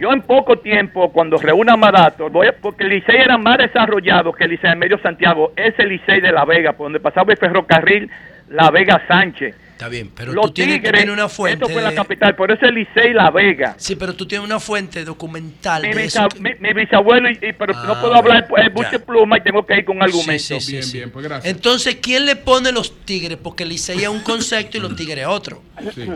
yo 0.00 0.12
en 0.12 0.22
poco 0.22 0.58
tiempo, 0.58 1.10
cuando 1.12 1.36
reúna 1.38 1.76
más 1.76 1.92
datos, 1.92 2.30
voy 2.32 2.46
a- 2.48 2.52
porque 2.52 2.84
el 2.84 2.90
Licey 2.90 3.16
era 3.16 3.36
más 3.38 3.58
desarrollado 3.58 4.32
que 4.32 4.44
el 4.44 4.50
Licey 4.50 4.70
de 4.70 4.76
Medio 4.76 4.98
Santiago, 5.00 5.52
es 5.56 5.74
el 5.78 5.88
Licey 5.88 6.20
de 6.20 6.32
La 6.32 6.44
Vega, 6.44 6.72
por 6.72 6.86
donde 6.86 7.00
pasaba 7.00 7.32
el 7.32 7.38
ferrocarril 7.38 8.10
La 8.50 8.70
Vega 8.70 9.02
Sánchez. 9.06 9.54
Está 9.72 9.88
bien, 9.88 10.10
pero 10.12 10.32
Los 10.32 10.46
tú 10.46 10.52
tienes, 10.54 10.76
Tigres, 10.76 10.92
tienes 10.92 11.12
una 11.14 11.28
fuente. 11.28 11.64
esto 11.64 11.72
fue 11.72 11.80
la 11.82 11.94
capital, 11.94 12.34
por 12.34 12.50
eso 12.50 12.66
el 12.66 12.74
Licey 12.74 13.12
La 13.12 13.30
Vega. 13.30 13.74
Sí, 13.78 13.94
pero 13.94 14.12
tú 14.12 14.26
tienes 14.26 14.44
una 14.44 14.58
fuente 14.58 15.04
documental 15.04 15.82
Mi, 15.82 15.90
de 15.90 16.02
bisa- 16.02 16.26
eso. 16.26 16.40
mi- 16.42 16.54
mi 16.58 16.72
bisabuelo, 16.72 17.30
y, 17.30 17.34
y- 17.34 17.52
pero 17.52 17.72
Ah, 17.76 17.84
no 17.86 18.00
puedo 18.00 18.14
hablar 18.16 18.48
pues, 18.48 18.64
ya. 18.64 18.70
mucha 18.70 18.98
pluma 18.98 19.38
y 19.38 19.42
tengo 19.42 19.64
que 19.64 19.78
ir 19.78 19.84
con 19.84 20.02
argumentos. 20.02 20.42
Sí, 20.42 20.58
sí, 20.60 20.82
sí, 20.82 20.82
sí. 20.82 21.02
pues 21.12 21.26
Entonces, 21.44 21.96
¿quién 22.02 22.26
le 22.26 22.34
pone 22.34 22.72
los 22.72 23.04
tigres? 23.04 23.38
Porque 23.40 23.62
el 23.62 23.68
Licey 23.68 23.98
es 24.02 24.08
un 24.08 24.20
concepto 24.22 24.78
y 24.78 24.80
los 24.80 24.96
tigres 24.96 25.18
es 25.18 25.26
otro. 25.26 25.62
Sí. 25.94 26.08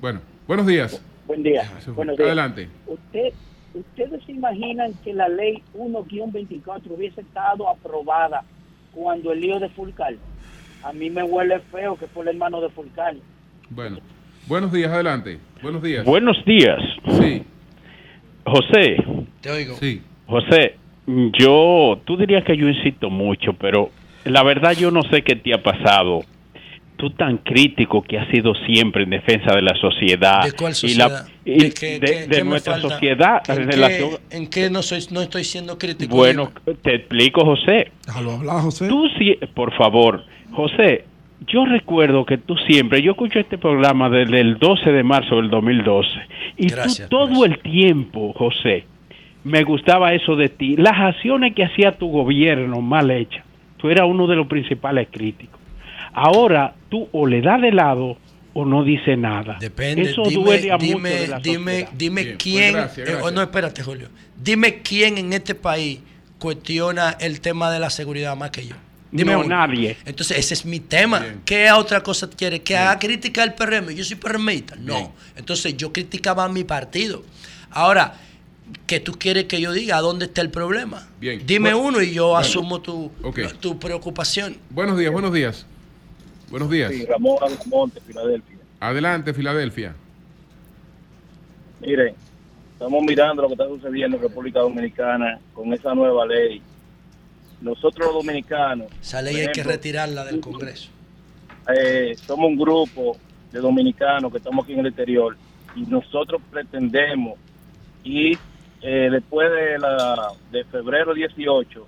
Bueno, 0.00 0.20
buenos 0.46 0.66
días. 0.66 0.98
Buen 1.30 1.44
día. 1.44 1.62
Buenos 1.94 2.16
días. 2.16 2.26
Adelante. 2.26 2.68
Usted, 2.88 3.32
¿Ustedes 3.72 4.20
se 4.24 4.32
imaginan 4.32 4.92
que 5.04 5.14
la 5.14 5.28
ley 5.28 5.62
1-24 5.76 6.80
hubiese 6.90 7.20
estado 7.20 7.68
aprobada 7.68 8.42
cuando 8.92 9.30
el 9.30 9.40
lío 9.40 9.60
de 9.60 9.68
Fulcal? 9.68 10.18
A 10.82 10.92
mí 10.92 11.08
me 11.08 11.22
huele 11.22 11.60
feo 11.70 11.94
que 11.96 12.08
fue 12.08 12.24
el 12.24 12.30
hermano 12.30 12.60
de 12.60 12.68
Fulcal. 12.70 13.20
Bueno. 13.68 13.98
Buenos 14.48 14.72
días, 14.72 14.90
adelante. 14.90 15.38
Buenos 15.62 15.84
días. 15.84 16.04
Buenos 16.04 16.44
días. 16.44 16.80
Sí. 17.20 17.44
José. 18.44 18.96
Te 19.40 19.52
oigo. 19.52 19.76
Sí. 19.76 20.02
José, 20.26 20.78
yo, 21.38 22.00
tú 22.06 22.16
dirías 22.16 22.42
que 22.42 22.56
yo 22.56 22.66
insisto 22.66 23.08
mucho, 23.08 23.52
pero 23.52 23.90
la 24.24 24.42
verdad 24.42 24.72
yo 24.72 24.90
no 24.90 25.04
sé 25.04 25.22
qué 25.22 25.36
te 25.36 25.54
ha 25.54 25.62
pasado. 25.62 26.24
Tú 27.00 27.08
tan 27.10 27.38
crítico 27.38 28.02
que 28.02 28.18
has 28.18 28.28
sido 28.28 28.52
siempre 28.66 29.04
en 29.04 29.10
defensa 29.10 29.54
de 29.54 29.62
la 29.62 29.74
sociedad. 29.76 30.44
¿De 30.44 30.52
cuál 30.52 30.74
Y 30.82 30.94
la- 30.96 31.08
sociedad? 31.08 31.28
y 31.46 31.50
¿De 31.50 31.64
de, 31.64 31.72
qué- 31.72 31.86
de 31.98 32.00
qué- 32.00 32.26
qué 32.30 32.44
me 32.44 32.50
nuestra 32.50 32.78
sociedad. 32.78 33.42
en 33.48 33.62
¿En 33.62 33.70
relación- 33.72 34.10
qué, 34.28 34.36
en 34.36 34.46
qué 34.48 34.70
no, 34.70 34.82
soy, 34.82 35.00
no 35.10 35.22
estoy 35.22 35.44
siendo 35.44 35.78
crítico? 35.78 36.14
Bueno, 36.14 36.50
te 36.82 36.96
explico, 36.96 37.42
José. 37.46 37.90
Déjalo 38.06 38.32
hablar, 38.32 38.60
José. 38.60 38.86
Tú 38.88 39.08
sí, 39.18 39.34
por 39.54 39.74
favor, 39.78 40.24
José, 40.52 41.06
yo 41.46 41.64
recuerdo 41.64 42.26
que 42.26 42.36
tú 42.36 42.54
siempre, 42.68 43.00
yo 43.00 43.12
escucho 43.12 43.38
este 43.38 43.56
programa 43.56 44.10
desde 44.10 44.38
el 44.42 44.58
12 44.58 44.92
de 44.92 45.02
marzo 45.02 45.36
del 45.36 45.48
2012, 45.48 46.10
y 46.58 46.68
Gracias, 46.68 47.08
tú 47.08 47.16
todo 47.16 47.46
el 47.46 47.58
tiempo, 47.60 48.34
José, 48.36 48.84
me 49.44 49.62
gustaba 49.64 50.12
eso 50.12 50.36
de 50.36 50.50
ti, 50.50 50.76
las 50.76 50.98
acciones 50.98 51.54
que 51.54 51.64
hacía 51.64 51.92
tu 51.92 52.08
gobierno 52.10 52.82
mal 52.82 53.10
hechas, 53.10 53.42
tú 53.78 53.88
eras 53.88 54.06
uno 54.06 54.26
de 54.26 54.36
los 54.36 54.46
principales 54.48 55.08
críticos. 55.10 55.58
Ahora 56.12 56.74
tú 56.88 57.08
o 57.12 57.26
le 57.26 57.40
das 57.40 57.60
de 57.60 57.72
lado 57.72 58.16
o 58.52 58.64
no 58.64 58.82
dice 58.84 59.16
nada. 59.16 59.56
Depende, 59.60 60.02
Eso 60.10 60.22
dime, 60.28 60.42
duele 60.44 60.70
a 60.72 60.74
mucho 60.76 60.86
dime, 60.86 61.10
de 61.10 61.28
la 61.28 61.38
dime, 61.38 61.72
sociedad. 61.72 61.90
dime 61.96 62.22
Bien, 62.22 62.36
pues 62.36 62.42
quién. 62.42 62.72
gracias, 62.72 63.08
eh, 63.08 63.16
oh, 63.22 63.30
no, 63.30 63.42
espérate, 63.42 63.82
Julio. 63.82 64.08
Dime 64.36 64.82
quién 64.82 65.18
en 65.18 65.32
este 65.32 65.54
país 65.54 66.00
cuestiona 66.38 67.10
el 67.20 67.40
tema 67.40 67.70
de 67.70 67.78
la 67.78 67.90
seguridad 67.90 68.36
más 68.36 68.50
que 68.50 68.66
yo. 68.66 68.74
Dime 69.12 69.32
No, 69.32 69.44
nadie. 69.44 69.96
Entonces, 70.04 70.38
ese 70.38 70.54
es 70.54 70.64
mi 70.64 70.78
tema. 70.80 71.24
¿Qué 71.44 71.70
otra 71.72 72.00
cosa 72.02 72.28
quiere? 72.30 72.62
¿Que 72.62 72.76
haga 72.76 72.98
crítica 72.98 73.42
al 73.42 73.54
PRM? 73.54 73.90
Yo 73.90 74.04
soy 74.04 74.16
PRMista. 74.16 74.76
No. 74.76 75.12
Entonces, 75.36 75.76
yo 75.76 75.92
criticaba 75.92 76.44
a 76.44 76.48
mi 76.48 76.62
partido. 76.64 77.24
Ahora, 77.70 78.14
¿qué 78.86 79.00
tú 79.00 79.12
quieres 79.12 79.44
que 79.46 79.60
yo 79.60 79.72
diga? 79.72 79.96
¿A 79.96 80.00
dónde 80.00 80.26
está 80.26 80.42
el 80.42 80.50
problema? 80.50 81.08
Bien. 81.20 81.42
Dime 81.44 81.72
Bueno, 81.74 81.88
uno 81.88 82.02
y 82.02 82.12
yo 82.12 82.28
bueno. 82.28 82.38
asumo 82.38 82.80
tu, 82.80 83.10
tu 83.60 83.78
preocupación. 83.80 84.56
Buenos 84.70 84.96
días, 84.96 85.12
buenos 85.12 85.32
días. 85.32 85.66
Buenos 86.50 86.70
días. 86.70 86.92
Sí, 86.92 87.04
Ramón 87.06 87.38
Monte, 87.66 88.00
Filadelfia. 88.00 88.56
Adelante, 88.80 89.32
Filadelfia. 89.34 89.94
Mire, 91.80 92.14
estamos 92.72 93.02
mirando 93.02 93.42
lo 93.42 93.48
que 93.48 93.54
está 93.54 93.66
sucediendo 93.68 94.16
en 94.16 94.22
República 94.22 94.60
Dominicana 94.60 95.38
con 95.54 95.72
esa 95.72 95.94
nueva 95.94 96.26
ley. 96.26 96.60
Nosotros 97.60 98.06
los 98.06 98.24
dominicanos, 98.24 98.88
Esa 99.00 99.20
ley 99.22 99.36
hay 99.36 99.52
que 99.52 99.62
retirarla 99.62 100.24
del 100.24 100.40
Congreso. 100.40 100.88
eh, 101.74 102.14
somos 102.26 102.46
un 102.46 102.56
grupo 102.56 103.16
de 103.52 103.60
dominicanos 103.60 104.32
que 104.32 104.38
estamos 104.38 104.64
aquí 104.64 104.72
en 104.72 104.80
el 104.80 104.86
exterior 104.86 105.36
y 105.76 105.82
nosotros 105.82 106.40
pretendemos 106.50 107.34
ir 108.02 108.38
eh, 108.82 109.08
después 109.10 109.50
de, 109.50 109.78
la, 109.78 110.32
de 110.50 110.64
febrero 110.64 111.12
18, 111.12 111.86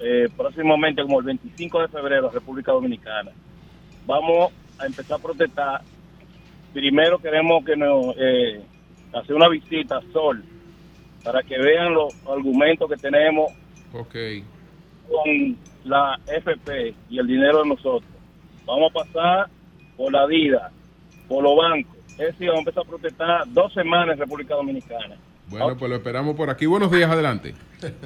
eh, 0.00 0.28
próximamente 0.36 1.02
como 1.02 1.20
el 1.20 1.24
25 1.26 1.80
de 1.82 1.88
febrero 1.88 2.28
a 2.28 2.32
República 2.32 2.72
Dominicana, 2.72 3.30
vamos 4.08 4.52
a 4.78 4.86
empezar 4.86 5.18
a 5.18 5.22
protestar. 5.22 5.82
Primero 6.72 7.18
queremos 7.18 7.62
que 7.64 7.76
nos 7.76 8.14
eh, 8.18 8.62
hacer 9.12 9.36
una 9.36 9.48
visita 9.48 9.98
a 9.98 10.12
Sol 10.12 10.42
para 11.22 11.42
que 11.42 11.58
vean 11.58 11.92
los 11.92 12.14
argumentos 12.26 12.88
que 12.88 12.96
tenemos 12.96 13.52
Ok. 13.92 14.16
con 15.08 15.56
la 15.84 16.18
FP 16.26 16.94
y 17.10 17.18
el 17.18 17.26
dinero 17.26 17.62
de 17.62 17.68
nosotros. 17.68 18.10
Vamos 18.64 18.90
a 18.90 19.04
pasar 19.04 19.46
por 19.96 20.10
la 20.12 20.26
vida, 20.26 20.70
por 21.28 21.42
los 21.42 21.54
bancos. 21.56 21.96
Es 22.12 22.32
decir, 22.32 22.48
vamos 22.48 22.58
a 22.58 22.70
empezar 22.70 22.84
a 22.86 22.88
protestar 22.88 23.42
dos 23.52 23.72
semanas 23.74 24.14
en 24.14 24.20
República 24.20 24.54
Dominicana. 24.54 25.16
Bueno, 25.50 25.76
pues 25.78 25.88
lo 25.90 25.96
esperamos 25.96 26.36
por 26.36 26.50
aquí. 26.50 26.66
Buenos 26.66 26.90
días, 26.90 27.10
adelante. 27.10 27.54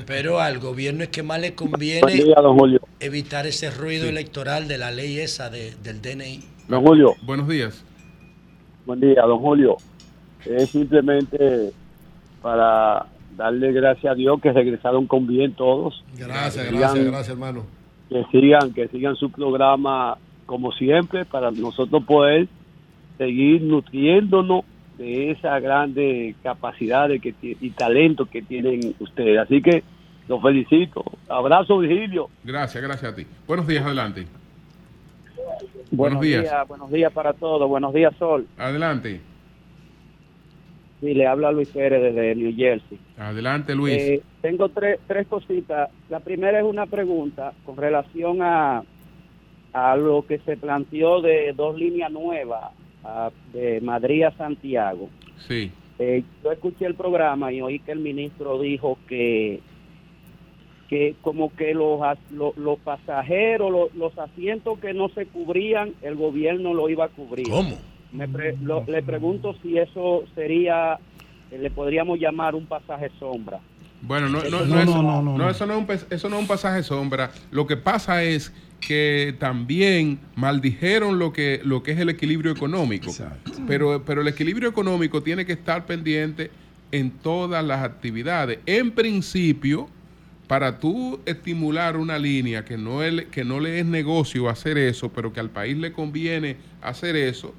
Pero 0.07 0.41
al 0.41 0.59
gobierno 0.59 1.03
es 1.03 1.09
que 1.09 1.23
más 1.23 1.41
le 1.41 1.55
conviene 1.55 2.13
día, 2.13 2.35
don 2.37 2.57
Julio. 2.59 2.81
evitar 3.01 3.47
ese 3.47 3.71
ruido 3.71 4.05
Sí. 4.05 4.11
electoral 4.11 4.69
de 4.69 4.79
la 4.79 4.91
ley 4.91 5.19
esa 5.19 5.51
de- 5.51 5.75
del 5.83 6.01
DNI. 6.01 6.41
Don 6.69 6.83
Julio. 6.85 7.15
Buenos 7.25 7.49
días. 7.49 7.85
Buen 8.87 9.01
día, 9.01 9.23
don 9.23 9.39
Julio. 9.39 9.77
Es 10.45 10.71
simplemente 10.71 11.73
para 12.43 13.07
darle 13.37 13.73
gracias 13.73 14.13
a 14.13 14.15
Dios 14.15 14.41
que 14.41 14.53
regresaron 14.53 15.07
con 15.07 15.27
bien 15.27 15.53
todos. 15.55 16.05
Gracias, 16.17 16.71
gracias, 16.71 17.05
gracias, 17.07 17.29
hermano. 17.31 17.65
Que 18.09 18.25
sigan, 18.31 18.73
que 18.75 18.89
sigan 18.89 19.17
su 19.17 19.31
programa 19.31 20.19
como 20.47 20.71
siempre 20.73 21.25
para 21.25 21.51
nosotros 21.51 22.05
poder 22.05 22.47
seguir 23.19 23.63
nutriéndonos 23.63 24.65
de 24.99 25.31
esa 25.31 25.59
grande 25.61 26.35
capacidad 26.43 27.09
de 27.09 27.21
que, 27.21 27.35
y 27.43 27.71
talento 27.71 28.27
que 28.27 28.43
tienen 28.43 28.95
ustedes. 29.01 29.39
Así 29.39 29.63
que 29.63 29.83
los 30.29 30.41
felicito. 30.43 31.05
Abrazo, 31.29 31.79
Virgilio. 31.79 32.29
Gracias, 32.45 32.83
gracias 32.83 33.13
a 33.13 33.17
ti. 33.17 33.27
Buenos 33.47 33.67
días, 33.67 33.85
adelante. 33.85 34.27
Buenos 35.91 36.21
días. 36.21 36.47
buenos 36.69 36.91
días 36.91 37.13
para 37.13 37.33
todos. 37.33 37.69
Buenos 37.69 37.93
días, 37.93 38.15
Sol. 38.19 38.47
Adelante. 38.57 39.21
Sí, 41.01 41.15
le 41.15 41.27
habla 41.27 41.51
Luis 41.51 41.69
Pérez 41.69 42.01
desde 42.01 42.35
New 42.37 42.55
Jersey. 42.55 42.99
Adelante, 43.19 43.75
Luis. 43.75 43.97
Eh, 43.97 44.23
tengo 44.41 44.69
tres, 44.69 45.01
tres 45.07 45.27
cositas. 45.27 45.91
La 46.09 46.21
primera 46.21 46.61
es 46.61 46.65
una 46.65 46.87
pregunta 46.87 47.53
con 47.67 47.77
relación 47.77 48.41
a, 48.41 48.85
a 49.73 49.97
lo 49.97 50.25
que 50.27 50.39
se 50.39 50.57
planteó 50.57 51.21
de 51.21 51.53
dos 51.55 51.77
líneas 51.77 52.11
nuevas 52.13 52.71
a- 53.05 53.31
de 53.53 53.81
Madrid 53.81 54.23
a 54.25 54.33
Santiago. 54.37 55.09
Sí. 55.49 55.71
Eh, 55.99 56.23
yo 56.43 56.53
escuché 56.53 56.87
el 56.87 56.95
programa 56.95 57.53
y 57.53 57.61
oí 57.61 57.79
que 57.81 57.93
el 57.93 57.99
ministro 58.01 58.59
dijo 58.61 58.99
que 59.09 59.61
que 60.89 61.15
como 61.23 61.55
que 61.57 61.73
los, 61.73 62.01
los 62.57 62.79
pasajeros, 62.81 63.71
lo- 63.73 63.89
los 63.95 64.17
asientos 64.19 64.79
que 64.79 64.93
no 64.93 65.09
se 65.09 65.25
cubrían, 65.27 65.93
el 66.03 66.17
gobierno 66.17 66.75
lo 66.75 66.89
iba 66.91 67.07
a 67.07 67.09
cubrir. 67.09 67.49
¿Cómo? 67.49 67.79
Me 68.13 68.29
pre- 68.29 68.57
lo- 68.63 68.85
le 68.87 69.03
pregunto 69.03 69.55
si 69.63 69.79
eso 69.79 70.25
sería, 70.35 70.99
eh, 71.51 71.57
le 71.59 71.71
podríamos 71.71 72.19
llamar 72.19 72.55
un 72.55 72.67
pasaje 72.67 73.11
sombra. 73.19 73.59
Bueno, 74.03 74.29
no, 74.29 74.43
no, 74.43 74.51
No, 74.51 74.51
no, 74.51 74.61
es- 74.61 74.67
no, 74.69 74.81
eso 74.83 75.03
no 75.67 75.73
es 75.79 75.79
un 75.79 75.87
eso 76.11 76.29
no 76.29 76.37
es 76.37 76.43
un 76.43 76.49
pasaje 76.49 76.83
sombra. 76.83 77.31
Lo 77.51 77.67
que 77.67 77.79
pasa 77.79 78.23
es 78.23 78.53
que 78.87 79.35
también 79.39 80.19
maldijeron 80.35 81.19
lo 81.19 81.33
que 81.33 81.61
lo 81.65 81.83
que 81.83 81.93
es 81.93 81.99
el 81.99 82.11
equilibrio 82.11 82.53
económico. 82.53 83.11
Pero 83.67 84.05
pero 84.05 84.21
el 84.21 84.29
equilibrio 84.29 84.69
económico 84.69 85.23
tiene 85.23 85.47
que 85.47 85.53
estar 85.53 85.87
pendiente 85.87 86.51
en 86.91 87.11
todas 87.11 87.65
las 87.65 87.83
actividades. 87.83 88.59
En 88.67 88.91
principio, 88.91 89.89
para 90.47 90.79
tú 90.79 91.19
estimular 91.25 91.97
una 91.97 92.19
línea 92.19 92.65
que 92.65 92.77
no 92.77 93.03
es, 93.03 93.25
que 93.27 93.45
no 93.45 93.59
le 93.59 93.81
es 93.81 93.87
negocio 93.87 94.49
hacer 94.51 94.77
eso, 94.77 95.11
pero 95.11 95.33
que 95.33 95.41
al 95.41 95.49
país 95.49 95.77
le 95.79 95.93
conviene 95.93 96.57
hacer 96.83 97.17
eso, 97.17 97.55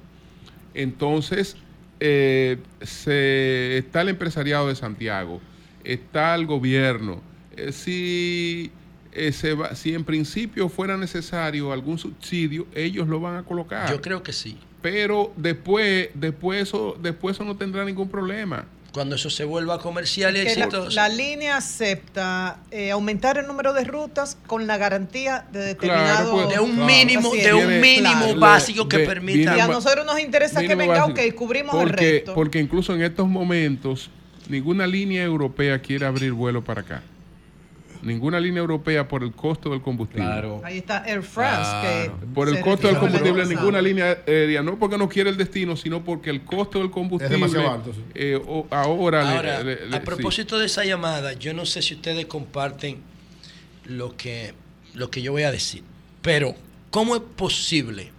entonces 0.74 1.56
eh, 1.98 2.58
se, 2.82 3.78
está 3.78 4.02
el 4.02 4.10
empresariado 4.10 4.68
de 4.68 4.76
Santiago, 4.76 5.40
está 5.82 6.34
el 6.36 6.46
gobierno. 6.46 7.20
Eh, 7.56 7.72
si, 7.72 8.70
eh, 9.14 9.32
se 9.32 9.54
va- 9.54 9.74
si 9.74 9.94
en 9.94 10.04
principio 10.04 10.68
fuera 10.68 10.96
necesario 10.96 11.72
algún 11.72 11.98
subsidio, 11.98 12.66
ellos 12.74 13.08
lo 13.08 13.20
van 13.20 13.36
a 13.36 13.42
colocar. 13.44 13.90
Yo 13.90 14.00
creo 14.00 14.22
que 14.22 14.32
sí. 14.32 14.58
Pero 14.82 15.32
después, 15.36 16.10
después, 16.14 16.62
eso, 16.62 16.96
después 17.00 17.36
eso 17.36 17.44
no 17.44 17.56
tendrá 17.56 17.84
ningún 17.84 18.08
problema. 18.08 18.66
Cuando 18.92 19.16
eso 19.16 19.28
se 19.28 19.44
vuelva 19.44 19.80
comercial 19.80 20.36
y 20.36 20.44
la, 20.44 20.50
exitoso. 20.50 20.90
la 20.90 21.08
línea 21.08 21.56
acepta 21.56 22.58
eh, 22.70 22.92
aumentar 22.92 23.38
el 23.38 23.46
número 23.48 23.72
de 23.72 23.82
rutas 23.82 24.36
con 24.46 24.68
la 24.68 24.76
garantía 24.76 25.46
de 25.50 25.58
determinado 25.60 26.30
pues, 26.32 26.48
de 26.50 26.60
un 26.60 26.86
mínimo, 26.86 27.32
de 27.34 27.54
un 27.54 27.80
mínimo 27.80 28.20
Claro. 28.20 28.38
básico 28.38 28.88
que 28.88 28.98
de- 28.98 29.06
permita. 29.06 29.56
Y 29.56 29.60
a 29.60 29.66
nosotros 29.66 30.06
nos 30.06 30.20
interesa 30.20 30.60
que 30.60 30.76
venga, 30.76 31.06
básico. 31.06 31.20
ok, 31.28 31.34
cubrimos 31.34 31.74
el 31.82 31.88
resto. 31.88 32.34
Porque 32.34 32.60
incluso 32.60 32.94
en 32.94 33.02
estos 33.02 33.26
momentos, 33.26 34.10
ninguna 34.48 34.86
línea 34.86 35.24
europea 35.24 35.80
quiere 35.80 36.06
abrir 36.06 36.32
vuelo 36.32 36.62
para 36.62 36.82
acá. 36.82 37.02
Ninguna 38.04 38.38
línea 38.38 38.60
europea 38.60 39.08
por 39.08 39.22
el 39.22 39.32
costo 39.32 39.70
del 39.70 39.80
combustible. 39.80 40.24
Ahí 40.62 40.78
está 40.78 41.04
Air 41.06 41.22
France. 41.22 41.70
Que 41.82 42.10
Por 42.34 42.48
el 42.50 42.60
costo 42.60 42.86
del 42.86 42.98
combustible, 42.98 43.46
ninguna 43.46 43.80
línea 43.80 44.18
aérea, 44.26 44.62
no 44.62 44.78
porque 44.78 44.98
no 44.98 45.08
quiere 45.08 45.30
el 45.30 45.36
destino, 45.38 45.74
sino 45.76 46.04
porque 46.04 46.28
el 46.30 46.44
costo 46.44 46.78
del 46.80 46.90
combustible 46.90 47.34
demasiado 47.36 47.70
alto, 47.72 47.92
sí. 47.94 48.00
eh, 48.14 48.38
o- 48.46 48.66
ahora, 48.70 49.22
le- 49.24 49.30
Ahora, 49.36 49.62
le- 49.62 49.86
le- 49.86 49.96
a 49.96 50.00
sí. 50.00 50.04
propósito 50.04 50.58
de 50.58 50.66
esa 50.66 50.84
llamada, 50.84 51.32
yo 51.32 51.54
no 51.54 51.64
sé 51.64 51.80
si 51.80 51.94
ustedes 51.94 52.26
comparten 52.26 52.98
lo 53.86 54.14
que, 54.16 54.52
lo 54.94 55.10
que 55.10 55.22
yo 55.22 55.32
voy 55.32 55.44
a 55.44 55.50
decir, 55.50 55.82
pero 56.20 56.54
¿cómo 56.90 57.16
es 57.16 57.22
posible 57.36 58.12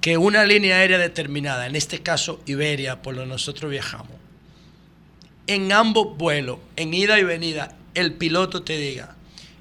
que 0.00 0.18
una 0.18 0.44
línea 0.44 0.76
aérea 0.76 0.98
determinada, 0.98 1.66
en 1.66 1.74
este 1.76 2.00
caso 2.00 2.40
Iberia, 2.46 3.02
por 3.02 3.14
donde 3.16 3.30
nosotros 3.30 3.70
viajamos, 3.70 4.12
en 5.48 5.72
ambos 5.72 6.16
vuelos, 6.16 6.58
en 6.76 6.94
ida 6.94 7.18
y 7.18 7.24
venida, 7.24 7.76
el 7.94 8.14
piloto 8.14 8.62
te 8.62 8.76
diga, 8.76 9.16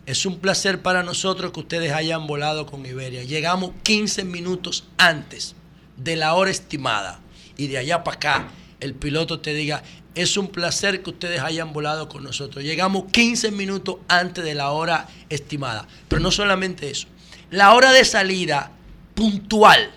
es 0.05 0.25
un 0.25 0.39
placer 0.39 0.81
para 0.81 1.03
nosotros 1.03 1.51
que 1.51 1.59
ustedes 1.59 1.91
hayan 1.93 2.27
volado 2.27 2.65
con 2.65 2.85
Iberia. 2.85 3.23
Llegamos 3.23 3.71
15 3.83 4.23
minutos 4.23 4.85
antes 4.97 5.55
de 5.97 6.15
la 6.15 6.33
hora 6.33 6.51
estimada 6.51 7.19
y 7.57 7.67
de 7.67 7.77
allá 7.77 8.03
para 8.03 8.17
acá 8.17 8.47
el 8.79 8.95
piloto 8.95 9.39
te 9.39 9.53
diga, 9.53 9.83
es 10.15 10.35
un 10.37 10.47
placer 10.47 11.03
que 11.03 11.11
ustedes 11.11 11.41
hayan 11.41 11.71
volado 11.71 12.09
con 12.09 12.23
nosotros. 12.23 12.63
Llegamos 12.63 13.05
15 13.11 13.51
minutos 13.51 13.97
antes 14.07 14.43
de 14.43 14.55
la 14.55 14.71
hora 14.71 15.07
estimada. 15.29 15.87
Pero 16.07 16.21
no 16.21 16.31
solamente 16.31 16.89
eso, 16.89 17.07
la 17.51 17.73
hora 17.73 17.91
de 17.91 18.03
salida 18.03 18.71
puntual 19.13 19.91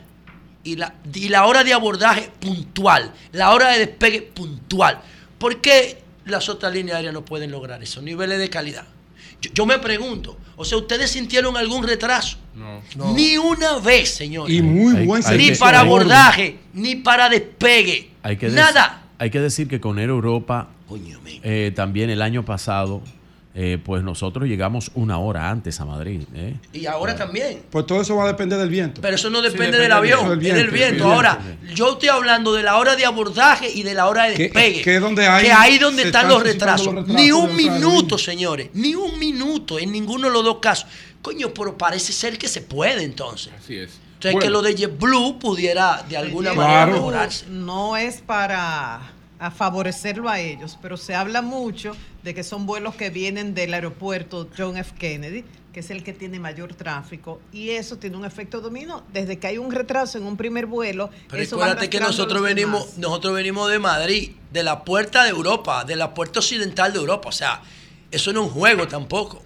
y 0.63 0.77
la, 0.77 0.95
y 1.13 1.29
la 1.29 1.47
hora 1.47 1.65
de 1.65 1.73
abordaje 1.73 2.31
puntual, 2.41 3.13
la 3.33 3.53
hora 3.53 3.71
de 3.71 3.81
despegue 3.81 4.23
puntual. 4.23 5.01
¿Por 5.39 5.61
qué 5.61 6.04
las 6.27 6.49
otras 6.49 6.73
líneas 6.73 6.97
aéreas 6.97 7.15
no 7.15 7.25
pueden 7.25 7.51
lograr 7.51 7.83
esos 7.83 8.03
niveles 8.03 8.39
de 8.39 8.51
calidad? 8.51 8.85
Yo, 9.41 9.51
yo 9.53 9.67
me 9.67 9.79
pregunto, 9.79 10.37
o 10.57 10.65
sea, 10.65 10.79
¿ustedes 10.79 11.11
sintieron 11.11 11.57
algún 11.57 11.87
retraso? 11.87 12.39
No. 12.55 12.83
Ni 13.15 13.37
una 13.37 13.79
vez, 13.79 14.11
señor. 14.15 14.51
Y 14.51 14.63
muy 14.63 14.97
Hay- 14.97 15.07
buen 15.07 15.27
hay 15.27 15.39
Ni 15.39 15.51
para 15.57 15.81
abordaje, 15.81 16.59
ni 16.73 16.97
para 16.97 17.29
despegue. 17.29 18.11
Hay 18.23 18.37
que 18.37 18.49
Nada. 18.49 19.03
Hay 19.19 19.31
que 19.31 19.41
decir 19.41 19.69
que 19.69 19.81
con 19.81 19.99
Air 19.99 20.11
Europa, 20.11 20.69
eh, 21.43 21.73
también 21.75 22.11
el 22.11 22.21
año 22.23 22.45
pasado, 22.45 23.01
eh, 23.57 23.79
pues 23.85 24.03
nosotros 24.03 24.49
llegamos 24.49 24.91
una 24.95 25.19
hora 25.19 25.49
antes 25.49 25.79
a 25.81 25.85
Madrid. 25.85 26.23
¿eh? 26.35 26.57
Y 26.73 26.87
ahora 26.87 27.15
también. 27.15 27.63
Pues 27.71 27.87
todo 27.87 28.01
eso 28.01 28.17
va 28.17 28.25
a 28.25 28.27
depender 28.27 28.59
del 28.59 28.69
viento. 28.69 29.01
Pero 29.01 29.15
eso 29.15 29.31
no 29.31 29.39
Sí, 29.39 29.45
depende 29.45 29.73
del 29.79 29.83
del 29.83 29.93
avión, 29.93 30.39
viento. 30.41 30.59
es 30.59 30.65
del 30.67 30.71
viento. 30.73 31.05
Ahora, 31.13 31.39
yo 31.75 31.93
estoy 31.93 32.09
hablando 32.09 32.53
de 32.53 32.65
la 32.65 32.77
hora 32.79 32.97
de 32.97 33.05
abordaje 33.05 33.71
y 33.71 33.83
de 33.85 33.95
la 33.95 34.07
hora 34.09 34.25
de 34.25 34.35
Que- 34.35 34.43
despegue. 34.45 34.83
que 34.83 34.97
es 34.97 35.01
donde 35.01 35.29
hay- 35.29 35.45
Que 35.45 35.53
ahí 35.53 35.79
donde 35.79 36.03
están 36.03 36.23
están 36.25 36.29
los 36.35 36.43
retrasos. 36.43 36.87
los 36.87 36.95
retrasos 36.97 37.21
Ni 37.23 37.31
un 37.31 37.55
minuto, 37.55 38.19
señores. 38.19 38.71
Ni 38.75 38.95
un 38.97 39.19
minuto 39.21 39.79
en 39.79 39.93
ninguno 39.93 40.27
de 40.27 40.33
los 40.35 40.43
dos 40.45 40.59
casos. 40.59 40.87
Coño, 41.23 41.55
pero 41.55 41.79
parece 41.79 42.13
ser 42.13 42.37
que 42.37 42.49
se 42.49 42.61
puede 42.61 43.05
entonces. 43.05 43.53
Así 43.57 43.77
es. 43.77 43.91
Entonces, 44.15 44.41
que 44.41 44.51
Bueno. 44.51 44.51
lo 44.51 44.63
de 44.63 44.75
JetBlue 44.75 45.39
pudiera 45.39 46.03
de 46.09 46.17
alguna 46.17 46.55
manera 46.55 46.87
mejorarse. 46.87 47.47
No 47.51 47.97
es 47.97 48.21
para 48.21 49.01
a 49.45 49.51
favorecerlo 49.51 50.31
a 50.31 50.41
ellos, 50.41 50.79
pero 50.81 50.97
se 50.97 51.15
habla 51.15 51.43
mucho 51.43 51.95
de 52.23 52.35
que 52.35 52.43
son 52.43 52.65
vuelos 52.65 52.95
que 52.95 53.11
vienen 53.11 53.55
del 53.55 53.75
aeropuerto 53.75 54.49
John 54.57 54.79
F. 54.79 54.93
Kennedy, 54.99 55.45
que 55.71 55.81
es 55.81 55.91
el 55.91 56.03
que 56.03 56.15
tiene 56.15 56.41
mayor 56.41 56.73
tráfico, 56.73 57.43
y 57.53 57.71
eso 57.71 57.97
tiene 57.97 58.17
un 58.17 58.25
efecto 58.25 58.63
dominó. 58.63 59.03
Desde 59.13 59.39
que 59.39 59.49
hay 59.49 59.59
un 59.59 59.71
retraso 59.71 60.17
en 60.17 60.25
un 60.25 60.39
primer 60.39 60.65
vuelo, 60.65 61.11
Pero 61.29 61.43
eso 61.43 61.59
va 61.59 61.65
acuérdate 61.65 61.91
que 61.91 62.01
nosotros 62.01 62.41
venimos, 62.41 62.81
demás. 62.87 62.99
nosotros 62.99 63.35
venimos 63.35 63.71
de 63.71 63.79
Madrid, 63.79 64.31
de 64.51 64.63
la 64.63 64.83
puerta 64.83 65.25
de 65.25 65.31
Europa, 65.31 65.85
de 65.85 65.97
la 65.97 66.15
puerta 66.15 66.39
occidental 66.39 66.95
de 66.95 67.01
Europa. 67.01 67.29
O 67.29 67.33
sea, 67.33 67.61
eso 68.11 68.33
no 68.33 68.41
es 68.41 68.47
un 68.47 68.53
juego 68.55 68.89
tampoco. 68.89 69.43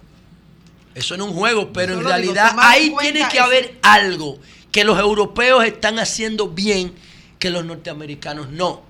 Eso 0.95 1.17
no 1.17 1.25
es 1.25 1.31
un 1.31 1.35
juego, 1.37 1.73
pero 1.73 1.91
en 1.93 1.99
digo, 1.99 2.09
realidad 2.09 2.55
ahí 2.57 2.95
tiene 3.01 3.27
que 3.29 3.39
haber 3.39 3.77
algo 3.81 4.39
que 4.71 4.85
los 4.85 4.97
europeos 4.97 5.65
están 5.65 5.99
haciendo 5.99 6.47
bien 6.47 6.93
que 7.37 7.49
los 7.49 7.65
norteamericanos 7.65 8.49
no. 8.49 8.87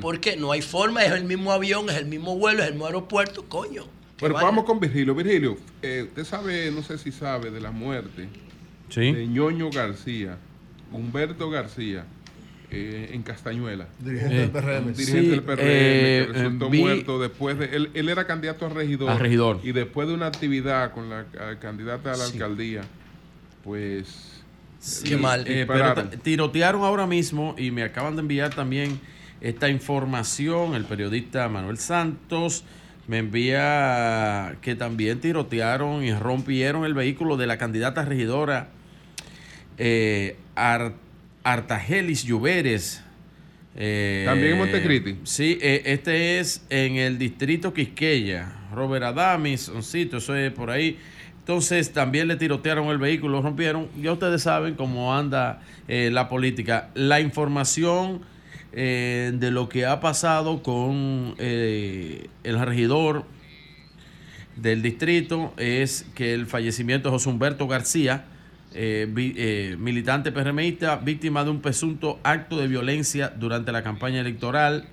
Porque 0.00 0.36
no 0.36 0.52
hay 0.52 0.62
forma, 0.62 1.02
es 1.04 1.12
el 1.12 1.24
mismo 1.24 1.52
avión, 1.52 1.88
es 1.88 1.96
el 1.96 2.06
mismo 2.06 2.36
vuelo, 2.36 2.60
es 2.62 2.66
el 2.68 2.72
mismo 2.74 2.86
aeropuerto, 2.86 3.44
coño. 3.48 3.84
Bueno, 4.20 4.34
vaya. 4.34 4.46
vamos 4.46 4.64
con 4.64 4.80
Virgilio. 4.80 5.14
Virgilio, 5.14 5.56
eh, 5.82 6.02
usted 6.08 6.24
sabe, 6.24 6.70
no 6.70 6.82
sé 6.82 6.98
si 6.98 7.12
sabe, 7.12 7.50
de 7.50 7.60
la 7.60 7.70
muerte 7.70 8.28
Sí. 8.90 9.12
de 9.12 9.26
Ñoño 9.26 9.70
García, 9.70 10.36
Humberto 10.92 11.48
García, 11.50 12.04
eh, 12.70 13.10
en 13.12 13.22
Castañuela. 13.22 13.86
Dirigente 14.00 14.34
del 14.36 14.50
PRM. 14.50 14.92
Dirigente 14.92 15.20
Sí, 15.22 15.28
del 15.28 15.42
PRM 15.42 15.60
eh, 15.62 16.24
que 16.26 16.32
resultó 16.32 16.68
vi- 16.70 16.80
muerto 16.80 17.18
después 17.20 17.58
de. 17.58 17.66
Él, 17.76 17.90
él 17.94 18.08
era 18.08 18.26
candidato 18.26 18.66
a 18.66 18.68
regidor. 18.70 19.10
A 19.10 19.18
regidor. 19.18 19.60
Y 19.62 19.72
después 19.72 20.06
de 20.08 20.14
una 20.14 20.26
actividad 20.26 20.92
con 20.92 21.08
la 21.08 21.20
a- 21.40 21.58
candidata 21.60 22.12
a 22.12 22.16
la 22.16 22.24
alcaldía, 22.24 22.82
pues. 23.64 24.42
Qué 25.04 25.16
mal. 25.16 25.44
Eh, 25.46 25.64
pero 25.66 25.94
tirotearon 26.22 26.82
ahora 26.82 27.06
mismo 27.06 27.54
y 27.58 27.70
me 27.70 27.82
acaban 27.82 28.14
de 28.16 28.22
enviar 28.22 28.54
también 28.54 29.00
esta 29.40 29.68
información. 29.68 30.74
El 30.74 30.84
periodista 30.84 31.48
Manuel 31.48 31.78
Santos 31.78 32.64
me 33.06 33.18
envía 33.18 34.56
que 34.60 34.74
también 34.74 35.20
tirotearon 35.20 36.04
y 36.04 36.12
rompieron 36.12 36.84
el 36.84 36.94
vehículo 36.94 37.36
de 37.36 37.46
la 37.46 37.56
candidata 37.58 38.04
regidora 38.04 38.68
eh, 39.78 40.36
Ar- 40.54 40.94
Artagelis 41.44 42.24
Lluveres. 42.24 43.02
Eh, 43.76 44.24
También 44.26 44.52
en 44.52 44.58
Montecristi. 44.58 45.18
Sí, 45.22 45.58
eh, 45.62 45.82
este 45.86 46.40
es 46.40 46.64
en 46.68 46.96
el 46.96 47.16
distrito 47.18 47.72
Quisqueya. 47.72 48.52
Robert 48.74 49.04
Adamis, 49.04 49.68
un 49.68 49.82
sitio, 49.82 50.18
eso 50.18 50.34
es 50.34 50.52
por 50.52 50.70
ahí. 50.70 50.98
Entonces 51.38 51.92
también 51.92 52.28
le 52.28 52.36
tirotearon 52.36 52.88
el 52.88 52.98
vehículo, 52.98 53.36
lo 53.36 53.42
rompieron. 53.42 53.88
Ya 54.02 54.12
ustedes 54.12 54.42
saben 54.42 54.74
cómo 54.74 55.14
anda 55.16 55.62
eh, 55.86 56.10
la 56.12 56.28
política. 56.28 56.90
La 56.94 57.20
información 57.20 58.20
eh, 58.72 59.32
de 59.34 59.50
lo 59.50 59.68
que 59.68 59.86
ha 59.86 60.00
pasado 60.00 60.62
con 60.62 61.34
eh, 61.38 62.28
el 62.44 62.60
regidor 62.60 63.24
del 64.56 64.82
distrito 64.82 65.54
es 65.56 66.06
que 66.14 66.34
el 66.34 66.46
fallecimiento 66.46 67.08
de 67.08 67.12
José 67.12 67.30
Humberto 67.30 67.66
García, 67.66 68.26
eh, 68.74 69.76
militante 69.78 70.32
PRMista, 70.32 70.96
víctima 70.96 71.44
de 71.44 71.50
un 71.50 71.60
presunto 71.62 72.18
acto 72.22 72.58
de 72.58 72.68
violencia 72.68 73.32
durante 73.34 73.72
la 73.72 73.82
campaña 73.82 74.20
electoral. 74.20 74.88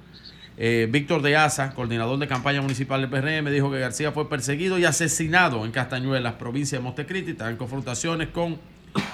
Víctor 0.57 1.21
de 1.21 1.35
Asa, 1.35 1.73
coordinador 1.73 2.17
de 2.17 2.29
campaña 2.29 2.61
municipal 2.61 3.01
del 3.01 3.09
PRM, 3.09 3.51
dijo 3.51 3.69
que 3.69 3.79
García 3.79 4.13
fue 4.13 4.29
perseguido 4.29 4.79
y 4.79 4.85
asesinado 4.85 5.65
en 5.65 5.71
Castañuelas, 5.73 6.35
provincia 6.35 6.77
de 6.77 6.83
Montecristi, 6.85 7.35
en 7.37 7.57
confrontaciones 7.57 8.29
con 8.29 8.57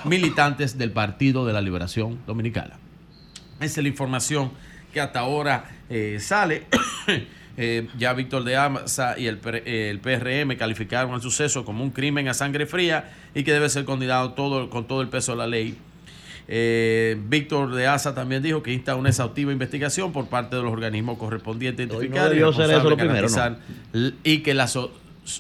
militantes 0.06 0.78
del 0.78 0.92
Partido 0.92 1.44
de 1.48 1.54
la 1.54 1.62
Liberación 1.62 2.20
Dominicana. 2.28 2.91
Esa 3.62 3.80
es 3.80 3.84
la 3.84 3.90
información 3.90 4.52
que 4.94 5.00
hasta 5.02 5.20
ahora 5.20 5.66
eh, 5.90 6.18
sale. 6.20 6.64
Eh, 7.58 7.90
ya 7.98 8.14
Víctor 8.14 8.46
de 8.46 8.56
Asa 8.56 9.20
y 9.20 9.28
el, 9.28 9.38
el 9.66 10.00
PRM 10.00 10.56
calificaron 10.56 11.14
el 11.14 11.22
suceso 11.22 11.66
como 11.66 11.84
un 11.84 11.92
crimen 11.92 12.30
a 12.30 12.34
sangre 12.34 12.66
fría 12.66 13.12
y 13.36 13.44
que 13.44 13.52
debe 13.52 13.68
ser 13.70 13.84
condenado 13.84 14.32
todo, 14.32 14.70
con 14.70 14.88
todo 14.88 15.02
el 15.02 15.10
peso 15.10 15.34
de 15.34 15.38
la 15.38 15.48
ley. 15.48 15.78
Eh, 16.48 17.18
Víctor 17.28 17.76
de 17.76 17.88
Asa 17.88 18.16
también 18.16 18.42
dijo 18.42 18.64
que 18.64 18.72
insta 18.72 18.96
una 18.96 19.10
exhaustiva 19.10 19.52
investigación 19.52 20.14
por 20.14 20.28
parte 20.28 20.56
de 20.56 20.62
los 20.64 20.72
organismos 20.72 21.18
correspondientes 21.18 21.90
no 21.90 21.96
identificar 21.96 22.32
y 22.34 22.96
primero, 22.96 23.28
¿no? 23.28 23.58
l- 23.94 24.14
y 24.24 24.38
que 24.40 24.54
la 24.54 24.68
so- 24.70 24.94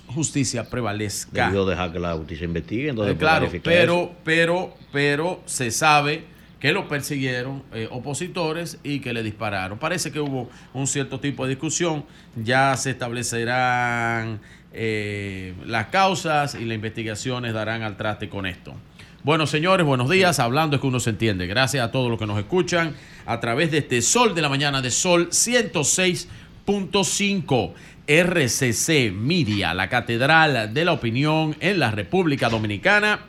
justicia 0.07 0.69
prevalezca. 0.69 1.45
Debió 1.45 1.65
dejar 1.65 1.93
que 1.93 1.99
la 1.99 2.13
justicia 2.15 2.43
investigue, 2.43 2.89
entonces 2.89 3.15
Eh, 3.15 3.17
claro, 3.17 3.49
pero, 3.63 4.11
pero, 4.25 4.73
pero 4.91 5.39
se 5.45 5.71
sabe 5.71 6.25
que 6.61 6.71
lo 6.71 6.87
persiguieron 6.87 7.63
eh, 7.73 7.87
opositores 7.89 8.77
y 8.83 8.99
que 8.99 9.13
le 9.13 9.23
dispararon. 9.23 9.79
Parece 9.79 10.11
que 10.11 10.19
hubo 10.19 10.47
un 10.73 10.85
cierto 10.85 11.19
tipo 11.19 11.45
de 11.45 11.49
discusión. 11.49 12.05
Ya 12.35 12.77
se 12.77 12.91
establecerán 12.91 14.39
eh, 14.71 15.55
las 15.65 15.87
causas 15.87 16.53
y 16.53 16.63
las 16.65 16.75
investigaciones 16.75 17.53
darán 17.53 17.81
al 17.81 17.97
traste 17.97 18.29
con 18.29 18.45
esto. 18.45 18.75
Bueno, 19.23 19.47
señores, 19.47 19.87
buenos 19.87 20.07
días. 20.07 20.39
Hablando 20.39 20.75
es 20.75 20.81
que 20.81 20.87
uno 20.87 20.99
se 20.99 21.09
entiende. 21.09 21.47
Gracias 21.47 21.83
a 21.83 21.89
todos 21.91 22.11
los 22.11 22.19
que 22.19 22.27
nos 22.27 22.37
escuchan 22.37 22.93
a 23.25 23.39
través 23.39 23.71
de 23.71 23.79
este 23.79 24.03
Sol 24.03 24.35
de 24.35 24.43
la 24.43 24.49
Mañana 24.49 24.83
de 24.83 24.91
Sol 24.91 25.29
106.5. 25.29 27.73
RCC 28.07 29.11
Media, 29.13 29.73
la 29.73 29.89
Catedral 29.89 30.73
de 30.73 30.85
la 30.85 30.91
Opinión 30.91 31.55
en 31.59 31.79
la 31.79 31.91
República 31.91 32.49
Dominicana. 32.49 33.21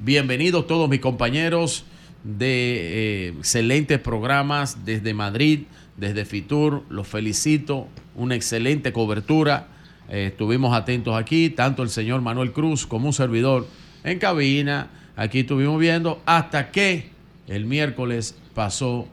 Bienvenidos 0.00 0.66
todos 0.66 0.88
mis 0.88 1.00
compañeros 1.00 1.86
de 2.24 3.26
eh, 3.26 3.34
excelentes 3.38 3.98
programas 3.98 4.84
desde 4.84 5.14
Madrid, 5.14 5.64
desde 5.96 6.24
Fitur. 6.24 6.84
Los 6.88 7.08
felicito. 7.08 7.88
Una 8.14 8.34
excelente 8.34 8.92
cobertura. 8.92 9.68
Eh, 10.08 10.26
estuvimos 10.32 10.74
atentos 10.76 11.16
aquí, 11.16 11.50
tanto 11.50 11.82
el 11.82 11.88
señor 11.88 12.20
Manuel 12.20 12.52
Cruz 12.52 12.86
como 12.86 13.06
un 13.06 13.12
servidor 13.12 13.66
en 14.04 14.18
cabina. 14.18 14.88
Aquí 15.16 15.40
estuvimos 15.40 15.78
viendo 15.80 16.22
hasta 16.26 16.70
que 16.70 17.10
el 17.48 17.64
miércoles 17.64 18.36
pasó 18.54 19.08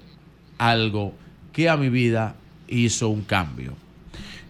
algo 0.57 1.13
que 1.53 1.69
a 1.69 1.77
mi 1.77 1.89
vida 1.89 2.35
hizo 2.67 3.09
un 3.09 3.21
cambio. 3.21 3.73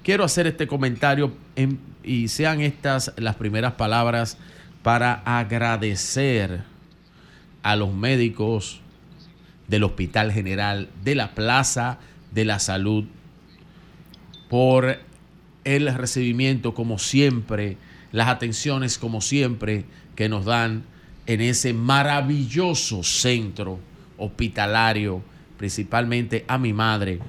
Quiero 0.03 0.23
hacer 0.23 0.47
este 0.47 0.65
comentario 0.67 1.33
en- 1.55 1.79
y 2.03 2.27
sean 2.29 2.61
estas 2.61 3.13
las 3.17 3.35
primeras 3.35 3.73
palabras 3.73 4.38
para 4.81 5.13
agradecer 5.25 6.61
a 7.63 7.75
los 7.75 7.93
médicos 7.93 8.81
del 9.67 9.83
Hospital 9.83 10.31
General 10.31 10.89
de 11.03 11.15
la 11.15 11.35
Plaza 11.35 11.99
de 12.33 12.45
la 12.45 12.59
Salud 12.59 13.05
por 14.49 14.97
el 15.63 15.93
recibimiento 15.93 16.73
como 16.73 16.97
siempre, 16.97 17.77
las 18.11 18.27
atenciones 18.29 18.97
como 18.97 19.21
siempre 19.21 19.85
que 20.15 20.29
nos 20.29 20.45
dan 20.45 20.83
en 21.27 21.41
ese 21.41 21.73
maravilloso 21.73 23.03
centro 23.03 23.79
hospitalario, 24.17 25.21
principalmente 25.57 26.45
a 26.47 26.57
mi 26.57 26.73
madre, 26.73 27.19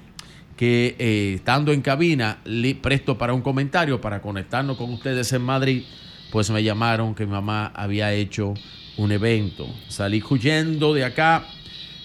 que 0.56 0.96
eh, 0.98 1.34
estando 1.36 1.72
en 1.72 1.82
cabina, 1.82 2.38
li- 2.44 2.74
presto 2.74 3.18
para 3.18 3.34
un 3.34 3.42
comentario, 3.42 4.00
para 4.00 4.22
conectarnos 4.22 4.76
con 4.76 4.92
ustedes 4.92 5.32
en 5.32 5.42
Madrid, 5.42 5.82
pues 6.30 6.50
me 6.50 6.62
llamaron 6.62 7.14
que 7.14 7.26
mi 7.26 7.32
mamá 7.32 7.66
había 7.74 8.12
hecho 8.12 8.54
un 8.96 9.12
evento. 9.12 9.66
Salí 9.88 10.22
huyendo 10.28 10.94
de 10.94 11.04
acá 11.04 11.46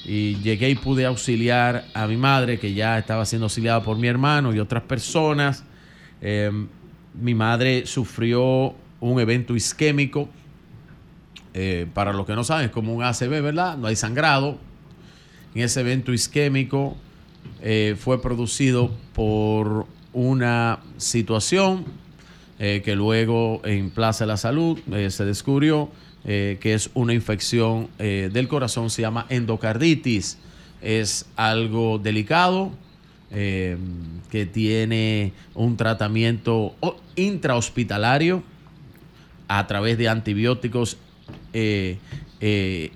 y 0.05 0.35
llegué 0.37 0.69
y 0.69 0.75
pude 0.75 1.05
auxiliar 1.05 1.85
a 1.93 2.07
mi 2.07 2.17
madre, 2.17 2.59
que 2.59 2.73
ya 2.73 2.97
estaba 2.97 3.25
siendo 3.25 3.45
auxiliada 3.45 3.81
por 3.83 3.97
mi 3.97 4.07
hermano 4.07 4.53
y 4.53 4.59
otras 4.59 4.83
personas. 4.83 5.63
Eh, 6.21 6.51
mi 7.13 7.33
madre 7.33 7.85
sufrió 7.85 8.75
un 8.99 9.19
evento 9.19 9.55
isquémico. 9.55 10.29
Eh, 11.53 11.87
para 11.93 12.11
los 12.11 12.25
que 12.25 12.35
no 12.35 12.43
saben, 12.43 12.65
es 12.65 12.71
como 12.71 12.93
un 12.93 13.03
ACV, 13.03 13.41
¿verdad? 13.41 13.77
No 13.77 13.87
hay 13.87 13.95
sangrado. 13.95 14.57
En 15.53 15.61
ese 15.61 15.81
evento 15.81 16.11
isquémico 16.11 16.97
eh, 17.61 17.95
fue 17.97 18.21
producido 18.21 18.91
por 19.13 19.85
una 20.11 20.79
situación 20.97 21.85
eh, 22.59 22.81
que 22.83 22.95
luego 22.95 23.61
en 23.63 23.89
Plaza 23.89 24.25
de 24.25 24.27
la 24.27 24.37
Salud 24.37 24.79
se 25.09 25.25
descubrió 25.25 25.89
eh, 26.25 26.57
que 26.59 26.73
es 26.73 26.89
una 26.93 27.13
infección 27.13 27.89
eh, 27.99 28.29
del 28.31 28.47
corazón, 28.47 28.89
se 28.89 29.01
llama 29.01 29.25
endocarditis. 29.29 30.37
Es 30.81 31.25
algo 31.35 31.97
delicado 31.99 32.71
eh, 33.31 33.77
que 34.29 34.45
tiene 34.45 35.33
un 35.53 35.77
tratamiento 35.77 36.75
intrahospitalario 37.15 38.43
a 39.47 39.67
través 39.67 39.97
de 39.97 40.09
antibióticos 40.09 40.97
eh, 41.53 41.97
eh, 42.41 42.91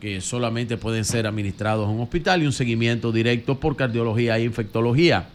que 0.00 0.20
solamente 0.20 0.76
pueden 0.76 1.04
ser 1.04 1.26
administrados 1.26 1.88
en 1.88 1.96
un 1.96 2.02
hospital 2.02 2.42
y 2.42 2.46
un 2.46 2.52
seguimiento 2.52 3.10
directo 3.10 3.58
por 3.58 3.74
cardiología 3.74 4.36
e 4.36 4.44
infectología. 4.44 5.28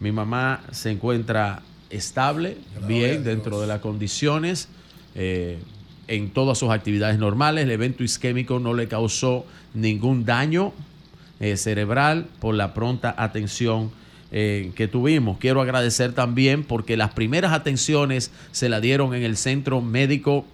Mi 0.00 0.12
mamá 0.12 0.64
se 0.70 0.90
encuentra 0.90 1.62
estable, 1.90 2.56
bien, 2.86 3.22
dentro 3.22 3.60
de 3.60 3.66
las 3.66 3.80
condiciones, 3.80 4.68
eh, 5.14 5.58
en 6.08 6.30
todas 6.30 6.58
sus 6.58 6.70
actividades 6.70 7.18
normales. 7.18 7.64
El 7.64 7.70
evento 7.70 8.02
isquémico 8.02 8.58
no 8.58 8.74
le 8.74 8.88
causó 8.88 9.46
ningún 9.74 10.24
daño 10.24 10.72
eh, 11.40 11.56
cerebral 11.56 12.26
por 12.40 12.56
la 12.56 12.74
pronta 12.74 13.14
atención 13.16 13.92
eh, 14.32 14.72
que 14.74 14.88
tuvimos. 14.88 15.38
Quiero 15.38 15.60
agradecer 15.60 16.12
también 16.12 16.64
porque 16.64 16.96
las 16.96 17.12
primeras 17.12 17.52
atenciones 17.52 18.32
se 18.50 18.68
la 18.68 18.80
dieron 18.80 19.14
en 19.14 19.22
el 19.22 19.36
centro 19.36 19.80
médico, 19.80 20.44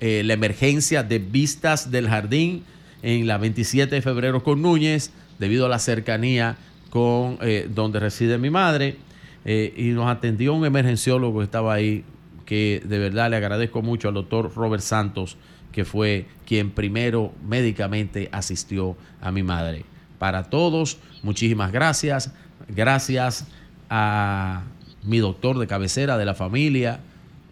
eh, 0.00 0.22
la 0.24 0.34
emergencia 0.34 1.02
de 1.02 1.20
Vistas 1.20 1.90
del 1.90 2.08
Jardín 2.08 2.64
en 3.02 3.26
la 3.26 3.38
27 3.38 3.94
de 3.94 4.02
febrero 4.02 4.42
con 4.42 4.60
Núñez, 4.60 5.10
debido 5.38 5.66
a 5.66 5.68
la 5.70 5.78
cercanía 5.78 6.58
con 6.90 7.38
donde 7.74 8.00
reside 8.00 8.38
mi 8.38 8.50
madre. 8.50 8.96
Y 9.44 9.90
nos 9.90 10.08
atendió 10.08 10.54
un 10.54 10.64
emergenciólogo 10.64 11.38
que 11.38 11.44
estaba 11.44 11.74
ahí, 11.74 12.04
que 12.46 12.82
de 12.84 12.98
verdad 12.98 13.28
le 13.28 13.36
agradezco 13.36 13.82
mucho 13.82 14.08
al 14.08 14.14
doctor 14.14 14.54
Robert 14.54 14.82
Santos, 14.82 15.36
que 15.72 15.84
fue 15.84 16.26
quien 16.46 16.70
primero 16.70 17.34
médicamente 17.46 18.30
asistió 18.32 18.96
a 19.20 19.30
mi 19.30 19.42
madre. 19.42 19.84
Para 20.18 20.44
todos, 20.44 20.98
muchísimas 21.22 21.72
gracias. 21.72 22.32
Gracias 22.68 23.46
a 23.90 24.62
mi 25.04 25.18
doctor 25.18 25.58
de 25.58 25.66
cabecera 25.66 26.16
de 26.16 26.24
la 26.24 26.34
familia, 26.34 27.00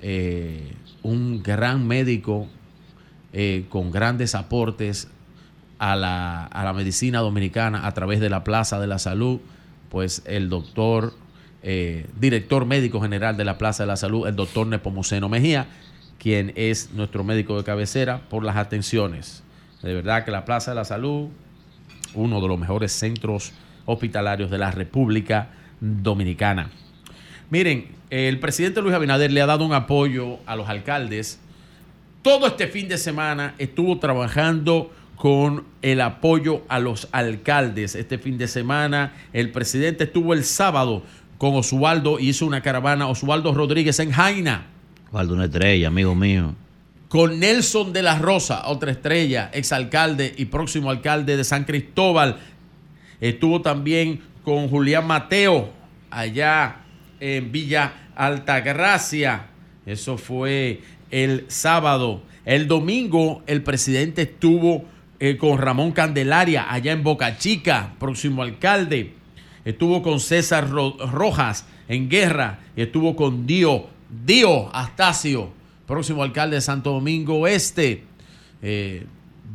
eh, 0.01 0.73
un 1.03 1.43
gran 1.43 1.87
médico 1.87 2.49
eh, 3.33 3.67
con 3.69 3.91
grandes 3.91 4.35
aportes 4.35 5.09
a 5.79 5.97
la, 5.97 6.45
a 6.47 6.65
la 6.65 6.73
medicina 6.73 7.19
dominicana 7.19 7.87
a 7.87 7.93
través 7.93 8.21
de 8.21 8.31
la 8.31 8.45
Plaza 8.45 8.81
de 8.81 8.87
la 8.87 8.99
Salud, 8.99 9.41
pues 9.91 10.23
el 10.27 10.49
doctor, 10.49 11.15
eh, 11.67 12.07
director 12.21 12.67
médico 12.67 13.01
general 13.01 13.39
de 13.39 13.45
la 13.45 13.57
Plaza 13.57 13.85
de 13.85 13.87
la 13.87 13.97
Salud, 13.97 14.27
el 14.27 14.37
doctor 14.37 14.67
Nepomuceno 14.67 15.31
Mejía, 15.31 15.67
quien 16.19 16.53
es 16.57 16.91
nuestro 16.93 17.25
médico 17.25 17.57
de 17.57 17.65
cabecera, 17.65 18.21
por 18.29 18.45
las 18.45 18.57
atenciones. 18.57 19.43
De 19.83 19.95
verdad 19.95 20.27
que 20.27 20.31
la 20.31 20.45
Plaza 20.45 20.73
de 20.73 20.75
la 20.75 20.85
Salud, 20.85 21.29
uno 22.15 22.41
de 22.43 22.49
los 22.49 22.59
mejores 22.59 22.93
centros 22.93 23.53
hospitalarios 23.87 24.51
de 24.51 24.59
la 24.59 24.71
República 24.73 25.49
Dominicana. 25.81 26.71
Miren, 27.49 27.89
el 28.11 28.39
presidente 28.41 28.83
Luis 28.83 28.95
Abinader 28.95 29.33
le 29.33 29.41
ha 29.41 29.47
dado 29.47 29.65
un 29.65 29.73
apoyo 29.73 30.41
a 30.45 30.57
los 30.57 30.69
alcaldes. 30.69 31.41
Todo 32.21 32.47
este 32.47 32.67
fin 32.67 32.89
de 32.89 32.99
semana 32.99 33.55
estuvo 33.57 33.99
trabajando 33.99 34.93
con 35.17 35.65
el 35.83 36.01
apoyo 36.01 36.63
a 36.69 36.79
los 36.79 37.09
alcaldes. 37.13 37.95
Este 37.95 38.19
fin 38.19 38.37
de 38.37 38.49
semana 38.49 39.15
el 39.33 39.51
presidente 39.51 40.05
estuvo 40.05 40.35
el 40.35 40.45
sábado 40.45 41.03
con 41.39 41.55
Osvaldo 41.55 42.19
y 42.19 42.29
hizo 42.29 42.47
una 42.47 42.63
caravana, 42.63 43.09
Osvaldo 43.09 43.53
Rodríguez 43.55 43.99
en 44.01 44.11
Jaina, 44.13 44.67
Osvaldo, 45.09 45.35
una 45.35 45.45
estrella, 45.45 45.89
amigo 45.89 46.15
mío. 46.15 46.55
con 47.09 47.39
Nelson 47.39 47.93
de 47.93 48.03
la 48.03 48.19
Rosa, 48.19 48.67
otra 48.67 48.91
estrella, 48.91 49.51
exalcalde 49.53 50.35
y 50.37 50.47
próximo 50.47 50.91
alcalde 50.91 51.37
de 51.37 51.45
San 51.45 51.65
Cristóbal. 51.65 52.39
Estuvo 53.21 53.63
también 53.63 54.21
con 54.43 54.69
Julián 54.69 55.07
Mateo, 55.07 55.71
allá 56.11 56.77
en 57.21 57.53
Villa 57.53 57.93
Altagracia. 58.17 59.47
Eso 59.87 60.19
fue 60.19 60.81
el 61.11 61.45
sábado. 61.49 62.23
El 62.45 62.67
domingo 62.67 63.43
el 63.47 63.63
presidente 63.63 64.23
estuvo 64.23 64.85
eh, 65.21 65.37
con 65.37 65.59
Ramón 65.59 65.93
Candelaria, 65.93 66.71
allá 66.71 66.93
en 66.93 67.05
Boca 67.05 67.39
Chica, 67.39 67.95
próximo 68.01 68.43
alcalde. 68.43 69.15
Estuvo 69.65 70.03
con 70.03 70.21
César 70.21 70.69
Ro- 70.71 70.97
Rojas 71.11 71.67
en 71.89 72.09
Guerra. 72.09 72.61
Estuvo 72.77 73.17
con 73.17 73.47
Dio, 73.47 73.87
Dio 74.27 74.75
Astacio, 74.75 75.51
próximo 75.87 76.23
alcalde 76.23 76.57
de 76.57 76.61
Santo 76.61 76.93
Domingo 76.93 77.39
Oeste. 77.41 78.03
Eh, 78.63 79.05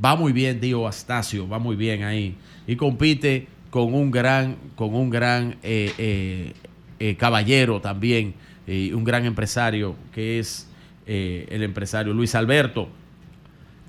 va 0.03 0.15
muy 0.15 0.31
bien 0.33 0.59
Dio 0.59 0.87
Astacio, 0.87 1.47
va 1.47 1.59
muy 1.59 1.75
bien 1.75 2.03
ahí. 2.03 2.35
Y 2.67 2.75
compite 2.75 3.47
con 3.69 3.93
un 3.93 4.09
gran, 4.11 4.55
con 4.75 4.95
un 4.95 5.09
gran 5.09 5.57
eh, 5.63 6.53
eh, 6.99 7.15
caballero 7.15 7.81
también, 7.81 8.33
un 8.67 9.03
gran 9.03 9.25
empresario 9.25 9.95
que 10.13 10.37
es 10.39 10.67
el 11.07 11.63
empresario 11.63 12.13
Luis 12.13 12.35
Alberto. 12.35 12.87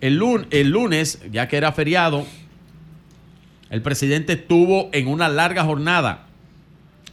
El, 0.01 0.19
el 0.51 0.71
lunes, 0.71 1.21
ya 1.31 1.49
que 1.49 1.59
era 1.59 1.73
feriado, 1.73 2.25
el 3.71 3.83
presidente 3.83 4.35
estuvo 4.35 4.91
en 4.93 5.07
una 5.07 5.29
larga 5.29 5.65
jornada. 5.65 6.27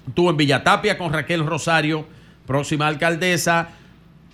Estuvo 0.08 0.32
en 0.32 0.38
Villatapia 0.38 0.98
con 0.98 1.14
Raquel 1.14 1.46
Rosario, 1.46 2.06
próxima 2.46 2.88
alcaldesa, 2.88 3.70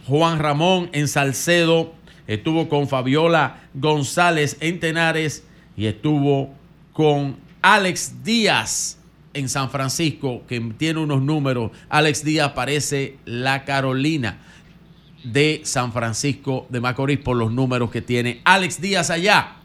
Juan 0.08 0.40
Ramón 0.40 0.90
en 0.94 1.08
Salcedo, 1.08 1.94
estuvo 2.28 2.70
con 2.70 2.88
Fabiola 2.88 3.62
González 3.74 4.58
en 4.60 4.80
Tenares 4.80 5.44
y 5.76 5.86
estuvo 5.86 6.54
con 6.94 7.38
Alex 7.62 8.24
Díaz 8.24 8.98
en 9.34 9.50
San 9.50 9.70
Francisco, 9.70 10.44
que 10.48 10.60
tiene 10.78 11.00
unos 11.00 11.22
números. 11.22 11.72
Alex 11.90 12.24
Díaz 12.24 12.52
parece 12.52 13.18
la 13.26 13.66
Carolina 13.66 14.38
de 15.24 15.62
San 15.64 15.92
Francisco 15.92 16.68
de 16.70 16.82
Macorís 16.82 17.20
por 17.20 17.36
los 17.36 17.52
números 17.52 17.90
que 17.90 18.02
tiene 18.02 18.42
Alex 18.44 18.80
Díaz 18.80 19.10
allá. 19.10 19.56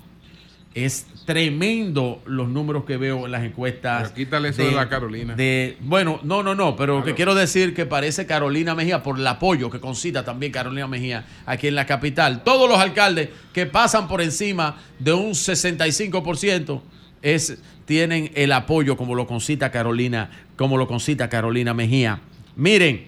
Es 0.74 1.06
tremendo 1.32 2.22
los 2.24 2.48
números 2.48 2.86
que 2.86 2.96
veo 2.96 3.26
en 3.26 3.32
las 3.32 3.44
encuestas. 3.44 4.04
Pero 4.04 4.14
quítale 4.14 4.48
eso 4.48 4.62
de 4.64 4.72
la 4.72 4.88
Carolina. 4.88 5.34
de- 5.36 5.76
bueno, 5.80 6.20
no, 6.22 6.42
no, 6.42 6.54
no, 6.54 6.74
pero 6.74 7.04
que 7.04 7.14
quiero 7.14 7.34
decir 7.34 7.74
que 7.74 7.84
parece 7.84 8.24
Carolina 8.24 8.74
Mejía 8.74 9.02
por 9.02 9.18
el 9.18 9.26
apoyo 9.26 9.68
que 9.68 9.78
concita 9.78 10.24
también 10.24 10.50
Carolina 10.52 10.86
Mejía 10.86 11.26
aquí 11.44 11.66
en 11.68 11.74
la 11.74 11.84
capital. 11.84 12.42
Todos 12.44 12.66
los 12.66 12.78
alcaldes 12.78 13.28
que 13.52 13.66
pasan 13.66 14.08
por 14.08 14.22
encima 14.22 14.78
de 14.98 15.12
un 15.12 15.32
65% 15.34 16.80
es, 17.20 17.58
tienen 17.84 18.30
el 18.34 18.50
apoyo 18.52 18.96
como 18.96 19.14
lo 19.14 19.26
concita 19.26 19.70
Carolina, 19.70 20.30
como 20.56 20.78
lo 20.78 20.86
concita 20.88 21.28
Carolina 21.28 21.74
Mejía. 21.74 22.20
Miren, 22.56 23.06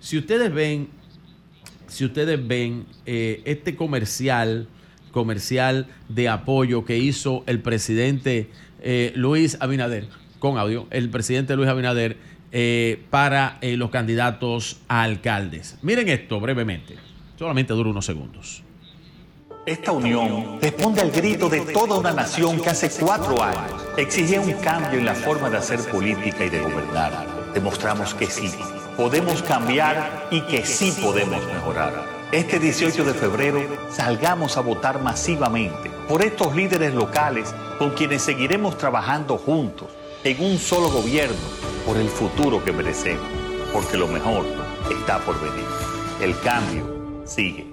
si 0.00 0.16
ustedes 0.16 0.50
ven, 0.54 0.88
si 1.86 2.06
ustedes 2.06 2.48
ven 2.48 2.86
eh, 3.04 3.42
este 3.44 3.76
comercial, 3.76 4.68
comercial 5.12 5.86
de 6.08 6.28
apoyo 6.28 6.84
que 6.84 6.98
hizo 6.98 7.44
el 7.46 7.60
presidente 7.60 8.50
eh, 8.82 9.12
Luis 9.14 9.56
Abinader, 9.60 10.08
con 10.40 10.58
audio, 10.58 10.88
el 10.90 11.08
presidente 11.10 11.54
Luis 11.54 11.68
Abinader 11.68 12.16
eh, 12.50 13.00
para 13.10 13.58
eh, 13.60 13.76
los 13.76 13.90
candidatos 13.90 14.80
a 14.88 15.02
alcaldes. 15.02 15.78
Miren 15.82 16.08
esto 16.08 16.40
brevemente, 16.40 16.96
solamente 17.38 17.72
dura 17.74 17.90
unos 17.90 18.04
segundos. 18.04 18.64
Esta 19.64 19.92
unión 19.92 20.58
responde 20.60 21.00
al 21.00 21.12
grito 21.12 21.48
de 21.48 21.60
toda 21.60 21.96
una 21.96 22.12
nación 22.12 22.60
que 22.60 22.70
hace 22.70 22.90
cuatro 22.98 23.40
años 23.40 23.72
exigía 23.96 24.40
un 24.40 24.52
cambio 24.54 24.98
en 24.98 25.04
la 25.04 25.14
forma 25.14 25.48
de 25.48 25.58
hacer 25.58 25.78
política 25.88 26.44
y 26.44 26.50
de 26.50 26.60
gobernar. 26.60 27.52
Demostramos 27.54 28.12
que 28.14 28.26
sí, 28.26 28.50
podemos 28.96 29.40
cambiar 29.42 30.26
y 30.32 30.40
que 30.42 30.66
sí 30.66 30.92
podemos 31.00 31.46
mejorar. 31.46 32.21
Este 32.32 32.58
18 32.58 33.04
de 33.04 33.12
febrero 33.14 33.60
salgamos 33.90 34.56
a 34.56 34.60
votar 34.62 35.02
masivamente 35.02 35.90
por 36.08 36.22
estos 36.24 36.54
líderes 36.56 36.94
locales 36.94 37.54
con 37.78 37.90
quienes 37.90 38.22
seguiremos 38.22 38.78
trabajando 38.78 39.36
juntos 39.36 39.88
en 40.24 40.42
un 40.42 40.58
solo 40.58 40.88
gobierno 40.88 41.36
por 41.84 41.96
el 41.98 42.08
futuro 42.08 42.64
que 42.64 42.72
merecemos, 42.72 43.26
porque 43.72 43.98
lo 43.98 44.08
mejor 44.08 44.46
está 44.98 45.18
por 45.18 45.38
venir. 45.40 45.64
El 46.22 46.38
cambio 46.40 47.22
sigue. 47.26 47.66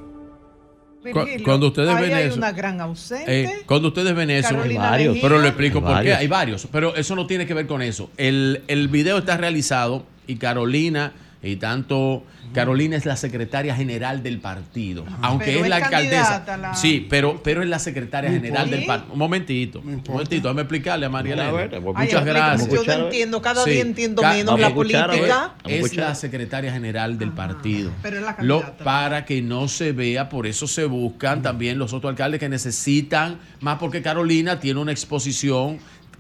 Virgilio, 1.04 1.46
cuando 1.46 1.68
ustedes 1.68 1.96
ahí 1.96 2.02
ven 2.04 2.14
hay 2.14 2.24
eso- 2.28 2.36
una 2.38 2.52
gran 2.52 2.82
ausente. 2.82 3.44
Eh, 3.44 3.62
cuando 3.66 3.88
ustedes 3.88 4.14
ven 4.14 4.30
eso, 4.32 4.50
Carolina 4.50 4.84
Hay 4.84 4.90
varios. 4.92 5.14
Mejía. 5.14 5.30
pero 5.30 5.42
lo 5.42 5.48
explico 5.48 5.78
Hay 5.80 5.84
por 5.86 6.04
qué. 6.04 6.14
Hay 6.16 6.28
varios, 6.28 6.68
pero 6.70 6.94
eso 6.96 7.16
no 7.16 7.26
tiene 7.26 7.46
que 7.48 7.54
ver 7.54 7.68
con 7.68 7.82
eso. 7.82 8.10
El, 8.18 8.64
el 8.68 8.90
video 8.90 9.20
está 9.20 9.38
realizado 9.38 10.04
y 10.28 10.36
Carolina, 10.36 11.14
y 11.42 11.56
tanto 11.56 12.24
Carolina 12.54 12.96
es 12.98 13.06
la 13.06 13.16
secretaria 13.16 13.76
general 13.76 14.24
del 14.24 14.40
partido, 14.40 15.06
aunque 15.22 15.46
Pero 15.46 15.58
es 15.60 15.64
es 15.66 15.70
la 15.70 15.76
alcaldesa. 15.78 16.58
la- 16.58 16.74
Sí, 16.76 17.06
pero, 17.10 17.42
pero 17.44 17.62
es 17.64 17.70
la 17.70 17.80
secretaria 17.80 18.32
general 18.32 18.70
del 18.70 18.86
partido. 18.86 19.14
Un 19.14 19.20
momentito, 19.20 19.80
un 19.80 20.04
momentito, 20.08 20.44
déjame 20.48 20.62
explicarle 20.62 21.06
a 21.06 21.10
María 21.10 21.34
Elena. 21.34 21.52
ver, 21.52 21.82
Muchas 21.82 22.26
gracias. 22.26 22.70
yo 22.72 22.84
no 22.84 23.06
entiendo, 23.06 23.42
cada 23.42 23.64
día 23.66 23.82
entiendo 23.82 24.22
Ca- 24.22 24.34
menos 24.34 24.60
la 24.60 24.74
política. 24.74 25.54
Es 25.66 25.96
la 25.96 26.16
secretaria 26.16 26.72
general 26.72 27.18
del 27.18 27.32
partido. 27.32 27.92
pero 28.02 28.18
es 28.18 28.24
la 28.24 28.36
Lo- 28.40 28.64
para 28.84 29.26
que 29.26 29.42
no 29.42 29.68
se 29.68 29.92
vea, 29.92 30.30
por 30.30 30.48
eso 30.48 30.68
se 30.68 30.86
buscan 30.86 31.42
también 31.42 31.78
los 31.78 31.94
otros 31.94 32.10
alcaldes 32.12 32.40
que 32.40 32.50
necesitan, 32.50 33.38
más 33.62 33.78
porque 33.80 34.02
Carolina 34.02 34.60
tiene 34.60 34.80
una 34.80 34.92
exposición 34.92 35.80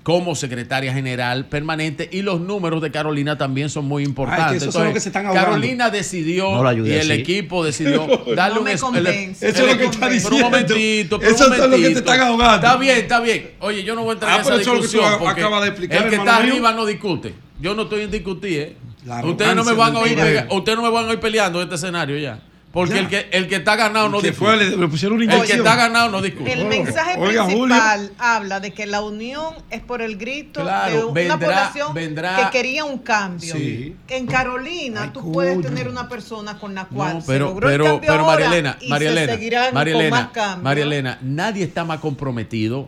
como 0.09 0.33
secretaria 0.35 0.91
general 0.93 1.45
permanente 1.45 2.09
y 2.11 2.23
los 2.23 2.41
números 2.41 2.81
de 2.81 2.89
Carolina 2.91 3.37
también 3.37 3.69
son 3.69 3.85
muy 3.85 4.03
importantes. 4.03 4.57
Es 4.57 4.65
que 4.65 4.71
son 4.71 4.85
los 4.85 4.93
que 4.93 4.99
se 4.99 5.09
están 5.09 5.27
ahogando. 5.27 5.49
Carolina 5.51 5.89
decidió 5.91 6.51
No 6.51 6.63
la 6.63 6.71
ayudé 6.71 6.95
y 6.95 6.99
el 6.99 7.11
equipo 7.11 7.63
decidió 7.63 8.07
darle 8.35 8.55
No 8.55 8.61
un 8.61 8.67
el- 8.67 9.07
Eso 9.07 9.45
es 9.47 9.59
lo 9.59 9.77
que 9.77 9.85
está 9.85 9.99
pero 9.99 10.11
diciendo. 10.13 10.35
un 10.37 10.41
momentito, 10.41 11.19
pero 11.19 11.31
un 11.31 11.37
son 11.37 11.49
los 11.49 11.57
que 11.57 11.61
te 11.63 11.69
momentito. 11.69 11.99
están 11.99 12.19
ahogando. 12.21 12.55
Está 12.55 12.77
bien, 12.77 12.97
está 12.97 13.19
bien. 13.19 13.51
Oye, 13.59 13.83
yo 13.83 13.95
no 13.95 14.01
voy 14.01 14.09
a 14.09 14.13
entrar 14.13 14.31
Ah, 14.31 14.35
en 14.35 14.41
esa 14.41 14.49
eso 14.55 14.59
es 14.59 14.65
lo 14.67 14.73
que 14.73 14.77
tú 14.79 14.81
discusión 14.83 15.61
de 15.61 15.67
explicar, 15.67 16.03
el 16.03 16.09
que 16.09 16.15
está 16.15 16.39
mío. 16.39 16.53
arriba 16.53 16.71
no 16.73 16.85
discute. 16.85 17.33
Yo 17.61 17.75
no 17.75 17.83
estoy 17.83 18.01
en 18.01 18.11
discutir, 18.11 18.59
¿eh? 18.59 18.75
Ustedes 19.23 19.55
no 19.55 19.63
me 19.63 19.73
van 19.73 19.95
a 19.95 19.99
oír, 19.99 20.17
ustedes 20.49 20.75
no 20.77 20.83
me 20.83 20.89
van 20.89 21.05
a 21.05 21.07
oír 21.09 21.19
peleando 21.19 21.59
en 21.59 21.63
este 21.65 21.75
escenario 21.75 22.17
ya. 22.17 22.39
Porque 22.71 22.93
Ya. 22.93 22.99
el 22.99 23.07
que, 23.07 23.27
el 23.31 23.47
que 23.47 23.55
está 23.55 23.75
ganado 23.75 24.09
no 24.09 24.21
discute. 24.21 24.33
fue, 24.37 24.55
le- 24.57 24.77
le 24.77 24.87
pusieron 24.87 25.19
una 25.19 25.33
el 25.37 25.41
que 25.41 25.53
está 25.53 25.75
ganado 25.75 26.09
no 26.11 26.21
discute. 26.21 26.53
El 26.53 26.65
mensaje 26.65 27.19
Oiga, 27.19 27.47
principal 27.47 28.11
habla 28.19 28.59
de 28.59 28.73
que 28.73 28.85
la 28.85 29.01
unión 29.01 29.55
es 29.71 29.81
por 29.81 30.03
el 30.03 30.17
grito 30.17 30.61
Claro, 30.61 30.95
de 30.95 31.03
una 31.05 31.13
vendrá- 31.13 31.37
población 31.39 31.93
vendrá- 31.95 32.35
que 32.35 32.57
quería 32.57 32.85
un 32.85 32.99
cambio. 32.99 33.55
Sí. 33.55 33.95
En 34.07 34.27
Carolina 34.27 35.11
tú 35.11 35.31
puedes 35.31 35.59
tener 35.63 35.87
una 35.87 36.07
persona 36.07 36.59
con 36.59 36.75
la 36.75 36.85
cual 36.85 37.15
No, 37.15 37.21
se 37.21 37.27
pero, 37.27 37.45
logró 37.47 37.69
el 37.69 37.73
pero, 37.73 37.83
cambio 37.85 38.01
pero 38.01 38.13
ahora 38.21 38.33
María 38.33 38.47
Elena, 38.47 38.77
y 38.81 38.89
María 38.89 39.07
se 39.09 39.17
Elena, 39.17 39.33
seguirán 39.33 39.73
María 39.73 39.93
con 39.95 40.09
más 40.11 40.27
cambios. 40.27 40.63
María 40.63 40.83
Elena, 40.83 41.17
nadie 41.23 41.63
está 41.63 41.85
más 41.85 41.99
comprometido, 41.99 42.87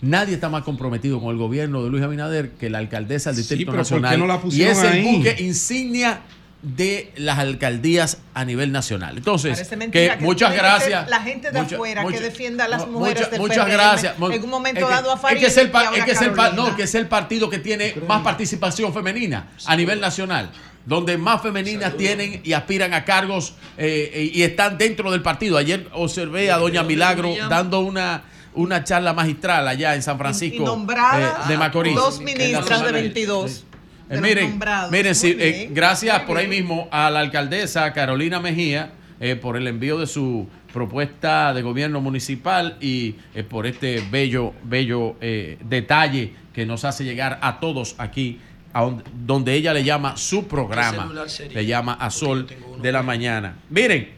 nadie 0.00 0.34
está 0.36 0.48
más 0.48 0.62
comprometido 0.62 1.20
con 1.20 1.28
el 1.32 1.36
gobierno 1.36 1.84
de 1.84 1.90
Luis 1.90 2.02
Abinader 2.02 2.52
que 2.52 2.70
la 2.70 2.78
alcaldesa 2.78 3.28
del 3.30 3.36
Distrito 3.36 3.72
pero 3.72 3.82
¿por 3.82 3.88
qué 3.88 4.00
Nacional. 4.00 4.18
no 4.18 4.26
la 4.26 4.40
y 4.50 4.62
es 4.62 4.82
el 4.82 5.02
buque 5.02 5.36
insignia 5.40 6.20
de 6.62 7.12
las 7.16 7.40
alcaldías 7.40 8.18
a 8.34 8.44
nivel 8.44 8.70
nacional. 8.70 9.16
Entonces, 9.18 9.68
que 9.90 10.16
muchas 10.20 10.54
gracias. 10.54 11.08
la 11.10 11.20
gente 11.20 11.50
de 11.50 11.60
mucha- 11.60 11.74
afuera 11.74 12.02
mucha- 12.02 12.18
que 12.18 12.22
defienda 12.22 12.64
a 12.66 12.68
las 12.68 12.86
mujeres 12.86 13.16
mucha- 13.18 13.30
del 13.30 13.40
muchas 13.40 13.64
PRM, 13.66 13.72
gracias. 13.72 14.14
En 14.16 14.44
un 14.44 14.50
momento 14.50 14.80
es 14.80 14.86
que- 14.86 14.92
dado 14.92 15.10
a 15.10 15.14
es 15.16 15.20
Farid 15.20 15.40
que 15.40 15.46
es 15.46 15.56
el, 15.56 15.72
que 15.72 16.10
es 16.12 16.22
el 16.22 16.32
no, 16.54 16.76
que 16.76 16.82
es 16.84 16.94
el 16.94 17.08
partido 17.08 17.50
que 17.50 17.58
tiene 17.58 17.94
más 18.06 18.22
participación 18.22 18.94
femenina 18.94 19.48
a 19.66 19.74
nivel 19.74 20.00
nacional, 20.00 20.50
donde 20.86 21.18
más 21.18 21.42
femeninas 21.42 21.96
tienen 21.96 22.40
y 22.44 22.52
aspiran 22.52 22.94
a 22.94 23.04
cargos 23.04 23.54
eh, 23.76 24.30
y 24.32 24.42
están 24.42 24.78
dentro 24.78 25.10
del 25.10 25.22
partido. 25.22 25.58
Ayer 25.58 25.88
observé 25.92 26.52
a 26.52 26.58
doña 26.58 26.84
Milagro 26.84 27.34
dando 27.48 27.80
una 27.80 28.22
una 28.54 28.84
charla 28.84 29.14
magistral 29.14 29.66
allá 29.66 29.94
en 29.94 30.02
San 30.02 30.18
Francisco 30.18 30.56
Y 30.56 30.60
nombradas 30.60 31.46
eh, 31.46 31.48
de 31.48 31.56
Macorís. 31.56 31.94
dos 31.94 32.20
ministras 32.20 32.66
de 32.68 32.74
norte. 32.76 32.92
22. 32.92 33.64
Eh, 34.12 34.16
de 34.16 34.20
los 34.20 34.28
miren, 34.28 34.50
nombrados. 34.50 34.90
miren, 34.90 35.14
sí, 35.14 35.34
Muy 35.34 35.42
eh, 35.42 35.68
gracias 35.70 36.20
por 36.20 36.36
ahí 36.36 36.46
mismo 36.46 36.88
a 36.90 37.10
la 37.10 37.20
alcaldesa 37.20 37.92
Carolina 37.92 38.40
Mejía 38.40 38.90
eh, 39.20 39.36
por 39.36 39.56
el 39.56 39.66
envío 39.66 39.98
de 39.98 40.06
su 40.06 40.46
propuesta 40.72 41.54
de 41.54 41.62
gobierno 41.62 42.00
municipal 42.00 42.76
y 42.80 43.14
eh, 43.34 43.42
por 43.42 43.66
este 43.66 44.02
bello, 44.10 44.52
bello 44.64 45.16
detalle 45.20 46.34
que 46.52 46.66
nos 46.66 46.84
hace 46.84 47.04
llegar 47.04 47.38
a 47.40 47.58
todos 47.60 47.94
aquí, 47.98 48.38
a 48.74 48.82
donde, 48.82 49.04
donde 49.14 49.54
ella 49.54 49.72
le 49.72 49.84
llama 49.84 50.16
su 50.16 50.46
programa, 50.46 51.10
sería? 51.28 51.54
le 51.54 51.66
llama 51.66 51.94
a 51.94 52.10
Sol 52.10 52.46
de 52.82 52.92
la 52.92 53.02
Mañana. 53.02 53.56
Miren, 53.70 54.10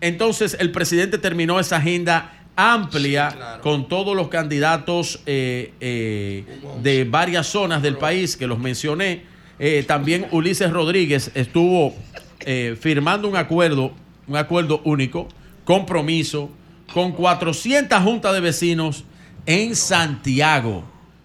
entonces 0.00 0.56
el 0.60 0.70
presidente 0.70 1.18
terminó 1.18 1.60
esa 1.60 1.76
agenda 1.76 2.33
amplia 2.56 3.58
con 3.62 3.88
todos 3.88 4.16
los 4.16 4.28
candidatos 4.28 5.20
eh, 5.26 5.72
eh, 5.80 6.44
de 6.82 7.04
varias 7.04 7.46
zonas 7.46 7.82
del 7.82 7.96
país 7.96 8.36
que 8.36 8.46
los 8.46 8.58
mencioné. 8.58 9.22
Eh, 9.58 9.84
también 9.86 10.26
Ulises 10.30 10.70
Rodríguez 10.70 11.30
estuvo 11.34 11.94
eh, 12.40 12.76
firmando 12.80 13.28
un 13.28 13.36
acuerdo, 13.36 13.92
un 14.26 14.36
acuerdo 14.36 14.80
único, 14.84 15.28
compromiso, 15.64 16.50
con 16.92 17.12
400 17.12 18.02
juntas 18.02 18.34
de 18.34 18.40
vecinos 18.40 19.04
en 19.46 19.74
Santiago. 19.76 20.84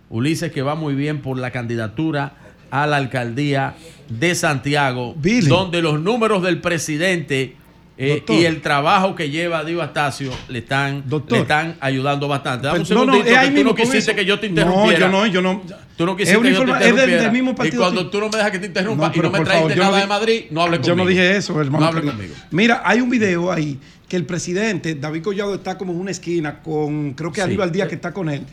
Ulises 0.09 0.51
que 0.51 0.61
va 0.61 0.75
muy 0.75 0.95
bien 0.95 1.21
por 1.21 1.37
la 1.37 1.51
candidatura 1.51 2.33
a 2.71 2.87
la 2.87 2.97
alcaldía 2.97 3.75
de 4.09 4.35
Santiago, 4.35 5.15
donde 5.47 5.81
los 5.81 5.99
números 5.99 6.43
del 6.43 6.61
presidente 6.61 7.55
eh, 8.01 8.23
y 8.29 8.45
el 8.45 8.61
trabajo 8.61 9.13
que 9.13 9.29
lleva 9.29 9.65
Dio 9.65 9.81
Astacio 9.81 10.31
le 10.47 10.59
están, 10.59 11.03
le 11.27 11.37
están 11.39 11.75
ayudando 11.81 12.29
bastante. 12.29 12.67
Dame 12.67 12.79
un 12.79 12.85
Pero- 12.87 12.99
no, 13.01 13.05
no, 13.07 13.13
segundito, 13.13 13.41
que 13.41 13.51
tú 13.59 13.63
no 13.65 13.75
quisiste 13.75 14.15
que 14.15 14.25
yo 14.25 14.39
te 14.39 14.47
No, 14.47 14.51
interrumpiera. 14.61 14.99
yo 14.99 15.09
no, 15.09 15.25
yo 15.27 15.41
no. 15.41 15.61
Tú 15.97 16.05
no 16.05 16.15
quisiste 16.15 16.41
que 16.41 16.47
yo 16.51 16.55
te 16.55 16.61
informa- 16.61 16.75
es 16.77 16.79
del- 16.79 16.89
interrumpiera. 16.91 17.23
del 17.23 17.31
mismo 17.33 17.51
y 17.51 17.53
partido 17.55 17.81
cuando 17.83 18.05
que- 18.05 18.09
tú 18.11 18.19
no 18.21 18.29
me 18.29 18.37
dejas 18.37 18.51
que 18.51 18.59
te 18.59 18.65
interrumpa 18.67 19.07
No, 19.09 19.13
y 19.13 19.19
no 19.19 19.29
me 19.31 19.37
yo 19.39 19.45
nada 19.75 19.91
no 19.91 19.95
de 19.97 20.07
Madrid, 20.07 20.43
no 20.49 20.61
hable 20.61 20.77
Yo 20.77 20.81
conmigo. 20.83 21.03
no 21.03 21.09
dije 21.09 21.35
eso, 21.35 21.59
hermano. 21.59 21.79
No 21.79 21.85
hable 21.87 22.01
querido. 22.01 22.15
conmigo. 22.15 22.35
Mira, 22.51 22.81
hay 22.85 23.01
un 23.01 23.09
video 23.09 23.51
ahí 23.51 23.77
que 24.07 24.15
el 24.15 24.25
presidente, 24.25 24.95
David 24.95 25.21
Collado, 25.21 25.53
está 25.55 25.77
como 25.77 25.91
en 25.91 25.99
una 25.99 26.11
esquina 26.11 26.61
con, 26.61 27.13
creo 27.15 27.31
que 27.33 27.41
Sí. 27.41 27.45
Aníbal 27.47 27.71
Díaz 27.71 27.89
que 27.89 27.95
está 27.95 28.13
con 28.13 28.29
él. 28.29 28.43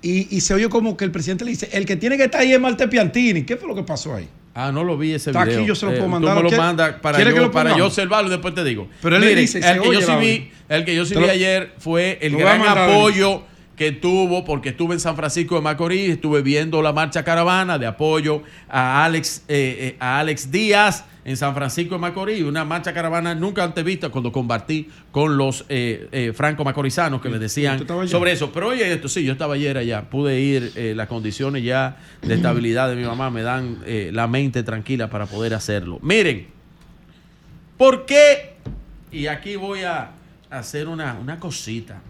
Y, 0.00 0.34
y 0.34 0.40
se 0.40 0.54
oye 0.54 0.68
como 0.70 0.96
que 0.96 1.04
el 1.04 1.10
presidente 1.10 1.44
le 1.44 1.50
dice, 1.50 1.68
el 1.72 1.84
que 1.84 1.96
tiene 1.96 2.16
que 2.16 2.24
estar 2.24 2.40
ahí 2.40 2.52
es 2.54 2.60
Marte 2.60 2.88
Piantini. 2.88 3.42
¿Qué 3.44 3.56
fue 3.58 3.68
lo 3.68 3.74
que 3.74 3.82
pasó 3.82 4.14
ahí? 4.14 4.28
Ah, 4.54 4.70
no 4.72 4.84
lo 4.84 4.96
vi 4.96 5.12
ese 5.12 5.30
Está 5.30 5.44
video. 5.44 5.58
aquí, 5.60 5.68
yo 5.68 5.74
se 5.74 5.84
lo 5.86 5.92
Eh, 5.92 5.96
puedo 5.96 6.06
tú 6.06 6.10
mandar. 6.12 6.36
me 6.36 6.42
lo 6.42 6.48
¿Quiere- 6.48 6.62
mandas 6.62 6.94
para, 7.02 7.18
yo, 7.18 7.30
lo 7.30 7.50
para 7.50 7.76
yo 7.76 7.86
observarlo 7.86 8.28
y 8.28 8.30
después 8.30 8.54
te 8.54 8.62
digo. 8.62 8.88
Pero 9.02 9.16
él 9.16 9.22
le 9.22 9.34
dice, 9.34 9.58
el 9.58 9.80
que 9.80 9.92
yo 9.92 10.00
sí 10.00 10.12
vi, 10.20 10.50
el 10.68 10.84
que 10.84 10.94
yo 10.94 11.04
sí 11.04 11.14
vi 11.16 11.24
ayer 11.24 11.72
fue 11.78 12.18
el 12.22 12.36
gran 12.36 12.62
apoyo 12.62 13.42
que 13.76 13.90
tuvo, 13.90 14.44
porque 14.44 14.68
estuve 14.68 14.94
en 14.94 15.00
San 15.00 15.16
Francisco 15.16 15.56
de 15.56 15.60
Macorís, 15.60 16.10
estuve 16.10 16.42
viendo 16.42 16.80
la 16.82 16.92
marcha 16.92 17.24
caravana 17.24 17.76
de 17.78 17.86
apoyo 17.86 18.42
a 18.68 19.04
Alex, 19.04 19.42
eh, 19.48 19.76
eh, 19.80 19.96
a 19.98 20.20
Alex 20.20 20.52
Díaz 20.52 21.04
en 21.24 21.36
San 21.38 21.54
Francisco 21.54 21.94
de 21.94 22.00
Macorís, 22.00 22.42
una 22.42 22.64
marcha 22.66 22.92
caravana 22.92 23.34
nunca 23.34 23.64
antes 23.64 23.82
vista 23.82 24.10
cuando 24.10 24.30
compartí 24.30 24.90
con 25.10 25.38
los 25.38 25.64
eh, 25.70 26.08
eh, 26.12 26.32
franco-macorizanos 26.34 27.22
que 27.22 27.30
me 27.30 27.38
decían 27.38 27.86
sobre 28.06 28.32
eso. 28.32 28.52
Pero 28.52 28.68
oye, 28.68 28.92
esto 28.92 29.08
sí, 29.08 29.24
yo 29.24 29.32
estaba 29.32 29.54
ayer 29.54 29.78
allá, 29.78 30.10
pude 30.10 30.38
ir, 30.38 30.72
eh, 30.76 30.92
las 30.94 31.08
condiciones 31.08 31.64
ya 31.64 31.96
de 32.20 32.34
estabilidad 32.34 32.90
de 32.90 32.96
mi 32.96 33.04
mamá 33.04 33.30
me 33.30 33.42
dan 33.42 33.78
la 34.12 34.26
mente 34.26 34.62
tranquila 34.62 35.08
para 35.08 35.26
poder 35.26 35.54
hacerlo. 35.54 35.98
Miren, 36.02 36.46
¿por 37.78 38.04
qué? 38.04 38.56
Y 39.10 39.26
aquí 39.26 39.56
voy 39.56 39.82
a 39.82 40.10
hacer 40.50 40.88
una, 40.88 41.14
una 41.14 41.40
cosita. 41.40 42.02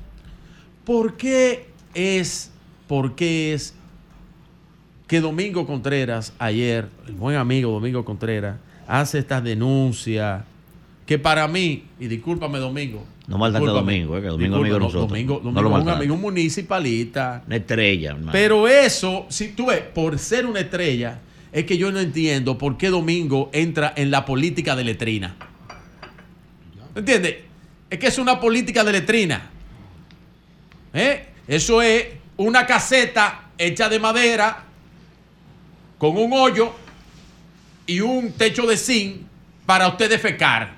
¿Por 0.84 1.16
qué 1.16 1.68
es, 1.94 2.50
por 2.88 3.14
qué 3.14 3.54
es 3.54 3.74
que 5.06 5.20
Domingo 5.20 5.66
Contreras 5.66 6.32
ayer, 6.38 6.88
el 7.06 7.14
buen 7.14 7.36
amigo 7.36 7.70
Domingo 7.70 8.04
Contreras, 8.04 8.56
hace 8.86 9.18
estas 9.18 9.42
denuncias 9.42 10.42
que 11.06 11.18
para 11.18 11.46
mí, 11.48 11.84
y 12.00 12.06
discúlpame 12.06 12.58
Domingo, 12.58 13.04
No 13.26 13.38
maltrate 13.38 13.66
a 13.66 13.72
Domingo, 13.72 14.16
eh, 14.16 14.22
que 14.22 14.28
Domingo 14.28 14.56
es 14.56 14.60
amigo 14.62 14.78
nosotros. 14.78 15.08
Domingo, 15.08 15.40
No 15.42 15.52
Domingo 15.52 15.62
lo 15.62 15.78
es 15.78 15.82
un 15.82 15.90
amigo 15.90 16.16
municipalista. 16.16 17.42
Una 17.46 17.56
estrella, 17.56 18.10
hermano. 18.10 18.32
Pero 18.32 18.68
eso, 18.68 19.26
si 19.28 19.48
tú 19.48 19.66
ves, 19.66 19.82
por 19.82 20.18
ser 20.18 20.46
una 20.46 20.60
estrella, 20.60 21.20
es 21.52 21.64
que 21.64 21.76
yo 21.76 21.92
no 21.92 22.00
entiendo 22.00 22.58
por 22.58 22.76
qué 22.76 22.88
Domingo 22.88 23.50
entra 23.52 23.92
en 23.96 24.10
la 24.10 24.24
política 24.24 24.74
de 24.74 24.84
letrina. 24.84 25.36
¿Entiendes? 26.94 27.36
Es 27.90 27.98
que 27.98 28.06
es 28.06 28.18
una 28.18 28.40
política 28.40 28.82
de 28.82 28.92
letrina. 28.92 29.50
¿Eh? 30.92 31.26
Eso 31.46 31.82
es 31.82 32.06
una 32.36 32.66
caseta 32.66 33.50
hecha 33.58 33.88
de 33.88 33.98
madera 33.98 34.64
con 35.98 36.16
un 36.16 36.32
hoyo 36.32 36.72
y 37.86 38.00
un 38.00 38.32
techo 38.32 38.66
de 38.66 38.76
zinc 38.76 39.22
para 39.66 39.88
usted 39.88 40.10
defecar. 40.10 40.74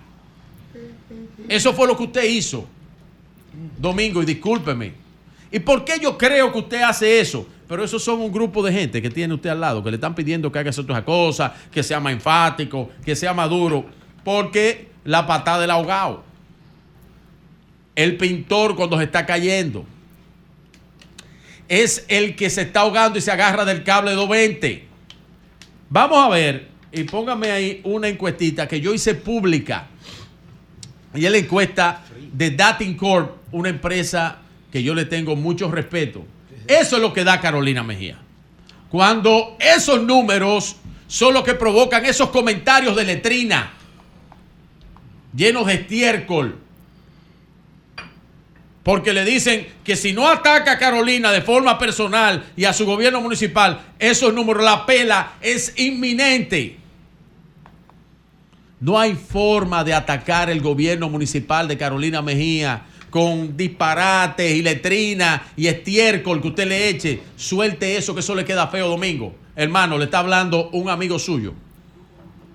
Eso 1.48 1.72
fue 1.72 1.86
lo 1.86 1.96
que 1.96 2.04
usted 2.04 2.24
hizo, 2.24 2.66
Domingo, 3.78 4.22
y 4.22 4.26
discúlpeme. 4.26 4.92
¿Y 5.50 5.60
por 5.60 5.84
qué 5.84 5.98
yo 6.00 6.18
creo 6.18 6.52
que 6.52 6.58
usted 6.58 6.82
hace 6.82 7.20
eso? 7.20 7.46
Pero 7.68 7.84
esos 7.84 8.02
son 8.02 8.20
un 8.20 8.32
grupo 8.32 8.62
de 8.62 8.72
gente 8.72 9.02
que 9.02 9.10
tiene 9.10 9.34
usted 9.34 9.50
al 9.50 9.60
lado, 9.60 9.82
que 9.82 9.90
le 9.90 9.96
están 9.96 10.14
pidiendo 10.14 10.50
que 10.50 10.58
haga 10.58 10.72
ciertas 10.72 11.02
cosas, 11.02 11.52
que 11.70 11.82
sea 11.82 11.98
más 12.00 12.12
enfático, 12.12 12.90
que 13.04 13.16
sea 13.16 13.32
más 13.32 13.48
duro, 13.50 13.86
porque 14.24 14.88
la 15.04 15.26
patada 15.26 15.60
del 15.60 15.70
ahogado. 15.70 16.24
El 17.94 18.16
pintor 18.16 18.76
cuando 18.76 18.98
se 18.98 19.04
está 19.04 19.24
cayendo. 19.24 19.84
Es 21.68 22.04
el 22.08 22.36
que 22.36 22.50
se 22.50 22.62
está 22.62 22.80
ahogando 22.80 23.18
y 23.18 23.22
se 23.22 23.30
agarra 23.30 23.64
del 23.64 23.82
cable 23.82 24.12
220. 24.12 24.86
Vamos 25.88 26.18
a 26.18 26.28
ver, 26.28 26.68
y 26.92 27.04
póngame 27.04 27.50
ahí 27.50 27.80
una 27.84 28.08
encuestita 28.08 28.66
que 28.66 28.80
yo 28.80 28.94
hice 28.94 29.14
pública. 29.14 29.88
Y 31.14 31.24
es 31.24 31.30
la 31.30 31.38
encuesta 31.38 32.04
de 32.32 32.50
Dating 32.50 32.96
Corp, 32.96 33.36
una 33.52 33.68
empresa 33.68 34.38
que 34.70 34.82
yo 34.82 34.94
le 34.94 35.04
tengo 35.04 35.36
mucho 35.36 35.70
respeto. 35.70 36.24
Eso 36.66 36.96
es 36.96 37.02
lo 37.02 37.12
que 37.12 37.24
da 37.24 37.40
Carolina 37.40 37.82
Mejía. 37.82 38.18
Cuando 38.90 39.56
esos 39.58 40.02
números 40.02 40.76
son 41.06 41.34
los 41.34 41.42
que 41.44 41.54
provocan 41.54 42.04
esos 42.04 42.30
comentarios 42.30 42.96
de 42.96 43.04
letrina, 43.04 43.72
llenos 45.34 45.66
de 45.66 45.74
estiércol. 45.74 46.58
Porque 48.86 49.12
le 49.12 49.24
dicen 49.24 49.66
que 49.82 49.96
si 49.96 50.12
no 50.12 50.28
ataca 50.28 50.70
a 50.70 50.78
Carolina 50.78 51.32
de 51.32 51.42
forma 51.42 51.76
personal 51.76 52.44
y 52.56 52.66
a 52.66 52.72
su 52.72 52.86
gobierno 52.86 53.20
municipal, 53.20 53.80
esos 53.98 54.32
números, 54.32 54.62
la 54.62 54.86
pela 54.86 55.32
es 55.40 55.74
inminente. 55.76 56.76
No 58.78 58.96
hay 58.96 59.16
forma 59.16 59.82
de 59.82 59.92
atacar 59.92 60.50
el 60.50 60.60
gobierno 60.60 61.08
municipal 61.08 61.66
de 61.66 61.76
Carolina 61.76 62.22
Mejía 62.22 62.84
con 63.10 63.56
disparates 63.56 64.54
y 64.54 64.62
letrina 64.62 65.48
y 65.56 65.66
estiércol 65.66 66.40
que 66.40 66.46
usted 66.46 66.68
le 66.68 66.88
eche. 66.88 67.20
Suelte 67.34 67.96
eso 67.96 68.14
que 68.14 68.20
eso 68.20 68.36
le 68.36 68.44
queda 68.44 68.68
feo, 68.68 68.86
Domingo. 68.86 69.34
Hermano, 69.56 69.98
le 69.98 70.04
está 70.04 70.20
hablando 70.20 70.70
un 70.70 70.90
amigo 70.90 71.18
suyo 71.18 71.54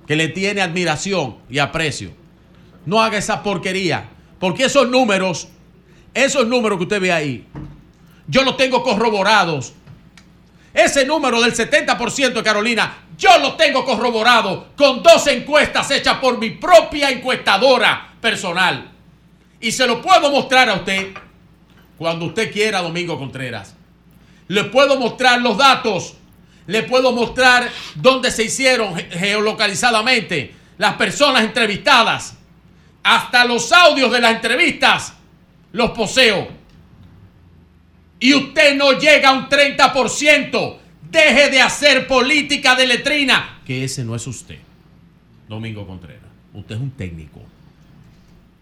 que 0.07 0.15
le 0.15 0.29
tiene 0.29 0.61
admiración 0.61 1.39
y 1.49 1.59
aprecio. 1.59 2.11
No 2.85 3.01
haga 3.01 3.17
esa 3.17 3.43
porquería. 3.43 4.05
Porque 4.39 4.63
esos 4.63 4.89
números, 4.89 5.49
esos 6.13 6.47
números 6.47 6.77
que 6.77 6.83
usted 6.83 7.01
ve 7.01 7.11
ahí, 7.11 7.45
yo 8.27 8.43
los 8.43 8.57
tengo 8.57 8.83
corroborados. 8.83 9.73
Ese 10.73 11.05
número 11.05 11.41
del 11.41 11.53
70% 11.53 12.33
de 12.33 12.43
Carolina, 12.43 12.93
yo 13.17 13.37
lo 13.39 13.55
tengo 13.55 13.83
corroborado 13.83 14.69
con 14.77 15.03
dos 15.03 15.27
encuestas 15.27 15.91
hechas 15.91 16.17
por 16.19 16.37
mi 16.37 16.51
propia 16.51 17.09
encuestadora 17.09 18.13
personal. 18.21 18.89
Y 19.59 19.71
se 19.71 19.85
lo 19.85 20.01
puedo 20.01 20.31
mostrar 20.31 20.69
a 20.69 20.75
usted 20.75 21.09
cuando 21.97 22.25
usted 22.25 22.51
quiera, 22.51 22.81
Domingo 22.81 23.17
Contreras. 23.19 23.75
Le 24.47 24.63
puedo 24.65 24.97
mostrar 24.97 25.41
los 25.41 25.57
datos. 25.57 26.15
Le 26.67 26.83
puedo 26.83 27.11
mostrar 27.11 27.69
dónde 27.95 28.31
se 28.31 28.45
hicieron 28.45 28.95
ge- 28.95 29.09
geolocalizadamente 29.11 30.55
las 30.77 30.93
personas 30.95 31.43
entrevistadas. 31.43 32.35
Hasta 33.03 33.43
los 33.45 33.71
audios 33.71 34.11
de 34.11 34.21
las 34.21 34.31
entrevistas 34.35 35.13
los 35.71 35.91
poseo. 35.91 36.47
Y 38.19 38.33
usted 38.33 38.75
no 38.75 38.97
llega 38.99 39.29
a 39.29 39.33
un 39.33 39.49
30%. 39.49 40.77
Deje 41.09 41.49
de 41.49 41.61
hacer 41.61 42.07
política 42.07 42.75
de 42.75 42.87
letrina. 42.87 43.61
Que 43.65 43.83
ese 43.83 44.05
no 44.05 44.15
es 44.15 44.25
usted, 44.27 44.59
Domingo 45.49 45.85
Contreras. 45.85 46.23
Usted 46.53 46.75
es 46.75 46.81
un 46.81 46.91
técnico. 46.91 47.41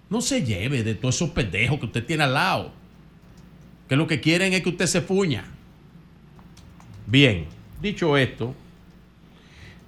No 0.10 0.22
se 0.22 0.44
lleve 0.44 0.84
de 0.84 0.96
todos 0.96 1.16
esos 1.16 1.30
pendejos 1.30 1.80
que 1.80 1.86
usted 1.86 2.06
tiene 2.06 2.24
al 2.24 2.34
lado. 2.34 2.72
Que 3.88 3.96
lo 3.96 4.08
que 4.08 4.20
quieren 4.20 4.54
es 4.54 4.62
que 4.62 4.70
usted 4.70 4.88
se 4.88 5.02
fuña. 5.02 5.46
Bien, 7.06 7.46
dicho 7.82 8.18
esto, 8.18 8.56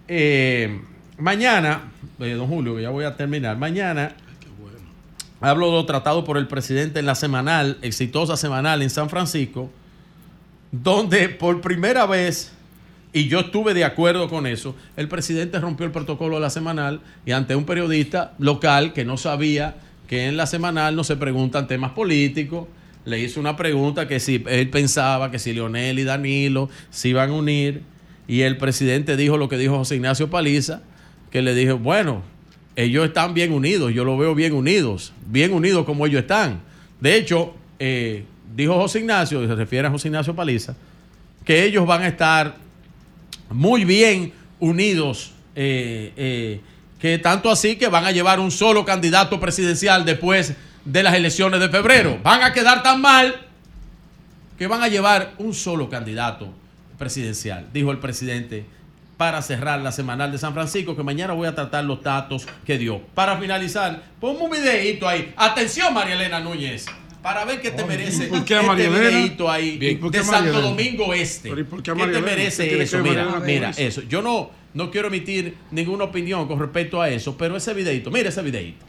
eh, 0.07 0.81
mañana, 1.17 1.91
eh, 2.19 2.33
don 2.33 2.47
Julio, 2.47 2.79
ya 2.79 2.89
voy 2.89 3.05
a 3.05 3.15
terminar, 3.15 3.57
mañana 3.57 4.15
hablo 5.41 5.75
de 5.75 5.83
tratado 5.85 6.23
por 6.23 6.37
el 6.37 6.47
presidente 6.47 6.99
en 6.99 7.05
la 7.05 7.15
semanal, 7.15 7.77
exitosa 7.81 8.37
semanal 8.37 8.81
en 8.81 8.89
San 8.89 9.09
Francisco, 9.09 9.69
donde 10.71 11.29
por 11.29 11.61
primera 11.61 12.05
vez, 12.05 12.53
y 13.11 13.27
yo 13.27 13.41
estuve 13.41 13.73
de 13.73 13.83
acuerdo 13.83 14.29
con 14.29 14.45
eso, 14.45 14.75
el 14.95 15.07
presidente 15.07 15.59
rompió 15.59 15.85
el 15.85 15.91
protocolo 15.91 16.35
de 16.35 16.41
la 16.41 16.49
semanal 16.49 17.01
y 17.25 17.31
ante 17.31 17.55
un 17.55 17.65
periodista 17.65 18.33
local 18.39 18.93
que 18.93 19.03
no 19.03 19.17
sabía 19.17 19.75
que 20.07 20.27
en 20.27 20.37
la 20.37 20.45
semanal 20.45 20.95
no 20.95 21.03
se 21.03 21.17
preguntan 21.17 21.67
temas 21.67 21.91
políticos, 21.91 22.67
le 23.03 23.19
hizo 23.19 23.39
una 23.39 23.57
pregunta 23.57 24.07
que 24.07 24.19
si 24.19 24.43
él 24.47 24.69
pensaba 24.69 25.31
que 25.31 25.39
si 25.39 25.53
Leonel 25.53 25.97
y 25.97 26.03
Danilo 26.03 26.69
se 26.91 27.09
iban 27.09 27.31
a 27.31 27.33
unir 27.33 27.81
y 28.27 28.41
el 28.41 28.57
presidente 28.57 29.17
dijo 29.17 29.37
lo 29.37 29.49
que 29.49 29.57
dijo 29.57 29.77
José 29.77 29.95
Ignacio 29.95 30.29
Paliza, 30.29 30.83
que 31.31 31.41
le 31.41 31.55
dijo, 31.55 31.77
bueno, 31.79 32.21
ellos 32.75 33.05
están 33.05 33.33
bien 33.33 33.51
unidos, 33.51 33.93
yo 33.93 34.03
lo 34.03 34.17
veo 34.17 34.33
bien 34.33 34.53
unidos, 34.53 35.13
bien 35.25 35.53
unidos 35.53 35.85
como 35.85 36.05
ellos 36.05 36.21
están. 36.21 36.61
De 36.99 37.15
hecho, 37.15 37.53
eh, 37.79 38.25
dijo 38.55 38.75
José 38.75 38.99
Ignacio, 38.99 39.43
y 39.43 39.47
se 39.47 39.55
refiere 39.55 39.87
a 39.87 39.91
José 39.91 40.07
Ignacio 40.07 40.35
Paliza, 40.35 40.75
que 41.43 41.65
ellos 41.65 41.85
van 41.85 42.03
a 42.03 42.07
estar 42.07 42.55
muy 43.49 43.83
bien 43.85 44.33
unidos, 44.59 45.33
eh, 45.55 46.13
eh, 46.15 46.61
que 46.99 47.17
tanto 47.17 47.49
así 47.49 47.75
que 47.75 47.87
van 47.87 48.05
a 48.05 48.11
llevar 48.11 48.39
un 48.39 48.51
solo 48.51 48.85
candidato 48.85 49.39
presidencial 49.39 50.05
después 50.05 50.53
de 50.85 51.03
las 51.03 51.15
elecciones 51.15 51.59
de 51.59 51.69
febrero. 51.69 52.19
Van 52.23 52.43
a 52.43 52.53
quedar 52.53 52.83
tan 52.83 53.01
mal 53.01 53.47
que 54.57 54.67
van 54.67 54.83
a 54.83 54.87
llevar 54.87 55.33
un 55.39 55.53
solo 55.53 55.89
candidato 55.89 56.53
presidencial, 56.97 57.67
dijo 57.73 57.91
el 57.91 57.97
presidente 57.97 58.65
para 59.21 59.43
cerrar 59.43 59.79
la 59.81 59.91
semanal 59.91 60.31
de 60.31 60.39
San 60.39 60.51
Francisco, 60.51 60.95
que 60.95 61.03
mañana 61.03 61.33
voy 61.33 61.47
a 61.47 61.53
tratar 61.53 61.83
los 61.83 62.01
datos 62.01 62.47
que 62.65 62.79
dio. 62.79 63.01
Para 63.13 63.37
finalizar, 63.37 64.01
ponme 64.19 64.39
un 64.39 64.49
videito 64.49 65.07
ahí. 65.07 65.31
Atención, 65.37 65.93
María 65.93 66.15
Elena 66.15 66.39
Núñez, 66.39 66.87
para 67.21 67.45
ver 67.45 67.61
qué 67.61 67.69
te 67.69 67.85
merece 67.85 68.25
¿Por 68.25 68.43
qué 68.43 68.55
este 68.55 68.65
María 68.65 68.87
Elena? 68.87 69.09
videíto 69.09 69.51
ahí 69.51 69.77
Bien, 69.77 69.99
¿por 69.99 70.11
qué 70.11 70.17
de 70.17 70.23
Santo? 70.23 70.59
Domingo 70.59 71.13
Este. 71.13 71.49
Pero 71.49 71.61
¿y 71.61 71.63
por 71.65 71.83
qué 71.83 71.91
a 71.91 71.93
¿Qué 71.93 71.99
María 71.99 72.15
te 72.15 72.21
merece 72.23 72.81
eso? 72.81 72.97
Mira, 73.03 73.39
mira, 73.45 73.69
eso. 73.77 74.01
Yo 74.09 74.23
no, 74.23 74.49
no 74.73 74.89
quiero 74.89 75.09
emitir 75.09 75.55
ninguna 75.69 76.05
opinión 76.05 76.47
con 76.47 76.57
respecto 76.57 76.99
a 76.99 77.07
eso, 77.07 77.37
pero 77.37 77.55
ese 77.55 77.75
videito, 77.75 78.09
mira 78.09 78.29
ese 78.29 78.41
videito. 78.41 78.83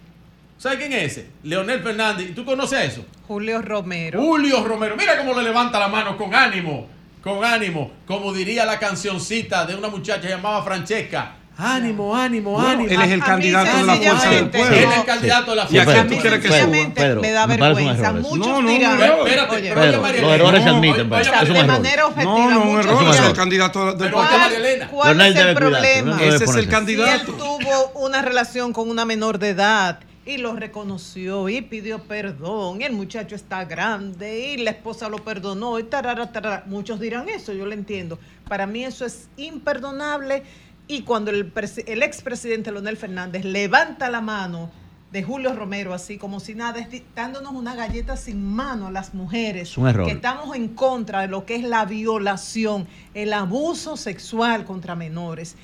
¿Sabes 0.56 0.78
quién 0.78 0.94
es 0.94 1.12
ese? 1.12 1.26
Leonel 1.42 1.80
Fernández. 1.82 2.34
¿Tú 2.34 2.46
conoces 2.46 2.78
a 2.78 2.84
eso? 2.84 3.04
Julio 3.28 3.60
Romero. 3.60 4.18
Julio 4.22 4.64
Romero. 4.64 4.96
Mira 4.96 5.18
cómo 5.18 5.34
le 5.34 5.42
levanta 5.42 5.78
la 5.78 5.88
mano 5.88 6.16
con 6.16 6.34
ánimo. 6.34 6.88
Con 7.22 7.44
ánimo. 7.44 7.90
Como 8.06 8.32
diría 8.32 8.64
la 8.64 8.78
cancioncita 8.78 9.64
de 9.64 9.74
una 9.76 9.88
muchacha 9.88 10.28
llamada 10.28 10.62
Francesca. 10.62 11.36
Ánimo, 11.58 12.16
ánimo, 12.16 12.52
Bueno, 12.52 12.68
ánimo. 12.70 12.88
él 12.90 13.00
es 13.02 13.10
el 13.12 13.20
A- 13.20 13.24
a 13.24 13.26
candidato 13.26 13.70
mí 13.76 13.80
de 13.80 13.86
la 13.86 13.94
fuerza 13.94 14.10
del 14.10 14.20
sencillamente, 14.40 14.58
pueblo. 14.58 14.76
Él 14.76 14.84
es 14.90 14.96
el 14.98 15.04
candidato 15.04 15.50
de 15.50 15.56
la 15.56 15.62
Y 15.62 15.66
fuerza 15.66 15.82
aquí 15.82 15.92
del 15.92 16.02
tú 16.02 16.08
pueblo. 16.08 16.22
quieres 16.22 16.40
que 16.40 16.48
suba. 16.48 16.94
Pedro, 16.94 17.20
me 17.20 17.30
da 17.30 17.46
me 17.46 17.56
vergüenza. 17.58 18.06
errores. 18.08 18.22
Muchos 18.22 18.46
No, 18.48 18.62
no, 18.62 18.70
error. 18.70 19.28
Espérate, 19.28 19.54
Oye, 19.54 19.68
pero 19.68 19.80
Pedro, 19.80 19.92
oye, 19.92 19.98
María 20.02 20.20
los 20.22 20.32
errores 20.32 20.62
se 20.62 20.68
admiten, 20.70 20.90
oye, 21.12 21.22
Pedro. 21.22 21.32
oye, 21.32 21.42
Es 21.42 21.48
un 21.48 21.54
de 21.54 21.60
error. 21.60 21.66
manera 21.72 22.06
objetiva. 22.06 22.32
No, 22.32 22.50
no, 22.50 22.60
un 22.62 22.66
muchos 22.68 22.84
error. 22.86 23.02
Es 23.04 23.10
dirán, 23.12 23.30
el 23.30 23.36
candidato 23.36 23.84
del 23.86 23.96
Pero 23.98 24.16
Elena. 24.56 24.88
¿Cuál 24.88 25.18
Leonel 25.18 25.36
es 25.36 25.44
el 25.44 25.54
problema? 25.54 26.16
Ese 26.16 26.26
es 26.26 26.32
el 26.40 26.46
ponerse. 26.46 26.52
Si 26.54 26.58
él 26.60 26.68
candidato. 26.68 27.32
tuvo 27.34 27.92
una 27.96 28.22
relación 28.22 28.72
con 28.72 28.88
una 28.90 29.04
menor 29.04 29.38
de 29.38 29.50
edad 29.50 29.98
y 30.24 30.36
lo 30.36 30.54
reconoció 30.54 31.48
y 31.48 31.62
pidió 31.62 32.04
perdón, 32.04 32.82
el 32.82 32.92
muchacho 32.92 33.34
está 33.34 33.64
grande 33.64 34.52
y 34.52 34.56
la 34.58 34.70
esposa 34.70 35.08
lo 35.08 35.18
perdonó 35.18 35.78
y 35.78 35.84
tarara, 35.84 36.30
tarara. 36.30 36.64
Muchos 36.66 37.00
dirán 37.00 37.28
eso, 37.28 37.52
yo 37.52 37.66
lo 37.66 37.72
entiendo. 37.72 38.18
Para 38.48 38.66
mí 38.66 38.84
eso 38.84 39.04
es 39.04 39.28
imperdonable 39.36 40.44
y 40.86 41.02
cuando 41.02 41.30
el, 41.30 41.52
el 41.86 42.02
expresidente 42.02 42.70
Leonel 42.70 42.96
Fernández 42.96 43.44
levanta 43.44 44.10
la 44.10 44.20
mano 44.20 44.70
de 45.12 45.22
Julio 45.22 45.52
Romero, 45.54 45.92
así 45.92 46.16
como 46.16 46.40
si 46.40 46.54
nada, 46.54 46.88
dándonos 47.14 47.52
una 47.52 47.74
galleta 47.74 48.16
sin 48.16 48.42
mano 48.42 48.86
a 48.86 48.90
las 48.90 49.12
mujeres. 49.12 49.70
Es 49.70 49.78
un 49.78 49.86
error. 49.86 50.06
Que 50.06 50.12
estamos 50.12 50.56
en 50.56 50.68
contra 50.68 51.20
de 51.20 51.28
lo 51.28 51.44
que 51.44 51.56
es 51.56 51.64
la 51.64 51.84
violación, 51.84 52.88
el 53.12 53.34
abuso 53.34 53.98
sexual 53.98 54.64
contra 54.64 54.94
menores. 54.94 55.56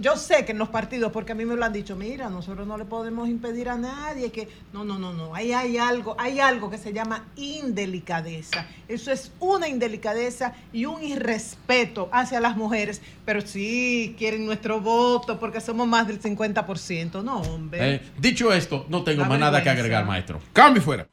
Yo 0.00 0.16
sé 0.16 0.44
que 0.44 0.50
en 0.52 0.58
los 0.58 0.68
partidos, 0.68 1.10
porque 1.12 1.32
a 1.32 1.34
mí 1.34 1.44
me 1.44 1.56
lo 1.56 1.64
han 1.64 1.72
dicho, 1.72 1.96
mira, 1.96 2.30
nosotros 2.30 2.64
no 2.66 2.76
le 2.76 2.84
podemos 2.84 3.28
impedir 3.28 3.68
a 3.68 3.76
nadie 3.76 4.30
que. 4.32 4.48
No, 4.72 4.84
no, 4.84 4.98
no, 4.98 5.12
no. 5.12 5.34
Ahí 5.34 5.52
hay 5.52 5.78
algo, 5.78 6.16
hay 6.18 6.40
algo 6.40 6.70
que 6.70 6.78
se 6.78 6.92
llama 6.92 7.26
indelicadeza. 7.36 8.66
Eso 8.88 9.12
es 9.12 9.30
una 9.40 9.68
indelicadeza 9.68 10.54
y 10.72 10.86
un 10.86 11.02
irrespeto 11.02 12.08
hacia 12.12 12.40
las 12.40 12.56
mujeres. 12.56 13.00
Pero 13.24 13.40
sí 13.40 14.14
quieren 14.18 14.44
nuestro 14.46 14.80
voto 14.80 15.38
porque 15.38 15.60
somos 15.60 15.86
más 15.86 16.08
del 16.08 16.20
50%. 16.20 17.22
No, 17.22 17.40
hombre. 17.42 17.94
Eh, 17.94 18.02
dicho 18.18 18.52
esto, 18.52 18.86
no 18.88 19.04
tengo 19.04 19.24
más 19.24 19.38
nada 19.38 19.62
que 19.62 19.70
agregar, 19.70 20.04
maestro. 20.04 20.40
Cambio 20.52 20.82
fuera. 20.82 21.06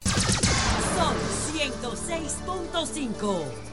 Son 0.96 1.14
106.5. 1.56 3.69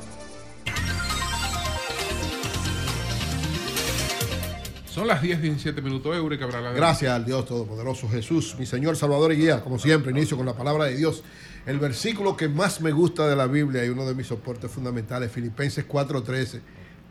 Son 4.97 5.07
las 5.07 5.21
10, 5.21 5.43
17 5.43 5.83
minutos. 5.83 6.17
Eureka. 6.17 6.47
Gracias 6.47 7.13
al 7.13 7.27
Dios 7.27 7.45
Todopoderoso 7.45 8.09
Jesús, 8.09 8.57
mi 8.59 8.65
Señor, 8.65 8.97
Salvador 8.97 9.31
y 9.35 9.37
Guía. 9.37 9.63
Como 9.63 9.79
siempre, 9.79 10.11
inicio 10.11 10.39
con 10.39 10.47
la 10.47 10.57
palabra 10.57 10.87
de 10.87 10.97
Dios. 10.97 11.23
El 11.67 11.79
versículo 11.79 12.35
que 12.35 12.49
más 12.49 12.81
me 12.81 12.93
gusta 12.93 13.29
de 13.29 13.37
la 13.37 13.47
Biblia 13.47 13.85
y 13.85 13.91
uno 13.91 14.07
de 14.07 14.15
mis 14.15 14.29
soportes 14.29 14.71
fundamentales, 14.71 15.31
Filipenses 15.31 15.87
4:13. 15.87 16.63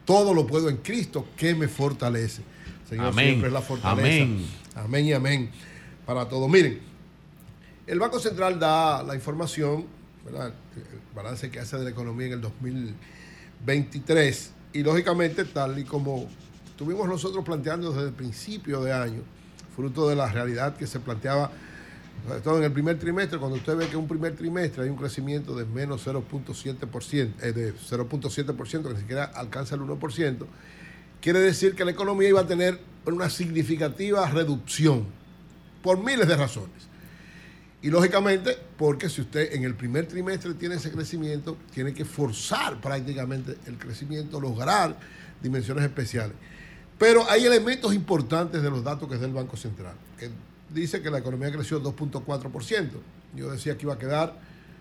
Todo 0.03 0.33
lo 0.33 0.47
puedo 0.47 0.67
en 0.67 0.77
Cristo 0.77 1.27
que 1.37 1.53
me 1.53 1.67
fortalece. 1.67 2.41
Señor, 2.89 3.09
Amén. 3.09 3.27
siempre 3.27 3.49
es 3.49 3.53
la 3.53 3.61
fortaleza. 3.61 4.01
Amén. 4.01 4.43
Amén 4.73 5.05
y 5.05 5.13
amén. 5.13 5.51
Para 6.07 6.27
todo. 6.27 6.47
Miren, 6.47 6.79
el 7.85 7.99
Banco 7.99 8.19
Central 8.19 8.59
da 8.59 9.03
la 9.03 9.13
información, 9.13 9.85
¿verdad? 10.25 10.55
el 10.75 11.01
balance 11.13 11.51
que 11.51 11.59
hace 11.59 11.77
de 11.77 11.83
la 11.83 11.91
economía 11.91 12.25
en 12.25 12.33
el 12.33 12.41
2023 12.41 14.53
y 14.73 14.81
lógicamente 14.81 15.45
tal 15.45 15.77
y 15.77 15.83
como 15.83 16.27
estuvimos 16.75 17.07
nosotros 17.07 17.45
planteando 17.45 17.93
desde 17.93 18.09
el 18.09 18.13
principio 18.13 18.83
de 18.83 18.91
año, 18.91 19.21
fruto 19.73 20.09
de 20.09 20.15
la 20.17 20.29
realidad 20.29 20.75
que 20.75 20.85
se 20.85 20.99
planteaba, 20.99 21.49
sobre 22.27 22.41
todo 22.41 22.57
en 22.57 22.65
el 22.65 22.71
primer 22.73 22.99
trimestre, 22.99 23.39
cuando 23.39 23.55
usted 23.55 23.77
ve 23.77 23.87
que 23.87 23.95
un 23.95 24.09
primer 24.09 24.35
trimestre 24.35 24.83
hay 24.83 24.89
un 24.89 24.97
crecimiento 24.97 25.55
de 25.55 25.63
menos 25.63 26.05
0.7%, 26.05 27.31
eh, 27.41 27.53
de 27.53 27.73
0.7%, 27.73 28.87
que 28.87 28.93
ni 28.93 28.99
siquiera 28.99 29.23
alcanza 29.23 29.75
el 29.75 29.81
1%, 29.81 30.45
quiere 31.21 31.39
decir 31.39 31.75
que 31.75 31.85
la 31.85 31.91
economía 31.91 32.27
iba 32.27 32.41
a 32.41 32.47
tener 32.47 32.77
una 33.05 33.29
significativa 33.29 34.29
reducción 34.29 35.05
por 35.81 36.03
miles 36.03 36.27
de 36.27 36.35
razones. 36.35 36.89
Y 37.81 37.89
lógicamente, 37.89 38.57
porque 38.77 39.07
si 39.07 39.21
usted 39.21 39.53
en 39.53 39.63
el 39.63 39.75
primer 39.75 40.07
trimestre 40.07 40.55
tiene 40.55 40.75
ese 40.75 40.91
crecimiento, 40.91 41.55
tiene 41.73 41.93
que 41.93 42.03
forzar 42.03 42.81
prácticamente 42.81 43.55
el 43.65 43.77
crecimiento, 43.77 44.41
lograr 44.41 44.97
dimensiones 45.41 45.85
especiales. 45.85 46.35
Pero 46.97 47.29
hay 47.29 47.45
elementos 47.45 47.93
importantes 47.93 48.61
de 48.63 48.69
los 48.69 48.83
datos 48.83 49.07
que 49.09 49.15
es 49.15 49.21
del 49.21 49.33
Banco 49.33 49.57
Central, 49.57 49.95
que 50.17 50.29
dice 50.73 51.01
que 51.01 51.09
la 51.09 51.17
economía 51.19 51.51
creció 51.51 51.81
2.4%. 51.81 52.89
Yo 53.35 53.51
decía 53.51 53.77
que 53.77 53.83
iba 53.85 53.95
a 53.95 53.99
quedar, 53.99 54.39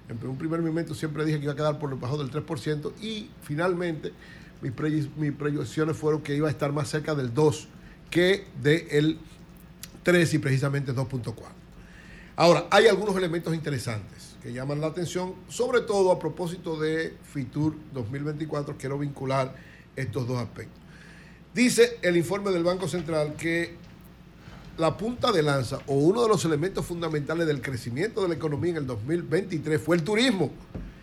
en 0.08 0.24
un 0.28 0.38
primer 0.38 0.60
momento 0.62 0.94
siempre 0.94 1.24
dije 1.24 1.38
que 1.38 1.44
iba 1.44 1.54
a 1.54 1.56
quedar 1.56 1.78
por 1.78 1.90
debajo 1.90 2.16
del 2.18 2.30
3% 2.30 2.92
y 3.02 3.30
finalmente 3.42 4.12
mis, 4.62 4.70
pre- 4.72 5.08
mis 5.16 5.32
proyecciones 5.32 5.96
fueron 5.96 6.22
que 6.22 6.36
iba 6.36 6.46
a 6.46 6.50
estar 6.50 6.72
más 6.72 6.88
cerca 6.88 7.14
del 7.16 7.34
2 7.34 7.68
que 8.10 8.46
del 8.62 9.18
3 10.04 10.34
y 10.34 10.38
precisamente 10.38 10.94
2.4. 10.94 11.34
Ahora, 12.36 12.66
hay 12.70 12.86
algunos 12.86 13.16
elementos 13.16 13.54
interesantes 13.54 14.36
que 14.42 14.52
llaman 14.52 14.80
la 14.80 14.88
atención, 14.88 15.34
sobre 15.48 15.80
todo 15.80 16.12
a 16.12 16.18
propósito 16.18 16.78
de 16.78 17.16
FITUR 17.32 17.74
2024. 17.92 18.76
Quiero 18.76 18.98
vincular 18.98 19.54
estos 19.96 20.28
dos 20.28 20.38
aspectos. 20.38 20.83
Dice 21.54 21.98
el 22.02 22.16
informe 22.16 22.50
del 22.50 22.64
Banco 22.64 22.88
Central 22.88 23.34
que 23.34 23.76
la 24.76 24.96
punta 24.96 25.30
de 25.30 25.40
lanza 25.40 25.78
o 25.86 25.94
uno 25.94 26.22
de 26.22 26.28
los 26.28 26.44
elementos 26.44 26.84
fundamentales 26.84 27.46
del 27.46 27.62
crecimiento 27.62 28.22
de 28.22 28.28
la 28.28 28.34
economía 28.34 28.72
en 28.72 28.78
el 28.78 28.88
2023 28.88 29.80
fue 29.80 29.94
el 29.94 30.02
turismo. 30.02 30.50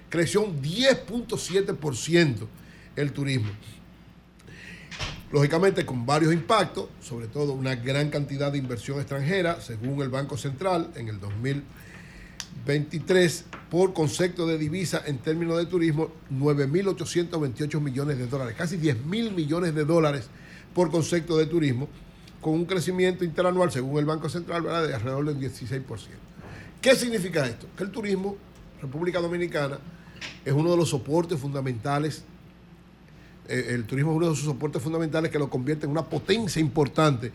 Creció 0.10 0.42
un 0.42 0.62
10.7% 0.62 2.48
el 2.98 3.14
turismo. 3.14 3.50
Lógicamente 5.32 5.86
con 5.86 6.06
varios 6.06 6.34
impactos, 6.34 6.90
sobre 7.00 7.28
todo 7.28 7.54
una 7.54 7.76
gran 7.76 8.10
cantidad 8.10 8.52
de 8.52 8.58
inversión 8.58 9.00
extranjera, 9.00 9.62
según 9.62 10.02
el 10.02 10.10
Banco 10.10 10.36
Central 10.36 10.92
en 10.96 11.08
el 11.08 11.22
2023, 11.22 13.46
por 13.70 13.94
concepto 13.94 14.46
de 14.46 14.58
divisa 14.58 15.02
en 15.06 15.20
términos 15.20 15.58
de 15.58 15.68
turismo, 15.68 16.12
9.828 16.30 17.80
millones 17.80 18.18
de 18.18 18.28
dólares, 18.28 18.56
casi 18.58 18.76
10 18.76 19.06
mil 19.06 19.32
millones 19.32 19.74
de 19.74 19.86
dólares 19.86 20.28
por 20.74 20.92
concepto 20.92 21.38
de 21.38 21.46
turismo, 21.46 21.88
con 22.40 22.54
un 22.54 22.66
crecimiento 22.66 23.24
interanual, 23.24 23.72
según 23.72 24.00
el 24.00 24.06
Banco 24.06 24.30
Central, 24.30 24.64
¿verdad? 24.64 24.88
de 24.88 24.94
alrededor 24.96 25.26
del 25.26 25.40
16%. 25.40 25.84
¿Qué 26.82 26.96
significa 26.96 27.46
esto? 27.46 27.68
Que 27.78 27.84
el 27.84 27.92
turismo, 27.92 28.36
República 28.82 29.20
Dominicana, 29.20 29.80
es 30.44 30.54
uno 30.54 30.72
de 30.72 30.78
los 30.78 30.90
soportes 30.90 31.40
fundamentales 31.40 32.24
eh, 33.52 33.74
el 33.76 33.86
turismo 33.86 34.12
es 34.12 34.18
uno 34.18 34.30
de 34.30 34.36
sus 34.36 34.46
soportes 34.46 34.82
fundamentales 34.82 35.30
que 35.30 35.38
lo 35.38 35.50
convierte 35.50 35.86
en 35.86 35.92
una 35.92 36.06
potencia 36.06 36.62
importante. 36.62 37.32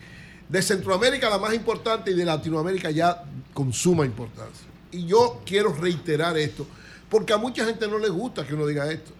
De 0.49 0.61
Centroamérica 0.61 1.29
la 1.29 1.37
más 1.37 1.53
importante 1.53 2.09
y 2.09 2.15
de 2.15 2.25
Latinoamérica 2.25 2.89
ya 2.89 3.23
con 3.53 3.71
suma 3.71 4.03
importancia. 4.03 4.65
Y 4.91 5.05
yo 5.05 5.41
quiero 5.45 5.73
reiterar 5.73 6.35
esto, 6.37 6.65
porque 7.09 7.33
a 7.33 7.37
mucha 7.37 7.65
gente 7.65 7.87
no 7.87 7.99
le 7.99 8.09
gusta 8.09 8.47
que 8.47 8.55
uno 8.55 8.65
diga 8.65 8.91
esto. 8.91 9.11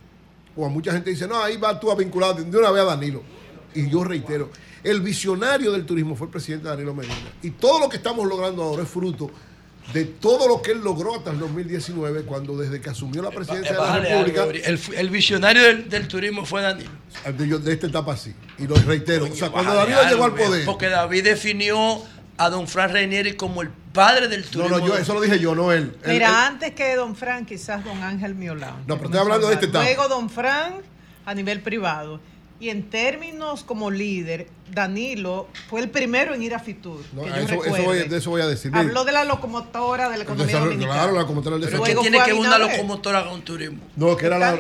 O 0.55 0.65
a 0.65 0.69
mucha 0.69 0.91
gente 0.91 1.11
dice, 1.11 1.27
no, 1.27 1.37
ahí 1.39 1.57
va 1.57 1.79
tú 1.79 1.91
a 1.91 1.95
vincular 1.95 2.35
de 2.35 2.57
una 2.57 2.71
vez 2.71 2.81
a 2.81 2.85
Danilo. 2.85 3.21
Y 3.79 3.89
yo 3.89 4.03
reitero, 4.03 4.49
el 4.83 5.01
visionario 5.01 5.71
del 5.71 5.85
turismo 5.85 6.15
fue 6.15 6.27
el 6.27 6.31
presidente 6.31 6.67
Danilo 6.67 6.93
Medina. 6.93 7.15
Y 7.41 7.51
todo 7.51 7.79
lo 7.79 7.89
que 7.89 7.97
estamos 7.97 8.25
logrando 8.27 8.63
ahora 8.63 8.83
es 8.83 8.89
fruto 8.89 9.29
de 9.93 10.03
todo 10.03 10.49
lo 10.49 10.61
que 10.61 10.71
él 10.71 10.81
logró 10.83 11.15
hasta 11.15 11.31
el 11.31 11.39
2019, 11.39 12.23
cuando 12.23 12.57
desde 12.57 12.81
que 12.81 12.89
asumió 12.89 13.21
la 13.21 13.29
presidencia 13.31 13.71
de 13.71 13.77
la 13.77 13.99
República, 13.99 14.43
algo, 14.43 14.53
el, 14.53 14.79
el 14.97 15.09
visionario 15.09 15.63
del, 15.63 15.87
del 15.89 16.07
turismo 16.09 16.45
fue 16.45 16.61
Danilo. 16.61 16.89
de, 17.37 17.47
yo- 17.47 17.59
de 17.59 17.71
esta 17.73 17.87
etapa 17.87 18.11
así. 18.13 18.33
Y 18.57 18.67
lo 18.67 18.75
reitero, 18.75 19.25
o 19.25 19.35
sea, 19.35 19.49
cuando 19.49 19.73
Danilo 19.73 20.03
llegó 20.09 20.25
al 20.25 20.35
poder, 20.35 20.65
Porque 20.65 20.87
David 20.87 21.23
definió 21.23 22.01
a 22.37 22.49
don 22.49 22.67
Fran 22.67 22.91
Reinieri 22.91 23.33
como 23.37 23.61
el 23.61 23.69
padre 23.93 24.27
del 24.27 24.41
no, 24.41 24.47
turismo. 24.49 24.77
no, 24.79 24.87
yo, 24.87 24.97
eso 24.97 25.13
lo 25.13 25.21
dije 25.21 25.39
yo, 25.39 25.55
no 25.55 25.71
él. 25.71 25.95
Él- 26.03 26.11
Mira, 26.13 26.27
él- 26.27 26.35
antes 26.35 26.73
que 26.73 26.93
Don 26.97 27.15
Fran, 27.15 27.45
quizás 27.45 27.83
Don 27.85 28.03
Ángel 28.03 28.35
Miolán. 28.35 28.83
No, 28.87 28.95
pero 28.97 29.05
estoy 29.05 29.21
hablando 29.21 29.47
de 29.47 29.53
este 29.53 29.67
etapa. 29.67 29.85
Luego 29.85 30.07
Don 30.09 30.29
Fran 30.29 30.73
a 31.25 31.33
nivel 31.33 31.61
privado. 31.61 32.19
Y 32.59 32.69
en 32.69 32.89
términos 32.89 33.63
como 33.63 33.91
líder, 33.91 34.47
Danilo 34.73 35.47
fue 35.69 35.79
el 35.79 35.89
primero 35.91 36.33
en 36.33 36.41
ir 36.41 36.55
a 36.55 36.59
Fitur. 36.59 37.01
no, 37.13 37.21
que 37.23 37.29
yo 37.29 37.63
eso, 37.63 37.83
voy, 37.83 37.97
de 38.09 38.17
eso 38.17 38.29
voy 38.31 38.41
a 38.41 38.47
decir. 38.47 38.71
Habló 38.73 39.05
de 39.05 39.11
la 39.11 39.25
locomotora 39.25 40.09
de 40.09 40.17
la 40.17 40.23
economía 40.23 40.47
desarrollo- 40.55 40.63
dominicana. 40.71 40.93
claro, 40.95 41.13
la 41.13 41.19
locomotora 41.21 41.57
del 41.57 41.65
Pero 41.69 41.77
desarrollo. 41.83 42.01
¿qué 42.01 42.09
tiene 42.09 42.25
que 42.25 42.33
una 42.33 42.57
locomotora 42.57 43.25
con 43.29 43.41
turismo? 43.43 43.77
No, 43.95 44.17
que 44.17 44.25
era 44.25 44.39
la, 44.39 44.57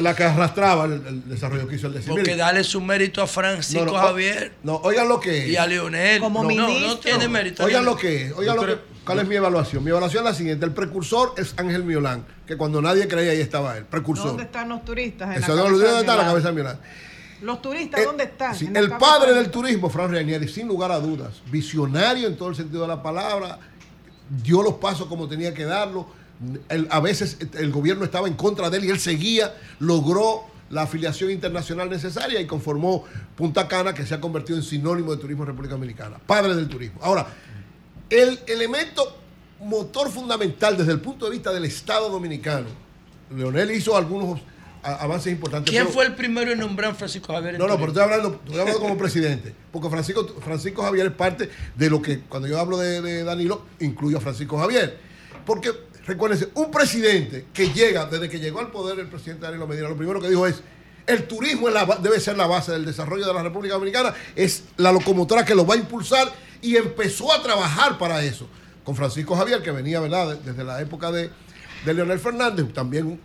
la 0.00 0.14
que 0.14 0.24
arrastraba 0.24 0.84
el, 0.84 0.92
el 1.06 1.28
desarrollo 1.28 1.66
que 1.66 1.76
hizo 1.76 1.86
el 1.86 1.94
decir. 1.94 2.10
Porque 2.10 2.36
dale 2.36 2.62
su 2.64 2.82
mérito 2.82 3.22
a 3.22 3.26
Francisco 3.26 3.86
no, 3.86 3.92
no, 3.92 3.98
Javier 3.98 4.52
No, 4.62 4.76
oigan 4.84 5.08
lo 5.08 5.18
que 5.18 5.44
es. 5.44 5.48
y 5.48 5.56
a 5.56 5.66
Leonel. 5.66 6.20
Como 6.20 6.42
no, 6.44 6.50
no, 6.50 6.54
no 6.62 6.68
ministro. 6.68 6.98
tiene 7.00 7.28
mérito. 7.28 7.64
Oigan 7.64 7.84
lo 7.86 7.96
que 7.96 8.26
es. 8.26 8.32
Oigan 8.36 8.56
lo 8.56 8.66
que, 8.66 8.76
¿Cuál 9.06 9.20
es 9.20 9.26
mi 9.26 9.36
evaluación? 9.36 9.82
Mi 9.82 9.88
evaluación 9.88 10.22
es 10.26 10.30
la 10.32 10.36
siguiente. 10.36 10.66
El 10.66 10.72
precursor 10.72 11.32
es 11.38 11.54
Ángel 11.56 11.82
Miolán, 11.82 12.26
que 12.46 12.58
cuando 12.58 12.82
nadie 12.82 13.08
creía 13.08 13.32
ahí 13.32 13.40
estaba 13.40 13.78
él. 13.78 13.84
Precursor. 13.86 14.26
¿Dónde 14.26 14.42
están 14.42 14.68
los 14.68 14.84
turistas? 14.84 15.34
En 15.34 15.42
Eso 15.42 15.54
la 15.54 15.62
no 15.62 15.68
cabeza 15.68 15.72
¿Dónde 15.84 15.94
de 15.94 16.00
está 16.00 16.16
la 16.16 16.24
cabeza 16.24 16.48
de 16.48 16.54
Miolán? 16.54 16.78
Los 17.42 17.62
turistas, 17.62 18.00
Eh, 18.00 18.04
¿dónde 18.04 18.24
están? 18.24 18.54
sí, 18.54 18.68
el 18.74 18.90
padre 18.98 19.32
de- 19.32 19.38
del 19.42 19.50
turismo, 19.50 19.88
Fran 19.90 20.10
Reinieri, 20.10 20.48
sin 20.48 20.66
lugar 20.68 20.90
a 20.92 20.98
dudas, 20.98 21.40
visionario 21.50 22.26
en 22.26 22.36
todo 22.36 22.48
el 22.48 22.56
sentido 22.56 22.82
de 22.82 22.88
la 22.88 23.02
palabra, 23.02 23.58
dio 24.42 24.62
los 24.62 24.74
pasos 24.74 25.06
como 25.06 25.28
tenía 25.28 25.54
que 25.54 25.64
darlo. 25.64 26.06
El- 26.68 26.86
a 26.90 27.00
veces 27.00 27.38
el 27.54 27.70
gobierno 27.70 28.04
estaba 28.04 28.28
en 28.28 28.34
contra 28.34 28.70
de 28.70 28.78
él 28.78 28.84
y 28.86 28.90
él 28.90 29.00
seguía, 29.00 29.54
logró 29.80 30.42
la 30.70 30.82
afiliación 30.82 31.30
internacional 31.30 31.88
necesaria 31.88 32.40
y 32.40 32.46
conformó 32.46 33.04
Punta 33.36 33.66
Cana, 33.68 33.94
que 33.94 34.04
se 34.04 34.14
ha 34.14 34.20
convertido 34.20 34.58
en 34.58 34.64
sinónimo 34.64 35.12
de 35.12 35.18
turismo 35.20 35.44
en 35.44 35.48
República 35.48 35.74
Dominicana. 35.74 36.18
Padre 36.26 36.54
del 36.54 36.68
turismo. 36.68 37.00
Ahora, 37.02 37.26
el 38.10 38.38
elemento 38.46 39.16
motor 39.64 40.10
fundamental 40.10 40.76
desde 40.76 40.92
el 40.92 41.00
punto 41.00 41.24
de 41.24 41.32
vista 41.32 41.52
del 41.52 41.64
Estado 41.64 42.08
dominicano, 42.10 42.66
Leonel 43.34 43.70
hizo 43.70 43.96
algunos 43.96 44.40
avances 44.82 45.32
importantes. 45.32 45.70
¿Quién 45.70 45.84
pero- 45.84 45.94
fue 45.94 46.06
el 46.06 46.14
primero 46.14 46.52
en 46.52 46.58
nombrar 46.60 46.92
a 46.92 46.94
Francisco 46.94 47.32
Javier? 47.32 47.58
no, 47.58 47.66
no, 47.66 47.74
pero 47.76 47.88
estoy 47.88 48.02
hablando, 48.02 48.40
estoy 48.44 48.58
hablando 48.60 48.80
como 48.80 48.96
presidente. 48.98 49.54
Porque 49.72 49.88
Francisco, 49.90 50.26
Francisco 50.42 50.82
Javier 50.82 51.06
es 51.06 51.12
parte 51.12 51.50
de 51.74 51.90
lo 51.90 52.00
que, 52.02 52.20
cuando 52.20 52.48
yo 52.48 52.58
hablo 52.58 52.78
de, 52.78 53.00
de 53.02 53.24
Danilo, 53.24 53.64
incluyo 53.80 54.18
a 54.18 54.20
Francisco 54.20 54.58
Javier. 54.58 54.98
Porque, 55.44 55.70
recuérdense, 56.06 56.48
un 56.54 56.70
presidente 56.70 57.46
que 57.52 57.70
llega, 57.70 58.06
desde 58.06 58.28
que 58.28 58.38
llegó 58.38 58.60
al 58.60 58.70
poder 58.70 58.98
el 58.98 59.08
presidente 59.08 59.46
Danilo 59.46 59.66
Medina, 59.66 59.88
lo 59.88 59.96
primero 59.96 60.20
que 60.20 60.28
dijo 60.28 60.46
es, 60.46 60.62
el 61.06 61.26
turismo 61.26 61.70
la 61.70 61.86
debe 62.02 62.20
ser 62.20 62.36
la 62.36 62.46
base 62.46 62.70
del 62.72 62.84
desarrollo 62.84 63.26
de 63.26 63.32
la 63.32 63.42
República 63.42 63.74
Dominicana, 63.74 64.12
es 64.36 64.64
la 64.76 64.92
locomotora 64.92 65.44
que 65.44 65.54
lo 65.54 65.66
va 65.66 65.74
a 65.74 65.78
impulsar 65.78 66.30
y 66.60 66.76
empezó 66.76 67.32
a 67.32 67.42
trabajar 67.42 67.96
para 67.96 68.22
eso. 68.22 68.46
Con 68.84 68.94
Francisco 68.94 69.34
Javier, 69.34 69.62
que 69.62 69.70
venía, 69.70 70.00
¿verdad?, 70.00 70.28
de- 70.36 70.50
desde 70.50 70.64
la 70.64 70.80
época 70.82 71.10
de, 71.10 71.30
de 71.86 71.94
Leonel 71.94 72.18
Fernández, 72.18 72.72
también 72.74 73.06
un 73.06 73.20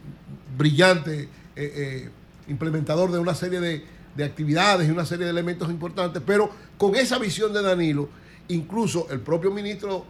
brillante 0.58 1.28
eh, 1.56 1.74
eh, 1.76 2.10
implementador 2.48 3.12
de 3.12 3.20
una 3.20 3.36
serie 3.36 3.60
de, 3.60 3.86
de 4.16 4.24
actividades 4.24 4.88
y 4.88 4.92
una 4.92 5.06
serie 5.06 5.26
de 5.26 5.32
elementos 5.32 5.70
importantes, 5.70 6.22
pero 6.26 6.50
con 6.78 6.96
esa 6.96 7.18
visión 7.20 7.54
de 7.54 7.62
Danilo, 7.62 8.10
incluso 8.48 9.08
el 9.10 9.20
propio 9.20 9.52
ministro 9.52 10.06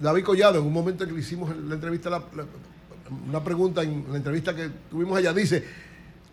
David 0.00 0.24
Collado, 0.24 0.58
en 0.58 0.66
un 0.66 0.72
momento 0.72 1.04
en 1.04 1.10
que 1.10 1.14
le 1.16 1.22
hicimos 1.22 1.54
la 1.56 1.74
entrevista, 1.74 2.22
una 3.28 3.44
pregunta 3.44 3.82
en 3.82 4.04
la 4.10 4.16
entrevista 4.16 4.54
que 4.54 4.70
tuvimos 4.90 5.16
allá, 5.16 5.32
dice, 5.32 5.64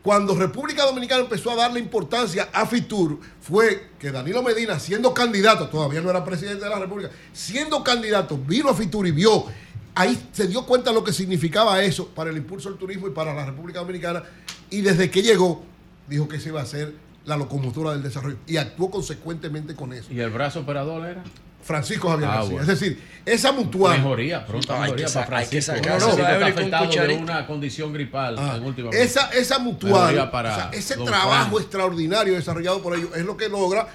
cuando 0.02 0.34
República 0.34 0.86
Dominicana 0.86 1.22
empezó 1.22 1.52
a 1.52 1.56
darle 1.56 1.80
importancia 1.80 2.50
a 2.54 2.66
Fitur, 2.66 3.20
fue 3.42 3.90
que 4.00 4.12
Danilo 4.12 4.42
Medina, 4.42 4.80
siendo 4.80 5.14
candidato, 5.14 5.68
todavía 5.68 6.02
no 6.02 6.10
era 6.10 6.24
presidente 6.24 6.64
de 6.64 6.70
la 6.70 6.80
República, 6.80 7.12
siendo 7.34 7.84
candidato, 7.84 8.38
vino 8.38 8.70
a 8.70 8.74
Fitur 8.74 9.06
y 9.08 9.12
vio, 9.12 9.46
ahí 9.94 10.30
se 10.32 10.48
dio 10.48 10.66
cuenta 10.66 10.94
lo 10.94 11.04
que 11.04 11.12
significaba 11.12 11.84
eso 11.84 12.08
para 12.08 12.30
el 12.30 12.38
impulso 12.38 12.70
del 12.70 12.80
turismo 12.80 13.08
y 13.08 13.12
para 13.12 13.34
la 13.34 13.46
República 13.46 13.80
Dominicana, 13.80 14.24
y 14.70 14.82
desde 14.82 15.10
que 15.12 15.22
llegó, 15.22 15.64
dijo 16.08 16.28
que 16.28 16.40
se 16.40 16.50
iba 16.50 16.62
a 16.62 16.66
ser 16.66 16.94
la 17.26 17.38
locomotora 17.38 17.92
del 17.92 18.02
desarrollo, 18.04 18.38
y 18.48 18.58
actuó 18.58 18.90
consecuentemente 18.90 19.76
con 19.76 19.94
eso. 19.94 20.12
¿Y 20.12 20.20
el 20.20 20.30
brazo 20.32 20.62
operador 20.62 21.06
era? 21.06 21.24
Francisco 21.62 22.10
Javier 22.10 22.30
Ah, 22.30 22.36
García. 22.36 22.52
bueno. 22.54 22.72
Es 22.72 22.80
decir, 22.80 23.04
esa 23.26 23.52
mutual. 23.52 23.98
Mejoría, 23.98 24.46
pronta 24.48 24.74
No, 24.74 24.82
hay 24.82 24.92
mejoría 24.94 25.06
que 25.08 25.12
para 25.14 25.26
sa- 25.28 25.38
hay 25.38 25.48
que 25.48 25.62
Francisco. 25.62 25.76
sacarse 25.76 26.08
No, 26.08 26.16
no, 26.16 26.24
está 26.24 26.80
de 26.80 26.88
cucharita. 26.88 27.22
una 27.24 27.46
condición 27.48 27.94
gripal 27.94 28.36
Ah, 28.40 28.54
en 28.58 28.64
última 28.64 28.90
esa, 28.92 29.28
esa 29.32 29.60
mutual, 29.60 29.92
Mejoría 30.14 30.32
para 30.32 30.52
o 30.52 30.56
sea, 30.56 30.70
ese 30.74 30.96
trabajo 30.96 31.60
extraordinario 31.60 32.34
desarrollado 32.34 32.82
por 32.82 32.96
ellos 32.98 33.10
es 33.16 33.26
lo 33.26 33.36
que 33.38 33.50
logra 33.50 33.88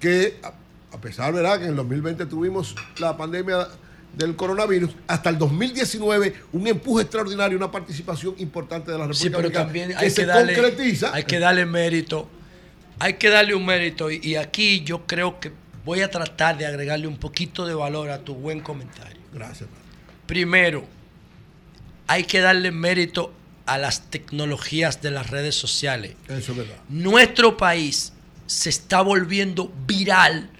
que, 0.00 0.38
a, 0.44 0.52
a 0.96 1.00
pesar, 1.00 1.32
¿verdad?, 1.34 1.58
que 1.58 1.64
en 1.64 1.70
el 1.70 1.76
2020 1.76 2.24
tuvimos 2.26 2.76
la 2.98 3.16
pandemia 3.16 3.66
del 4.16 4.36
coronavirus, 4.36 4.90
hasta 5.06 5.30
el 5.30 5.38
2019 5.38 6.34
un 6.52 6.66
empuje 6.66 7.02
extraordinario, 7.02 7.56
una 7.56 7.70
participación 7.70 8.34
importante 8.38 8.90
de 8.90 8.98
la 8.98 9.06
República 9.06 9.24
Sí, 9.24 9.30
pero 9.34 9.50
también 9.50 9.90
que 9.90 9.96
hay 9.96 10.10
se 10.10 10.22
que, 10.22 10.26
darle, 10.26 10.54
concretiza. 10.54 11.14
hay 11.14 11.24
que 11.24 11.38
darle 11.38 11.66
mérito. 11.66 12.28
Hay 12.98 13.14
que 13.14 13.28
darle 13.28 13.54
un 13.54 13.64
mérito. 13.64 14.10
Y, 14.10 14.20
y 14.22 14.36
aquí 14.36 14.82
yo 14.82 15.06
creo 15.06 15.38
que 15.38 15.52
voy 15.84 16.00
a 16.00 16.10
tratar 16.10 16.58
de 16.58 16.66
agregarle 16.66 17.06
un 17.06 17.16
poquito 17.16 17.64
de 17.66 17.74
valor 17.74 18.10
a 18.10 18.18
tu 18.18 18.34
buen 18.34 18.60
comentario. 18.60 19.18
Gracias. 19.32 19.68
Primero, 20.26 20.84
hay 22.06 22.24
que 22.24 22.40
darle 22.40 22.72
mérito 22.72 23.32
a 23.66 23.78
las 23.78 24.10
tecnologías 24.10 25.00
de 25.02 25.10
las 25.10 25.30
redes 25.30 25.54
sociales. 25.54 26.16
Eso 26.26 26.52
es 26.52 26.58
verdad. 26.58 26.76
Nuestro 26.88 27.56
país 27.56 28.12
se 28.46 28.70
está 28.70 29.02
volviendo 29.02 29.72
viral 29.86 30.50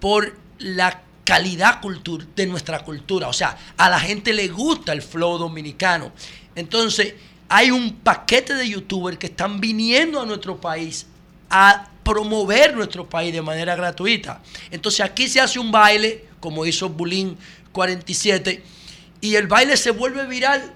por 0.00 0.36
la 0.58 1.02
calidad 1.30 1.80
cultur- 1.80 2.26
de 2.34 2.44
nuestra 2.46 2.82
cultura. 2.84 3.28
O 3.28 3.32
sea, 3.32 3.56
a 3.76 3.88
la 3.88 4.00
gente 4.00 4.32
le 4.32 4.48
gusta 4.48 4.92
el 4.92 5.00
flow 5.00 5.38
dominicano. 5.38 6.10
Entonces, 6.56 7.14
hay 7.48 7.70
un 7.70 7.94
paquete 7.96 8.54
de 8.54 8.68
youtubers 8.68 9.16
que 9.16 9.28
están 9.28 9.60
viniendo 9.60 10.20
a 10.20 10.26
nuestro 10.26 10.60
país 10.60 11.06
a 11.48 11.88
promover 12.02 12.74
nuestro 12.74 13.08
país 13.08 13.32
de 13.32 13.42
manera 13.42 13.76
gratuita. 13.76 14.42
Entonces, 14.72 15.02
aquí 15.02 15.28
se 15.28 15.40
hace 15.40 15.60
un 15.60 15.70
baile, 15.70 16.24
como 16.40 16.66
hizo 16.66 16.88
Bulín 16.88 17.36
47, 17.70 18.64
y 19.20 19.36
el 19.36 19.46
baile 19.46 19.76
se 19.76 19.92
vuelve 19.92 20.26
viral 20.26 20.72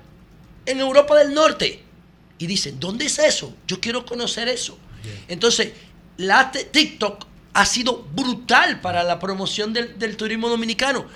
en 0.67 0.79
Europa 0.79 1.17
del 1.19 1.35
Norte. 1.35 1.83
Y 2.39 2.47
dicen, 2.47 2.79
¿dónde 2.79 3.07
es 3.07 3.19
eso? 3.19 3.53
Yo 3.67 3.81
quiero 3.81 4.07
conocer 4.07 4.47
eso. 4.49 4.79
Entonces, 5.27 5.73
la 6.17 6.53
TikTok 6.53 7.27
ha 7.55 7.65
sido 7.65 8.05
brutal 8.15 8.81
para 8.81 9.05
la 9.05 9.19
promoción 9.19 9.73
del, 9.73 9.99
del 9.99 10.17
turismo 10.17 10.49
dominicano, 10.49 11.07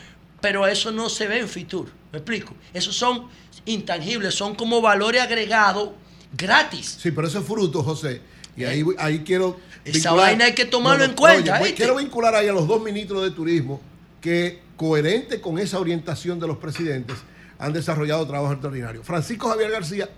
pero 0.41 0.67
eso 0.67 0.92
no 0.92 1.08
se 1.08 1.26
ve 1.26 1.41
en 1.41 1.49
Fitur. 1.49 1.91
¿Me 2.12 2.18
explico? 2.18 2.55
Esos 2.73 2.97
son 2.97 3.26
intangibles, 3.67 4.34
son 4.34 4.55
como 4.55 4.81
valores 4.81 5.20
agregados 5.20 5.91
gratis. 6.36 6.97
Sí, 7.00 7.10
pero 7.10 7.26
eso 7.26 7.41
es 7.41 7.44
fruto, 7.44 7.83
José. 7.83 8.23
Y 8.57 8.65
ahí, 8.65 8.84
ahí 8.99 9.20
quiero. 9.20 9.58
Esa 9.84 10.12
vaina 10.12 10.47
hay 10.47 10.55
que 10.55 10.65
tomarlo 10.65 11.05
en 11.05 11.15
cuenta, 11.15 11.58
¿viste? 11.58 11.75
quiero 11.75 11.97
vincular 11.97 12.34
ahí 12.34 12.49
a 12.49 12.52
los 12.52 12.68
dos 12.68 12.83
ministros 12.83 13.23
de 13.23 13.31
turismo 13.31 13.81
que, 14.20 14.60
coherente 14.76 15.41
con 15.41 15.58
esa 15.58 15.78
orientación 15.78 16.39
de 16.39 16.47
los 16.47 16.58
presidentes, 16.58 17.17
han 17.58 17.73
desarrollado 17.73 18.26
trabajo 18.26 18.52
extraordinario. 18.52 19.02
Francisco 19.02 19.49
Javier 19.49 19.70
García, 19.70 20.08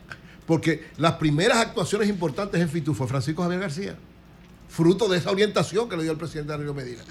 porque 0.46 0.88
las 0.98 1.12
primeras 1.12 1.58
actuaciones 1.58 2.08
importantes 2.08 2.60
en 2.60 2.68
FITUR 2.68 2.94
fue 2.94 3.06
Francisco 3.06 3.42
Javier 3.42 3.60
García 3.60 3.96
fruto 4.70 5.08
de 5.08 5.18
esa 5.18 5.30
orientación 5.30 5.88
que 5.88 5.96
le 5.96 6.04
dio 6.04 6.12
el 6.12 6.18
presidente 6.18 6.52
Danilo 6.52 6.72
Medina. 6.72 7.02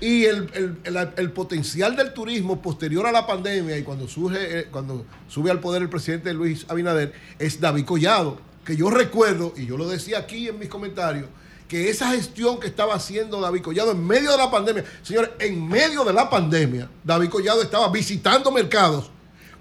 Y 0.00 0.24
el, 0.24 0.48
el- 0.54 0.76
el- 0.84 1.08
el 1.16 1.32
potencial 1.32 1.96
del 1.96 2.12
turismo 2.14 2.62
posterior 2.62 3.06
a 3.06 3.12
la 3.12 3.26
pandemia 3.26 3.76
y 3.76 3.82
cuando 3.82 4.06
surge, 4.08 4.60
eh, 4.60 4.68
cuando 4.70 5.04
sube 5.28 5.50
al 5.50 5.60
poder 5.60 5.82
el 5.82 5.88
presidente 5.88 6.32
Luis 6.32 6.64
Abinader, 6.68 7.12
es 7.38 7.60
David 7.60 7.84
Collado, 7.84 8.40
que 8.64 8.76
yo 8.76 8.88
recuerdo, 8.90 9.52
y 9.56 9.66
yo 9.66 9.76
lo 9.76 9.88
decía 9.88 10.18
aquí 10.18 10.48
en 10.48 10.58
mis 10.58 10.68
comentarios, 10.68 11.26
que 11.66 11.90
esa 11.90 12.12
gestión 12.12 12.60
que 12.60 12.66
estaba 12.66 12.94
haciendo 12.94 13.40
David 13.40 13.62
Collado 13.62 13.90
en 13.92 14.06
medio 14.06 14.30
de 14.30 14.38
la 14.38 14.50
pandemia, 14.50 14.84
señores, 15.02 15.30
en 15.40 15.68
medio 15.68 16.04
de 16.04 16.12
la 16.14 16.30
pandemia, 16.30 16.88
David 17.04 17.28
Collado 17.28 17.60
estaba 17.62 17.90
visitando 17.90 18.50
mercados, 18.52 19.10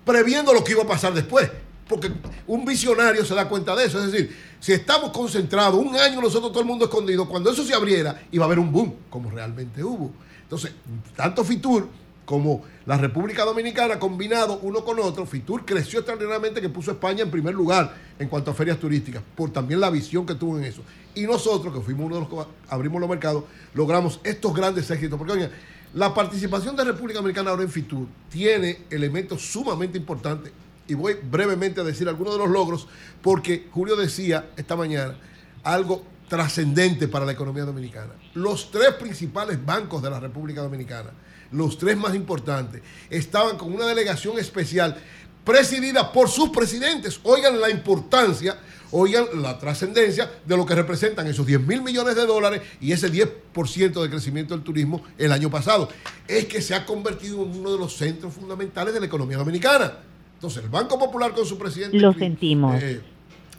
previendo 0.05 0.53
lo 0.53 0.63
que 0.63 0.71
iba 0.73 0.83
a 0.83 0.87
pasar 0.87 1.13
después. 1.13 1.49
Porque 1.87 2.11
un 2.47 2.65
visionario 2.65 3.23
se 3.25 3.33
da 3.33 3.47
cuenta 3.47 3.75
de 3.75 3.85
eso. 3.85 4.03
Es 4.03 4.11
decir, 4.11 4.35
si 4.59 4.73
estamos 4.73 5.11
concentrados 5.11 5.79
un 5.79 5.95
año 5.95 6.21
nosotros 6.21 6.51
todo 6.51 6.61
el 6.61 6.67
mundo 6.67 6.85
escondido, 6.85 7.27
cuando 7.27 7.51
eso 7.51 7.63
se 7.63 7.73
abriera, 7.73 8.21
iba 8.31 8.45
a 8.45 8.47
haber 8.47 8.59
un 8.59 8.71
boom, 8.71 8.93
como 9.09 9.29
realmente 9.29 9.83
hubo. 9.83 10.11
Entonces, 10.43 10.71
tanto 11.15 11.43
Fitur 11.43 11.87
como 12.25 12.61
la 12.85 12.97
República 12.97 13.45
Dominicana 13.45 13.99
combinado 13.99 14.59
uno 14.61 14.83
con 14.83 14.99
otro, 14.99 15.25
Fitur 15.25 15.63
creció 15.65 15.99
extraordinariamente 15.99 16.59
que 16.59 16.67
puso 16.67 16.91
a 16.91 16.93
España 16.95 17.23
en 17.23 17.31
primer 17.31 17.55
lugar 17.55 17.95
en 18.19 18.27
cuanto 18.27 18.51
a 18.51 18.53
ferias 18.53 18.77
turísticas, 18.77 19.23
por 19.35 19.51
también 19.51 19.79
la 19.79 19.89
visión 19.89 20.25
que 20.25 20.35
tuvo 20.35 20.57
en 20.57 20.65
eso. 20.65 20.81
Y 21.15 21.23
nosotros, 21.23 21.73
que 21.73 21.79
fuimos 21.79 22.05
uno 22.05 22.15
de 22.15 22.21
los 22.21 22.29
que 22.29 22.51
abrimos 22.69 22.99
los 22.99 23.09
mercados, 23.09 23.45
logramos 23.73 24.19
estos 24.23 24.53
grandes 24.53 24.91
éxitos. 24.91 25.17
Porque, 25.17 25.33
oigan, 25.33 25.51
la 25.93 26.13
participación 26.13 26.75
de 26.75 26.83
República 26.83 27.19
Dominicana 27.19 27.51
ahora 27.51 27.63
en 27.63 27.71
Fitur 27.71 28.07
tiene 28.29 28.83
elementos 28.89 29.41
sumamente 29.41 29.97
importantes. 29.97 30.51
Y 30.87 30.93
voy 30.93 31.15
brevemente 31.21 31.81
a 31.81 31.83
decir 31.83 32.07
algunos 32.07 32.33
de 32.33 32.39
los 32.39 32.49
logros, 32.49 32.87
porque 33.21 33.67
Julio 33.71 33.95
decía 33.95 34.49
esta 34.55 34.75
mañana 34.75 35.17
algo 35.63 36.03
trascendente 36.27 37.07
para 37.07 37.25
la 37.25 37.31
economía 37.31 37.63
dominicana. 37.63 38.13
Los 38.33 38.71
tres 38.71 38.93
principales 38.93 39.63
bancos 39.63 40.01
de 40.01 40.09
la 40.09 40.19
República 40.19 40.61
Dominicana, 40.61 41.11
los 41.51 41.77
tres 41.77 41.97
más 41.97 42.15
importantes, 42.15 42.81
estaban 43.09 43.57
con 43.57 43.73
una 43.73 43.85
delegación 43.85 44.37
especial 44.37 44.97
presidida 45.43 46.11
por 46.11 46.29
sus 46.29 46.49
presidentes. 46.49 47.21
Oigan 47.23 47.61
la 47.61 47.69
importancia, 47.69 48.59
oigan 48.91 49.27
la 49.41 49.57
trascendencia 49.57 50.29
de 50.45 50.57
lo 50.57 50.65
que 50.65 50.75
representan 50.75 51.25
esos 51.27 51.45
10 51.45 51.61
mil 51.61 51.81
millones 51.81 52.15
de 52.17 52.25
dólares 52.25 52.61
y 52.81 52.91
ese 52.91 53.09
10% 53.09 54.01
de 54.01 54.09
crecimiento 54.09 54.53
del 54.53 54.63
turismo 54.63 55.03
el 55.17 55.31
año 55.31 55.49
pasado. 55.49 55.87
Es 56.27 56.45
que 56.45 56.61
se 56.61 56.75
ha 56.75 56.85
convertido 56.85 57.43
en 57.43 57.57
uno 57.59 57.71
de 57.71 57.79
los 57.79 57.95
centros 57.95 58.33
fundamentales 58.33 58.93
de 58.93 58.99
la 58.99 59.05
economía 59.05 59.37
dominicana. 59.37 59.93
Entonces, 60.37 60.63
el 60.63 60.69
Banco 60.69 60.99
Popular 60.99 61.33
con 61.33 61.45
su 61.45 61.57
presidente 61.57 61.97
Lo 61.97 62.13
sentimos. 62.13 62.81
eh, 62.81 63.01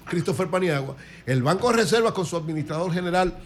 Christopher 0.07 0.47
Paniagua, 0.49 0.97
el 1.27 1.43
Banco 1.43 1.71
de 1.71 1.77
Reservas 1.79 2.13
con 2.13 2.25
su 2.25 2.37
administrador 2.37 2.93
general 2.93 3.37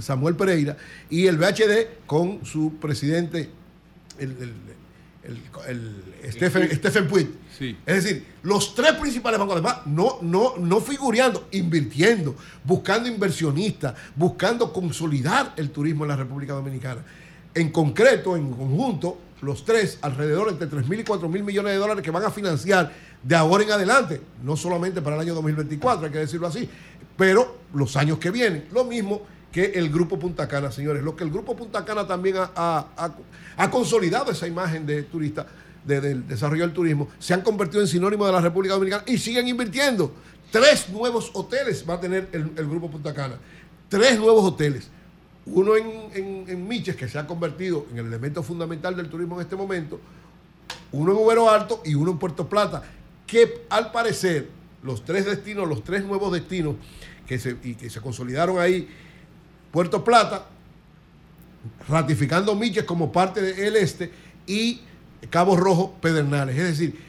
Samuel 0.00 0.34
Pereira 0.36 0.76
y 1.10 1.26
el 1.26 1.36
BHD 1.36 2.06
con 2.06 2.44
su 2.46 2.74
presidente 2.80 3.50
el, 4.18 4.30
el- 4.30 4.52
el- 5.24 5.42
el 5.68 6.32
Stephen, 6.32 6.68
Stephen 6.74 7.06
Puig. 7.06 7.28
Sí. 7.56 7.76
Es 7.86 8.02
decir, 8.02 8.26
los 8.42 8.74
tres 8.74 8.92
principales 8.94 9.38
bancos, 9.38 9.54
además, 9.56 9.78
no, 9.86 10.18
no, 10.22 10.54
no 10.58 10.80
figureando, 10.80 11.46
invirtiendo, 11.52 12.34
buscando 12.64 13.08
inversionistas, 13.08 13.94
buscando 14.16 14.72
consolidar 14.72 15.52
el 15.56 15.70
turismo 15.70 16.04
en 16.04 16.08
la 16.08 16.16
República 16.16 16.54
Dominicana. 16.54 17.04
En 17.54 17.70
concreto, 17.70 18.36
en 18.36 18.50
conjunto, 18.50 19.18
los 19.42 19.64
tres, 19.64 19.98
alrededor 20.02 20.48
entre 20.48 20.66
3 20.68 20.88
mil 20.88 21.00
y 21.00 21.04
4 21.04 21.28
mil 21.28 21.42
millones 21.42 21.72
de 21.72 21.78
dólares 21.78 22.02
que 22.02 22.10
van 22.10 22.24
a 22.24 22.30
financiar 22.30 22.92
de 23.22 23.36
ahora 23.36 23.64
en 23.64 23.72
adelante, 23.72 24.20
no 24.42 24.56
solamente 24.56 25.02
para 25.02 25.16
el 25.16 25.22
año 25.22 25.34
2024, 25.34 26.06
hay 26.06 26.12
que 26.12 26.18
decirlo 26.18 26.46
así, 26.46 26.68
pero 27.16 27.58
los 27.74 27.96
años 27.96 28.18
que 28.18 28.30
vienen. 28.30 28.66
Lo 28.72 28.84
mismo 28.84 29.22
que 29.52 29.66
el 29.74 29.90
Grupo 29.90 30.18
Punta 30.18 30.48
Cana, 30.48 30.72
señores. 30.72 31.02
Lo 31.02 31.14
que 31.14 31.24
el 31.24 31.30
Grupo 31.30 31.54
Punta 31.54 31.84
Cana 31.84 32.06
también 32.06 32.36
ha, 32.38 33.12
consolidado 33.70 34.30
esa 34.32 34.46
imagen 34.46 34.86
de 34.86 35.02
turista, 35.02 35.46
de- 35.84 36.00
del 36.00 36.26
desarrollo 36.26 36.62
del 36.62 36.72
turismo, 36.72 37.08
se 37.18 37.34
han 37.34 37.42
convertido 37.42 37.82
en 37.82 37.88
sinónimo 37.88 38.24
de 38.26 38.32
la 38.32 38.40
República 38.40 38.74
Dominicana 38.74 39.04
y 39.06 39.18
siguen 39.18 39.46
invirtiendo. 39.48 40.14
Tres 40.50 40.88
nuevos 40.88 41.30
hoteles 41.34 41.84
va 41.88 41.94
a 41.94 42.00
tener 42.00 42.28
el 42.32 42.66
Grupo 42.68 42.90
Punta 42.90 43.12
Cana. 43.12 43.34
Tres 43.88 44.18
nuevos 44.18 44.44
hoteles. 44.44 44.88
Uno 45.46 45.76
en, 45.76 45.86
en, 46.14 46.44
en 46.48 46.68
Miches, 46.68 46.96
que 46.96 47.08
se 47.08 47.18
ha 47.18 47.26
convertido 47.26 47.86
en 47.90 47.98
el 47.98 48.06
elemento 48.06 48.42
fundamental 48.42 48.96
del 48.96 49.08
turismo 49.08 49.36
en 49.36 49.42
este 49.42 49.56
momento. 49.56 50.00
Uno 50.92 51.12
en 51.12 51.18
Ubero 51.18 51.50
Alto 51.50 51.82
y 51.84 51.94
uno 51.94 52.12
en 52.12 52.18
Puerto 52.18 52.48
Plata. 52.48 52.82
Que 53.26 53.64
al 53.70 53.90
parecer, 53.90 54.48
los 54.82 55.04
tres 55.04 55.24
destinos, 55.24 55.68
los 55.68 55.82
tres 55.82 56.04
nuevos 56.04 56.32
destinos 56.32 56.76
que 57.26 57.38
se, 57.38 57.56
y 57.62 57.74
que 57.74 57.90
se 57.90 58.00
consolidaron 58.00 58.58
ahí, 58.58 58.88
Puerto 59.70 60.04
Plata, 60.04 60.46
ratificando 61.88 62.54
Miches 62.54 62.84
como 62.84 63.10
parte 63.10 63.40
del 63.40 63.76
este 63.76 64.12
y 64.46 64.80
Cabo 65.30 65.56
Rojo 65.56 65.94
Pedernales. 66.00 66.56
Es 66.56 66.64
decir, 66.64 67.00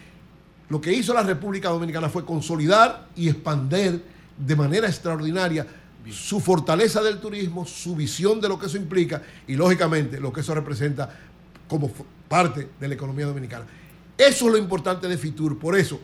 lo 0.69 0.79
que 0.79 0.93
hizo 0.93 1.13
la 1.13 1.23
República 1.23 1.69
Dominicana 1.69 2.09
fue 2.09 2.25
consolidar 2.25 3.07
y 3.15 3.29
expander 3.29 4.01
de 4.37 4.55
manera 4.55 4.87
extraordinaria 4.87 5.67
su 6.11 6.39
fortaleza 6.39 7.01
del 7.01 7.19
turismo, 7.19 7.65
su 7.65 7.95
visión 7.95 8.41
de 8.41 8.49
lo 8.49 8.59
que 8.59 8.65
eso 8.65 8.77
implica 8.77 9.21
y 9.47 9.55
lógicamente 9.55 10.19
lo 10.19 10.33
que 10.33 10.41
eso 10.41 10.53
representa 10.53 11.09
como 11.67 11.91
parte 12.27 12.69
de 12.79 12.87
la 12.87 12.93
economía 12.93 13.25
dominicana. 13.25 13.65
Eso 14.17 14.45
es 14.47 14.51
lo 14.51 14.57
importante 14.57 15.07
de 15.07 15.17
Fitur. 15.17 15.57
Por 15.57 15.77
eso, 15.77 15.99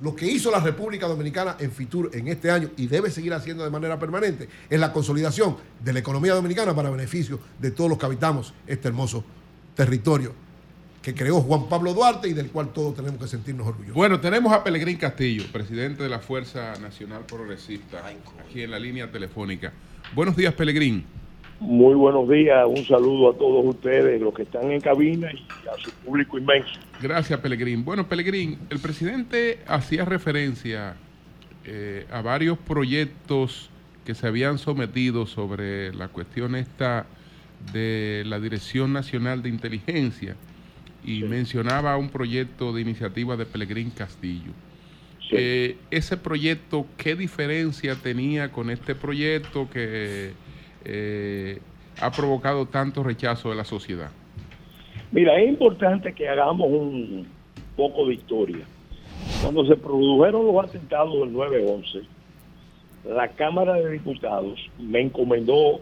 lo 0.00 0.14
que 0.14 0.26
hizo 0.26 0.50
la 0.50 0.60
República 0.60 1.06
Dominicana 1.06 1.56
en 1.58 1.70
Fitur 1.70 2.10
en 2.12 2.28
este 2.28 2.50
año 2.50 2.70
y 2.76 2.86
debe 2.86 3.10
seguir 3.10 3.32
haciendo 3.32 3.64
de 3.64 3.70
manera 3.70 3.98
permanente 3.98 4.48
es 4.68 4.80
la 4.80 4.92
consolidación 4.92 5.56
de 5.82 5.92
la 5.92 6.00
economía 6.00 6.34
dominicana 6.34 6.74
para 6.74 6.90
beneficio 6.90 7.38
de 7.60 7.70
todos 7.70 7.88
los 7.88 7.98
que 7.98 8.06
habitamos 8.06 8.52
este 8.66 8.88
hermoso 8.88 9.24
territorio 9.74 10.43
que 11.04 11.14
creó 11.14 11.42
Juan 11.42 11.68
Pablo 11.68 11.92
Duarte 11.92 12.28
y 12.28 12.32
del 12.32 12.50
cual 12.50 12.72
todos 12.72 12.94
tenemos 12.94 13.20
que 13.20 13.26
sentirnos 13.26 13.66
orgullosos. 13.66 13.94
Bueno, 13.94 14.20
tenemos 14.20 14.50
a 14.54 14.64
Pelegrín 14.64 14.96
Castillo, 14.96 15.44
presidente 15.52 16.02
de 16.02 16.08
la 16.08 16.18
Fuerza 16.18 16.72
Nacional 16.80 17.24
Progresista, 17.26 18.02
aquí 18.42 18.62
en 18.62 18.70
la 18.70 18.78
línea 18.78 19.12
telefónica. 19.12 19.70
Buenos 20.14 20.34
días, 20.34 20.54
Pelegrín. 20.54 21.04
Muy 21.60 21.94
buenos 21.94 22.26
días, 22.26 22.64
un 22.66 22.82
saludo 22.86 23.32
a 23.32 23.36
todos 23.36 23.66
ustedes, 23.66 24.18
los 24.18 24.32
que 24.32 24.44
están 24.44 24.70
en 24.70 24.80
cabina 24.80 25.30
y 25.30 25.46
a 25.68 25.76
su 25.76 25.90
público 25.90 26.38
inmenso. 26.38 26.80
Gracias, 27.02 27.38
Pelegrín. 27.38 27.84
Bueno, 27.84 28.08
Pelegrín, 28.08 28.58
el 28.70 28.78
presidente 28.78 29.58
hacía 29.66 30.06
referencia 30.06 30.96
eh, 31.66 32.06
a 32.10 32.22
varios 32.22 32.56
proyectos 32.56 33.68
que 34.06 34.14
se 34.14 34.26
habían 34.26 34.56
sometido 34.56 35.26
sobre 35.26 35.92
la 35.92 36.08
cuestión 36.08 36.56
esta 36.56 37.04
de 37.74 38.22
la 38.24 38.40
Dirección 38.40 38.94
Nacional 38.94 39.42
de 39.42 39.50
Inteligencia 39.50 40.34
y 41.04 41.22
mencionaba 41.24 41.96
un 41.96 42.08
proyecto 42.08 42.72
de 42.72 42.80
iniciativa 42.80 43.36
de 43.36 43.46
Pelegrín 43.46 43.90
Castillo. 43.90 44.52
Eh, 45.30 45.76
ese 45.90 46.16
proyecto, 46.16 46.86
¿qué 46.96 47.14
diferencia 47.16 47.96
tenía 47.96 48.52
con 48.52 48.70
este 48.70 48.94
proyecto 48.94 49.68
que 49.70 50.32
eh, 50.84 51.58
ha 52.00 52.10
provocado 52.10 52.66
tanto 52.66 53.02
rechazo 53.02 53.50
de 53.50 53.56
la 53.56 53.64
sociedad? 53.64 54.10
Mira, 55.10 55.38
es 55.40 55.48
importante 55.48 56.12
que 56.12 56.28
hagamos 56.28 56.68
un 56.68 57.26
poco 57.76 58.06
de 58.06 58.14
historia. 58.14 58.64
Cuando 59.42 59.64
se 59.66 59.76
produjeron 59.76 60.46
los 60.46 60.64
atentados 60.64 61.14
del 61.20 61.32
9-11, 61.34 62.02
la 63.04 63.28
Cámara 63.28 63.74
de 63.74 63.90
Diputados 63.90 64.58
me 64.78 65.00
encomendó, 65.00 65.80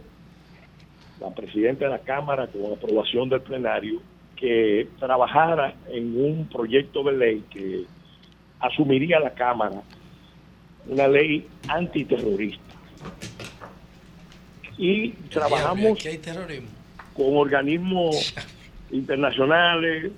la 1.20 1.31
presidenta 1.31 1.84
de 1.84 1.91
la 1.92 2.01
Cámara, 2.01 2.49
con 2.49 2.73
aprobación 2.73 3.28
del 3.28 3.41
plenario, 3.41 4.01
que 4.43 4.89
trabajara 4.99 5.73
en 5.89 6.21
un 6.21 6.49
proyecto 6.49 7.05
de 7.05 7.12
ley 7.12 7.45
que 7.49 7.85
asumiría 8.59 9.21
la 9.21 9.31
Cámara, 9.35 9.83
una 10.89 11.07
ley 11.07 11.47
antiterrorista. 11.69 12.61
Y 14.77 15.11
trabajamos 15.31 15.93
Aquí 15.97 16.09
hay 16.09 16.19
terrorismo. 16.19 16.67
con 17.15 17.37
organismos 17.37 18.35
internacionales, 18.91 20.11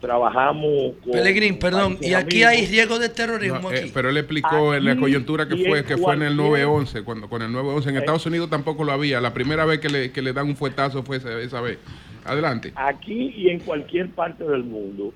trabajamos 0.00 0.92
con... 1.02 1.12
Pelegrín, 1.14 1.58
perdón, 1.58 1.98
y 2.00 2.14
aquí 2.14 2.44
hay 2.44 2.66
riesgo 2.66 3.00
de 3.00 3.08
terrorismo 3.08 3.58
No, 3.58 3.72
eh, 3.72 3.90
pero 3.92 4.10
él 4.10 4.16
explicó 4.18 4.72
en 4.72 4.84
la 4.84 4.94
coyuntura 4.96 5.48
que 5.48 5.56
fue 5.56 5.80
en 5.80 5.84
que 5.84 5.96
fue 5.96 6.14
en 6.14 6.22
el 6.22 6.36
cualquier- 6.36 6.66
911, 6.68 7.02
cuando 7.02 7.28
con 7.28 7.42
el 7.42 7.50
911 7.50 7.90
en 7.90 7.96
Estados 7.96 8.24
Unidos 8.26 8.48
tampoco 8.50 8.84
lo 8.84 8.92
había. 8.92 9.20
La 9.20 9.34
primera 9.34 9.64
vez 9.64 9.80
que 9.80 9.88
le, 9.88 10.12
que 10.12 10.22
le 10.22 10.32
dan 10.32 10.46
un 10.46 10.56
fuetazo 10.56 11.02
fue 11.02 11.16
esa, 11.16 11.40
esa 11.40 11.60
vez. 11.60 11.78
Adelante. 12.24 12.72
Aquí 12.74 13.34
y 13.36 13.50
en 13.50 13.60
cualquier 13.60 14.10
parte 14.10 14.44
del 14.44 14.64
mundo 14.64 15.12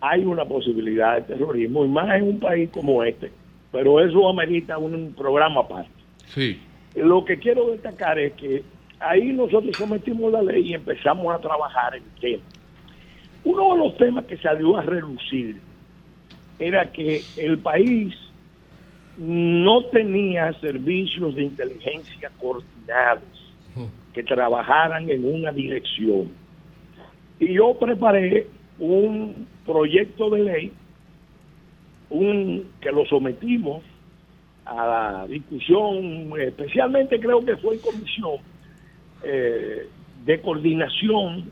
hay 0.00 0.24
una 0.24 0.44
posibilidad 0.44 1.16
de 1.16 1.22
terrorismo, 1.34 1.84
y 1.84 1.88
más 1.88 2.14
en 2.16 2.24
un 2.24 2.40
país 2.40 2.70
como 2.70 3.02
este, 3.02 3.30
pero 3.70 4.00
eso 4.00 4.28
amerita 4.28 4.78
un 4.78 5.14
programa 5.14 5.60
aparte. 5.60 5.90
Sí. 6.26 6.58
Lo 6.94 7.24
que 7.24 7.38
quiero 7.38 7.70
destacar 7.70 8.18
es 8.18 8.32
que 8.32 8.62
ahí 8.98 9.32
nosotros 9.32 9.76
sometimos 9.76 10.32
la 10.32 10.42
ley 10.42 10.70
y 10.70 10.74
empezamos 10.74 11.34
a 11.34 11.38
trabajar 11.38 11.94
el 11.94 12.02
tema. 12.20 12.42
Uno 13.44 13.74
de 13.74 13.78
los 13.78 13.96
temas 13.96 14.24
que 14.26 14.36
salió 14.38 14.76
a 14.76 14.82
relucir 14.82 15.60
era 16.58 16.90
que 16.92 17.22
el 17.36 17.58
país 17.58 18.14
no 19.16 19.84
tenía 19.86 20.52
servicios 20.60 21.34
de 21.34 21.44
inteligencia 21.44 22.30
coordinados 22.38 23.22
que 24.12 24.22
trabajaran 24.22 25.08
en 25.08 25.24
una 25.24 25.52
dirección. 25.52 26.30
Y 27.40 27.54
yo 27.54 27.74
preparé 27.74 28.46
un 28.78 29.46
proyecto 29.64 30.30
de 30.30 30.42
ley 30.42 30.72
un, 32.10 32.70
que 32.80 32.92
lo 32.92 33.06
sometimos 33.06 33.82
a 34.66 34.86
la 34.86 35.26
discusión, 35.26 36.32
especialmente 36.38 37.18
creo 37.18 37.44
que 37.44 37.56
fue 37.56 37.76
en 37.76 37.80
comisión 37.80 38.34
eh, 39.24 39.88
de 40.24 40.40
coordinación 40.40 41.50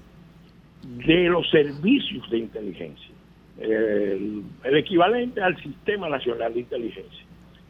de 1.06 1.28
los 1.28 1.48
servicios 1.50 2.28
de 2.30 2.38
inteligencia, 2.38 3.10
el, 3.58 4.42
el 4.64 4.76
equivalente 4.76 5.40
al 5.40 5.56
Sistema 5.62 6.08
Nacional 6.08 6.54
de 6.54 6.60
Inteligencia. 6.60 7.24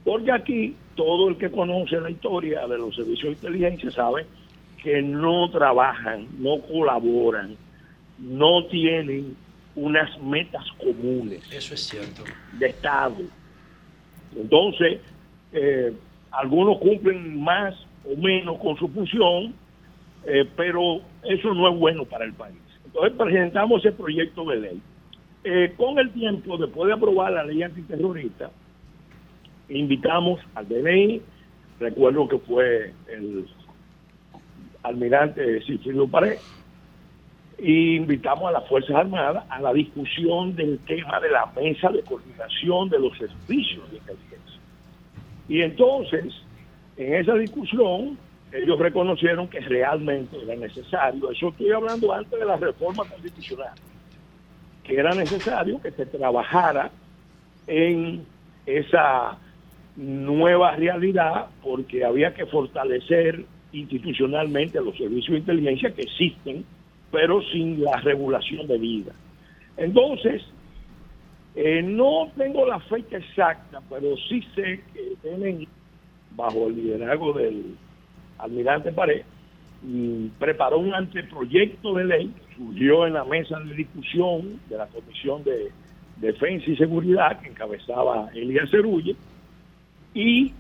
Porque 0.05 0.33
aquí 0.33 0.75
todo 0.95 1.29
el 1.29 1.37
que 1.37 1.51
conoce 1.51 2.01
la 2.01 2.11
historia 2.11 2.67
de 2.67 2.79
los 2.79 2.95
servicios 2.97 3.41
de 3.41 3.49
inteligencia 3.49 3.91
sabe 3.91 4.27
que 4.83 5.03
no 5.03 5.51
trabajan, 5.51 6.27
no 6.39 6.61
colaboran, 6.61 7.57
no 8.19 8.65
tienen 8.67 9.37
unas 9.75 10.21
metas 10.21 10.65
comunes 10.79 11.41
Eso 11.53 11.75
es 11.75 11.81
cierto. 11.81 12.25
de 12.59 12.67
Estado. 12.67 13.17
Entonces, 14.37 15.01
eh, 15.53 15.93
algunos 16.31 16.79
cumplen 16.79 17.41
más 17.41 17.75
o 18.05 18.17
menos 18.21 18.59
con 18.59 18.77
su 18.77 18.89
función, 18.89 19.55
eh, 20.25 20.45
pero 20.57 21.01
eso 21.23 21.55
no 21.55 21.73
es 21.73 21.79
bueno 21.79 22.05
para 22.05 22.25
el 22.25 22.33
país. 22.33 22.57
Entonces 22.85 23.13
presentamos 23.17 23.85
ese 23.85 23.93
proyecto 23.93 24.45
de 24.47 24.57
ley. 24.57 24.83
Eh, 25.45 25.73
con 25.77 25.99
el 25.99 26.11
tiempo, 26.11 26.57
después 26.59 26.89
de 26.89 26.95
aprobar 26.95 27.33
la 27.33 27.45
ley 27.45 27.63
antiterrorista, 27.63 28.51
invitamos 29.69 30.41
al 30.55 30.69
DNI, 30.69 31.23
recuerdo 31.79 32.29
que 32.29 32.39
fue 32.39 32.93
el 33.09 33.47
almirante 34.83 35.63
Cicilio 35.63 36.09
Pared, 36.09 36.39
y 37.59 37.97
invitamos 37.97 38.49
a 38.49 38.53
las 38.53 38.69
Fuerzas 38.69 38.97
Armadas 38.97 39.45
a 39.49 39.61
la 39.61 39.73
discusión 39.73 40.55
del 40.55 40.79
tema 40.81 41.19
de 41.21 41.31
la 41.31 41.47
mesa 41.57 41.91
de 41.91 42.03
coordinación 42.03 42.89
de 42.89 43.01
los 43.01 43.19
servicios 43.19 43.91
de 43.91 43.97
inteligencia. 43.99 44.61
Y 45.49 45.63
entonces, 45.63 46.35
en 46.97 47.15
esa 47.15 47.35
discusión, 47.35 48.17
ellos 48.53 48.79
reconocieron 48.79 49.49
que 49.49 49.61
realmente 49.61 50.37
era 50.41 50.55
necesario, 50.55 51.31
eso 51.31 51.49
estoy 51.49 51.73
hablando 51.73 52.13
antes 52.13 52.39
de 52.39 52.47
la 52.47 52.57
reforma 52.57 53.05
constitucional, 53.05 53.75
que 54.85 54.97
era 54.97 55.15
necesario 55.15 55.81
que 55.83 55.91
se 55.91 56.07
trabajara 56.07 56.91
en 57.67 58.25
esa 58.67 59.37
nueva 59.97 60.77
realidad 60.77 61.47
porque 61.63 62.05
había 62.05 62.33
que 62.33 62.47
fortalecer 62.47 63.45
institucionalmente 63.73 64.81
los 64.81 64.97
servicios 64.97 65.33
de 65.33 65.39
inteligencia 65.39 65.91
que 65.91 66.03
existen, 66.03 66.65
pero 67.11 67.43
sin 67.43 67.83
la 67.83 67.97
regulación 68.01 68.67
de 68.67 68.79
vida. 68.79 69.13
Entonces, 69.77 70.43
eh, 71.55 71.83
no 71.83 72.31
tengo 72.37 72.67
la 72.67 72.81
fecha 72.81 73.19
exacta, 73.19 73.81
pero 73.89 74.17
sí 74.29 74.43
sé 74.55 74.81
que 74.93 75.15
tienen, 75.23 75.67
bajo 76.37 76.69
el 76.69 76.77
liderazgo 76.77 77.33
del 77.33 77.77
almirante 78.39 78.93
Pared, 78.93 79.23
preparó 80.39 80.79
un 80.79 80.93
anteproyecto 80.93 81.95
de 81.95 82.05
ley 82.05 82.35
surgió 82.57 83.07
en 83.07 83.15
la 83.15 83.25
mesa 83.25 83.59
de 83.61 83.75
discusión 83.75 84.61
de 84.69 84.77
la 84.77 84.87
Comisión 84.87 85.45
de 85.45 85.71
Defensa 86.17 86.69
y 86.69 86.77
Seguridad 86.77 87.41
que 87.41 87.49
encabezaba 87.49 88.29
Elías 88.35 88.69
Cerulle 88.71 89.15
y 90.15 90.53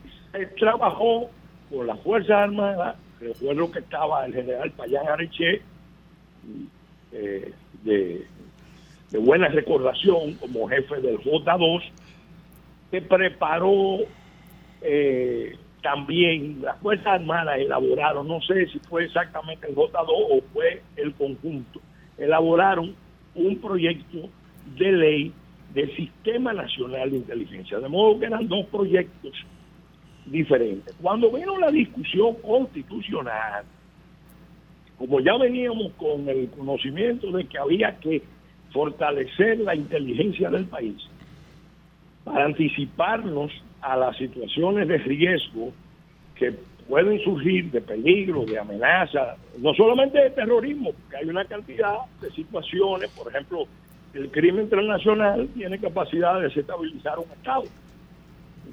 trabajó 0.59 1.29
con 1.69 1.87
las 1.87 1.99
Fuerzas 2.01 2.31
Armadas. 2.31 2.97
Recuerdo 3.21 3.71
que 3.73 3.81
estaba 3.81 4.25
el 4.27 4.35
general 4.35 4.71
Payán 4.71 5.09
Areche, 5.09 5.61
eh, 7.13 7.53
de, 7.83 8.27
buena 9.19 9.49
recordación 9.49 10.35
como 10.35 10.69
jefe 10.69 11.01
del 11.01 11.19
J2, 11.19 11.83
que 12.91 13.03
preparó 13.03 13.99
eh, 14.83 15.57
también 15.83 16.61
las 16.63 16.79
Fuerzas 16.79 17.07
Armadas 17.07 17.59
elaboraron, 17.59 18.29
no 18.29 18.41
sé 18.43 18.67
si 18.67 18.79
fue 18.81 19.05
exactamente 19.05 19.69
el 19.69 19.75
J2 19.75 20.07
o 20.09 20.41
fue 20.53 20.83
el 20.97 21.15
conjunto, 21.15 21.81
elaboraron 22.17 22.95
un 23.35 23.57
proyecto 23.61 24.29
de 24.77 24.93
ley 24.93 25.33
del 25.73 25.95
Sistema 25.97 26.53
Nacional 26.53 27.11
de 27.11 27.19
Inteligencia, 27.19 27.79
de 27.79 27.89
modo 27.89 28.19
que 28.19 28.27
eran 28.27 28.49
dos 28.49 28.67
proyectos 28.67 29.33
diferentes. 30.27 30.95
Cuando 31.01 31.31
vino 31.31 31.59
la 31.59 31.71
discusión 31.71 32.35
constitucional, 32.37 33.65
como 34.99 35.21
ya 35.21 35.37
veníamos 35.37 35.93
con 35.93 36.29
el 36.29 36.49
conocimiento 36.51 37.31
de 37.31 37.45
que 37.45 37.59
había 37.59 37.97
que 37.99 38.23
fortalecer 38.73 39.59
la 39.61 39.75
inteligencia 39.75 40.51
del 40.51 40.67
país 40.67 40.97
para 42.25 42.45
anticiparnos 42.45 43.53
a 43.81 43.97
las 43.97 44.17
situaciones 44.17 44.89
de 44.89 44.99
riesgo 44.99 45.73
que 46.35 46.53
pueden 46.89 47.21
surgir 47.21 47.71
de 47.71 47.81
peligro, 47.81 48.45
de 48.45 48.59
amenaza, 48.59 49.37
no 49.59 49.73
solamente 49.75 50.19
de 50.19 50.31
terrorismo, 50.31 50.93
porque 50.93 51.17
hay 51.19 51.29
una 51.29 51.45
cantidad 51.45 51.99
de 52.21 52.31
situaciones, 52.31 53.11
por 53.11 53.29
ejemplo, 53.29 53.67
el 54.15 54.31
crimen 54.31 54.69
transnacional 54.69 55.49
tiene 55.55 55.79
capacidad 55.79 56.37
de 56.37 56.49
desestabilizar 56.49 57.19
un 57.19 57.31
Estado. 57.31 57.65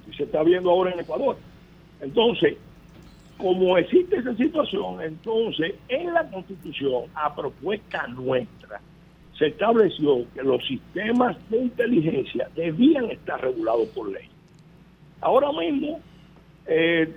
Y 0.09 0.15
se 0.15 0.23
está 0.23 0.43
viendo 0.43 0.69
ahora 0.71 0.91
en 0.91 0.99
Ecuador. 0.99 1.37
Entonces, 2.01 2.57
como 3.37 3.77
existe 3.77 4.17
esa 4.17 4.35
situación, 4.35 5.01
entonces 5.01 5.75
en 5.89 6.13
la 6.13 6.29
Constitución, 6.29 7.03
a 7.15 7.35
propuesta 7.35 8.07
nuestra, 8.07 8.79
se 9.37 9.47
estableció 9.47 10.25
que 10.33 10.41
los 10.43 10.65
sistemas 10.65 11.37
de 11.49 11.63
inteligencia 11.63 12.47
debían 12.55 13.11
estar 13.11 13.41
regulados 13.41 13.87
por 13.89 14.09
ley. 14.09 14.29
Ahora 15.21 15.51
mismo 15.51 15.99
eh, 16.67 17.13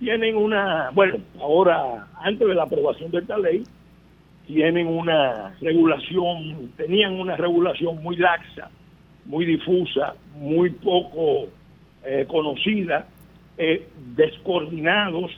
tienen- 0.00 0.36
una, 0.36 0.90
bueno, 0.94 1.16
ahora 1.40 2.06
antes 2.20 2.46
de 2.46 2.54
la 2.54 2.62
aprobación 2.62 3.10
de 3.10 3.18
esta 3.18 3.36
ley, 3.36 3.64
tienen 4.46 4.86
una 4.86 5.54
regulación, 5.60 6.70
tenían 6.76 7.18
una 7.18 7.36
regulación 7.36 8.02
muy 8.02 8.16
laxa, 8.16 8.70
muy 9.24 9.44
difusa, 9.44 10.14
muy 10.36 10.70
poco 10.70 11.48
eh, 12.04 12.26
conocida, 12.28 13.06
eh, 13.58 13.86
descoordinados, 14.16 15.30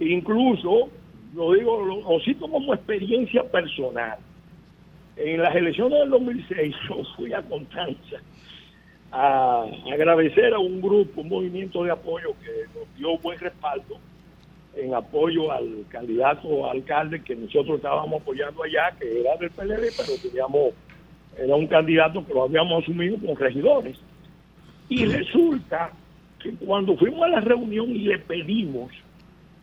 incluso, 0.00 0.90
lo 1.34 1.52
digo, 1.52 1.84
lo, 1.84 2.00
lo 2.00 2.20
cito 2.20 2.48
como 2.48 2.74
experiencia 2.74 3.44
personal. 3.44 4.18
En 5.16 5.42
las 5.42 5.54
elecciones 5.54 6.00
del 6.00 6.10
2006 6.10 6.74
yo 6.88 7.02
fui 7.16 7.32
a 7.32 7.42
Constanza 7.42 8.16
a 9.12 9.66
agradecer 9.92 10.54
a 10.54 10.58
un 10.58 10.80
grupo, 10.80 11.20
un 11.20 11.28
movimiento 11.28 11.84
de 11.84 11.90
apoyo 11.90 12.34
que 12.42 12.78
nos 12.78 12.96
dio 12.96 13.18
buen 13.18 13.38
respaldo 13.38 13.98
en 14.74 14.94
apoyo 14.94 15.52
al 15.52 15.84
candidato 15.88 16.70
alcalde 16.70 17.22
que 17.22 17.36
nosotros 17.36 17.76
estábamos 17.76 18.22
apoyando 18.22 18.62
allá, 18.62 18.90
que 18.98 19.20
era 19.20 19.36
del 19.36 19.50
PLD, 19.50 19.92
pero 19.96 20.18
teníamos, 20.22 20.74
era 21.36 21.54
un 21.54 21.66
candidato 21.66 22.24
que 22.26 22.32
lo 22.32 22.44
habíamos 22.44 22.82
asumido 22.82 23.18
con 23.18 23.36
regidores. 23.36 23.98
Y 24.88 25.04
resulta 25.06 25.92
cuando 26.64 26.96
fuimos 26.96 27.22
a 27.22 27.28
la 27.28 27.40
reunión 27.40 27.90
y 27.90 28.00
le 28.00 28.18
pedimos 28.18 28.90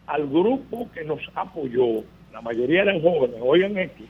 al 0.07 0.27
grupo 0.27 0.89
que 0.93 1.03
nos 1.03 1.19
apoyó, 1.35 2.03
la 2.31 2.41
mayoría 2.41 2.81
eran 2.83 3.01
jóvenes, 3.01 3.37
oigan 3.41 3.77
esto, 3.77 4.03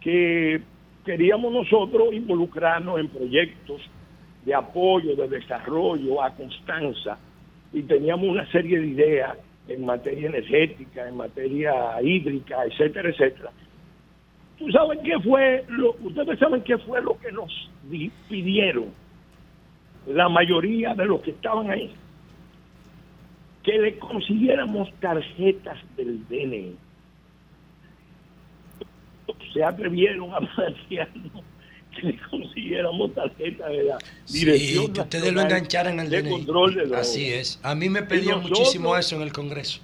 que 0.00 0.60
queríamos 1.04 1.52
nosotros 1.52 2.12
involucrarnos 2.12 3.00
en 3.00 3.08
proyectos 3.08 3.80
de 4.44 4.54
apoyo, 4.54 5.16
de 5.16 5.28
desarrollo 5.28 6.22
a 6.22 6.30
Constanza, 6.34 7.18
y 7.72 7.82
teníamos 7.82 8.28
una 8.28 8.50
serie 8.50 8.78
de 8.80 8.86
ideas 8.86 9.36
en 9.68 9.84
materia 9.84 10.28
energética, 10.28 11.08
en 11.08 11.16
materia 11.16 12.00
hídrica, 12.02 12.64
etcétera, 12.64 13.10
etcétera. 13.10 13.50
¿Tú 14.58 14.70
sabes 14.72 14.98
qué 15.04 15.18
fue 15.20 15.64
lo, 15.68 15.94
ustedes 16.02 16.38
saben 16.38 16.62
qué 16.62 16.78
fue 16.78 17.00
lo 17.02 17.18
que 17.18 17.30
nos 17.30 17.70
di- 17.90 18.10
pidieron 18.28 18.86
la 20.08 20.28
mayoría 20.28 20.94
de 20.94 21.04
los 21.04 21.20
que 21.22 21.30
estaban 21.32 21.70
ahí? 21.70 21.90
Que 23.62 23.78
le 23.78 23.98
consiguiéramos 23.98 24.88
tarjetas 25.00 25.78
del 25.96 26.26
DNI. 26.28 26.74
Se 29.52 29.62
atrevieron 29.62 30.32
a 30.34 30.38
plantearnos 30.54 31.42
que 31.94 32.06
le 32.08 32.18
consiguiéramos 32.30 33.12
tarjeta 33.14 33.68
de 33.68 33.82
la 33.84 33.98
Sí, 34.24 34.40
Dirección 34.44 34.92
que 34.92 35.00
ustedes 35.00 35.32
lo 35.32 35.40
engancharan 35.40 35.98
al 36.00 36.08
de 36.10 36.22
DNI. 36.22 36.30
control 36.30 36.74
de. 36.88 36.96
Así 36.96 37.32
es. 37.32 37.58
A 37.62 37.74
mí 37.74 37.88
me 37.88 38.02
pedían 38.02 38.36
nosotros- 38.38 38.58
muchísimo 38.60 38.96
eso 38.96 39.16
en 39.16 39.22
el 39.22 39.32
Congreso. 39.32 39.80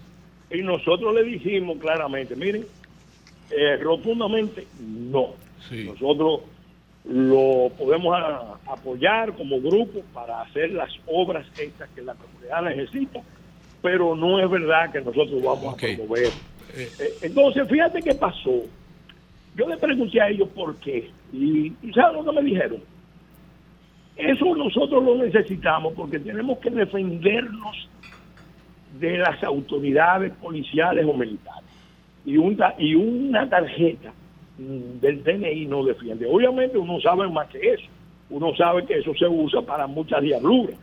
Y 0.50 0.62
nosotros 0.62 1.14
le 1.14 1.24
dijimos 1.24 1.78
claramente, 1.78 2.36
miren, 2.36 2.64
eh, 3.50 3.76
rotundamente 3.78 4.66
no. 4.80 5.34
Nosotros 5.70 6.42
lo 7.04 7.70
podemos 7.76 8.16
a- 8.16 8.58
apoyar 8.66 9.34
como 9.34 9.60
grupo 9.60 10.00
para 10.12 10.40
hacer 10.42 10.70
las 10.70 10.90
obras 11.06 11.46
estas 11.58 11.90
que 11.90 12.02
la 12.02 12.14
comunidad 12.14 12.62
necesita, 12.62 13.20
pero 13.82 14.16
no 14.16 14.40
es 14.40 14.48
verdad 14.48 14.90
que 14.90 15.00
nosotros 15.00 15.42
vamos 15.42 15.74
a 15.74 15.76
promover. 15.76 16.32
Eh, 16.72 17.18
entonces, 17.20 17.68
fíjate 17.68 18.02
qué 18.02 18.14
pasó. 18.14 18.62
Yo 19.54 19.68
le 19.68 19.76
pregunté 19.76 20.20
a 20.20 20.30
ellos 20.30 20.48
por 20.48 20.76
qué. 20.78 21.10
Y, 21.32 21.72
y 21.82 21.92
¿saben 21.92 22.24
lo 22.24 22.32
que 22.32 22.40
me 22.40 22.48
dijeron? 22.48 22.82
Eso 24.16 24.56
nosotros 24.56 25.04
lo 25.04 25.16
necesitamos 25.16 25.92
porque 25.94 26.18
tenemos 26.20 26.58
que 26.58 26.70
defendernos 26.70 27.90
de 28.98 29.18
las 29.18 29.42
autoridades 29.42 30.32
policiales 30.34 31.04
o 31.04 31.12
militares. 31.12 31.68
Y, 32.24 32.38
un 32.38 32.56
y 32.78 32.94
una 32.94 33.48
tarjeta 33.48 34.12
del 34.56 35.22
DNI 35.22 35.66
no 35.66 35.84
defiende. 35.84 36.26
Obviamente 36.26 36.78
uno 36.78 37.00
sabe 37.00 37.28
más 37.28 37.48
que 37.48 37.74
eso. 37.74 37.86
Uno 38.30 38.54
sabe 38.56 38.84
que 38.86 38.98
eso 38.98 39.14
se 39.14 39.26
usa 39.26 39.62
para 39.62 39.86
muchas 39.86 40.22
diabluras. 40.22 40.76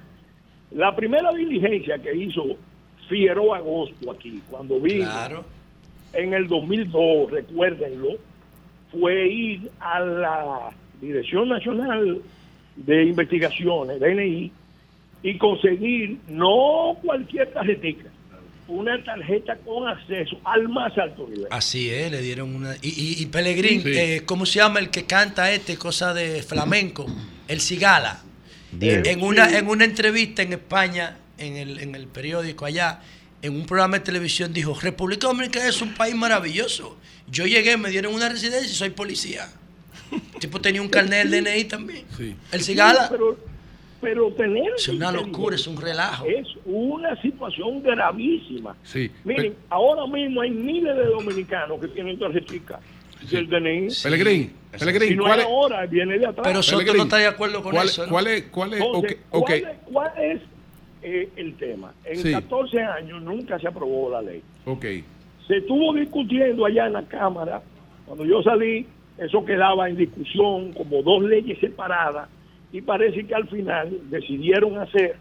La 0.71 0.95
primera 0.95 1.31
diligencia 1.31 1.97
que 1.97 2.15
hizo 2.15 2.43
Figueroa 3.09 3.57
Agosto 3.57 4.11
aquí, 4.11 4.41
cuando 4.49 4.79
vino 4.79 5.43
en 6.13 6.33
el 6.33 6.47
2002, 6.47 7.31
recuérdenlo, 7.31 8.09
fue 8.91 9.27
ir 9.27 9.71
a 9.79 9.99
la 9.99 10.69
Dirección 11.01 11.49
Nacional 11.49 12.21
de 12.75 13.03
Investigaciones, 13.05 13.99
DNI, 13.99 14.51
y 15.23 15.37
conseguir 15.37 16.17
no 16.27 16.95
cualquier 17.01 17.51
tarjetita, 17.51 18.09
una 18.67 19.03
tarjeta 19.03 19.57
con 19.57 19.87
acceso 19.87 20.39
al 20.45 20.69
más 20.69 20.97
alto 20.97 21.27
nivel. 21.27 21.47
Así 21.49 21.89
es, 21.89 22.11
le 22.11 22.21
dieron 22.21 22.55
una. 22.55 22.75
Y, 22.81 22.89
y, 22.89 23.21
y 23.21 23.25
Pelegrín, 23.27 23.81
Sí. 23.83 23.91
eh, 23.97 24.23
¿cómo 24.25 24.45
se 24.45 24.59
llama 24.59 24.79
el 24.79 24.89
que 24.89 25.05
canta 25.05 25.51
este, 25.51 25.77
cosa 25.77 26.13
de 26.13 26.41
flamenco? 26.43 27.05
El 27.47 27.59
Cigala. 27.61 28.21
En 28.79 29.21
una, 29.21 29.57
en 29.57 29.67
una 29.67 29.83
entrevista 29.83 30.41
en 30.41 30.53
España, 30.53 31.17
en 31.37 31.57
el, 31.57 31.79
en 31.79 31.93
el 31.95 32.07
periódico 32.07 32.65
allá, 32.65 33.01
en 33.41 33.53
un 33.55 33.65
programa 33.65 33.97
de 33.97 34.05
televisión, 34.05 34.53
dijo: 34.53 34.79
República 34.79 35.27
Dominicana 35.27 35.67
es 35.67 35.81
un 35.81 35.93
país 35.93 36.15
maravilloso. 36.15 36.97
Yo 37.29 37.45
llegué, 37.45 37.75
me 37.75 37.89
dieron 37.89 38.13
una 38.13 38.29
residencia 38.29 38.69
y 38.71 38.73
soy 38.73 38.91
policía. 38.91 39.49
El 40.11 40.39
tipo 40.39 40.61
tenía 40.61 40.81
un 40.81 40.87
carnet 40.89 41.27
del 41.27 41.43
DNI 41.43 41.63
también. 41.65 42.05
El 42.51 42.61
Cigala. 42.61 43.07
Pero, 43.09 43.37
pero 44.01 44.31
tener. 44.33 44.71
Es 44.75 44.87
una 44.89 45.11
locura, 45.11 45.55
es 45.55 45.67
un 45.67 45.79
relajo. 45.79 46.25
Es 46.25 46.47
una 46.65 47.19
situación 47.21 47.81
gravísima. 47.83 48.75
Sí. 48.83 49.09
Miren, 49.23 49.55
ahora 49.69 50.05
mismo 50.07 50.41
hay 50.41 50.49
miles 50.51 50.95
de 50.95 51.05
dominicanos 51.05 51.79
que 51.79 51.87
tienen 51.89 52.17
tarjetica 52.19 52.79
del 53.29 53.47
DNI. 53.47 53.87
Pelegrín, 54.03 54.53
Pelegrín, 54.77 55.13
y 55.13 55.15
no 55.15 55.23
¿cuál 55.25 55.39
es 55.39 55.45
ahora, 55.45 55.85
viene 55.85 56.17
de 56.17 56.25
atrás. 56.25 56.47
Pero 56.47 56.63
Soto 56.63 56.93
no 56.93 57.03
está 57.03 57.17
de 57.17 57.27
acuerdo 57.27 57.61
con 57.61 57.71
¿cuál- 57.73 57.87
eso. 57.87 58.05
¿no? 58.05 58.11
cuál 58.11 58.27
es- 58.27 58.43
cuál 58.45 58.73
es- 58.73 58.81
Entonces. 58.81 59.17
¿cuál 59.29 59.53
es, 59.53 59.63
cuál 59.91 60.11
es, 60.19 60.41
eh, 61.03 61.29
el 61.35 61.55
tema? 61.55 61.93
En 62.05 62.17
Sí. 62.17 62.31
14 62.31 62.81
años 62.81 63.21
nunca 63.21 63.59
se 63.59 63.67
aprobó 63.67 64.09
la 64.09 64.21
ley. 64.23 64.41
Ok. 64.65 64.85
Se 65.47 65.57
estuvo 65.57 65.93
discutiendo 65.93 66.65
allá 66.65 66.87
en 66.87 66.93
la 66.93 67.03
Cámara. 67.03 67.61
Cuando 68.05 68.25
yo 68.25 68.41
salí, 68.41 68.85
eso 69.17 69.45
quedaba 69.45 69.87
en 69.89 69.97
discusión 69.97 70.71
como 70.73 71.03
dos 71.03 71.21
leyes 71.23 71.59
separadas 71.59 72.27
y 72.71 72.81
parece 72.81 73.25
que 73.25 73.35
al 73.35 73.47
final 73.47 73.97
decidieron 74.09 74.77
hacer 74.77 75.17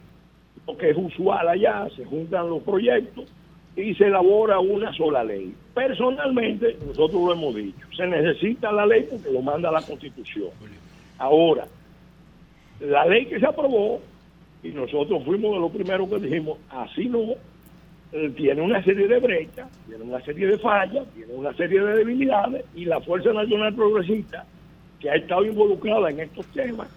lo 0.66 0.76
que 0.76 0.90
es 0.90 0.96
usual 0.96 1.48
allá, 1.48 1.88
se 1.96 2.04
juntan 2.04 2.48
los 2.48 2.62
proyectos 2.62 3.26
y 3.76 3.94
se 3.94 4.06
elabora 4.06 4.60
una 4.60 4.92
sola 4.92 5.24
ley. 5.24 5.54
Personalmente, 5.74 6.76
nosotros 6.86 7.22
lo 7.22 7.32
hemos 7.32 7.54
dicho, 7.54 7.86
se 7.96 8.06
necesita 8.06 8.70
la 8.72 8.86
ley 8.86 9.06
porque 9.10 9.32
lo 9.32 9.42
manda 9.42 9.70
la 9.70 9.82
Constitución. 9.82 10.50
Ahora, 11.18 11.66
la 12.80 13.04
ley 13.06 13.26
que 13.26 13.40
se 13.40 13.46
aprobó, 13.46 14.00
y 14.62 14.68
nosotros 14.68 15.24
fuimos 15.24 15.52
de 15.52 15.60
los 15.60 15.72
primeros 15.72 16.08
que 16.08 16.18
dijimos, 16.18 16.58
así 16.70 17.08
no, 17.08 17.34
eh, 18.12 18.30
tiene 18.36 18.62
una 18.62 18.82
serie 18.82 19.06
de 19.06 19.18
brechas, 19.18 19.68
tiene 19.86 20.04
una 20.04 20.20
serie 20.22 20.46
de 20.46 20.58
fallas, 20.58 21.06
tiene 21.14 21.32
una 21.32 21.52
serie 21.54 21.80
de 21.80 21.96
debilidades, 21.96 22.64
y 22.74 22.84
la 22.84 23.00
Fuerza 23.00 23.32
Nacional 23.32 23.74
Progresista, 23.74 24.44
que 24.98 25.10
ha 25.10 25.14
estado 25.14 25.44
involucrada 25.44 26.10
en 26.10 26.20
estos 26.20 26.46
temas, 26.46 26.88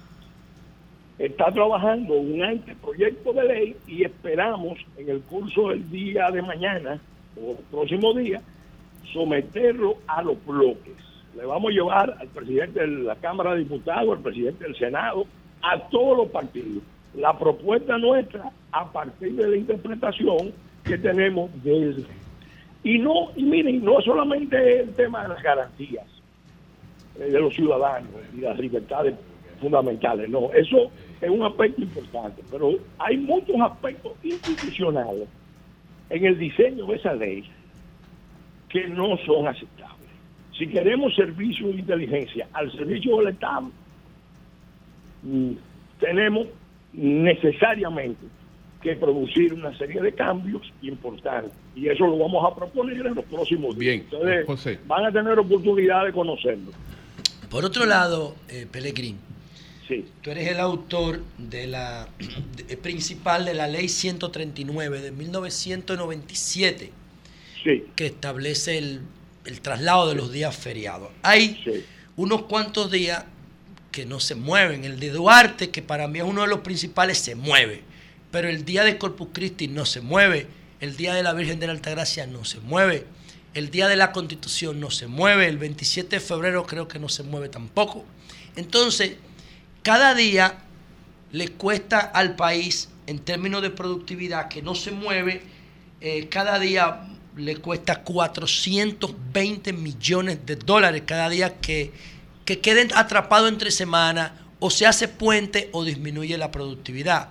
está 1.26 1.52
trabajando 1.52 2.16
un 2.16 2.44
anteproyecto 2.44 3.32
de 3.32 3.44
ley 3.44 3.76
y 3.88 4.04
esperamos 4.04 4.78
en 4.98 5.10
el 5.10 5.22
curso 5.22 5.70
del 5.70 5.90
día 5.90 6.30
de 6.32 6.42
mañana 6.42 7.00
o 7.38 7.56
próximo 7.72 8.14
día 8.14 8.42
someterlo 9.12 9.98
a 10.08 10.22
los 10.22 10.44
bloques. 10.46 10.94
Le 11.38 11.46
vamos 11.46 11.72
a 11.72 11.74
llevar 11.74 12.18
al 12.20 12.28
presidente 12.28 12.82
de 12.82 12.88
la 12.88 13.16
Cámara 13.16 13.54
de 13.54 13.60
Diputados, 13.60 14.18
al 14.18 14.24
presidente 14.24 14.66
del 14.66 14.76
Senado, 14.76 15.26
a 15.62 15.80
todos 15.90 16.18
los 16.18 16.28
partidos. 16.28 16.84
La 17.16 17.38
propuesta 17.38 17.98
nuestra 17.98 18.52
a 18.72 18.92
partir 18.92 19.34
de 19.34 19.48
la 19.48 19.56
interpretación 19.56 20.52
que 20.84 20.98
tenemos 20.98 21.50
de 21.64 22.04
y 22.84 23.00
no 23.00 23.32
y 23.38 23.44
miren 23.44 23.84
no 23.84 24.02
solamente 24.02 24.82
el 24.82 24.94
tema 24.94 25.24
de 25.24 25.30
las 25.30 25.42
garantías 25.42 26.06
eh, 27.18 27.32
de 27.32 27.40
los 27.40 27.54
ciudadanos 27.54 28.10
y 28.36 28.42
las 28.42 28.60
libertades 28.60 29.16
fundamentales 29.62 30.30
no 30.30 30.52
eso 30.54 30.92
es 31.24 31.30
un 31.30 31.44
aspecto 31.44 31.82
importante 31.82 32.42
pero 32.52 32.72
hay 33.00 33.18
muchos 33.18 33.56
aspectos 33.62 34.14
institucionales 34.24 35.28
en 36.10 36.26
el 36.26 36.38
diseño 36.38 36.86
de 36.86 36.96
esa 36.96 37.14
ley 37.14 37.44
que 38.70 38.88
no 38.88 39.18
son 39.26 39.48
aceptables 39.48 40.10
si 40.58 40.68
queremos 40.68 41.16
servicio 41.16 41.68
de 41.68 41.76
inteligencia 41.76 42.48
al 42.54 42.72
servicio 42.72 43.18
del 43.18 43.30
Estado 43.30 43.72
mm, 45.24 45.52
tenemos 46.00 46.48
necesariamente 46.94 48.28
que 48.84 48.96
producir 48.98 49.54
una 49.54 49.76
serie 49.78 50.02
de 50.02 50.14
cambios 50.14 50.62
importantes 50.82 51.54
y 51.76 51.88
eso 51.88 52.06
lo 52.06 52.18
vamos 52.18 52.46
a 52.46 52.54
proponer 52.54 53.06
en 53.06 53.16
los 53.16 53.26
próximos 53.26 53.78
días. 53.78 54.04
Ustedes 54.12 54.46
José. 54.46 54.80
van 54.86 55.06
a 55.06 55.12
tener 55.12 55.40
oportunidad 55.40 56.06
de 56.06 56.12
conocerlo. 56.12 56.72
Por 57.50 57.64
otro 57.64 57.86
lado, 57.86 58.36
eh, 58.50 58.68
Pelegrín, 58.70 59.18
Sí. 59.88 60.06
tú 60.22 60.32
eres 60.32 60.48
el 60.48 60.60
autor 60.60 61.22
de 61.38 61.68
la 61.68 62.08
de- 62.68 62.78
principal 62.78 63.44
de 63.46 63.54
la 63.54 63.68
ley 63.68 63.90
139 63.90 65.02
de 65.02 65.12
1997 65.12 66.92
que 67.96 68.06
establece 68.08 68.78
el, 68.78 69.02
el 69.46 69.62
traslado 69.62 70.08
de 70.10 70.16
los 70.16 70.32
días 70.32 70.56
feriados. 70.56 71.10
Hay 71.22 71.62
unos 72.16 72.44
cuantos 72.44 72.92
días 72.92 73.26
que 73.92 74.06
no 74.06 74.20
se 74.20 74.36
mueven. 74.36 74.84
El 74.86 75.00
de 75.00 75.10
Duarte, 75.12 75.70
que 75.70 75.82
para 75.82 76.08
mí 76.08 76.20
es 76.20 76.26
uno 76.26 76.42
de 76.42 76.48
los 76.48 76.60
principales, 76.60 77.18
se 77.20 77.36
mueve. 77.36 77.82
Pero 78.32 78.50
el 78.50 78.66
día 78.66 78.84
de 78.84 78.98
Corpus 78.98 79.30
Christi 79.34 79.68
no 79.68 79.86
se 79.86 80.02
mueve. 80.02 80.48
El 80.82 80.98
día 80.98 81.14
de 81.14 81.24
la 81.24 81.34
Virgen 81.34 81.60
de 81.60 81.68
la 81.68 81.74
Altagracia 81.74 82.26
no 82.28 82.44
se 82.44 82.60
mueve. 82.60 83.06
El 83.54 83.70
día 83.70 83.88
de 83.88 83.96
la 83.96 84.12
Constitución 84.12 84.80
no 84.80 84.90
se 84.90 85.08
mueve. 85.08 85.48
El 85.48 85.58
27 85.58 86.16
de 86.16 86.20
febrero 86.20 86.66
creo 86.66 86.88
que 86.88 87.00
no 87.00 87.08
se 87.08 87.24
mueve 87.24 87.50
tampoco. 87.50 88.04
Entonces, 88.56 89.16
cada 89.84 90.16
día 90.16 90.58
le 91.32 91.50
cuesta 91.50 92.00
al 92.00 92.36
país, 92.36 92.90
en 93.06 93.20
términos 93.20 93.62
de 93.62 93.70
productividad, 93.70 94.48
que 94.48 94.62
no 94.62 94.76
se 94.76 94.92
mueve, 94.92 95.42
eh, 96.02 96.28
cada 96.30 96.58
día 96.58 97.08
le 97.36 97.58
cuesta 97.58 98.02
420 98.02 99.74
millones 99.74 100.46
de 100.46 100.56
dólares 100.56 101.04
cada 101.06 101.30
día 101.30 101.60
que, 101.60 101.92
que 102.46 102.60
queden 102.60 102.90
atrapados 102.96 103.50
entre 103.50 103.72
semanas, 103.72 104.32
o 104.60 104.70
se 104.70 104.86
hace 104.86 105.10
puente 105.10 105.70
o 105.74 105.84
disminuye 105.84 106.38
la 106.38 106.50
productividad. 106.50 107.30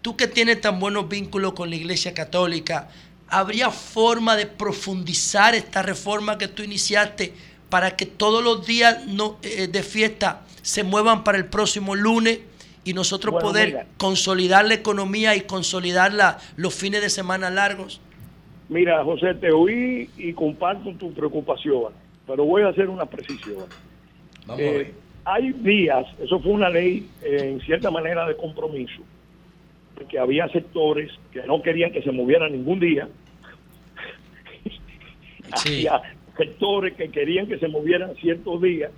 Tú 0.00 0.16
que 0.16 0.26
tienes 0.26 0.60
tan 0.62 0.80
buenos 0.80 1.08
vínculos 1.08 1.52
con 1.52 1.68
la 1.68 1.76
Iglesia 1.76 2.14
Católica, 2.14 2.88
¿habría 3.28 3.70
forma 3.70 4.36
de 4.36 4.46
profundizar 4.46 5.54
esta 5.54 5.82
reforma 5.82 6.38
que 6.38 6.48
tú 6.48 6.62
iniciaste 6.62 7.34
para 7.68 7.96
que 7.96 8.06
todos 8.06 8.42
los 8.44 8.66
días 8.66 9.06
no, 9.06 9.36
eh, 9.42 9.66
de 9.68 9.82
fiesta 9.82 10.42
se 10.62 10.84
muevan 10.84 11.24
para 11.24 11.38
el 11.38 11.46
próximo 11.46 11.94
lunes 11.94 12.40
y 12.84 12.92
nosotros 12.92 13.32
Bueno, 13.32 13.48
poder 13.48 13.68
mira. 13.68 13.86
consolidar 13.98 14.64
la 14.66 14.74
economía 14.74 15.34
y 15.34 15.40
consolidar 15.42 16.12
la- 16.14 16.38
los 16.56 16.74
fines 16.74 17.00
de 17.02 17.10
semana 17.10 17.50
largos? 17.50 18.00
Mira, 18.68 19.02
José, 19.04 19.34
te 19.34 19.50
oí 19.52 20.08
y 20.16 20.32
comparto 20.32 20.92
tu 20.94 21.12
preocupación, 21.12 21.92
pero 22.26 22.44
voy 22.44 22.62
a 22.62 22.68
hacer 22.68 22.88
una 22.88 23.06
precisión. 23.06 23.64
Vamos 24.46 24.60
a 24.60 24.62
Eh, 24.64 24.70
ver. 24.78 24.94
Hay 25.28 25.52
días, 25.52 26.06
eso 26.22 26.38
fue 26.38 26.52
una 26.52 26.68
ley 26.68 27.08
eh, 27.22 27.50
en 27.52 27.60
cierta 27.62 27.90
manera 27.90 28.26
de 28.28 28.36
compromiso, 28.36 29.02
porque 29.96 30.20
había 30.20 30.48
sectores 30.50 31.10
que 31.32 31.42
no 31.42 31.60
querían 31.62 31.90
que 31.90 32.00
se 32.02 32.12
moviera 32.12 32.48
ningún 32.48 32.78
día. 32.78 33.08
Había 35.50 36.00
sectores 36.36 36.94
que 36.94 37.08
querían 37.10 37.46
que 37.46 37.58
se 37.58 37.68
movieran 37.68 38.14
ciertos 38.16 38.60
días. 38.62 38.90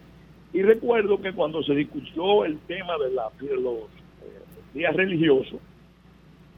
Y 0.53 0.63
recuerdo 0.63 1.21
que 1.21 1.33
cuando 1.33 1.63
se 1.63 1.75
discutió 1.75 2.45
el 2.45 2.59
tema 2.61 2.95
de, 2.99 3.11
la, 3.13 3.31
los 3.41 3.77
eh, 3.77 4.43
días 4.75 4.95
religiosos, 4.95 5.61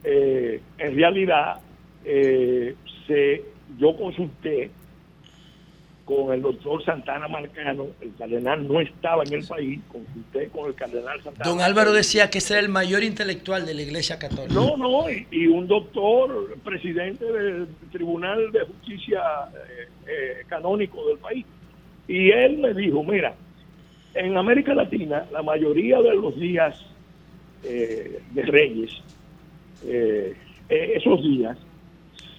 eh, 0.04 0.60
en 0.78 0.96
realidad 0.96 1.60
eh, 2.04 2.74
se, 3.06 3.44
yo 3.78 3.96
consulté 3.96 4.70
con 6.10 6.34
el 6.34 6.42
doctor 6.42 6.84
Santana 6.84 7.28
Marcano, 7.28 7.86
el 8.00 8.12
cardenal 8.16 8.66
no 8.66 8.80
estaba 8.80 9.22
en 9.22 9.34
el 9.34 9.46
país, 9.46 9.78
consulté 9.92 10.48
con 10.48 10.66
el 10.66 10.74
cardenal 10.74 11.22
Santana. 11.22 11.48
Don 11.48 11.60
Álvaro 11.60 11.92
decía 11.92 12.30
que 12.30 12.38
ese 12.38 12.54
era 12.54 12.62
el 12.62 12.68
mayor 12.68 13.04
intelectual 13.04 13.64
de 13.64 13.74
la 13.74 13.82
Iglesia 13.82 14.18
Católica. 14.18 14.52
No, 14.52 14.76
no, 14.76 15.08
y, 15.08 15.26
y 15.30 15.46
un 15.46 15.68
doctor, 15.68 16.56
presidente 16.64 17.24
del 17.24 17.68
Tribunal 17.92 18.50
de 18.50 18.60
Justicia 18.60 19.20
eh, 19.54 19.88
eh, 20.08 20.44
Canónico 20.48 21.06
del 21.06 21.18
país. 21.18 21.46
Y 22.08 22.30
él 22.32 22.58
me 22.58 22.74
dijo, 22.74 23.04
mira, 23.04 23.34
en 24.14 24.36
América 24.36 24.74
Latina 24.74 25.26
la 25.30 25.42
mayoría 25.42 26.02
de 26.02 26.16
los 26.16 26.34
días 26.40 26.84
eh, 27.62 28.20
de 28.32 28.42
Reyes, 28.42 29.00
esos 30.68 31.22
días, 31.22 31.56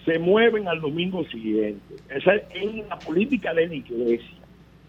se 0.05 0.17
mueven 0.19 0.67
al 0.67 0.81
domingo 0.81 1.23
siguiente. 1.25 1.95
Esa 2.09 2.35
es 2.35 2.87
la 2.89 2.97
política 2.99 3.53
de 3.53 3.67
la 3.67 3.75
iglesia. 3.75 4.37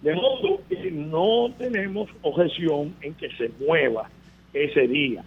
De 0.01 0.15
modo 0.15 0.61
que 0.69 0.91
no 0.91 1.51
tenemos 1.59 2.09
objeción 2.23 2.95
en 3.03 3.15
que 3.15 3.31
se 3.37 3.51
mueva 3.65 4.09
ese 4.53 4.89
día. 4.89 5.23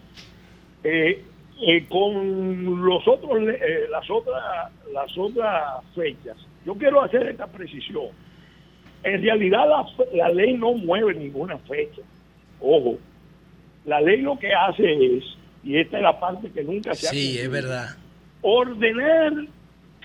Eh, 0.84 1.24
eh, 1.66 1.86
con 1.88 2.86
los 2.86 3.08
otros, 3.08 3.32
eh, 3.48 3.86
las 3.90 4.10
otras, 4.10 4.72
las 4.92 5.18
otras 5.18 5.84
fechas, 5.96 6.36
yo 6.66 6.76
quiero 6.76 7.02
hacer 7.02 7.28
esta 7.28 7.48
precisión. 7.48 8.08
En 9.04 9.22
realidad 9.22 9.66
la, 9.70 9.86
la 10.14 10.30
ley 10.30 10.54
no 10.58 10.74
mueve 10.74 11.14
ninguna 11.14 11.58
fecha. 11.60 12.02
Ojo, 12.60 12.98
la 13.86 14.02
ley 14.02 14.22
lo 14.22 14.38
que 14.38 14.52
hace 14.54 15.18
es, 15.18 15.24
y 15.64 15.78
esta 15.78 15.98
es 15.98 16.04
la 16.04 16.20
parte 16.20 16.50
que 16.52 16.64
nunca 16.64 16.94
se 16.96 17.08
ha 17.08 17.12
Sí, 17.12 17.38
es 17.38 17.50
verdad. 17.50 17.96
ordenar 18.42 19.32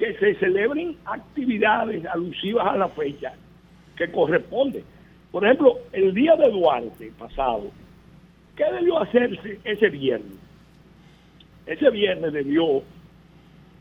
que 0.01 0.15
se 0.15 0.35
celebren 0.37 0.97
actividades 1.05 2.07
alusivas 2.07 2.67
a 2.67 2.77
la 2.77 2.89
fecha 2.89 3.35
que 3.97 4.11
corresponde. 4.11 4.83
Por 5.31 5.45
ejemplo, 5.45 5.79
el 5.93 6.15
día 6.15 6.35
de 6.37 6.51
Duarte 6.51 7.13
pasado, 7.19 7.71
¿qué 8.57 8.65
debió 8.65 8.99
hacerse 8.99 9.61
ese 9.63 9.91
viernes? 9.91 10.39
Ese 11.67 11.91
viernes 11.91 12.33
debió 12.33 12.83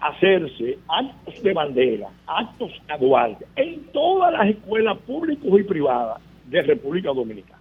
hacerse 0.01 0.77
actos 0.89 1.41
de 1.41 1.53
bandera, 1.53 2.09
actos 2.27 2.71
a 2.89 2.97
Duarte, 2.97 3.45
en 3.55 3.85
todas 3.93 4.33
las 4.33 4.49
escuelas 4.49 4.97
públicas 4.99 5.45
y 5.45 5.63
privadas 5.63 6.21
de 6.47 6.61
República 6.63 7.13
Dominicana. 7.13 7.59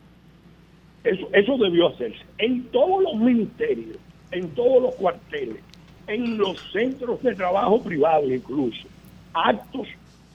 Eso, 1.05 1.57
debió 1.59 1.89
hacerse. 1.89 2.25
En 2.39 2.65
todos 2.65 3.05
los 3.05 3.15
ministerios, 3.15 3.99
en 4.33 4.51
todos 4.51 4.83
los 4.83 4.95
cuarteles, 4.97 5.63
en 6.09 6.39
los 6.39 6.59
centros 6.73 7.23
de 7.23 7.35
trabajo 7.35 7.83
privados 7.83 8.31
incluso. 8.31 8.89
Actos 9.35 9.87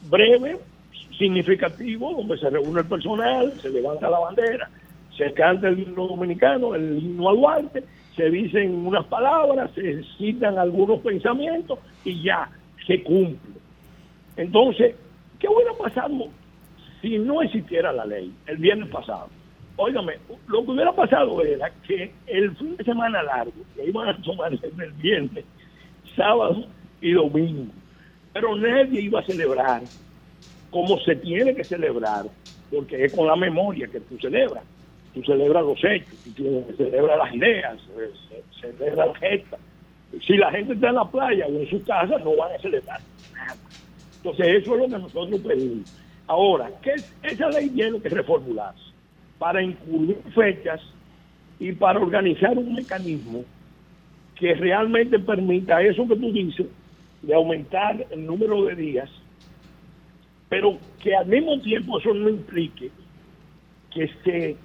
breves, 0.09 0.57
significativos, 1.17 2.15
donde 2.15 2.37
se 2.37 2.49
reúne 2.49 2.81
el 2.81 2.87
personal, 2.87 3.53
se 3.61 3.69
levanta 3.69 4.09
la 4.09 4.19
bandera, 4.19 4.69
se 5.17 5.33
canta 5.33 5.67
el 5.67 5.79
himno 5.79 6.07
dominicano, 6.07 6.75
el 6.75 6.99
himno 6.99 7.29
a 7.29 7.33
Duarte, 7.33 7.83
se 8.15 8.29
dicen 8.29 8.85
unas 8.85 9.05
palabras, 9.05 9.71
se 9.73 10.03
citan 10.17 10.57
algunos 10.57 10.99
pensamientos 11.01 11.79
y 12.05 12.21
ya 12.23 12.49
se 12.85 13.01
cumple. 13.03 13.55
Entonces, 14.37 14.95
¿qué 15.39 15.47
hubiera 15.47 15.73
pasado 15.73 16.27
si 17.01 17.17
no 17.17 17.41
existiera 17.41 17.91
la 17.91 18.05
ley 18.05 18.31
el 18.47 18.57
viernes 18.57 18.89
pasado? 18.89 19.29
Óigame, 19.75 20.13
lo 20.47 20.63
que 20.63 20.71
hubiera 20.71 20.91
pasado 20.91 21.43
era 21.43 21.71
que 21.87 22.11
el 22.27 22.55
fin 22.57 22.77
de 22.77 22.83
semana 22.83 23.23
largo, 23.23 23.53
que 23.75 23.87
iban 23.87 24.09
a 24.09 24.21
tomar 24.21 24.53
el 24.53 24.91
viernes, 24.93 25.45
sábado 26.15 26.65
y 27.01 27.11
domingo, 27.11 27.71
pero 28.33 28.55
nadie 28.55 29.01
iba 29.01 29.19
a 29.19 29.23
celebrar 29.23 29.81
como 30.73 30.99
se 31.01 31.15
tiene 31.15 31.53
que 31.53 31.63
celebrar, 31.63 32.25
porque 32.71 33.05
es 33.05 33.13
con 33.13 33.27
la 33.27 33.35
memoria 33.35 33.87
que 33.87 33.99
tú 33.99 34.17
celebras. 34.19 34.63
Tú 35.13 35.23
celebras 35.23 35.63
los 35.63 35.83
hechos, 35.83 36.15
tú 36.35 36.65
celebras 36.75 37.19
las 37.19 37.35
ideas, 37.35 37.77
se, 37.85 38.41
se 38.59 38.73
celebra 38.77 39.05
la 39.05 39.15
gesta. 39.15 39.57
Si 40.25 40.35
la 40.37 40.49
gente 40.49 40.73
está 40.73 40.89
en 40.89 40.95
la 40.95 41.05
playa 41.05 41.45
o 41.45 41.59
en 41.59 41.69
su 41.69 41.83
casa, 41.83 42.17
no 42.17 42.35
van 42.35 42.51
a 42.53 42.59
celebrar 42.59 42.99
nada. 43.35 43.55
Entonces, 44.17 44.47
eso 44.47 44.73
es 44.73 44.79
lo 44.79 44.87
que 44.87 45.03
nosotros 45.03 45.41
pedimos. 45.41 45.93
Ahora, 46.25 46.71
¿qué 46.81 46.93
es? 46.93 47.13
esa 47.21 47.49
ley 47.49 47.69
tiene 47.69 47.99
que 47.99 48.09
reformularse 48.09 48.81
para 49.37 49.61
incluir 49.61 50.17
fechas 50.33 50.81
y 51.59 51.73
para 51.73 51.99
organizar 51.99 52.57
un 52.57 52.73
mecanismo 52.73 53.43
que 54.39 54.53
realmente 54.55 55.19
permita 55.19 55.81
eso 55.81 56.07
que 56.07 56.15
tú 56.15 56.31
dices, 56.33 56.65
de 57.21 57.33
aumentar 57.33 58.05
el 58.11 58.25
número 58.25 58.65
de 58.65 58.75
días, 58.75 59.09
pero 60.49 60.77
que 61.01 61.15
al 61.15 61.25
mismo 61.25 61.59
tiempo 61.61 61.99
eso 61.99 62.13
no 62.13 62.29
implique 62.29 62.91
que 63.93 64.09
se 64.23 64.55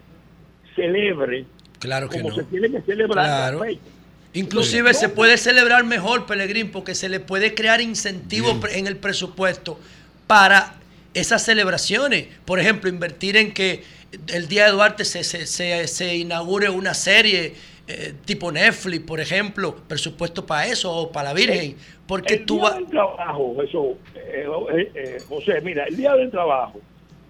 celebre 0.74 1.44
Claro 1.78 2.08
que 2.08 2.18
como 2.20 2.30
no. 2.30 2.34
se 2.36 2.44
tiene 2.44 2.70
que 2.70 2.80
celebrar 2.82 3.24
Claro. 3.54 3.60
Inclusive 4.34 4.92
se 4.94 5.08
puede 5.08 5.38
celebrar 5.38 5.84
mejor, 5.84 6.26
Pelegrín, 6.26 6.70
porque 6.70 6.94
se 6.94 7.08
le 7.08 7.18
puede 7.18 7.54
crear 7.54 7.80
incentivos 7.80 8.58
pre- 8.58 8.78
en 8.78 8.86
el 8.86 8.96
presupuesto 8.96 9.80
para 10.26 10.74
esas 11.14 11.42
celebraciones. 11.44 12.26
Por 12.44 12.60
ejemplo, 12.60 12.90
invertir 12.90 13.36
en 13.38 13.52
que 13.54 13.82
el 14.28 14.46
Día 14.46 14.66
de 14.66 14.72
Duarte 14.72 15.04
se, 15.06 15.24
se, 15.24 15.46
se- 15.46 15.88
se 15.88 16.16
inaugure 16.16 16.68
una 16.68 16.92
serie 16.94 17.54
eh, 17.88 18.14
tipo 18.24 18.52
Netflix, 18.52 19.04
por 19.04 19.18
ejemplo, 19.18 19.74
presupuesto 19.88 20.44
para 20.44 20.66
eso 20.66 20.92
o 20.94 21.10
para 21.10 21.30
la 21.30 21.34
Virgen. 21.34 21.76
Porque 22.06 22.34
el 22.34 22.46
tú 22.46 22.56
día 22.56 22.64
vas... 22.64 22.74
del 22.76 22.86
trabajo, 22.86 23.56
eso, 23.62 23.96
eh, 24.14 24.46
eh, 24.72 24.92
eh, 24.94 25.16
José, 25.28 25.60
mira, 25.62 25.84
el 25.84 25.96
día 25.96 26.14
del 26.14 26.30
trabajo 26.30 26.80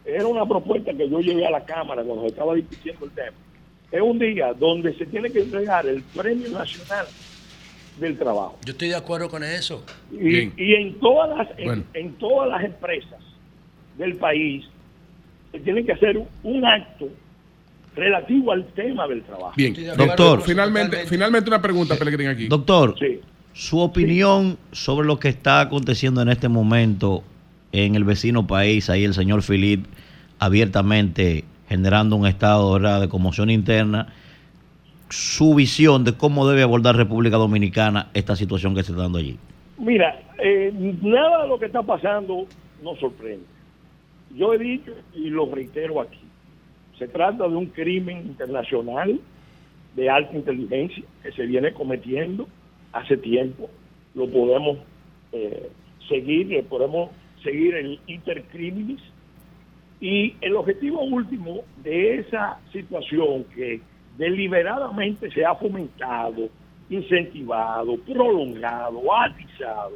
era 0.05 0.27
una 0.27 0.47
propuesta 0.47 0.93
que 0.93 1.09
yo 1.09 1.21
llevé 1.21 1.47
a 1.47 1.51
la 1.51 1.65
Cámara 1.65 2.03
cuando 2.03 2.23
se 2.23 2.29
estaba 2.29 2.55
discutiendo 2.55 3.05
el 3.07 3.13
tema. 3.13 3.37
Es 3.91 4.01
un 4.01 4.19
día 4.19 4.53
donde 4.53 4.95
se 4.95 5.07
tiene 5.07 5.31
que 5.31 5.41
entregar 5.41 5.87
el 5.87 6.03
Premio 6.03 6.51
Nacional 6.51 7.07
del 7.99 8.19
Trabajo. 8.19 8.59
Yo 8.65 8.73
estoy 8.73 8.89
de 8.89 8.97
acuerdo 8.97 9.29
con 9.29 9.43
eso. 9.45 9.85
Y, 10.13 10.51
y 10.63 10.75
en 10.75 10.99
todas 11.01 11.37
las 11.37 11.59
en, 11.59 11.65
Bueno. 11.65 11.85
en 11.95 12.13
todas 12.15 12.49
las 12.51 12.65
empresas 12.65 13.21
del 13.97 14.17
país 14.17 14.67
se 15.53 15.61
tiene 15.61 15.85
que 15.85 15.93
hacer 15.93 16.19
un, 16.19 16.29
un 16.43 16.65
acto 16.65 17.09
relativo 17.99 18.53
al 18.53 18.65
tema 18.67 19.07
del 19.07 19.23
trabajo. 19.23 19.53
Bien, 19.57 19.75
Doctor. 19.97 20.43
Finalmente, 20.43 21.07
finalmente 21.07 21.51
una 21.51 21.61
pregunta, 21.61 21.97
Pelegrín, 21.97 22.29
aquí. 22.29 22.47
Doctor, 22.47 22.95
su 23.53 23.81
opinión 23.81 24.59
sobre 24.73 25.07
lo 25.07 25.19
que 25.19 25.29
está 25.29 25.61
aconteciendo 25.61 26.23
en 26.23 26.29
este 26.29 26.49
momento 26.49 27.23
en 27.73 27.95
el 27.95 28.05
vecino 28.05 28.47
país, 28.47 28.89
ahí 28.89 29.05
el 29.05 29.15
señor 29.15 29.43
Philip 29.43 29.85
abiertamente 30.39 31.45
generando 31.69 32.17
un 32.17 32.27
estado 32.27 32.73
¿verdad? 32.73 33.01
de 33.01 33.09
conmoción 33.09 33.51
interna, 33.51 34.09
su 35.11 35.55
visión 35.55 36.05
de 36.05 36.15
cómo 36.15 36.49
debe 36.49 36.63
abordar 36.63 36.97
República 36.97 37.37
Dominicana 37.37 38.09
esta 38.15 38.37
situación 38.37 38.75
que 38.75 38.83
se 38.83 38.93
está 38.93 39.03
dando 39.03 39.19
allí. 39.19 39.37
Mira, 39.79 40.21
eh, 40.39 40.73
nada 41.03 41.43
de 41.43 41.49
lo 41.49 41.59
que 41.59 41.67
está 41.67 41.83
pasando 41.83 42.47
nos 42.83 42.99
sorprende. 42.99 43.45
Yo 44.35 44.53
he 44.55 44.59
dicho 44.59 44.93
y 45.15 45.31
lo 45.31 45.53
reitero 45.53 46.01
aquí, 46.01 46.19
se 46.99 47.09
trata 47.09 47.49
de 47.49 47.57
un 47.57 47.67
crimen 47.67 48.19
internacional 48.19 49.21
de 49.95 50.11
alta 50.11 50.37
inteligencia 50.37 51.05
que 51.23 51.33
se 51.33 51.47
viene 51.47 51.73
cometiendo 51.73 52.49
hace 52.93 53.17
tiempo. 53.17 53.71
Lo 54.15 54.29
podemos 54.29 54.79
eh, 55.33 55.71
seguir, 56.09 56.65
podemos 56.65 57.11
seguir 57.43 57.75
el 57.75 58.01
intercriminis. 58.07 59.01
Y 60.01 60.37
el 60.41 60.55
objetivo 60.57 61.03
último 61.03 61.63
de 61.83 62.19
esa 62.19 62.59
situación 62.73 63.45
que 63.55 63.81
deliberadamente 64.17 65.31
se 65.31 65.45
ha 65.45 65.55
fomentado, 65.55 66.49
incentivado, 66.89 67.97
prolongado, 67.99 69.03
atizado, 69.13 69.95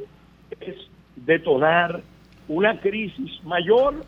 es 0.59 0.75
detonar 1.15 2.01
una 2.47 2.79
crisis 2.79 3.41
mayor 3.43 4.05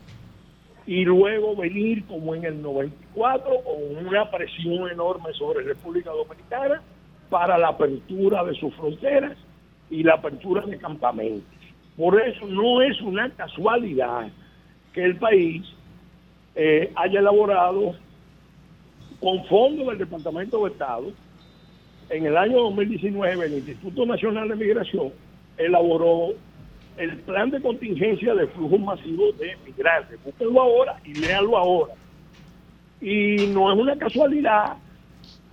y 0.88 1.04
luego 1.04 1.56
venir 1.56 2.06
como 2.06 2.36
en 2.36 2.46
el 2.46 2.62
94 2.62 3.52
con 3.64 4.08
una 4.08 4.30
presión 4.30 4.90
enorme 4.90 5.34
sobre 5.34 5.64
República 5.64 6.12
Dominicana 6.12 6.82
para 7.30 7.58
la 7.58 7.70
apertura 7.70 8.44
de 8.44 8.54
sus 8.56 8.74
fronteras 8.76 9.38
y 9.90 10.04
la 10.04 10.14
apertura 10.14 10.62
de 10.62 10.78
campamentos. 10.78 11.50
Por 11.98 12.22
eso 12.22 12.46
no 12.48 12.82
es 12.82 13.02
una 13.02 13.30
casualidad 13.32 14.30
que 14.94 15.04
el 15.04 15.18
país 15.18 15.64
eh, 16.56 16.92
haya 16.96 17.20
elaborado 17.20 17.96
con 19.20 19.44
fondos 19.46 19.88
del 19.88 19.98
Departamento 19.98 20.64
de 20.64 20.72
Estado 20.72 21.12
en 22.10 22.26
el 22.26 22.38
año 22.38 22.62
2019 22.62 23.46
el 23.46 23.54
Instituto 23.54 24.06
Nacional 24.06 24.48
de 24.50 24.56
Migración 24.56 25.12
elaboró 25.58 26.34
el 26.98 27.18
plan 27.20 27.50
de 27.50 27.62
contingencia 27.62 28.34
de 28.34 28.48
flujos 28.48 28.80
masivos 28.80 29.38
de 29.38 29.58
migrantes. 29.66 30.20
Búsquenlo 30.24 30.62
ahora 30.62 31.00
y 31.04 31.14
léanlo 31.14 31.58
ahora. 31.58 31.94
Y 33.02 33.48
no 33.48 33.72
es 33.72 33.80
una 33.80 33.98
casualidad 33.98 34.78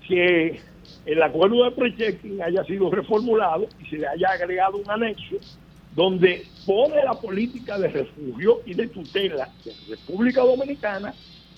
que 0.07 0.61
el 1.07 1.23
acuerdo 1.23 1.65
de 1.65 1.71
pre-checking 1.73 2.43
haya 2.43 2.65
sido 2.65 2.91
reformulado 2.91 3.67
y 3.81 3.87
se 3.87 3.99
le 3.99 4.07
haya 4.07 4.31
agregado 4.31 4.79
un 4.79 4.91
anexo 4.91 5.37
donde 5.95 6.45
pone 6.65 7.03
la 7.05 7.15
política 7.15 7.79
de 7.79 7.89
refugio 7.89 8.61
y 8.65 8.75
de 8.75 8.87
tutela 8.89 9.49
de 9.65 9.73
República 9.97 10.43
Dominicana 10.43 11.13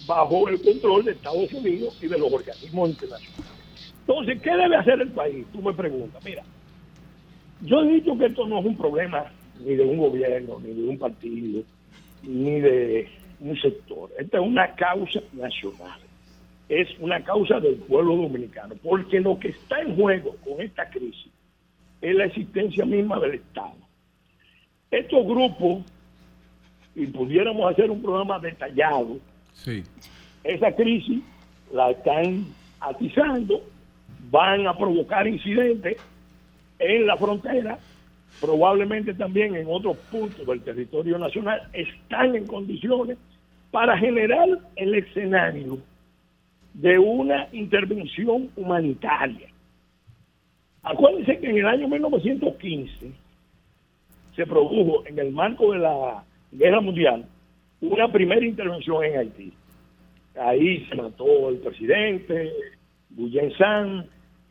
bajo 0.06 0.48
el 0.48 0.60
control 0.60 1.04
de 1.04 1.12
Estados 1.12 1.52
Unidos 1.52 1.96
y 2.02 2.08
de 2.08 2.18
los 2.18 2.32
organismos 2.32 2.90
internacionales. 2.90 3.52
Entonces, 4.00 4.42
¿qué 4.42 4.50
debe 4.50 4.76
hacer 4.76 5.00
el 5.00 5.10
país? 5.12 5.46
Tú 5.52 5.62
me 5.62 5.72
preguntas. 5.72 6.22
Mira, 6.24 6.42
yo 7.62 7.82
he 7.82 7.88
dicho 7.88 8.16
que 8.18 8.26
esto 8.26 8.46
no 8.46 8.58
es 8.58 8.66
un 8.66 8.76
problema 8.76 9.30
ni 9.60 9.74
de 9.74 9.84
un 9.84 9.98
gobierno, 9.98 10.58
ni 10.60 10.72
de 10.72 10.88
un 10.88 10.98
partido, 10.98 11.62
ni 12.22 12.60
de 12.60 13.08
un 13.40 13.56
sector. 13.60 14.10
Esta 14.18 14.38
es 14.38 14.46
una 14.46 14.74
causa 14.74 15.20
nacional. 15.32 15.98
Es 16.68 16.88
una 16.98 17.22
causa 17.22 17.60
del 17.60 17.74
pueblo 17.76 18.16
dominicano. 18.16 18.74
Porque 18.82 19.20
lo 19.20 19.38
que 19.38 19.48
está 19.48 19.80
en 19.82 19.94
juego 19.96 20.36
con 20.44 20.60
esta 20.60 20.88
crisis 20.88 21.30
es 22.00 22.14
la 22.14 22.24
existencia 22.24 22.84
misma 22.84 23.20
del 23.20 23.34
Estado. 23.34 23.76
Estos 24.90 25.26
grupos, 25.26 25.82
y 26.94 27.06
pudiéramos 27.06 27.70
hacer 27.70 27.90
un 27.90 28.00
programa 28.02 28.38
detallado, 28.38 29.18
Sí. 29.52 29.82
esa 30.42 30.72
crisis 30.74 31.22
la 31.72 31.90
están 31.90 32.46
atizando, 32.80 33.62
van 34.30 34.66
a 34.66 34.76
provocar 34.76 35.26
incidentes 35.26 35.96
en 36.78 37.06
la 37.06 37.16
frontera, 37.16 37.78
probablemente 38.40 39.14
también 39.14 39.54
en 39.54 39.66
otros 39.68 39.96
puntos 40.10 40.46
del 40.46 40.60
territorio 40.62 41.18
nacional, 41.18 41.62
están 41.72 42.34
en 42.34 42.46
condiciones 42.46 43.18
para 43.70 43.96
generar 43.98 44.48
el 44.76 44.94
escenario 44.94 45.78
de 46.74 46.98
una 46.98 47.48
intervención 47.52 48.50
humanitaria. 48.56 49.48
Acuérdense 50.82 51.38
que 51.38 51.50
en 51.50 51.58
el 51.58 51.66
año 51.66 51.88
1915 51.88 53.12
se 54.36 54.46
produjo 54.46 55.06
en 55.06 55.18
el 55.18 55.32
marco 55.32 55.72
de 55.72 55.78
la 55.78 56.24
guerra 56.52 56.80
mundial 56.80 57.24
una 57.80 58.10
primera 58.10 58.44
intervención 58.44 59.04
en 59.04 59.18
Haití. 59.18 59.52
Ahí 60.38 60.84
se 60.86 60.94
mató 60.96 61.48
el 61.48 61.58
presidente, 61.58 62.52
Guyen 63.10 63.52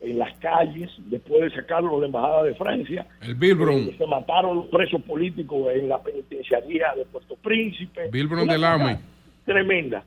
en 0.04 0.18
las 0.18 0.32
calles, 0.38 0.90
después 1.06 1.40
de 1.42 1.50
sacarlo 1.50 1.94
de 1.94 2.00
la 2.02 2.06
embajada 2.06 2.42
de 2.44 2.54
Francia. 2.54 3.06
El 3.22 3.34
Bilbron. 3.34 3.74
Eh, 3.88 3.94
se 3.96 4.06
mataron 4.06 4.56
los 4.56 4.66
presos 4.66 5.02
políticos 5.02 5.68
en 5.74 5.88
la 5.88 6.02
penitenciaría 6.02 6.92
de 6.96 7.04
Puerto 7.06 7.36
Príncipe. 7.36 8.08
Bilbron 8.10 8.46
del 8.46 8.64
Ame. 8.64 8.98
Tremenda. 9.44 10.04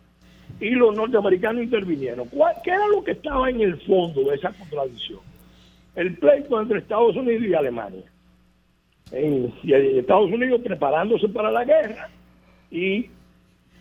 Y 0.60 0.72
los 0.72 0.96
norteamericanos 0.96 1.64
intervinieron. 1.64 2.28
¿Cuál- 2.30 2.56
¿Qué 2.64 2.72
era 2.72 2.88
lo 2.88 3.04
que 3.04 3.12
estaba 3.12 3.50
en 3.50 3.62
el 3.62 3.80
fondo 3.82 4.24
de 4.24 4.36
esa 4.36 4.52
contradicción? 4.54 5.20
El 5.96 6.18
pleito 6.18 6.60
entre 6.62 6.80
Estados 6.80 7.16
Unidos 7.16 7.44
y 7.44 7.54
Alemania. 7.54 8.04
En- 9.12 9.54
y 9.64 9.74
Estados 10.00 10.32
Unidos 10.32 10.62
preparándose 10.64 11.28
para 11.30 11.50
la 11.52 11.64
guerra 11.64 12.10
y 12.70 13.08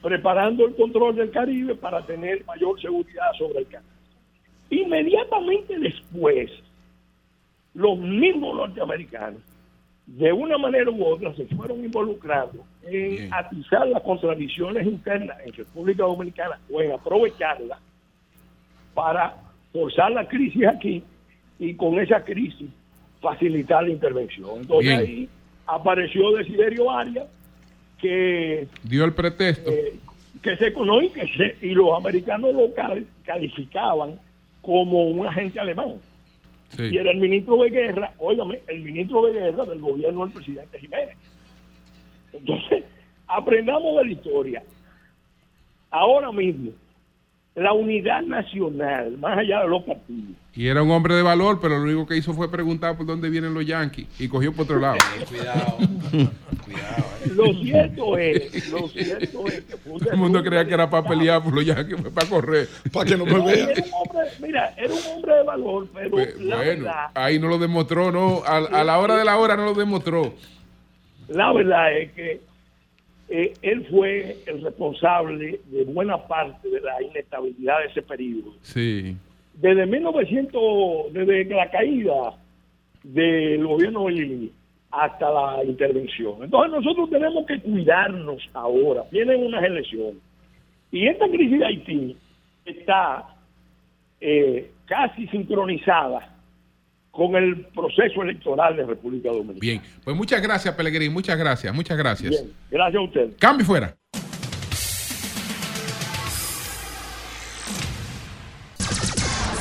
preparando 0.02 0.66
el 0.66 0.74
control 0.76 1.16
del 1.16 1.30
Caribe 1.30 1.74
para 1.74 2.04
tener 2.06 2.44
mayor 2.46 2.80
seguridad 2.80 3.32
sobre 3.38 3.60
el 3.60 3.66
canal. 3.66 3.90
Inmediatamente 4.70 5.78
después, 5.78 6.50
los 7.74 7.98
mismos 7.98 8.56
norteamericanos, 8.56 9.40
de 10.06 10.32
una 10.32 10.56
manera 10.58 10.90
u 10.90 11.04
otra, 11.04 11.34
se 11.34 11.46
fueron 11.46 11.84
involucrando 11.84 12.64
en 12.84 13.32
atizar 13.32 13.86
las 13.88 14.02
contradicciones 14.02 14.86
internas 14.86 15.36
en 15.44 15.52
República 15.52 16.04
Dominicana 16.04 16.58
o 16.70 16.80
en 16.80 16.92
aprovecharlas 16.92 17.78
para 18.94 19.36
forzar 19.72 20.12
la 20.12 20.26
crisis 20.26 20.64
aquí 20.66 21.02
y 21.58 21.74
con 21.74 21.98
esa 21.98 22.24
crisis 22.24 22.70
facilitar 23.20 23.82
la 23.84 23.90
intervención. 23.90 24.50
Entonces 24.60 24.88
Bien. 24.88 25.00
ahí 25.00 25.28
apareció 25.66 26.32
Desiderio 26.36 26.90
Arias, 26.90 27.26
que 28.00 28.68
Dio 28.84 29.04
el 29.04 29.12
pretexto. 29.12 29.70
eh, 29.70 29.94
que 30.42 30.56
se 30.56 30.72
conoce 30.72 31.06
y, 31.06 31.10
que 31.10 31.26
se- 31.36 31.66
y 31.66 31.70
los 31.74 31.96
americanos 31.98 32.54
lo 32.54 32.72
cal- 32.74 33.06
calificaban 33.24 34.20
como 34.66 35.04
un 35.04 35.24
agente 35.24 35.60
alemán. 35.60 35.94
Sí. 36.70 36.88
Y 36.90 36.98
era 36.98 37.12
el 37.12 37.18
ministro 37.18 37.56
de 37.62 37.70
guerra, 37.70 38.12
óigame, 38.18 38.60
el 38.66 38.82
ministro 38.82 39.24
de 39.26 39.32
guerra 39.34 39.64
del 39.64 39.80
gobierno 39.80 40.24
del 40.24 40.34
presidente 40.34 40.78
Jiménez. 40.80 41.16
Entonces, 42.32 42.84
aprendamos 43.28 43.96
de 43.98 44.04
la 44.04 44.10
historia. 44.10 44.62
Ahora 45.92 46.32
mismo, 46.32 46.72
la 47.54 47.72
unidad 47.72 48.22
nacional, 48.22 49.16
más 49.18 49.38
allá 49.38 49.62
de 49.62 49.68
los 49.68 49.84
partidos, 49.84 50.36
Y 50.54 50.66
era 50.66 50.82
un 50.82 50.90
hombre 50.90 51.14
de 51.14 51.22
valor, 51.22 51.60
pero 51.62 51.78
lo 51.78 51.84
único 51.84 52.04
que 52.04 52.16
hizo 52.16 52.34
fue 52.34 52.50
preguntar 52.50 52.96
por 52.96 53.06
dónde 53.06 53.30
vienen 53.30 53.54
los 53.54 53.64
Yankees 53.64 54.08
y 54.18 54.26
cogió 54.26 54.52
por 54.52 54.64
otro 54.64 54.80
lado. 54.80 54.98
Cuidado. 55.28 55.78
Lo 57.34 57.52
cierto 57.62 58.18
es, 58.18 58.70
lo 58.70 58.88
cierto 58.88 59.46
es 59.46 59.60
que 59.64 59.76
fue 59.76 59.92
un 59.94 59.98
Todo 60.00 60.10
el 60.12 60.16
mundo 60.18 60.42
creía 60.42 60.64
que 60.66 60.74
era 60.74 60.88
para 60.88 61.08
pelear 61.08 61.42
por 61.42 61.55
los 61.55 61.64
Yankees, 61.64 62.00
fue 62.00 62.10
para 62.10 62.28
correr. 62.28 62.68
Para 62.92 63.06
que 63.10 63.16
no 63.16 63.24
un 63.24 63.32
hombre, 63.32 63.74
mira, 64.40 64.74
era 64.76 64.92
un 64.92 65.00
hombre 65.14 65.34
de 65.34 65.42
valor, 65.42 65.88
pero 65.94 66.10
Pues, 66.10 66.40
la 66.40 66.56
bueno, 66.56 66.70
verdad, 66.84 67.06
ahí 67.14 67.38
no 67.38 67.48
lo 67.48 67.58
demostró, 67.58 68.12
no. 68.12 68.42
A, 68.44 68.56
a 68.58 68.84
la 68.84 68.98
hora 68.98 69.16
de 69.16 69.24
la 69.24 69.36
hora 69.38 69.56
no 69.56 69.64
lo 69.64 69.74
demostró. 69.74 70.34
la 71.28 71.52
verdad 71.52 71.96
es 71.98 72.12
que 72.12 72.40
eh, 73.28 73.52
él 73.62 73.84
fue 73.90 74.36
el 74.46 74.62
responsable 74.62 75.58
de 75.66 75.84
buena 75.84 76.16
parte 76.28 76.68
de 76.68 76.80
la 76.80 77.02
inestabilidad 77.02 77.80
de 77.80 77.86
ese 77.86 78.02
periodo. 78.02 78.55
Sí. 78.62 79.16
Desde 79.55 79.86
1900, 79.86 81.12
desde 81.12 81.44
la 81.46 81.68
caída 81.70 82.34
del 83.02 83.66
gobierno 83.66 84.06
de 84.06 84.12
Lili 84.12 84.52
hasta 84.97 85.31
la 85.31 85.62
intervención. 85.65 86.42
Entonces 86.42 86.73
nosotros 86.73 87.08
tenemos 87.10 87.47
que 87.47 87.60
cuidarnos 87.60 88.42
ahora. 88.55 89.05
Vienen 89.10 89.44
unas 89.44 89.62
elecciones. 89.62 90.16
Y 90.91 91.07
esta 91.07 91.28
crisis 91.28 91.58
de 91.58 91.66
Haití 91.66 92.16
está 92.65 93.36
eh, 94.20 94.70
casi 94.86 95.28
sincronizada 95.28 96.33
con 97.10 97.36
el 97.36 97.66
proceso 97.66 98.23
electoral 98.23 98.76
de 98.76 98.86
República 98.86 99.28
Dominicana. 99.28 99.60
Bien. 99.60 99.83
Pues 100.02 100.16
muchas 100.16 100.41
gracias, 100.41 100.75
Pelegrín. 100.75 101.12
Muchas 101.12 101.39
gracias, 101.39 101.75
muchas 101.75 101.99
gracias. 101.99 102.31
Bien, 102.31 102.55
gracias 102.70 103.00
a 103.00 103.05
usted. 103.05 103.36
Cambio 103.39 103.66
fuera. 103.66 103.94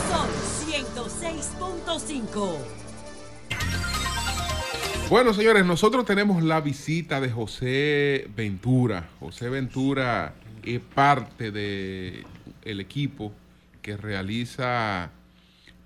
Sol 0.09 0.29
106.5. 0.69 2.84
Bueno, 5.09 5.33
señores, 5.33 5.65
nosotros 5.65 6.05
tenemos 6.05 6.43
la 6.43 6.61
visita 6.61 7.21
de 7.21 7.29
José 7.29 8.27
Ventura. 8.35 9.07
José 9.19 9.49
Ventura 9.49 10.33
es 10.63 10.79
parte 10.81 11.51
de 11.51 12.23
el 12.63 12.79
equipo 12.79 13.31
que 13.81 13.97
realiza 13.97 15.11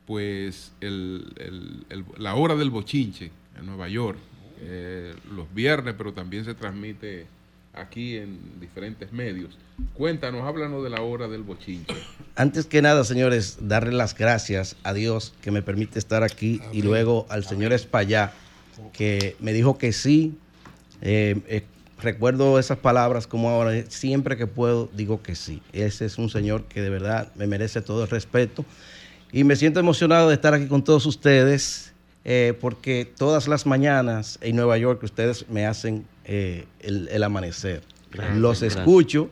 pues 0.05 0.71
el- 0.81 1.31
el- 1.37 1.85
el- 1.89 2.05
la 2.17 2.33
hora 2.35 2.55
del 2.55 2.69
bochinche 2.71 3.29
en 3.59 3.65
Nueva 3.65 3.87
York 3.89 4.17
eh, 4.61 5.13
los 5.35 5.53
viernes, 5.53 5.95
pero 5.97 6.11
también 6.13 6.43
se 6.43 6.53
transmite 6.53 7.27
aquí 7.73 8.17
en 8.17 8.59
diferentes 8.59 9.11
medios. 9.13 9.57
Cuéntanos, 9.93 10.41
háblanos 10.45 10.83
de 10.83 10.89
la 10.89 11.01
hora 11.01 11.27
del 11.29 11.43
bochinche. 11.43 11.93
Antes 12.35 12.65
que 12.65 12.81
nada, 12.81 13.03
señores, 13.05 13.57
darle 13.61 13.93
las 13.93 14.17
gracias 14.17 14.75
a 14.83 14.93
Dios 14.93 15.33
que 15.41 15.51
me 15.51 15.61
permite 15.61 15.99
estar 15.99 16.23
aquí 16.23 16.59
y 16.73 16.81
luego 16.81 17.25
al 17.29 17.45
señor 17.45 17.71
Espallá 17.71 18.33
que 18.93 19.35
me 19.39 19.53
dijo 19.53 19.77
que 19.77 19.91
sí. 19.93 20.33
Eh, 21.01 21.39
eh, 21.47 21.63
recuerdo 22.01 22.59
esas 22.59 22.77
palabras 22.77 23.27
como 23.27 23.49
ahora, 23.49 23.73
siempre 23.89 24.37
que 24.37 24.47
puedo 24.47 24.89
digo 24.93 25.21
que 25.21 25.35
sí. 25.35 25.61
Ese 25.73 26.05
es 26.05 26.17
un 26.17 26.29
señor 26.29 26.63
que 26.65 26.81
de 26.81 26.89
verdad 26.89 27.31
me 27.35 27.47
merece 27.47 27.81
todo 27.81 28.03
el 28.03 28.09
respeto 28.09 28.65
y 29.31 29.43
me 29.43 29.55
siento 29.55 29.79
emocionado 29.79 30.29
de 30.29 30.35
estar 30.35 30.53
aquí 30.53 30.67
con 30.67 30.83
todos 30.83 31.05
ustedes 31.05 31.93
eh, 32.25 32.53
porque 32.59 33.11
todas 33.17 33.47
las 33.47 33.65
mañanas 33.65 34.39
en 34.41 34.55
Nueva 34.55 34.77
York 34.77 35.01
ustedes 35.03 35.49
me 35.49 35.65
hacen 35.65 36.05
eh, 36.25 36.65
el, 36.81 37.07
el 37.11 37.23
amanecer. 37.23 37.81
Gracias, 38.11 38.37
Los 38.37 38.61
escucho. 38.61 39.29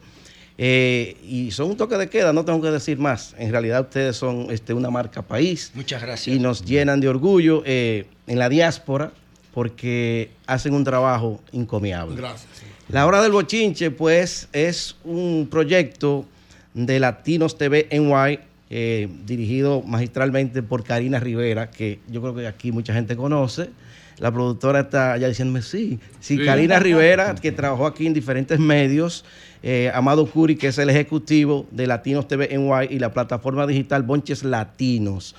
eh, 0.58 1.17
y 1.24 1.51
son 1.51 1.72
un 1.72 1.77
toque 1.77 1.98
de 1.98 2.09
queda, 2.09 2.32
no 2.34 2.45
tengo 2.45 2.61
que 2.61 2.72
decir 2.72 2.98
más. 2.98 3.35
En 3.38 3.51
realidad 3.51 3.82
ustedes 3.82 4.16
son 4.16 4.48
este, 4.50 4.74
una 4.74 4.90
marca 4.90 5.22
país. 5.22 5.72
Muchas 5.74 6.01
gracias. 6.01 6.35
Y 6.35 6.40
nos 6.40 6.64
llenan 6.66 7.00
de 7.00 7.09
orgullo 7.09 7.64
en 7.66 8.06
la 8.27 8.50
diáspora 8.50 9.11
porque 9.58 10.30
hacen 10.45 10.76
un 10.76 10.84
trabajo 10.84 11.42
encomiable. 11.52 12.16
Gracias. 12.16 12.48
La 12.90 13.08
Hora 13.08 13.24
del 13.24 13.32
Bochinche, 13.32 13.90
pues, 13.90 14.50
es 14.53 14.98
un 15.03 15.48
proyecto 15.50 16.27
de 16.76 17.00
Latinos 17.00 17.58
TV 17.58 17.88
NY 17.90 18.38
eh, 18.69 19.10
dirigido 19.26 19.82
magistralmente 19.82 20.61
por 20.61 20.84
Karina 20.84 21.19
Rivera, 21.19 21.72
que 21.72 22.00
yo 22.08 22.22
creo 22.22 22.36
que 22.36 22.45
aquí 22.45 22.72
mucha 22.72 22.94
gente 22.94 23.16
conoce. 23.16 23.72
La 24.19 24.32
productora 24.32 24.82
está 24.82 25.18
ya 25.18 25.27
diciéndome, 25.27 25.64
sí, 25.64 25.98
sí, 26.19 26.38
Sí. 26.38 26.45
Karina 26.45 26.77
Rivera, 26.77 27.34
que 27.34 27.52
trabajó 27.52 27.88
aquí 27.88 28.06
en 28.06 28.14
diferentes 28.14 28.60
medios, 28.60 29.26
eh, 29.64 29.90
Amado 29.92 30.27
Curi, 30.27 30.56
que 30.56 30.68
es 30.68 30.77
el 30.77 30.92
ejecutivo 30.92 31.66
de 31.72 31.88
Latinos 31.88 32.27
TV 32.27 32.56
NY 32.56 32.95
y 32.95 33.00
la 33.00 33.11
plataforma 33.11 33.66
digital 33.66 34.03
Bonches 34.03 34.44
Latinos. 34.44 35.34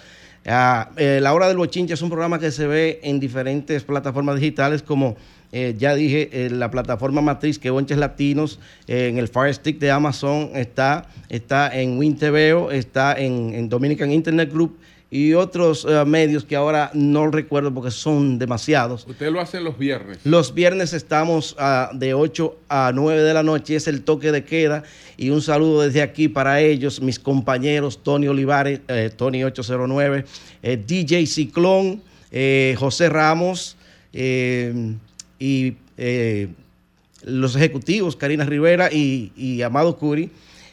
Ah, 0.46 0.90
eh, 0.96 1.18
la 1.20 1.34
hora 1.34 1.48
del 1.48 1.56
bochinche 1.56 1.94
es 1.94 2.02
un 2.02 2.08
programa 2.08 2.38
que 2.38 2.50
se 2.50 2.66
ve 2.66 3.00
en 3.02 3.20
diferentes 3.20 3.84
plataformas 3.84 4.40
digitales 4.40 4.82
como 4.82 5.16
eh, 5.50 5.74
ya 5.78 5.94
dije, 5.94 6.28
eh, 6.32 6.50
la 6.50 6.70
plataforma 6.70 7.22
matriz 7.22 7.58
que 7.58 7.70
Bonches 7.70 7.96
Latinos 7.96 8.60
en 8.86 9.16
el 9.16 9.28
Fire 9.28 9.54
Stick 9.54 9.78
de 9.78 9.90
Amazon 9.90 10.50
está, 10.54 11.06
está 11.30 11.74
en 11.74 11.98
WinTVO, 11.98 12.70
está 12.70 13.18
en, 13.18 13.54
en 13.54 13.68
Dominican 13.68 14.10
Internet 14.12 14.52
Group 14.52 14.78
y 15.10 15.32
otros 15.32 15.86
eh, 15.88 16.04
medios 16.04 16.44
que 16.44 16.54
ahora 16.54 16.90
no 16.92 17.30
recuerdo 17.30 17.72
porque 17.72 17.90
son 17.90 18.38
demasiados. 18.38 19.06
Usted 19.08 19.30
lo 19.30 19.40
hace 19.40 19.60
los 19.60 19.78
viernes. 19.78 20.18
Los 20.24 20.52
viernes 20.52 20.92
estamos 20.92 21.56
ah, 21.58 21.90
de 21.94 22.12
8 22.12 22.56
a 22.68 22.92
9 22.94 23.22
de 23.22 23.34
la 23.34 23.42
noche, 23.42 23.76
es 23.76 23.88
el 23.88 24.02
toque 24.02 24.32
de 24.32 24.44
queda. 24.44 24.82
Y 25.16 25.30
un 25.30 25.40
saludo 25.40 25.82
desde 25.82 26.02
aquí 26.02 26.28
para 26.28 26.60
ellos, 26.60 27.00
mis 27.00 27.18
compañeros 27.18 28.02
Tony 28.02 28.28
Olivares, 28.28 28.80
eh, 28.88 29.10
Tony 29.14 29.44
809, 29.44 30.24
eh, 30.62 30.82
DJ 30.86 31.26
Ciclón, 31.26 32.02
eh, 32.30 32.74
José 32.78 33.08
Ramos 33.08 33.76
eh, 34.12 34.94
y 35.38 35.74
los 37.24 37.56
ejecutivos, 37.56 38.14
Karina 38.14 38.44
Rivera 38.44 38.92
y, 38.92 39.32
y 39.36 39.62
Amado 39.62 39.96
Curi. 39.96 40.30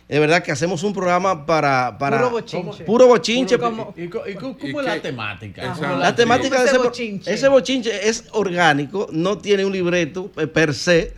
De 0.07 0.19
verdad 0.19 0.43
que 0.43 0.51
hacemos 0.51 0.83
un 0.83 0.93
programa 0.93 1.45
para... 1.47 1.97
para 1.97 2.17
Puro 2.19 2.29
bochinche. 2.29 2.83
Puro 2.83 3.07
bochinche. 3.07 3.57
¿Cómo, 3.57 3.91
y, 3.97 4.03
y 4.03 4.07
cómo 4.35 4.79
es 4.81 4.85
la 4.85 5.01
temática? 5.01 5.71
Ajá. 5.71 5.95
La 5.95 6.15
temática 6.15 6.59
de 6.61 6.67
ese, 6.67 6.77
bo- 6.77 6.91
ese 7.25 7.47
bochinche 7.47 8.07
es 8.07 8.25
orgánico, 8.31 9.07
no 9.11 9.39
tiene 9.39 9.65
un 9.65 9.73
libreto 9.73 10.29
eh, 10.37 10.45
per 10.45 10.75
se. 10.75 11.13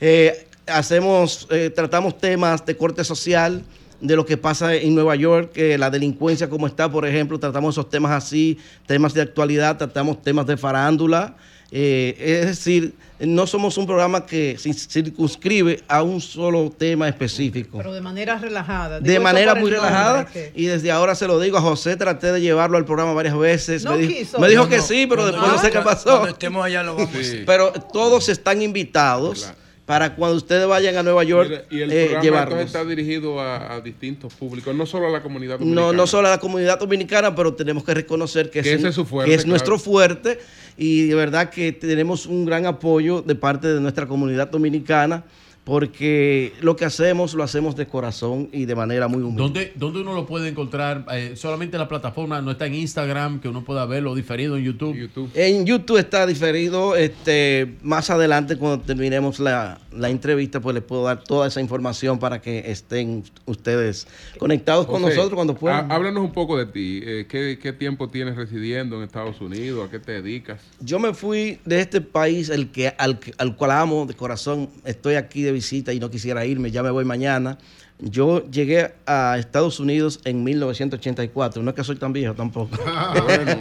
Eh, 0.00 0.46
hacemos, 0.68 1.48
eh, 1.50 1.70
tratamos 1.74 2.16
temas 2.18 2.64
de 2.64 2.76
corte 2.76 3.02
social, 3.02 3.64
de 4.00 4.14
lo 4.14 4.24
que 4.24 4.36
pasa 4.36 4.72
en 4.76 4.94
Nueva 4.94 5.16
York, 5.16 5.50
eh, 5.56 5.76
la 5.76 5.90
delincuencia 5.90 6.48
como 6.48 6.68
está, 6.68 6.88
por 6.88 7.04
ejemplo, 7.04 7.40
tratamos 7.40 7.74
esos 7.74 7.90
temas 7.90 8.12
así, 8.12 8.56
temas 8.86 9.12
de 9.14 9.22
actualidad, 9.22 9.76
tratamos 9.76 10.22
temas 10.22 10.46
de 10.46 10.56
farándula. 10.56 11.34
Eh, 11.70 12.16
es 12.40 12.46
decir, 12.46 12.94
no 13.20 13.46
somos 13.46 13.76
un 13.76 13.84
programa 13.86 14.24
que 14.24 14.56
se 14.58 14.72
circunscribe 14.72 15.82
a 15.88 16.02
un 16.02 16.20
solo 16.20 16.72
tema 16.76 17.08
específico 17.08 17.76
Pero 17.78 17.92
de 17.92 18.00
manera 18.00 18.38
relajada. 18.38 19.00
Digo 19.00 19.12
de 19.12 19.20
manera 19.20 19.54
muy 19.54 19.70
relajada 19.70 20.24
que- 20.26 20.52
y 20.54 20.64
desde 20.66 20.90
ahora 20.90 21.14
se 21.14 21.26
lo 21.26 21.38
digo 21.40 21.58
a 21.58 21.60
José 21.60 21.96
traté 21.96 22.32
de 22.32 22.40
llevarlo 22.40 22.78
al 22.78 22.84
programa 22.86 23.12
varias 23.12 23.36
veces 23.36 23.84
No 23.84 23.92
me, 23.92 23.98
dijo- 23.98 24.12
quiso. 24.18 24.38
me 24.38 24.48
dijo 24.48 24.62
No, 24.62 24.68
que 24.70 24.76
no. 24.78 24.82
sí 24.82 25.06
pero 25.06 25.22
Cuando- 25.22 25.32
después 25.32 25.52
no 25.52 25.58
sé 25.62 25.70
qué 25.70 25.80
pasó 25.80 26.10
Cuando 26.10 26.28
estemos 26.28 26.64
allá 26.64 26.82
lo 26.84 26.94
vamos 26.94 27.10
pero 27.44 27.72
todos 27.92 28.28
están 28.30 28.62
invitados 28.62 29.52
para 29.88 30.14
cuando 30.14 30.36
ustedes 30.36 30.66
vayan 30.66 30.98
a 30.98 31.02
Nueva 31.02 31.24
York 31.24 31.64
y 31.70 31.80
el 31.80 31.90
eh, 31.90 32.08
programa 32.10 32.60
está 32.60 32.84
dirigido 32.84 33.40
a, 33.40 33.72
a 33.72 33.80
distintos 33.80 34.34
públicos, 34.34 34.74
no 34.76 34.84
solo 34.84 35.06
a 35.06 35.10
la 35.10 35.22
comunidad 35.22 35.58
dominicana. 35.58 35.86
no, 35.86 35.92
no 35.94 36.06
solo 36.06 36.28
a 36.28 36.32
la 36.32 36.38
comunidad 36.38 36.78
dominicana, 36.78 37.34
pero 37.34 37.54
tenemos 37.54 37.84
que 37.84 37.94
reconocer 37.94 38.50
que, 38.50 38.60
Que 38.60 38.74
ese 38.74 38.88
es 38.88 38.94
su 38.94 39.06
fuerte, 39.06 39.30
que 39.30 39.34
es 39.34 39.44
claro. 39.44 39.48
nuestro 39.52 39.78
fuerte 39.78 40.40
y 40.76 41.06
de 41.06 41.14
verdad 41.14 41.48
que 41.48 41.72
tenemos 41.72 42.26
un 42.26 42.44
gran 42.44 42.66
apoyo 42.66 43.22
de 43.22 43.34
parte 43.34 43.68
de 43.68 43.80
nuestra 43.80 44.06
comunidad 44.06 44.50
dominicana 44.50 45.24
porque 45.68 46.54
lo 46.62 46.76
que 46.76 46.86
hacemos 46.86 47.34
lo 47.34 47.42
hacemos 47.42 47.76
de 47.76 47.86
corazón 47.86 48.48
y 48.52 48.64
de 48.64 48.74
manera 48.74 49.06
muy 49.06 49.22
humilde. 49.22 49.42
¿Dónde, 49.42 49.72
¿Dónde 49.76 50.00
uno 50.00 50.14
lo 50.14 50.24
puede 50.24 50.48
encontrar? 50.48 51.04
Eh, 51.12 51.32
solamente 51.36 51.76
la 51.76 51.86
plataforma 51.88 52.40
no 52.40 52.50
está 52.52 52.66
en 52.66 52.74
Instagram, 52.74 53.38
que 53.40 53.48
uno 53.48 53.62
pueda 53.64 53.84
verlo 53.84 54.14
diferido 54.14 54.56
en 54.56 54.64
YouTube. 54.64 54.96
En 55.34 55.66
YouTube 55.66 55.98
está 55.98 56.26
diferido. 56.26 56.96
Este, 56.96 57.76
más 57.82 58.08
adelante, 58.08 58.56
cuando 58.56 58.82
terminemos 58.82 59.40
la, 59.40 59.78
la 59.92 60.08
entrevista, 60.08 60.58
pues 60.60 60.72
les 60.74 60.82
puedo 60.82 61.04
dar 61.04 61.22
toda 61.22 61.46
esa 61.46 61.60
información 61.60 62.18
para 62.18 62.40
que 62.40 62.70
estén 62.70 63.22
ustedes 63.44 64.06
conectados 64.38 64.86
con 64.86 65.02
José, 65.02 65.16
nosotros 65.16 65.36
cuando 65.36 65.54
puedan. 65.54 65.90
há- 65.90 65.94
Háblanos 65.94 66.24
un 66.24 66.32
poco 66.32 66.56
de 66.56 66.64
ti. 66.66 67.00
Eh, 67.04 67.26
¿qué, 67.28 67.58
qué 67.62 67.72
tiempo 67.74 68.08
tienes 68.08 68.36
residiendo 68.36 68.96
en 68.96 69.02
Estados 69.02 69.40
Unidos? 69.42 69.86
¿A 69.86 69.90
qué 69.90 69.98
te 69.98 70.12
dedicas? 70.12 70.60
Yo 70.80 70.98
me 70.98 71.12
fui 71.12 71.58
de 71.66 71.80
este 71.80 72.00
país 72.00 72.48
el 72.48 72.70
que, 72.70 72.94
al, 72.96 73.20
al 73.36 73.54
cual 73.54 73.72
amo 73.72 74.06
de 74.06 74.14
corazón. 74.14 74.70
Estoy 74.84 75.16
aquí 75.16 75.42
de 75.42 75.57
visita 75.58 75.92
y 75.92 76.00
no 76.00 76.10
quisiera 76.10 76.44
irme, 76.46 76.70
ya 76.70 76.82
me 76.82 76.90
voy 76.90 77.04
mañana. 77.04 77.58
Yo 78.00 78.48
llegué 78.48 78.92
a 79.06 79.36
Estados 79.38 79.80
Unidos 79.80 80.20
en 80.24 80.44
1984. 80.44 81.62
No 81.64 81.70
es 81.70 81.74
que 81.76 81.82
soy 81.82 81.96
tan 81.96 82.12
viejo 82.12 82.32
tampoco. 82.34 82.76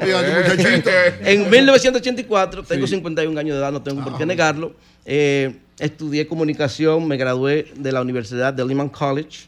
En 1.23 1.49
1984, 1.49 2.63
tengo 2.63 2.87
Sí. 2.87 2.95
51 2.95 3.39
años 3.39 3.55
de 3.55 3.61
edad, 3.61 3.71
no 3.71 3.81
tengo 3.81 4.03
por 4.03 4.17
qué 4.17 4.23
Ah. 4.23 4.27
negarlo. 4.27 4.73
Eh, 5.05 5.55
estudié 5.79 6.27
comunicación, 6.27 7.07
me 7.07 7.17
gradué 7.17 7.71
de 7.75 7.91
la 7.91 8.01
Universidad 8.01 8.53
de 8.53 8.65
Lehman 8.65 8.89
College. 8.89 9.47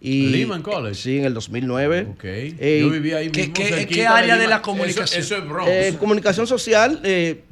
Y, 0.00 0.26
Lehman 0.28 0.62
College. 0.62 0.94
Sí, 0.94 1.18
en 1.18 1.24
el 1.24 1.34
2009. 1.34 2.06
Eh, 2.22 2.80
Yo 2.82 2.90
vivía 2.90 3.16
ahí 3.18 3.30
mismo. 3.30 3.54
qué- 3.54 3.64
cerquita 3.64 3.86
qué 3.94 4.06
área 4.06 4.36
de 4.36 4.46
la 4.46 4.60
comunicación? 4.60 5.20
Eso, 5.20 5.34
eso 5.34 5.42
es 5.42 5.48
Bronx. 5.48 5.70
Eh, 5.70 5.96
comunicación 5.98 6.46
social, 6.46 7.00
eh, 7.02 7.42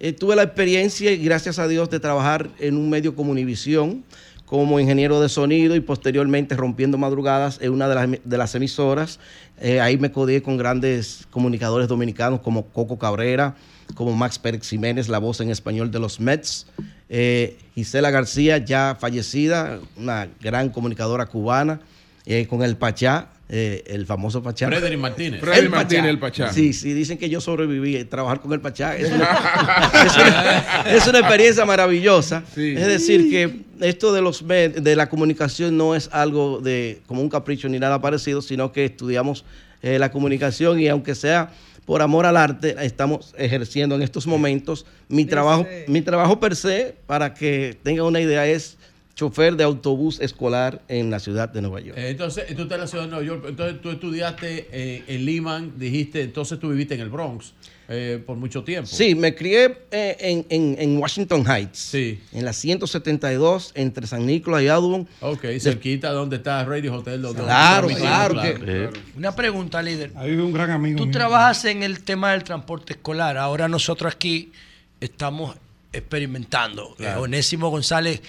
eh, 0.00 0.12
tuve 0.12 0.36
la 0.36 0.42
experiencia 0.42 1.14
gracias 1.16 1.58
a 1.58 1.68
Dios 1.68 1.90
de 1.90 2.00
trabajar 2.00 2.50
en 2.58 2.76
un 2.76 2.90
medio 2.90 3.14
como 3.14 3.32
Univisión 3.32 4.04
como 4.48 4.80
ingeniero 4.80 5.20
de 5.20 5.28
sonido 5.28 5.76
y 5.76 5.80
posteriormente 5.80 6.56
rompiendo 6.56 6.96
madrugadas 6.96 7.58
en 7.60 7.70
una 7.70 7.86
de 7.86 7.94
las, 7.94 8.08
de 8.24 8.38
las 8.38 8.54
emisoras. 8.54 9.20
Eh, 9.60 9.78
ahí 9.78 9.98
me 9.98 10.10
codié 10.10 10.42
con 10.42 10.56
grandes 10.56 11.26
comunicadores 11.30 11.86
dominicanos 11.86 12.40
como 12.40 12.64
Coco 12.68 12.98
Cabrera, 12.98 13.56
como 13.94 14.16
Max 14.16 14.38
Pérez 14.38 14.66
Jiménez, 14.66 15.08
la 15.08 15.18
voz 15.18 15.40
en 15.40 15.50
español 15.50 15.90
de 15.90 15.98
los 15.98 16.18
Mets. 16.18 16.66
Eh, 17.10 17.58
Gisela 17.74 18.10
García, 18.10 18.56
ya 18.56 18.96
fallecida, 18.98 19.80
una 19.98 20.28
gran 20.40 20.70
comunicadora 20.70 21.26
cubana, 21.26 21.80
eh, 22.24 22.46
con 22.46 22.62
el 22.62 22.76
Pachá, 22.78 23.28
eh, 23.50 23.82
el 23.86 24.04
famoso 24.06 24.42
Pachá. 24.42 24.66
Frederick 24.68 24.98
Martínez. 25.00 25.40
Freddy 25.40 25.58
El 25.60 25.70
Martínez, 25.70 26.02
Pachá. 26.02 26.10
el 26.10 26.18
Pachá. 26.18 26.52
Sí, 26.52 26.72
sí, 26.72 26.92
dicen 26.92 27.16
que 27.18 27.28
yo 27.30 27.40
sobreviví 27.40 27.96
a 27.96 28.08
trabajar 28.08 28.40
con 28.40 28.52
el 28.52 28.60
Pachá. 28.60 28.96
Es 28.96 29.10
una, 29.10 29.24
es 30.06 30.16
una- 30.16 30.82
es 30.96 31.06
una 31.06 31.18
experiencia 31.20 31.64
maravillosa. 31.64 32.42
Es 32.56 32.86
decir, 32.86 33.30
que 33.30 33.60
esto 33.86 34.12
de 34.12 34.20
los 34.22 34.44
med- 34.44 34.74
de 34.74 34.96
la 34.96 35.08
comunicación 35.08 35.76
no 35.76 35.94
es 35.94 36.08
algo 36.12 36.60
de 36.60 37.00
como 37.06 37.22
un 37.22 37.28
capricho 37.28 37.68
ni 37.68 37.78
nada 37.78 38.00
parecido, 38.00 38.42
sino 38.42 38.72
que 38.72 38.84
estudiamos 38.86 39.44
eh, 39.82 39.98
la 39.98 40.10
comunicación 40.10 40.80
y 40.80 40.88
aunque 40.88 41.14
sea 41.14 41.50
por 41.86 42.02
amor 42.02 42.26
al 42.26 42.36
arte, 42.36 42.76
estamos 42.82 43.34
ejerciendo 43.38 43.94
en 43.94 44.02
estos 44.02 44.26
momentos 44.26 44.84
mi 45.08 45.24
trabajo, 45.24 45.66
mi 45.86 46.02
trabajo 46.02 46.38
per 46.38 46.54
se, 46.54 46.96
para 47.06 47.32
que 47.32 47.78
tengan 47.82 48.04
una 48.04 48.20
idea, 48.20 48.46
es 48.46 48.76
chofer 49.18 49.56
de 49.56 49.64
autobús 49.64 50.20
escolar 50.20 50.80
en 50.86 51.10
la 51.10 51.18
ciudad 51.18 51.48
de 51.48 51.60
Nueva 51.60 51.80
York. 51.80 51.98
Eh, 51.98 52.10
entonces, 52.10 52.46
tú 52.54 52.62
estás 52.62 52.76
en 52.76 52.80
la 52.82 52.86
ciudad 52.86 53.04
de 53.06 53.10
Nueva 53.10 53.24
York. 53.24 53.44
Entonces, 53.48 53.80
tú 53.82 53.90
estudiaste 53.90 54.68
eh, 54.70 55.02
en 55.08 55.24
Lehman, 55.24 55.72
dijiste, 55.76 56.22
entonces 56.22 56.60
tú 56.60 56.68
viviste 56.70 56.94
en 56.94 57.00
el 57.00 57.08
Bronx 57.08 57.52
eh, 57.88 58.22
por 58.24 58.36
mucho 58.36 58.62
tiempo. 58.62 58.86
Sí, 58.88 59.16
me 59.16 59.34
crié 59.34 59.76
eh, 59.90 60.16
en, 60.20 60.46
en- 60.50 60.76
en 60.78 60.98
Washington 60.98 61.44
Heights. 61.44 61.92
En 61.94 62.44
la 62.44 62.52
172, 62.52 63.72
entre 63.74 64.06
San 64.06 64.24
Nicolás 64.24 64.62
y 64.62 64.68
Audubon. 64.68 65.08
Ok, 65.20 65.46
cerquita 65.58 66.12
donde 66.12 66.36
está 66.36 66.64
Radio 66.64 66.94
Hotel. 66.94 67.20
Donde 67.20 67.42
Claro, 67.42 67.88
donde- 67.88 68.00
claro 68.00 68.34
claro. 68.34 68.64
que- 68.64 68.90
Una 69.16 69.34
pregunta, 69.34 69.82
líder. 69.82 70.12
Ahí 70.14 70.30
vive 70.30 70.44
un 70.44 70.52
gran 70.52 70.70
amigo 70.70 70.96
Tú 70.98 71.06
mío. 71.06 71.12
trabajas 71.12 71.64
en 71.64 71.82
el 71.82 72.04
tema 72.04 72.30
del 72.30 72.44
transporte 72.44 72.92
escolar. 72.92 73.36
Ahora 73.36 73.66
nosotros 73.66 74.14
aquí 74.14 74.52
estamos 75.00 75.56
experimentando. 75.92 76.94
Claro. 76.96 77.22
Onésimo 77.22 77.68
González 77.70 78.20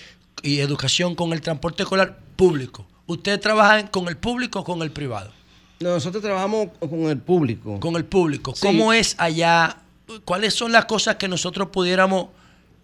y 0.44 0.60
educación 0.60 1.16
con 1.16 1.34
el 1.34 1.42
transporte 1.42 1.84
escolar 1.84 2.20
público. 2.36 2.88
¿Ustedes 3.08 3.40
trabajan 3.40 3.88
con 3.88 4.08
el 4.08 4.18
público 4.18 4.60
o 4.60 4.64
con 4.64 4.82
el 4.82 4.92
privado? 4.92 5.32
No, 5.80 5.90
nosotros 5.92 6.22
trabajamos 6.22 6.70
con 6.80 7.06
el 7.06 7.18
público. 7.18 7.80
Con 7.80 7.96
el 7.96 8.06
público. 8.06 8.54
Sí. 8.56 8.62
¿Cómo 8.66 8.94
es 8.94 9.16
allá? 9.18 9.78
¿Cuáles 10.26 10.54
son 10.54 10.72
las 10.72 10.86
cosas 10.86 11.16
que 11.16 11.28
nosotros 11.28 11.70
pudiéramos 11.72 12.28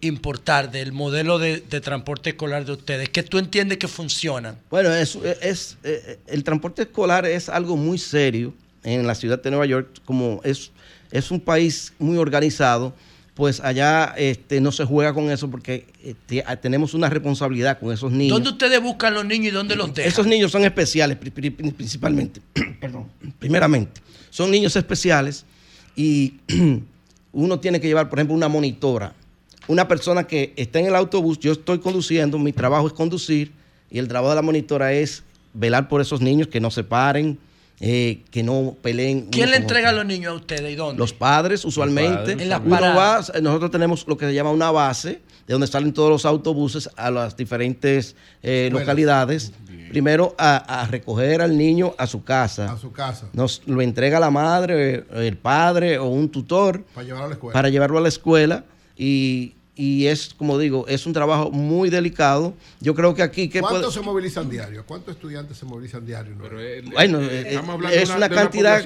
importar 0.00 0.70
del 0.70 0.92
modelo 0.92 1.38
de, 1.38 1.60
de 1.60 1.80
transporte 1.80 2.30
escolar 2.30 2.64
de 2.64 2.72
ustedes? 2.72 3.08
Que 3.08 3.22
tú 3.22 3.38
entiendes 3.38 3.78
que 3.78 3.88
funcionan. 3.88 4.58
Bueno, 4.70 4.92
es, 4.92 5.16
es- 5.42 5.76
eh, 5.84 6.18
el 6.26 6.44
transporte 6.44 6.82
escolar 6.82 7.26
es 7.26 7.48
algo 7.48 7.76
muy 7.76 7.98
serio 7.98 8.54
en 8.82 9.06
la 9.06 9.14
ciudad 9.14 9.42
de 9.42 9.50
Nueva 9.50 9.66
York, 9.66 9.88
como 10.04 10.40
es, 10.44 10.70
es 11.10 11.30
un 11.30 11.40
país 11.40 11.92
muy 11.98 12.16
organizado, 12.18 12.94
pues 13.36 13.60
allá 13.60 14.14
este, 14.16 14.62
no 14.62 14.72
se 14.72 14.86
juega 14.86 15.12
con 15.12 15.30
eso 15.30 15.50
porque 15.50 15.86
este, 16.02 16.42
tenemos 16.62 16.94
una 16.94 17.10
responsabilidad 17.10 17.78
con 17.78 17.92
esos 17.92 18.10
niños. 18.10 18.34
¿Dónde 18.34 18.48
ustedes 18.48 18.80
buscan 18.82 19.12
los 19.12 19.26
niños 19.26 19.48
y 19.48 19.50
dónde 19.50 19.76
los 19.76 19.92
dejan? 19.92 20.10
Esos 20.10 20.26
niños 20.26 20.50
son 20.50 20.64
especiales, 20.64 21.18
pri- 21.18 21.30
pri- 21.30 21.50
pri- 21.50 21.70
principalmente. 21.72 22.40
Perdón. 22.80 23.04
Primeramente, 23.38 24.00
son 24.30 24.50
niños 24.50 24.74
especiales 24.74 25.44
y 25.94 26.36
uno 27.32 27.60
tiene 27.60 27.78
que 27.78 27.86
llevar, 27.88 28.08
por 28.08 28.18
ejemplo, 28.18 28.34
una 28.34 28.48
monitora. 28.48 29.12
Una 29.68 29.86
persona 29.86 30.26
que 30.26 30.54
está 30.56 30.78
en 30.78 30.86
el 30.86 30.94
autobús, 30.96 31.38
yo 31.38 31.52
estoy 31.52 31.78
conduciendo, 31.80 32.38
mi 32.38 32.52
trabajo 32.54 32.86
es 32.86 32.94
conducir 32.94 33.52
y 33.90 33.98
el 33.98 34.08
trabajo 34.08 34.30
de 34.30 34.36
la 34.36 34.42
monitora 34.42 34.94
es 34.94 35.24
velar 35.52 35.88
por 35.90 36.00
esos 36.00 36.22
niños 36.22 36.48
que 36.48 36.58
no 36.60 36.70
se 36.70 36.84
paren, 36.84 37.38
eh, 37.80 38.22
que 38.30 38.42
no 38.42 38.74
peleen. 38.82 39.26
¿Quién 39.30 39.50
le 39.50 39.56
entrega 39.58 39.90
a 39.90 39.92
los 39.92 40.06
niños 40.06 40.32
a 40.32 40.36
ustedes 40.36 40.72
y 40.72 40.76
dónde? 40.76 40.98
Los 40.98 41.12
padres, 41.12 41.64
usualmente. 41.64 42.16
padres. 42.16 42.40
En 42.42 42.48
las 42.48 42.60
paradas. 42.60 43.32
va- 43.34 43.40
nosotros 43.40 43.70
tenemos 43.70 44.06
lo 44.08 44.16
que 44.16 44.26
se 44.26 44.34
llama 44.34 44.50
una 44.50 44.70
base, 44.70 45.20
de 45.46 45.52
donde 45.52 45.66
salen 45.66 45.92
todos 45.92 46.10
los 46.10 46.24
autobuses 46.24 46.88
a 46.96 47.10
las 47.10 47.36
diferentes 47.36 48.16
eh, 48.42 48.68
localidades. 48.72 49.52
Primero 49.90 50.34
a, 50.36 50.56
a 50.82 50.86
recoger 50.88 51.40
al 51.40 51.56
niño 51.56 51.94
a 51.96 52.08
su 52.08 52.24
casa. 52.24 52.72
A 52.72 52.76
su 52.78 52.90
casa. 52.90 53.28
Nos 53.32 53.62
lo 53.66 53.80
entrega 53.82 54.18
la 54.18 54.30
madre, 54.30 55.04
el 55.14 55.36
padre 55.36 55.98
o 55.98 56.06
un 56.06 56.28
tutor 56.28 56.82
Para 56.92 57.04
llevarlo 57.06 57.24
a 57.26 57.28
la 57.28 57.34
escuela. 57.34 57.52
para 57.52 57.68
llevarlo 57.68 57.98
a 57.98 58.00
la 58.00 58.08
escuela 58.08 58.64
y, 58.98 59.52
y 59.76 60.06
es, 60.06 60.32
como 60.34 60.58
digo, 60.58 60.86
es 60.88 61.04
un 61.06 61.12
trabajo 61.12 61.50
muy 61.50 61.90
delicado. 61.90 62.54
Yo 62.80 62.94
creo 62.94 63.14
que 63.14 63.22
aquí... 63.22 63.48
que 63.50 63.60
¿Cuántos 63.60 63.82
puede- 63.82 63.92
se 63.92 64.00
movilizan 64.00 64.48
diario? 64.48 64.84
¿cuántos 64.86 65.14
estudiantes 65.14 65.58
se 65.58 65.66
movilizan 65.66 66.04
diario? 66.06 66.34
Bueno, 66.92 67.20
eh, 67.20 67.60
es 67.92 68.10
una 68.10 68.28
cantidad... 68.30 68.82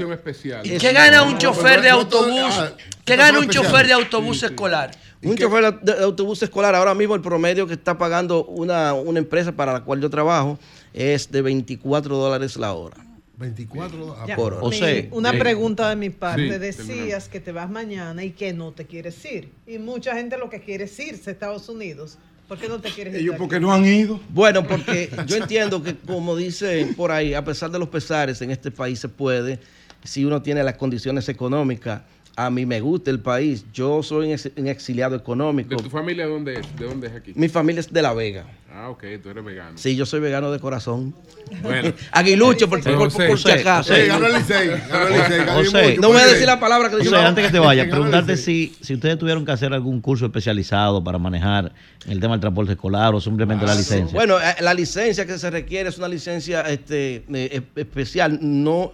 ¿Y 0.64 0.78
qué 0.78 0.92
gana 0.92 1.22
un 1.22 1.38
chofer 1.38 1.80
de 1.80 1.90
autobús? 1.90 2.52
Ah, 2.52 2.72
¿Qué 3.04 3.14
gana 3.16 3.38
un 3.38 3.48
chofer 3.48 3.86
de 3.86 3.92
autobús 3.92 4.42
escolar? 4.42 4.90
Un 5.22 5.36
chofer 5.36 5.78
de 5.80 5.92
de 5.94 6.02
autobús 6.04 6.42
escolar, 6.42 6.74
ahora 6.74 6.94
mismo 6.94 7.14
el 7.14 7.20
promedio 7.20 7.66
que 7.66 7.74
está 7.74 7.96
pagando 7.96 8.44
una, 8.46 8.94
una 8.94 9.18
empresa 9.18 9.52
para 9.52 9.72
la 9.72 9.84
cual 9.84 10.00
yo 10.00 10.10
trabajo 10.10 10.58
es 10.92 11.30
de 11.30 11.42
24 11.42 12.16
dólares 12.16 12.56
la 12.56 12.72
hora. 12.72 12.96
24 13.40 14.16
Ya, 14.28 14.36
por 14.36 14.52
hora. 14.54 14.62
mi- 14.62 14.68
O 14.68 14.72
sea, 14.72 15.04
una 15.12 15.32
pregunta 15.32 15.88
de 15.90 15.96
mi 15.96 16.10
parte. 16.10 16.52
sí, 16.52 16.58
Decías 16.58 17.28
que 17.28 17.40
te 17.40 17.50
vas 17.52 17.68
mañana 17.70 18.22
y 18.22 18.30
que 18.30 18.52
no 18.52 18.72
te 18.72 18.86
quieres 18.86 19.24
ir. 19.24 19.50
Y 19.66 19.78
mucha 19.78 20.14
gente 20.14 20.36
lo 20.38 20.48
que 20.50 20.60
quiere 20.60 20.84
es 20.84 21.00
irse 21.00 21.30
a 21.30 21.32
Estados 21.32 21.68
Unidos. 21.68 22.18
¿Por 22.46 22.58
qué 22.58 22.68
no 22.68 22.80
te 22.80 22.90
quieres 22.90 23.14
ir? 23.14 23.20
Ellos 23.20 23.36
porque 23.38 23.56
aquí? 23.56 23.64
no 23.64 23.72
han 23.72 23.84
ido. 23.84 24.20
Bueno, 24.28 24.66
porque 24.66 25.08
yo 25.26 25.36
entiendo 25.36 25.82
que 25.82 25.96
como 25.96 26.36
dicen 26.36 26.94
por 26.94 27.10
ahí, 27.12 27.32
a 27.34 27.44
pesar 27.44 27.70
de 27.70 27.78
los 27.78 27.88
pesares, 27.88 28.42
en 28.42 28.50
este 28.50 28.70
país 28.70 28.98
se 28.98 29.08
puede, 29.08 29.58
si 30.04 30.24
uno 30.24 30.42
tiene 30.42 30.62
las 30.62 30.76
condiciones 30.76 31.28
económicas. 31.28 32.02
A 32.36 32.48
mí 32.48 32.64
me 32.64 32.80
gusta 32.80 33.10
el 33.10 33.20
país. 33.20 33.64
Yo 33.72 34.02
soy 34.02 34.26
un 34.28 34.32
ex- 34.32 34.50
un 34.56 34.66
exiliado 34.68 35.14
económico. 35.16 35.70
¿De 35.70 35.82
tu 35.82 35.90
familia 35.90 36.26
dónde 36.26 36.54
es? 36.60 36.76
¿De 36.78 36.86
dónde 36.86 37.08
es 37.08 37.14
aquí? 37.14 37.32
Mi 37.34 37.48
familia 37.48 37.80
es 37.80 37.92
de 37.92 38.00
La 38.02 38.14
Vega. 38.14 38.44
Ah, 38.72 38.88
ok, 38.88 39.02
tú 39.20 39.30
eres 39.30 39.44
vegano. 39.44 39.76
Sí, 39.76 39.96
yo 39.96 40.06
soy 40.06 40.20
vegano 40.20 40.52
de 40.52 40.60
corazón. 40.60 41.12
Bueno. 41.60 41.92
Aguilucho, 42.12 42.68
por, 42.70 42.80
Pero 42.82 42.98
por, 43.08 43.38
si 43.38 43.50
acaso. 43.50 43.92
Ganó 44.06 44.26
el 44.28 44.34
Licey, 44.34 45.98
no 45.98 46.08
voy 46.08 46.20
a 46.20 46.26
decir 46.26 46.46
la 46.46 46.60
palabra 46.60 46.88
que 46.88 46.96
José, 46.96 47.08
dijo. 47.10 47.16
antes 47.20 47.46
que 47.46 47.52
te 47.52 47.58
vaya, 47.66 47.88
preguntarte 47.90 48.36
si, 48.36 48.72
si 48.80 48.94
ustedes 48.94 49.18
tuvieron 49.18 49.44
que 49.44 49.50
hacer 49.52 49.72
algún 49.72 50.00
curso 50.00 50.26
especializado 50.26 51.02
para 51.02 51.18
manejar 51.18 51.72
el 52.08 52.20
tema 52.20 52.34
del 52.34 52.40
transporte 52.40 52.72
escolar 52.72 53.12
o 53.14 53.20
simplemente 53.20 53.66
la 53.66 53.74
licencia. 53.74 54.14
Bueno, 54.16 54.38
eh, 54.40 54.54
la 54.60 54.72
licencia 54.72 55.26
que 55.26 55.36
se 55.36 55.50
requiere 55.50 55.88
es 55.88 55.98
una 55.98 56.08
licencia 56.08 56.60
este, 56.62 57.24
eh, 57.34 57.62
especial, 57.76 58.38
no 58.40 58.92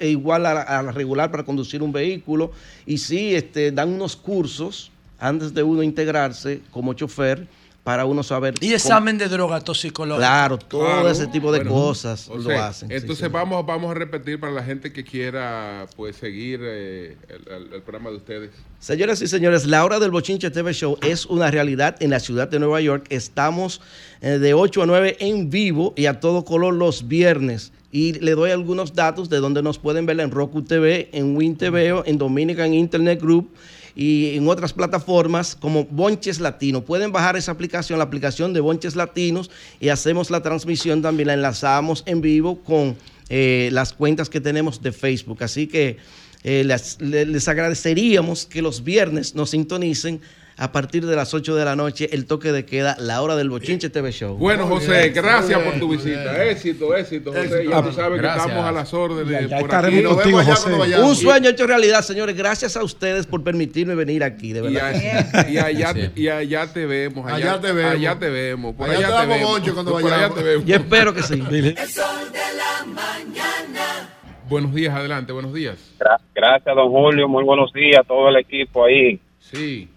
igual 0.00 0.46
a 0.46 0.54
la, 0.54 0.60
a 0.62 0.82
la 0.82 0.92
regular 0.92 1.30
para 1.30 1.44
conducir 1.44 1.82
un 1.82 1.92
vehículo. 1.92 2.52
Y 2.86 2.98
sí, 2.98 3.34
este, 3.34 3.72
dan 3.72 3.90
unos 3.90 4.16
cursos 4.16 4.90
antes 5.18 5.52
de 5.54 5.62
uno 5.62 5.82
integrarse 5.82 6.60
como 6.70 6.92
chofer 6.94 7.46
para 7.82 8.04
uno 8.04 8.22
saber. 8.22 8.54
Y 8.56 8.66
cómo- 8.66 8.74
examen 8.74 9.16
de 9.16 9.26
droga 9.26 9.58
toxicológica. 9.60 10.26
Claro, 10.26 10.58
todo 10.58 10.84
Claro. 10.84 11.08
ese 11.08 11.26
tipo 11.28 11.50
de 11.50 11.60
Bueno, 11.60 11.72
cosas 11.72 12.28
o 12.28 12.36
lo 12.36 12.42
sea, 12.50 12.68
hacen. 12.68 12.92
Entonces 12.92 13.26
sí. 13.26 13.32
Vamos, 13.32 13.64
vamos 13.64 13.90
a 13.90 13.94
repetir 13.94 14.38
para 14.38 14.52
la 14.52 14.62
gente 14.62 14.92
que 14.92 15.02
quiera 15.02 15.86
pues 15.96 16.16
seguir 16.16 16.60
eh, 16.62 17.16
el, 17.28 17.52
el- 17.52 17.72
el 17.72 17.82
programa 17.82 18.10
de 18.10 18.16
ustedes. 18.16 18.50
Señoras 18.80 19.22
y 19.22 19.28
señores, 19.28 19.64
la 19.66 19.82
hora 19.84 19.98
del 19.98 20.10
Bochinche 20.10 20.50
TV 20.50 20.74
Show 20.74 20.98
es 21.02 21.24
una 21.24 21.50
realidad 21.50 21.96
en 22.00 22.10
la 22.10 22.20
ciudad 22.20 22.48
de 22.48 22.58
Nueva 22.58 22.82
York. 22.82 23.06
Estamos 23.08 23.80
eh, 24.20 24.38
de 24.38 24.52
8 24.52 24.82
a 24.82 24.86
9 24.86 25.16
en 25.20 25.48
vivo 25.48 25.94
y 25.96 26.04
a 26.04 26.20
todo 26.20 26.44
color 26.44 26.74
los 26.74 27.08
viernes. 27.08 27.72
Y 27.92 28.12
le 28.20 28.32
doy 28.32 28.50
algunos 28.52 28.94
datos 28.94 29.28
de 29.28 29.38
donde 29.38 29.62
nos 29.62 29.78
pueden 29.78 30.06
ver 30.06 30.20
en 30.20 30.30
Roku 30.30 30.62
TV, 30.62 31.08
en 31.12 31.36
Win 31.36 31.56
TV, 31.56 31.92
en 32.06 32.18
Dominican 32.18 32.72
Internet 32.72 33.20
Group 33.20 33.50
y 33.96 34.36
en 34.36 34.46
otras 34.48 34.72
plataformas 34.72 35.56
como 35.56 35.84
Bonches 35.86 36.38
Latino. 36.38 36.84
Pueden 36.84 37.10
bajar 37.10 37.36
esa 37.36 37.50
aplicación, 37.50 37.98
la 37.98 38.04
aplicación 38.04 38.52
de 38.52 38.60
Bonches 38.60 38.94
Latinos, 38.94 39.50
y 39.80 39.88
hacemos 39.88 40.30
la 40.30 40.40
transmisión 40.40 41.02
también, 41.02 41.26
la 41.26 41.34
enlazamos 41.34 42.04
en 42.06 42.20
vivo 42.20 42.62
con 42.62 42.96
eh, 43.28 43.68
las 43.72 43.92
cuentas 43.92 44.30
que 44.30 44.40
tenemos 44.40 44.80
de 44.80 44.92
Facebook. 44.92 45.42
Así 45.42 45.66
que 45.66 45.96
eh, 46.44 46.62
les, 46.64 47.00
le- 47.00 47.26
les 47.26 47.48
agradeceríamos 47.48 48.46
que 48.46 48.62
los 48.62 48.84
viernes 48.84 49.34
nos 49.34 49.50
sintonicen 49.50 50.20
a 50.62 50.72
partir 50.72 51.06
de 51.06 51.16
las 51.16 51.32
8 51.32 51.56
de 51.56 51.64
la 51.64 51.74
noche 51.74 52.10
el 52.12 52.26
toque 52.26 52.52
de 52.52 52.66
queda, 52.66 52.94
la 53.00 53.22
hora 53.22 53.34
del 53.34 53.48
Bochinche 53.48 53.88
TV 53.88 54.12
Show. 54.12 54.36
Bueno, 54.36 54.66
José, 54.66 55.08
gracias 55.08 55.58
por 55.60 55.78
tu 55.78 55.88
visita. 55.88 56.44
Éxito, 56.44 56.94
éxito, 56.94 57.32
José. 57.32 57.66
Ya 57.66 57.82
tú 57.82 57.92
sabes 57.92 58.20
que 58.20 58.26
estamos 58.26 58.64
a 58.66 58.70
las 58.70 58.92
órdenes 58.92 59.48
Ya 59.48 59.56
por 59.58 59.70
estaremos 59.70 59.98
aquí. 59.98 60.02
Nos 60.02 60.14
contigo, 60.16 60.36
vemos 60.36 60.40
allá 60.46 60.54
José. 60.56 60.62
cuando 60.64 60.78
vayamos. 60.80 61.08
Un 61.08 61.16
sueño 61.16 61.48
hecho 61.48 61.66
realidad, 61.66 62.02
señores. 62.02 62.36
Gracias 62.36 62.76
a 62.76 62.84
ustedes 62.84 63.26
por 63.26 63.42
permitirme 63.42 63.94
venir 63.94 64.22
aquí, 64.22 64.52
de 64.52 64.58
Y, 64.60 64.62
verdad. 64.74 65.48
y 65.48 65.56
allá, 65.56 65.94
y 66.14 66.28
allá 66.28 66.66
te 66.72 66.84
vemos. 66.84 67.26
Allá, 67.26 67.52
Allá 67.54 67.60
te 67.62 67.72
vemos. 67.72 67.92
Allá 67.94 68.18
te 68.18 68.28
vemos. 68.28 68.74
Por 68.74 68.90
Allá 68.90 68.98
allá, 69.08 69.20
te 69.22 69.26
vemos. 69.28 69.50
bonche 69.50 69.72
cuando 69.72 69.92
Por 69.92 70.02
allá 70.04 70.14
vayamos. 70.14 70.36
te 70.38 70.44
vemos. 70.44 70.64
Yo 70.66 70.76
espero 70.76 71.14
que 71.14 71.22
sí. 71.22 71.34
El 71.50 71.76
sol 71.88 72.04
de 72.32 72.38
la 72.38 72.84
mañana. 72.84 74.10
Buenos 74.48 74.74
días, 74.74 74.94
adelante, 74.94 75.32
buenos 75.32 75.54
días. 75.54 75.76
Gra- 75.98 76.20
Gracias, 76.34 76.74
don 76.76 76.90
Julio. 76.90 77.28
Muy 77.28 77.44
buenos 77.44 77.72
días 77.72 78.00
a 78.00 78.04
todo 78.04 78.28
el 78.28 78.36
equipo 78.36 78.84
ahí. 78.84 79.18
Sí. 79.38 79.88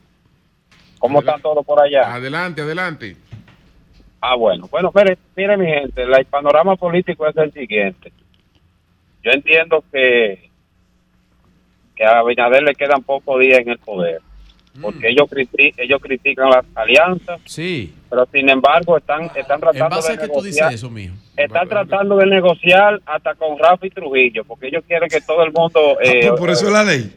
¿Cómo 1.04 1.20
están 1.20 1.42
todos 1.42 1.66
por 1.66 1.82
allá? 1.82 2.14
Adelante, 2.14 2.62
adelante. 2.62 3.18
Ah, 4.22 4.36
bueno. 4.36 4.70
Bueno, 4.72 4.90
mire, 4.96 5.18
mire 5.36 5.58
mi 5.58 5.66
gente, 5.66 6.06
la- 6.06 6.20
el 6.20 6.26
panorama 6.26 6.78
político 6.78 7.28
es 7.28 7.36
el 7.36 7.52
siguiente. 7.52 8.14
Yo 9.22 9.32
entiendo 9.32 9.84
que, 9.92 10.50
que 11.94 12.06
a 12.06 12.20
Abinader 12.20 12.64
le 12.64 12.74
quedan 12.74 13.04
pocos 13.04 13.38
días 13.42 13.60
en 13.60 13.72
el 13.72 13.80
poder, 13.80 14.22
porque 14.82 15.10
ellos, 15.10 15.30
criti- 15.30 15.74
ellos 15.76 16.00
critican 16.02 16.50
las 16.50 16.64
alianzas, 16.74 17.42
Sí. 17.44 17.94
pero 18.10 18.26
sin 18.32 18.48
embargo 18.50 18.98
están, 18.98 19.24
están 19.36 19.56
¿En 19.56 19.60
tratando 19.60 19.96
base 19.98 20.14
de 20.14 20.18
a 20.18 20.22
qué 20.22 20.28
tú 20.30 20.42
dices 20.42 20.62
negociar. 20.62 20.74
eso, 20.74 20.90
mijo? 20.90 21.16
Están 21.36 21.68
tratando 21.68 22.16
de 22.16 22.28
negociar 22.28 23.02
hasta 23.06 23.36
con 23.36 23.60
Rafi 23.60 23.90
Trujillo, 23.90 24.46
porque 24.46 24.68
ellos 24.68 24.86
quieren 24.88 25.10
que 25.10 25.20
todo 25.20 25.44
el 25.44 25.52
mundo... 25.52 25.98
eh, 26.02 26.28
pues 26.30 26.40
por 26.40 26.50
eso 26.50 26.68
es 26.68 26.72
la 26.72 26.84
ley. 26.86 27.14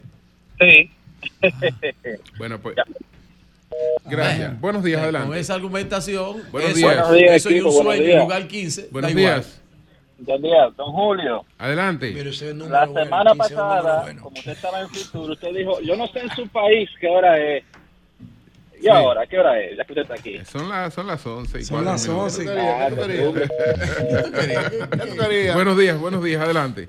Sí. 0.59 0.91
Bueno, 2.37 2.59
pues. 2.59 2.77
Gracias. 4.05 4.61
Buenos 4.61 4.83
días, 4.85 5.03
adelante. 5.03 5.29
Con 5.29 5.37
esa 5.39 5.55
argumentación, 5.55 6.43
Buenos 6.53 6.71
eso, 6.71 6.79
días. 6.79 6.95
Buenos 6.97 7.13
días, 7.13 7.35
eso 7.37 7.51
y 7.51 7.53
un 7.53 7.59
equipo, 7.59 7.73
buenos 7.75 7.85
sueño 7.95 8.03
días. 8.05 8.15
en 8.17 8.23
lugar 8.23 8.49
15. 8.49 8.89
Buenos 8.91 9.15
días. 9.15 9.63
Buen 10.19 10.43
día, 10.43 10.69
don 10.77 10.93
Julio. 10.93 11.45
Adelante. 11.59 12.15
La 12.69 12.87
semana 12.87 13.35
pasada, 13.35 14.07
como 14.23 14.37
usted 14.39 14.53
estaba 14.53 14.81
en 14.81 14.89
futuro, 14.89 15.33
usted 15.35 15.55
dijo, 15.55 15.81
yo 15.81 15.97
no 15.97 16.07
sé 16.09 16.21
en 16.21 16.31
su 16.31 16.49
país 16.49 16.89
qué 17.01 17.09
hora 17.09 17.39
es. 17.39 17.65
¿Y 18.79 18.83
Sí. 18.83 18.89
ahora? 18.89 19.27
¿Qué 19.27 19.39
hora 19.39 19.59
es? 19.61 19.77
Ya 19.77 19.85
que 19.85 19.93
usted 19.93 20.03
está 20.03 20.15
aquí. 20.15 20.39
Son, 20.45 20.69
las 20.69 20.93
son 20.95 21.07
las 21.07 21.27
11. 21.27 21.61
y 21.61 21.65
Son 21.65 21.85
las 21.85 22.07
minutos. 22.07 22.39
11. 22.39 22.45
¿Qué 22.45 22.51
tú 22.91 23.03
querías? 23.03 23.49
¿Qué 23.49 24.23
tú 24.23 24.33
querías? 24.33 24.71
¿Qué 24.71 24.97
tú 25.11 25.17
querías? 25.17 25.55
Buenos 25.55 25.79
días, 25.79 25.99
buenos 25.99 26.23
días, 26.25 26.41
adelante. 26.43 26.89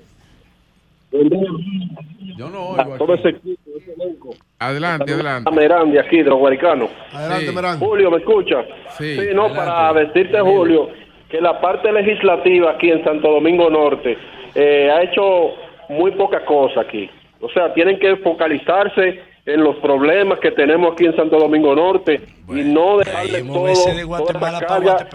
Yo 2.36 2.50
no 2.50 2.76
Todo 2.98 3.14
ese 3.14 3.30
equipo, 3.30 3.70
ese 3.78 3.92
elenco. 3.94 4.34
Adelante, 4.60 5.12
adelante. 5.12 5.50
Merán 5.52 5.92
de 5.92 6.00
aquí, 6.00 6.16
de 6.18 6.24
los 6.30 6.38
guaricanos. 6.38 6.90
Adelante, 7.12 7.46
Sí. 7.46 7.54
Merán. 7.54 7.78
Julio, 7.78 8.10
¿me 8.10 8.16
escucha? 8.18 8.64
Sí. 8.98 9.16
no, 9.34 9.44
Adelante. 9.44 9.54
para 9.56 9.92
decirte, 9.92 10.40
Julio, 10.40 10.88
que 11.30 11.40
la 11.40 11.60
parte 11.60 11.92
legislativa 11.92 12.72
aquí 12.72 12.90
en 12.90 13.04
Santo 13.04 13.30
Domingo 13.30 13.70
Norte 13.70 14.16
eh, 14.54 14.90
ha 14.90 15.02
hecho 15.02 15.50
muy 15.90 16.10
poca 16.12 16.44
cosa 16.44 16.80
aquí. 16.80 17.08
O 17.40 17.48
sea, 17.50 17.72
tienen 17.72 17.98
que 18.00 18.16
focalizarse 18.16 19.20
en 19.46 19.62
los 19.62 19.76
problemas 19.76 20.40
que 20.40 20.50
tenemos 20.50 20.92
aquí 20.92 21.06
en 21.06 21.14
Santo 21.14 21.38
Domingo 21.38 21.74
Norte 21.76 22.20
y 22.48 22.62
no 22.64 22.98
dejarle 22.98 23.42
todo, 23.44 23.66
de 23.66 24.04
toda 24.04 24.40
para 24.40 24.60
carga 24.60 25.06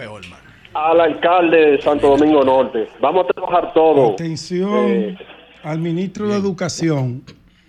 al 0.74 1.02
alcalde 1.02 1.72
de 1.72 1.82
Santo 1.82 2.16
Domingo 2.16 2.44
Norte. 2.44 2.88
Vamos 3.02 3.26
a 3.30 3.34
trabajar 3.34 3.74
todo. 3.74 4.14
Atención 4.14 4.88
Eh, 4.88 5.18
al 5.64 5.80
ministro 5.80 6.28
de 6.30 6.36
Educación. 6.38 7.22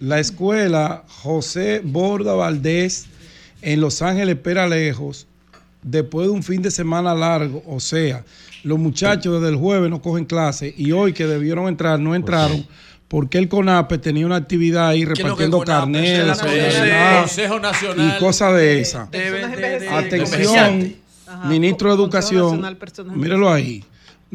La 0.05 0.21
escuela 0.21 1.03
José 1.09 1.81
Borda 1.83 2.35
Valdés 2.35 3.07
en 3.63 3.81
Los 3.81 4.03
Ángeles 4.03 4.37
Peralejos, 4.37 5.27
después 5.83 6.27
de 6.27 6.33
un 6.35 6.43
fin 6.43 6.61
de 6.61 6.71
semana 6.71 7.15
largo, 7.15 7.63
o 7.67 7.81
sea, 7.81 8.23
los 8.65 8.79
muchachos 8.79 9.41
desde 9.41 9.55
el 9.55 9.59
jueves 9.59 9.89
no 9.89 10.03
cogen 10.03 10.27
clase 10.27 10.75
y 10.77 10.93
hoy 10.93 11.15
que 11.15 11.27
debieron 11.27 11.69
entrar 11.69 11.99
no 11.99 12.15
entraron 12.15 12.67
porque 13.09 13.39
el 13.39 13.49
CONAPE 13.49 13.97
tenía 13.97 14.27
una 14.27 14.37
actividad 14.37 14.89
ahí 14.89 15.07
repartiendo 15.07 15.57
CONAPE? 15.57 15.81
carnet, 15.81 16.05
Eso 16.05 16.21
es 16.21 16.27
la 16.27 16.35
solidaridad 16.35 17.21
Consejo 17.23 17.61
Nacional 17.61 18.15
y 18.15 18.21
cosas 18.21 18.55
de 18.57 18.81
esas. 18.83 19.09
Atención, 19.91 20.97
ministro 21.47 21.89
de 21.89 21.95
Educación, 21.95 22.77
mírelo 23.15 23.51
ahí. 23.51 23.83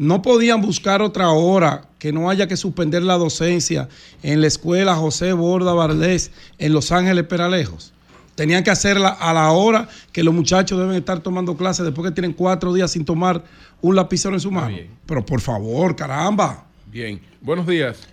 No 0.00 0.22
podían 0.22 0.62
buscar 0.62 1.02
otra 1.02 1.28
hora 1.28 1.82
que 1.98 2.10
no 2.10 2.30
haya 2.30 2.48
que 2.48 2.56
suspender 2.56 3.02
la 3.02 3.18
docencia 3.18 3.90
en 4.22 4.40
la 4.40 4.46
escuela 4.46 4.94
José 4.94 5.34
Borda 5.34 5.74
Valdés 5.74 6.32
en 6.58 6.72
Los 6.72 6.90
Ángeles 6.90 7.24
Peralejos. 7.24 7.92
Tenían 8.34 8.64
que 8.64 8.70
hacerla 8.70 9.10
a 9.10 9.34
la 9.34 9.52
hora 9.52 9.88
que 10.10 10.24
los 10.24 10.32
muchachos 10.32 10.78
deben 10.78 10.96
estar 10.96 11.20
tomando 11.20 11.54
clases 11.54 11.84
después 11.84 12.08
que 12.08 12.14
tienen 12.14 12.32
cuatro 12.32 12.72
días 12.72 12.92
sin 12.92 13.04
tomar 13.04 13.42
un 13.82 13.94
lapicero 13.94 14.32
en 14.32 14.40
su 14.40 14.50
mano. 14.50 14.74
Pero 15.04 15.26
por 15.26 15.42
favor, 15.42 15.94
caramba. 15.94 16.64
Bien. 16.86 17.20
Buenos 17.42 17.66
días. 17.66 18.08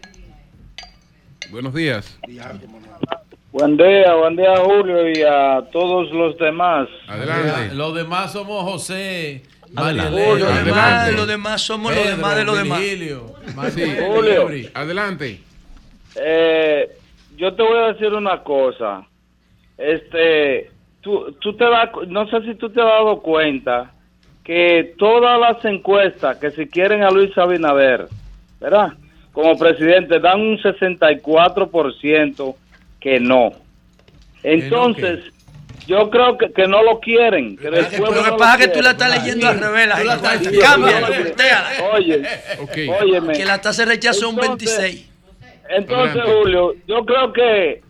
Buenos 1.50 1.74
días. 1.74 2.20
Buen 3.54 3.78
día, 3.78 4.14
buen 4.14 4.36
día 4.36 4.58
Julio 4.58 5.10
y 5.10 5.22
a 5.22 5.62
todos 5.72 6.12
los 6.12 6.38
demás. 6.38 6.90
Adelante. 7.08 7.74
Los 7.76 7.96
demás 7.96 8.34
somos 8.34 8.62
José. 8.64 9.42
Adelante. 9.76 10.12
Los 10.40 10.40
demás, 10.66 10.84
adelante. 10.84 11.12
los 11.14 11.28
demás 11.28 11.62
somos 11.62 11.94
demás 12.06 12.36
de 12.36 12.44
los 12.46 12.58
demás. 12.58 12.80
Julio. 14.08 14.36
Adelante. 14.74 15.42
Eh, 16.16 16.90
yo 17.36 17.54
te 17.54 17.62
voy 17.64 17.78
a 17.78 17.94
decir 17.94 18.14
una 18.14 18.42
cosa. 18.44 19.06
Este, 19.78 20.72
tú, 21.02 21.32
tú 21.40 21.56
te 21.56 21.66
das, 21.66 21.90
cu- 21.92 22.06
no 22.08 22.28
sé 22.30 22.42
si 22.42 22.56
tú 22.56 22.70
te 22.70 22.82
has 22.82 22.88
dado 22.88 23.20
cuenta 23.22 23.92
que 24.44 24.96
todas 24.98 25.40
las 25.40 25.64
encuestas 25.66 26.38
que 26.38 26.52
si 26.52 26.68
quieren 26.68 27.04
a 27.04 27.12
Luis 27.12 27.38
Abinader, 27.38 28.08
¿verdad? 28.60 28.94
Como 29.34 29.58
presidente 29.58 30.20
dan 30.20 30.40
un 30.42 30.58
64% 30.58 32.56
que 33.00 33.20
no. 33.20 33.52
Entonces, 34.44 35.20
yo 35.88 36.10
creo 36.10 36.38
que, 36.38 36.52
que 36.52 36.68
no 36.68 36.84
lo 36.84 37.00
quieren. 37.00 37.58
Que 37.58 37.68
el 37.68 37.86
pueblo 37.88 38.12
Lo 38.18 38.24
que 38.24 38.32
no 38.32 38.38
pasa 38.38 38.52
es 38.54 38.58
que 38.58 38.64
quiere. 38.66 38.74
tú 38.80 38.82
la 38.84 38.92
estás 38.92 39.10
leyendo 39.24 39.48
al 39.48 39.60
revés. 39.60 39.88
la 39.88 39.96
gente. 39.98 40.60
Cámbiala, 40.60 41.08
Oye. 41.94 42.24
Oye, 42.72 42.90
óyeme. 43.02 43.34
Que 43.34 43.46
la 43.46 43.60
tasa 43.62 43.84
de 43.86 43.92
rechazo 43.94 44.20
es 44.20 44.34
un 44.34 44.40
Entonces, 44.40 44.78
26. 44.78 45.10
Entonces, 45.70 46.22
Julio, 46.26 46.76
yo 46.88 47.06
creo 47.06 47.34
que 47.34 47.82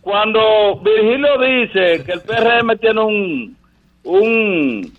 cuando 0.00 0.80
Virgilio 0.82 1.38
dice 1.38 2.04
que 2.04 2.12
el 2.12 2.20
PRM 2.20 2.76
tiene 2.78 3.00
un 3.00 3.56
un 4.04 4.92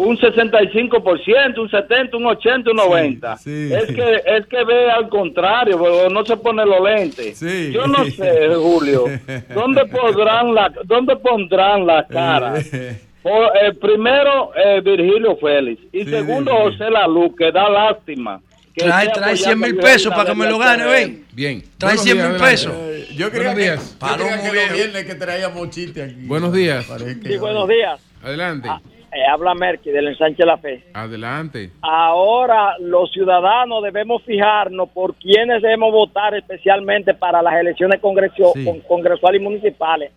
un 0.00 0.16
65%, 0.16 1.58
un 1.58 1.70
70, 1.70 2.16
un 2.16 2.26
80, 2.26 2.70
un 2.70 2.76
90. 2.76 3.34
es 3.34 3.86
que 3.86 4.22
es 4.26 4.46
que 4.46 4.64
ve 4.64 4.90
al 4.90 5.08
contrario, 5.08 5.78
pero 5.82 6.08
no 6.08 6.24
se 6.24 6.36
pone 6.36 6.64
los 6.64 6.80
lentes. 6.82 7.40
Yo 7.72 7.86
no 7.86 8.04
sé, 8.06 8.48
Julio, 8.54 9.04
¿dónde 9.54 9.84
podrán 9.86 10.54
la 10.54 10.72
dónde 10.84 11.16
pondrán 11.16 11.86
la 11.86 12.06
cara? 12.06 12.54
Por- 13.22 13.52
eh, 13.62 13.74
primero 13.78 14.52
eh, 14.56 14.80
Virgilio 14.80 15.36
Félix 15.36 15.82
y 15.92 16.04
segundo 16.06 16.52
José 16.56 16.90
Lalu, 16.90 17.36
que 17.36 17.52
da 17.52 17.68
lástima. 17.68 18.40
que 18.74 18.86
Trae, 18.86 19.08
trae 19.12 19.36
100 19.36 19.58
mil 19.60 19.76
pesos 19.76 20.14
para 20.14 20.30
que 20.30 20.34
me 20.36 20.48
lo 20.48 20.56
gane, 20.58 20.86
ven. 20.86 21.24
Bien. 21.34 21.62
Trae 21.76 21.96
Buenos 21.96 22.04
100 22.04 22.16
días, 22.16 22.28
mil 22.30 22.38
pesos. 22.40 22.72
Eh, 22.74 23.08
Yo 23.14 23.30
creía 23.30 23.52
Buenos 23.52 23.54
que, 23.56 23.62
días. 23.62 23.98
yo 24.00 24.16
creía 24.16 24.40
que 24.40 24.56
los 24.66 24.72
viernes 24.72 25.04
que 25.04 25.14
traíamos 25.16 25.68
chiste 25.70 26.02
aquí. 26.02 26.14
Buenos 26.26 26.52
días. 26.54 26.86
Sí, 27.22 27.36
buenos 27.36 27.68
días. 27.68 28.00
Adelante. 28.22 28.68
Eh, 29.12 29.24
habla 29.28 29.54
Merky 29.54 29.90
del 29.90 30.06
ensanche 30.08 30.44
La 30.46 30.56
Fe. 30.56 30.84
Adelante. 30.94 31.70
Ahora 31.82 32.76
los 32.78 33.10
ciudadanos 33.10 33.82
debemos 33.82 34.22
fijarnos 34.22 34.88
por 34.90 35.14
quienes 35.16 35.60
debemos 35.62 35.90
votar 35.92 36.34
especialmente 36.34 37.12
para 37.14 37.42
las 37.42 37.54
elecciones 37.54 38.00
congresio- 38.00 38.52
Sí. 38.54 38.64
con- 38.64 38.80
congresuales 38.80 39.40
y 39.40 39.44
municipales. 39.44 40.12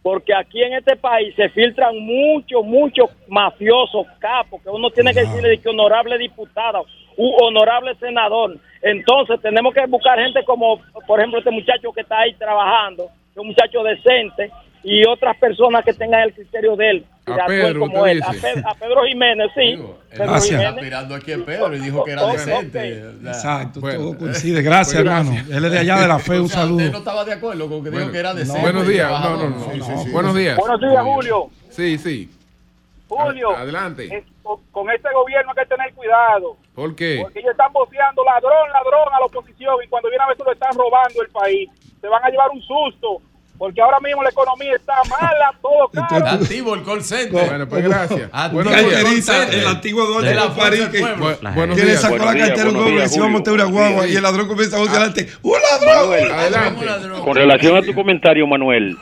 Porque 0.00 0.32
aquí 0.32 0.62
en 0.62 0.74
este 0.74 0.94
país 0.94 1.34
se 1.34 1.48
filtran 1.48 1.98
muchos, 1.98 2.64
muchos 2.64 3.10
mafiosos 3.26 4.06
capos 4.20 4.62
que 4.62 4.68
uno 4.70 4.90
tiene 4.90 5.12
que 5.12 5.20
decirle 5.22 5.48
de 5.48 5.58
que 5.58 5.68
honorable 5.68 6.16
diputado, 6.16 6.86
u 7.16 7.28
honorable 7.42 7.96
senador. 7.96 8.56
Entonces 8.82 9.40
tenemos 9.40 9.74
que 9.74 9.84
buscar 9.86 10.20
gente 10.20 10.44
como, 10.44 10.80
por 11.08 11.18
ejemplo, 11.18 11.40
este 11.40 11.50
muchacho 11.50 11.92
que 11.92 12.02
está 12.02 12.20
ahí 12.20 12.34
trabajando, 12.34 13.08
un 13.34 13.48
muchacho 13.48 13.82
decente, 13.82 14.50
y 14.88 15.04
otras 15.04 15.36
personas 15.38 15.84
que 15.84 15.92
tengan 15.94 16.20
el 16.22 16.32
criterio 16.32 16.76
de 16.76 16.90
él. 16.90 17.06
A 17.26 17.44
Pedro, 17.46 17.80
como 17.80 18.06
él. 18.06 18.22
A, 18.24 18.30
dice. 18.32 18.52
Pe- 18.54 18.62
a 18.64 18.72
Pedro 18.74 19.02
Jiménez, 19.04 19.48
sí. 19.52 19.74
Pedro 20.10 20.26
Gracias. 20.30 20.44
Jiménez. 20.44 20.68
Está 20.70 20.80
mirando 20.82 21.14
aquí 21.16 21.32
a 21.32 21.38
Pedro 21.44 21.74
y 21.74 21.80
dijo 21.80 22.04
que 22.04 22.10
era 22.12 22.24
Ok, 22.24 22.32
decente. 22.32 22.98
Exacto, 23.26 23.80
Bueno, 23.80 23.98
todo 23.98 24.18
coincide. 24.18 24.62
Gracias, 24.62 24.94
pues 25.02 25.06
hermano. 25.06 25.30
gracias. 25.32 25.56
Él 25.56 25.64
es 25.64 25.72
de 25.72 25.78
allá 25.80 25.96
de 26.02 26.06
la 26.08 26.18
fe, 26.20 26.32
un 26.38 26.44
O 26.44 26.48
sea, 26.48 26.62
usted 26.66 26.70
no 26.74 26.78
saludo. 26.82 26.98
estaba 26.98 27.24
de 27.24 27.32
acuerdo 27.32 27.68
con 27.68 27.82
que 27.82 27.90
dijo 27.90 27.98
Bueno, 27.98 28.12
que 28.12 28.18
era 28.18 28.32
no, 28.32 28.38
decente. 28.38 28.60
buenos 28.60 28.84
y 28.86 28.92
días. 28.92 29.10
No, 29.10 29.36
no, 29.36 29.50
no. 29.50 30.12
Buenos 30.12 30.34
días. 30.36 30.56
Buenos 30.56 30.80
días, 30.80 31.02
Julio. 31.02 31.46
Sí, 31.70 31.98
sí. 31.98 32.30
Julio. 33.08 33.56
Adelante. 33.56 34.24
con, 34.42 34.60
con 34.70 34.90
este 34.90 35.08
gobierno 35.12 35.52
hay 35.56 35.64
que 35.64 35.68
tener 35.74 35.92
cuidado. 35.94 36.56
¿Por 36.74 36.94
qué? 36.94 37.18
Porque 37.22 37.40
ellos 37.40 37.50
están 37.52 37.72
boceando 37.72 38.24
ladrón, 38.24 38.68
ladrón 38.72 39.08
a 39.14 39.18
la 39.20 39.26
oposición 39.26 39.74
y 39.84 39.88
cuando 39.88 40.08
viene 40.10 40.22
a 40.24 40.28
ver 40.28 40.36
se 40.36 40.44
lo 40.44 40.52
están 40.52 40.72
robando 40.76 41.22
el 41.22 41.28
país. 41.30 41.68
Se 42.00 42.06
van 42.08 42.24
a 42.24 42.28
llevar 42.30 42.50
un 42.50 42.62
susto. 42.62 43.20
Porque 43.58 43.80
ahora 43.80 43.98
mismo 44.00 44.22
la 44.22 44.28
economía 44.30 44.74
está 44.76 44.94
mala, 45.08 45.52
todo 45.62 45.88
caro. 46.08 46.26
Activo 46.26 46.74
el 46.74 46.82
call 46.84 47.02
center. 47.02 47.46
Bueno, 47.48 47.68
pues 47.68 47.84
gracias. 47.84 48.30
El 48.52 48.64
días. 48.64 49.02
call 49.04 49.22
center. 49.22 49.58
el 49.60 49.66
antiguo 49.66 50.04
dueño 50.06 50.28
De 50.28 50.34
la 50.34 50.54
París 50.54 50.88
que, 50.92 50.98
que 51.74 51.84
le 51.84 51.96
sacó 51.96 52.18
la 52.18 52.36
cartera 52.36 52.62
a 52.64 52.68
un 52.68 52.76
hombre 52.76 53.04
y 53.04 53.08
se 53.08 53.16
iba 53.16 53.26
a 53.26 53.30
montar 53.30 53.54
una 53.54 53.64
guagua 53.64 54.06
y 54.06 54.14
el 54.16 54.22
ladrón 54.22 54.46
comienza 54.48 54.76
a 54.76 54.80
buscar 54.80 54.96
adelante. 55.02 55.26
¡Un 55.42 55.52
Manuel, 55.86 56.28
ladrón! 56.28 56.38
Adelante. 56.38 57.20
Con 57.24 57.34
relación 57.36 57.76
a 57.76 57.82
tu 57.82 57.94
comentario, 57.94 58.46
Manuel, 58.46 58.96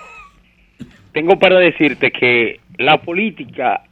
tengo 1.13 1.39
para 1.39 1.59
decirte 1.59 2.11
que 2.11 2.61
la 2.79 2.99
política, 2.99 3.83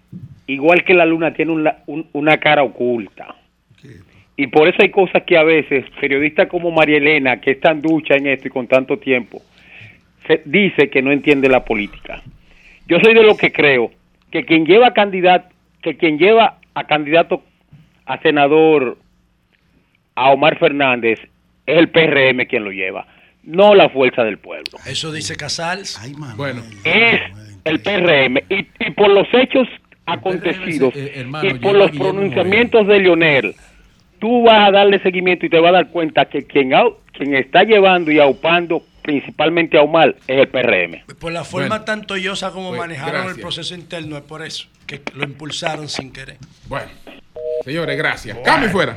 igual 0.47 0.85
que 0.85 0.95
la 0.95 1.07
luna, 1.07 1.33
tiene 1.35 1.53
un 1.53 1.65
la- 1.65 1.79
un- 1.87 2.09
una 2.13 2.39
cara 2.39 2.63
oculta. 2.63 3.35
Y 4.37 4.47
por 4.47 4.67
eso 4.67 4.79
hay 4.81 4.91
cosas 4.91 5.23
que 5.27 5.37
a 5.37 5.43
veces 5.45 5.85
periodistas 6.01 6.49
como 6.49 6.71
María 6.71 6.97
Elena, 6.97 7.41
que 7.41 7.53
es 7.53 7.61
tan 7.61 7.83
ducha 7.83 8.15
en 8.15 8.27
esto 8.29 8.49
y 8.49 8.51
con 8.51 8.67
tanto 8.67 8.97
tiempo, 8.99 9.43
dice 10.45 10.91
que 10.91 11.03
no 11.03 11.13
entiende 11.13 11.49
la 11.49 11.65
política. 11.65 12.23
Yo 12.87 12.99
soy 13.01 13.15
de 13.15 13.23
lo 13.23 13.37
que 13.37 13.53
creo 13.53 13.91
que 14.31 14.45
quien 14.45 14.65
lleva 14.65 14.93
candidato, 14.93 15.49
que 15.83 15.97
quien 15.97 16.19
lleva 16.19 16.59
a 16.75 16.85
candidato 16.85 17.43
a 18.07 18.19
senador 18.21 18.99
a 20.15 20.31
Omar 20.31 20.59
Fernández 20.59 21.19
es 21.67 21.79
el 21.79 21.91
PRM 21.91 22.47
quien 22.47 22.65
lo 22.65 22.73
lleva, 22.73 23.07
no 23.43 23.75
la 23.75 23.89
fuerza 23.89 24.25
del 24.25 24.39
pueblo. 24.39 24.79
Eso 24.87 25.13
dice 25.13 25.37
Casals. 25.37 26.01
Bueno. 26.37 26.63
Es 26.85 27.21
el 27.65 27.81
PRM 27.81 28.39
y, 28.49 28.67
y 28.81 28.91
por 28.93 29.11
los 29.11 29.29
hechos 29.33 29.69
acontecidos 30.07 30.95
eh, 30.97 31.13
hermano, 31.17 31.49
y 31.49 31.55
por 31.55 31.75
los 31.75 31.91
pronunciamientos 31.93 32.87
de 32.87 32.99
Lionel, 32.99 33.55
tú 34.19 34.43
vas 34.43 34.69
a 34.69 34.73
darle 34.73 34.99
seguimiento 35.01 35.47
y 35.47 35.49
te 35.49 35.61
vas 35.61 35.71
a 35.71 35.73
dar 35.73 35.89
cuenta 35.89 36.25
que 36.25 36.45
quien, 36.45 36.73
quien 37.13 37.35
está 37.35 37.63
llevando 37.63 38.11
y 38.11 38.19
aupando 38.19 38.83
principalmente 39.03 39.77
a 39.79 39.83
Omar 39.83 40.17
es 40.27 40.39
el 40.41 40.49
PRM. 40.49 41.05
Por 41.19 41.33
la 41.33 41.45
forma 41.45 41.69
Bueno. 41.69 41.85
tan 41.85 42.07
tollosa 42.07 42.51
como 42.53 42.69
Pues, 42.69 42.81
manejaron 42.81 43.29
el 43.29 43.41
proceso 43.41 43.75
interno, 43.75 44.17
es 44.17 44.23
por 44.23 44.43
eso 44.43 44.67
que 44.87 45.03
lo 45.15 45.25
impulsaron 45.25 45.89
sin 45.89 46.13
querer. 46.13 46.39
Bueno, 46.69 46.89
señores, 47.65 47.97
gracias. 47.99 48.39
Cambio 48.45 48.69
y 48.69 48.73
fuera. 48.73 48.97